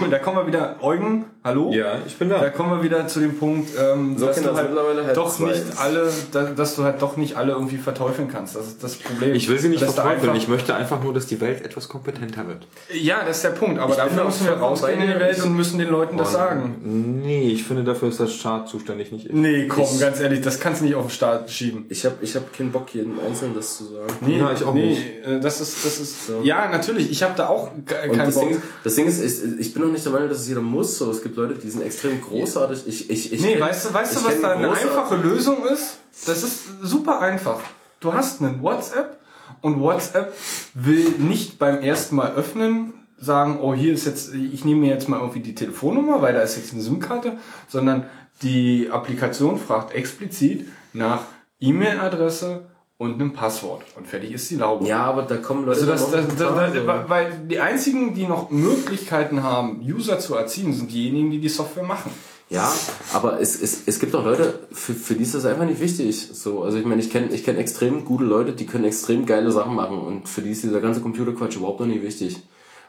Und 0.00 0.10
da 0.10 0.18
kommen 0.20 0.36
wir 0.36 0.46
wieder, 0.46 0.76
Eugen, 0.82 1.24
hallo? 1.46 1.72
Ja, 1.72 1.98
ich 2.06 2.16
bin 2.16 2.28
da. 2.28 2.38
Da 2.40 2.50
kommen 2.50 2.70
wir 2.76 2.82
wieder 2.82 3.06
zu 3.08 3.20
dem 3.20 3.38
Punkt, 3.38 3.70
ähm, 3.80 4.18
So, 4.18 4.26
dass 4.26 4.42
du 4.42 4.54
halt 4.54 4.68
halb 4.68 5.14
doch 5.14 5.34
zwei. 5.34 5.46
nicht 5.52 5.62
alle, 5.78 6.12
da, 6.32 6.42
dass 6.44 6.76
du 6.76 6.82
halt 6.84 7.00
doch 7.00 7.16
nicht 7.16 7.36
alle 7.36 7.52
irgendwie 7.52 7.78
verteufeln 7.78 8.28
kannst. 8.28 8.54
Das 8.56 8.66
ist 8.66 8.82
das 8.84 8.96
Problem. 8.96 9.34
Ich 9.34 9.48
will 9.48 9.58
sie 9.58 9.68
nicht 9.70 9.82
verteufeln, 9.82 10.36
ich 10.36 10.48
möchte 10.48 10.74
einfach 10.74 11.02
nur, 11.02 11.14
dass 11.14 11.26
die 11.26 11.40
Welt 11.40 11.64
etwas 11.64 11.88
kompetenter 11.88 12.46
wird. 12.46 12.66
Ja, 12.92 13.20
das 13.26 13.36
ist 13.38 13.44
der 13.44 13.50
Punkt. 13.50 13.78
Aber 13.80 13.92
Ich 13.92 13.96
dafür 13.96 14.24
müssen 14.24 14.46
wir 14.46 14.52
rausgehen 14.54 15.00
in 15.00 15.08
die. 15.08 15.16
Welt 15.20 15.42
und 15.42 15.56
müssen 15.56 15.78
den 15.78 15.88
Leuten 15.88 16.16
das 16.18 16.32
sagen. 16.32 17.20
Nee, 17.22 17.48
ich 17.50 17.64
finde, 17.64 17.84
dafür 17.84 18.08
ist 18.08 18.20
der 18.20 18.26
Staat 18.26 18.68
zuständig, 18.68 19.12
nicht 19.12 19.26
ich. 19.26 19.32
Nee, 19.32 19.66
komm, 19.68 19.84
Ich- 19.84 20.00
ganz 20.00 20.20
ehrlich, 20.20 20.40
das 20.42 20.60
kannst 20.60 20.80
du 20.80 20.84
nicht 20.84 20.94
auf 20.96 21.06
den 21.06 21.10
Staat 21.10 21.50
schieben. 21.50 21.86
Ich 21.88 22.04
habe 22.04 22.16
ich 22.20 22.34
hab 22.36 22.52
keinen 22.52 22.72
Bock, 22.72 22.92
jedem 22.92 23.18
Einzelnen 23.26 23.54
das 23.54 23.78
zu 23.78 23.84
sagen. 23.84 24.12
Nee, 24.20 24.38
Ja, 24.38 24.52
ich 24.52 24.62
auch 24.64 24.74
nee, 24.74 24.90
nicht. 24.90 25.02
äh, 25.26 25.40
Das 25.40 25.60
ist, 25.60 25.84
das 25.86 26.00
ist, 26.00 26.16
ja, 26.42 26.68
natürlich. 26.68 27.10
Ich 27.10 27.22
habe 27.22 27.34
da 27.36 27.46
auch 27.48 27.70
keinen 27.86 28.18
das 28.18 28.34
Bock. 28.34 28.44
Ding, 28.48 28.56
ist, 28.56 28.62
das 28.84 28.94
Ding 28.96 29.06
ist, 29.06 29.22
ich, 29.22 29.60
ich 29.60 29.72
bin 29.74 29.82
noch 29.84 29.90
nicht 29.92 30.04
der 30.04 30.12
Meinung, 30.12 30.28
dass 30.28 30.40
es 30.40 30.48
jeder 30.48 30.60
muss. 30.60 30.98
So, 30.98 31.10
es 31.10 31.22
gibt 31.22 31.35
Leute, 31.36 31.54
die 31.54 31.70
sind 31.70 31.82
extrem 31.82 32.20
großartig. 32.20 32.86
Ich, 32.86 33.10
ich, 33.10 33.32
ich 33.32 33.40
Nee, 33.42 33.54
kenn- 33.56 33.60
weißt 33.60 33.86
du, 33.90 33.94
weißt 33.94 34.16
du, 34.16 34.24
was 34.24 34.40
da 34.40 34.50
eine 34.52 34.70
einfache 34.72 35.16
Lösung 35.16 35.64
ist? 35.66 35.98
Das 36.26 36.42
ist 36.42 36.62
super 36.82 37.20
einfach. 37.20 37.60
Du 38.00 38.12
hast 38.12 38.40
einen 38.42 38.62
WhatsApp 38.62 39.18
und 39.60 39.80
WhatsApp 39.80 40.34
will 40.74 41.08
nicht 41.18 41.58
beim 41.58 41.78
ersten 41.80 42.16
Mal 42.16 42.34
öffnen 42.34 42.94
sagen, 43.18 43.60
oh, 43.62 43.74
hier 43.74 43.94
ist 43.94 44.04
jetzt, 44.06 44.34
ich 44.34 44.64
nehme 44.64 44.80
mir 44.82 44.90
jetzt 44.90 45.08
mal 45.08 45.20
irgendwie 45.20 45.40
die 45.40 45.54
Telefonnummer, 45.54 46.20
weil 46.20 46.34
da 46.34 46.40
ist 46.40 46.56
jetzt 46.56 46.72
eine 46.74 46.82
SIM-Karte, 46.82 47.38
sondern 47.68 48.04
die 48.42 48.88
Applikation 48.90 49.58
fragt 49.58 49.94
explizit 49.94 50.66
nach 50.92 51.22
E-Mail-Adresse 51.60 52.66
und 52.98 53.14
einem 53.14 53.32
Passwort. 53.32 53.82
Und 53.96 54.06
fertig 54.06 54.32
ist 54.32 54.50
die 54.50 54.56
Laube. 54.56 54.86
Ja, 54.86 55.04
aber 55.04 55.22
da 55.22 55.36
kommen 55.36 55.66
Leute. 55.66 55.80
Also 55.80 55.92
das, 55.92 56.10
das, 56.10 56.36
das, 56.36 56.72
mit 56.74 56.88
das, 56.88 57.08
weil 57.08 57.40
die 57.48 57.58
einzigen, 57.58 58.14
die 58.14 58.26
noch 58.26 58.50
Möglichkeiten 58.50 59.42
haben, 59.42 59.82
User 59.82 60.18
zu 60.18 60.34
erziehen, 60.34 60.72
sind 60.72 60.90
diejenigen, 60.90 61.30
die 61.30 61.40
die 61.40 61.48
Software 61.48 61.84
machen. 61.84 62.10
Ja, 62.48 62.72
aber 63.12 63.40
es, 63.40 63.60
es, 63.60 63.82
es 63.86 63.98
gibt 63.98 64.14
auch 64.14 64.24
Leute, 64.24 64.60
für, 64.70 64.94
für 64.94 65.14
die 65.14 65.24
ist 65.24 65.34
das 65.34 65.44
einfach 65.44 65.64
nicht 65.64 65.80
wichtig. 65.80 66.28
So, 66.32 66.62
also 66.62 66.78
ich 66.78 66.84
meine, 66.84 67.02
ich 67.02 67.10
kenne 67.10 67.34
ich 67.34 67.44
kenn 67.44 67.56
extrem 67.56 68.04
gute 68.04 68.24
Leute, 68.24 68.52
die 68.52 68.66
können 68.66 68.84
extrem 68.84 69.26
geile 69.26 69.50
Sachen 69.50 69.74
machen 69.74 69.98
und 69.98 70.28
für 70.28 70.42
die 70.42 70.50
ist 70.50 70.62
dieser 70.62 70.80
ganze 70.80 71.00
Computerquatsch 71.00 71.56
überhaupt 71.56 71.80
noch 71.80 71.86
nicht 71.86 72.02
wichtig. 72.02 72.40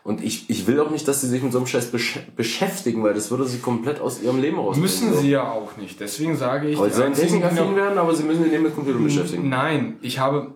Und 0.08 0.24
ich, 0.24 0.50
ich 0.50 0.68
will 0.68 0.80
auch 0.80 0.90
nicht, 0.90 1.06
dass 1.10 1.20
sie 1.20 1.28
sich 1.28 1.44
mit 1.44 1.52
so 1.52 1.58
einem 1.58 1.68
Scheiß 1.68 1.92
besch 1.92 2.20
beschäftigen, 2.34 3.04
weil 3.04 3.14
das 3.14 3.30
würde 3.30 3.44
sie 3.44 3.60
komplett 3.60 4.00
aus 4.00 4.22
ihrem 4.22 4.40
Leben 4.40 4.58
raus. 4.58 4.78
Müssen 4.78 5.14
sie 5.14 5.32
ja 5.32 5.52
auch 5.52 5.76
nicht. 5.76 6.00
Deswegen 6.00 6.38
sage 6.38 6.70
ich, 6.70 6.78
Aber 6.78 6.90
sie 6.90 6.96
sollen 6.96 7.08
einzigen, 7.10 7.28
die 7.28 7.42
technikaffin 7.42 7.76
werden, 7.76 7.98
aber 7.98 8.16
sie 8.16 8.24
müssen 8.24 8.44
sich 8.44 8.54
nicht 8.54 8.64
mit 8.64 8.74
Computern 8.74 9.04
beschäftigen. 9.04 9.50
Nein, 9.50 9.98
ich 10.00 10.20
habe, 10.20 10.54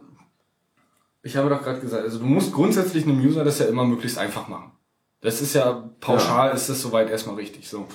ich 1.22 1.36
habe 1.36 1.50
doch 1.50 1.64
gerade 1.64 1.82
gesagt, 1.82 2.02
also 2.02 2.20
du 2.20 2.26
musst 2.26 2.54
grundsätzlich 2.54 3.04
einem 3.04 3.20
User 3.20 3.44
das 3.44 3.60
ja 3.60 3.66
immer 3.66 3.84
möglichst 3.84 4.18
einfach 4.18 4.48
machen. 4.48 4.72
Das 5.20 5.42
ist 5.42 5.54
ja 5.54 5.84
pauschal, 6.00 6.56
ist 6.56 6.70
das 6.70 6.82
soweit 6.82 7.10
erstmal 7.10 7.36
richtig 7.36 7.68
so. 7.68 7.88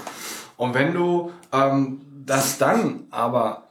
Und 0.59 0.75
wenn 0.75 0.93
du 0.93 1.31
ähm, 1.55 2.03
das 2.27 2.59
dann 2.59 3.07
aber 3.11 3.66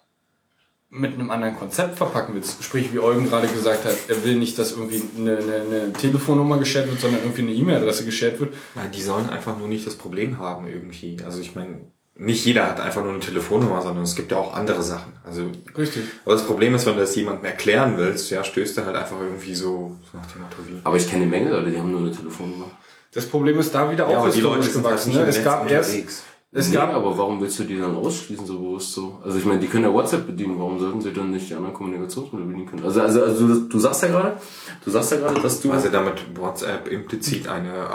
mit 0.98 1.14
einem 1.14 1.30
anderen 1.30 1.56
Konzept 1.58 1.98
verpacken 1.98 2.34
willst, 2.36 2.64
sprich 2.64 2.94
wie 2.94 3.00
Eugen 3.00 3.28
gerade 3.30 3.48
gesagt 3.48 3.86
hat, 3.86 3.96
er 4.08 4.24
will 4.24 4.36
nicht, 4.36 4.58
dass 4.58 4.72
irgendwie 4.72 5.04
eine, 5.18 5.38
eine, 5.38 5.56
eine 5.56 5.94
Telefonnummer 5.94 6.58
geshared 6.58 6.90
wird, 6.90 7.02
sondern 7.02 7.22
irgendwie 7.22 7.42
eine 7.42 7.52
E-Mail-Adresse 7.52 8.06
geshared 8.06 8.40
wird. 8.40 8.54
Nein, 8.76 8.92
die 8.94 9.02
sollen 9.02 9.30
einfach 9.30 9.58
nur 9.58 9.68
nicht 9.68 9.86
das 9.86 9.96
Problem 9.96 10.40
haben 10.40 10.68
irgendwie. 10.68 11.18
Also 11.26 11.42
ich 11.42 11.56
meine, 11.56 11.82
nicht 12.18 12.46
jeder 12.46 12.68
hat 12.70 12.80
einfach 12.80 13.04
nur 13.04 13.12
eine 13.12 13.20
Telefonnummer, 13.20 13.82
sondern 13.82 14.04
es 14.06 14.16
gibt 14.16 14.32
ja 14.32 14.38
auch 14.38 14.54
andere 14.54 14.82
Sachen. 14.84 15.12
Also 15.26 15.44
Richtig. 15.78 16.04
Aber 16.24 16.34
das 16.36 16.46
Problem 16.46 16.74
ist, 16.76 16.86
wenn 16.86 16.94
du 16.94 17.02
das 17.02 17.14
jemandem 17.16 17.44
erklären 17.46 17.98
willst, 17.98 18.32
ja, 18.32 18.42
stößt 18.44 18.78
er 18.78 18.86
halt 18.86 18.96
einfach 18.96 19.20
irgendwie 19.20 19.54
so, 19.54 19.98
so 20.12 20.18
nach 20.18 20.26
dem 20.32 20.42
Motto 20.44 20.58
wie. 20.68 20.80
Aber 20.84 20.96
ich 20.96 21.10
kenne 21.10 21.24
eine 21.24 21.32
Menge 21.32 21.50
Leute, 21.52 21.72
die 21.72 21.78
haben 21.78 21.92
nur 21.92 22.00
eine 22.02 22.12
Telefonnummer. 22.12 22.72
Das 23.14 23.26
Problem 23.26 23.60
ist 23.60 23.74
da 23.76 23.92
wieder 23.92 24.08
auch 24.08 24.12
Ja, 24.12 24.18
aber 24.20 24.30
die 24.30 24.42
Leute 24.42 24.64
sind 24.64 24.84
gewachsen. 24.84 25.14
halt 25.14 25.22
Ne? 25.24 25.28
nicht 25.28 25.38
Es 25.40 25.44
gab 25.44 25.70
erst, 25.70 25.90
unterwegs. 25.90 26.24
Es 26.58 26.70
nee, 26.70 26.76
gab, 26.76 26.94
aber 26.94 27.18
warum 27.18 27.42
willst 27.42 27.60
du 27.60 27.64
die 27.66 27.78
dann 27.78 27.96
ausschließen, 27.96 28.46
so 28.46 28.58
bewusst 28.60 28.94
so? 28.94 29.20
Also 29.24 29.38
ich 29.38 29.44
meine, 29.46 29.60
die 29.60 29.68
können 29.68 29.84
ja 29.84 29.94
WhatsApp 29.94 30.26
bedienen, 30.26 30.58
warum 30.58 30.80
sollten 30.80 31.02
sie 31.02 31.12
dann 31.12 31.32
nicht 31.32 31.50
die 31.50 31.54
anderen 31.54 31.74
Kommunikationsmittel 31.74 32.48
bedienen 32.48 32.66
können? 32.66 32.84
Also, 32.84 33.02
also, 33.02 33.24
also 33.24 33.48
du, 33.48 33.60
du 33.68 33.80
sagst 33.80 34.02
ja 34.04 34.08
gerade, 34.08 34.38
du 34.84 34.90
sagst 34.90 35.12
ja 35.12 35.18
gerade, 35.18 35.42
dass 35.42 35.60
du. 35.62 35.72
Also 35.72 35.90
damit 35.90 36.38
WhatsApp 36.38 36.88
implizit 36.88 37.48
eine, 37.50 37.94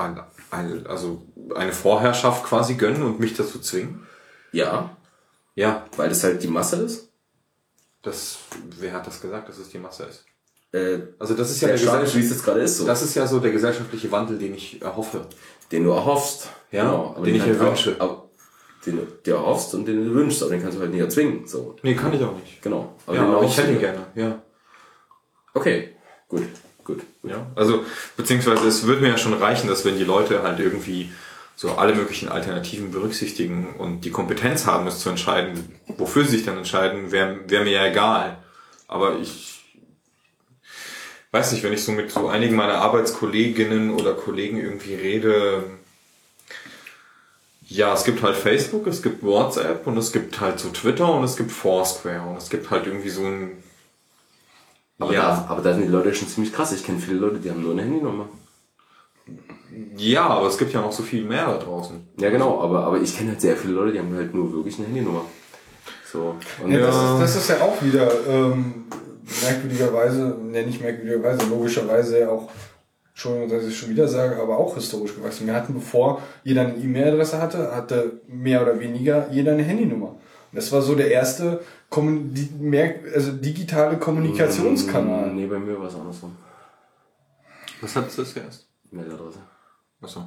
eine, 0.50 0.84
also 0.86 1.22
eine 1.55 1.72
Vorherrschaft 1.72 2.44
quasi 2.44 2.74
gönnen 2.74 3.02
und 3.02 3.18
mich 3.18 3.34
dazu 3.34 3.58
zwingen. 3.60 4.06
ja, 4.52 4.94
Ja, 5.55 5.84
weil 5.97 6.10
das 6.10 6.22
halt 6.22 6.42
die 6.42 6.48
Masse 6.48 6.76
ist. 6.82 7.08
das, 8.02 8.39
wer 8.78 8.92
hat 8.92 9.06
das 9.06 9.20
gesagt, 9.20 9.48
dass 9.48 9.58
es 9.58 9.70
die 9.70 9.78
Masse 9.78 10.05
ist? 10.05 10.24
Äh, 10.72 10.98
Also 11.18 11.34
das 11.34 11.50
ist 11.50 11.60
ja 11.62 11.68
der 11.68 11.78
statisch, 11.78 12.14
wie 12.14 12.20
es 12.20 12.30
jetzt 12.30 12.44
gerade 12.44 12.60
ist, 12.60 12.76
so. 12.76 12.86
das 12.86 13.02
ist 13.02 13.14
ja 13.14 13.26
so 13.26 13.40
der 13.40 13.50
gesellschaftliche 13.52 14.12
Wandel, 14.12 14.39
den 14.39 14.55
ich 14.55 14.80
erhoffe. 14.82 15.26
den 15.72 15.84
du 15.84 15.90
erhoffst. 15.90 16.48
Ja, 16.70 17.14
den 17.16 17.24
den 17.24 17.34
ich 17.36 17.47
mir 17.47 17.58
halt 17.58 17.60
wünsche. 17.60 17.97
aber 17.98 18.30
Den 18.86 18.97
du 18.97 19.07
dir 19.26 19.34
erhoffst 19.34 19.75
und 19.75 19.86
den 19.86 20.07
du 20.07 20.15
wünschst, 20.15 20.42
aber 20.42 20.52
den 20.52 20.62
kannst 20.62 20.78
du 20.78 20.81
halt 20.81 20.91
nicht 20.91 21.00
erzwingen. 21.00 21.47
So. 21.47 21.76
Nee, 21.83 21.94
kann 21.94 22.15
ich 22.15 22.23
auch 22.23 22.34
nicht. 22.34 22.62
Genau. 22.62 22.94
ja, 23.07 23.12
den 23.12 23.23
aber 23.23 23.44
ich 23.44 23.57
hätte 23.57 23.73
ihn 23.73 23.78
gerne, 23.78 24.07
ja. 24.15 24.42
Okay, 25.52 25.91
gut, 26.28 26.42
gut. 26.84 26.99
gut. 26.99 27.02
Ja, 27.23 27.47
also 27.55 27.84
beziehungsweise 28.17 28.67
es 28.67 28.86
würde 28.86 29.02
mir 29.02 29.09
ja 29.09 29.18
schon 29.18 29.34
reichen, 29.34 29.68
dass 29.68 29.84
wenn 29.84 29.99
die 29.99 30.05
Leute 30.05 30.42
halt 30.42 30.60
irgendwie 30.60 31.10
so 31.57 31.73
alle 31.73 31.94
möglichen 31.94 32.31
Alternativen 32.31 32.91
berücksichtigen 32.91 33.75
und 33.76 34.07
die 34.07 34.10
Kompetenz 34.10 34.65
haben, 34.65 34.86
es 34.86 35.00
zu 35.00 35.10
entscheiden, 35.10 35.78
wofür 35.99 36.25
sie 36.25 36.39
sich 36.39 36.47
dann 36.47 36.57
entscheiden, 36.57 37.12
wäre 37.12 37.41
wär 37.49 37.65
mir 37.65 37.73
ja 37.73 37.86
egal. 37.86 38.39
Aber 38.89 39.18
ich 39.18 39.62
weiß 41.33 41.52
nicht, 41.52 41.62
wenn 41.62 41.75
ich 41.75 41.84
so 41.84 41.92
mit 41.92 42.10
so 42.10 42.28
einigen 42.28 42.57
meiner 42.57 42.76
Arbeitskolleginnen 42.76 43.91
oder 43.91 44.15
Kollegen 44.15 44.59
irgendwie 44.59 44.94
rede, 44.94 45.65
ja, 47.70 47.94
es 47.94 48.02
gibt 48.02 48.20
halt 48.23 48.36
Facebook, 48.36 48.89
es 48.89 49.00
gibt 49.00 49.23
WhatsApp 49.23 49.86
und 49.86 49.97
es 49.97 50.10
gibt 50.10 50.40
halt 50.40 50.58
so 50.58 50.70
Twitter 50.70 51.12
und 51.15 51.23
es 51.23 51.36
gibt 51.36 51.52
Foursquare 51.52 52.28
und 52.28 52.36
es 52.36 52.50
gibt 52.50 52.68
halt 52.70 52.86
irgendwie 52.86 53.08
so 53.10 53.24
ein 53.24 53.62
Aber, 54.99 55.12
ja, 55.12 55.23
da, 55.23 55.47
aber 55.49 55.62
da 55.62 55.73
sind 55.73 55.84
die 55.84 55.89
Leute 55.89 56.12
schon 56.12 56.26
ziemlich 56.26 56.52
krass. 56.52 56.73
Ich 56.73 56.84
kenne 56.84 56.99
viele 56.99 57.20
Leute, 57.20 57.39
die 57.39 57.49
haben 57.49 57.62
nur 57.62 57.73
eine 57.73 57.82
Handynummer. 57.82 58.28
ja, 59.97 60.26
aber 60.26 60.49
es 60.49 60.58
gibt 60.58 60.73
ja 60.73 60.81
noch 60.81 60.90
so 60.90 61.05
viel 61.05 61.23
mehr 61.24 61.47
da 61.47 61.58
draußen. 61.58 62.08
Ja, 62.18 62.31
genau, 62.31 62.60
aber, 62.60 62.84
aber 62.84 63.00
ich 63.00 63.16
kenne 63.16 63.31
halt 63.31 63.40
sehr 63.40 63.57
viele 63.57 63.74
Leute, 63.74 63.92
die 63.92 64.00
haben 64.00 64.15
halt 64.16 64.34
nur 64.34 64.52
wirklich 64.52 64.76
eine 64.78 64.89
Handynummer. 64.89 65.24
So. 66.10 66.34
Und 66.62 66.73
Ja, 66.73 66.81
das, 66.81 66.97
ist, 66.97 67.20
das 67.20 67.36
ist 67.36 67.50
ja 67.50 67.60
auch 67.60 67.81
wieder 67.82 68.10
ähm, 68.26 68.86
merkwürdigerweise, 69.42 70.36
ne, 70.42 70.65
nicht 70.66 70.81
merkwürdigerweise, 70.82 71.47
logischerweise 71.49 72.18
ja 72.18 72.31
auch, 72.31 72.50
Entschuldigung, 73.10 73.48
dass 73.50 73.66
ich 73.66 73.76
schon 73.76 73.90
wieder 73.90 74.08
sage, 74.08 74.40
aber 74.40 74.58
auch 74.58 74.74
historisch 74.74 75.14
gewachsen. 75.14 75.47
Wir 75.47 75.55
hatten, 75.55 75.74
bevor 75.74 76.22
jeder 76.44 76.62
eine 76.62 76.76
E-Mail-Adresse 76.76 77.40
hatte, 77.40 77.74
hatte 77.74 78.20
mehr 78.28 78.62
oder 78.62 78.78
weniger 78.80 79.30
jeder 79.30 79.52
eine 79.52 79.62
Handynummer. 79.62 80.08
Und 80.08 80.56
das 80.56 80.72
war 80.72 80.80
so 80.80 80.94
der 80.94 81.10
erste 81.10 81.60
Kommun 81.90 82.32
die, 82.32 82.48
mehr, 82.58 82.94
also 83.14 83.32
digitale 83.32 83.98
Kommunikationskanal. 83.98 85.32
Nee, 85.32 85.47
bei 85.47 85.58
mir 85.58 85.78
war 85.78 85.89
es 85.89 85.94
andersrum. 85.94 86.36
Was 87.80 87.97
hattest 87.97 88.18
du 88.18 88.24
zuerst? 88.24 88.68
Mailadresse. 88.90 89.39
Achso. 90.00 90.24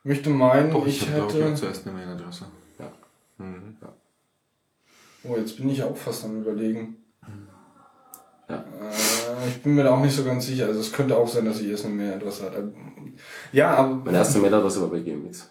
Ich 0.00 0.04
möchte 0.04 0.30
meinen, 0.30 0.70
Doch, 0.70 0.86
ich, 0.86 1.02
ich, 1.02 1.10
hatte 1.10 1.44
hätte. 1.44 1.54
zuerst 1.54 1.86
eine 1.86 1.96
Mailadresse. 1.96 2.46
Ja. 2.78 2.92
Mhm. 3.38 3.76
Oh, 5.24 5.36
jetzt 5.36 5.56
bin 5.56 5.68
ich 5.70 5.82
auch 5.82 5.96
fast 5.96 6.24
am 6.24 6.40
überlegen. 6.40 6.96
Ja. 8.48 8.56
Äh, 8.56 9.48
ich 9.48 9.62
bin 9.62 9.74
mir 9.74 9.84
da 9.84 9.90
auch 9.94 10.00
nicht 10.00 10.14
so 10.14 10.24
ganz 10.24 10.46
sicher. 10.46 10.66
Also 10.66 10.80
es 10.80 10.92
könnte 10.92 11.16
auch 11.16 11.28
sein, 11.28 11.44
dass 11.44 11.60
ich 11.60 11.68
erst 11.68 11.84
eine 11.86 11.94
Mailadresse 11.94 12.44
hatte. 12.44 12.72
Ja, 13.52 13.74
aber 13.74 13.94
Meine 14.04 14.18
erste 14.18 14.38
Mailadresse 14.38 14.80
war 14.82 14.88
bei 14.88 15.00
GMX. 15.00 15.50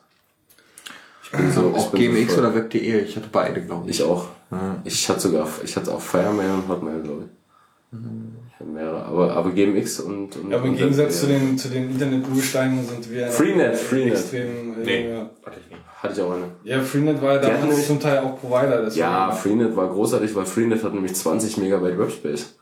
Ich 1.23 1.31
bin 1.31 1.51
so, 1.51 1.71
ich 1.75 1.81
Auch 1.81 1.91
bin 1.91 2.01
GMX 2.13 2.33
so- 2.35 2.39
oder 2.41 2.53
Web.de, 2.55 2.99
ich 3.01 3.15
hatte 3.15 3.27
beide, 3.31 3.61
glaube 3.61 3.89
ich. 3.89 3.99
Ich 3.99 4.05
auch. 4.05 4.27
Ja. 4.51 4.75
Ich 4.83 5.09
hatte 5.09 5.19
sogar, 5.21 5.47
ich 5.63 5.75
hatte 5.75 5.91
auch 5.93 5.99
Firemail 6.01 6.51
und 6.51 6.67
Hotmail, 6.67 7.01
glaube 7.01 7.23
ich. 7.23 7.99
Ich 8.47 8.59
hatte 8.59 8.69
mehrere, 8.69 9.03
aber, 9.05 9.33
aber 9.35 9.51
GMX 9.51 9.99
und, 10.01 10.35
und 10.37 10.51
Ja, 10.51 10.57
aber 10.57 10.65
im 10.67 10.71
und 10.73 10.77
Gegensatz 10.77 11.19
zu 11.21 11.25
den, 11.27 11.57
zu 11.57 11.69
den 11.69 11.89
Internet-Ursteinen 11.91 12.85
sind 12.87 13.11
wir 13.11 13.27
Freenet, 13.27 13.75
Freenet. 13.75 14.13
extrem. 14.13 14.47
Äh, 14.81 14.85
Nee. 14.85 15.09
ja. 15.11 15.29
Hatte 15.45 15.57
ich 15.59 15.69
nicht. 15.71 15.81
Hatte 15.97 16.13
ich 16.13 16.21
auch 16.21 16.31
eine. 16.33 16.43
ja, 16.63 16.81
Freenet 16.81 17.21
war 17.21 17.35
hatten 17.35 17.47
damals 17.61 17.87
zum 17.87 17.99
Teil 17.99 18.19
auch 18.19 18.39
Provider. 18.39 18.87
Ja, 18.93 19.31
Freenet 19.31 19.75
war 19.75 19.89
großartig, 19.89 20.35
weil 20.35 20.45
Freenet 20.45 20.83
hat 20.83 20.93
nämlich 20.93 21.15
20 21.15 21.57
Megabyte 21.57 21.97
Webspace. 21.97 22.55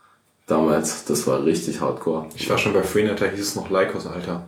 Damals. 0.46 1.04
Das 1.06 1.26
war 1.26 1.44
richtig 1.44 1.80
hardcore. 1.80 2.28
Ich 2.36 2.48
war 2.50 2.58
schon 2.58 2.72
bei 2.72 2.82
Freenet, 2.82 3.20
da 3.20 3.26
hieß 3.26 3.40
es 3.40 3.54
noch 3.56 3.70
Lycos, 3.70 4.06
Alter. 4.06 4.46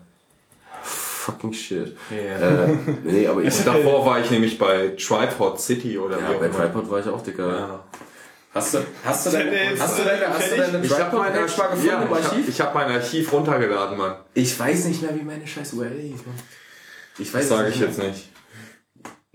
Fucking 0.83 1.52
shit. 1.52 1.97
Yeah. 2.10 2.66
Äh, 2.66 2.76
nee, 3.05 3.26
aber 3.26 3.42
ich. 3.42 3.55
Davor 3.65 4.07
war 4.07 4.20
ich 4.20 4.31
nämlich 4.31 4.58
bei 4.58 4.89
Tripod 4.97 5.58
City 5.58 5.99
oder 5.99 6.20
ja, 6.20 6.28
wie 6.31 6.34
auch 6.34 6.39
bei 6.39 6.47
immer. 6.47 6.57
Tripod 6.57 6.91
war 6.91 7.00
ich 7.00 7.08
auch 7.08 7.23
dicker. 7.23 7.49
Ja. 7.49 7.84
Hast 8.55 8.75
du, 8.75 8.78
hast 9.05 9.26
du 9.26 9.31
deine, 9.31 9.78
hast 9.78 9.99
du 9.99 10.05
deine, 10.05 10.28
hast 10.28 10.50
du 10.50 10.57
deine 10.57 10.84
Ich 10.86 10.99
habe 10.99 11.16
mein, 11.16 11.33
Tripod-Page 11.34 11.58
mal 11.58 11.66
gefunden 11.66 11.86
ja, 11.89 12.00
hab, 12.00 12.12
Archiv? 12.12 12.49
ich 12.49 12.60
hab 12.60 12.75
mein 12.75 12.91
Archiv 12.91 13.33
runtergeladen, 13.33 13.99
Mann. 13.99 14.15
Ich 14.33 14.58
weiß 14.58 14.86
nicht 14.86 15.02
mehr, 15.02 15.15
wie 15.15 15.23
meine 15.23 15.47
scheiß 15.47 15.75
URL 15.75 16.00
hieß, 16.00 16.25
Mann. 16.25 16.39
Ich 17.18 17.34
weiß 17.34 17.49
Das 17.49 17.58
sage 17.58 17.68
es 17.68 17.75
ich 17.75 17.81
jetzt 17.81 17.99
nicht. 17.99 18.28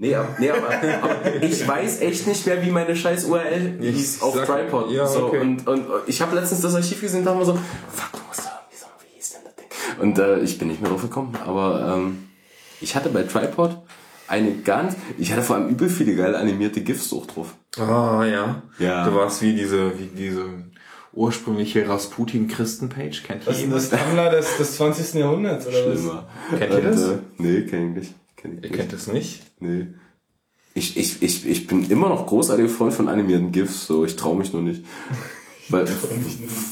Nee, 0.03 0.15
aber, 0.15 0.30
nee 0.39 0.49
aber, 0.49 0.67
aber 1.03 1.43
ich 1.43 1.67
weiß 1.67 2.01
echt 2.01 2.25
nicht 2.25 2.47
mehr, 2.47 2.65
wie 2.65 2.71
meine 2.71 2.95
scheiß 2.95 3.25
URL 3.25 3.77
Ich 3.81 3.95
hieß 3.95 4.21
auf 4.23 4.33
sag- 4.35 4.47
Tripod. 4.47 4.89
ja, 4.91 5.05
so, 5.05 5.27
okay. 5.27 5.39
und, 5.41 5.67
und 5.67 5.85
ich 6.07 6.19
habe 6.23 6.35
letztens 6.35 6.61
das 6.61 6.73
Archiv 6.73 6.99
gesehen 7.01 7.19
und 7.19 7.25
dachte 7.25 7.38
mir 7.38 7.45
so, 7.45 7.53
fuck, 7.53 8.11
du 8.13 8.19
musst 8.27 8.39
da 8.45 8.59
irgendwie 8.63 8.77
sagen, 8.77 8.93
wie 8.99 9.15
hieß 9.15 9.30
denn 9.33 9.41
das 9.45 9.55
Ding? 9.55 10.01
Und 10.01 10.17
äh, 10.17 10.39
ich 10.39 10.57
bin 10.57 10.69
nicht 10.69 10.81
mehr 10.81 10.89
drauf 10.89 11.03
gekommen, 11.03 11.38
aber 11.45 11.93
ähm, 11.95 12.30
Ich 12.80 12.95
hatte 12.95 13.09
bei 13.09 13.21
Tripod 13.21 13.77
eine 14.27 14.55
ganz, 14.63 14.95
ich 15.19 15.31
hatte 15.31 15.43
vor 15.43 15.57
allem 15.57 15.67
übel 15.69 15.88
viele 15.88 16.15
geile 16.15 16.38
animierte 16.39 16.81
GIFs 16.81 17.13
auch 17.13 17.27
drauf. 17.27 17.53
Ah, 17.77 18.23
ja. 18.25 18.63
Ja. 18.80 19.05
Du 19.07 19.13
warst 19.13 19.43
wie 19.43 19.53
diese, 19.53 19.99
wie 19.99 20.07
diese 20.17 20.45
ursprüngliche 21.13 21.88
Rasputin-Christen-Page. 21.88 23.23
Kennt 23.23 23.45
Was 23.45 23.57
ist 23.57 23.63
denn 23.63 23.69
ihr 23.69 23.75
das 23.75 23.89
Tumblr 23.89 24.30
des, 24.31 24.57
des 24.57 24.77
20. 24.77 25.13
Jahrhunderts, 25.19 25.67
oder 25.67 25.77
Schlimmer. 25.77 26.27
Kennt 26.57 26.73
ihr 26.73 26.81
das? 26.81 27.03
Und, 27.03 27.13
äh, 27.13 27.17
nee, 27.38 27.61
kenn 27.65 27.89
ich 27.91 27.97
nicht. 27.97 28.15
Kenn 28.41 28.57
ich 28.57 28.63
Ihr 28.63 28.69
nicht. 28.69 28.79
kennt 28.79 28.93
das 28.93 29.07
nicht? 29.07 29.41
Nee. 29.59 29.87
Ich, 30.73 30.95
ich, 30.97 31.21
ich, 31.21 31.45
ich 31.47 31.67
bin 31.67 31.89
immer 31.89 32.07
noch 32.09 32.27
großartiger 32.27 32.69
Freund 32.69 32.93
von 32.93 33.09
animierten 33.09 33.51
GIFs, 33.51 33.87
so 33.87 34.05
ich 34.05 34.15
traue 34.15 34.37
mich 34.37 34.53
nur 34.53 34.61
nicht. 34.61 34.83
Weil, 35.69 35.87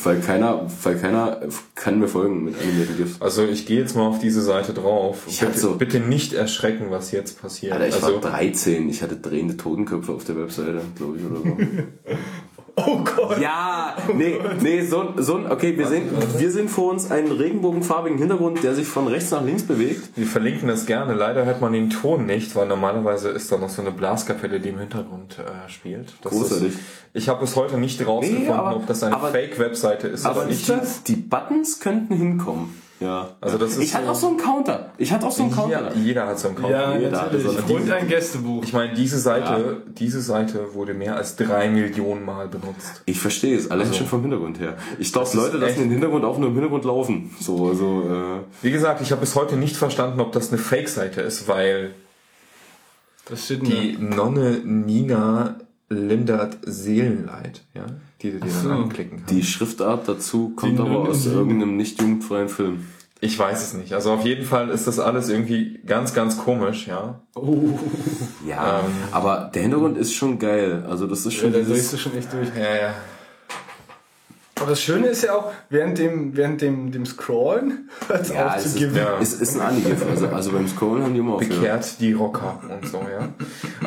weil 0.03 0.19
keiner, 0.19 0.69
weil 0.83 0.97
keiner 0.97 1.39
kann 1.75 1.99
mir 1.99 2.09
folgen 2.09 2.43
mit 2.43 2.59
animierten 2.59 2.97
GIFs. 2.97 3.21
Also 3.21 3.45
ich 3.45 3.65
gehe 3.65 3.79
jetzt 3.79 3.95
mal 3.95 4.05
auf 4.07 4.19
diese 4.19 4.41
Seite 4.41 4.73
drauf. 4.73 5.19
Ich 5.25 5.39
bitte, 5.39 5.57
so- 5.57 5.75
bitte 5.75 6.01
nicht 6.01 6.33
erschrecken, 6.33 6.87
was 6.89 7.11
jetzt 7.11 7.39
passiert. 7.41 7.71
Alter, 7.71 7.87
ich 7.87 7.93
also, 7.93 8.15
war 8.21 8.31
13, 8.31 8.89
ich 8.89 9.01
hatte 9.01 9.15
drehende 9.15 9.55
Totenköpfe 9.55 10.11
auf 10.11 10.25
der 10.25 10.35
Webseite, 10.35 10.81
glaube 10.97 11.17
ich, 11.17 11.23
oder 11.23 11.37
so. 11.37 11.45
Oh 12.87 12.99
Gott. 13.03 13.39
Ja, 13.41 13.95
nee, 14.15 14.39
nee, 14.61 14.81
so, 14.81 15.01
ein- 15.01 15.13
so 15.23 15.35
ein, 15.37 15.51
okay, 15.51 15.77
wir 15.77 15.87
sehen, 15.87 16.09
wir 16.37 16.51
sehen 16.51 16.69
vor 16.69 16.91
uns 16.91 17.11
einen 17.11 17.31
regenbogenfarbigen 17.31 18.17
Hintergrund, 18.17 18.63
der 18.63 18.73
sich 18.75 18.87
von 18.87 19.07
rechts 19.07 19.31
nach 19.31 19.43
links 19.43 19.63
bewegt. 19.63 20.09
wir 20.15 20.25
verlinken 20.27 20.67
das 20.67 20.85
gerne. 20.85 21.13
Leider 21.13 21.45
hört 21.45 21.61
man 21.61 21.73
den 21.73 21.89
Ton 21.89 22.25
nicht, 22.25 22.55
weil 22.55 22.67
normalerweise 22.67 23.29
ist 23.29 23.51
da 23.51 23.57
noch 23.57 23.69
so 23.69 23.81
eine 23.81 23.91
Blaskapelle, 23.91 24.59
die 24.59 24.69
im 24.69 24.79
Hintergrund 24.79 25.37
äh, 25.39 25.69
spielt. 25.69 26.13
Das 26.21 26.31
Großartig. 26.31 26.69
Ist, 26.69 26.79
ich 27.13 27.27
habe 27.29 27.41
bis 27.41 27.55
heute 27.55 27.77
nicht 27.77 28.05
rausgefunden, 28.05 28.45
Nee, 28.47 28.53
aber- 28.53 28.75
ob 28.77 28.87
das 28.87 29.03
eine 29.03 29.17
Fake-Webseite 29.17 30.07
ist 30.07 30.25
Aber 30.25 30.41
oder 30.41 30.47
nicht. 30.49 30.67
die, 30.67 30.73
die 31.07 31.15
Buttons 31.15 31.79
könnten 31.79 32.15
hinkommen. 32.15 32.81
Ja. 32.99 33.29
Also 33.39 33.57
das 33.57 33.71
ist 33.71 33.79
ich 33.83 33.93
hatte 33.95 34.05
so- 34.07 34.11
auch 34.11 34.15
so 34.15 34.27
einen 34.27 34.37
Counter. 34.37 34.91
Ich 34.97 35.11
hatte 35.11 35.25
auch 35.25 35.31
so 35.31 35.43
einen 35.43 35.51
Counter. 35.53 35.91
Ja, 35.95 36.01
jeder 36.01 36.27
hat 36.27 36.37
so 36.37 36.49
einen 36.49 36.57
Counter. 36.57 36.93
Ja, 36.93 36.97
Jeder 36.97 37.11
natürlich. 37.11 37.43
so 37.45 37.51
eine- 37.51 37.73
Und 37.81 37.91
ein 37.91 38.07
Gästebuch. 38.09 38.63
Ich 38.63 38.73
meine, 38.73 38.93
diese 38.93 39.19
Seite, 39.19 39.83
diese 39.97 40.21
Seite 40.21 40.73
wurde 40.73 40.93
mehr 40.93 41.15
als 41.15 41.35
drei 41.37 41.69
Millionen 41.69 42.25
Mal 42.25 42.47
benutzt. 42.49 43.01
Ich 43.05 43.19
verstehe 43.19 43.57
es, 43.57 43.71
allein 43.71 43.93
schon 43.93 44.07
vom 44.07 44.21
Hintergrund 44.21 44.59
her. 44.59 44.75
Ich 44.97 45.13
glaube, 45.13 45.27
Also- 45.27 45.39
Leute 45.41 45.57
lassen 45.57 45.79
den 45.79 45.91
Hintergrund 45.91 46.25
auch 46.25 46.37
nur 46.37 46.49
im 46.49 46.53
Hintergrund 46.55 46.83
laufen. 46.83 47.33
So, 47.39 47.73
so, 47.73 48.01
äh, 48.01 48.39
Wie 48.63 48.71
gesagt, 48.71 49.01
ich 49.01 49.11
habe 49.11 49.21
bis 49.21 49.35
heute 49.35 49.55
nicht 49.55 49.77
verstanden, 49.77 50.19
ob 50.19 50.31
das 50.33 50.49
eine 50.49 50.57
Fake-Seite 50.57 51.21
ist, 51.21 51.47
weil 51.47 51.91
die 53.49 53.97
Nonne 53.99 54.59
Nina 54.65 55.55
lindert 55.89 56.57
Seelenleid, 56.65 57.61
ja, 57.73 57.85
die 58.21 58.31
du 58.31 58.39
dir 58.39 58.51
so. 58.51 58.69
dann 58.69 58.83
anklicken 58.83 59.17
kannst. 59.19 59.31
die 59.33 59.43
Schriftart 59.43 60.07
dazu 60.07 60.49
kommt 60.55 60.77
Die 60.77 60.81
aber 60.81 60.99
aus 61.09 61.25
irgendeinem 61.25 61.75
nicht 61.77 61.99
jugendfreien 62.01 62.49
Film. 62.49 62.85
Ich 63.21 63.37
weiß 63.37 63.61
es 63.61 63.73
nicht. 63.73 63.93
Also 63.93 64.11
auf 64.13 64.23
jeden 64.25 64.45
Fall 64.45 64.69
ist 64.69 64.87
das 64.87 64.97
alles 64.97 65.27
irgendwie 65.27 65.79
ganz, 65.85 66.13
ganz 66.13 66.37
komisch, 66.37 66.87
ja. 66.87 67.21
Ja, 68.47 68.79
Ähm. 68.79 68.85
aber 69.11 69.51
der 69.53 69.63
Hintergrund 69.63 69.97
ist 69.97 70.13
schon 70.13 70.39
geil. 70.39 70.85
Also 70.89 71.05
das 71.05 71.25
ist 71.25 71.33
schon 71.33 71.51
Ja, 71.51 71.59
da 71.59 71.65
drehst 71.65 71.91
du 71.91 71.97
schon 71.97 72.15
echt 72.17 72.31
durch. 72.31 72.47
Ja, 72.55 72.75
ja. 72.75 72.93
Aber 74.59 74.69
das 74.71 74.81
Schöne 74.81 75.07
ist 75.07 75.23
ja 75.23 75.33
auch, 75.35 75.51
während 75.69 75.97
dem, 75.97 76.35
während 76.35 76.61
dem, 76.61 76.91
dem 76.91 77.05
Scrollen 77.05 77.89
hört 78.07 78.21
es 78.23 78.29
ja, 78.33 78.47
auf 78.47 78.57
zu 78.57 78.67
ist, 78.67 78.77
geben. 78.77 78.95
ja. 78.95 79.17
es 79.21 79.33
ist 79.33 79.55
ein 79.55 79.61
Anigif. 79.61 80.05
Also, 80.09 80.27
also 80.27 80.51
beim 80.51 80.67
Scrollen 80.67 81.03
haben 81.03 81.13
die 81.13 81.19
immer 81.19 81.33
aufgehört. 81.35 81.59
Bekehrt 81.61 81.99
die 81.99 82.13
Rocker 82.13 82.61
und 82.69 82.87
so, 82.87 82.97
ja. 82.99 83.29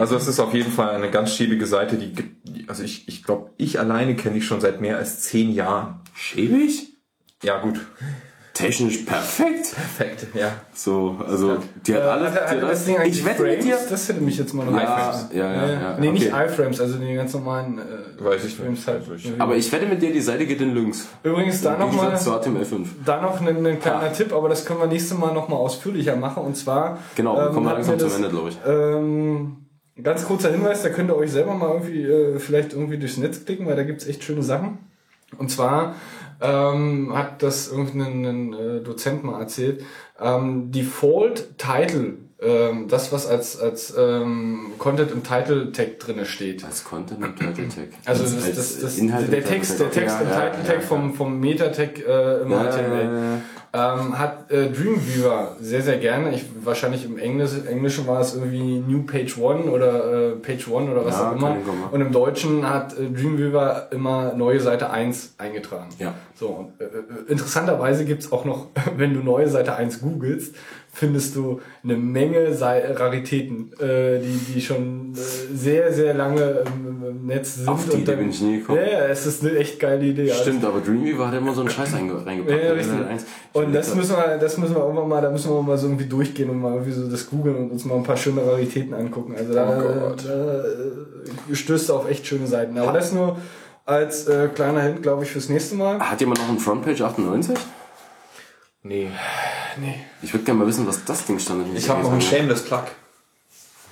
Also 0.00 0.16
es 0.16 0.26
ist 0.28 0.40
auf 0.40 0.54
jeden 0.54 0.72
Fall 0.72 0.90
eine 0.90 1.10
ganz 1.10 1.34
schäbige 1.34 1.66
Seite, 1.66 1.96
die, 1.96 2.12
gibt- 2.12 2.48
die 2.48 2.68
also 2.68 2.82
ich, 2.82 3.06
ich 3.08 3.22
glaube, 3.22 3.50
ich 3.56 3.78
alleine 3.78 4.14
kenne 4.16 4.38
ich 4.38 4.46
schon 4.46 4.60
seit 4.60 4.80
mehr 4.80 4.96
als 4.98 5.20
zehn 5.20 5.52
Jahren. 5.52 6.00
Schäbig? 6.14 6.96
Ja, 7.42 7.60
gut. 7.60 7.80
Technisch 8.54 8.98
perfekt. 8.98 9.74
Perfekt, 9.74 10.26
ja. 10.34 10.52
So, 10.74 11.16
also, 11.26 11.56
die 11.86 11.94
hat 11.94 12.00
Äh, 12.02 12.04
alles, 12.04 12.32
hatte, 12.34 12.40
die 12.56 12.62
hat 12.62 12.70
das 12.70 12.86
alles 12.86 13.16
ich 13.18 13.24
wette 13.24 13.42
mit 13.42 13.64
dir, 13.64 13.78
Das 13.88 14.08
hätte 14.08 14.20
mich 14.20 14.36
jetzt 14.38 14.52
mal 14.52 14.66
noch 14.66 14.74
Ja, 14.78 14.80
interessiert. 15.08 15.34
ja, 15.34 15.52
ja, 15.54 15.70
ja, 15.72 15.96
Nee, 15.98 16.10
nicht 16.12 16.32
okay. 16.32 16.46
iFrames, 16.46 16.80
also 16.80 16.98
die 16.98 17.14
ganz 17.14 17.32
normalen 17.32 17.78
äh, 17.78 17.82
Weiß 18.24 18.44
ich 18.44 18.54
Frames 18.56 18.78
nicht. 18.78 18.88
halt. 18.88 19.02
Ich- 19.16 19.40
aber 19.40 19.56
ich 19.56 19.72
wette 19.72 19.86
mit 19.86 20.02
dir, 20.02 20.12
die 20.12 20.20
Seite 20.20 20.44
geht 20.46 20.60
in 20.60 20.74
Lynx. 20.74 21.08
Übrigens 21.22 21.62
da 21.62 21.78
nochmal 21.78 22.10
Gegensatz 22.10 22.24
zu 22.24 22.30
HTML5. 22.50 22.86
da 23.06 23.22
noch 23.22 23.40
ein, 23.40 23.66
ein 23.66 23.80
kleiner 23.80 24.12
Tipp, 24.12 24.32
aber 24.34 24.48
das 24.50 24.64
können 24.66 24.80
wir 24.80 24.86
nächstes 24.86 25.16
Mal 25.16 25.32
nochmal 25.32 25.58
ausführlicher 25.58 26.16
machen. 26.16 26.42
Und 26.44 26.54
zwar 26.56 26.98
Genau, 27.16 27.36
wir 27.36 27.46
ähm, 27.46 27.54
kommen 27.54 27.66
hatten 27.68 27.76
langsam 27.76 27.98
wir 28.00 28.08
zum 28.08 28.16
Ende, 28.16 28.28
glaube 28.28 28.48
ich. 28.50 28.58
Ähm, 28.66 29.56
ganz 30.02 30.24
kurzer 30.26 30.50
Hinweis, 30.50 30.82
da 30.82 30.90
könnt 30.90 31.10
ihr 31.10 31.16
euch 31.16 31.32
selber 31.32 31.54
mal 31.54 31.70
irgendwie 31.70 32.02
äh, 32.02 32.38
vielleicht 32.38 32.74
irgendwie 32.74 32.98
durchs 32.98 33.16
Netz 33.16 33.44
klicken, 33.46 33.66
weil 33.66 33.76
da 33.76 33.82
gibt's 33.84 34.06
echt 34.06 34.22
schöne 34.24 34.42
Sachen. 34.42 34.78
Und 35.38 35.50
zwar 35.50 35.94
ähm, 36.42 37.16
hat 37.16 37.42
das 37.42 37.68
irgendein 37.68 38.24
ein, 38.24 38.52
äh, 38.52 38.80
Dozent 38.80 39.24
mal 39.24 39.40
erzählt. 39.40 39.84
Ähm, 40.20 40.70
Default 40.70 41.58
Title, 41.58 42.18
ähm, 42.44 42.88
das 42.88 43.12
was 43.12 43.26
als 43.26 43.58
als 43.60 43.94
ähm, 43.96 44.72
Content 44.78 45.10
im 45.12 45.22
Title 45.22 45.72
Tag 45.72 45.98
drinne 46.00 46.24
steht. 46.24 46.64
Als 46.64 46.84
Content 46.84 47.22
und 47.24 47.36
Title 47.36 47.68
Tag. 47.68 47.88
Also 48.04 48.24
Als- 48.24 48.34
das, 48.36 48.54
das, 48.54 48.80
das, 48.80 48.98
Inhalt 48.98 49.32
der 49.32 49.44
Text, 49.44 49.78
der 49.80 49.90
Text 49.90 50.16
Tag. 50.16 50.22
im 50.24 50.28
Ja, 50.30 50.40
Title 50.50 50.58
ja, 50.66 50.72
Tag 50.74 50.82
vom, 50.84 51.14
vom 51.14 51.38
Meta-Tag 51.40 51.98
äh, 52.06 52.42
im 52.42 52.50
Ja, 52.50 52.64
HTML. 52.64 53.04
ja, 53.04 53.12
ja, 53.12 53.38
Ähm, 53.74 54.18
hat 54.18 54.50
äh, 54.50 54.68
Dreamweaver 54.70 55.56
sehr, 55.60 55.80
sehr 55.80 55.96
gerne. 55.96 56.34
Ich, 56.34 56.44
wahrscheinlich 56.62 57.06
im 57.06 57.16
Englisch, 57.18 57.52
Englischen 57.66 58.06
war 58.06 58.20
es 58.20 58.34
irgendwie 58.34 58.80
New 58.86 59.04
Page 59.04 59.38
One 59.38 59.64
oder 59.70 60.32
äh, 60.32 60.36
Page 60.36 60.68
One 60.68 60.90
oder 60.90 61.06
was 61.06 61.14
Ja, 61.14 61.30
auch 61.30 61.36
immer. 61.36 61.56
Und 61.90 62.00
im 62.02 62.12
Deutschen 62.12 62.68
hat 62.68 62.92
äh, 62.98 63.08
Dreamweaver 63.10 63.88
immer 63.90 64.34
neue 64.34 64.60
Seite 64.60 64.90
1 64.90 65.36
eingetragen. 65.38 65.88
Ja. 65.98 66.12
So, 66.38 66.48
und, 66.48 66.80
äh, 66.80 66.84
äh, 66.84 66.88
interessanterweise 67.28 68.04
gibt's 68.04 68.30
auch 68.30 68.44
noch, 68.44 68.66
wenn 68.98 69.14
du 69.14 69.20
neue 69.20 69.48
Seite 69.48 69.74
1 69.74 70.00
googelst, 70.02 70.54
findest 70.94 71.34
du 71.36 71.60
eine 71.82 71.96
Menge 71.96 72.54
Raritäten, 72.60 73.72
äh, 73.80 74.18
die, 74.20 74.52
die 74.54 74.60
schon 74.60 75.14
äh, 75.14 75.16
sehr, 75.56 75.92
sehr 75.92 76.12
lange 76.12 76.62
im, 76.66 77.02
im 77.08 77.26
Netz 77.26 77.54
sind. 77.56 77.68
Auf 77.68 77.86
die 77.86 77.92
und 77.96 78.02
Idee 78.02 78.16
bin 78.16 78.28
ich 78.28 78.40
nie 78.42 78.58
gekommen. 78.58 78.78
Ja, 78.78 78.84
ja, 78.98 79.06
es 79.06 79.24
ist 79.26 79.42
eine 79.42 79.56
echt 79.56 79.80
geile 79.80 80.04
Idee. 80.04 80.30
Also, 80.30 80.42
Stimmt, 80.42 80.64
aber 80.64 80.80
Dreamweaver 80.80 81.28
hat 81.28 81.34
immer 81.34 81.54
so 81.54 81.62
einen 81.62 81.70
Scheiß 81.70 81.94
einge- 81.94 82.24
reingepackt. 82.26 82.62
ja, 82.62 82.72
richtig. 82.72 82.94
Und 83.54 83.74
das 83.74 83.94
müssen 83.94 84.16
wir, 84.16 84.36
das 84.38 84.58
müssen 84.58 84.74
wir 84.74 84.82
irgendwann 84.82 85.08
mal, 85.08 85.22
da 85.22 85.30
müssen 85.30 85.50
wir 85.50 85.62
mal 85.62 85.78
so 85.78 85.86
irgendwie 85.86 86.06
durchgehen 86.06 86.50
und 86.50 86.60
mal 86.60 86.72
irgendwie 86.74 86.92
so 86.92 87.08
das 87.10 87.28
googeln 87.30 87.56
und 87.56 87.70
uns 87.70 87.84
mal 87.86 87.96
ein 87.96 88.02
paar 88.02 88.16
schöne 88.18 88.44
Raritäten 88.46 88.92
angucken. 88.92 89.34
Also 89.36 89.54
da, 89.54 89.68
Oh 89.78 89.98
Gott. 90.08 90.24
da 90.26 90.64
äh, 91.50 91.54
stößt 91.54 91.88
du 91.88 91.94
auf 91.94 92.10
echt 92.10 92.26
schöne 92.26 92.46
Seiten. 92.46 92.76
Aber 92.78 92.92
das 92.92 93.12
nur 93.12 93.38
als 93.86 94.26
äh, 94.28 94.48
kleiner 94.54 94.82
Hint, 94.82 95.02
glaube 95.02 95.24
ich, 95.24 95.30
fürs 95.30 95.48
nächste 95.48 95.74
Mal. 95.74 95.98
Hat 96.00 96.20
jemand 96.20 96.38
noch 96.40 96.48
einen 96.50 96.58
Frontpage 96.58 97.00
98? 97.00 97.56
Nee. 98.82 99.08
Ich 100.22 100.32
würde 100.32 100.44
gerne 100.44 100.60
mal 100.60 100.66
wissen, 100.66 100.86
was 100.86 101.04
das 101.04 101.26
Ding 101.26 101.38
stand. 101.38 101.76
Ich 101.76 101.88
habe 101.88 102.02
noch 102.02 102.12
einen 102.12 102.20
Shameless 102.20 102.64
Plug. 102.64 102.84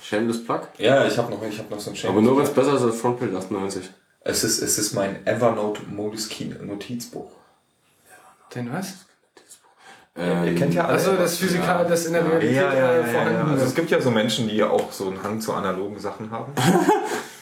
Shameless 0.01 0.43
Plug? 0.43 0.61
Ja, 0.77 1.05
ich 1.05 1.17
habe 1.17 1.31
noch, 1.31 1.43
ich 1.43 1.59
hab 1.59 1.69
noch 1.69 1.79
so 1.79 1.89
einen 1.89 1.97
Shameless 1.97 2.17
Aber 2.17 2.21
nur 2.21 2.37
wenn 2.37 2.45
es 2.45 2.53
besser 2.53 2.75
ist 2.75 2.81
als 2.81 2.99
Frontpage 2.99 3.33
98. 3.33 3.89
Es 4.21 4.43
ist, 4.43 4.61
es 4.61 4.77
ist 4.77 4.93
mein 4.93 5.25
Evernote 5.25 5.81
Moleskine 5.89 6.55
Notizbuch. 6.55 7.31
Denn 8.55 8.71
was? 8.71 8.93
Ähm, 10.15 10.45
Ihr 10.45 10.55
kennt 10.55 10.73
ja 10.73 10.85
alle. 10.85 10.93
Also 10.93 11.15
das 11.15 11.37
Physikal, 11.37 11.87
das 11.87 12.05
in 12.05 12.13
der 12.13 12.25
Realität 12.25 12.55
Ja, 12.55 12.73
ja, 12.73 12.79
ja, 12.79 12.91
äh, 12.91 12.97
ja, 12.99 13.03
vorhanden 13.05 13.33
ja. 13.33 13.43
Also 13.43 13.63
ist. 13.63 13.69
es 13.69 13.75
gibt 13.75 13.91
ja 13.91 14.01
so 14.01 14.11
Menschen, 14.11 14.49
die 14.49 14.57
ja 14.57 14.69
auch 14.69 14.91
so 14.91 15.07
einen 15.07 15.23
Hang 15.23 15.39
zu 15.39 15.53
analogen 15.53 15.99
Sachen 15.99 16.31
haben. 16.31 16.53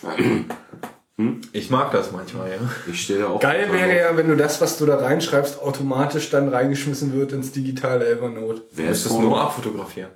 Ich 1.52 1.70
mag 1.70 1.92
das 1.92 2.12
manchmal, 2.12 2.50
ja. 2.50 2.58
Ich 2.92 3.02
stehe 3.04 3.20
da 3.20 3.28
auch. 3.28 3.40
Geil 3.42 3.68
wäre 3.72 3.98
ja, 3.98 4.16
wenn 4.18 4.28
du 4.30 4.38
das, 4.38 4.62
was 4.62 4.78
du 4.78 4.86
da 4.86 4.96
reinschreibst, 4.98 5.62
automatisch 5.62 6.30
dann 6.30 6.48
reingeschmissen 6.50 7.14
wird 7.14 7.34
ins 7.34 7.52
digitale 7.52 8.08
Evernote. 8.10 8.62
Wer 8.72 8.86
Du 8.88 8.92
ist 8.94 9.06
das 9.06 9.14
nur 9.14 9.40
abfotografieren. 9.40 10.12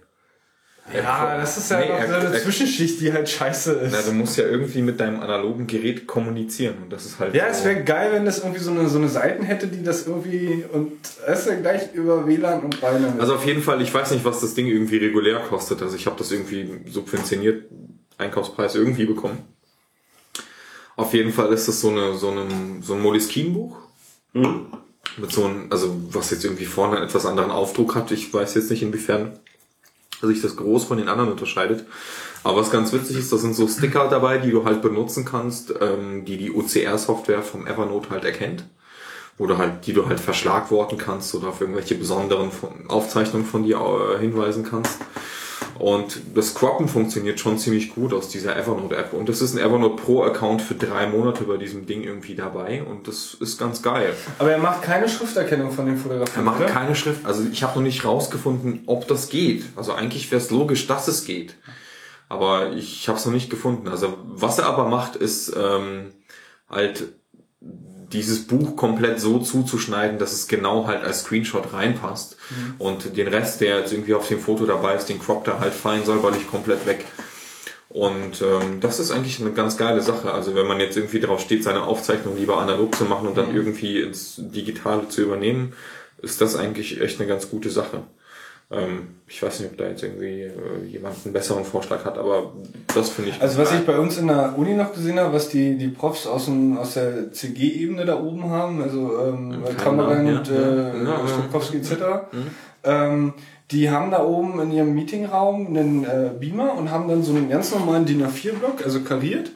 Ja, 0.94 1.38
das 1.38 1.58
ist 1.58 1.72
ja 1.72 1.80
Nee, 1.80 1.88
noch 1.90 2.08
so 2.08 2.14
eine 2.28 2.34
Zwischenschicht, 2.42 3.00
die 3.00 3.14
halt 3.14 3.30
scheiße 3.30 3.72
ist. 3.72 3.94
Na, 3.94 4.02
du 4.02 4.12
musst 4.12 4.38
ja 4.38 4.44
irgendwie 4.46 4.82
mit 4.82 5.00
deinem 5.00 5.22
analogen 5.22 5.66
Gerät 5.66 6.08
kommunizieren 6.08 6.76
und 6.84 6.92
das 6.92 7.06
ist 7.06 7.20
halt. 7.20 7.34
Ja, 7.34 7.46
so- 7.54 7.60
es 7.60 7.66
wäre 7.66 7.84
geil, 7.84 8.10
wenn 8.12 8.26
das 8.26 8.40
irgendwie 8.40 8.60
so 8.60 8.72
eine, 8.72 8.90
so 8.90 8.98
eine 8.98 9.08
Seiten 9.08 9.44
hätte, 9.44 9.68
die 9.68 9.82
das 9.82 10.08
irgendwie 10.08 10.66
und 10.74 10.92
es 11.26 11.46
ja 11.46 11.56
gleich 11.56 11.94
über 11.94 12.28
WLAN 12.28 12.62
und 12.64 12.82
Beine. 12.82 13.14
Also 13.18 13.36
auf 13.36 13.46
jeden 13.46 13.62
Fall, 13.62 13.82
ich 13.82 13.94
weiß 13.94 14.12
nicht, 14.12 14.26
was 14.26 14.42
das 14.42 14.56
Ding 14.56 14.68
irgendwie 14.68 14.98
regulär 14.98 15.40
kostet. 15.40 15.82
Also 15.82 15.96
ich 15.96 16.06
habe 16.06 16.18
das 16.18 16.32
irgendwie 16.34 16.82
subventioniert, 16.90 17.64
Einkaufspreis 18.18 18.76
irgendwie 18.76 19.06
bekommen. 19.06 19.38
Auf 21.04 21.14
jeden 21.14 21.34
Fall 21.34 21.52
ist 21.52 21.68
das 21.68 21.82
so 21.82 21.90
eine 21.90 22.16
so 22.16 22.30
ein 22.30 22.82
so 22.82 22.94
ein 22.94 23.02
Moleskine-Buch 23.02 23.76
mit 25.18 25.32
so 25.32 25.44
einem, 25.44 25.68
also 25.70 25.94
was 26.12 26.32
jetzt 26.32 26.46
irgendwie 26.46 26.66
vorne 26.66 26.96
einen 26.96 27.06
etwas 27.06 27.26
anderen 27.26 27.52
Aufdruck 27.52 27.94
hat. 27.94 28.12
Ich 28.12 28.34
weiß 28.34 28.56
jetzt 28.56 28.72
nicht 28.72 28.84
inwiefern 28.84 29.38
sich 30.22 30.42
das 30.42 30.56
groß 30.56 30.86
von 30.86 30.98
den 30.98 31.10
anderen 31.10 31.32
unterscheidet. 31.32 31.86
Aber 32.46 32.62
was 32.62 32.72
ganz 32.72 32.94
witzig 32.94 33.18
ist, 33.18 33.34
da 33.34 33.38
sind 33.38 33.54
so 33.54 33.68
Sticker 33.68 34.08
dabei, 34.08 34.38
die 34.38 34.52
du 34.52 34.64
halt 34.64 34.82
benutzen 34.82 35.26
kannst, 35.26 35.74
ähm, 35.82 36.24
die 36.24 36.38
die 36.38 36.52
OCR-Software 36.52 37.44
vom 37.44 37.68
Evernote 37.68 38.10
halt 38.10 38.24
erkennt 38.24 38.64
du 39.38 39.58
halt, 39.58 39.86
die 39.88 39.94
du 39.94 40.08
halt 40.08 40.20
verschlagworten 40.20 40.98
kannst 40.98 41.34
oder 41.36 41.50
auf 41.50 41.62
irgendwelche 41.62 41.96
besonderen 41.96 42.52
von, 42.52 42.90
Aufzeichnungen 42.90 43.46
von 43.46 43.64
dir 43.64 43.78
äh, 43.78 44.20
hinweisen 44.20 44.64
kannst. 44.64 45.00
Und 45.80 46.22
das 46.36 46.54
Croppen 46.54 46.88
funktioniert 46.88 47.40
schon 47.40 47.58
ziemlich 47.58 47.94
gut 47.94 48.14
aus 48.14 48.30
dieser 48.30 48.56
Evernote-App. 48.56 49.14
Und 49.14 49.28
das 49.28 49.42
ist 49.42 49.56
ein 49.56 49.60
Evernote 49.60 50.02
Pro-Account 50.02 50.62
für 50.62 50.76
drei 50.76 51.08
Monate 51.08 51.44
bei 51.46 51.58
diesem 51.58 51.86
Ding 51.86 52.04
irgendwie 52.04 52.36
dabei. 52.36 52.84
Und 52.84 53.08
das 53.08 53.34
ist 53.34 53.58
ganz 53.58 53.82
geil. 53.82 54.16
Aber 54.40 54.52
er 54.52 54.60
macht 54.60 54.84
keine 54.84 55.10
Schrifterkennung 55.10 55.72
von 55.72 55.86
den 55.86 55.98
Fotografien. 55.98 56.42
Er 56.42 56.44
macht 56.44 56.62
oder? 56.62 56.70
keine 56.70 56.96
Schrift. 56.96 57.26
Also 57.26 57.44
ich 57.52 57.64
habe 57.64 57.76
noch 57.76 57.84
nicht 57.84 58.06
rausgefunden, 58.06 58.84
ob 58.86 59.08
das 59.08 59.30
geht. 59.30 59.64
Also 59.76 59.94
eigentlich 59.94 60.32
wäre 60.32 60.42
es 60.42 60.52
logisch, 60.52 60.88
dass 60.88 61.08
es 61.08 61.26
geht. 61.26 61.56
Aber 62.30 62.72
ich 62.74 63.08
habe 63.08 63.18
es 63.18 63.26
noch 63.26 63.34
nicht 63.34 63.50
gefunden. 63.50 63.88
Also 63.88 64.18
was 64.26 64.60
er 64.60 64.66
aber 64.66 64.88
macht, 64.88 65.16
ist 65.16 65.54
ähm, 65.56 66.14
halt 66.70 67.14
dieses 68.14 68.46
Buch 68.46 68.76
komplett 68.76 69.20
so 69.20 69.40
zuzuschneiden, 69.40 70.20
dass 70.20 70.32
es 70.32 70.48
genau 70.48 70.88
halt 70.88 71.04
als 71.04 71.22
Screenshot 71.22 71.74
reinpasst. 71.74 72.38
Mhm. 72.50 72.76
Und 72.80 73.18
den 73.18 73.28
Rest, 73.28 73.62
der 73.62 73.80
jetzt 73.80 73.92
irgendwie 73.92 74.14
auf 74.14 74.28
dem 74.28 74.40
Foto 74.40 74.66
dabei 74.66 74.96
ist, 74.96 75.10
den 75.10 75.20
croppt 75.20 75.48
er 75.48 75.60
halt 75.60 75.74
fein 75.74 76.06
säuberlich 76.06 76.48
komplett 76.48 76.86
weg. 76.86 77.06
Und 77.90 78.42
ähm, 78.42 78.80
das 78.80 79.00
ist 79.00 79.12
eigentlich 79.12 79.40
eine 79.40 79.52
ganz 79.52 79.78
geile 79.78 80.02
Sache. 80.02 80.32
Also 80.32 80.56
wenn 80.56 80.68
man 80.68 80.80
jetzt 80.80 80.98
irgendwie 80.98 81.20
drauf 81.20 81.42
steht, 81.42 81.64
seine 81.64 81.84
Aufzeichnung 81.84 82.38
lieber 82.38 82.58
analog 82.58 82.96
zu 82.96 83.06
machen 83.06 83.28
und 83.28 83.38
dann 83.38 83.56
irgendwie 83.56 84.02
ins 84.02 84.36
Digitale 84.38 85.10
zu 85.10 85.22
übernehmen, 85.22 85.74
ist 86.22 86.42
das 86.42 86.56
eigentlich 86.56 87.02
echt 87.02 87.20
eine 87.20 87.28
ganz 87.28 87.50
gute 87.50 87.70
Sache. 87.70 88.04
Ähm, 88.74 89.08
ich 89.28 89.42
weiß 89.42 89.60
nicht, 89.60 89.72
ob 89.72 89.78
da 89.78 89.88
jetzt 89.88 90.04
irgendwie 90.04 90.42
äh, 90.42 90.52
jemand 90.88 91.16
einen 91.24 91.34
besseren 91.34 91.64
Vorschlag 91.64 92.04
hat, 92.06 92.18
aber 92.18 92.54
das 92.94 93.10
finde 93.10 93.32
ich. 93.32 93.42
Also 93.42 93.60
was 93.60 93.74
ich 93.74 93.86
bei 93.86 93.98
uns 93.98 94.18
in 94.18 94.28
der 94.28 94.58
Uni 94.58 94.74
noch 94.74 94.94
gesehen 94.94 95.20
habe, 95.20 95.34
was 95.34 95.50
die, 95.50 95.78
die 95.78 95.88
Profs 95.88 96.28
aus, 96.28 96.46
dem, 96.46 96.78
aus 96.78 96.96
der 96.96 97.32
CG-Ebene 97.32 98.06
da 98.06 98.20
oben 98.20 98.50
haben, 98.50 98.82
also 98.82 99.18
ähm, 99.26 99.64
Kameran 99.78 100.28
ja, 100.28 100.38
und 100.38 100.48
ja. 100.48 100.56
äh, 100.56 101.04
Ja, 101.04 101.20
ja. 101.20 101.28
Stokowski 101.28 101.78
etc., 101.78 101.94
ähm, 102.84 103.34
die 103.72 103.90
haben 103.90 104.12
da 104.12 104.24
oben 104.24 104.60
in 104.60 104.72
ihrem 104.72 104.94
Meetingraum 104.94 105.68
einen 105.68 106.04
äh, 106.04 106.32
Beamer 106.38 106.76
und 106.76 106.92
haben 106.92 107.08
dann 107.08 107.24
so 107.24 107.34
einen 107.34 107.50
ganz 107.50 107.72
normalen 107.72 108.06
DIN 108.06 108.24
A4-Block, 108.24 108.84
also 108.84 109.02
kariert, 109.02 109.52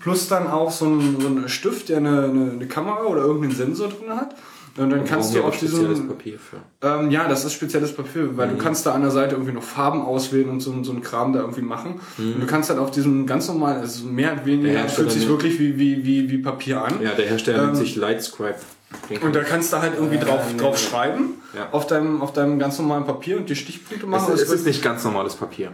plus 0.00 0.28
dann 0.28 0.46
auch 0.46 0.70
so 0.70 0.86
einen, 0.86 1.20
so 1.20 1.26
einen 1.26 1.48
Stift, 1.48 1.90
der 1.90 1.98
eine, 1.98 2.24
eine, 2.24 2.52
eine 2.52 2.66
Kamera 2.66 3.02
oder 3.02 3.22
irgendeinen 3.22 3.54
Sensor 3.54 3.88
drin 3.88 4.16
hat. 4.16 4.34
Und 4.76 4.90
dann 4.90 5.04
kannst 5.04 5.34
du 5.34 5.42
auf 5.42 5.54
spezielles 5.54 5.88
diesem 5.90 6.08
Papier 6.08 6.38
für. 6.38 6.58
ähm, 6.86 7.10
ja, 7.10 7.26
das 7.28 7.44
ist 7.44 7.52
spezielles 7.54 7.94
Papier, 7.94 8.36
weil 8.36 8.48
Mhm. 8.48 8.58
du 8.58 8.62
kannst 8.62 8.86
da 8.86 8.92
an 8.92 9.02
der 9.02 9.10
Seite 9.10 9.34
irgendwie 9.34 9.52
noch 9.52 9.62
Farben 9.62 10.02
auswählen 10.02 10.48
und 10.48 10.60
so, 10.60 10.72
so 10.84 10.92
einen 10.92 11.02
Kram 11.02 11.32
da 11.32 11.40
irgendwie 11.40 11.62
machen. 11.62 12.00
Mhm. 12.18 12.34
Und 12.34 12.40
du 12.40 12.46
kannst 12.46 12.70
dann 12.70 12.78
auf 12.78 12.90
diesem 12.90 13.26
ganz 13.26 13.48
normalen, 13.48 13.80
also 13.80 14.04
mehr 14.06 14.32
oder 14.34 14.46
weniger, 14.46 14.88
fühlt 14.88 15.10
sich 15.10 15.28
wirklich 15.28 15.58
wie, 15.58 15.78
wie, 15.78 16.04
wie, 16.04 16.30
wie 16.30 16.38
Papier 16.38 16.82
an. 16.84 17.02
Ja, 17.02 17.12
der 17.12 17.26
Hersteller 17.26 17.58
Ähm, 17.60 17.64
nennt 17.66 17.76
sich 17.78 17.96
Lightscribe. 17.96 18.56
Und 19.22 19.34
da 19.36 19.42
kannst 19.44 19.72
du 19.72 19.78
halt 19.78 19.94
irgendwie 19.96 20.16
Äh, 20.16 20.20
drauf, 20.24 20.40
nee, 20.52 20.58
drauf 20.58 20.76
nee. 20.82 20.88
schreiben, 20.90 21.34
Ja. 21.54 21.68
auf, 21.72 21.86
deinem, 21.86 22.22
auf 22.22 22.32
deinem 22.32 22.58
ganz 22.58 22.78
normalen 22.78 23.04
Papier 23.04 23.36
und 23.36 23.48
die 23.48 23.56
Stichpunkte 23.56 24.06
machen. 24.06 24.32
es, 24.34 24.42
es 24.42 24.50
ist 24.50 24.66
nicht 24.66 24.82
ganz 24.82 25.04
normales 25.04 25.34
Papier. 25.34 25.72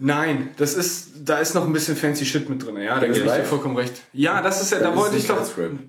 Nein, 0.00 0.50
das 0.58 0.74
ist, 0.74 1.08
da 1.24 1.38
ist 1.38 1.54
noch 1.54 1.66
ein 1.66 1.72
bisschen 1.72 1.96
fancy 1.96 2.24
Shit 2.24 2.48
mit 2.48 2.64
drin. 2.64 2.76
Ja, 2.76 3.00
da 3.00 3.06
gebe 3.08 3.26
ich 3.26 3.32
dir 3.32 3.44
vollkommen 3.44 3.76
recht. 3.76 3.94
Ja, 4.12 4.40
das 4.42 4.62
ist 4.62 4.70
ja, 4.70 4.78
da 4.80 4.94
wollte 4.94 5.16
ich 5.16 5.26
doch. 5.26 5.38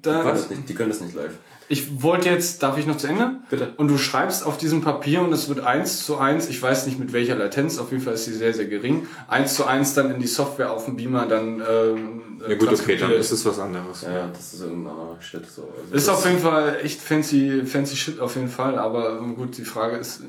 Da, 0.01 0.35
Die 0.67 0.73
können 0.73 0.89
das 0.89 1.01
nicht 1.01 1.15
live. 1.15 1.33
Ich 1.71 2.01
wollte 2.01 2.29
jetzt, 2.29 2.63
darf 2.63 2.79
ich 2.79 2.87
noch 2.87 2.97
zu 2.97 3.05
Ende? 3.05 3.35
Bitte. 3.47 3.73
Und 3.77 3.89
du 3.89 3.99
schreibst 3.99 4.43
auf 4.43 4.57
diesem 4.57 4.81
Papier 4.81 5.21
und 5.21 5.31
es 5.31 5.47
wird 5.49 5.59
eins 5.59 6.03
zu 6.03 6.17
eins, 6.17 6.49
ich 6.49 6.59
weiß 6.59 6.87
nicht 6.87 6.97
mit 6.97 7.13
welcher 7.13 7.35
Latenz, 7.35 7.77
auf 7.77 7.91
jeden 7.91 8.03
Fall 8.03 8.15
ist 8.15 8.25
sie 8.25 8.33
sehr, 8.33 8.55
sehr 8.55 8.65
gering, 8.65 9.07
eins 9.27 9.53
zu 9.53 9.65
eins 9.65 9.93
dann 9.93 10.09
in 10.11 10.19
die 10.19 10.27
Software 10.27 10.71
auf 10.71 10.85
dem 10.85 10.95
Beamer 10.95 11.27
dann 11.27 11.61
ähm, 11.61 12.21
Ja 12.47 12.55
gut, 12.55 12.73
okay, 12.73 12.97
dann 12.97 13.11
ist 13.11 13.31
es 13.31 13.45
was 13.45 13.59
anderes. 13.59 14.01
Ja, 14.01 14.11
ja, 14.11 14.27
das 14.33 14.55
ist 14.55 14.61
irgendein 14.61 14.93
Shit. 15.19 15.45
So. 15.45 15.69
Also 15.83 15.93
Ist 15.95 16.09
auf 16.09 16.25
jeden 16.25 16.39
Fall 16.39 16.77
echt 16.83 16.99
fancy, 17.01 17.63
fancy 17.65 17.95
shit 17.95 18.19
auf 18.19 18.35
jeden 18.35 18.49
Fall, 18.49 18.79
aber 18.79 19.19
gut, 19.35 19.55
die 19.57 19.63
Frage 19.65 19.97
ist, 19.97 20.23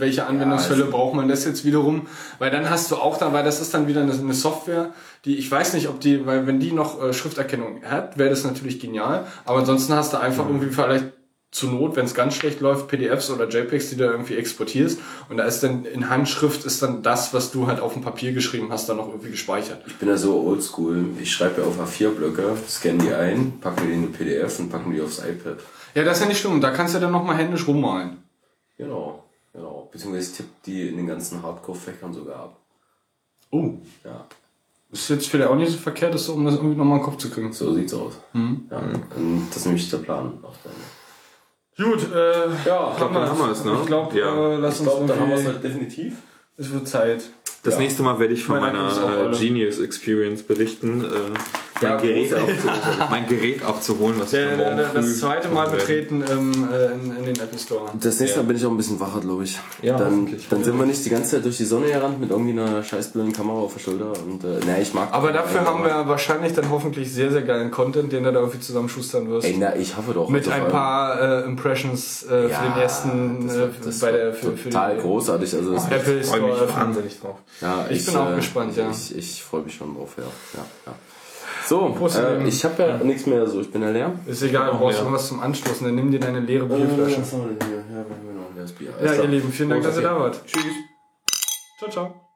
welche 0.00 0.26
Anwendungsfälle 0.26 0.84
also- 0.84 0.92
braucht 0.92 1.14
man 1.14 1.28
das 1.28 1.44
jetzt 1.44 1.64
wiederum? 1.64 2.06
Weil 2.38 2.52
dann 2.52 2.70
hast 2.70 2.92
du 2.92 2.96
auch 2.96 3.18
dann, 3.18 3.32
weil 3.32 3.44
das 3.44 3.60
ist 3.60 3.74
dann 3.74 3.88
wieder 3.88 4.02
eine 4.02 4.34
Software, 4.34 4.92
die, 5.24 5.36
ich 5.36 5.50
weiß 5.50 5.74
nicht, 5.74 5.88
ob 5.88 6.00
die, 6.00 6.24
weil 6.26 6.46
wenn 6.46 6.60
die 6.60 6.72
noch 6.72 7.02
äh, 7.02 7.12
Schrifterkennung 7.12 7.82
hat, 7.84 8.16
wäre 8.18 8.30
das 8.30 8.44
natürlich 8.44 8.80
genial, 8.80 9.26
aber 9.44 9.58
ansonsten 9.58 9.94
hast 9.94 10.12
du 10.12 10.18
einfach 10.18 10.44
Mhm. 10.46 10.50
irgendwie 10.56 10.70
vielleicht 10.74 11.06
zur 11.52 11.70
Not, 11.72 11.96
wenn 11.96 12.04
es 12.04 12.14
ganz 12.14 12.34
schlecht 12.36 12.60
läuft, 12.60 12.86
PDFs 12.86 13.28
oder 13.30 13.48
JPEGs, 13.48 13.90
die 13.90 13.96
du 13.96 14.04
irgendwie 14.04 14.36
exportierst 14.36 15.00
und 15.28 15.36
da 15.36 15.44
ist 15.44 15.62
dann 15.64 15.84
in 15.84 16.08
Handschrift 16.08 16.64
ist 16.64 16.80
dann 16.80 17.02
das, 17.02 17.34
was 17.34 17.50
du 17.50 17.66
halt 17.66 17.80
auf 17.80 17.94
dem 17.94 18.02
Papier 18.02 18.32
geschrieben 18.32 18.68
hast, 18.70 18.88
dann 18.88 18.98
noch 18.98 19.08
irgendwie 19.08 19.32
gespeichert. 19.32 19.82
Ich 19.88 19.96
bin 19.96 20.08
ja 20.08 20.16
so 20.16 20.40
oldschool. 20.46 21.06
Ich 21.20 21.32
schreibe 21.32 21.60
ja 21.62 21.66
auf 21.66 21.76
A4-Blöcke, 21.80 22.56
scanne 22.68 22.98
die 23.02 23.12
ein, 23.12 23.58
packe 23.60 23.82
die 23.84 23.92
in 23.92 23.98
eine 23.98 24.06
PDF 24.06 24.60
und 24.60 24.70
packe 24.70 24.90
die 24.92 25.00
aufs 25.00 25.18
iPad. 25.18 25.58
Ja, 25.96 26.04
das 26.04 26.18
ist 26.18 26.22
ja 26.22 26.28
nicht 26.28 26.38
schlimm, 26.40 26.60
da 26.60 26.70
kannst 26.70 26.94
du 26.94 27.00
dann 27.00 27.10
nochmal 27.10 27.36
händisch 27.36 27.66
rummalen. 27.66 28.18
Genau, 28.78 29.24
genau. 29.52 29.88
Beziehungsweise 29.90 30.30
ich 30.30 30.36
tippe 30.36 30.50
die 30.66 30.88
in 30.88 30.98
den 30.98 31.08
ganzen 31.08 31.42
Hardcore-Fächern 31.42 32.14
sogar 32.14 32.36
ab. 32.36 32.56
Oh. 33.50 33.72
Ja, 34.04 34.24
Ist 34.92 35.08
jetzt 35.10 35.28
vielleicht 35.28 35.48
auch 35.50 35.54
nicht 35.56 35.70
so 35.70 35.78
verkehrt, 35.78 36.14
ist, 36.14 36.28
um 36.28 36.44
das 36.44 36.54
irgendwie 36.56 36.74
nochmal 36.76 36.98
in 36.98 37.02
den 37.04 37.10
Kopf 37.10 37.18
zu 37.18 37.30
kriegen. 37.30 37.52
so 37.52 37.72
sieht's 37.74 37.94
aus. 37.94 38.14
Mhm. 38.32 38.62
Ja, 38.70 38.78
und 39.16 39.46
das 39.48 39.58
ist 39.58 39.66
nämlich 39.66 39.88
der 39.90 39.98
Plan. 39.98 40.38
Auch 40.42 40.54
dann. 40.64 40.72
Gut, 41.90 42.12
äh, 42.12 42.48
Ja, 42.66 42.90
Ich 42.90 42.96
glaube, 42.98 43.14
dann 43.14 43.28
haben 43.28 43.38
wir 43.38 43.50
es, 43.52 43.64
ne? 43.64 43.76
Ich 43.80 43.86
glaube, 43.86 44.18
ja. 44.18 44.52
äh, 44.52 44.56
lass 44.56 44.74
Ich 44.74 44.80
uns 44.80 44.90
glaube, 44.90 45.06
dann 45.06 45.20
haben 45.20 45.28
wir 45.30 45.36
es 45.36 45.46
halt 45.46 45.62
definitiv. 45.64 46.14
Es 46.56 46.72
wird 46.72 46.88
Zeit. 46.88 47.22
Das 47.62 47.74
Ja. 47.74 47.80
nächste 47.80 48.02
Mal 48.02 48.18
werde 48.18 48.34
ich 48.34 48.44
von 48.44 48.58
Meine 48.60 48.78
Akkus 48.80 48.98
auch 48.98 49.08
meiner 49.08 49.30
äh. 49.32 49.38
Genius 49.38 49.78
Experience 49.78 50.42
berichten. 50.42 51.04
Äh, 51.04 51.08
mein, 51.82 51.98
Gerät 52.00 52.32
abzuholen, 52.34 53.10
mein 53.10 53.26
Gerät 53.28 53.64
abzuholen, 53.64 54.20
was 54.20 54.32
ich 54.32 54.38
Der, 54.38 54.48
dann 54.50 54.58
der, 54.58 54.66
morgen 54.66 54.76
der, 54.78 54.86
früh 54.88 54.96
das 54.96 55.18
zweite 55.20 55.48
Mal 55.48 55.68
betreten 55.70 56.22
im, 56.22 56.68
äh, 56.72 56.86
in, 56.92 57.16
in 57.16 57.24
den 57.24 57.40
Apple 57.40 57.58
Store. 57.58 57.90
Das 58.00 58.20
nächste 58.20 58.38
Mal 58.40 58.46
bin 58.46 58.56
ich 58.56 58.66
auch 58.66 58.70
ein 58.70 58.76
bisschen 58.76 59.00
wacher, 59.00 59.20
glaube 59.20 59.44
ich. 59.44 59.58
Ja, 59.82 59.96
dann, 59.96 60.28
dann 60.50 60.64
sind 60.64 60.78
wir 60.78 60.86
nicht 60.86 61.04
die 61.04 61.10
ganze 61.10 61.36
Zeit 61.36 61.44
durch 61.44 61.56
die 61.56 61.64
Sonne 61.64 61.86
gerannt 61.88 62.20
mit 62.20 62.30
irgendwie 62.30 62.52
einer 62.58 62.82
scheißblöden 62.82 63.32
Kamera 63.32 63.58
auf 63.58 63.74
der 63.74 63.80
Schulter. 63.80 64.12
Und 64.24 64.44
äh, 64.44 64.60
nee, 64.66 64.82
ich 64.82 64.94
mag 64.94 65.08
Aber 65.12 65.32
dafür 65.32 65.64
haben 65.64 65.84
wir 65.84 66.06
wahrscheinlich 66.08 66.52
dann 66.54 66.70
hoffentlich 66.70 67.12
sehr, 67.12 67.30
sehr 67.30 67.42
geilen 67.42 67.70
Content, 67.70 68.12
den 68.12 68.24
du 68.24 68.32
da 68.32 68.40
irgendwie 68.40 68.60
zusammenschustern 68.60 69.28
wirst. 69.30 69.46
Ey, 69.46 69.56
na, 69.58 69.74
ich 69.76 69.96
hoffe 69.96 70.12
doch. 70.14 70.28
Mit 70.28 70.48
ein 70.48 70.68
paar 70.68 71.20
äh, 71.20 71.44
Impressions 71.44 72.22
äh, 72.24 72.48
für 72.48 72.64
den 72.64 72.80
ersten 72.80 73.46
das 73.46 73.56
äh, 73.56 73.58
wird, 73.58 73.74
das 73.84 73.98
bei 74.00 74.12
der 74.12 74.32
für, 74.34 74.56
für 74.56 74.70
total 74.70 74.94
den 74.94 75.02
großartig. 75.02 75.54
Also 75.54 75.72
das 75.74 75.86
Apple 75.90 76.20
Ich 76.20 76.26
freue 76.26 76.40
mich 76.42 76.54
Store. 76.56 76.74
wahnsinnig 76.76 77.20
drauf. 77.20 77.36
Ja, 77.60 77.86
Ich 77.90 78.06
bin 78.06 78.16
auch 78.16 78.34
gespannt, 78.36 78.76
ja. 78.76 78.90
Ich, 78.90 79.16
ich 79.16 79.42
freue 79.42 79.62
mich 79.62 79.74
schon 79.74 79.94
drauf, 79.94 80.14
ja. 80.16 80.24
ja, 80.54 80.64
ja. 80.86 80.92
So, 81.70 81.86
äh, 82.16 82.48
ich 82.48 82.64
habe 82.64 82.82
ja 82.82 82.96
nichts 82.96 83.26
mehr 83.26 83.46
so, 83.46 83.60
ich 83.60 83.70
bin 83.70 83.80
ja 83.80 83.90
leer. 83.90 84.12
Ist 84.26 84.42
egal, 84.42 84.72
du 84.72 84.78
brauchst 84.78 84.98
irgendwas 84.98 85.28
zum 85.28 85.38
Anstoßen, 85.38 85.86
dann 85.86 85.94
nimm 85.94 86.10
dir 86.10 86.18
deine 86.18 86.40
leere 86.40 86.66
Bierflasche. 86.66 87.20
was 87.20 87.30
denn 87.30 87.40
hier? 87.64 87.76
Ja, 87.76 88.34
noch 88.34 88.48
ein 88.48 88.56
leeres 88.56 88.72
Bier. 88.72 88.90
Ja, 88.90 88.96
Alles 88.96 89.18
ihr. 89.18 89.28
Lieben, 89.28 89.52
vielen 89.52 89.70
Dank, 89.70 89.84
dass 89.84 89.96
ihr 89.96 90.02
da 90.02 90.18
wart. 90.18 90.44
Tschüss. 90.44 90.64
Ciao, 91.78 91.88
ciao. 91.88 92.29